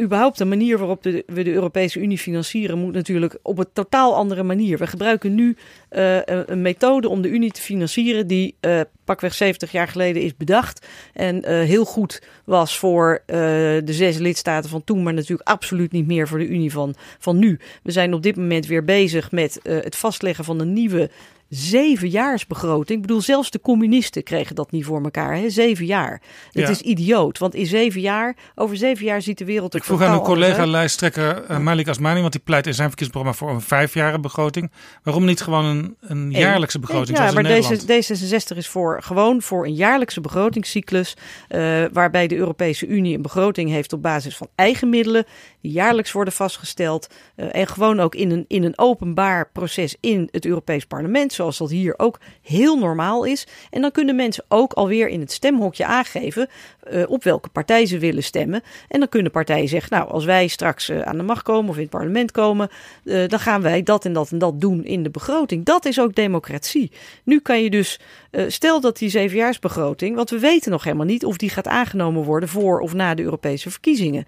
überhaupt 0.00 0.38
de 0.38 0.44
manier 0.44 0.78
waarop 0.78 1.02
de, 1.02 1.22
we 1.26 1.42
de 1.42 1.52
Europese 1.52 2.00
Unie 2.00 2.18
financieren 2.18 2.78
moet 2.78 2.92
natuurlijk 2.92 3.38
op 3.42 3.58
een 3.58 3.66
totaal 3.72 4.14
andere 4.14 4.42
manier. 4.42 4.78
We 4.78 4.86
gebruiken 4.86 5.34
nu 5.34 5.56
eh, 5.88 6.18
een, 6.24 6.62
methode 6.62 7.08
om 7.08 7.22
de 7.22 7.28
Unie 7.28 7.50
te 7.50 7.60
financieren 7.60 8.26
die 8.26 8.54
eh, 8.60 8.80
pakweg 9.04 9.34
70 9.34 9.72
jaar 9.72 9.88
geleden 9.88 10.22
is 10.22 10.36
bedacht. 10.36 10.86
En 11.12 11.42
eh, 11.42 11.60
heel 11.60 11.84
goed 11.84 12.22
was 12.44 12.78
voor 12.78 13.22
de 13.26 13.82
zes 13.84 14.18
lidstaten 14.18 14.70
van 14.70 14.84
toen, 14.84 15.02
maar 15.02 15.14
natuurlijk 15.14 15.48
absoluut 15.48 15.92
niet 15.92 16.06
meer 16.06 16.28
voor 16.28 16.38
de 16.38 16.48
Unie 16.48 16.72
van, 16.72 16.94
van 17.18 17.38
nu. 17.38 17.58
We 17.82 17.92
zijn 17.92 18.14
op 18.14 18.22
dit 18.22 18.36
moment 18.36 18.66
weer 18.66 18.84
bezig 18.84 19.30
met 19.30 19.60
het 19.62 19.96
vastleggen 19.96 20.44
van 20.44 20.60
een 20.60 20.72
nieuwe 20.72 21.10
zevenjaarsbegroting. 21.48 22.98
Ik 23.00 23.06
bedoel, 23.06 23.20
zelfs 23.20 23.50
de 23.50 23.60
communisten 23.60 24.22
kregen 24.22 24.54
dat 24.54 24.70
niet 24.70 24.84
voor 24.84 25.02
elkaar. 25.04 25.34
Hè? 25.36 25.50
Zeven 25.50 25.86
jaar. 25.86 26.20
Het 26.50 26.62
Ja. 26.62 26.68
is 26.68 26.80
idioot, 26.80 27.38
want 27.38 27.54
in 27.54 27.66
zeven 27.66 28.00
jaar, 28.00 28.36
over 28.54 28.76
zeven 28.76 29.04
jaar 29.04 29.22
ziet 29.22 29.38
de 29.38 29.44
wereld 29.44 29.72
er 29.74 29.78
Ik 29.78 29.84
vroeg 29.84 30.02
aan 30.02 30.12
uit. 30.12 30.22
collega-lijsttrekker 30.22 31.44
eh, 31.44 31.58
Malik 31.58 31.88
Asmani, 31.88 32.20
want 32.20 32.32
die 32.32 32.40
pleit 32.44 32.66
in 32.66 32.74
zijn 32.74 32.88
verkiezingsprogramma 32.88 33.38
voor 33.46 33.54
een 33.56 33.66
vijfjarige 33.68 34.20
begroting. 34.20 34.70
Waarom 35.02 35.24
niet 35.24 35.40
gewoon 35.40 35.64
een, 35.64 35.96
een 36.00 36.30
jaarlijkse 36.30 36.78
begroting 36.78 37.08
Ja, 37.08 37.16
zoals 37.16 37.34
maar 37.34 37.44
in 37.44 37.50
Nederland? 37.50 37.86
deze, 37.86 38.14
D66 38.52 38.56
is 38.56 38.68
voor, 38.68 39.02
gewoon 39.02 39.42
voor 39.42 39.64
een 39.66 39.74
jaarlijkse 39.74 40.20
begrotingscyclus. 40.20 41.16
eh, 41.48 41.84
waarbij 41.92 42.26
de 42.26 42.36
Europese 42.36 42.86
Unie 42.86 43.14
een 43.16 43.22
begroting 43.22 43.70
heeft 43.70 43.92
op 43.92 44.02
basis 44.02 44.36
van 44.36 44.48
eigen 44.54 44.88
middelen. 44.88 45.24
Die 45.60 45.72
jaarlijks 45.72 46.12
worden 46.12 46.32
vastgesteld. 46.32 47.06
eh, 47.36 47.46
en 47.52 47.66
gewoon 47.66 48.00
ook 48.00 48.14
in 48.14 48.30
een, 48.30 48.44
in 48.48 48.64
een 48.64 48.78
openbaar 48.78 49.50
proces 49.52 49.96
in 50.00 50.28
het 50.30 50.44
Europees 50.46 50.84
Parlement. 50.84 51.32
Zoals 51.38 51.58
dat 51.58 51.70
hier 51.70 51.94
ook 51.96 52.18
heel 52.42 52.78
normaal 52.78 53.24
is. 53.24 53.46
En 53.70 53.80
dan 53.80 53.90
kunnen 53.90 54.16
mensen 54.16 54.44
ook 54.48 54.72
alweer 54.72 55.08
in 55.08 55.20
het 55.20 55.32
stemhokje 55.32 55.86
aangeven. 55.86 56.48
eh, 56.82 57.02
op 57.08 57.24
welke 57.24 57.48
partij 57.48 57.86
ze 57.86 57.98
willen 57.98 58.22
stemmen. 58.22 58.62
En 58.88 58.98
dan 58.98 59.08
kunnen 59.08 59.32
partijen 59.32 59.68
zeggen: 59.68 59.98
Nou, 59.98 60.10
als 60.10 60.24
wij 60.24 60.46
straks 60.46 60.88
eh, 60.88 61.00
aan 61.00 61.16
de 61.16 61.22
macht 61.22 61.42
komen 61.42 61.70
of 61.70 61.74
in 61.76 61.82
het 61.82 61.90
parlement 61.90 62.30
komen. 62.30 62.68
eh, 63.04 63.28
dan 63.28 63.38
gaan 63.40 63.62
wij 63.62 63.82
dat 63.82 64.04
en 64.04 64.12
dat 64.12 64.30
en 64.30 64.38
dat 64.38 64.60
doen 64.60 64.84
in 64.84 65.02
de 65.02 65.10
begroting. 65.10 65.64
Dat 65.64 65.84
is 65.84 66.00
ook 66.00 66.14
democratie. 66.14 66.90
Nu 67.24 67.40
kan 67.40 67.62
je 67.62 67.70
dus, 67.70 68.00
stel 68.46 68.80
dat 68.80 68.98
die 68.98 69.08
zevenjaarsbegroting, 69.08 70.16
want 70.16 70.30
we 70.30 70.38
weten 70.38 70.70
nog 70.70 70.84
helemaal 70.84 71.06
niet 71.06 71.24
of 71.24 71.36
die 71.36 71.50
gaat 71.50 71.68
aangenomen 71.68 72.22
worden 72.22 72.48
voor 72.48 72.80
of 72.80 72.94
na 72.94 73.14
de 73.14 73.22
Europese 73.22 73.70
verkiezingen. 73.70 74.26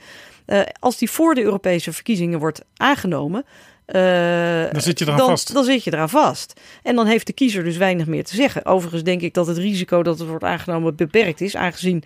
Als 0.80 0.98
die 0.98 1.10
voor 1.10 1.34
de 1.34 1.42
Europese 1.42 1.92
verkiezingen 1.92 2.38
wordt 2.38 2.64
aangenomen. 2.76 3.44
Eh, 3.92 4.72
Dan 4.72 4.80
zit 4.80 4.98
je 4.98 5.04
eraan 5.04 5.18
dan, 5.18 5.28
vast. 5.28 5.52
Dan 5.52 5.64
zit 5.64 5.84
je 5.84 5.92
eraan 5.92 6.08
vast. 6.08 6.60
En 6.82 6.96
dan 6.96 7.06
heeft 7.06 7.26
de 7.26 7.32
kiezer 7.32 7.64
dus 7.64 7.76
weinig 7.76 8.06
meer 8.06 8.24
te 8.24 8.34
zeggen. 8.34 8.66
Overigens 8.66 9.02
denk 9.02 9.20
ik 9.20 9.34
dat 9.34 9.46
het 9.46 9.58
risico 9.58 10.02
dat 10.02 10.18
het 10.18 10.28
wordt 10.28 10.44
aangenomen 10.44 10.96
beperkt 10.96 11.40
is, 11.40 11.56
aangezien 11.56 12.04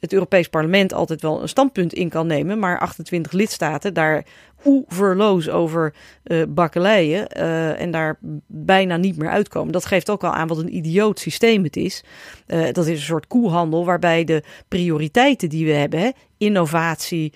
het 0.00 0.12
Europees 0.12 0.48
Parlement 0.48 0.92
altijd 0.92 1.22
wel 1.22 1.42
een 1.42 1.48
standpunt 1.48 1.92
in 1.92 2.08
kan 2.08 2.26
nemen, 2.26 2.58
maar 2.58 2.78
28 2.78 3.32
lidstaten 3.32 3.94
daar 3.94 4.24
oeverloos 4.64 5.48
over 5.48 5.94
eh 6.22 6.42
bakkeleien 6.48 7.28
eh, 7.28 7.80
en 7.80 7.90
daar 7.90 8.18
bijna 8.46 8.96
niet 8.96 9.16
meer 9.16 9.30
uitkomen. 9.30 9.72
Dat 9.72 9.84
geeft 9.84 10.10
ook 10.10 10.24
al 10.24 10.32
aan 10.32 10.48
wat 10.48 10.58
een 10.58 10.76
idioot 10.76 11.18
systeem 11.18 11.64
het 11.64 11.76
is. 11.76 12.04
Eh, 12.46 12.72
dat 12.72 12.86
is 12.86 12.98
een 12.98 13.04
soort 13.06 13.26
koehandel 13.26 13.84
waarbij 13.84 14.24
de 14.24 14.42
prioriteiten 14.68 15.48
die 15.48 15.66
we 15.66 15.72
hebben, 15.72 16.12
innovatie, 16.38 17.32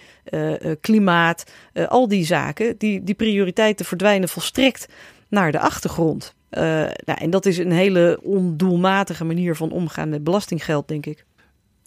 klimaat, 0.81 1.45
al 1.89 2.09
die 2.09 2.25
zaken, 2.25 2.75
die, 2.79 3.05
die 3.05 3.15
prioriteiten 3.15 3.87
verdwijnen 3.87 4.29
volstrekt 4.29 4.89
naar 5.29 5.53
de 5.53 5.59
achtergrond. 5.59 6.35
Nou, 6.51 7.19
en 7.19 7.31
dat 7.31 7.47
is 7.47 7.59
een 7.59 7.73
hele 7.73 8.19
ondoelmatige 8.23 9.25
manier 9.25 9.57
van 9.57 9.71
omgaan 9.71 10.09
met 10.09 10.25
belastinggeld, 10.25 10.89
denk 10.89 11.07
ik. 11.07 11.25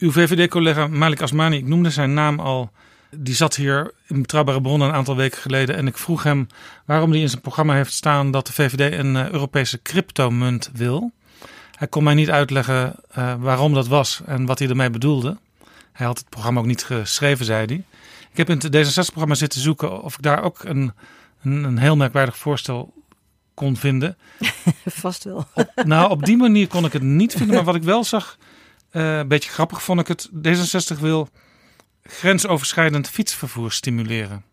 Uw 0.03 0.11
VVD-collega 0.11 0.87
Malik 0.87 1.21
Asmani, 1.21 1.57
ik 1.57 1.67
noemde 1.67 1.89
zijn 1.89 2.13
naam 2.13 2.39
al. 2.39 2.71
Die 3.15 3.35
zat 3.35 3.55
hier 3.55 3.91
in 4.07 4.21
Betrouwbare 4.21 4.61
Bronnen 4.61 4.87
een 4.87 4.93
aantal 4.93 5.15
weken 5.15 5.37
geleden. 5.37 5.75
En 5.75 5.87
ik 5.87 5.97
vroeg 5.97 6.23
hem 6.23 6.47
waarom 6.85 7.11
hij 7.11 7.19
in 7.19 7.29
zijn 7.29 7.41
programma 7.41 7.73
heeft 7.73 7.93
staan 7.93 8.31
dat 8.31 8.47
de 8.47 8.53
VVD 8.53 8.99
een 8.99 9.15
eh, 9.15 9.29
Europese 9.29 9.81
cryptomunt 9.81 10.69
wil. 10.73 11.11
Hij 11.71 11.87
kon 11.87 12.03
mij 12.03 12.13
niet 12.13 12.29
uitleggen 12.29 12.95
eh, 13.11 13.33
waarom 13.39 13.73
dat 13.73 13.87
was 13.87 14.21
en 14.25 14.45
wat 14.45 14.59
hij 14.59 14.69
ermee 14.69 14.89
bedoelde. 14.89 15.37
Hij 15.91 16.05
had 16.05 16.17
het 16.17 16.29
programma 16.29 16.59
ook 16.59 16.65
niet 16.65 16.83
geschreven, 16.83 17.45
zei 17.45 17.65
hij. 17.65 17.83
Ik 18.31 18.37
heb 18.37 18.49
in 18.49 18.57
het 18.57 18.75
D66-programma 18.75 19.35
zitten 19.35 19.61
zoeken 19.61 20.01
of 20.01 20.13
ik 20.13 20.21
daar 20.21 20.43
ook 20.43 20.63
een, 20.63 20.93
een, 21.43 21.63
een 21.63 21.77
heel 21.77 21.95
merkwaardig 21.95 22.37
voorstel 22.37 22.93
kon 23.53 23.75
vinden. 23.75 24.17
Vast 24.85 25.23
wel. 25.23 25.47
Op, 25.53 25.71
nou, 25.85 26.09
op 26.09 26.25
die 26.25 26.37
manier 26.37 26.67
kon 26.67 26.85
ik 26.85 26.93
het 26.93 27.01
niet 27.01 27.33
vinden. 27.33 27.55
Maar 27.55 27.65
wat 27.65 27.75
ik 27.75 27.83
wel 27.83 28.03
zag, 28.03 28.37
eh, 28.93 29.17
een 29.17 29.27
beetje 29.27 29.49
grappig 29.49 29.83
vond 29.83 29.99
ik 29.99 30.07
het. 30.07 30.29
D66 30.29 30.99
wil 30.99 31.29
grensoverschrijdend 32.03 33.09
fietsvervoer 33.09 33.71
stimuleren. 33.71 34.43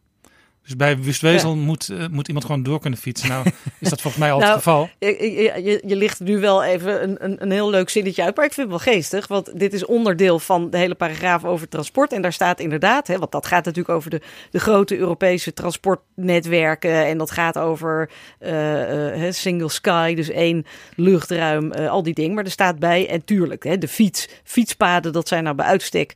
Dus 0.62 0.77
bij 0.77 0.99
Wustwezel 0.99 1.55
Ja. 1.55 1.61
moet, 1.61 1.89
eh, 1.89 2.07
moet 2.11 2.27
iemand 2.27 2.47
gewoon 2.47 2.62
door 2.62 2.81
kunnen 2.81 2.99
fietsen. 2.99 3.28
Nou, 3.28 3.47
is 3.78 3.89
dat 3.89 4.01
volgens 4.01 4.23
mij 4.23 4.32
al 4.32 4.39
Nou, 4.39 4.51
het 4.51 4.62
geval. 4.62 4.89
Je, 4.99 5.62
je, 5.62 5.82
je, 5.87 5.97
ligt 5.97 6.20
nu 6.20 6.39
wel 6.39 6.65
even 6.65 7.03
een, 7.03 7.24
een, 7.24 7.43
een 7.43 7.51
heel 7.51 7.70
leuk 7.70 7.89
zinnetje 7.89 8.23
uit, 8.23 8.37
maar 8.37 8.45
ik 8.45 8.53
vind 8.53 8.73
het 8.73 8.85
wel 8.85 8.95
geestig. 8.95 9.27
Want 9.27 9.59
dit 9.59 9.73
is 9.73 9.85
onderdeel 9.85 10.39
van 10.39 10.70
de 10.70 10.78
hele 10.78 10.95
paragraaf 10.95 11.45
over 11.45 11.69
transport. 11.69 12.12
En 12.12 12.23
daar 12.23 12.32
staat 12.32 12.61
inderdaad, 12.61 13.07
hè, 13.07 13.19
want 13.19 13.32
dat 13.32 13.47
gaat 13.47 13.65
natuurlijk 13.65 13.97
over 13.97 14.11
de, 14.11 14.20
de 14.51 14.59
grote 14.59 14.97
Europese 14.97 15.53
transportnetwerken. 15.53 17.07
En 17.07 17.19
dat 17.19 17.31
gaat 17.31 17.59
over 17.59 18.11
eh, 18.39 19.27
eh, 19.27 19.32
single 19.32 19.69
sky, 19.69 20.15
dus 20.15 20.31
één 20.31 20.66
luchtruim, 20.97 21.73
al 21.73 22.03
die 22.03 22.15
dingen. 22.15 22.35
Maar 22.35 22.45
er 22.45 22.51
staat 22.51 22.78
bij, 22.78 23.09
en 23.09 23.24
tuurlijk, 23.24 23.65
hè, 23.65 23.78
de 23.78 23.89
fiets, 23.89 24.28
fietspaden, 24.45 25.12
dat 25.12 25.28
zijn 25.28 25.45
nou 25.45 25.57
bij 25.57 25.66
uitstek 25.66 26.12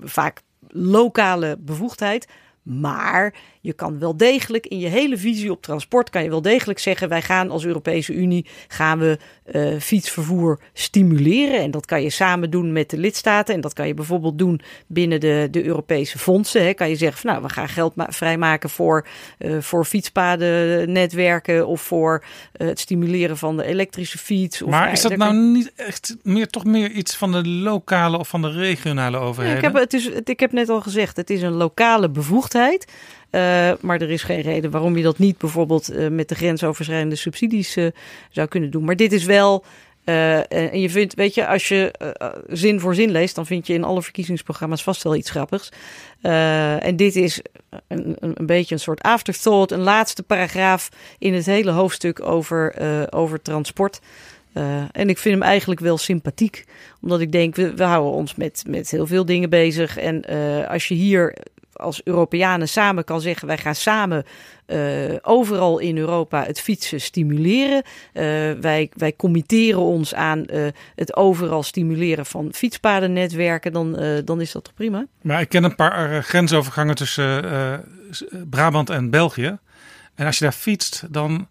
vaak 0.00 0.40
lokale 0.68 1.56
bevoegdheid. 1.58 2.26
Maar 2.68 3.34
je 3.68 3.74
kan 3.74 3.98
wel 3.98 4.16
degelijk 4.16 4.66
in 4.66 4.78
je 4.78 4.88
hele 4.88 5.18
visie 5.18 5.50
op 5.50 5.62
transport 5.62 6.10
kan 6.10 6.22
je 6.22 6.30
wel 6.30 6.42
degelijk 6.42 6.78
zeggen 6.78 7.08
wij 7.08 7.22
gaan 7.22 7.50
als 7.50 7.64
Europese 7.64 8.12
Unie 8.12 8.46
gaan 8.68 8.98
we 8.98 9.18
uh, 9.52 9.80
fietsvervoer 9.80 10.58
stimuleren 10.72 11.60
en 11.60 11.70
dat 11.70 11.86
kan 11.86 12.02
je 12.02 12.10
samen 12.10 12.50
doen 12.50 12.72
met 12.72 12.90
de 12.90 12.98
lidstaten 12.98 13.54
en 13.54 13.60
dat 13.60 13.72
kan 13.72 13.86
je 13.86 13.94
bijvoorbeeld 13.94 14.38
doen 14.38 14.60
binnen 14.86 15.20
de, 15.20 15.48
de 15.50 15.64
Europese 15.64 16.18
fondsen. 16.18 16.64
Hè. 16.64 16.74
Kan 16.74 16.88
je 16.88 16.96
zeggen 16.96 17.20
van 17.20 17.30
nou 17.30 17.42
we 17.42 17.48
gaan 17.48 17.68
geld 17.68 17.92
vrijmaken 17.96 18.70
voor, 18.70 19.06
uh, 19.38 19.60
voor 19.60 19.84
fietspadennetwerken 19.84 21.66
of 21.66 21.80
voor 21.82 22.24
uh, 22.56 22.68
het 22.68 22.80
stimuleren 22.80 23.36
van 23.36 23.56
de 23.56 23.64
elektrische 23.64 24.18
fiets. 24.18 24.62
Of, 24.62 24.70
maar 24.70 24.92
is 24.92 25.02
dat 25.02 25.16
nou 25.16 25.34
niet 25.34 25.72
echt 25.76 26.16
meer 26.22 26.46
toch 26.46 26.64
meer 26.64 26.90
iets 26.90 27.16
van 27.16 27.32
de 27.32 27.48
lokale 27.48 28.18
of 28.18 28.28
van 28.28 28.42
de 28.42 28.50
regionale 28.50 29.18
overheden? 29.18 29.60
Ja, 29.60 29.68
ik, 29.68 29.74
heb, 29.74 29.82
het 29.82 29.94
is, 29.94 30.14
het, 30.14 30.28
ik 30.28 30.40
heb 30.40 30.52
net 30.52 30.68
al 30.68 30.80
gezegd, 30.80 31.16
het 31.16 31.30
is 31.30 31.42
een 31.42 31.52
lokale 31.52 32.10
bevoegdheid. 32.10 32.92
Uh, 33.30 33.70
maar 33.80 34.00
er 34.00 34.10
is 34.10 34.22
geen 34.22 34.40
reden 34.40 34.70
waarom 34.70 34.96
je 34.96 35.02
dat 35.02 35.18
niet 35.18 35.38
bijvoorbeeld 35.38 35.92
uh, 35.92 36.08
met 36.08 36.28
de 36.28 36.34
grensoverschrijdende 36.34 37.16
subsidies 37.16 37.76
uh, 37.76 37.86
zou 38.30 38.48
kunnen 38.48 38.70
doen. 38.70 38.84
Maar 38.84 38.96
dit 38.96 39.12
is 39.12 39.24
wel. 39.24 39.64
en 40.04 40.80
je 40.80 40.90
vindt, 40.90 41.14
weet 41.14 41.34
je, 41.34 41.46
als 41.46 41.68
je 41.68 41.94
zin 42.48 42.80
voor 42.80 42.94
zin 42.94 43.10
leest, 43.10 43.34
dan 43.34 43.46
vind 43.46 43.66
je 43.66 43.74
in 43.74 43.84
alle 43.84 44.02
verkiezingsprogramma's 44.02 44.82
vast 44.82 45.02
wel 45.02 45.14
iets 45.14 45.30
grappigs. 45.30 45.72
en 46.20 46.96
dit 46.96 47.16
is 47.16 47.40
een, 47.88 48.16
een, 48.20 48.46
beetje 48.46 48.74
een 48.74 48.80
soort 48.80 49.02
afterthought, 49.02 49.70
een 49.70 49.80
laatste 49.80 50.22
paragraaf 50.22 50.88
in 51.18 51.34
het 51.34 51.46
hele 51.46 51.70
hoofdstuk 51.70 52.22
over, 52.22 52.74
over 53.10 53.42
transport. 53.42 54.00
En 54.92 55.08
ik 55.08 55.18
vind 55.18 55.34
hem 55.34 55.42
eigenlijk 55.42 55.80
wel 55.80 55.98
sympathiek. 55.98 56.64
Omdat 57.00 57.20
ik 57.20 57.32
denk, 57.32 57.56
we, 57.56 57.74
we 57.74 57.84
houden 57.84 58.12
ons 58.12 58.34
met, 58.34 58.64
met 58.66 58.90
heel 58.90 59.06
veel 59.06 59.24
dingen 59.24 59.50
bezig. 59.50 59.96
En 59.98 60.24
als 60.68 60.88
je 60.88 60.94
hier 60.94 61.36
als 61.78 62.00
Europeanen 62.04 62.68
samen 62.68 63.04
kan 63.04 63.20
zeggen: 63.20 63.46
wij 63.46 63.58
gaan 63.58 63.74
samen 63.74 64.24
uh, 64.66 65.14
overal 65.22 65.78
in 65.78 65.98
Europa 65.98 66.44
het 66.44 66.60
fietsen 66.60 67.00
stimuleren. 67.00 67.82
wij, 68.60 68.90
wij 68.94 69.16
committeren 69.16 69.80
ons 69.80 70.14
aan 70.14 70.44
het 70.94 71.16
overal 71.16 71.62
stimuleren 71.62 72.26
van 72.26 72.48
fietspadennetwerken. 72.52 73.72
Dan, 73.72 74.00
dan 74.24 74.40
is 74.40 74.52
dat 74.52 74.64
toch 74.64 74.74
prima? 74.74 75.06
Maar 75.22 75.40
ik 75.40 75.48
ken 75.48 75.64
een 75.64 75.74
paar 75.74 76.22
grensovergangen 76.22 76.94
tussen 76.94 77.44
Brabant 78.50 78.90
en 78.90 79.10
België. 79.10 79.58
En 80.14 80.26
als 80.26 80.38
je 80.38 80.44
daar 80.44 80.52
fietst, 80.52 81.04
dan 81.10 81.48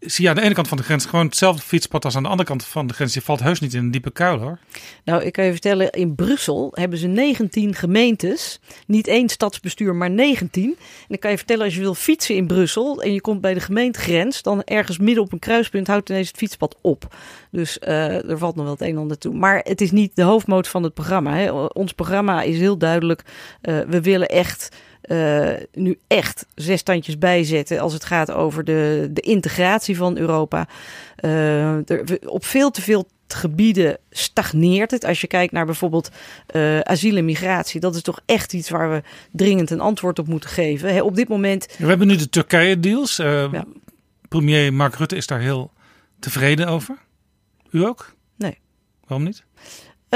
zie 0.00 0.24
je 0.24 0.30
aan 0.30 0.36
de 0.36 0.42
ene 0.42 0.54
kant 0.54 0.68
van 0.68 0.76
de 0.76 0.82
grens 0.82 1.06
gewoon 1.06 1.26
hetzelfde 1.26 1.62
fietspad 1.62 2.04
als 2.04 2.16
aan 2.16 2.22
de 2.22 2.28
andere 2.28 2.48
kant 2.48 2.64
van 2.64 2.86
de 2.86 2.94
grens. 2.94 3.14
Je 3.14 3.20
valt 3.20 3.40
heus 3.40 3.60
niet 3.60 3.74
in 3.74 3.80
een 3.80 3.90
diepe 3.90 4.10
kuil 4.10 4.38
hoor. 4.38 4.58
Nou, 5.04 5.22
ik 5.22 5.32
kan 5.32 5.44
je 5.44 5.50
vertellen, 5.50 5.90
in 5.90 6.14
Brussel 6.14 6.70
hebben 6.74 6.98
ze 6.98 7.06
19 7.06 7.74
gemeentes. 7.74 8.60
Niet 8.86 9.06
één 9.06 9.28
stadsbestuur, 9.28 9.94
maar 9.94 10.10
19. 10.10 10.76
En 11.08 11.14
ik 11.14 11.20
kan 11.20 11.30
je 11.30 11.36
vertellen, 11.36 11.64
als 11.64 11.74
je 11.74 11.80
wil 11.80 11.94
fietsen 11.94 12.34
in 12.34 12.46
Brussel 12.46 13.02
en 13.02 13.12
je 13.12 13.20
komt 13.20 13.40
bij 13.40 13.54
de 13.54 13.60
gemeentegrens, 13.60 14.42
dan 14.42 14.62
ergens 14.62 14.98
midden 14.98 15.24
op 15.24 15.32
een 15.32 15.38
kruispunt 15.38 15.86
houdt 15.86 16.08
ineens 16.08 16.28
het 16.28 16.36
fietspad 16.36 16.76
op. 16.80 17.14
Dus 17.50 17.78
uh, 17.82 18.30
er 18.30 18.38
valt 18.38 18.56
nog 18.56 18.64
wel 18.64 18.74
het 18.74 18.82
een 18.82 18.88
en 18.88 18.98
ander 18.98 19.18
toe. 19.18 19.34
Maar 19.34 19.60
het 19.62 19.80
is 19.80 19.90
niet 19.90 20.16
de 20.16 20.22
hoofdmoot 20.22 20.68
van 20.68 20.82
het 20.82 20.94
programma. 20.94 21.36
Hè. 21.36 21.50
Ons 21.52 21.92
programma 21.92 22.42
is 22.42 22.58
heel 22.58 22.78
duidelijk. 22.78 23.22
Uh, 23.62 23.78
we 23.88 24.00
willen 24.00 24.28
echt 24.28 24.68
uh, 25.08 25.48
nu 25.72 25.98
echt 26.06 26.46
zes 26.54 26.80
standjes 26.80 27.18
bijzetten 27.18 27.78
als 27.78 27.92
het 27.92 28.04
gaat 28.04 28.30
over 28.30 28.64
de, 28.64 29.08
de 29.12 29.20
integratie 29.20 29.96
van 29.96 30.16
Europa. 30.16 30.68
Uh, 31.20 31.90
er, 31.90 32.18
op 32.26 32.44
veel 32.44 32.70
te 32.70 32.82
veel 32.82 33.08
gebieden 33.28 33.98
stagneert 34.10 34.90
het. 34.90 35.04
Als 35.04 35.20
je 35.20 35.26
kijkt 35.26 35.52
naar 35.52 35.66
bijvoorbeeld 35.66 36.10
uh, 36.54 36.80
asiel 36.80 37.16
en 37.16 37.24
migratie, 37.24 37.80
dat 37.80 37.94
is 37.94 38.02
toch 38.02 38.20
echt 38.26 38.52
iets 38.52 38.70
waar 38.70 38.90
we 38.90 39.02
dringend 39.32 39.70
een 39.70 39.80
antwoord 39.80 40.18
op 40.18 40.26
moeten 40.26 40.50
geven. 40.50 40.94
He, 40.94 41.02
op 41.02 41.16
dit 41.16 41.28
moment. 41.28 41.66
We 41.78 41.86
hebben 41.86 42.06
nu 42.06 42.16
de 42.16 42.28
Turkije-deals. 42.28 43.16
Ja. 43.16 43.64
Premier 44.28 44.74
Mark 44.74 44.94
Rutte 44.94 45.16
is 45.16 45.26
daar 45.26 45.40
heel 45.40 45.72
tevreden 46.18 46.68
over. 46.68 46.96
U 47.70 47.84
ook? 47.84 48.14
Nee. 48.36 48.58
Waarom 49.06 49.26
niet? 49.26 49.44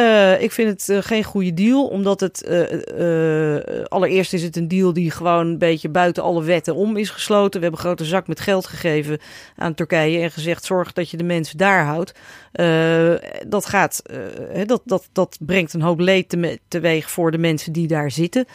Uh, 0.01 0.43
ik 0.43 0.53
vind 0.53 0.71
het 0.71 0.89
uh, 0.89 1.03
geen 1.03 1.25
goede 1.25 1.55
deal, 1.55 1.87
omdat 1.87 2.21
het 2.21 2.49
uh, 2.49 3.85
allereerst 3.89 4.33
is 4.33 4.43
het 4.43 4.57
een 4.57 4.69
deal 4.69 4.93
die 4.93 5.11
gewoon 5.11 5.47
een 5.47 5.59
beetje 5.59 5.89
buiten 5.89 6.23
alle 6.23 6.43
wetten 6.43 6.75
om 6.75 6.97
is 6.97 7.11
gesloten. 7.11 7.61
We 7.61 7.67
hebben 7.67 7.81
een 7.81 7.87
grote 7.87 8.05
zak 8.05 8.27
met 8.27 8.41
geld 8.41 8.67
gegeven 8.67 9.19
aan 9.57 9.75
Turkije 9.75 10.21
en 10.21 10.31
gezegd 10.31 10.65
zorg 10.65 10.93
dat 10.93 11.11
je 11.11 11.17
de 11.17 11.25
mensen 11.25 11.59
daar 11.59 11.85
houdt. 11.85 12.13
Dat 13.47 13.67
gaat, 13.67 14.03
dat, 14.67 14.83
dat, 14.85 15.09
dat 15.13 15.39
brengt 15.41 15.73
een 15.73 15.83
hoop 15.83 15.99
leed 15.99 16.29
te, 16.29 16.59
teweeg 16.69 17.11
voor 17.11 17.31
de 17.31 17.39
mensen 17.39 17.73
die 17.73 17.87
daar 17.87 18.11
zitten. 18.11 18.47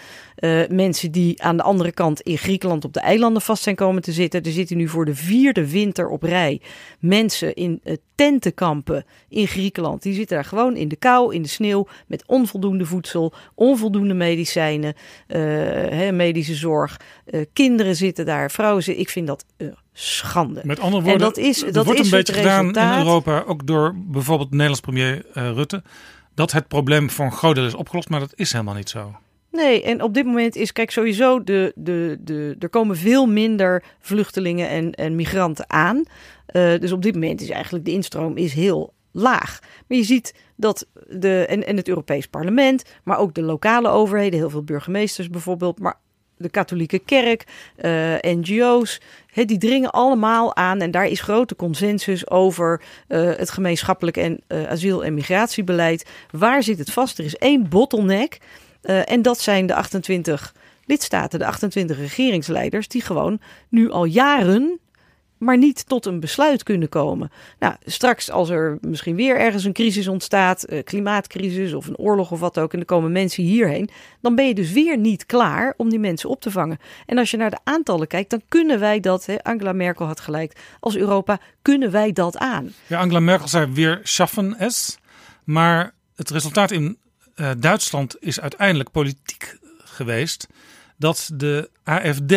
mensen 0.69 1.11
die 1.11 1.43
aan 1.43 1.57
de 1.57 1.63
andere 1.63 1.91
kant 1.91 2.21
in 2.21 2.37
Griekenland 2.37 2.85
op 2.85 2.93
de 2.93 2.99
eilanden 2.99 3.41
vast 3.41 3.63
zijn 3.63 3.75
komen 3.75 4.01
te 4.01 4.11
zitten. 4.11 4.43
Er 4.43 4.51
zitten 4.51 4.77
nu 4.77 4.87
voor 4.87 5.05
de 5.05 5.15
vierde 5.15 5.69
winter 5.69 6.09
op 6.09 6.23
rij 6.23 6.61
mensen 6.99 7.53
in 7.53 7.81
tentenkampen 8.15 9.05
in 9.29 9.47
Griekenland. 9.47 10.01
Die 10.01 10.13
zitten 10.13 10.35
daar 10.35 10.45
gewoon 10.45 10.75
in 10.75 10.87
de 10.87 10.95
kou 10.95 11.33
in 11.33 11.41
de 11.41 11.47
sneeuw 11.47 11.87
met 12.07 12.23
onvoldoende 12.27 12.85
voedsel, 12.85 13.33
onvoldoende 13.55 14.13
medicijnen, 14.13 14.93
uh, 15.27 16.09
medische 16.11 16.55
zorg. 16.55 16.99
Kinderen 17.53 17.95
zitten 17.95 18.25
daar, 18.25 18.51
vrouwen. 18.51 18.99
Ik 18.99 19.09
vind 19.09 19.27
dat 19.27 19.45
schande. 19.97 20.61
Met 20.63 20.79
andere 20.79 21.03
woorden, 21.03 21.27
en 21.27 21.33
dat 21.33 21.37
is, 21.37 21.59
dat 21.71 21.85
wordt 21.85 21.99
is 21.99 22.05
een 22.05 22.17
beetje 22.17 22.33
gedaan 22.33 22.75
in 22.75 22.97
Europa, 22.97 23.43
ook 23.47 23.67
door 23.67 23.93
bijvoorbeeld 23.95 24.51
Nederlands 24.51 24.79
premier 24.79 25.25
Rutte, 25.33 25.83
dat 26.33 26.51
het 26.51 26.67
probleem 26.67 27.09
voor 27.09 27.25
een 27.25 27.31
groot 27.31 27.57
is 27.57 27.73
opgelost, 27.73 28.09
maar 28.09 28.19
dat 28.19 28.33
is 28.35 28.51
helemaal 28.51 28.73
niet 28.73 28.89
zo. 28.89 29.15
Nee, 29.55 29.83
en 29.83 30.01
op 30.01 30.13
dit 30.13 30.25
moment 30.25 30.55
is, 30.55 30.71
kijk, 30.71 30.91
sowieso, 30.91 31.43
de, 31.43 31.71
de, 31.75 32.17
de, 32.19 32.55
er 32.59 32.69
komen 32.69 32.97
veel 32.97 33.25
minder 33.25 33.83
vluchtelingen 33.99 34.69
en, 34.69 34.91
en 34.91 35.15
migranten 35.15 35.69
aan. 35.69 35.97
Uh, 35.97 36.79
dus 36.79 36.91
op 36.91 37.01
dit 37.01 37.13
moment 37.13 37.41
is 37.41 37.49
eigenlijk 37.49 37.85
de 37.85 37.91
instroom 37.91 38.37
is 38.37 38.53
heel 38.53 38.93
laag. 39.11 39.59
Maar 39.87 39.97
je 39.97 40.03
ziet 40.03 40.33
dat 40.55 40.87
de, 41.07 41.45
en, 41.45 41.65
en 41.65 41.77
het 41.77 41.87
Europees 41.87 42.27
Parlement, 42.27 42.83
maar 43.03 43.17
ook 43.17 43.33
de 43.33 43.41
lokale 43.41 43.89
overheden, 43.89 44.39
heel 44.39 44.49
veel 44.49 44.63
burgemeesters 44.63 45.29
bijvoorbeeld, 45.29 45.79
maar 45.79 45.99
de 46.37 46.49
katholieke 46.49 46.99
kerk, 46.99 47.43
uh, 47.77 48.15
NGO's, 48.21 49.01
die 49.35 49.57
dringen 49.57 49.91
allemaal 49.91 50.55
aan 50.55 50.81
en 50.81 50.91
daar 50.91 51.07
is 51.07 51.21
grote 51.21 51.55
consensus 51.55 52.29
over 52.29 52.81
uh, 53.07 53.31
het 53.35 53.49
gemeenschappelijk 53.49 54.17
en 54.17 54.41
uh, 54.47 54.67
asiel- 54.67 55.03
en 55.03 55.13
migratiebeleid. 55.13 56.05
Waar 56.31 56.63
zit 56.63 56.77
het 56.77 56.91
vast? 56.91 57.19
Er 57.19 57.25
is 57.25 57.35
één 57.35 57.69
bottleneck 57.69 58.37
en 58.81 59.21
dat 59.21 59.39
zijn 59.39 59.65
de 59.65 59.75
28 59.75 60.53
lidstaten, 60.85 61.39
de 61.39 61.45
28 61.45 61.97
regeringsleiders, 61.97 62.87
die 62.87 63.01
gewoon 63.01 63.39
nu 63.69 63.91
al 63.91 64.05
jaren 64.05 64.79
maar 65.45 65.57
niet 65.57 65.87
tot 65.87 66.05
een 66.05 66.19
besluit 66.19 66.63
kunnen 66.63 66.89
komen. 66.89 67.31
Nou, 67.59 67.75
straks 67.85 68.31
als 68.31 68.49
er 68.49 68.77
misschien 68.81 69.15
weer 69.15 69.39
ergens 69.39 69.63
een 69.63 69.73
crisis 69.73 70.07
ontstaat, 70.07 70.63
eh, 70.63 70.83
klimaatcrisis 70.83 71.73
of 71.73 71.87
een 71.87 71.97
oorlog 71.97 72.31
of 72.31 72.39
wat 72.39 72.59
ook, 72.59 72.73
en 72.73 72.79
er 72.79 72.85
komen 72.85 73.11
mensen 73.11 73.43
hierheen, 73.43 73.89
dan 74.21 74.35
ben 74.35 74.47
je 74.47 74.53
dus 74.53 74.71
weer 74.71 74.97
niet 74.97 75.25
klaar 75.25 75.73
om 75.77 75.89
die 75.89 75.99
mensen 75.99 76.29
op 76.29 76.41
te 76.41 76.51
vangen. 76.51 76.79
En 77.05 77.17
als 77.17 77.31
je 77.31 77.37
naar 77.37 77.49
de 77.49 77.59
aantallen 77.63 78.07
kijkt, 78.07 78.29
dan 78.29 78.41
kunnen 78.49 78.79
wij 78.79 78.99
dat, 78.99 79.25
hè, 79.25 79.43
Angela 79.43 79.73
Merkel 79.73 80.05
had 80.05 80.19
gelijk, 80.19 80.53
als 80.79 80.95
Europa 80.95 81.39
kunnen 81.61 81.91
wij 81.91 82.11
dat 82.11 82.37
aan. 82.37 82.73
Ja, 82.87 82.99
Angela 82.99 83.19
Merkel 83.19 83.47
zei 83.47 83.71
weer 83.71 83.99
schaffen 84.03 84.57
es, 84.59 84.97
maar 85.43 85.93
het 86.15 86.29
resultaat 86.29 86.71
in 86.71 86.97
uh, 87.35 87.51
Duitsland 87.57 88.15
is 88.19 88.39
uiteindelijk 88.39 88.91
politiek 88.91 89.57
geweest 89.77 90.47
dat 90.97 91.29
de 91.33 91.69
AFD, 91.83 92.31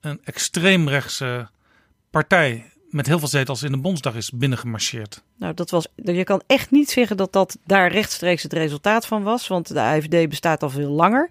een 0.00 0.20
extreemrechtse 0.24 1.48
partij 2.12 2.72
met 2.90 3.06
heel 3.06 3.18
veel 3.18 3.28
zetels 3.28 3.62
in 3.62 3.72
de 3.72 3.78
Bondsdag 3.78 4.14
is 4.14 4.30
binnengemarcheerd. 4.30 5.22
Nou, 5.38 5.54
dat 5.54 5.70
was, 5.70 5.86
je 5.94 6.24
kan 6.24 6.42
echt 6.46 6.70
niet 6.70 6.90
zeggen 6.90 7.16
dat 7.16 7.32
dat 7.32 7.58
daar 7.66 7.92
rechtstreeks 7.92 8.42
het 8.42 8.52
resultaat 8.52 9.06
van 9.06 9.22
was, 9.22 9.48
want 9.48 9.68
de 9.68 9.80
AFD 9.80 10.28
bestaat 10.28 10.62
al 10.62 10.70
veel 10.70 10.90
langer. 10.90 11.30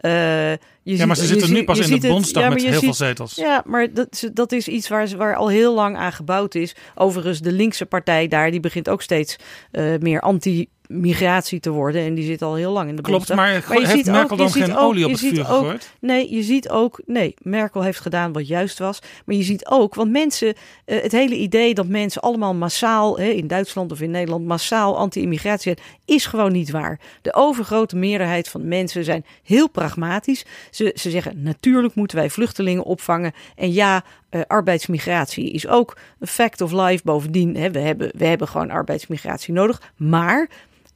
Uh, 0.00 0.50
je 0.50 0.58
ja, 0.82 1.06
maar 1.06 1.16
ze 1.16 1.26
zitten 1.26 1.52
nu 1.52 1.64
pas 1.64 1.78
in 1.78 2.00
de 2.00 2.08
Bondsdag 2.08 2.42
ja, 2.42 2.48
met 2.48 2.62
heel 2.62 2.80
veel 2.80 2.94
zetels. 2.94 3.34
Ja, 3.34 3.62
maar 3.66 3.92
dat, 3.92 4.30
dat 4.32 4.52
is 4.52 4.68
iets 4.68 4.88
waar, 4.88 5.16
waar 5.16 5.36
al 5.36 5.48
heel 5.48 5.74
lang 5.74 5.96
aan 5.96 6.12
gebouwd 6.12 6.54
is. 6.54 6.74
Overigens, 6.94 7.40
de 7.40 7.52
linkse 7.52 7.86
partij 7.86 8.28
daar, 8.28 8.50
die 8.50 8.60
begint 8.60 8.88
ook 8.88 9.02
steeds 9.02 9.36
uh, 9.72 9.98
meer 9.98 10.20
anti 10.20 10.68
migratie 10.88 11.60
te 11.60 11.70
worden. 11.70 12.02
En 12.02 12.14
die 12.14 12.24
zit 12.24 12.42
al 12.42 12.54
heel 12.54 12.72
lang 12.72 12.88
in 12.88 12.96
de 12.96 13.02
Klopt, 13.02 13.28
maar, 13.28 13.36
maar 13.36 13.80
je 13.80 13.86
heeft 13.86 13.90
ziet 13.90 14.06
Merkel 14.06 14.30
ook, 14.30 14.38
dan 14.38 14.50
geen 14.50 14.76
ook, 14.76 14.78
olie 14.78 15.04
op 15.04 15.10
het 15.10 15.20
vuur 15.20 15.44
gegooid? 15.44 15.92
Nee, 16.00 16.34
je 16.34 16.42
ziet 16.42 16.68
ook... 16.68 17.00
Nee, 17.06 17.34
Merkel 17.42 17.82
heeft 17.82 18.00
gedaan 18.00 18.32
wat 18.32 18.48
juist 18.48 18.78
was. 18.78 18.98
Maar 19.24 19.36
je 19.36 19.42
ziet 19.42 19.66
ook, 19.66 19.94
want 19.94 20.10
mensen... 20.10 20.54
Uh, 20.86 21.02
het 21.02 21.12
hele 21.12 21.34
idee 21.34 21.74
dat 21.74 21.86
mensen 21.86 22.22
allemaal 22.22 22.54
massaal... 22.54 23.18
Hè, 23.18 23.28
in 23.28 23.46
Duitsland 23.46 23.92
of 23.92 24.00
in 24.00 24.10
Nederland 24.10 24.46
massaal 24.46 24.96
anti-immigratie 24.96 25.72
zijn... 25.74 25.86
is 26.04 26.26
gewoon 26.26 26.52
niet 26.52 26.70
waar. 26.70 27.00
De 27.22 27.34
overgrote 27.34 27.96
meerderheid 27.96 28.48
van 28.48 28.68
mensen 28.68 29.04
zijn 29.04 29.24
heel 29.42 29.68
pragmatisch. 29.68 30.44
Ze, 30.70 30.92
ze 30.94 31.10
zeggen, 31.10 31.42
natuurlijk 31.42 31.94
moeten 31.94 32.16
wij 32.16 32.30
vluchtelingen 32.30 32.84
opvangen. 32.84 33.32
En 33.56 33.72
ja, 33.72 34.04
uh, 34.30 34.40
arbeidsmigratie 34.46 35.50
is 35.50 35.66
ook 35.66 35.96
een 36.18 36.26
fact 36.26 36.60
of 36.60 36.72
life. 36.72 37.02
Bovendien, 37.04 37.56
hè, 37.56 37.70
we, 37.70 37.78
hebben, 37.78 38.10
we 38.16 38.26
hebben 38.26 38.48
gewoon 38.48 38.70
arbeidsmigratie 38.70 39.54
nodig. 39.54 39.92
Maar 39.96 40.48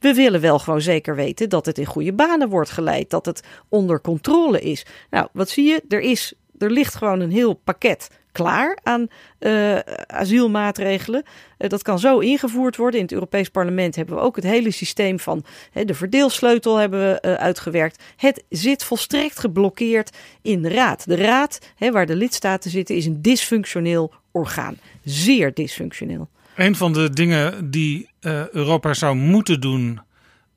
We 0.03 0.13
willen 0.13 0.41
wel 0.41 0.59
gewoon 0.59 0.81
zeker 0.81 1.15
weten 1.15 1.49
dat 1.49 1.65
het 1.65 1.77
in 1.77 1.85
goede 1.85 2.13
banen 2.13 2.49
wordt 2.49 2.69
geleid, 2.69 3.09
dat 3.09 3.25
het 3.25 3.43
onder 3.69 4.01
controle 4.01 4.61
is. 4.61 4.85
Nou, 5.09 5.27
wat 5.33 5.49
zie 5.49 5.65
je? 5.65 5.83
Er, 5.89 5.99
is, 5.99 6.33
er 6.57 6.71
ligt 6.71 6.95
gewoon 6.95 7.19
een 7.19 7.31
heel 7.31 7.53
pakket 7.53 8.09
klaar 8.31 8.77
aan 8.83 9.07
uh, 9.39 9.79
asielmaatregelen. 10.07 11.23
Uh, 11.57 11.69
dat 11.69 11.81
kan 11.81 11.99
zo 11.99 12.19
ingevoerd 12.19 12.75
worden. 12.75 12.99
In 12.99 13.05
het 13.05 13.13
Europees 13.13 13.49
Parlement 13.49 13.95
hebben 13.95 14.15
we 14.15 14.21
ook 14.21 14.35
het 14.35 14.45
hele 14.45 14.71
systeem 14.71 15.19
van 15.19 15.45
de 15.73 15.93
verdeelsleutel 15.93 16.77
hebben 16.77 16.99
we 16.99 17.27
uh, 17.27 17.33
uitgewerkt. 17.33 18.03
Het 18.15 18.43
zit 18.49 18.83
volstrekt 18.83 19.39
geblokkeerd 19.39 20.17
in 20.41 20.61
de 20.61 20.69
Raad. 20.69 21.07
De 21.07 21.15
Raad, 21.15 21.59
waar 21.77 22.05
de 22.05 22.15
lidstaten 22.15 22.71
zitten, 22.71 22.95
is 22.95 23.05
een 23.05 23.21
dysfunctioneel 23.21 24.13
orgaan. 24.31 24.77
Zeer 25.03 25.53
dysfunctioneel. 25.53 26.29
Een 26.55 26.75
van 26.75 26.93
de 26.93 27.09
dingen 27.09 27.71
die 27.71 28.09
Europa 28.51 28.93
zou 28.93 29.15
moeten 29.15 29.61
doen, 29.61 29.99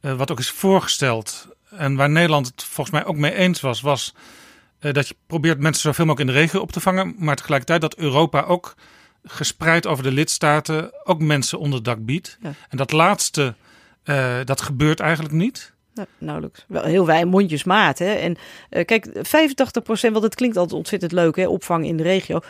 wat 0.01 0.31
ook 0.31 0.39
is 0.39 0.51
voorgesteld 0.51 1.49
en 1.71 1.95
waar 1.97 2.11
Nederland 2.11 2.47
het 2.47 2.65
volgens 2.65 2.97
mij 2.97 3.05
ook 3.05 3.17
mee 3.17 3.35
eens 3.35 3.61
was, 3.61 3.81
was 3.81 4.15
uh, 4.81 4.93
dat 4.93 5.09
je 5.09 5.17
probeert 5.27 5.59
mensen 5.59 5.83
zoveel 5.83 6.05
mogelijk 6.05 6.31
in 6.31 6.37
de 6.37 6.43
regio 6.43 6.61
op 6.61 6.73
te 6.73 6.81
vangen, 6.81 7.15
maar 7.19 7.37
tegelijkertijd 7.37 7.81
dat 7.81 7.97
Europa 7.97 8.43
ook 8.43 8.75
gespreid 9.25 9.87
over 9.87 10.05
de 10.05 10.13
lidstaten 10.13 10.93
ook 11.05 11.21
mensen 11.21 11.59
onder 11.59 11.83
dak 11.83 12.05
biedt. 12.05 12.39
Ja. 12.43 12.53
En 12.69 12.77
dat 12.77 12.93
laatste, 12.93 13.55
dat 14.45 14.61
gebeurt 14.61 15.01
eigenlijk 15.01 15.35
niet. 15.35 15.75
Nou, 15.97 16.09
nauwelijks. 16.19 16.65
Wel 16.69 16.83
heel 16.83 17.07
wij 17.07 17.25
mondjesmaat. 17.25 17.99
Hè? 17.99 18.13
En 18.13 18.37
uh, 18.71 18.85
kijk, 18.85 19.07
85%, 19.07 19.21
want 19.85 20.23
het 20.23 20.35
klinkt 20.35 20.57
altijd 20.57 20.77
ontzettend 20.79 21.13
leuk, 21.13 21.37
hè? 21.37 21.47
opvang 21.47 21.87
in 21.87 21.97
de 21.97 22.03
regio. 22.03 22.41
85% 22.43 22.47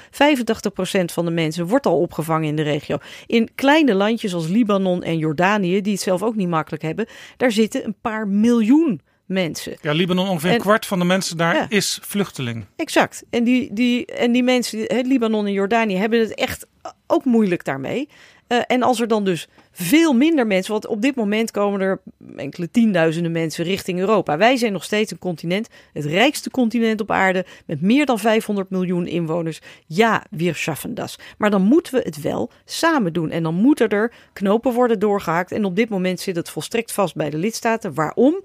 van 1.05 1.25
de 1.25 1.31
mensen 1.31 1.67
wordt 1.67 1.87
al 1.87 2.01
opgevangen 2.01 2.49
in 2.49 2.57
de 2.57 2.63
regio. 2.63 2.99
In 3.27 3.49
kleine 3.55 3.95
landjes 3.95 4.35
als 4.35 4.49
Libanon 4.49 5.03
en 5.03 5.19
Jordanië, 5.19 5.81
die 5.81 5.93
het 5.93 6.03
zelf 6.03 6.23
ook 6.23 6.35
niet 6.35 6.49
makkelijk 6.49 6.83
hebben, 6.83 7.07
daar 7.37 7.53
zitten 7.53 7.85
een 7.85 7.97
paar 8.01 8.29
miljoen 8.29 9.01
mensen. 9.27 9.77
Ja, 9.81 9.93
Libanon, 9.93 10.29
ongeveer 10.29 10.53
een 10.53 10.61
kwart 10.61 10.87
van 10.87 10.99
de 10.99 11.05
mensen 11.05 11.37
daar 11.37 11.55
ja. 11.55 11.67
is 11.69 11.99
vluchteling. 12.03 12.65
Exact. 12.77 13.25
En 13.31 13.45
die, 13.45 13.73
die, 13.73 14.07
en 14.07 14.33
die 14.33 14.43
mensen, 14.43 14.79
hè, 14.79 15.01
Libanon 15.01 15.47
en 15.47 15.53
Jordanië, 15.53 15.97
hebben 15.97 16.21
het 16.21 16.35
echt 16.35 16.67
ook 17.07 17.25
moeilijk 17.25 17.65
daarmee. 17.65 18.09
Uh, 18.49 18.59
en 18.67 18.83
als 18.83 19.01
er 19.01 19.09
dan 19.09 19.25
dus 19.25 19.49
veel 19.73 20.13
minder 20.13 20.47
mensen, 20.47 20.73
want 20.73 20.87
op 20.87 21.03
dit 21.03 21.15
moment 21.15 21.51
komen 21.51 21.81
er 21.81 22.01
enkele 22.37 22.71
tienduizenden 22.71 23.33
mensen 23.33 23.65
richting 23.65 23.99
Europa. 23.99 24.37
Wij 24.37 24.57
zijn 24.57 24.73
nog 24.73 24.85
steeds 24.85 25.11
een 25.13 25.19
continent, 25.19 25.69
het 25.93 26.05
rijkste 26.05 26.51
continent 26.51 27.01
op 27.01 27.11
aarde, 27.11 27.45
met 27.67 27.81
meer 27.81 28.07
dan 28.07 28.19
500 28.19 28.71
miljoen 28.71 29.07
inwoners. 29.07 29.61
Ja, 29.87 30.25
wir 30.31 30.55
schaffen 30.55 30.95
das. 30.95 31.19
Maar 31.39 31.51
dan 31.51 31.63
moeten 31.63 31.95
we 31.95 32.01
het 32.05 32.21
wel 32.21 32.51
samen 32.65 33.13
doen. 33.13 33.31
En 33.31 33.43
dan 33.43 33.55
moeten 33.55 33.89
er 33.89 34.13
knopen 34.33 34.73
worden 34.73 34.99
doorgehaakt. 34.99 35.53
En 35.53 35.65
op 35.65 35.77
dit 35.77 35.89
moment 35.89 36.21
zit 36.21 36.37
het 36.37 36.51
volstrekt 36.51 36.93
vast 36.93 37.15
bij 37.15 37.31
de 37.31 37.39
lidstaten. 37.39 37.95
Waarom? 37.95 38.45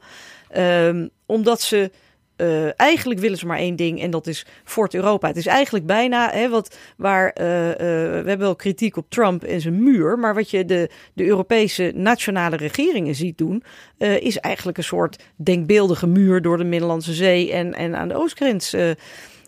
Um, 0.58 1.10
omdat 1.26 1.62
ze 1.62 1.92
uh, 2.42 2.80
eigenlijk 2.80 3.20
willen 3.20 3.38
ze 3.38 3.46
maar 3.46 3.58
één 3.58 3.76
ding 3.76 4.02
en 4.02 4.12
dat 4.12 4.28
is 4.28 4.46
Fort 4.64 4.94
Europa. 4.94 5.28
Het 5.28 5.38
is 5.38 5.46
eigenlijk 5.46 5.86
bijna 5.86 6.30
hè, 6.32 6.50
wat 6.50 6.78
waar 6.98 7.36
uh, 7.42 7.68
uh, 7.68 7.76
we 7.76 8.24
hebben 8.26 8.40
wel 8.40 8.56
kritiek 8.56 8.98
op 8.98 9.10
Trump 9.10 9.44
en 9.44 9.62
zijn 9.62 9.84
muur, 9.84 10.20
maar 10.20 10.34
wat 10.34 10.50
je 10.50 10.66
de, 10.66 10.90
de 11.14 11.26
Europese 11.26 11.92
nationale 11.96 12.56
regeringen 12.56 13.16
ziet 13.16 13.38
doen, 13.38 13.64
is 13.98 14.38
eigenlijk 14.38 14.78
een 14.78 14.84
soort 14.84 15.24
denkbeeldige 15.36 16.08
muur 16.08 16.42
door 16.42 16.58
de 16.58 16.64
Middellandse 16.64 17.14
Zee 17.14 17.52
en, 17.52 17.74
en 17.74 17.96
aan 17.96 18.08
de 18.08 18.16
oostgrens 18.16 18.76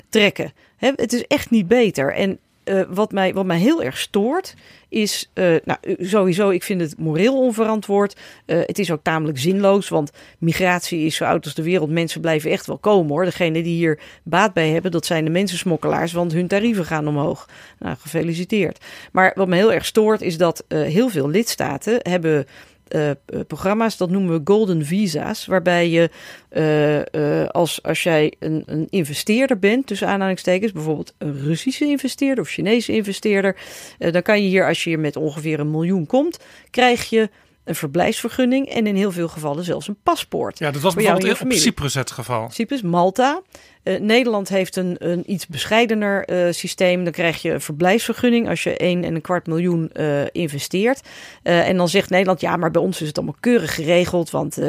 trekken. 0.09 0.51
Het 0.77 1.13
is 1.13 1.27
echt 1.27 1.49
niet 1.49 1.67
beter. 1.67 2.13
En 2.13 2.39
uh, 2.65 2.81
wat, 2.89 3.11
mij, 3.11 3.33
wat 3.33 3.45
mij 3.45 3.57
heel 3.57 3.83
erg 3.83 3.97
stoort, 3.97 4.55
is 4.89 5.31
uh, 5.33 5.55
nou, 5.63 5.79
sowieso, 5.99 6.49
ik 6.49 6.63
vind 6.63 6.81
het 6.81 6.97
moreel 6.97 7.39
onverantwoord. 7.39 8.15
Uh, 8.45 8.59
het 8.65 8.79
is 8.79 8.91
ook 8.91 9.03
tamelijk 9.03 9.39
zinloos, 9.39 9.89
want 9.89 10.11
migratie 10.37 11.05
is 11.05 11.15
zo 11.15 11.25
oud 11.25 11.45
als 11.45 11.53
de 11.53 11.63
wereld. 11.63 11.89
Mensen 11.89 12.21
blijven 12.21 12.51
echt 12.51 12.65
wel 12.65 12.77
komen 12.77 13.11
hoor. 13.11 13.25
Degene 13.25 13.63
die 13.63 13.75
hier 13.75 13.99
baat 14.23 14.53
bij 14.53 14.69
hebben, 14.69 14.91
dat 14.91 15.05
zijn 15.05 15.25
de 15.25 15.31
mensensmokkelaars, 15.31 16.11
want 16.11 16.33
hun 16.33 16.47
tarieven 16.47 16.85
gaan 16.85 17.07
omhoog. 17.07 17.49
Nou, 17.79 17.95
gefeliciteerd. 17.99 18.85
Maar 19.11 19.31
wat 19.35 19.47
me 19.47 19.55
heel 19.55 19.73
erg 19.73 19.85
stoort, 19.85 20.21
is 20.21 20.37
dat 20.37 20.65
heel 20.67 21.09
veel 21.09 21.29
lidstaten 21.29 21.99
hebben 22.01 22.45
uh, 22.93 23.11
programma's, 23.47 23.97
dat 23.97 24.09
noemen 24.09 24.33
we 24.33 24.41
golden 24.43 24.85
visa's, 24.85 25.45
waarbij 25.45 25.89
je 25.89 26.09
uh, 26.51 26.97
uh, 27.21 27.47
als, 27.47 27.83
als 27.83 28.03
jij 28.03 28.33
een, 28.39 28.63
een 28.65 28.87
investeerder 28.89 29.59
bent, 29.59 29.87
tussen 29.87 30.07
aanhalingstekens, 30.07 30.71
bijvoorbeeld 30.71 31.13
een 31.17 31.39
Russische 31.39 31.85
investeerder 31.85 32.43
of 32.43 32.49
Chinese 32.49 32.91
investeerder, 32.91 33.55
dan 33.97 34.21
kan 34.21 34.43
je 34.43 34.47
hier, 34.47 34.67
als 34.67 34.83
je 34.83 34.89
hier 34.89 34.99
met 34.99 35.15
ongeveer 35.15 35.59
een 35.59 35.71
miljoen 35.71 36.05
komt, 36.05 36.39
krijg 36.69 37.09
je 37.09 37.29
een 37.63 37.75
verblijfsvergunning 37.75 38.69
en 38.69 38.87
in 38.87 38.95
heel 38.95 39.11
veel 39.11 39.27
gevallen 39.27 39.63
zelfs 39.63 39.87
een 39.87 39.97
paspoort. 40.03 40.59
Ja, 40.59 40.71
dat 40.71 40.81
was 40.81 40.93
bijvoorbeeld 40.93 41.41
op 41.41 41.51
Cyprus 41.51 41.93
het 41.93 42.11
geval. 42.11 42.49
Cyprus, 42.49 42.81
Malta. 42.81 43.41
Uh, 43.83 43.99
Nederland 43.99 44.49
heeft 44.49 44.75
een, 44.75 44.95
een 44.99 45.31
iets 45.31 45.47
bescheidener 45.47 46.29
uh, 46.29 46.53
systeem. 46.53 47.03
Dan 47.03 47.13
krijg 47.13 47.41
je 47.41 47.51
een 47.51 47.61
verblijfsvergunning 47.61 48.49
als 48.49 48.63
je 48.63 48.77
1 48.77 49.03
en 49.03 49.15
een 49.15 49.21
kwart 49.21 49.47
miljoen 49.47 49.91
uh, 49.93 50.21
investeert. 50.31 51.01
en 51.43 51.77
dan 51.77 51.89
zegt 51.89 52.09
Nederland, 52.09 52.41
ja, 52.41 52.57
maar 52.57 52.71
bij 52.71 52.81
ons 52.81 53.01
is 53.01 53.07
het 53.07 53.17
allemaal 53.17 53.35
keurig 53.39 53.75
geregeld. 53.75 54.29
Want 54.29 54.59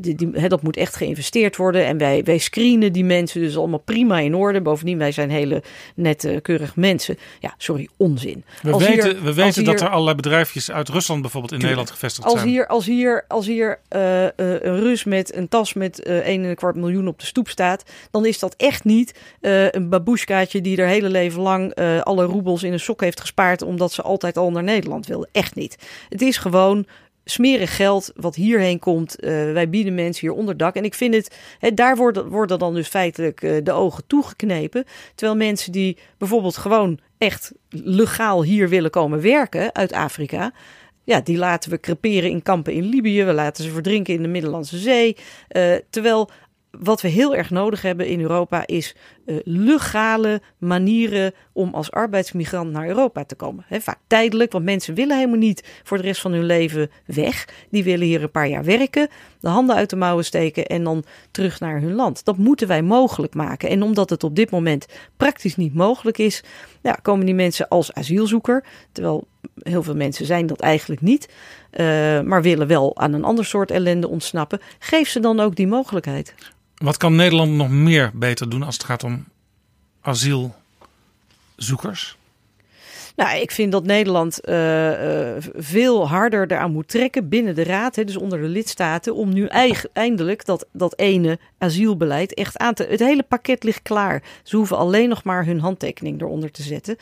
die, 0.00 0.14
die, 0.14 0.30
he, 0.32 0.48
dat 0.48 0.62
moet 0.62 0.76
echt 0.76 0.96
geïnvesteerd 0.96 1.56
worden. 1.56 1.84
En 1.84 1.98
wij, 1.98 2.24
wij 2.24 2.38
screenen 2.38 2.92
die 2.92 3.04
mensen 3.04 3.40
dus 3.40 3.56
allemaal 3.56 3.78
prima 3.78 4.18
in 4.18 4.34
orde. 4.34 4.60
Bovendien, 4.60 4.98
wij 4.98 5.12
zijn 5.12 5.30
hele 5.30 5.62
nette, 5.94 6.38
keurig 6.42 6.76
mensen. 6.76 7.18
Ja, 7.40 7.54
sorry, 7.58 7.88
onzin. 7.96 8.44
We 8.62 8.72
als 8.72 8.86
weten, 8.86 9.10
hier, 9.10 9.22
we 9.22 9.34
weten 9.34 9.64
dat 9.64 9.80
er 9.80 9.88
allerlei 9.88 10.16
bedrijfjes 10.16 10.70
uit 10.70 10.88
Rusland 10.88 11.20
bijvoorbeeld 11.20 11.52
in 11.52 11.58
Nederland 11.58 11.90
gevestigd 11.90 12.26
als 12.26 12.38
zijn. 12.38 12.48
Hier, 12.48 12.66
als 12.66 12.86
hier, 12.86 13.24
als 13.28 13.46
hier 13.46 13.78
een 13.88 14.80
Rus 14.80 15.04
met 15.04 15.34
een 15.34 15.48
tas 15.48 15.74
met 15.74 16.02
1 16.02 16.22
en 16.22 16.42
een 16.42 16.54
kwart 16.54 16.76
miljoen 16.76 17.08
op 17.08 17.18
de 17.18 17.26
stoep 17.26 17.48
staat 17.48 17.84
dan 18.10 18.26
is 18.26 18.38
dat 18.38 18.54
echt 18.56 18.84
niet 18.84 19.14
uh, 19.40 19.70
een 19.70 19.88
babushkaatje 19.88 20.60
die 20.60 20.76
er 20.76 20.86
hele 20.86 21.08
leven 21.08 21.40
lang 21.40 21.78
uh, 21.78 22.00
alle 22.00 22.24
roebels 22.24 22.62
in 22.62 22.72
een 22.72 22.80
sok 22.80 23.00
heeft 23.00 23.20
gespaard 23.20 23.62
omdat 23.62 23.92
ze 23.92 24.02
altijd 24.02 24.36
al 24.36 24.50
naar 24.50 24.62
Nederland 24.62 25.06
wilde. 25.06 25.28
Echt 25.32 25.54
niet. 25.54 25.76
Het 26.08 26.22
is 26.22 26.36
gewoon 26.36 26.86
smerig 27.24 27.76
geld 27.76 28.12
wat 28.16 28.34
hierheen 28.34 28.78
komt. 28.78 29.24
Uh, 29.24 29.30
wij 29.52 29.68
bieden 29.68 29.94
mensen 29.94 30.28
hier 30.28 30.36
onderdak. 30.36 30.74
En 30.74 30.84
ik 30.84 30.94
vind 30.94 31.14
het, 31.14 31.36
hè, 31.58 31.74
daar 31.74 31.96
worden, 31.96 32.28
worden 32.28 32.58
dan 32.58 32.74
dus 32.74 32.88
feitelijk 32.88 33.64
de 33.64 33.72
ogen 33.72 34.06
toegeknepen. 34.06 34.84
Terwijl 35.14 35.38
mensen 35.38 35.72
die 35.72 35.98
bijvoorbeeld 36.18 36.56
gewoon 36.56 36.98
echt 37.18 37.52
legaal 37.68 38.42
hier 38.42 38.68
willen 38.68 38.90
komen 38.90 39.20
werken 39.20 39.74
uit 39.74 39.92
Afrika. 39.92 40.52
Ja, 41.04 41.20
die 41.20 41.36
laten 41.38 41.70
we 41.70 41.80
creperen 41.80 42.30
in 42.30 42.42
kampen 42.42 42.72
in 42.72 42.84
Libië. 42.84 43.24
We 43.24 43.32
laten 43.32 43.64
ze 43.64 43.70
verdrinken 43.70 44.14
in 44.14 44.22
de 44.22 44.28
Middellandse 44.28 44.78
Zee. 44.78 45.16
Terwijl 45.90 46.30
wat 46.80 47.00
we 47.00 47.08
heel 47.08 47.34
erg 47.34 47.50
nodig 47.50 47.82
hebben 47.82 48.06
in 48.06 48.20
Europa 48.20 48.66
is 48.66 48.94
uh, 49.26 49.36
legale 49.44 50.40
manieren 50.58 51.32
om 51.52 51.74
als 51.74 51.90
arbeidsmigrant 51.90 52.72
naar 52.72 52.88
Europa 52.88 53.24
te 53.24 53.34
komen. 53.34 53.64
Vaak 53.70 53.98
tijdelijk, 54.06 54.52
want 54.52 54.64
mensen 54.64 54.94
willen 54.94 55.16
helemaal 55.16 55.38
niet 55.38 55.80
voor 55.82 55.96
de 55.96 56.02
rest 56.02 56.20
van 56.20 56.32
hun 56.32 56.44
leven 56.44 56.90
weg. 57.06 57.48
Die 57.70 57.84
willen 57.84 58.06
hier 58.06 58.22
een 58.22 58.30
paar 58.30 58.48
jaar 58.48 58.64
werken, 58.64 59.08
de 59.40 59.48
handen 59.48 59.76
uit 59.76 59.90
de 59.90 59.96
mouwen 59.96 60.24
steken 60.24 60.66
en 60.66 60.84
dan 60.84 61.04
terug 61.30 61.60
naar 61.60 61.80
hun 61.80 61.94
land. 61.94 62.24
Dat 62.24 62.36
moeten 62.36 62.68
wij 62.68 62.82
mogelijk 62.82 63.34
maken. 63.34 63.68
En 63.68 63.82
omdat 63.82 64.10
het 64.10 64.24
op 64.24 64.36
dit 64.36 64.50
moment 64.50 64.86
praktisch 65.16 65.56
niet 65.56 65.74
mogelijk 65.74 66.18
is, 66.18 66.42
ja, 66.82 66.92
komen 67.02 67.26
die 67.26 67.34
mensen 67.34 67.68
als 67.68 67.92
asielzoeker, 67.92 68.64
terwijl 68.92 69.26
heel 69.62 69.82
veel 69.82 69.96
mensen 69.96 70.26
zijn 70.26 70.46
dat 70.46 70.60
eigenlijk 70.60 71.00
niet, 71.00 71.28
uh, 71.72 72.20
maar 72.20 72.42
willen 72.42 72.66
wel 72.66 72.96
aan 72.96 73.12
een 73.12 73.24
ander 73.24 73.44
soort 73.44 73.70
ellende 73.70 74.08
ontsnappen. 74.08 74.60
Geef 74.78 75.08
ze 75.08 75.20
dan 75.20 75.40
ook 75.40 75.56
die 75.56 75.66
mogelijkheid. 75.66 76.34
Wat 76.76 76.96
kan 76.96 77.14
Nederland 77.14 77.52
nog 77.52 77.68
meer 77.68 78.10
beter 78.14 78.50
doen 78.50 78.62
als 78.62 78.74
het 78.74 78.84
gaat 78.84 79.04
om 79.04 79.24
asielzoekers? 80.00 82.16
Nou, 83.16 83.40
ik 83.40 83.50
vind 83.50 83.72
dat 83.72 83.84
Nederland 83.84 84.40
uh, 84.48 84.88
uh, 84.88 85.32
veel 85.54 86.08
harder 86.08 86.52
eraan 86.52 86.72
moet 86.72 86.88
trekken 86.88 87.28
binnen 87.28 87.54
de 87.54 87.64
Raad, 87.64 87.96
hè, 87.96 88.04
dus 88.04 88.16
onder 88.16 88.40
de 88.40 88.48
lidstaten, 88.48 89.14
om 89.14 89.32
nu 89.32 89.48
eindelijk 89.92 90.44
dat, 90.44 90.66
dat 90.72 90.98
ene 90.98 91.38
asielbeleid 91.58 92.34
echt 92.34 92.58
aan 92.58 92.74
te. 92.74 92.86
Het 92.90 93.00
hele 93.00 93.22
pakket 93.22 93.64
ligt 93.64 93.82
klaar. 93.82 94.22
Ze 94.42 94.56
hoeven 94.56 94.76
alleen 94.76 95.08
nog 95.08 95.24
maar 95.24 95.44
hun 95.44 95.60
handtekening 95.60 96.20
eronder 96.20 96.50
te 96.50 96.62
zetten. 96.62 96.96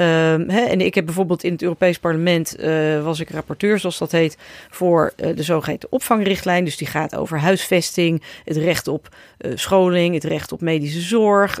Um, 0.00 0.48
hè, 0.48 0.60
en 0.60 0.80
ik 0.80 0.94
heb 0.94 1.04
bijvoorbeeld 1.04 1.44
in 1.44 1.52
het 1.52 1.62
Europees 1.62 1.98
Parlement 1.98 2.60
uh, 2.60 3.04
was 3.04 3.20
ik 3.20 3.30
rapporteur, 3.30 3.78
zoals 3.78 3.98
dat 3.98 4.12
heet, 4.12 4.36
voor 4.70 5.12
de 5.16 5.42
zogeheten 5.42 5.92
opvangrichtlijn. 5.92 6.64
Dus 6.64 6.76
die 6.76 6.86
gaat 6.86 7.16
over 7.16 7.38
huisvesting, 7.38 8.22
het 8.44 8.56
recht 8.56 8.88
op 8.88 9.08
scholing, 9.54 10.14
het 10.14 10.24
recht 10.24 10.52
op 10.52 10.60
medische 10.60 11.00
zorg, 11.00 11.60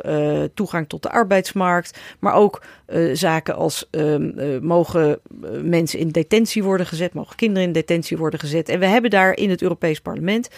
toegang 0.54 0.88
tot 0.88 1.02
de 1.02 1.10
arbeidsmarkt, 1.10 1.98
maar 2.18 2.34
ook 2.34 2.62
zaken 3.12 3.54
als 3.54 3.87
ehm, 3.90 4.38
eh, 4.38 4.60
mogen 4.60 5.10
eh, 5.42 5.50
mensen 5.62 5.98
in 5.98 6.08
detentie 6.08 6.62
worden 6.62 6.86
gezet, 6.86 7.14
mogen 7.14 7.36
kinderen 7.36 7.68
in 7.68 7.72
detentie 7.72 8.16
worden 8.16 8.40
gezet. 8.40 8.68
En 8.68 8.78
we 8.78 8.86
hebben 8.86 9.10
daar 9.10 9.36
in 9.36 9.50
het 9.50 9.62
Europees 9.62 10.00
Parlement 10.00 10.48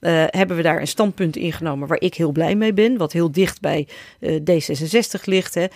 eh, 0.00 0.24
hebben 0.26 0.56
we 0.56 0.62
daar 0.62 0.80
een 0.80 0.88
standpunt 0.88 1.36
ingenomen 1.36 1.88
waar 1.88 2.00
ik 2.00 2.14
heel 2.14 2.32
blij 2.32 2.54
mee 2.54 2.72
ben. 2.72 2.96
Wat 2.96 3.12
heel 3.12 3.32
dicht 3.32 3.60
bij 3.60 3.88
eh, 4.20 4.34
D66 4.34 5.24
ligt. 5.24 5.54
Hè. 5.54 5.66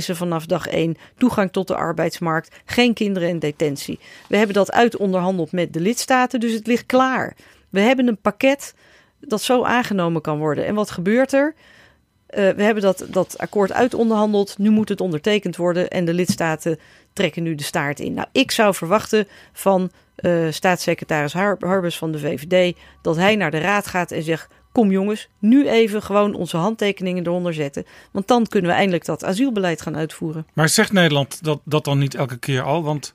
Vanaf 0.00 0.46
dag 0.46 0.66
1, 0.66 0.96
toegang 1.16 1.52
tot 1.52 1.66
de 1.66 1.74
arbeidsmarkt, 1.74 2.56
geen 2.64 2.94
kinderen 2.94 3.28
in 3.28 3.38
detentie. 3.38 3.98
We 4.28 4.36
hebben 4.36 4.54
dat 4.54 4.72
uitonderhandeld 4.72 5.52
met 5.52 5.72
de 5.72 5.80
lidstaten, 5.80 6.40
dus 6.40 6.52
het 6.52 6.66
ligt 6.66 6.86
klaar. 6.86 7.36
We 7.68 7.80
hebben 7.80 8.08
een 8.08 8.20
pakket 8.20 8.74
dat 9.20 9.42
zo 9.42 9.62
aangenomen 9.62 10.22
kan 10.22 10.38
worden. 10.38 10.66
En 10.66 10.74
wat 10.74 10.90
gebeurt 10.90 11.32
er? 11.32 11.54
Uh, 12.30 12.50
we 12.50 12.62
hebben 12.62 12.82
dat, 12.82 13.06
dat 13.10 13.38
akkoord 13.38 13.72
uitonderhandeld. 13.72 14.58
Nu 14.58 14.70
moet 14.70 14.88
het 14.88 15.00
ondertekend 15.00 15.56
worden 15.56 15.90
en 15.90 16.04
de 16.04 16.14
lidstaten 16.14 16.78
trekken 17.12 17.42
nu 17.42 17.54
de 17.54 17.62
staart 17.62 18.00
in. 18.00 18.14
Nou, 18.14 18.28
ik 18.32 18.50
zou 18.50 18.74
verwachten 18.74 19.28
van 19.52 19.90
uh, 20.20 20.46
staatssecretaris 20.50 21.32
Har 21.32 21.56
Harbers 21.60 21.98
van 21.98 22.12
de 22.12 22.18
VVD 22.18 22.76
dat 23.02 23.16
hij 23.16 23.36
naar 23.36 23.50
de 23.50 23.58
raad 23.58 23.86
gaat 23.86 24.10
en 24.10 24.22
zegt: 24.22 24.48
Kom 24.72 24.90
jongens, 24.90 25.28
nu 25.38 25.68
even 25.68 26.02
gewoon 26.02 26.34
onze 26.34 26.56
handtekeningen 26.56 27.26
eronder 27.26 27.54
zetten. 27.54 27.84
Want 28.12 28.28
dan 28.28 28.46
kunnen 28.46 28.70
we 28.70 28.76
eindelijk 28.76 29.04
dat 29.04 29.24
asielbeleid 29.24 29.82
gaan 29.82 29.96
uitvoeren. 29.96 30.46
Maar 30.52 30.68
zegt 30.68 30.92
Nederland 30.92 31.44
dat, 31.44 31.60
dat 31.64 31.84
dan 31.84 31.98
niet 31.98 32.14
elke 32.14 32.38
keer 32.38 32.62
al? 32.62 32.82
Want 32.82 33.14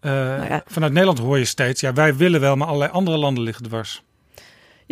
uh, 0.00 0.12
nou 0.12 0.48
ja. 0.48 0.62
vanuit 0.66 0.92
Nederland 0.92 1.18
hoor 1.18 1.38
je 1.38 1.44
steeds: 1.44 1.80
ja, 1.80 1.92
wij 1.92 2.16
willen 2.16 2.40
wel, 2.40 2.56
maar 2.56 2.66
allerlei 2.66 2.90
andere 2.90 3.16
landen 3.16 3.44
liggen 3.44 3.64
dwars. 3.64 4.02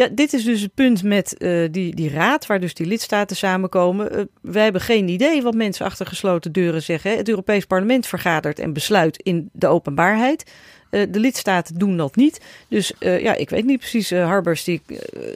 Ja, 0.00 0.08
dit 0.12 0.32
is 0.32 0.44
dus 0.44 0.60
het 0.60 0.74
punt 0.74 1.02
met 1.02 1.34
uh, 1.38 1.68
die, 1.70 1.94
die 1.94 2.10
raad, 2.10 2.46
waar 2.46 2.60
dus 2.60 2.74
die 2.74 2.86
lidstaten 2.86 3.36
samenkomen. 3.36 4.18
Uh, 4.18 4.24
wij 4.40 4.62
hebben 4.62 4.80
geen 4.80 5.08
idee 5.08 5.42
wat 5.42 5.54
mensen 5.54 5.86
achter 5.86 6.06
gesloten 6.06 6.52
deuren 6.52 6.82
zeggen. 6.82 7.16
Het 7.16 7.28
Europees 7.28 7.64
Parlement 7.64 8.06
vergadert 8.06 8.58
en 8.58 8.72
besluit 8.72 9.16
in 9.16 9.48
de 9.52 9.66
openbaarheid. 9.66 10.52
Uh, 10.90 11.06
de 11.10 11.18
lidstaten 11.18 11.78
doen 11.78 11.96
dat 11.96 12.16
niet. 12.16 12.40
Dus 12.68 12.92
ja, 12.98 13.34
ik 13.34 13.50
weet 13.50 13.64
niet 13.64 13.78
precies. 13.78 14.10
Harbers 14.10 14.64
die 14.64 14.82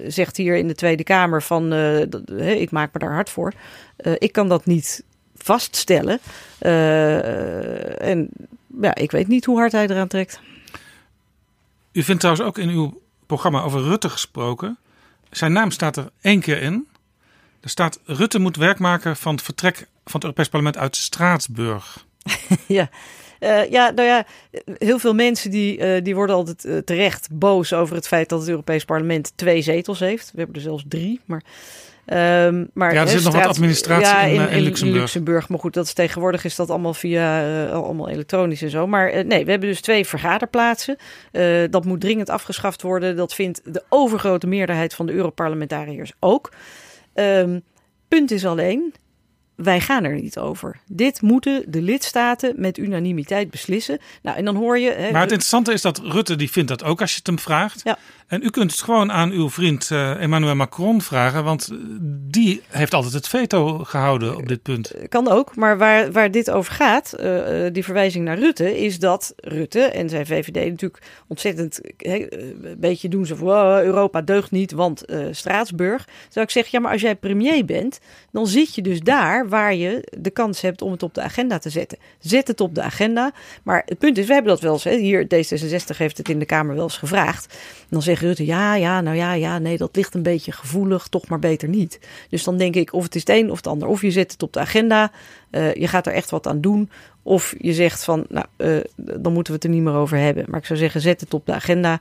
zegt 0.06 0.36
hier 0.36 0.56
in 0.56 0.68
de 0.68 0.74
Tweede 0.74 1.02
Kamer 1.02 1.42
van 1.42 1.72
ik 2.38 2.70
maak 2.70 2.92
me 2.92 2.98
daar 2.98 3.12
hard 3.12 3.30
voor. 3.30 3.52
ik 4.18 4.32
kan 4.32 4.48
dat 4.48 4.66
niet 4.66 5.04
vaststellen. 5.36 6.18
en 7.98 8.28
ja, 8.80 8.94
ik 8.94 9.10
weet 9.10 9.28
niet 9.28 9.44
hoe 9.44 9.58
hard 9.58 9.72
hij 9.72 9.88
eraan 9.88 10.08
trekt. 10.08 10.40
U 11.92 12.02
vindt 12.02 12.20
trouwens 12.20 12.46
ook 12.46 12.58
in 12.58 12.68
uw 12.68 13.02
programma 13.26 13.62
over 13.62 13.82
Rutte 13.82 14.08
gesproken. 14.08 14.78
Zijn 15.30 15.52
naam 15.52 15.70
staat 15.70 15.96
er 15.96 16.10
één 16.20 16.40
keer 16.40 16.62
in. 16.62 16.88
Er 17.60 17.70
staat 17.70 18.00
Rutte 18.04 18.38
moet 18.38 18.56
werk 18.56 18.78
maken 18.78 19.16
van 19.16 19.34
het 19.34 19.44
vertrek 19.44 19.76
van 20.04 20.12
het 20.12 20.22
Europees 20.22 20.48
Parlement 20.48 20.76
uit 20.76 20.96
Straatsburg. 20.96 22.06
ja. 22.66 22.88
Uh, 23.40 23.70
ja, 23.70 23.90
nou 23.90 24.08
ja, 24.08 24.26
heel 24.78 24.98
veel 24.98 25.14
mensen 25.14 25.50
die, 25.50 25.78
uh, 25.78 26.02
die 26.02 26.14
worden 26.14 26.36
altijd 26.36 26.64
uh, 26.64 26.78
terecht 26.78 27.28
boos 27.30 27.72
over 27.72 27.94
het 27.94 28.06
feit 28.06 28.28
dat 28.28 28.40
het 28.40 28.48
Europees 28.48 28.84
Parlement 28.84 29.32
twee 29.34 29.62
zetels 29.62 29.98
heeft. 29.98 30.30
We 30.32 30.38
hebben 30.38 30.56
er 30.56 30.62
zelfs 30.62 30.84
drie, 30.88 31.20
maar 31.24 31.42
Um, 32.06 32.70
maar, 32.72 32.94
ja, 32.94 33.00
er 33.00 33.08
zit 33.08 33.24
nog 33.24 33.34
wat 33.34 33.46
administratie 33.46 34.06
ja, 34.06 34.20
in, 34.20 34.40
in, 34.40 34.74
in, 34.76 34.92
Luxemburg. 34.92 35.48
Maar 35.48 35.58
goed, 35.58 35.74
dat 35.74 35.86
is 35.86 35.92
tegenwoordig 35.92 36.44
is 36.44 36.56
dat 36.56 36.70
allemaal 36.70 36.94
via 36.94 37.64
uh, 37.64 37.72
allemaal 37.72 38.08
elektronisch 38.08 38.62
en 38.62 38.70
zo. 38.70 38.86
Maar 38.86 39.14
uh, 39.14 39.24
nee, 39.24 39.44
we 39.44 39.50
hebben 39.50 39.68
dus 39.68 39.80
twee 39.80 40.06
vergaderplaatsen. 40.06 40.96
Uh, 41.32 41.64
dat 41.70 41.84
moet 41.84 42.00
dringend 42.00 42.30
afgeschaft 42.30 42.82
worden. 42.82 43.16
Dat 43.16 43.34
vindt 43.34 43.60
de 43.64 43.82
overgrote 43.88 44.46
meerderheid 44.46 44.94
van 44.94 45.06
de 45.06 45.12
Europarlementariërs 45.12 46.12
ook. 46.20 46.52
Um, 47.14 47.62
punt 48.08 48.30
is 48.30 48.46
alleen, 48.46 48.94
wij 49.56 49.80
gaan 49.80 50.04
er 50.04 50.14
niet 50.14 50.38
over. 50.38 50.80
Dit 50.86 51.22
moeten 51.22 51.64
de 51.68 51.82
lidstaten 51.82 52.54
met 52.56 52.78
unanimiteit 52.78 53.50
beslissen. 53.50 53.98
Nou, 54.22 54.36
en 54.36 54.44
dan 54.44 54.56
hoor 54.56 54.78
je. 54.78 54.90
Hè, 54.90 55.10
maar 55.10 55.20
het 55.20 55.30
interessante 55.30 55.72
is 55.72 55.82
dat 55.82 55.98
Rutte 55.98 56.36
die 56.36 56.50
vindt 56.50 56.68
dat 56.68 56.84
ook 56.84 57.00
als 57.00 57.10
je 57.10 57.16
het 57.16 57.26
hem 57.26 57.38
vraagt. 57.38 57.80
Ja. 57.84 57.98
En 58.26 58.42
u 58.42 58.50
kunt 58.50 58.70
het 58.70 58.82
gewoon 58.82 59.12
aan 59.12 59.30
uw 59.30 59.50
vriend 59.50 59.90
uh, 59.92 60.22
Emmanuel 60.22 60.54
Macron 60.54 61.02
vragen, 61.02 61.44
want 61.44 61.70
die 62.30 62.62
heeft 62.68 62.94
altijd 62.94 63.12
het 63.12 63.28
veto 63.28 63.78
gehouden 63.78 64.36
op 64.36 64.48
dit 64.48 64.62
punt. 64.62 64.94
Kan 65.08 65.28
ook, 65.28 65.56
maar 65.56 65.78
waar, 65.78 66.12
waar 66.12 66.30
dit 66.30 66.50
over 66.50 66.72
gaat, 66.72 67.14
uh, 67.20 67.66
die 67.72 67.84
verwijzing 67.84 68.24
naar 68.24 68.38
Rutte, 68.38 68.80
is 68.80 68.98
dat 68.98 69.32
Rutte 69.36 69.80
en 69.80 70.08
zijn 70.08 70.26
VVD 70.26 70.70
natuurlijk 70.70 71.02
ontzettend 71.26 71.80
he, 71.96 72.26
een 72.30 72.76
beetje 72.78 73.08
doen 73.08 73.26
ze 73.26 73.36
van 73.36 73.48
oh, 73.48 73.82
Europa 73.82 74.20
deugt 74.20 74.50
niet, 74.50 74.72
want 74.72 75.10
uh, 75.10 75.26
Straatsburg. 75.30 76.08
Zou 76.28 76.44
ik 76.44 76.50
zeggen, 76.50 76.72
ja, 76.72 76.80
maar 76.80 76.92
als 76.92 77.00
jij 77.00 77.16
premier 77.16 77.64
bent, 77.64 78.00
dan 78.32 78.46
zit 78.46 78.74
je 78.74 78.82
dus 78.82 79.00
daar 79.00 79.43
waar 79.48 79.74
je 79.74 80.08
de 80.18 80.30
kans 80.30 80.60
hebt 80.60 80.82
om 80.82 80.92
het 80.92 81.02
op 81.02 81.14
de 81.14 81.20
agenda 81.20 81.58
te 81.58 81.70
zetten. 81.70 81.98
Zet 82.18 82.48
het 82.48 82.60
op 82.60 82.74
de 82.74 82.82
agenda. 82.82 83.32
Maar 83.62 83.82
het 83.86 83.98
punt 83.98 84.18
is, 84.18 84.26
we 84.26 84.32
hebben 84.32 84.52
dat 84.52 84.60
wel 84.60 84.72
eens, 84.72 84.84
hier 84.84 85.24
D66 85.24 85.96
heeft 85.96 86.18
het 86.18 86.28
in 86.28 86.38
de 86.38 86.44
Kamer 86.44 86.74
wel 86.74 86.84
eens 86.84 86.98
gevraagd. 86.98 87.58
Dan 87.88 88.02
zegt 88.02 88.22
Rutte, 88.22 88.46
ja, 88.46 88.74
ja, 88.74 89.00
nou 89.00 89.16
ja, 89.16 89.32
ja, 89.32 89.58
nee, 89.58 89.76
dat 89.76 89.96
ligt 89.96 90.14
een 90.14 90.22
beetje 90.22 90.52
gevoelig, 90.52 91.06
toch 91.08 91.28
maar 91.28 91.38
beter 91.38 91.68
niet. 91.68 91.98
Dus 92.28 92.44
dan 92.44 92.56
denk 92.56 92.74
ik, 92.74 92.92
of 92.92 93.02
het 93.02 93.14
is 93.14 93.20
het 93.20 93.30
een 93.30 93.50
of 93.50 93.56
het 93.56 93.66
ander. 93.66 93.88
Of 93.88 94.02
je 94.02 94.10
zet 94.10 94.32
het 94.32 94.42
op 94.42 94.52
de 94.52 94.60
agenda, 94.60 95.10
uh, 95.50 95.74
je 95.74 95.88
gaat 95.88 96.06
er 96.06 96.12
echt 96.12 96.30
wat 96.30 96.46
aan 96.46 96.60
doen. 96.60 96.90
Of 97.22 97.54
je 97.58 97.72
zegt 97.72 98.04
van, 98.04 98.26
nou, 98.28 98.46
uh, 98.56 98.76
dan 98.96 99.32
moeten 99.32 99.52
we 99.52 99.58
het 99.58 99.64
er 99.64 99.74
niet 99.74 99.82
meer 99.82 99.94
over 99.94 100.18
hebben. 100.18 100.44
Maar 100.48 100.60
ik 100.60 100.66
zou 100.66 100.78
zeggen, 100.78 101.00
zet 101.00 101.20
het 101.20 101.34
op 101.34 101.46
de 101.46 101.52
agenda. 101.52 102.00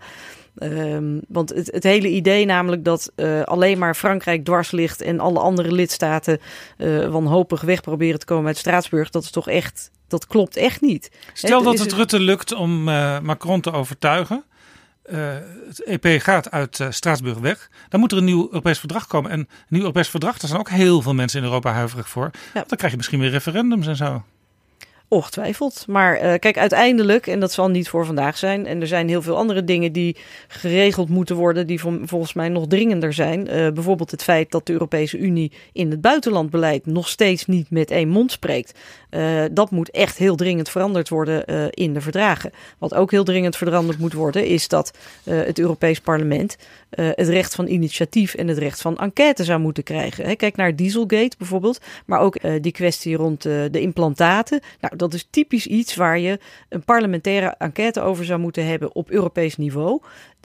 Um, 0.55 1.21
want 1.27 1.49
het, 1.49 1.71
het, 1.71 1.83
hele 1.83 2.09
idee 2.09 2.45
namelijk 2.45 2.83
dat 2.83 3.11
uh, 3.15 3.41
alleen 3.41 3.77
maar 3.77 3.95
Frankrijk 3.95 4.45
dwars 4.45 4.71
ligt 4.71 5.01
en 5.01 5.19
alle 5.19 5.39
andere 5.39 5.71
lidstaten 5.71 6.39
uh, 6.77 7.07
wanhopig 7.07 7.61
weg 7.61 7.81
proberen 7.81 8.19
te 8.19 8.25
komen 8.25 8.47
uit 8.47 8.57
Straatsburg, 8.57 9.09
dat 9.09 9.23
is 9.23 9.31
toch 9.31 9.49
echt, 9.49 9.91
dat 10.07 10.27
klopt 10.27 10.55
echt 10.55 10.81
niet. 10.81 11.11
Stel 11.33 11.57
He, 11.59 11.63
dat 11.63 11.79
het 11.79 11.93
Rutte 11.93 12.19
lukt 12.19 12.53
om 12.53 12.87
uh, 12.87 13.19
Macron 13.19 13.61
te 13.61 13.71
overtuigen. 13.71 14.43
Het 15.67 15.83
EP 15.83 16.21
gaat 16.21 16.51
uit 16.51 16.79
Straatsburg 16.89 17.37
weg. 17.37 17.69
Dan 17.89 17.99
moet 17.99 18.11
er 18.11 18.17
een 18.17 18.23
nieuw 18.23 18.45
Europees 18.45 18.79
verdrag 18.79 19.07
komen. 19.07 19.31
En 19.31 19.39
een 19.39 19.47
nieuw 19.67 19.79
Europees 19.79 20.09
verdrag, 20.09 20.37
daar 20.37 20.49
zijn 20.49 20.59
ook 20.59 20.69
heel 20.69 21.01
veel 21.01 21.13
mensen 21.13 21.39
in 21.39 21.45
Europa 21.45 21.71
huiverig 21.71 22.09
voor. 22.09 22.29
Ja. 22.53 22.63
Dan 22.67 22.77
krijg 22.77 22.91
je 22.91 22.97
misschien 22.97 23.19
weer 23.19 23.29
referendums 23.29 23.87
en 23.87 23.95
zo. 23.95 24.23
Ongetwijfeld. 25.13 25.85
Maar 25.87 26.15
uh, 26.15 26.33
kijk, 26.39 26.57
uiteindelijk, 26.57 27.27
en 27.27 27.39
dat 27.39 27.51
zal 27.51 27.69
niet 27.69 27.89
voor 27.89 28.05
vandaag 28.05 28.37
zijn, 28.37 28.65
en 28.65 28.81
er 28.81 28.87
zijn 28.87 29.09
heel 29.09 29.21
veel 29.21 29.37
andere 29.37 29.63
dingen 29.63 29.91
die 29.91 30.15
geregeld 30.47 31.09
moeten 31.09 31.35
worden, 31.35 31.67
die 31.67 31.79
vol, 31.79 31.99
volgens 32.03 32.33
mij 32.33 32.49
nog 32.49 32.67
dringender 32.67 33.13
zijn. 33.13 33.39
Uh, 33.39 33.71
bijvoorbeeld 33.71 34.11
het 34.11 34.23
feit 34.23 34.51
dat 34.51 34.65
de 34.65 34.73
Europese 34.73 35.17
Unie 35.17 35.51
in 35.73 35.91
het 35.91 36.01
buitenlandbeleid 36.01 36.85
nog 36.85 37.07
steeds 37.07 37.45
niet 37.45 37.69
met 37.69 37.91
één 37.91 38.09
mond 38.09 38.31
spreekt. 38.31 38.79
Uh, 39.09 39.43
dat 39.51 39.71
moet 39.71 39.91
echt 39.91 40.17
heel 40.17 40.35
dringend 40.35 40.69
veranderd 40.69 41.09
worden 41.09 41.45
in 41.69 41.93
de 41.93 42.01
verdragen. 42.01 42.51
Wat 42.77 42.93
ook 42.93 43.11
heel 43.11 43.23
dringend 43.23 43.55
veranderd 43.57 43.99
moet 43.99 44.13
worden, 44.13 44.45
is 44.45 44.67
dat 44.67 44.97
het 45.23 45.59
Europees 45.59 45.99
Parlement 45.99 46.57
het 46.89 47.27
recht 47.27 47.55
van 47.55 47.67
initiatief 47.67 48.33
en 48.33 48.47
het 48.47 48.57
recht 48.57 48.81
van 48.81 48.97
enquête 48.97 49.43
zou 49.43 49.59
moeten 49.59 49.83
krijgen. 49.83 50.35
Kijk 50.35 50.55
naar 50.55 50.75
Dieselgate 50.75 51.35
bijvoorbeeld, 51.37 51.79
maar 52.05 52.19
ook 52.19 52.37
die 52.61 52.71
kwestie 52.71 53.15
rond 53.15 53.41
de 53.41 53.81
implantaten. 53.81 54.59
Nou, 54.81 54.95
dat 55.03 55.13
is 55.13 55.27
typisch 55.29 55.67
iets 55.67 55.95
waar 55.95 56.19
je 56.19 56.39
een 56.69 56.83
parlementaire 56.83 57.55
enquête 57.57 58.01
over 58.01 58.25
zou 58.25 58.39
moeten 58.39 58.65
hebben 58.65 58.95
op 58.95 59.09
Europees 59.09 59.57
niveau. 59.57 60.01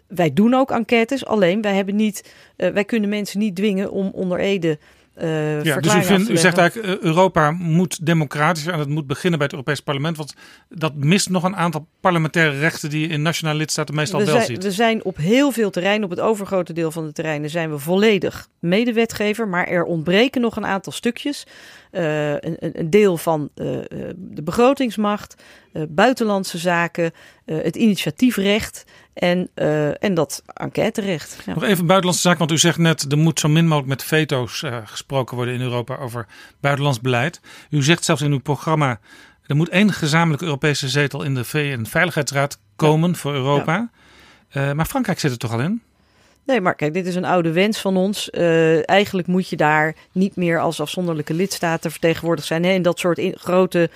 Wij 0.06 0.32
doen 0.32 0.54
ook 0.54 0.70
enquêtes, 0.70 1.26
alleen 1.26 1.62
wij, 1.62 1.74
hebben 1.74 1.96
niet, 1.96 2.34
uh, 2.56 2.68
wij 2.68 2.84
kunnen 2.84 3.08
mensen 3.08 3.38
niet 3.38 3.56
dwingen 3.56 3.90
om 3.90 4.10
onder 4.14 4.38
Ede 4.38 4.78
uh, 5.22 5.64
ja, 5.64 5.80
dus 5.80 5.94
u, 5.94 6.02
vindt, 6.02 6.30
u 6.30 6.36
zegt 6.36 6.58
eigenlijk, 6.58 7.02
Europa 7.02 7.50
moet 7.50 8.06
democratischer 8.06 8.72
en 8.72 8.78
het 8.78 8.88
moet 8.88 9.06
beginnen 9.06 9.38
bij 9.38 9.46
het 9.46 9.56
Europees 9.56 9.80
Parlement. 9.80 10.16
Want 10.16 10.34
dat 10.68 10.94
mist 10.94 11.30
nog 11.30 11.44
een 11.44 11.56
aantal 11.56 11.86
parlementaire 12.00 12.58
rechten 12.58 12.90
die 12.90 13.00
je 13.00 13.06
in 13.06 13.22
nationale 13.22 13.58
lidstaten 13.58 13.94
meestal 13.94 14.18
we 14.18 14.24
wel 14.24 14.34
zijn, 14.34 14.46
ziet. 14.46 14.62
We 14.62 14.70
zijn 14.70 15.04
op 15.04 15.16
heel 15.16 15.50
veel 15.50 15.70
terreinen, 15.70 16.04
op 16.04 16.10
het 16.10 16.20
overgrote 16.20 16.72
deel 16.72 16.90
van 16.90 17.06
de 17.06 17.12
terreinen, 17.12 17.50
zijn 17.50 17.70
we 17.70 17.78
volledig 17.78 18.48
medewetgever. 18.58 19.48
Maar 19.48 19.66
er 19.66 19.84
ontbreken 19.84 20.40
nog 20.40 20.56
een 20.56 20.66
aantal 20.66 20.92
stukjes. 20.92 21.46
Uh, 21.92 22.32
een, 22.32 22.56
een, 22.78 22.90
deel 22.90 23.16
van 23.16 23.50
uh, 23.54 23.78
de 24.16 24.42
begrotingsmacht, 24.42 25.42
uh, 25.72 25.82
buitenlandse 25.88 26.58
zaken, 26.58 27.12
het 27.44 27.76
initiatiefrecht 27.76 28.84
en, 29.12 29.50
en 29.98 30.14
dat 30.14 30.42
enquêterecht. 30.46 31.38
Ja. 31.46 31.54
Nog 31.54 31.62
even 31.62 31.86
buitenlandse 31.86 32.22
zaken, 32.22 32.38
want 32.38 32.50
u 32.50 32.58
zegt 32.58 32.78
net 32.78 33.12
er 33.12 33.18
moet 33.18 33.40
zo 33.40 33.48
min 33.48 33.64
mogelijk 33.64 33.88
met 33.88 34.04
veto's 34.04 34.64
gesproken 34.84 35.36
worden 35.36 35.54
in 35.54 35.60
Europa 35.60 35.96
over 35.96 36.26
buitenlands 36.60 37.00
beleid. 37.00 37.40
U 37.70 37.82
zegt 37.82 38.04
zelfs 38.04 38.22
in 38.22 38.32
uw 38.32 38.40
programma 38.40 39.00
er 39.46 39.56
moet 39.56 39.68
één 39.68 39.92
gezamenlijke 39.92 40.44
Europese 40.44 40.88
zetel 40.88 41.22
in 41.22 41.34
de 41.34 41.44
VN-veiligheidsraad 41.44 42.58
komen 42.76 43.10
ja. 43.10 43.16
voor 43.16 43.34
Europa. 43.34 43.90
Ja. 44.48 44.74
maar 44.74 44.86
Frankrijk 44.86 45.20
zit 45.20 45.30
er 45.30 45.38
toch 45.38 45.52
al 45.52 45.60
in? 45.60 45.82
Nee, 46.48 46.60
maar 46.60 46.74
kijk, 46.74 46.94
dit 46.94 47.06
is 47.06 47.14
een 47.14 47.24
oude 47.24 47.52
wens 47.52 47.80
van 47.80 47.96
ons. 47.96 48.28
Uh, 48.32 48.88
eigenlijk 48.88 49.28
moet 49.28 49.48
je 49.48 49.56
daar 49.56 49.94
niet 50.12 50.36
meer 50.36 50.60
als 50.60 50.80
afzonderlijke 50.80 51.34
lidstaten 51.34 51.90
vertegenwoordigd 51.90 52.46
zijn. 52.46 52.64
Hè? 52.64 52.72
In 52.72 52.82
dat 52.82 52.98
soort 52.98 53.20
grote 53.34 53.82
eh, 53.82 53.90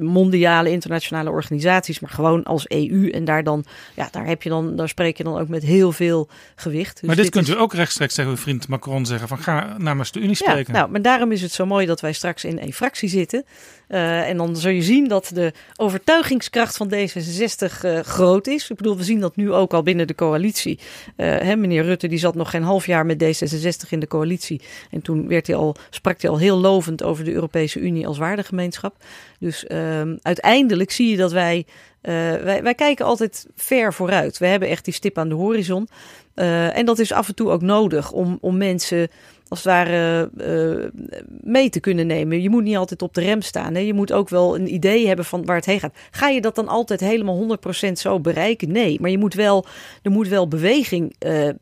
mondiale, 0.00 0.70
internationale 0.70 1.30
organisaties, 1.30 2.00
maar 2.00 2.10
gewoon 2.10 2.42
als 2.42 2.68
EU. 2.68 3.10
En 3.10 3.24
daar 3.24 3.44
dan, 3.44 3.64
ja, 3.96 4.08
daar 4.10 4.26
heb 4.26 4.42
je 4.42 4.48
dan, 4.48 4.76
daar 4.76 4.88
spreek 4.88 5.16
je 5.16 5.24
dan 5.24 5.38
ook 5.38 5.48
met 5.48 5.62
heel 5.62 5.92
veel 5.92 6.28
gewicht. 6.56 6.98
Dus 7.00 7.06
maar 7.06 7.16
dit, 7.16 7.30
kunt 7.30 7.48
is- 7.48 7.54
u 7.54 7.58
ook 7.58 7.74
rechtstreeks 7.74 8.14
tegen 8.14 8.30
uw 8.30 8.36
vriend 8.36 8.68
Macron 8.68 9.06
zeggen 9.06 9.28
van 9.28 9.38
ga 9.38 9.74
namens 9.78 10.12
de 10.12 10.18
Unie 10.18 10.36
ja, 10.38 10.50
spreken. 10.50 10.72
nou, 10.72 10.90
maar 10.90 11.02
daarom 11.02 11.32
is 11.32 11.42
het 11.42 11.52
zo 11.52 11.66
mooi 11.66 11.86
dat 11.86 12.00
wij 12.00 12.12
straks 12.12 12.44
in 12.44 12.58
één 12.58 12.72
fractie 12.72 13.08
zitten. 13.08 13.44
Eh, 13.88 14.28
en 14.28 14.36
dan 14.36 14.56
zul 14.56 14.70
je 14.70 14.82
zien 14.82 15.08
dat 15.08 15.30
de 15.34 15.52
overtuigingskracht 15.76 16.76
van 16.76 16.92
D66 16.94 17.84
eh, 17.84 18.00
groot 18.00 18.46
is. 18.46 18.70
Ik 18.70 18.76
bedoel, 18.76 18.96
we 18.96 19.02
zien 19.04 19.20
dat 19.20 19.36
nu 19.36 19.52
ook 19.52 19.72
al 19.72 19.82
binnen 19.82 20.06
de 20.06 20.14
coalitie. 20.14 20.78
Eh, 21.16 21.26
hè, 21.38 21.56
meneer 21.56 21.84
Rutte 21.84 22.08
die 22.08 22.18
zat 22.18 22.34
nog 22.34 22.50
geen 22.50 22.62
half 22.62 22.86
jaar 22.86 23.06
met 23.06 23.22
D66 23.24 23.88
in 23.88 24.00
de 24.00 24.06
coalitie. 24.06 24.60
En 24.90 25.02
toen 25.02 25.28
werd 25.28 25.46
hij 25.46 25.56
al, 25.56 25.76
sprak 25.90 26.20
hij 26.20 26.30
al 26.30 26.38
heel 26.38 26.58
lovend 26.58 27.02
over 27.02 27.24
de 27.24 27.32
Europese 27.32 27.80
Unie 27.80 28.06
als 28.06 28.18
waardegemeenschap. 28.18 28.89
Dus 29.38 29.66
ehm, 29.66 30.16
uiteindelijk 30.22 30.90
zie 30.90 31.10
je 31.10 31.16
dat 31.16 31.32
wij, 31.32 31.66
eh, 32.00 32.14
wij... 32.34 32.62
Wij 32.62 32.74
kijken 32.74 33.04
altijd 33.04 33.46
ver 33.56 33.94
vooruit. 33.94 34.38
We 34.38 34.46
hebben 34.46 34.68
echt 34.68 34.84
die 34.84 34.94
stip 34.94 35.18
aan 35.18 35.28
de 35.28 35.34
horizon. 35.34 35.88
Eh, 36.34 36.76
en 36.76 36.86
dat 36.86 36.98
is 36.98 37.12
af 37.12 37.28
en 37.28 37.34
toe 37.34 37.50
ook 37.50 37.62
nodig 37.62 38.12
om, 38.12 38.38
om 38.40 38.56
mensen 38.56 39.08
als 39.48 39.58
het 39.58 39.68
ware 39.68 40.30
eh, 40.36 41.02
mee 41.40 41.70
te 41.70 41.80
kunnen 41.80 42.06
nemen. 42.06 42.42
Je 42.42 42.50
moet 42.50 42.62
niet 42.62 42.76
altijd 42.76 43.02
op 43.02 43.14
de 43.14 43.20
rem 43.20 43.42
staan. 43.42 43.74
Hè? 43.74 43.80
Je 43.80 43.94
moet 43.94 44.12
ook 44.12 44.28
wel 44.28 44.54
een 44.54 44.74
idee 44.74 45.06
hebben 45.06 45.24
van 45.24 45.44
waar 45.44 45.56
het 45.56 45.66
heen 45.66 45.80
gaat. 45.80 45.96
Ga 46.10 46.28
je 46.28 46.40
dat 46.40 46.54
dan 46.54 46.68
altijd 46.68 47.00
helemaal 47.00 47.58
100% 47.88 47.92
zo 47.92 48.20
bereiken? 48.20 48.72
Nee, 48.72 49.00
maar 49.00 49.10
je 49.10 49.18
moet 49.18 49.34
wel, 49.34 49.64
er 50.02 50.10
moet 50.10 50.28
wel 50.28 50.48
beweging 50.48 51.14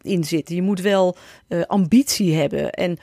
in 0.02 0.24
zitten. 0.24 0.54
Je 0.54 0.62
moet 0.62 0.80
wel 0.80 1.16
ambitie 1.66 2.34
hebben. 2.34 2.70
En, 2.72 2.98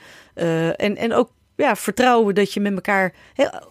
en, 0.76 0.96
en 0.96 1.12
ook 1.12 1.30
ja, 1.56 1.76
vertrouwen 1.76 2.34
dat 2.34 2.52
je 2.52 2.60
met 2.60 2.74
elkaar, 2.74 3.14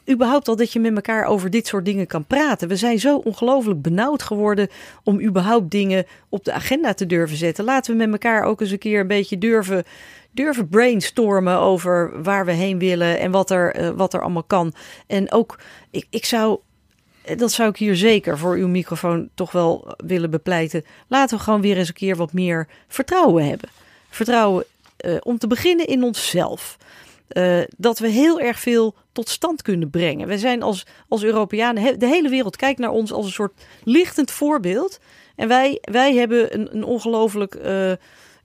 überhaupt 0.10 0.48
al 0.48 0.56
dat 0.56 0.74
je 0.74 0.80
met 0.80 0.96
elkaar 0.96 1.26
over 1.26 1.50
dit 1.50 1.68
soort 1.68 1.86
dingen 1.86 2.08
kan 2.08 2.26
praten. 2.26 2.68
We 2.68 2.76
zijn 2.76 3.00
zo 3.00 3.18
ongelooflijk 3.18 3.82
benauwd 3.82 4.24
geworden 4.24 4.68
om 5.04 5.22
überhaupt 5.22 5.72
dingen 5.72 6.06
op 6.30 6.46
de 6.46 6.52
agenda 6.52 6.94
te 6.94 7.06
durven 7.06 7.38
zetten. 7.38 7.66
Laten 7.66 7.92
we 7.92 7.98
met 7.98 8.12
elkaar 8.12 8.44
ook 8.44 8.62
eens 8.62 8.72
een 8.72 8.78
keer 8.78 9.00
een 9.00 9.08
beetje 9.08 9.38
durven, 9.38 9.84
durven 10.32 10.70
brainstormen 10.70 11.60
over 11.60 12.24
waar 12.24 12.46
we 12.46 12.52
heen 12.52 12.80
willen 12.80 13.20
en 13.20 13.32
wat 13.32 13.50
er, 13.50 13.76
eh, 13.76 13.90
wat 13.90 14.14
er 14.14 14.22
allemaal 14.22 14.44
kan. 14.44 14.74
En 15.08 15.32
ook, 15.32 15.60
ik, 15.92 16.08
ik 16.10 16.26
zou 16.26 16.60
eh, 17.26 17.38
dat 17.38 17.52
zou 17.52 17.70
ik 17.70 17.78
hier 17.78 17.96
zeker 17.96 18.38
voor 18.38 18.56
uw 18.56 18.68
microfoon 18.68 19.30
toch 19.34 19.52
wel 19.52 19.94
willen 19.98 20.30
bepleiten. 20.30 20.86
Laten 21.08 21.38
we 21.38 21.44
gewoon 21.44 21.62
weer 21.62 21.78
eens 21.78 21.88
een 21.88 21.94
keer 21.94 22.16
wat 22.16 22.34
meer 22.34 22.68
vertrouwen 22.88 23.48
hebben. 23.48 23.70
Vertrouwen 24.10 24.66
eh, 24.98 25.16
om 25.24 25.38
te 25.38 25.48
beginnen 25.48 25.88
in 25.88 26.04
onszelf. 26.04 26.78
Eh, 27.28 27.62
dat 27.78 28.00
we 28.00 28.08
heel 28.08 28.40
erg 28.40 28.60
veel 28.60 28.95
tot 29.12 29.30
stand 29.30 29.62
kunnen 29.62 29.90
brengen. 29.90 30.28
We 30.28 30.38
zijn 30.38 30.62
als, 30.64 30.86
als 31.08 31.24
Europeanen, 31.24 32.00
de 32.00 32.08
hele 32.08 32.30
wereld 32.30 32.56
kijkt 32.56 32.80
naar 32.80 32.90
ons 32.90 33.12
als 33.12 33.26
een 33.26 33.32
soort 33.32 33.66
lichtend 33.84 34.32
voorbeeld. 34.32 35.00
En 35.36 35.48
wij, 35.48 35.78
wij 35.82 36.14
hebben 36.14 36.54
een, 36.54 36.76
een 36.76 36.84
ongelooflijk 36.84 37.56
eh, 37.56 37.92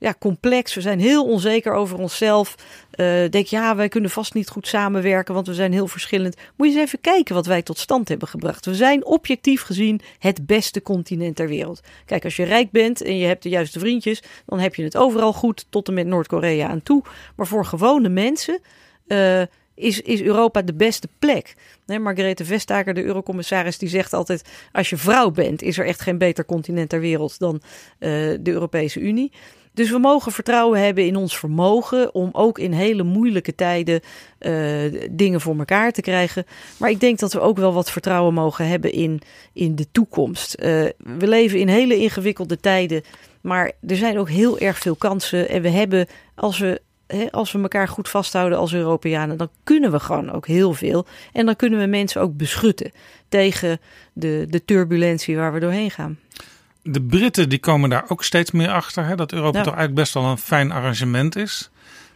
ja, 0.01 0.15
complex. 0.19 0.73
We 0.73 0.81
zijn 0.81 0.99
heel 0.99 1.25
onzeker 1.25 1.73
over 1.73 1.97
onszelf. 1.97 2.55
Eh, 2.91 3.29
denk, 3.29 3.45
ja, 3.45 3.75
wij 3.75 3.89
kunnen 3.89 4.09
vast 4.09 4.33
niet 4.33 4.49
goed 4.49 4.67
samenwerken, 4.67 5.33
want 5.33 5.47
we 5.47 5.53
zijn 5.53 5.71
heel 5.71 5.87
verschillend. 5.87 6.35
Moet 6.55 6.67
je 6.67 6.73
eens 6.73 6.87
even 6.87 7.01
kijken 7.01 7.35
wat 7.35 7.45
wij 7.45 7.61
tot 7.61 7.77
stand 7.77 8.07
hebben 8.07 8.27
gebracht. 8.27 8.65
We 8.65 8.75
zijn 8.75 9.05
objectief 9.05 9.61
gezien 9.61 10.01
het 10.19 10.45
beste 10.45 10.81
continent 10.81 11.35
ter 11.35 11.47
wereld. 11.47 11.81
Kijk, 12.05 12.23
als 12.23 12.35
je 12.35 12.43
rijk 12.43 12.71
bent 12.71 13.01
en 13.01 13.17
je 13.17 13.25
hebt 13.25 13.43
de 13.43 13.49
juiste 13.49 13.79
vriendjes, 13.79 14.23
dan 14.45 14.59
heb 14.59 14.75
je 14.75 14.83
het 14.83 14.97
overal 14.97 15.33
goed, 15.33 15.65
tot 15.69 15.87
en 15.87 15.93
met 15.93 16.07
Noord-Korea 16.07 16.67
aan 16.67 16.83
toe. 16.83 17.03
Maar 17.35 17.47
voor 17.47 17.65
gewone 17.65 18.09
mensen 18.09 18.59
eh, 19.07 19.41
is, 19.75 20.01
is 20.01 20.21
Europa 20.21 20.61
de 20.61 20.73
beste 20.73 21.07
plek. 21.19 21.55
Nee, 21.85 21.99
Margarethe 21.99 22.45
Vestager, 22.45 22.93
de 22.93 23.03
eurocommissaris, 23.03 23.77
die 23.77 23.89
zegt 23.89 24.13
altijd... 24.13 24.43
als 24.71 24.89
je 24.89 24.97
vrouw 24.97 25.31
bent, 25.31 25.61
is 25.61 25.77
er 25.77 25.85
echt 25.85 26.01
geen 26.01 26.17
beter 26.17 26.45
continent 26.45 26.89
ter 26.89 26.99
wereld 26.99 27.39
dan 27.39 27.61
eh, 27.99 28.09
de 28.39 28.51
Europese 28.51 28.99
Unie. 28.99 29.31
Dus 29.73 29.89
we 29.89 29.97
mogen 29.97 30.31
vertrouwen 30.31 30.79
hebben 30.79 31.05
in 31.05 31.15
ons 31.15 31.37
vermogen 31.37 32.13
om 32.13 32.29
ook 32.31 32.59
in 32.59 32.71
hele 32.71 33.03
moeilijke 33.03 33.55
tijden 33.55 34.01
eh, 34.37 34.53
dingen 35.11 35.41
voor 35.41 35.57
elkaar 35.57 35.91
te 35.91 36.01
krijgen. 36.01 36.45
Maar 36.77 36.89
ik 36.89 36.99
denk 36.99 37.19
dat 37.19 37.33
we 37.33 37.39
ook 37.39 37.57
wel 37.57 37.73
wat 37.73 37.91
vertrouwen 37.91 38.33
mogen 38.33 38.67
hebben 38.67 38.91
in, 38.91 39.21
in 39.53 39.75
de 39.75 39.87
toekomst. 39.91 40.53
Eh, 40.53 40.69
we 40.97 41.27
leven 41.27 41.59
in 41.59 41.67
hele 41.67 41.95
ingewikkelde 41.95 42.59
tijden, 42.59 43.03
maar 43.41 43.71
er 43.87 43.95
zijn 43.95 44.17
ook 44.17 44.29
heel 44.29 44.59
erg 44.59 44.77
veel 44.77 44.95
kansen. 44.95 45.49
En 45.49 45.61
we 45.61 45.69
hebben, 45.69 46.07
als 46.35 46.59
we 46.59 46.81
als 47.31 47.51
we 47.51 47.61
elkaar 47.61 47.87
goed 47.87 48.09
vasthouden 48.09 48.57
als 48.57 48.73
Europeanen, 48.73 49.37
dan 49.37 49.49
kunnen 49.63 49.91
we 49.91 49.99
gewoon 49.99 50.31
ook 50.31 50.47
heel 50.47 50.73
veel. 50.73 51.05
En 51.33 51.45
dan 51.45 51.55
kunnen 51.55 51.79
we 51.79 51.85
mensen 51.85 52.21
ook 52.21 52.37
beschutten 52.37 52.91
tegen 53.29 53.79
de, 54.13 54.45
de 54.49 54.65
turbulentie 54.65 55.35
waar 55.35 55.53
we 55.53 55.59
doorheen 55.59 55.91
gaan. 55.91 56.19
De 56.83 57.01
Britten 57.01 57.49
die 57.49 57.59
komen 57.59 57.89
daar 57.89 58.05
ook 58.07 58.23
steeds 58.23 58.51
meer 58.51 58.69
achter. 58.69 59.05
Hè, 59.05 59.15
dat 59.15 59.31
Europa 59.31 59.57
Ja. 59.57 59.63
toch 59.63 59.73
eigenlijk 59.75 60.03
best 60.03 60.13
wel 60.13 60.23
een 60.25 60.37
fijn 60.37 60.71
arrangement 60.71 61.35
is. 61.35 61.69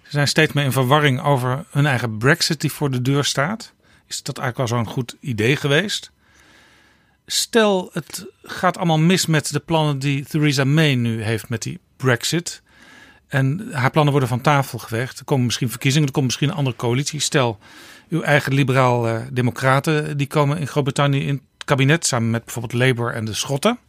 Ze 0.04 0.12
zijn 0.12 0.28
steeds 0.28 0.54
meer 0.54 0.64
in 0.64 0.72
verwarring 0.72 1.22
over 1.24 1.66
hun 1.70 1.86
eigen 1.86 2.18
brexit 2.18 2.62
die 2.62 2.72
voor 2.72 2.92
de 2.92 3.02
deur 3.02 3.24
staat. 3.24 3.74
Is 4.08 4.24
dat 4.24 4.38
eigenlijk 4.38 4.70
wel 4.70 4.80
zo'n 4.80 4.94
goed 4.94 5.16
idee 5.20 5.56
geweest? 5.56 6.12
Stel, 7.26 7.90
het 7.94 8.26
gaat 8.44 8.78
allemaal 8.78 9.00
mis 9.00 9.26
met 9.26 9.52
de 9.52 9.60
plannen 9.60 10.00
die 10.00 10.26
Theresa 10.26 10.64
May 10.64 10.96
nu 10.96 11.24
heeft 11.24 11.50
met 11.50 11.62
die 11.62 11.80
brexit. 11.98 12.62
En 13.28 13.70
haar 13.72 13.92
plannen 13.92 14.12
worden 14.12 14.30
van 14.30 14.42
tafel 14.42 14.80
geveegd. 14.80 15.20
Er 15.20 15.26
komen 15.26 15.46
misschien 15.46 15.70
verkiezingen, 15.70 16.08
er 16.08 16.14
komt 16.14 16.26
misschien 16.26 16.50
een 16.50 16.56
andere 16.56 16.76
coalitie. 16.76 17.20
Stel, 17.20 17.60
uw 18.10 18.22
eigen 18.22 18.54
liberaal-democraten 18.54 20.18
die 20.18 20.28
komen 20.28 20.58
in 20.58 20.68
Groot-Brittannië 20.68 21.28
in 21.28 21.34
het 21.58 21.66
kabinet 21.66 22.06
samen 22.06 22.30
met 22.30 22.44
bijvoorbeeld 22.44 22.74
Labour 22.74 23.14
en 23.14 23.26
de 23.26 23.34
Schotten. 23.34 23.80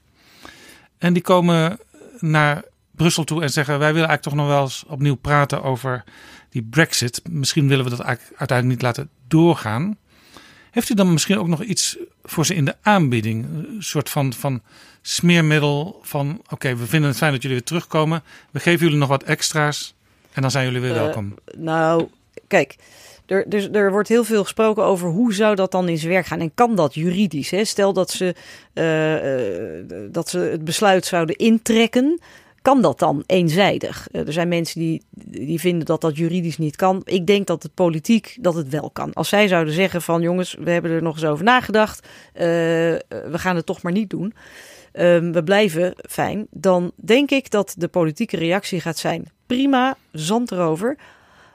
En 0.99 1.13
die 1.13 1.23
komen 1.23 1.79
naar 2.19 2.63
Brussel 2.91 3.25
toe 3.25 3.43
en 3.43 3.51
zeggen: 3.51 3.79
Wij 3.79 3.93
willen 3.93 4.09
eigenlijk 4.09 4.23
toch 4.23 4.47
nog 4.47 4.55
wel 4.57 4.63
eens 4.63 4.85
opnieuw 4.87 5.15
praten 5.15 5.63
over 5.63 6.05
die 6.51 6.63
Brexit. 6.63 7.21
Misschien 7.31 7.69
willen 7.69 7.85
we 7.85 7.91
dat 7.91 8.01
eigenlijk 8.01 8.39
uiteindelijk 8.39 8.79
niet 8.79 8.87
laten 8.87 9.11
doorgaan. 9.29 9.97
Heeft 10.71 10.91
u 10.91 10.95
dan 10.95 11.13
misschien 11.13 11.39
ook 11.39 11.47
nog 11.49 11.63
iets 11.63 11.97
voor 12.25 12.47
ze 12.47 12.55
in 12.55 12.65
de 12.65 12.75
aanbieding? 12.83 13.45
Een 13.45 13.77
soort 13.83 14.11
van, 14.11 14.33
van 14.33 14.63
smeermiddel 15.03 16.01
van: 16.03 16.43
Oké, 16.49 16.77
we 16.77 16.87
vinden 16.87 17.09
het 17.09 17.19
fijn 17.19 17.33
dat 17.33 17.43
jullie 17.43 17.57
weer 17.57 17.67
terugkomen. 17.67 18.23
We 18.51 18.61
geven 18.61 18.85
jullie 18.85 18.99
nog 19.01 19.09
wat 19.09 19.23
extra's 19.23 19.95
en 20.33 20.43
dan 20.43 20.51
zijn 20.51 20.65
jullie 20.65 20.81
weer 20.81 20.91
Eh, 20.97 20.97
welkom. 20.97 21.35
nou, 21.57 22.09
kijk. 22.49 22.77
Er, 23.27 23.45
dus, 23.49 23.69
er 23.73 23.91
wordt 23.91 24.09
heel 24.09 24.25
veel 24.25 24.43
gesproken 24.43 24.85
over 24.85 25.09
hoe 25.09 25.35
zou 25.35 25.55
dat 25.55 25.71
dan 25.71 25.89
in 25.89 25.99
zijn 25.99 26.13
werk 26.13 26.27
gaan 26.27 26.41
en 26.41 26.55
kan 26.55 26.75
dat 26.75 26.95
juridisch? 26.95 27.51
Hè? 27.51 27.65
Stel 27.65 27.93
dat 27.93 28.11
ze, 28.11 28.35
eh, 28.73 29.79
eh, 29.79 29.85
dat 30.11 30.29
ze 30.29 30.39
het 30.39 30.65
besluit 30.65 31.05
zouden 31.05 31.37
intrekken, 31.37 32.21
kan 32.63 32.83
dat 32.83 32.99
dan 32.99 33.23
eenzijdig? 33.27 34.09
Eh, 34.13 34.27
er 34.27 34.33
zijn 34.33 34.49
mensen 34.49 34.81
die, 34.81 35.03
die 35.27 35.61
vinden 35.61 35.87
dat 35.87 36.01
dat 36.01 36.17
juridisch 36.17 36.59
niet 36.59 36.77
kan. 36.77 37.03
Ik 37.05 37.27
denk 37.27 37.47
dat 37.47 37.63
het 37.63 37.75
politiek 37.75 38.37
dat 38.41 38.55
het 38.55 38.69
wel 38.69 38.91
kan. 38.91 39.13
Als 39.13 39.29
zij 39.29 39.49
zouden 39.49 39.75
zeggen 39.75 40.03
van 40.03 40.23
jongens, 40.23 40.57
we 40.59 40.71
hebben 40.71 40.91
er 40.91 41.03
nog 41.03 41.15
eens 41.15 41.25
over 41.25 41.45
nagedacht, 41.45 42.07
we 42.33 43.03
gaan 43.31 43.57
het 43.57 43.67
toch 43.67 43.83
maar 43.83 43.93
niet 43.93 44.11
doen. 44.11 44.35
Ehm, 44.97 45.33
we 45.33 45.45
blijven 45.45 45.95
fijn. 46.09 46.47
Dan 46.51 46.93
denk 46.95 47.31
ik 47.31 47.51
dat 47.51 47.75
de 47.79 47.89
politieke 47.89 48.37
reactie 48.37 48.81
gaat 48.81 48.99
zijn: 48.99 49.31
prima, 49.47 49.97
zand 50.13 50.51
erover. 50.51 50.97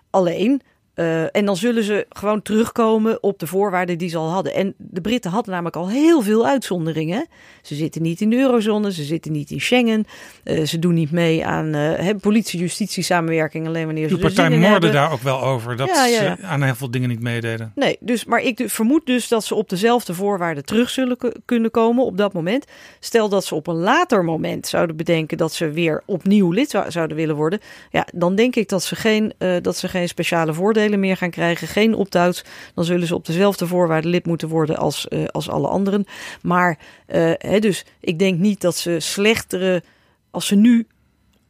Alleen, 0.10 0.62
eh, 0.94 1.36
en 1.36 1.46
dan 1.46 1.58
zullen 1.58 1.84
ze 1.84 2.06
gewoon 2.10 2.42
terugkomen 2.42 3.24
op 3.24 3.40
de 3.40 3.48
voorwaarden 3.48 3.98
die 3.98 4.10
ze 4.10 4.18
al 4.18 4.30
hadden. 4.30 4.54
En 4.54 4.74
de 4.78 5.02
Britten 5.02 5.32
hadden 5.32 5.52
namelijk 5.52 5.76
al 5.76 5.90
heel 5.90 6.22
veel 6.22 6.46
uitzonderingen. 6.48 7.28
Ze 7.62 7.76
zitten 7.76 8.02
niet 8.02 8.22
in 8.22 8.30
de 8.30 8.36
eurozone, 8.38 8.92
ze 8.94 9.04
zitten 9.04 9.32
niet 9.32 9.52
in 9.52 9.62
Schengen. 9.62 10.06
eh, 10.44 10.64
ze 10.66 10.80
doen 10.80 10.94
niet 10.94 11.12
mee 11.12 11.46
aan 11.46 11.74
eh, 11.74 12.16
politie-justitie 12.22 13.04
samenwerking 13.04 13.68
alleen 13.68 13.86
wanneer 13.86 14.08
ze 14.10 14.16
er 14.16 14.22
partij 14.22 14.50
moorde 14.58 14.90
daar 14.90 15.12
ook 15.12 15.22
wel 15.22 15.42
over 15.42 15.76
dat 15.78 15.88
Ja, 15.88 16.06
ja, 16.06 16.22
ja. 16.22 16.36
ze 16.36 16.44
aan 16.44 16.64
heel 16.64 16.76
veel 16.76 16.92
dingen 16.92 17.10
niet 17.10 17.22
meededen. 17.22 17.72
Nee, 17.76 17.98
dus, 18.00 18.26
maar 18.26 18.42
ik 18.42 18.64
vermoed 18.66 19.06
dus 19.06 19.28
dat 19.28 19.44
ze 19.44 19.56
op 19.56 19.70
dezelfde 19.70 20.14
voorwaarden 20.14 20.66
terug 20.66 20.90
zullen 20.90 21.18
ku- 21.18 21.32
kunnen 21.46 21.72
komen 21.72 22.06
op 22.06 22.18
dat 22.18 22.34
moment. 22.34 22.66
Stel 23.00 23.30
dat 23.30 23.46
ze 23.46 23.56
op 23.56 23.68
een 23.68 23.76
later 23.76 24.24
moment 24.24 24.68
zouden 24.68 24.96
bedenken 24.96 25.38
dat 25.38 25.54
ze 25.54 25.70
weer 25.72 26.04
opnieuw 26.06 26.52
lid 26.52 26.70
zou- 26.70 26.92
zouden 26.92 27.18
willen 27.18 27.36
worden. 27.36 27.60
Ja, 27.90 28.08
dan 28.14 28.36
denk 28.36 28.56
ik 28.56 28.70
dat 28.70 28.84
ze 28.84 28.96
geen, 28.96 29.34
dat 29.62 29.78
ze 29.78 29.88
geen 29.88 30.08
speciale 30.08 30.54
voordelen 30.54 30.81
meer 30.90 31.18
gaan 31.18 31.30
krijgen. 31.30 31.68
Geen 31.68 31.94
opt-outs. 31.94 32.44
Dan 32.76 32.86
zullen 32.86 33.08
ze 33.08 33.16
op 33.16 33.26
dezelfde 33.26 33.68
voorwaarden 33.68 34.12
lid 34.12 34.26
moeten 34.26 34.48
worden 34.48 34.78
als, 34.78 35.08
eh, 35.08 35.26
als 35.26 35.50
alle 35.50 35.68
anderen. 35.68 36.06
Maar 36.42 36.78
eh, 37.06 37.32
hè, 37.38 37.60
dus 37.60 37.86
ik 38.00 38.20
denk 38.20 38.40
niet 38.40 38.62
dat 38.62 38.78
ze 38.78 39.00
slechtere, 39.00 39.84
als 40.32 40.48
ze 40.48 40.56
nu 40.56 40.88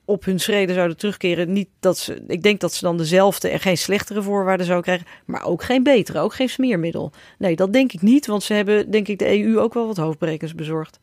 op 0.06 0.26
hun 0.26 0.40
schreden 0.40 0.76
zouden 0.76 0.98
terugkeren. 0.98 1.54
Niet 1.54 1.70
dat 1.80 1.98
ze, 1.98 2.24
ik 2.28 2.44
denk 2.44 2.60
dat 2.60 2.74
ze 2.74 2.84
dan 2.84 2.98
dezelfde 2.98 3.50
en 3.50 3.60
geen 3.60 3.78
slechtere 3.78 4.22
voorwaarden 4.22 4.66
zouden 4.66 4.86
krijgen, 4.86 5.08
maar 5.26 5.44
ook 5.46 5.64
geen 5.64 5.84
betere, 5.84 6.20
ook 6.20 6.34
geen 6.34 6.50
smeermiddel. 6.50 7.12
Nee, 7.38 7.56
dat 7.56 7.74
denk 7.74 7.92
ik 7.92 8.02
niet, 8.02 8.26
want 8.28 8.44
ze 8.44 8.54
hebben, 8.54 8.92
denk 8.92 9.08
ik, 9.08 9.20
de 9.20 9.40
EU 9.40 9.60
ook 9.60 9.74
wel 9.74 9.88
wat 9.88 9.98
hoofdbrekers 9.98 10.56
bezorgd. 10.56 11.00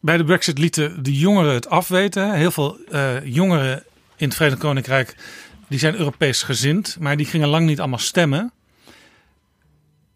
Bij 0.00 0.16
de 0.16 0.24
Brexit 0.24 0.58
lieten 0.58 1.02
de 1.02 1.18
jongeren 1.18 1.54
het 1.54 1.68
afweten. 1.68 2.34
Heel 2.34 2.50
veel 2.50 2.76
eh, 2.90 3.24
jongeren 3.24 3.84
in 4.16 4.26
het 4.26 4.36
Verenigd 4.36 4.60
Koninkrijk 4.60 5.16
die 5.72 5.80
zijn 5.80 5.96
Europees 5.96 6.42
gezind, 6.42 6.96
maar 7.00 7.16
die 7.16 7.26
gingen 7.26 7.48
lang 7.48 7.66
niet 7.66 7.80
allemaal 7.80 7.98
stemmen. 7.98 8.52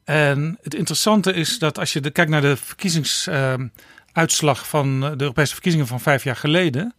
En 0.05 0.59
het 0.63 0.75
interessante 0.75 1.33
is 1.33 1.59
dat 1.59 1.79
als 1.79 1.93
je 1.93 2.01
de, 2.01 2.11
kijkt 2.11 2.31
naar 2.31 2.41
de 2.41 2.57
verkiezingsuitslag 2.57 4.69
van 4.69 5.01
de 5.01 5.17
Europese 5.19 5.53
verkiezingen 5.53 5.87
van 5.87 6.01
vijf 6.01 6.25
jaar 6.25 6.37
geleden, 6.37 6.95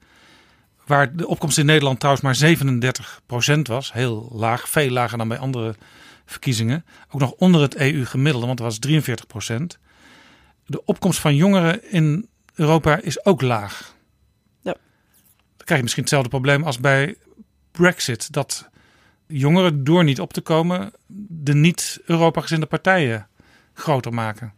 waar 0.86 1.16
de 1.16 1.28
opkomst 1.28 1.58
in 1.58 1.66
Nederland 1.66 2.00
trouwens 2.00 2.26
maar 2.26 2.38
37% 3.58 3.60
was, 3.62 3.94
heel 3.94 4.30
laag, 4.34 4.70
veel 4.70 4.90
lager 4.90 5.18
dan 5.18 5.28
bij 5.28 5.38
andere 5.38 5.76
verkiezingen, 6.26 6.86
ook 7.10 7.20
nog 7.20 7.32
onder 7.32 7.62
het 7.62 7.76
EU-gemiddelde, 7.76 8.48
want 8.48 8.60
het 8.60 8.68
was 8.68 8.80
43% 9.48 9.52
De 10.66 10.86
opkomst 10.86 11.20
van 11.20 11.36
jongeren 11.36 11.92
in 11.92 12.30
Europa 12.54 13.02
is 13.02 13.26
ook 13.26 13.42
laag. 13.42 13.96
Ja. 14.62 14.76
Dan 15.58 15.66
krijg 15.66 15.78
je 15.78 15.82
misschien 15.82 16.04
hetzelfde 16.04 16.30
probleem 16.30 16.64
als 16.64 16.80
bij 16.80 17.16
Brexit, 17.78 18.34
dat 18.34 18.70
jongeren 19.28 19.84
door 19.84 20.04
niet 20.04 20.20
op 20.20 20.34
te 20.34 20.42
komen 20.42 20.92
de 21.28 21.54
niet-Europa-gezinde 21.54 22.66
partijen 22.66 23.28
groter 23.74 24.14
maken. 24.14 24.54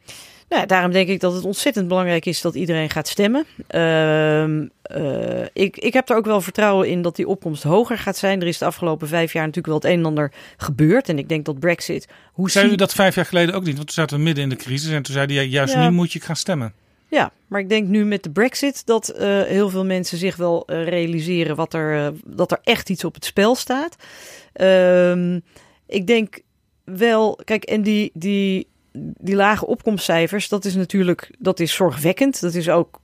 Nou, 0.50 0.66
daarom 0.66 0.92
denk 0.92 1.08
ik 1.08 1.20
dat 1.20 1.34
het 1.34 1.46
ontzettend 1.46 1.88
belangrijk 1.88 2.26
is 2.26 2.42
dat 2.42 2.56
iedereen 2.56 2.90
gaat 2.90 3.08
stemmen. 3.08 3.46
Uh, 3.70 4.44
uh, 4.44 5.46
ik, 5.54 5.78
ik 5.78 5.94
heb 5.94 6.10
er 6.10 6.16
ook 6.16 6.26
wel 6.26 6.42
vertrouwen 6.42 6.90
in 6.90 7.02
dat 7.02 7.16
die 7.16 7.28
opkomst 7.28 7.64
hoger 7.64 7.98
gaat 7.98 8.18
zijn. 8.18 8.42
Er 8.42 8.48
is 8.48 8.58
de 8.58 8.66
afgelopen 8.66 9.08
vijf 9.08 9.34
jaar 9.34 9.46
natuurlijk 9.46 9.68
wel 9.68 9.76
het 9.76 9.86
een 9.86 10.00
en 10.00 10.06
ander 10.06 10.32
gebeurd. 10.58 11.10
En 11.10 11.18
ik 11.18 11.30
denk 11.30 11.46
dat 11.46 11.60
Brexit. 11.60 12.08
Hoe 12.34 12.50
zei 12.50 12.72
u 12.72 12.76
dat 12.76 12.94
vijf 12.94 13.16
jaar 13.16 13.26
geleden 13.26 13.56
ook 13.56 13.64
niet? 13.64 13.76
Want 13.76 13.88
toen 13.88 13.96
zaten 13.96 14.18
we 14.18 14.24
midden 14.24 14.44
in 14.44 14.50
de 14.50 14.56
crisis 14.56 14.92
en 14.92 15.02
toen 15.02 15.14
zeiden 15.14 15.36
jij 15.36 15.48
juist 15.48 15.74
ja. 15.74 15.84
nu 15.84 15.96
moet 15.96 16.14
je 16.14 16.20
gaan 16.20 16.36
stemmen. 16.36 16.74
Ja, 17.10 17.32
maar 17.48 17.60
ik 17.60 17.70
denk 17.70 17.88
nu 17.88 18.06
met 18.06 18.24
de 18.24 18.32
Brexit 18.32 18.86
dat 18.86 19.14
uh, 19.16 19.20
heel 19.42 19.70
veel 19.70 19.86
mensen 19.86 20.18
zich 20.18 20.36
wel 20.36 20.64
uh, 20.68 20.84
realiseren 20.84 21.56
wat 21.56 21.74
er, 21.74 22.14
dat 22.26 22.52
er 22.52 22.60
echt 22.64 22.90
iets 22.90 23.04
op 23.04 23.14
het 23.14 23.26
spel 23.26 23.56
staat. 23.56 23.96
Ehm, 24.54 25.40
ik 25.88 26.08
denk 26.08 26.40
wel, 26.84 27.40
kijk, 27.44 27.64
en 27.64 27.82
die, 27.82 28.12
die, 28.14 28.68
die 28.98 29.36
lage 29.36 29.66
opkomstcijfers, 29.66 30.50
dat 30.50 30.66
is 30.66 30.76
natuurlijk 30.76 31.36
dat 31.40 31.60
is 31.60 31.74
zorgwekkend. 31.74 32.42
Dat 32.42 32.54
is 32.54 32.70
ook 32.70 33.00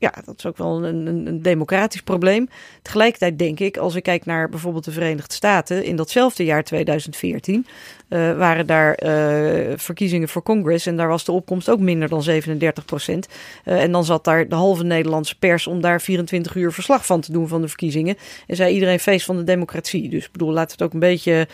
ja, 0.00 0.12
dat 0.24 0.34
is 0.38 0.46
ook 0.46 0.56
wel 0.56 0.84
een, 0.84 1.06
een, 1.06 1.26
een, 1.26 1.42
democratisch 1.42 2.02
probleem. 2.02 2.48
Tegelijkertijd 2.82 3.38
denk 3.38 3.60
ik, 3.60 3.76
als 3.76 3.94
ik 3.94 4.02
kijk 4.02 4.24
naar 4.24 4.48
bijvoorbeeld 4.48 4.84
de 4.84 4.92
Verenigde 4.92 5.34
Staten, 5.34 5.84
in 5.84 5.96
datzelfde 5.96 6.44
jaar 6.44 6.64
2014 6.64 7.66
uh, 8.10 8.36
waren 8.36 8.66
daar 8.66 9.02
uh, 9.02 9.72
verkiezingen 9.76 10.28
voor 10.28 10.42
Congress 10.42 10.86
en 10.86 10.96
daar 10.96 11.08
was 11.08 11.24
de 11.24 11.32
opkomst 11.32 11.68
ook 11.68 11.80
minder 11.80 12.08
dan 12.08 12.22
37 12.22 12.84
procent. 12.84 13.28
Uh, 13.64 13.82
en 13.82 13.92
dan 13.92 14.04
zat 14.04 14.24
daar 14.24 14.48
de 14.48 14.54
halve 14.54 14.84
Nederlandse 14.84 15.38
pers 15.38 15.66
om 15.66 15.80
daar 15.80 16.00
24 16.00 16.54
uur 16.54 16.72
verslag 16.72 17.06
van 17.06 17.20
te 17.20 17.32
doen 17.32 17.48
van 17.48 17.60
de 17.60 17.68
verkiezingen. 17.68 18.16
En 18.46 18.56
zei 18.56 18.74
iedereen 18.74 19.00
feest 19.00 19.24
van 19.24 19.36
de 19.36 19.44
democratie. 19.44 20.08
Dus 20.08 20.24
ik 20.24 20.32
bedoel, 20.32 20.54
we 20.54 20.60
het 20.60 20.82
ook 20.82 20.92
een 20.92 20.98
beetje 20.98 21.48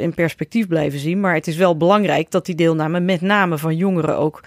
in 0.00 0.14
perspectief 0.14 0.66
blijven 0.68 0.98
zien. 0.98 1.20
Maar 1.20 1.34
het 1.34 1.46
is 1.46 1.56
wel 1.56 1.76
belangrijk 1.76 2.30
dat 2.30 2.46
die 2.46 2.54
deelname 2.54 3.00
met 3.00 3.20
name 3.20 3.58
van 3.58 3.76
jongeren 3.76 4.16
ook 4.16 4.42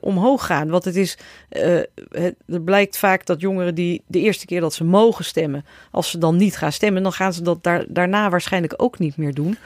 omhoog 0.00 0.46
gaan. 0.46 0.68
Want 0.68 0.84
het 0.84 0.96
is, 0.96 1.18
het, 1.48 2.34
er 2.46 2.60
blijkt 2.60 2.98
vaak 2.98 3.26
dat 3.26 3.40
jongeren 3.40 3.74
die 3.74 4.02
de 4.06 4.20
eerste 4.20 4.46
keer 4.46 4.60
dat 4.60 4.74
ze 4.74 4.84
mogen 4.84 5.24
stemmen, 5.24 5.64
als 5.90 6.10
ze 6.10 6.18
dan 6.18 6.36
niet 6.36 6.56
gaan 6.56 6.72
stemmen, 6.72 7.02
dan 7.02 7.12
gaan 7.12 7.32
ze 7.32 7.42
dat 7.42 7.62
daar, 7.62 7.84
daarna 7.88 8.30
waarschijnlijk 8.30 8.74
ook 8.76 8.98
niet 8.98 9.16
meer 9.16 9.34
doen. 9.34 9.56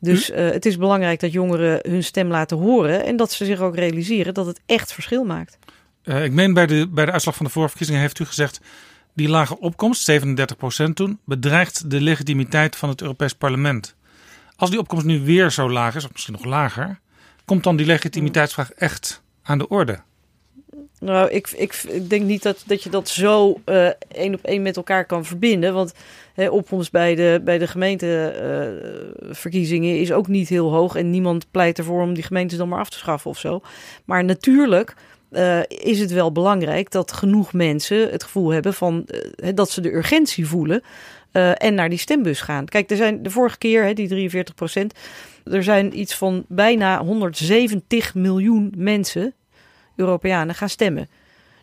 Dus 0.00 0.30
uh, 0.30 0.36
het 0.36 0.66
is 0.66 0.76
belangrijk 0.76 1.20
dat 1.20 1.32
jongeren 1.32 1.78
hun 1.88 2.04
stem 2.04 2.28
laten 2.28 2.56
horen 2.56 3.04
en 3.04 3.16
dat 3.16 3.32
ze 3.32 3.44
zich 3.44 3.60
ook 3.60 3.74
realiseren 3.74 4.34
dat 4.34 4.46
het 4.46 4.60
echt 4.66 4.92
verschil 4.92 5.24
maakt. 5.24 5.58
Uh, 6.04 6.24
ik 6.24 6.32
meen 6.32 6.54
bij 6.54 6.66
de, 6.66 6.88
bij 6.88 7.04
de 7.04 7.12
uitslag 7.12 7.36
van 7.36 7.46
de 7.46 7.52
vorige 7.52 7.70
verkiezingen 7.70 8.02
heeft 8.02 8.18
u 8.18 8.24
gezegd 8.24 8.60
die 9.14 9.28
lage 9.28 9.58
opkomst, 9.58 10.10
37% 10.10 10.14
toen, 10.94 11.20
bedreigt 11.24 11.90
de 11.90 12.00
legitimiteit 12.00 12.76
van 12.76 12.88
het 12.88 13.00
Europees 13.00 13.34
Parlement. 13.34 13.96
Als 14.56 14.70
die 14.70 14.78
opkomst 14.78 15.04
nu 15.04 15.20
weer 15.20 15.50
zo 15.50 15.70
laag 15.70 15.94
is, 15.94 16.04
of 16.04 16.12
misschien 16.12 16.34
nog 16.34 16.44
lager, 16.44 17.00
komt 17.44 17.64
dan 17.64 17.76
die 17.76 17.86
legitimiteitsvraag 17.86 18.72
echt 18.72 19.22
aan 19.42 19.58
de 19.58 19.68
orde? 19.68 20.00
Nou, 21.00 21.30
ik, 21.30 21.50
ik, 21.50 21.84
denk 22.08 22.24
niet 22.24 22.42
dat, 22.42 22.62
dat 22.66 22.82
je 22.82 22.90
dat 22.90 23.08
zo 23.08 23.60
uh, 23.66 23.88
één 24.08 24.34
op 24.34 24.44
één 24.44 24.62
met 24.62 24.76
elkaar 24.76 25.04
kan 25.04 25.24
verbinden. 25.24 25.74
Want 25.74 25.94
hè, 26.34 26.48
opkomst 26.48 26.90
bij 26.90 27.14
de, 27.14 27.40
bij 27.44 27.58
de 27.58 27.66
gemeenteverkiezingen 27.66 29.94
uh, 29.94 30.00
is 30.00 30.12
ook 30.12 30.28
niet 30.28 30.48
heel 30.48 30.70
hoog. 30.70 30.96
En 30.96 31.10
niemand 31.10 31.50
pleit 31.50 31.78
ervoor 31.78 32.02
om 32.02 32.14
die 32.14 32.22
gemeentes 32.22 32.58
dan 32.58 32.68
maar 32.68 32.80
af 32.80 32.90
te 32.90 32.98
schaffen 32.98 33.30
of 33.30 33.38
zo. 33.38 33.60
Maar 34.04 34.24
natuurlijk 34.24 34.94
uh, 35.32 35.60
is 35.68 36.00
het 36.00 36.12
wel 36.12 36.32
belangrijk 36.32 36.90
dat 36.90 37.12
genoeg 37.12 37.52
mensen 37.52 38.10
het 38.10 38.22
gevoel 38.22 38.50
hebben 38.50 38.74
van 38.74 39.06
dat 39.54 39.70
ze 39.70 39.80
de 39.80 39.94
urgentie 39.94 40.46
voelen. 40.46 40.82
en 41.54 41.74
naar 41.74 41.88
die 41.88 41.98
stembus 41.98 42.40
gaan. 42.40 42.64
Kijk, 42.64 42.90
er 42.90 42.96
zijn 42.96 43.22
de 43.22 43.30
vorige 43.30 43.58
keer, 43.58 43.84
hè, 43.84 43.92
die 43.92 44.08
43 44.08 44.54
procent. 44.54 44.94
Er 45.44 45.62
zijn 45.62 45.98
iets 45.98 46.14
van 46.14 46.44
bijna 46.48 47.04
170 47.04 48.14
miljoen 48.14 48.72
mensen 48.76 49.34
Europeanen 49.98 50.54
gaan 50.54 50.68
stemmen. 50.68 51.08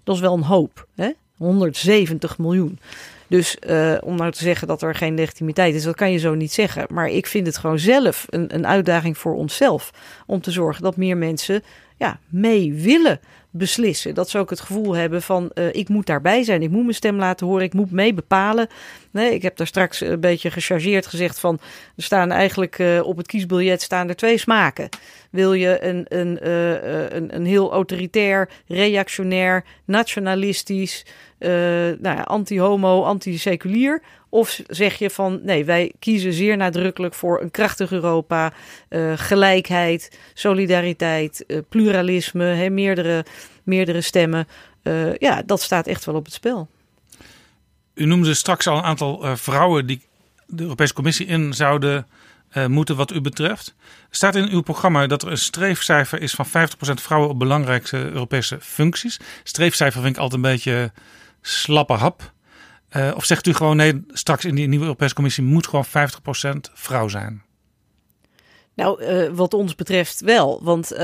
Dat 0.03 0.15
is 0.15 0.21
wel 0.21 0.33
een 0.33 0.43
hoop, 0.43 0.87
hè? 0.95 1.09
170 1.37 2.37
miljoen. 2.37 2.79
Dus 3.27 3.57
uh, 3.67 3.95
om 4.01 4.15
nou 4.15 4.31
te 4.31 4.43
zeggen 4.43 4.67
dat 4.67 4.81
er 4.81 4.95
geen 4.95 5.15
legitimiteit 5.15 5.75
is, 5.75 5.83
dat 5.83 5.95
kan 5.95 6.11
je 6.11 6.17
zo 6.17 6.33
niet 6.33 6.51
zeggen. 6.51 6.85
Maar 6.89 7.09
ik 7.09 7.27
vind 7.27 7.47
het 7.47 7.57
gewoon 7.57 7.79
zelf 7.79 8.25
een, 8.29 8.55
een 8.55 8.67
uitdaging 8.67 9.17
voor 9.17 9.35
onszelf. 9.35 9.91
Om 10.25 10.41
te 10.41 10.51
zorgen 10.51 10.83
dat 10.83 10.97
meer 10.97 11.17
mensen 11.17 11.63
ja, 11.97 12.19
mee 12.29 12.73
willen 12.73 13.19
beslissen. 13.49 14.13
Dat 14.13 14.29
ze 14.29 14.37
ook 14.37 14.49
het 14.49 14.59
gevoel 14.59 14.95
hebben 14.95 15.21
van 15.21 15.51
uh, 15.53 15.73
ik 15.73 15.89
moet 15.89 16.05
daarbij 16.05 16.43
zijn, 16.43 16.61
ik 16.61 16.69
moet 16.69 16.81
mijn 16.81 16.93
stem 16.93 17.17
laten 17.17 17.47
horen, 17.47 17.63
ik 17.63 17.73
moet 17.73 17.91
mee 17.91 18.13
bepalen. 18.13 18.67
Nee, 19.15 19.33
ik 19.33 19.41
heb 19.41 19.57
daar 19.57 19.67
straks 19.67 20.01
een 20.01 20.19
beetje 20.19 20.51
gechargeerd 20.51 21.07
gezegd 21.07 21.39
van 21.39 21.59
er 21.95 22.03
staan 22.03 22.31
eigenlijk 22.31 22.79
uh, 22.79 23.07
op 23.07 23.17
het 23.17 23.27
kiesbiljet 23.27 23.81
staan 23.81 24.09
er 24.09 24.15
twee 24.15 24.37
smaken. 24.37 24.89
Wil 25.29 25.53
je 25.53 25.83
een, 25.83 26.05
een, 26.07 26.39
uh, 26.43 27.09
een, 27.11 27.35
een 27.35 27.45
heel 27.45 27.71
autoritair, 27.71 28.49
reactionair, 28.67 29.63
nationalistisch, 29.85 31.05
nou 31.39 31.97
ja, 32.01 32.21
anti-homo, 32.21 33.03
anti-seculier 33.03 34.01
of 34.29 34.61
zeg 34.67 34.97
je 34.97 35.09
van 35.09 35.39
nee, 35.43 35.65
wij 35.65 35.91
kiezen 35.99 36.33
zeer 36.33 36.57
nadrukkelijk 36.57 37.13
voor 37.13 37.41
een 37.41 37.51
krachtig 37.51 37.91
Europa, 37.91 38.53
gelijkheid, 39.15 40.17
solidariteit, 40.33 41.45
pluralisme, 41.69 42.69
meerdere, 42.69 43.25
meerdere 43.63 44.01
stemmen. 44.01 44.47
Ja, 45.17 45.41
dat 45.45 45.61
staat 45.61 45.87
echt 45.87 46.05
wel 46.05 46.15
op 46.15 46.25
het 46.25 46.33
spel. 46.33 46.69
U 47.95 48.05
noemde 48.05 48.33
straks 48.33 48.67
al 48.67 48.77
een 48.77 48.83
aantal 48.83 49.37
vrouwen 49.37 49.85
die 49.85 50.01
de 50.47 50.63
Europese 50.63 50.93
Commissie 50.93 51.25
in 51.25 51.53
zouden 51.53 52.07
moeten 52.67 52.95
wat 52.95 53.11
u 53.11 53.21
betreft. 53.21 53.75
Staat 54.09 54.35
in 54.35 54.49
uw 54.49 54.61
programma 54.61 55.07
dat 55.07 55.21
er 55.21 55.31
een 55.31 55.37
streefcijfer 55.37 56.21
is 56.21 56.33
van 56.33 56.45
50% 56.47 56.49
vrouwen 56.79 57.29
op 57.29 57.39
belangrijkste 57.39 57.97
Europese 57.97 58.57
functies. 58.61 59.19
Streefcijfer 59.43 60.01
vind 60.01 60.15
ik 60.15 60.21
altijd 60.21 60.43
een 60.43 60.51
beetje 60.51 60.91
slappe 61.41 61.93
hap. 61.93 62.33
Uh, 62.91 63.11
of 63.15 63.25
zegt 63.25 63.47
u 63.47 63.53
gewoon 63.53 63.75
nee, 63.75 64.05
straks 64.07 64.45
in 64.45 64.55
die 64.55 64.67
nieuwe 64.67 64.85
Europese 64.85 65.13
Commissie 65.13 65.43
moet 65.43 65.67
gewoon 65.67 65.85
50% 65.85 65.89
vrouw 66.73 67.07
zijn? 67.07 67.44
Nou, 68.75 69.03
uh, 69.03 69.29
wat 69.33 69.53
ons 69.53 69.75
betreft 69.75 70.21
wel. 70.21 70.59
Want 70.63 70.93
uh, 70.93 70.99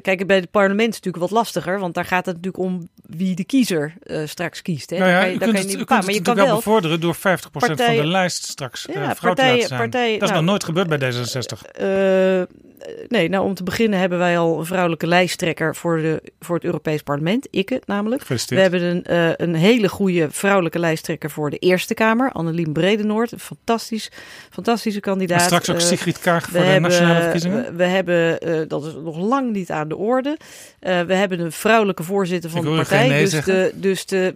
kijk, 0.00 0.26
bij 0.26 0.36
het 0.36 0.50
parlement 0.50 0.88
is 0.88 0.96
het 0.96 1.04
natuurlijk 1.04 1.32
wat 1.32 1.42
lastiger. 1.42 1.78
Want 1.78 1.94
daar 1.94 2.04
gaat 2.04 2.26
het 2.26 2.34
natuurlijk 2.34 2.64
om 2.64 2.88
wie 3.06 3.34
de 3.34 3.44
kiezer 3.44 3.94
straks 4.24 4.62
kiest. 4.62 4.90
Hè? 4.90 4.98
Nou 4.98 5.10
ja, 5.10 5.20
kan 5.20 5.30
je, 5.30 5.38
kunt 5.38 5.58
het, 5.58 5.66
niet 5.66 5.78
bepalen. 5.78 6.04
Maar 6.04 6.14
je 6.14 6.22
kan 6.22 6.34
wel 6.34 6.54
bevorderen 6.54 7.00
door 7.00 7.16
50% 7.16 7.18
partij, 7.50 7.86
van 7.86 7.96
de 7.96 8.06
lijst 8.06 8.44
straks 8.44 8.86
ja, 8.92 9.14
vrouw 9.14 9.34
te 9.34 9.42
laten 9.42 9.68
zijn. 9.68 9.80
Partij, 9.80 10.12
dat 10.12 10.22
is 10.22 10.28
nou, 10.28 10.32
nog 10.42 10.50
nooit 10.50 10.64
gebeurd 10.64 10.88
bij 10.88 11.12
D66 11.12 12.64
nee, 13.08 13.28
nou 13.28 13.44
om 13.44 13.54
te 13.54 13.62
beginnen 13.62 13.98
hebben 13.98 14.18
wij 14.18 14.38
al 14.38 14.58
een 14.58 14.66
vrouwelijke 14.66 15.06
lijsttrekker 15.06 15.76
voor, 15.76 15.96
de, 15.96 16.22
voor 16.40 16.54
het 16.54 16.64
Europees 16.64 17.02
Parlement. 17.02 17.48
Ik 17.50 17.68
het 17.68 17.86
namelijk. 17.86 18.22
We 18.22 18.60
hebben 18.60 18.82
een, 18.82 19.42
een 19.42 19.54
hele 19.54 19.88
goede 19.88 20.30
vrouwelijke 20.30 20.78
lijsttrekker 20.78 21.30
voor 21.30 21.50
de 21.50 21.58
Eerste 21.58 21.94
Kamer. 21.94 22.32
Annelien 22.32 22.72
Bredenoord, 22.72 23.32
een 23.32 23.38
fantastisch, 23.38 24.10
fantastische 24.50 25.00
kandidaat. 25.00 25.40
En 25.40 25.44
straks 25.44 25.70
ook 25.70 25.76
eh, 25.76 25.82
Sigrid 25.82 26.18
Kaag 26.18 26.48
voor 26.48 26.60
de 26.74 26.80
nationale 26.80 27.22
verkiezingen? 27.22 27.64
We, 27.64 27.72
we 27.72 27.84
hebben, 27.84 28.48
uh, 28.48 28.60
dat 28.68 28.84
is 28.84 28.92
nog 29.04 29.18
lang 29.18 29.52
niet 29.52 29.70
aan 29.70 29.88
de 29.88 29.96
orde. 29.96 30.36
we 30.80 31.14
hebben 31.14 31.40
een 31.40 31.52
vrouwelijke 31.52 32.02
voorzitter 32.02 32.50
van 32.50 32.64
de 32.64 32.74
partij. 32.74 33.08
Nee 33.08 33.28
dus, 33.28 33.44
de, 33.44 33.72
dus 33.74 34.06
de 34.06 34.34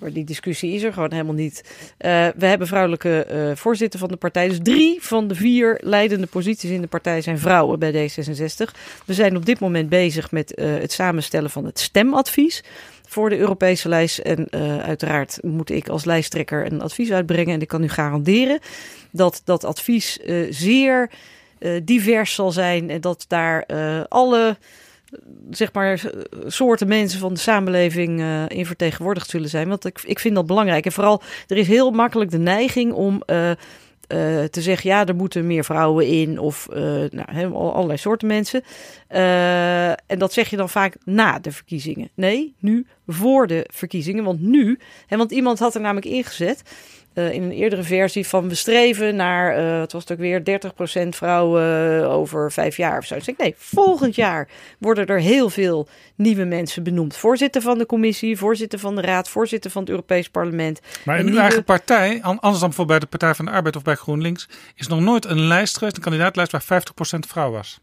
maar 0.00 0.12
die 0.12 0.24
discussie 0.24 0.72
is 0.72 0.82
er 0.82 0.92
gewoon 0.92 1.12
helemaal 1.12 1.34
niet. 1.34 1.64
Uh, 1.98 2.26
we 2.36 2.46
hebben 2.46 2.66
vrouwelijke 2.66 3.26
uh, 3.32 3.56
voorzitter 3.56 3.98
van 3.98 4.08
de 4.08 4.16
partij. 4.16 4.48
Dus 4.48 4.58
drie 4.62 5.02
van 5.02 5.28
de 5.28 5.34
vier 5.34 5.80
leidende 5.82 6.26
posities 6.26 6.70
in 6.70 6.80
de 6.80 6.86
partij 6.86 7.20
zijn 7.20 7.38
vrouwen 7.38 7.78
bij 7.78 7.92
D66. 7.92 8.70
We 9.04 9.14
zijn 9.14 9.36
op 9.36 9.46
dit 9.46 9.60
moment 9.60 9.88
bezig 9.88 10.30
met 10.30 10.58
uh, 10.58 10.66
het 10.78 10.92
samenstellen 10.92 11.50
van 11.50 11.64
het 11.64 11.78
stemadvies 11.78 12.62
voor 13.14 13.30
de 13.30 13.38
Europese 13.38 13.88
lijst. 13.88 14.18
En 14.18 14.50
uiteraard 14.82 15.38
moet 15.42 15.70
ik 15.70 15.88
als 15.88 16.04
lijsttrekker 16.04 16.66
een 16.66 16.82
advies 16.82 17.12
uitbrengen. 17.12 17.54
En 17.54 17.60
ik 17.60 17.68
kan 17.68 17.82
u 17.82 17.88
garanderen 17.88 18.58
dat 19.10 19.42
dat 19.44 19.64
advies 19.64 20.18
zeer 20.50 21.10
divers 21.82 22.34
zal 22.34 22.52
zijn. 22.52 22.90
En 22.90 23.00
dat 23.00 23.24
daar 23.28 23.66
alle 24.08 24.56
zeg 25.50 25.72
maar, 25.72 26.02
soorten 26.46 26.88
mensen 26.88 27.20
van 27.20 27.34
de 27.34 27.40
samenleving 27.40 28.20
uh, 28.20 28.42
in 28.48 28.66
vertegenwoordigd 28.66 29.30
zullen 29.30 29.48
zijn. 29.48 29.68
Want 29.68 29.84
ik, 29.84 30.02
ik 30.04 30.18
vind 30.18 30.34
dat 30.34 30.46
belangrijk. 30.46 30.84
En 30.84 30.92
vooral, 30.92 31.22
er 31.46 31.56
is 31.56 31.66
heel 31.66 31.90
makkelijk 31.90 32.30
de 32.30 32.38
neiging 32.38 32.92
om 32.92 33.22
eh, 33.26 33.50
te 34.50 34.60
zeggen, 34.60 34.90
ja, 34.90 35.06
er 35.06 35.14
moeten 35.14 35.46
meer 35.46 35.64
vrouwen 35.64 36.06
in 36.06 36.38
of 36.38 36.68
nou, 37.10 37.24
he, 37.30 37.46
allerlei 37.46 37.98
soorten 37.98 38.28
mensen. 38.28 38.62
Uh, 39.14 39.88
en 39.88 40.18
dat 40.18 40.32
zeg 40.32 40.50
je 40.50 40.56
dan 40.56 40.68
vaak 40.68 40.96
na 41.04 41.38
de 41.38 41.52
verkiezingen. 41.52 42.10
Nee, 42.14 42.54
nu 42.58 42.86
voor 43.06 43.46
de 43.46 43.68
verkiezingen. 43.72 44.24
Want 44.24 44.40
nu, 44.40 44.78
hè, 45.06 45.16
want 45.16 45.32
iemand 45.32 45.58
had 45.58 45.74
er 45.74 45.80
namelijk 45.80 46.06
ingezet 46.06 46.62
uh, 47.14 47.32
in 47.32 47.42
een 47.42 47.52
eerdere 47.52 47.82
versie 47.82 48.26
van 48.26 48.48
we 48.48 48.54
streven 48.54 49.16
naar, 49.16 49.58
uh, 49.58 49.80
het 49.80 49.92
was 49.92 50.02
het 50.02 50.12
ook 50.12 50.18
weer, 50.18 50.60
30% 51.06 51.08
vrouwen 51.08 52.08
over 52.10 52.52
vijf 52.52 52.76
jaar 52.76 52.98
of 52.98 53.04
zo. 53.04 53.14
Dus 53.14 53.28
ik 53.28 53.38
nee, 53.38 53.54
volgend 53.58 54.14
jaar 54.14 54.48
worden 54.78 55.06
er 55.06 55.20
heel 55.20 55.50
veel 55.50 55.88
nieuwe 56.14 56.44
mensen 56.44 56.82
benoemd. 56.82 57.16
Voorzitter 57.16 57.62
van 57.62 57.78
de 57.78 57.86
commissie, 57.86 58.38
voorzitter 58.38 58.78
van 58.78 58.94
de 58.94 59.00
raad, 59.00 59.28
voorzitter 59.28 59.70
van 59.70 59.82
het 59.82 59.90
Europees 59.90 60.28
parlement. 60.28 60.80
Maar 61.04 61.14
in 61.14 61.22
uw 61.22 61.28
nieuwe... 61.28 61.42
eigen 61.42 61.64
partij, 61.64 62.22
anders 62.22 62.40
dan 62.40 62.68
bijvoorbeeld 62.68 62.86
bij 62.86 62.98
de 62.98 63.06
Partij 63.06 63.34
van 63.34 63.44
de 63.44 63.50
Arbeid 63.50 63.76
of 63.76 63.82
bij 63.82 63.94
GroenLinks, 63.94 64.48
is 64.74 64.86
nog 64.86 65.00
nooit 65.00 65.24
een 65.24 65.40
lijst 65.40 65.78
geweest, 65.78 65.96
een 65.96 66.02
kandidaatlijst 66.02 66.52
waar 66.52 66.82
50% 67.16 67.18
vrouw 67.28 67.50
was. 67.50 67.80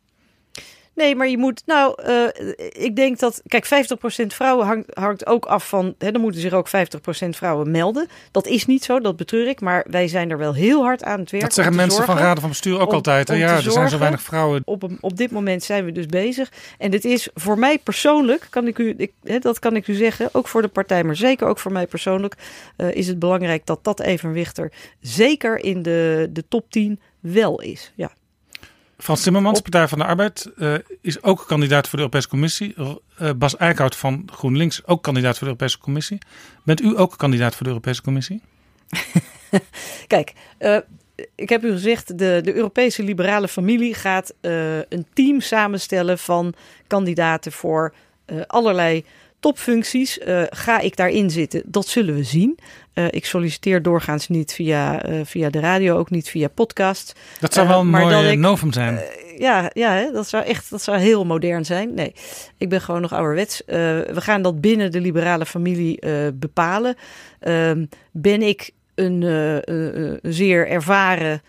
Nee, 0.95 1.15
maar 1.15 1.27
je 1.27 1.37
moet, 1.37 1.61
nou, 1.65 2.03
uh, 2.07 2.27
ik 2.69 2.95
denk 2.95 3.19
dat, 3.19 3.41
kijk, 3.47 3.65
50% 3.65 4.25
vrouwen 4.27 4.65
hangt, 4.65 4.87
hangt 4.93 5.25
ook 5.25 5.45
af 5.45 5.67
van, 5.67 5.95
hè, 5.97 6.11
dan 6.11 6.21
moeten 6.21 6.41
zich 6.41 6.53
ook 6.53 6.67
50% 6.67 7.29
vrouwen 7.29 7.71
melden. 7.71 8.07
Dat 8.31 8.47
is 8.47 8.65
niet 8.65 8.83
zo, 8.83 8.99
dat 8.99 9.15
betreur 9.15 9.47
ik, 9.47 9.61
maar 9.61 9.85
wij 9.89 10.07
zijn 10.07 10.29
er 10.31 10.37
wel 10.37 10.53
heel 10.53 10.83
hard 10.83 11.03
aan 11.03 11.19
het 11.19 11.31
werken. 11.31 11.47
Dat 11.47 11.57
zeggen 11.57 11.75
mensen 11.75 11.97
zorgen, 11.97 12.15
van 12.15 12.23
raden 12.23 12.41
van 12.41 12.49
bestuur 12.49 12.79
ook 12.79 12.87
om, 12.87 12.93
altijd. 12.93 13.27
Ja, 13.27 13.55
er 13.55 13.71
zijn 13.71 13.89
zo 13.89 13.97
weinig 13.97 14.21
vrouwen. 14.21 14.61
Op, 14.65 14.89
op 14.99 15.17
dit 15.17 15.31
moment 15.31 15.63
zijn 15.63 15.85
we 15.85 15.91
dus 15.91 16.05
bezig. 16.05 16.51
En 16.77 16.91
dit 16.91 17.05
is 17.05 17.29
voor 17.33 17.59
mij 17.59 17.77
persoonlijk, 17.77 18.47
kan 18.49 18.67
ik 18.67 18.77
u, 18.77 18.93
ik, 18.97 19.11
hè, 19.23 19.39
dat 19.39 19.59
kan 19.59 19.75
ik 19.75 19.87
u 19.87 19.93
zeggen, 19.93 20.29
ook 20.31 20.47
voor 20.47 20.61
de 20.61 20.67
partij, 20.67 21.03
maar 21.03 21.15
zeker 21.15 21.47
ook 21.47 21.59
voor 21.59 21.71
mij 21.71 21.87
persoonlijk, 21.87 22.35
uh, 22.77 22.91
is 22.91 23.07
het 23.07 23.19
belangrijk 23.19 23.65
dat 23.65 23.83
dat 23.83 23.99
evenwicht 23.99 24.57
er 24.57 24.71
zeker 24.99 25.63
in 25.63 25.81
de, 25.81 26.29
de 26.33 26.43
top 26.47 26.71
10 26.71 26.99
wel 27.19 27.61
is. 27.61 27.91
Ja. 27.95 28.11
Frans 29.01 29.21
Timmermans, 29.21 29.57
Op... 29.57 29.63
Partij 29.63 29.87
van 29.87 29.99
de 29.99 30.05
Arbeid, 30.05 30.51
uh, 30.57 30.73
is 31.01 31.23
ook 31.23 31.43
kandidaat 31.47 31.87
voor 31.87 31.97
de 31.97 32.03
Europese 32.03 32.27
Commissie. 32.27 32.75
Uh, 32.77 33.29
Bas 33.35 33.57
Eickhout 33.57 33.95
van 33.95 34.29
GroenLinks, 34.31 34.85
ook 34.85 35.03
kandidaat 35.03 35.37
voor 35.37 35.47
de 35.47 35.53
Europese 35.53 35.77
Commissie. 35.77 36.17
Bent 36.63 36.81
u 36.81 36.99
ook 36.99 37.17
kandidaat 37.17 37.55
voor 37.55 37.63
de 37.63 37.69
Europese 37.69 38.01
Commissie? 38.01 38.41
Kijk, 40.07 40.33
uh, 40.59 40.77
ik 41.35 41.49
heb 41.49 41.63
u 41.63 41.71
gezegd, 41.71 42.17
de, 42.17 42.39
de 42.43 42.53
Europese 42.53 43.03
liberale 43.03 43.47
familie 43.47 43.93
gaat 43.93 44.33
een 44.41 45.05
team 45.13 45.41
samenstellen 45.41 46.17
van 46.17 46.53
kandidaten 46.87 47.51
voor 47.51 47.93
allerlei 48.47 49.05
topfuncties. 49.41 50.19
ga 50.49 50.79
ik 50.79 50.95
daarin 50.95 51.29
zitten? 51.29 51.61
Dat 51.65 51.87
zullen 51.87 52.15
we 52.15 52.23
zien. 52.23 52.59
Uh, 52.93 53.05
ik 53.09 53.25
solliciteer 53.25 53.81
doorgaans 53.81 54.27
niet 54.27 54.53
via, 54.53 55.09
uh, 55.09 55.19
via 55.23 55.49
de 55.49 55.59
radio, 55.59 55.97
ook 55.97 56.09
niet 56.09 56.29
via 56.29 56.47
podcast. 56.47 57.15
Dat 57.39 57.53
zou 57.53 57.67
wel 57.67 57.79
een 57.79 57.89
mooi 57.89 58.35
novum 58.35 58.73
zijn. 58.73 58.99
ja, 59.37 59.69
ja 59.73 59.93
hè, 59.93 60.11
dat 60.11 60.27
zou 60.27 60.45
echt 60.45 60.69
dat 60.69 60.81
zou 60.81 60.97
heel 60.97 61.25
modern 61.25 61.65
zijn. 61.65 61.93
Nee, 61.93 62.13
ik 62.57 62.69
ben 62.69 62.81
gewoon 62.81 63.01
nog 63.01 63.13
ouderwets. 63.13 63.61
we 63.65 64.13
gaan 64.21 64.41
dat 64.41 64.61
binnen 64.61 64.91
de 64.91 65.01
liberale 65.01 65.45
familie 65.45 65.99
bepalen. 66.33 66.95
Ehm, 67.39 67.85
ben 68.11 68.41
ik 68.41 68.71
een, 68.95 69.21
een 69.21 70.19
zeer 70.21 70.67
ervaren 70.67 71.41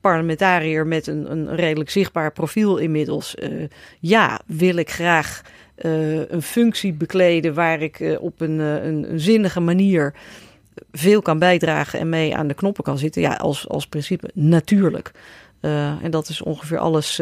parlementariër 0.00 0.86
met 0.86 1.06
een, 1.06 1.30
een 1.30 1.54
redelijk 1.54 1.90
zichtbaar 1.90 2.32
profiel 2.32 2.76
inmiddels? 2.76 3.34
ja, 4.00 4.40
wil 4.46 4.76
ik 4.76 4.90
graag 4.90 5.42
een 5.76 6.42
functie 6.42 6.92
bekleden 6.92 7.54
waar 7.54 7.82
ik 7.82 8.16
op 8.20 8.40
een, 8.40 8.58
een, 8.58 9.12
een 9.12 9.20
zinnige 9.20 9.60
manier 9.60 10.14
veel 10.92 11.22
kan 11.22 11.38
bijdragen 11.38 11.98
en 11.98 12.08
mee 12.08 12.36
aan 12.36 12.48
de 12.48 12.54
knoppen 12.54 12.84
kan 12.84 12.98
zitten. 12.98 13.22
Ja, 13.22 13.34
als, 13.34 13.68
als 13.68 13.86
principe 13.86 14.30
natuurlijk. 14.34 15.10
En 15.60 16.10
dat 16.10 16.28
is 16.28 16.42
ongeveer 16.42 16.78
alles 16.78 17.20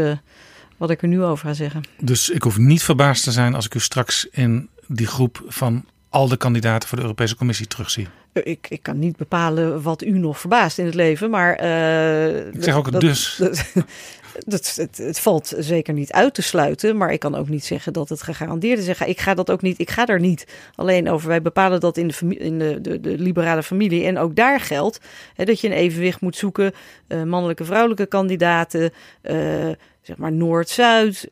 wat 0.76 0.90
ik 0.90 1.02
er 1.02 1.08
nu 1.08 1.22
over 1.22 1.46
ga 1.46 1.54
zeggen. 1.54 1.82
Dus 2.00 2.30
ik 2.30 2.42
hoef 2.42 2.58
niet 2.58 2.82
verbaasd 2.82 3.24
te 3.24 3.32
zijn 3.32 3.54
als 3.54 3.66
ik 3.66 3.74
u 3.74 3.80
straks 3.80 4.28
in 4.30 4.68
die 4.86 5.06
groep 5.06 5.44
van 5.46 5.84
al 6.08 6.28
de 6.28 6.36
kandidaten 6.36 6.88
voor 6.88 6.96
de 6.96 7.04
Europese 7.04 7.36
Commissie 7.36 7.66
terugzie. 7.66 8.08
Ik, 8.42 8.66
ik 8.68 8.82
kan 8.82 8.98
niet 8.98 9.16
bepalen 9.16 9.82
wat 9.82 10.02
u 10.02 10.18
nog 10.18 10.40
verbaast 10.40 10.78
in 10.78 10.84
het 10.84 10.94
leven, 10.94 11.30
maar. 11.30 11.64
Uh, 11.64 12.46
ik 12.46 12.62
zeg 12.62 12.76
ook 12.76 12.92
dat, 12.92 13.00
dus. 13.00 13.36
Dat, 13.38 13.64
dat, 14.46 14.74
het, 14.76 14.98
het, 14.98 15.20
valt 15.20 15.54
zeker 15.58 15.94
niet 15.94 16.12
uit 16.12 16.34
te 16.34 16.42
sluiten, 16.42 16.96
maar 16.96 17.12
ik 17.12 17.20
kan 17.20 17.34
ook 17.34 17.48
niet 17.48 17.64
zeggen 17.64 17.92
dat 17.92 18.08
het 18.08 18.22
gegarandeerd 18.22 18.78
is. 18.78 18.88
Ik 18.88 19.20
ga 19.20 19.34
dat 19.34 19.50
ook 19.50 19.62
niet, 19.62 19.78
ik 19.78 19.90
ga 19.90 20.04
daar 20.04 20.20
niet 20.20 20.46
alleen 20.74 21.10
over. 21.10 21.28
Wij 21.28 21.42
bepalen 21.42 21.80
dat 21.80 21.96
in 21.96 22.08
de, 22.08 22.36
in 22.36 22.58
de, 22.58 22.80
de, 22.80 23.00
de 23.00 23.18
liberale 23.18 23.62
familie. 23.62 24.04
En 24.04 24.18
ook 24.18 24.36
daar 24.36 24.60
geldt 24.60 25.00
hè, 25.34 25.44
dat 25.44 25.60
je 25.60 25.66
een 25.66 25.74
evenwicht 25.74 26.20
moet 26.20 26.36
zoeken. 26.36 26.72
Uh, 27.08 27.22
mannelijke, 27.22 27.64
vrouwelijke 27.64 28.06
kandidaten. 28.06 28.92
Uh, 29.22 29.68
zeg 30.02 30.16
maar 30.16 30.32
Noord-Zuid, 30.32 31.28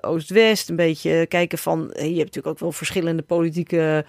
Oost-West. 0.00 0.68
Een 0.68 0.76
beetje 0.76 1.26
kijken 1.26 1.58
van. 1.58 1.90
je 1.94 2.02
hebt 2.02 2.16
natuurlijk 2.16 2.46
ook 2.46 2.58
wel 2.58 2.72
verschillende 2.72 3.22
politieke 3.22 4.04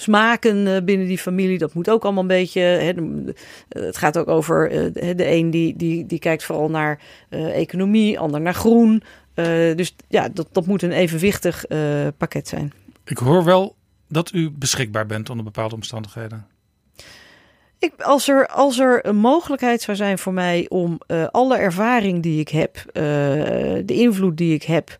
smaken 0.00 0.84
binnen 0.84 1.06
die 1.06 1.18
familie. 1.18 1.58
Dat 1.58 1.74
moet 1.74 1.90
ook 1.90 2.04
allemaal 2.04 2.22
een 2.22 2.28
beetje. 2.28 2.60
Hè, 2.60 2.92
het 3.68 3.96
gaat 3.96 4.18
ook 4.18 4.28
over 4.28 4.68
de 4.92 5.30
een 5.30 5.50
die, 5.50 5.76
die, 5.76 6.06
die 6.06 6.18
kijkt 6.18 6.44
vooral 6.44 6.70
naar 6.70 7.00
economie, 7.30 8.18
ander 8.18 8.40
naar 8.40 8.54
groen. 8.54 9.02
Dus 9.74 9.94
ja, 10.08 10.28
dat, 10.28 10.48
dat 10.52 10.66
moet 10.66 10.82
een 10.82 10.92
evenwichtig 10.92 11.64
pakket 12.16 12.48
zijn. 12.48 12.72
Ik 13.04 13.18
hoor 13.18 13.44
wel 13.44 13.76
dat 14.08 14.32
u 14.32 14.50
beschikbaar 14.50 15.06
bent 15.06 15.30
onder 15.30 15.44
bepaalde 15.44 15.74
omstandigheden. 15.74 16.46
Ik, 17.78 17.92
als, 17.98 18.28
er, 18.28 18.46
als 18.46 18.78
er 18.78 19.06
een 19.06 19.16
mogelijkheid 19.16 19.82
zou 19.82 19.96
zijn 19.96 20.18
voor 20.18 20.32
mij 20.32 20.66
om 20.68 21.00
alle 21.30 21.56
ervaring 21.56 22.22
die 22.22 22.40
ik 22.40 22.48
heb, 22.48 22.84
de 22.92 23.94
invloed 23.94 24.36
die 24.36 24.54
ik 24.54 24.62
heb, 24.62 24.96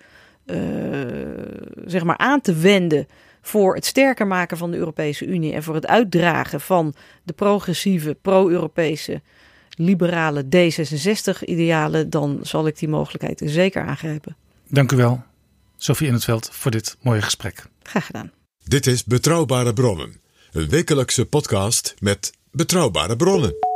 zeg 1.84 2.04
maar 2.04 2.18
aan 2.18 2.40
te 2.40 2.54
wenden 2.54 3.06
voor 3.48 3.74
het 3.74 3.86
sterker 3.86 4.26
maken 4.26 4.56
van 4.56 4.70
de 4.70 4.76
Europese 4.76 5.26
Unie 5.26 5.52
en 5.52 5.62
voor 5.62 5.74
het 5.74 5.86
uitdragen 5.86 6.60
van 6.60 6.94
de 7.22 7.32
progressieve, 7.32 8.16
pro-Europese, 8.22 9.22
liberale 9.70 10.44
D66-idealen, 10.44 12.10
dan 12.10 12.38
zal 12.42 12.66
ik 12.66 12.78
die 12.78 12.88
mogelijkheid 12.88 13.42
zeker 13.44 13.82
aangrijpen. 13.82 14.36
Dank 14.68 14.92
u 14.92 14.96
wel, 14.96 15.22
Sophie 15.76 16.06
in 16.06 16.12
het 16.12 16.24
Veld, 16.24 16.48
voor 16.52 16.70
dit 16.70 16.96
mooie 17.00 17.22
gesprek. 17.22 17.64
Graag 17.82 18.06
gedaan. 18.06 18.32
Dit 18.64 18.86
is 18.86 19.04
Betrouwbare 19.04 19.72
Bronnen, 19.72 20.20
een 20.52 20.68
wekelijkse 20.68 21.26
podcast 21.26 21.94
met 21.98 22.32
betrouwbare 22.50 23.16
bronnen. 23.16 23.67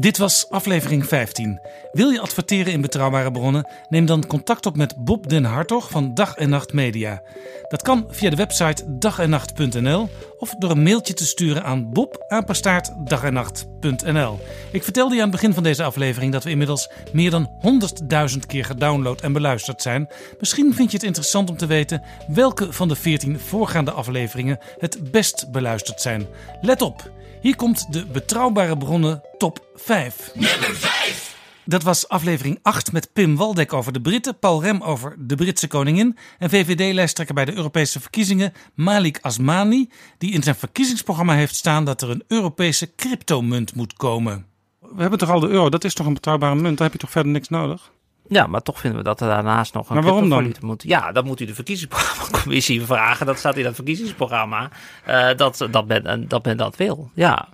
Dit 0.00 0.18
was 0.18 0.46
aflevering 0.48 1.06
15. 1.06 1.60
Wil 1.92 2.10
je 2.10 2.20
adverteren 2.20 2.72
in 2.72 2.80
betrouwbare 2.80 3.30
bronnen? 3.30 3.68
Neem 3.88 4.06
dan 4.06 4.26
contact 4.26 4.66
op 4.66 4.76
met 4.76 4.94
Bob 4.96 5.28
den 5.28 5.44
Hartog 5.44 5.90
van 5.90 6.14
Dag 6.14 6.36
en 6.36 6.48
Nacht 6.48 6.72
Media. 6.72 7.22
Dat 7.68 7.82
kan 7.82 8.06
via 8.08 8.30
de 8.30 8.36
website 8.36 8.98
dagennacht.nl 8.98 10.08
of 10.38 10.54
door 10.58 10.70
een 10.70 10.82
mailtje 10.82 11.14
te 11.14 11.26
sturen 11.26 11.64
aan 11.64 11.92
bob@dagennacht.nl. 11.92 14.38
Ik 14.72 14.82
vertelde 14.82 15.14
je 15.14 15.22
aan 15.22 15.28
het 15.28 15.40
begin 15.40 15.54
van 15.54 15.62
deze 15.62 15.82
aflevering 15.82 16.32
dat 16.32 16.44
we 16.44 16.50
inmiddels 16.50 16.90
meer 17.12 17.30
dan 17.30 17.50
100.000 17.60 18.46
keer 18.46 18.64
gedownload 18.64 19.20
en 19.20 19.32
beluisterd 19.32 19.82
zijn. 19.82 20.08
Misschien 20.38 20.74
vind 20.74 20.90
je 20.90 20.96
het 20.96 21.06
interessant 21.06 21.50
om 21.50 21.56
te 21.56 21.66
weten 21.66 22.02
welke 22.28 22.72
van 22.72 22.88
de 22.88 22.96
14 22.96 23.38
voorgaande 23.38 23.90
afleveringen 23.90 24.58
het 24.78 25.10
best 25.10 25.50
beluisterd 25.50 26.00
zijn. 26.00 26.26
Let 26.60 26.82
op! 26.82 27.19
Hier 27.40 27.56
komt 27.56 27.92
de 27.92 28.06
betrouwbare 28.06 28.76
bronnen 28.76 29.22
top 29.38 29.66
5. 29.74 30.30
Nummer 30.34 30.76
5. 30.76 31.36
Dat 31.64 31.82
was 31.82 32.08
aflevering 32.08 32.58
8 32.62 32.92
met 32.92 33.12
Pim 33.12 33.36
Waldek 33.36 33.72
over 33.72 33.92
de 33.92 34.00
Britten, 34.00 34.38
Paul 34.38 34.62
Rem 34.62 34.82
over 34.82 35.14
de 35.18 35.34
Britse 35.34 35.66
koningin 35.66 36.16
en 36.38 36.50
VVD-lijsttrekker 36.50 37.34
bij 37.34 37.44
de 37.44 37.54
Europese 37.54 38.00
verkiezingen 38.00 38.52
Malik 38.74 39.18
Asmani, 39.20 39.90
die 40.18 40.32
in 40.32 40.42
zijn 40.42 40.54
verkiezingsprogramma 40.54 41.34
heeft 41.34 41.54
staan 41.54 41.84
dat 41.84 42.02
er 42.02 42.10
een 42.10 42.24
Europese 42.28 42.94
cryptomunt 42.94 43.74
moet 43.74 43.92
komen. 43.92 44.46
We 44.80 45.00
hebben 45.00 45.18
toch 45.18 45.30
al 45.30 45.40
de 45.40 45.48
euro, 45.48 45.68
dat 45.68 45.84
is 45.84 45.94
toch 45.94 46.06
een 46.06 46.14
betrouwbare 46.14 46.54
munt, 46.54 46.78
daar 46.78 46.86
heb 46.86 46.92
je 46.92 47.02
toch 47.02 47.10
verder 47.10 47.32
niks 47.32 47.48
nodig? 47.48 47.90
Ja, 48.30 48.46
maar 48.46 48.62
toch 48.62 48.80
vinden 48.80 48.98
we 48.98 49.04
dat 49.04 49.20
er 49.20 49.28
daarnaast 49.28 49.74
nog 49.74 49.88
een 49.88 49.94
maar 49.94 50.04
waarom 50.04 50.28
dan? 50.28 50.54
moet. 50.60 50.82
Ja, 50.82 51.12
dan 51.12 51.24
moet 51.24 51.40
u 51.40 51.44
de 51.44 51.54
verkiezingscommissie 51.54 52.82
vragen. 52.92 53.26
Dat 53.26 53.38
staat 53.38 53.56
in 53.56 53.64
dat 53.64 53.74
verkiezingsprogramma. 53.74 54.70
Uh, 55.08 55.28
dat, 55.36 55.66
dat, 55.70 55.86
men, 55.86 56.28
dat 56.28 56.44
men 56.44 56.56
dat 56.56 56.76
wil. 56.76 57.10
Ja. 57.14 57.48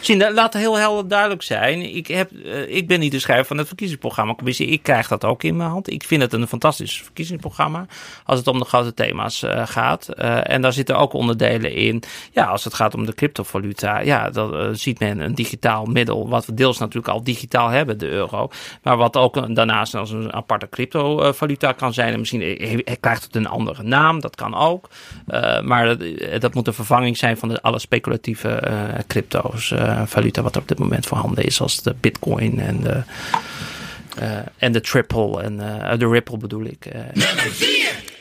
Zien, 0.00 0.32
laat 0.32 0.54
heel 0.54 0.78
helder 0.78 1.08
duidelijk 1.08 1.42
zijn. 1.42 1.96
Ik, 1.96 2.06
heb, 2.06 2.30
eh, 2.32 2.76
ik 2.76 2.86
ben 2.86 3.00
niet 3.00 3.12
de 3.12 3.18
schrijver 3.18 3.46
van 3.46 3.58
het 3.58 3.66
verkiezingsprogramma. 3.66 4.34
Commissie, 4.34 4.66
ik 4.66 4.82
krijg 4.82 5.08
dat 5.08 5.24
ook 5.24 5.42
in 5.42 5.56
mijn 5.56 5.70
hand. 5.70 5.90
Ik 5.90 6.04
vind 6.04 6.22
het 6.22 6.32
een 6.32 6.48
fantastisch 6.48 7.02
verkiezingsprogramma. 7.02 7.86
Als 8.24 8.38
het 8.38 8.48
om 8.48 8.58
de 8.58 8.64
grote 8.64 8.94
thema's 8.94 9.42
eh, 9.42 9.66
gaat. 9.66 10.08
Eh, 10.08 10.50
en 10.50 10.62
daar 10.62 10.72
zitten 10.72 10.98
ook 10.98 11.12
onderdelen 11.12 11.72
in. 11.72 12.02
Ja, 12.32 12.44
als 12.44 12.64
het 12.64 12.74
gaat 12.74 12.94
om 12.94 13.06
de 13.06 13.14
cryptovaluta. 13.14 13.98
Ja, 13.98 14.30
dan 14.30 14.76
ziet 14.76 14.98
men 14.98 15.20
een 15.20 15.34
digitaal 15.34 15.84
middel. 15.84 16.28
Wat 16.28 16.46
we 16.46 16.54
deels 16.54 16.78
natuurlijk 16.78 17.08
al 17.08 17.22
digitaal 17.22 17.68
hebben, 17.68 17.98
de 17.98 18.08
euro. 18.08 18.50
Maar 18.82 18.96
wat 18.96 19.16
ook 19.16 19.54
daarnaast 19.54 19.94
als 19.94 20.10
een 20.10 20.32
aparte 20.32 20.68
cryptovaluta 20.68 21.72
kan 21.72 21.92
zijn. 21.94 22.12
En 22.12 22.18
misschien 22.18 22.84
krijgt 23.00 23.24
het 23.24 23.36
een 23.36 23.46
andere 23.46 23.82
naam. 23.82 24.20
Dat 24.20 24.34
kan 24.34 24.54
ook. 24.54 24.88
Maar 25.62 25.86
dat, 25.86 26.00
dat 26.40 26.54
moet 26.54 26.66
een 26.66 26.74
vervanging 26.74 27.16
zijn 27.16 27.36
van 27.36 27.48
de, 27.48 27.62
alle 27.62 27.78
speculatieve 27.78 28.62
crypto's, 29.06 29.67
valuta 30.06 30.42
wat 30.42 30.54
er 30.54 30.60
op 30.60 30.68
dit 30.68 30.78
moment 30.78 31.06
voorhanden 31.06 31.44
is, 31.44 31.54
zoals 31.54 31.82
de 31.82 31.94
bitcoin 32.00 32.60
en 32.60 32.80
de, 32.80 33.02
eh, 34.18 34.38
en 34.58 34.72
de 34.72 34.80
triple 34.80 35.42
en 35.42 35.82
eh, 35.90 35.98
de 35.98 36.08
ripple 36.08 36.36
bedoel 36.36 36.64
ik. 36.64 36.86
eh. 36.86 37.00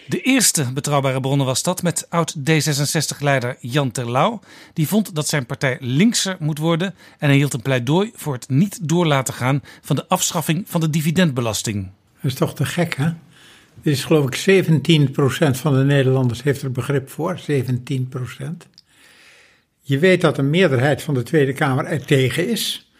De 0.08 0.22
eerste 0.22 0.74
betrouwbare 0.74 1.20
bronnen 1.20 1.46
was 1.46 1.64
dat 1.64 1.84
met 1.84 2.06
oud 2.10 2.36
D66-leider 2.40 3.58
Jan 3.60 3.92
Terlouw. 3.92 4.40
Die 4.74 4.88
vond 4.88 5.16
dat 5.16 5.28
zijn 5.28 5.46
partij 5.46 5.78
linkser 5.80 6.36
moet 6.40 6.58
worden 6.58 6.96
en 7.18 7.28
hij 7.28 7.38
hield 7.38 7.54
een 7.54 7.62
pleidooi 7.62 8.12
voor 8.16 8.34
het 8.34 8.50
niet 8.50 8.80
door 8.82 9.06
laten 9.06 9.34
gaan 9.34 9.64
van 9.82 9.96
de 9.96 10.08
afschaffing 10.08 10.66
van 10.70 10.82
de 10.82 10.90
dividendbelasting. 10.90 11.90
Dat 12.22 12.32
is 12.32 12.38
toch 12.38 12.56
te 12.56 12.66
gek, 12.66 12.96
hè? 12.96 13.10
Dit 13.82 13.94
is 13.94 14.04
geloof 14.04 14.26
ik 14.26 14.36
17% 14.36 15.58
van 15.58 15.74
de 15.74 15.84
Nederlanders 15.84 16.44
heeft 16.44 16.62
er 16.62 16.72
begrip 16.72 17.10
voor. 17.10 17.40
17%. 17.40 18.68
Je 19.88 20.00
weet 20.00 20.22
dat 20.22 20.38
een 20.38 20.50
meerderheid 20.50 21.02
van 21.02 21.14
de 21.14 21.24
Tweede 21.24 21.54
Kamer 21.54 21.86
er 21.86 22.06
tegen 22.06 22.50
is. 22.50 22.92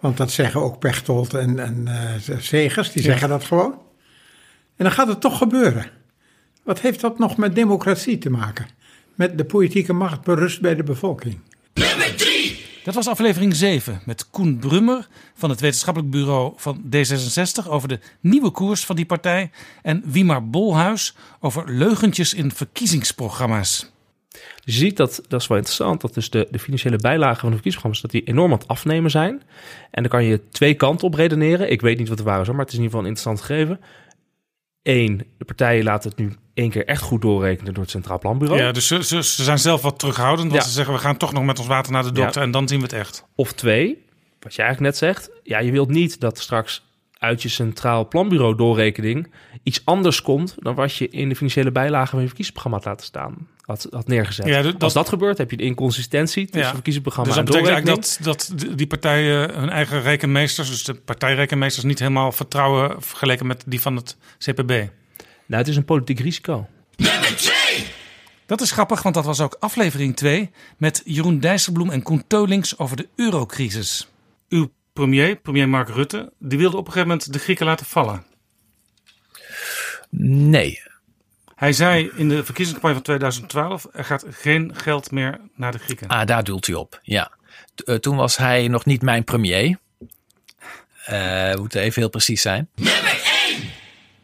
Want 0.00 0.16
dat 0.16 0.30
zeggen 0.30 0.60
ook 0.60 0.78
Pechtold 0.78 1.34
en, 1.34 1.58
en 1.58 1.88
eh, 1.88 2.38
Segers, 2.38 2.92
die 2.92 3.02
Ja. 3.02 3.08
zeggen 3.10 3.28
dat 3.28 3.44
gewoon. 3.44 3.72
En 4.76 4.84
dan 4.84 4.90
gaat 4.92 5.08
het 5.08 5.20
toch 5.20 5.38
gebeuren. 5.38 5.90
Wat 6.64 6.80
heeft 6.80 7.00
dat 7.00 7.18
nog 7.18 7.36
met 7.36 7.54
democratie 7.54 8.18
te 8.18 8.30
maken? 8.30 8.66
Met 9.14 9.38
de 9.38 9.44
politieke 9.44 9.92
macht 9.92 10.22
berust 10.22 10.60
bij 10.60 10.74
de 10.74 10.82
bevolking. 10.82 11.38
Dat 12.84 12.94
was 12.94 13.08
aflevering 13.08 13.54
7 13.54 14.00
met 14.04 14.30
Koen 14.30 14.58
Brummer 14.58 15.08
van 15.34 15.50
het 15.50 15.60
wetenschappelijk 15.60 16.10
bureau 16.12 16.52
van 16.56 16.82
D66 16.96 17.68
over 17.68 17.88
de 17.88 17.98
nieuwe 18.20 18.50
koers 18.50 18.84
van 18.84 18.96
die 18.96 19.06
partij. 19.06 19.50
En 19.82 20.02
Wiemar 20.06 20.48
Bolhuis 20.50 21.14
over 21.40 21.72
leugentjes 21.72 22.34
in 22.34 22.52
verkiezingsprogramma's. 22.52 23.90
Dus 24.64 24.74
je 24.74 24.80
ziet 24.80 24.96
dat, 24.96 25.22
dat 25.28 25.40
is 25.40 25.46
wel 25.46 25.56
interessant, 25.56 26.00
dat 26.00 26.14
dus 26.14 26.30
de, 26.30 26.48
de 26.50 26.58
financiële 26.58 26.96
bijlagen 26.96 27.40
van 27.40 27.48
de 27.48 27.54
verkiezingsprogramma's, 27.54 28.00
dat 28.00 28.10
die 28.10 28.22
enorm 28.24 28.52
aan 28.52 28.58
het 28.58 28.68
afnemen 28.68 29.10
zijn. 29.10 29.42
En 29.90 30.02
dan 30.02 30.10
kan 30.10 30.24
je 30.24 30.48
twee 30.50 30.74
kanten 30.74 31.06
op 31.06 31.14
redeneren. 31.14 31.70
Ik 31.70 31.80
weet 31.80 31.98
niet 31.98 32.08
wat 32.08 32.18
de 32.18 32.24
waar 32.24 32.40
is, 32.40 32.48
maar 32.48 32.58
het 32.58 32.68
is 32.68 32.74
in 32.78 32.82
ieder 32.82 32.96
geval 32.98 33.00
een 33.10 33.16
interessant 33.16 33.40
gegeven. 33.46 33.80
Eén, 34.82 35.22
de 35.38 35.44
partijen 35.44 35.84
laten 35.84 36.10
het 36.10 36.18
nu 36.18 36.32
één 36.54 36.70
keer 36.70 36.86
echt 36.86 37.02
goed 37.02 37.22
doorrekenen 37.22 37.74
door 37.74 37.82
het 37.82 37.92
Centraal 37.92 38.18
Planbureau. 38.18 38.60
Ja, 38.60 38.72
dus 38.72 38.86
ze, 38.86 39.04
ze, 39.04 39.22
ze 39.22 39.44
zijn 39.44 39.58
zelf 39.58 39.82
wat 39.82 39.98
terughoudend. 39.98 40.50
Want 40.50 40.62
Ja. 40.62 40.68
ze 40.68 40.74
zeggen 40.74 40.94
we 40.94 41.00
gaan 41.00 41.16
toch 41.16 41.32
nog 41.32 41.44
met 41.44 41.58
ons 41.58 41.68
water 41.68 41.92
naar 41.92 42.02
de 42.02 42.12
dokter 42.12 42.40
Ja. 42.40 42.46
en 42.46 42.50
dan 42.52 42.68
zien 42.68 42.78
we 42.78 42.84
het 42.84 42.92
echt. 42.92 43.24
Of 43.34 43.52
twee, 43.52 44.04
wat 44.40 44.54
je 44.54 44.62
eigenlijk 44.62 44.92
net 44.92 44.96
zegt. 44.96 45.30
Ja, 45.42 45.58
je 45.58 45.72
wilt 45.72 45.88
niet 45.88 46.20
dat 46.20 46.38
straks 46.38 46.88
uit 47.20 47.42
je 47.42 47.48
Centraal 47.48 48.08
Planbureau 48.08 48.56
doorrekening 48.56 49.32
iets 49.62 49.80
anders 49.84 50.22
komt 50.22 50.54
dan 50.58 50.74
wat 50.74 50.94
je 50.94 51.08
in 51.08 51.28
de 51.28 51.36
financiële 51.36 51.72
bijlagen 51.72 52.08
van 52.10 52.20
je 52.20 52.26
verkiezingsprogramma 52.26 52.76
had 52.78 52.86
laten 52.86 53.06
staan. 53.06 53.48
Had, 53.60 53.86
had 53.90 54.08
neergezet. 54.08 54.46
Ja, 54.46 54.62
dat- 54.62 54.82
Als 54.82 54.92
dat 54.92 55.08
gebeurt, 55.08 55.38
heb 55.38 55.50
je 55.50 55.56
de 55.56 55.62
inconsistentie 55.62 56.44
tussen 56.44 56.60
Ja. 56.68 56.72
verkiezingsprogramma 56.74 57.34
Dus 57.34 57.44
dat 57.44 57.54
en 57.54 57.62
betekent 57.62 57.84
eigenlijk 57.86 58.24
dat, 58.24 58.50
dat 58.58 58.76
die 58.76 58.86
partijen 58.86 59.54
hun 59.58 59.68
eigen 59.70 60.02
rekenmeesters, 60.02 60.68
dus 60.68 60.84
de 60.84 60.94
partijrekenmeesters, 60.94 61.84
niet 61.84 61.98
helemaal 61.98 62.32
vertrouwen 62.32 63.02
vergeleken 63.02 63.46
met 63.46 63.62
die 63.66 63.80
van 63.80 63.96
het 63.96 64.16
CPB. 64.38 64.68
Nou, 65.46 65.62
het 65.62 65.68
is 65.68 65.76
een 65.76 65.84
politiek 65.84 66.20
risico. 66.20 66.68
Dat 68.46 68.60
is 68.60 68.70
grappig, 68.72 69.02
want 69.02 69.14
dat 69.14 69.24
was 69.24 69.40
ook 69.40 69.56
aflevering 69.60 70.16
2 70.16 70.50
met 70.76 71.02
Jeroen 71.04 71.38
Dijsselbloem 71.40 71.90
en 71.90 72.02
Koen 72.02 72.24
Teulings 72.26 72.78
over 72.78 72.96
de 72.96 73.08
eurocrisis. 73.16 74.08
Uw 74.48 74.70
premier, 75.00 75.36
premier 75.36 75.68
Mark 75.68 75.88
Rutte, 75.88 76.32
die 76.38 76.58
wilde 76.58 76.76
op 76.76 76.86
een 76.86 76.92
gegeven 76.92 77.08
moment 77.08 77.32
de 77.32 77.38
Grieken 77.38 77.66
laten 77.66 77.86
vallen. 77.86 78.24
Nee. 80.50 80.80
Hij 81.54 81.72
zei 81.72 82.10
in 82.16 82.28
de 82.28 82.44
verkiezingscampagne 82.44 82.94
van 82.94 83.02
2012, 83.04 83.86
er 83.92 84.04
gaat 84.04 84.24
geen 84.30 84.72
geld 84.76 85.10
meer 85.10 85.40
naar 85.54 85.72
de 85.72 85.78
Grieken. 85.78 86.08
Ah, 86.08 86.26
daar 86.26 86.44
doelt 86.44 86.66
u 86.68 86.74
op. 86.74 86.98
Ja. 87.02 87.30
T- 87.74 87.82
eh, 87.84 87.94
toen 87.94 88.16
was 88.16 88.36
hij 88.36 88.68
nog 88.68 88.84
niet 88.84 89.02
mijn 89.02 89.24
premier. 89.24 89.78
Eh, 91.04 91.52
we 91.52 91.56
moeten 91.58 91.80
even 91.80 92.00
heel 92.00 92.10
precies 92.10 92.42
zijn. 92.42 92.68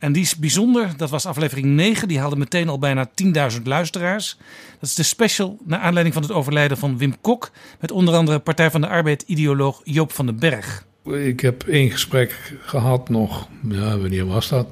En 0.06 0.12
die 0.12 0.22
is 0.22 0.36
bijzonder, 0.36 0.96
dat 0.96 1.10
was 1.10 1.26
aflevering 1.26 1.66
9, 1.66 2.08
die 2.08 2.18
haalde 2.18 2.36
meteen 2.36 2.68
al 2.68 2.78
bijna 2.78 3.10
10.000 3.56 3.62
luisteraars. 3.62 4.36
Dat 4.80 4.88
is 4.88 4.94
de 4.94 5.02
special 5.02 5.58
naar 5.64 5.80
aanleiding 5.80 6.14
van 6.14 6.22
het 6.22 6.32
overlijden 6.32 6.76
van 6.76 6.98
Wim 6.98 7.20
Kok, 7.20 7.50
met 7.80 7.90
onder 7.90 8.14
andere 8.14 8.38
Partij 8.38 8.70
van 8.70 8.80
de 8.80 8.86
Arbeid-ideoloog 8.86 9.80
Joop 9.84 10.12
van 10.12 10.26
den 10.26 10.38
Berg. 10.38 10.86
Ik 11.04 11.40
heb 11.40 11.62
één 11.62 11.90
gesprek 11.90 12.54
gehad 12.60 13.08
nog, 13.08 13.48
ja, 13.68 13.98
wanneer 13.98 14.26
was 14.26 14.48
dat? 14.48 14.68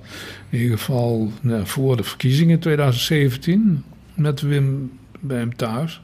In 0.50 0.58
ieder 0.58 0.78
geval 0.78 1.32
nou, 1.40 1.66
voor 1.66 1.96
de 1.96 2.04
verkiezingen 2.04 2.58
2017 2.58 3.84
met 4.14 4.40
Wim 4.40 4.92
bij 5.20 5.38
hem 5.38 5.56
thuis. 5.56 6.00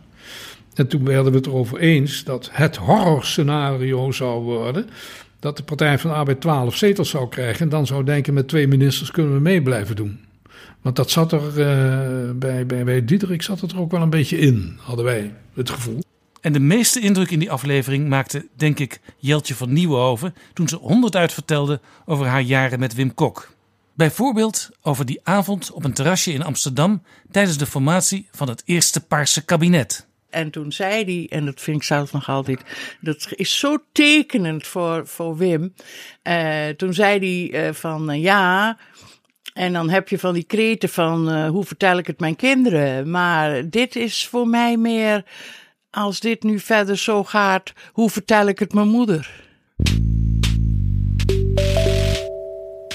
En 0.75 0.89
toen 0.89 1.05
werden 1.05 1.33
we 1.33 1.39
het 1.39 1.47
erover 1.47 1.78
eens 1.78 2.25
dat 2.25 2.49
het 2.52 2.76
horrorscenario 2.76 4.12
zou 4.12 4.42
worden 4.42 4.89
dat 5.41 5.57
de 5.57 5.62
Partij 5.62 5.99
van 5.99 6.10
de 6.10 6.17
Arbeid 6.17 6.41
12 6.41 6.77
zetels 6.77 7.10
zou 7.10 7.28
krijgen. 7.28 7.60
En 7.60 7.69
dan 7.69 7.86
zou 7.86 8.05
denken 8.05 8.35
met 8.35 8.49
twee 8.49 8.69
ministers 8.69 9.10
kunnen 9.10 9.35
we 9.35 9.41
mee 9.41 9.62
blijven 9.62 9.97
doen. 9.97 10.20
Want 10.81 10.97
dat 10.97 11.10
zat 11.10 11.33
er 11.33 11.49
eh, 11.49 12.31
bij, 12.35 12.67
bij, 12.67 13.05
Diederik 13.05 13.43
zat 13.43 13.60
het 13.60 13.73
er 13.73 13.81
ook 13.81 13.91
wel 13.91 14.02
een 14.02 14.10
beetje 14.10 14.39
in, 14.39 14.78
hadden 14.81 15.05
wij 15.05 15.35
het 15.55 15.70
gevoel. 15.70 16.02
En 16.41 16.52
de 16.52 16.60
meeste 16.60 17.01
indruk 17.01 17.31
in 17.31 17.39
die 17.39 17.51
aflevering 17.51 18.09
maakte, 18.09 18.47
denk 18.57 18.78
ik, 18.78 19.01
Jeltje 19.17 19.55
van 19.55 19.73
Nieuwenhoven 19.73 20.35
toen 20.52 20.69
ze 20.69 20.77
honderd 20.77 21.17
uit 21.17 21.33
vertelde 21.33 21.81
over 22.05 22.27
haar 22.27 22.41
jaren 22.41 22.78
met 22.78 22.94
Wim 22.94 23.15
Kok. 23.15 23.49
Bijvoorbeeld 23.94 24.70
over 24.83 25.07
die 25.07 25.20
avond 25.23 25.70
op 25.73 25.85
een 25.85 25.93
terrasje 25.93 26.33
in 26.33 26.43
Amsterdam 26.43 27.02
tijdens 27.31 27.59
de 27.59 27.67
formatie 27.67 28.28
van 28.31 28.49
het 28.49 28.62
eerste 28.65 29.01
Paarse 29.01 29.44
kabinet. 29.44 30.07
En 30.31 30.50
toen 30.50 30.73
zei 30.73 31.05
hij, 31.05 31.39
en 31.39 31.44
dat 31.44 31.60
vind 31.60 31.76
ik 31.76 31.83
zelf 31.83 32.12
nog 32.12 32.28
altijd, 32.28 32.60
dat 33.00 33.28
is 33.31 33.59
zo 33.59 33.76
tekenend 33.92 34.67
voor, 34.67 35.07
voor 35.07 35.36
Wim. 35.36 35.75
Eh, 36.23 36.68
toen 36.68 36.94
zei 36.94 37.18
hij 37.50 37.67
eh, 37.67 37.75
van 37.75 38.10
eh, 38.10 38.23
ja, 38.23 38.78
en 39.55 39.73
dan 39.73 39.91
heb 39.91 40.09
je 40.09 40.18
van 40.18 40.34
die 40.34 40.44
kreten 40.44 40.89
van 40.89 41.47
hoe 41.47 41.65
vertel 41.65 41.99
ik 41.99 42.07
het 42.07 42.20
mijn 42.20 42.36
kinderen. 42.36 43.10
Maar 43.10 43.68
dit 43.68 43.97
is 43.97 44.26
voor 44.26 44.49
mij 44.49 44.76
meer, 44.76 45.25
als 45.91 46.20
dit 46.20 46.42
nu 46.42 46.59
verder 46.59 46.99
zo 46.99 47.25
gaat, 47.25 47.73
hoe 47.92 48.10
vertel 48.10 48.47
ik 48.47 48.59
het 48.59 48.73
mijn 48.73 48.89
moeder. 48.89 49.49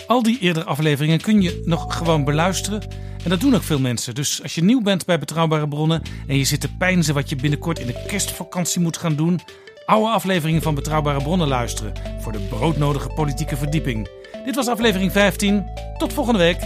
Al 0.07 0.23
die 0.23 0.39
eerdere 0.39 0.65
afleveringen 0.65 1.21
kun 1.21 1.41
je 1.41 1.61
nog 1.65 1.97
gewoon 1.97 2.23
beluisteren. 2.23 2.81
En 3.25 3.31
dat 3.31 3.39
doen 3.39 3.55
ook 3.55 3.63
veel 3.63 3.79
mensen. 3.79 4.15
Dus 4.15 4.43
als 4.43 4.55
je 4.55 4.63
nieuw 4.63 4.81
bent 4.81 5.05
bij 5.05 5.19
Betrouwbare 5.19 5.67
Bronnen 5.67 6.01
en 6.27 6.37
je 6.37 6.43
zit 6.43 6.61
te 6.61 6.75
pijnzen 6.75 7.13
wat 7.13 7.29
je 7.29 7.35
binnenkort 7.35 7.79
in 7.79 7.87
de 7.87 8.03
kerstvakantie 8.07 8.81
moet 8.81 8.97
gaan 8.97 9.15
doen, 9.15 9.39
oude 9.85 10.09
afleveringen 10.09 10.61
van 10.61 10.75
Betrouwbare 10.75 11.21
Bronnen 11.23 11.47
luisteren 11.47 11.93
voor 12.19 12.31
de 12.31 12.39
broodnodige 12.39 13.07
politieke 13.07 13.57
verdieping. 13.57 14.09
Dit 14.45 14.55
was 14.55 14.67
aflevering 14.67 15.11
15. 15.11 15.65
Tot 15.97 16.13
volgende 16.13 16.39
week. 16.39 16.59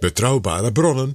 Betrouwbare 0.00 0.72
bronnen 0.72 1.14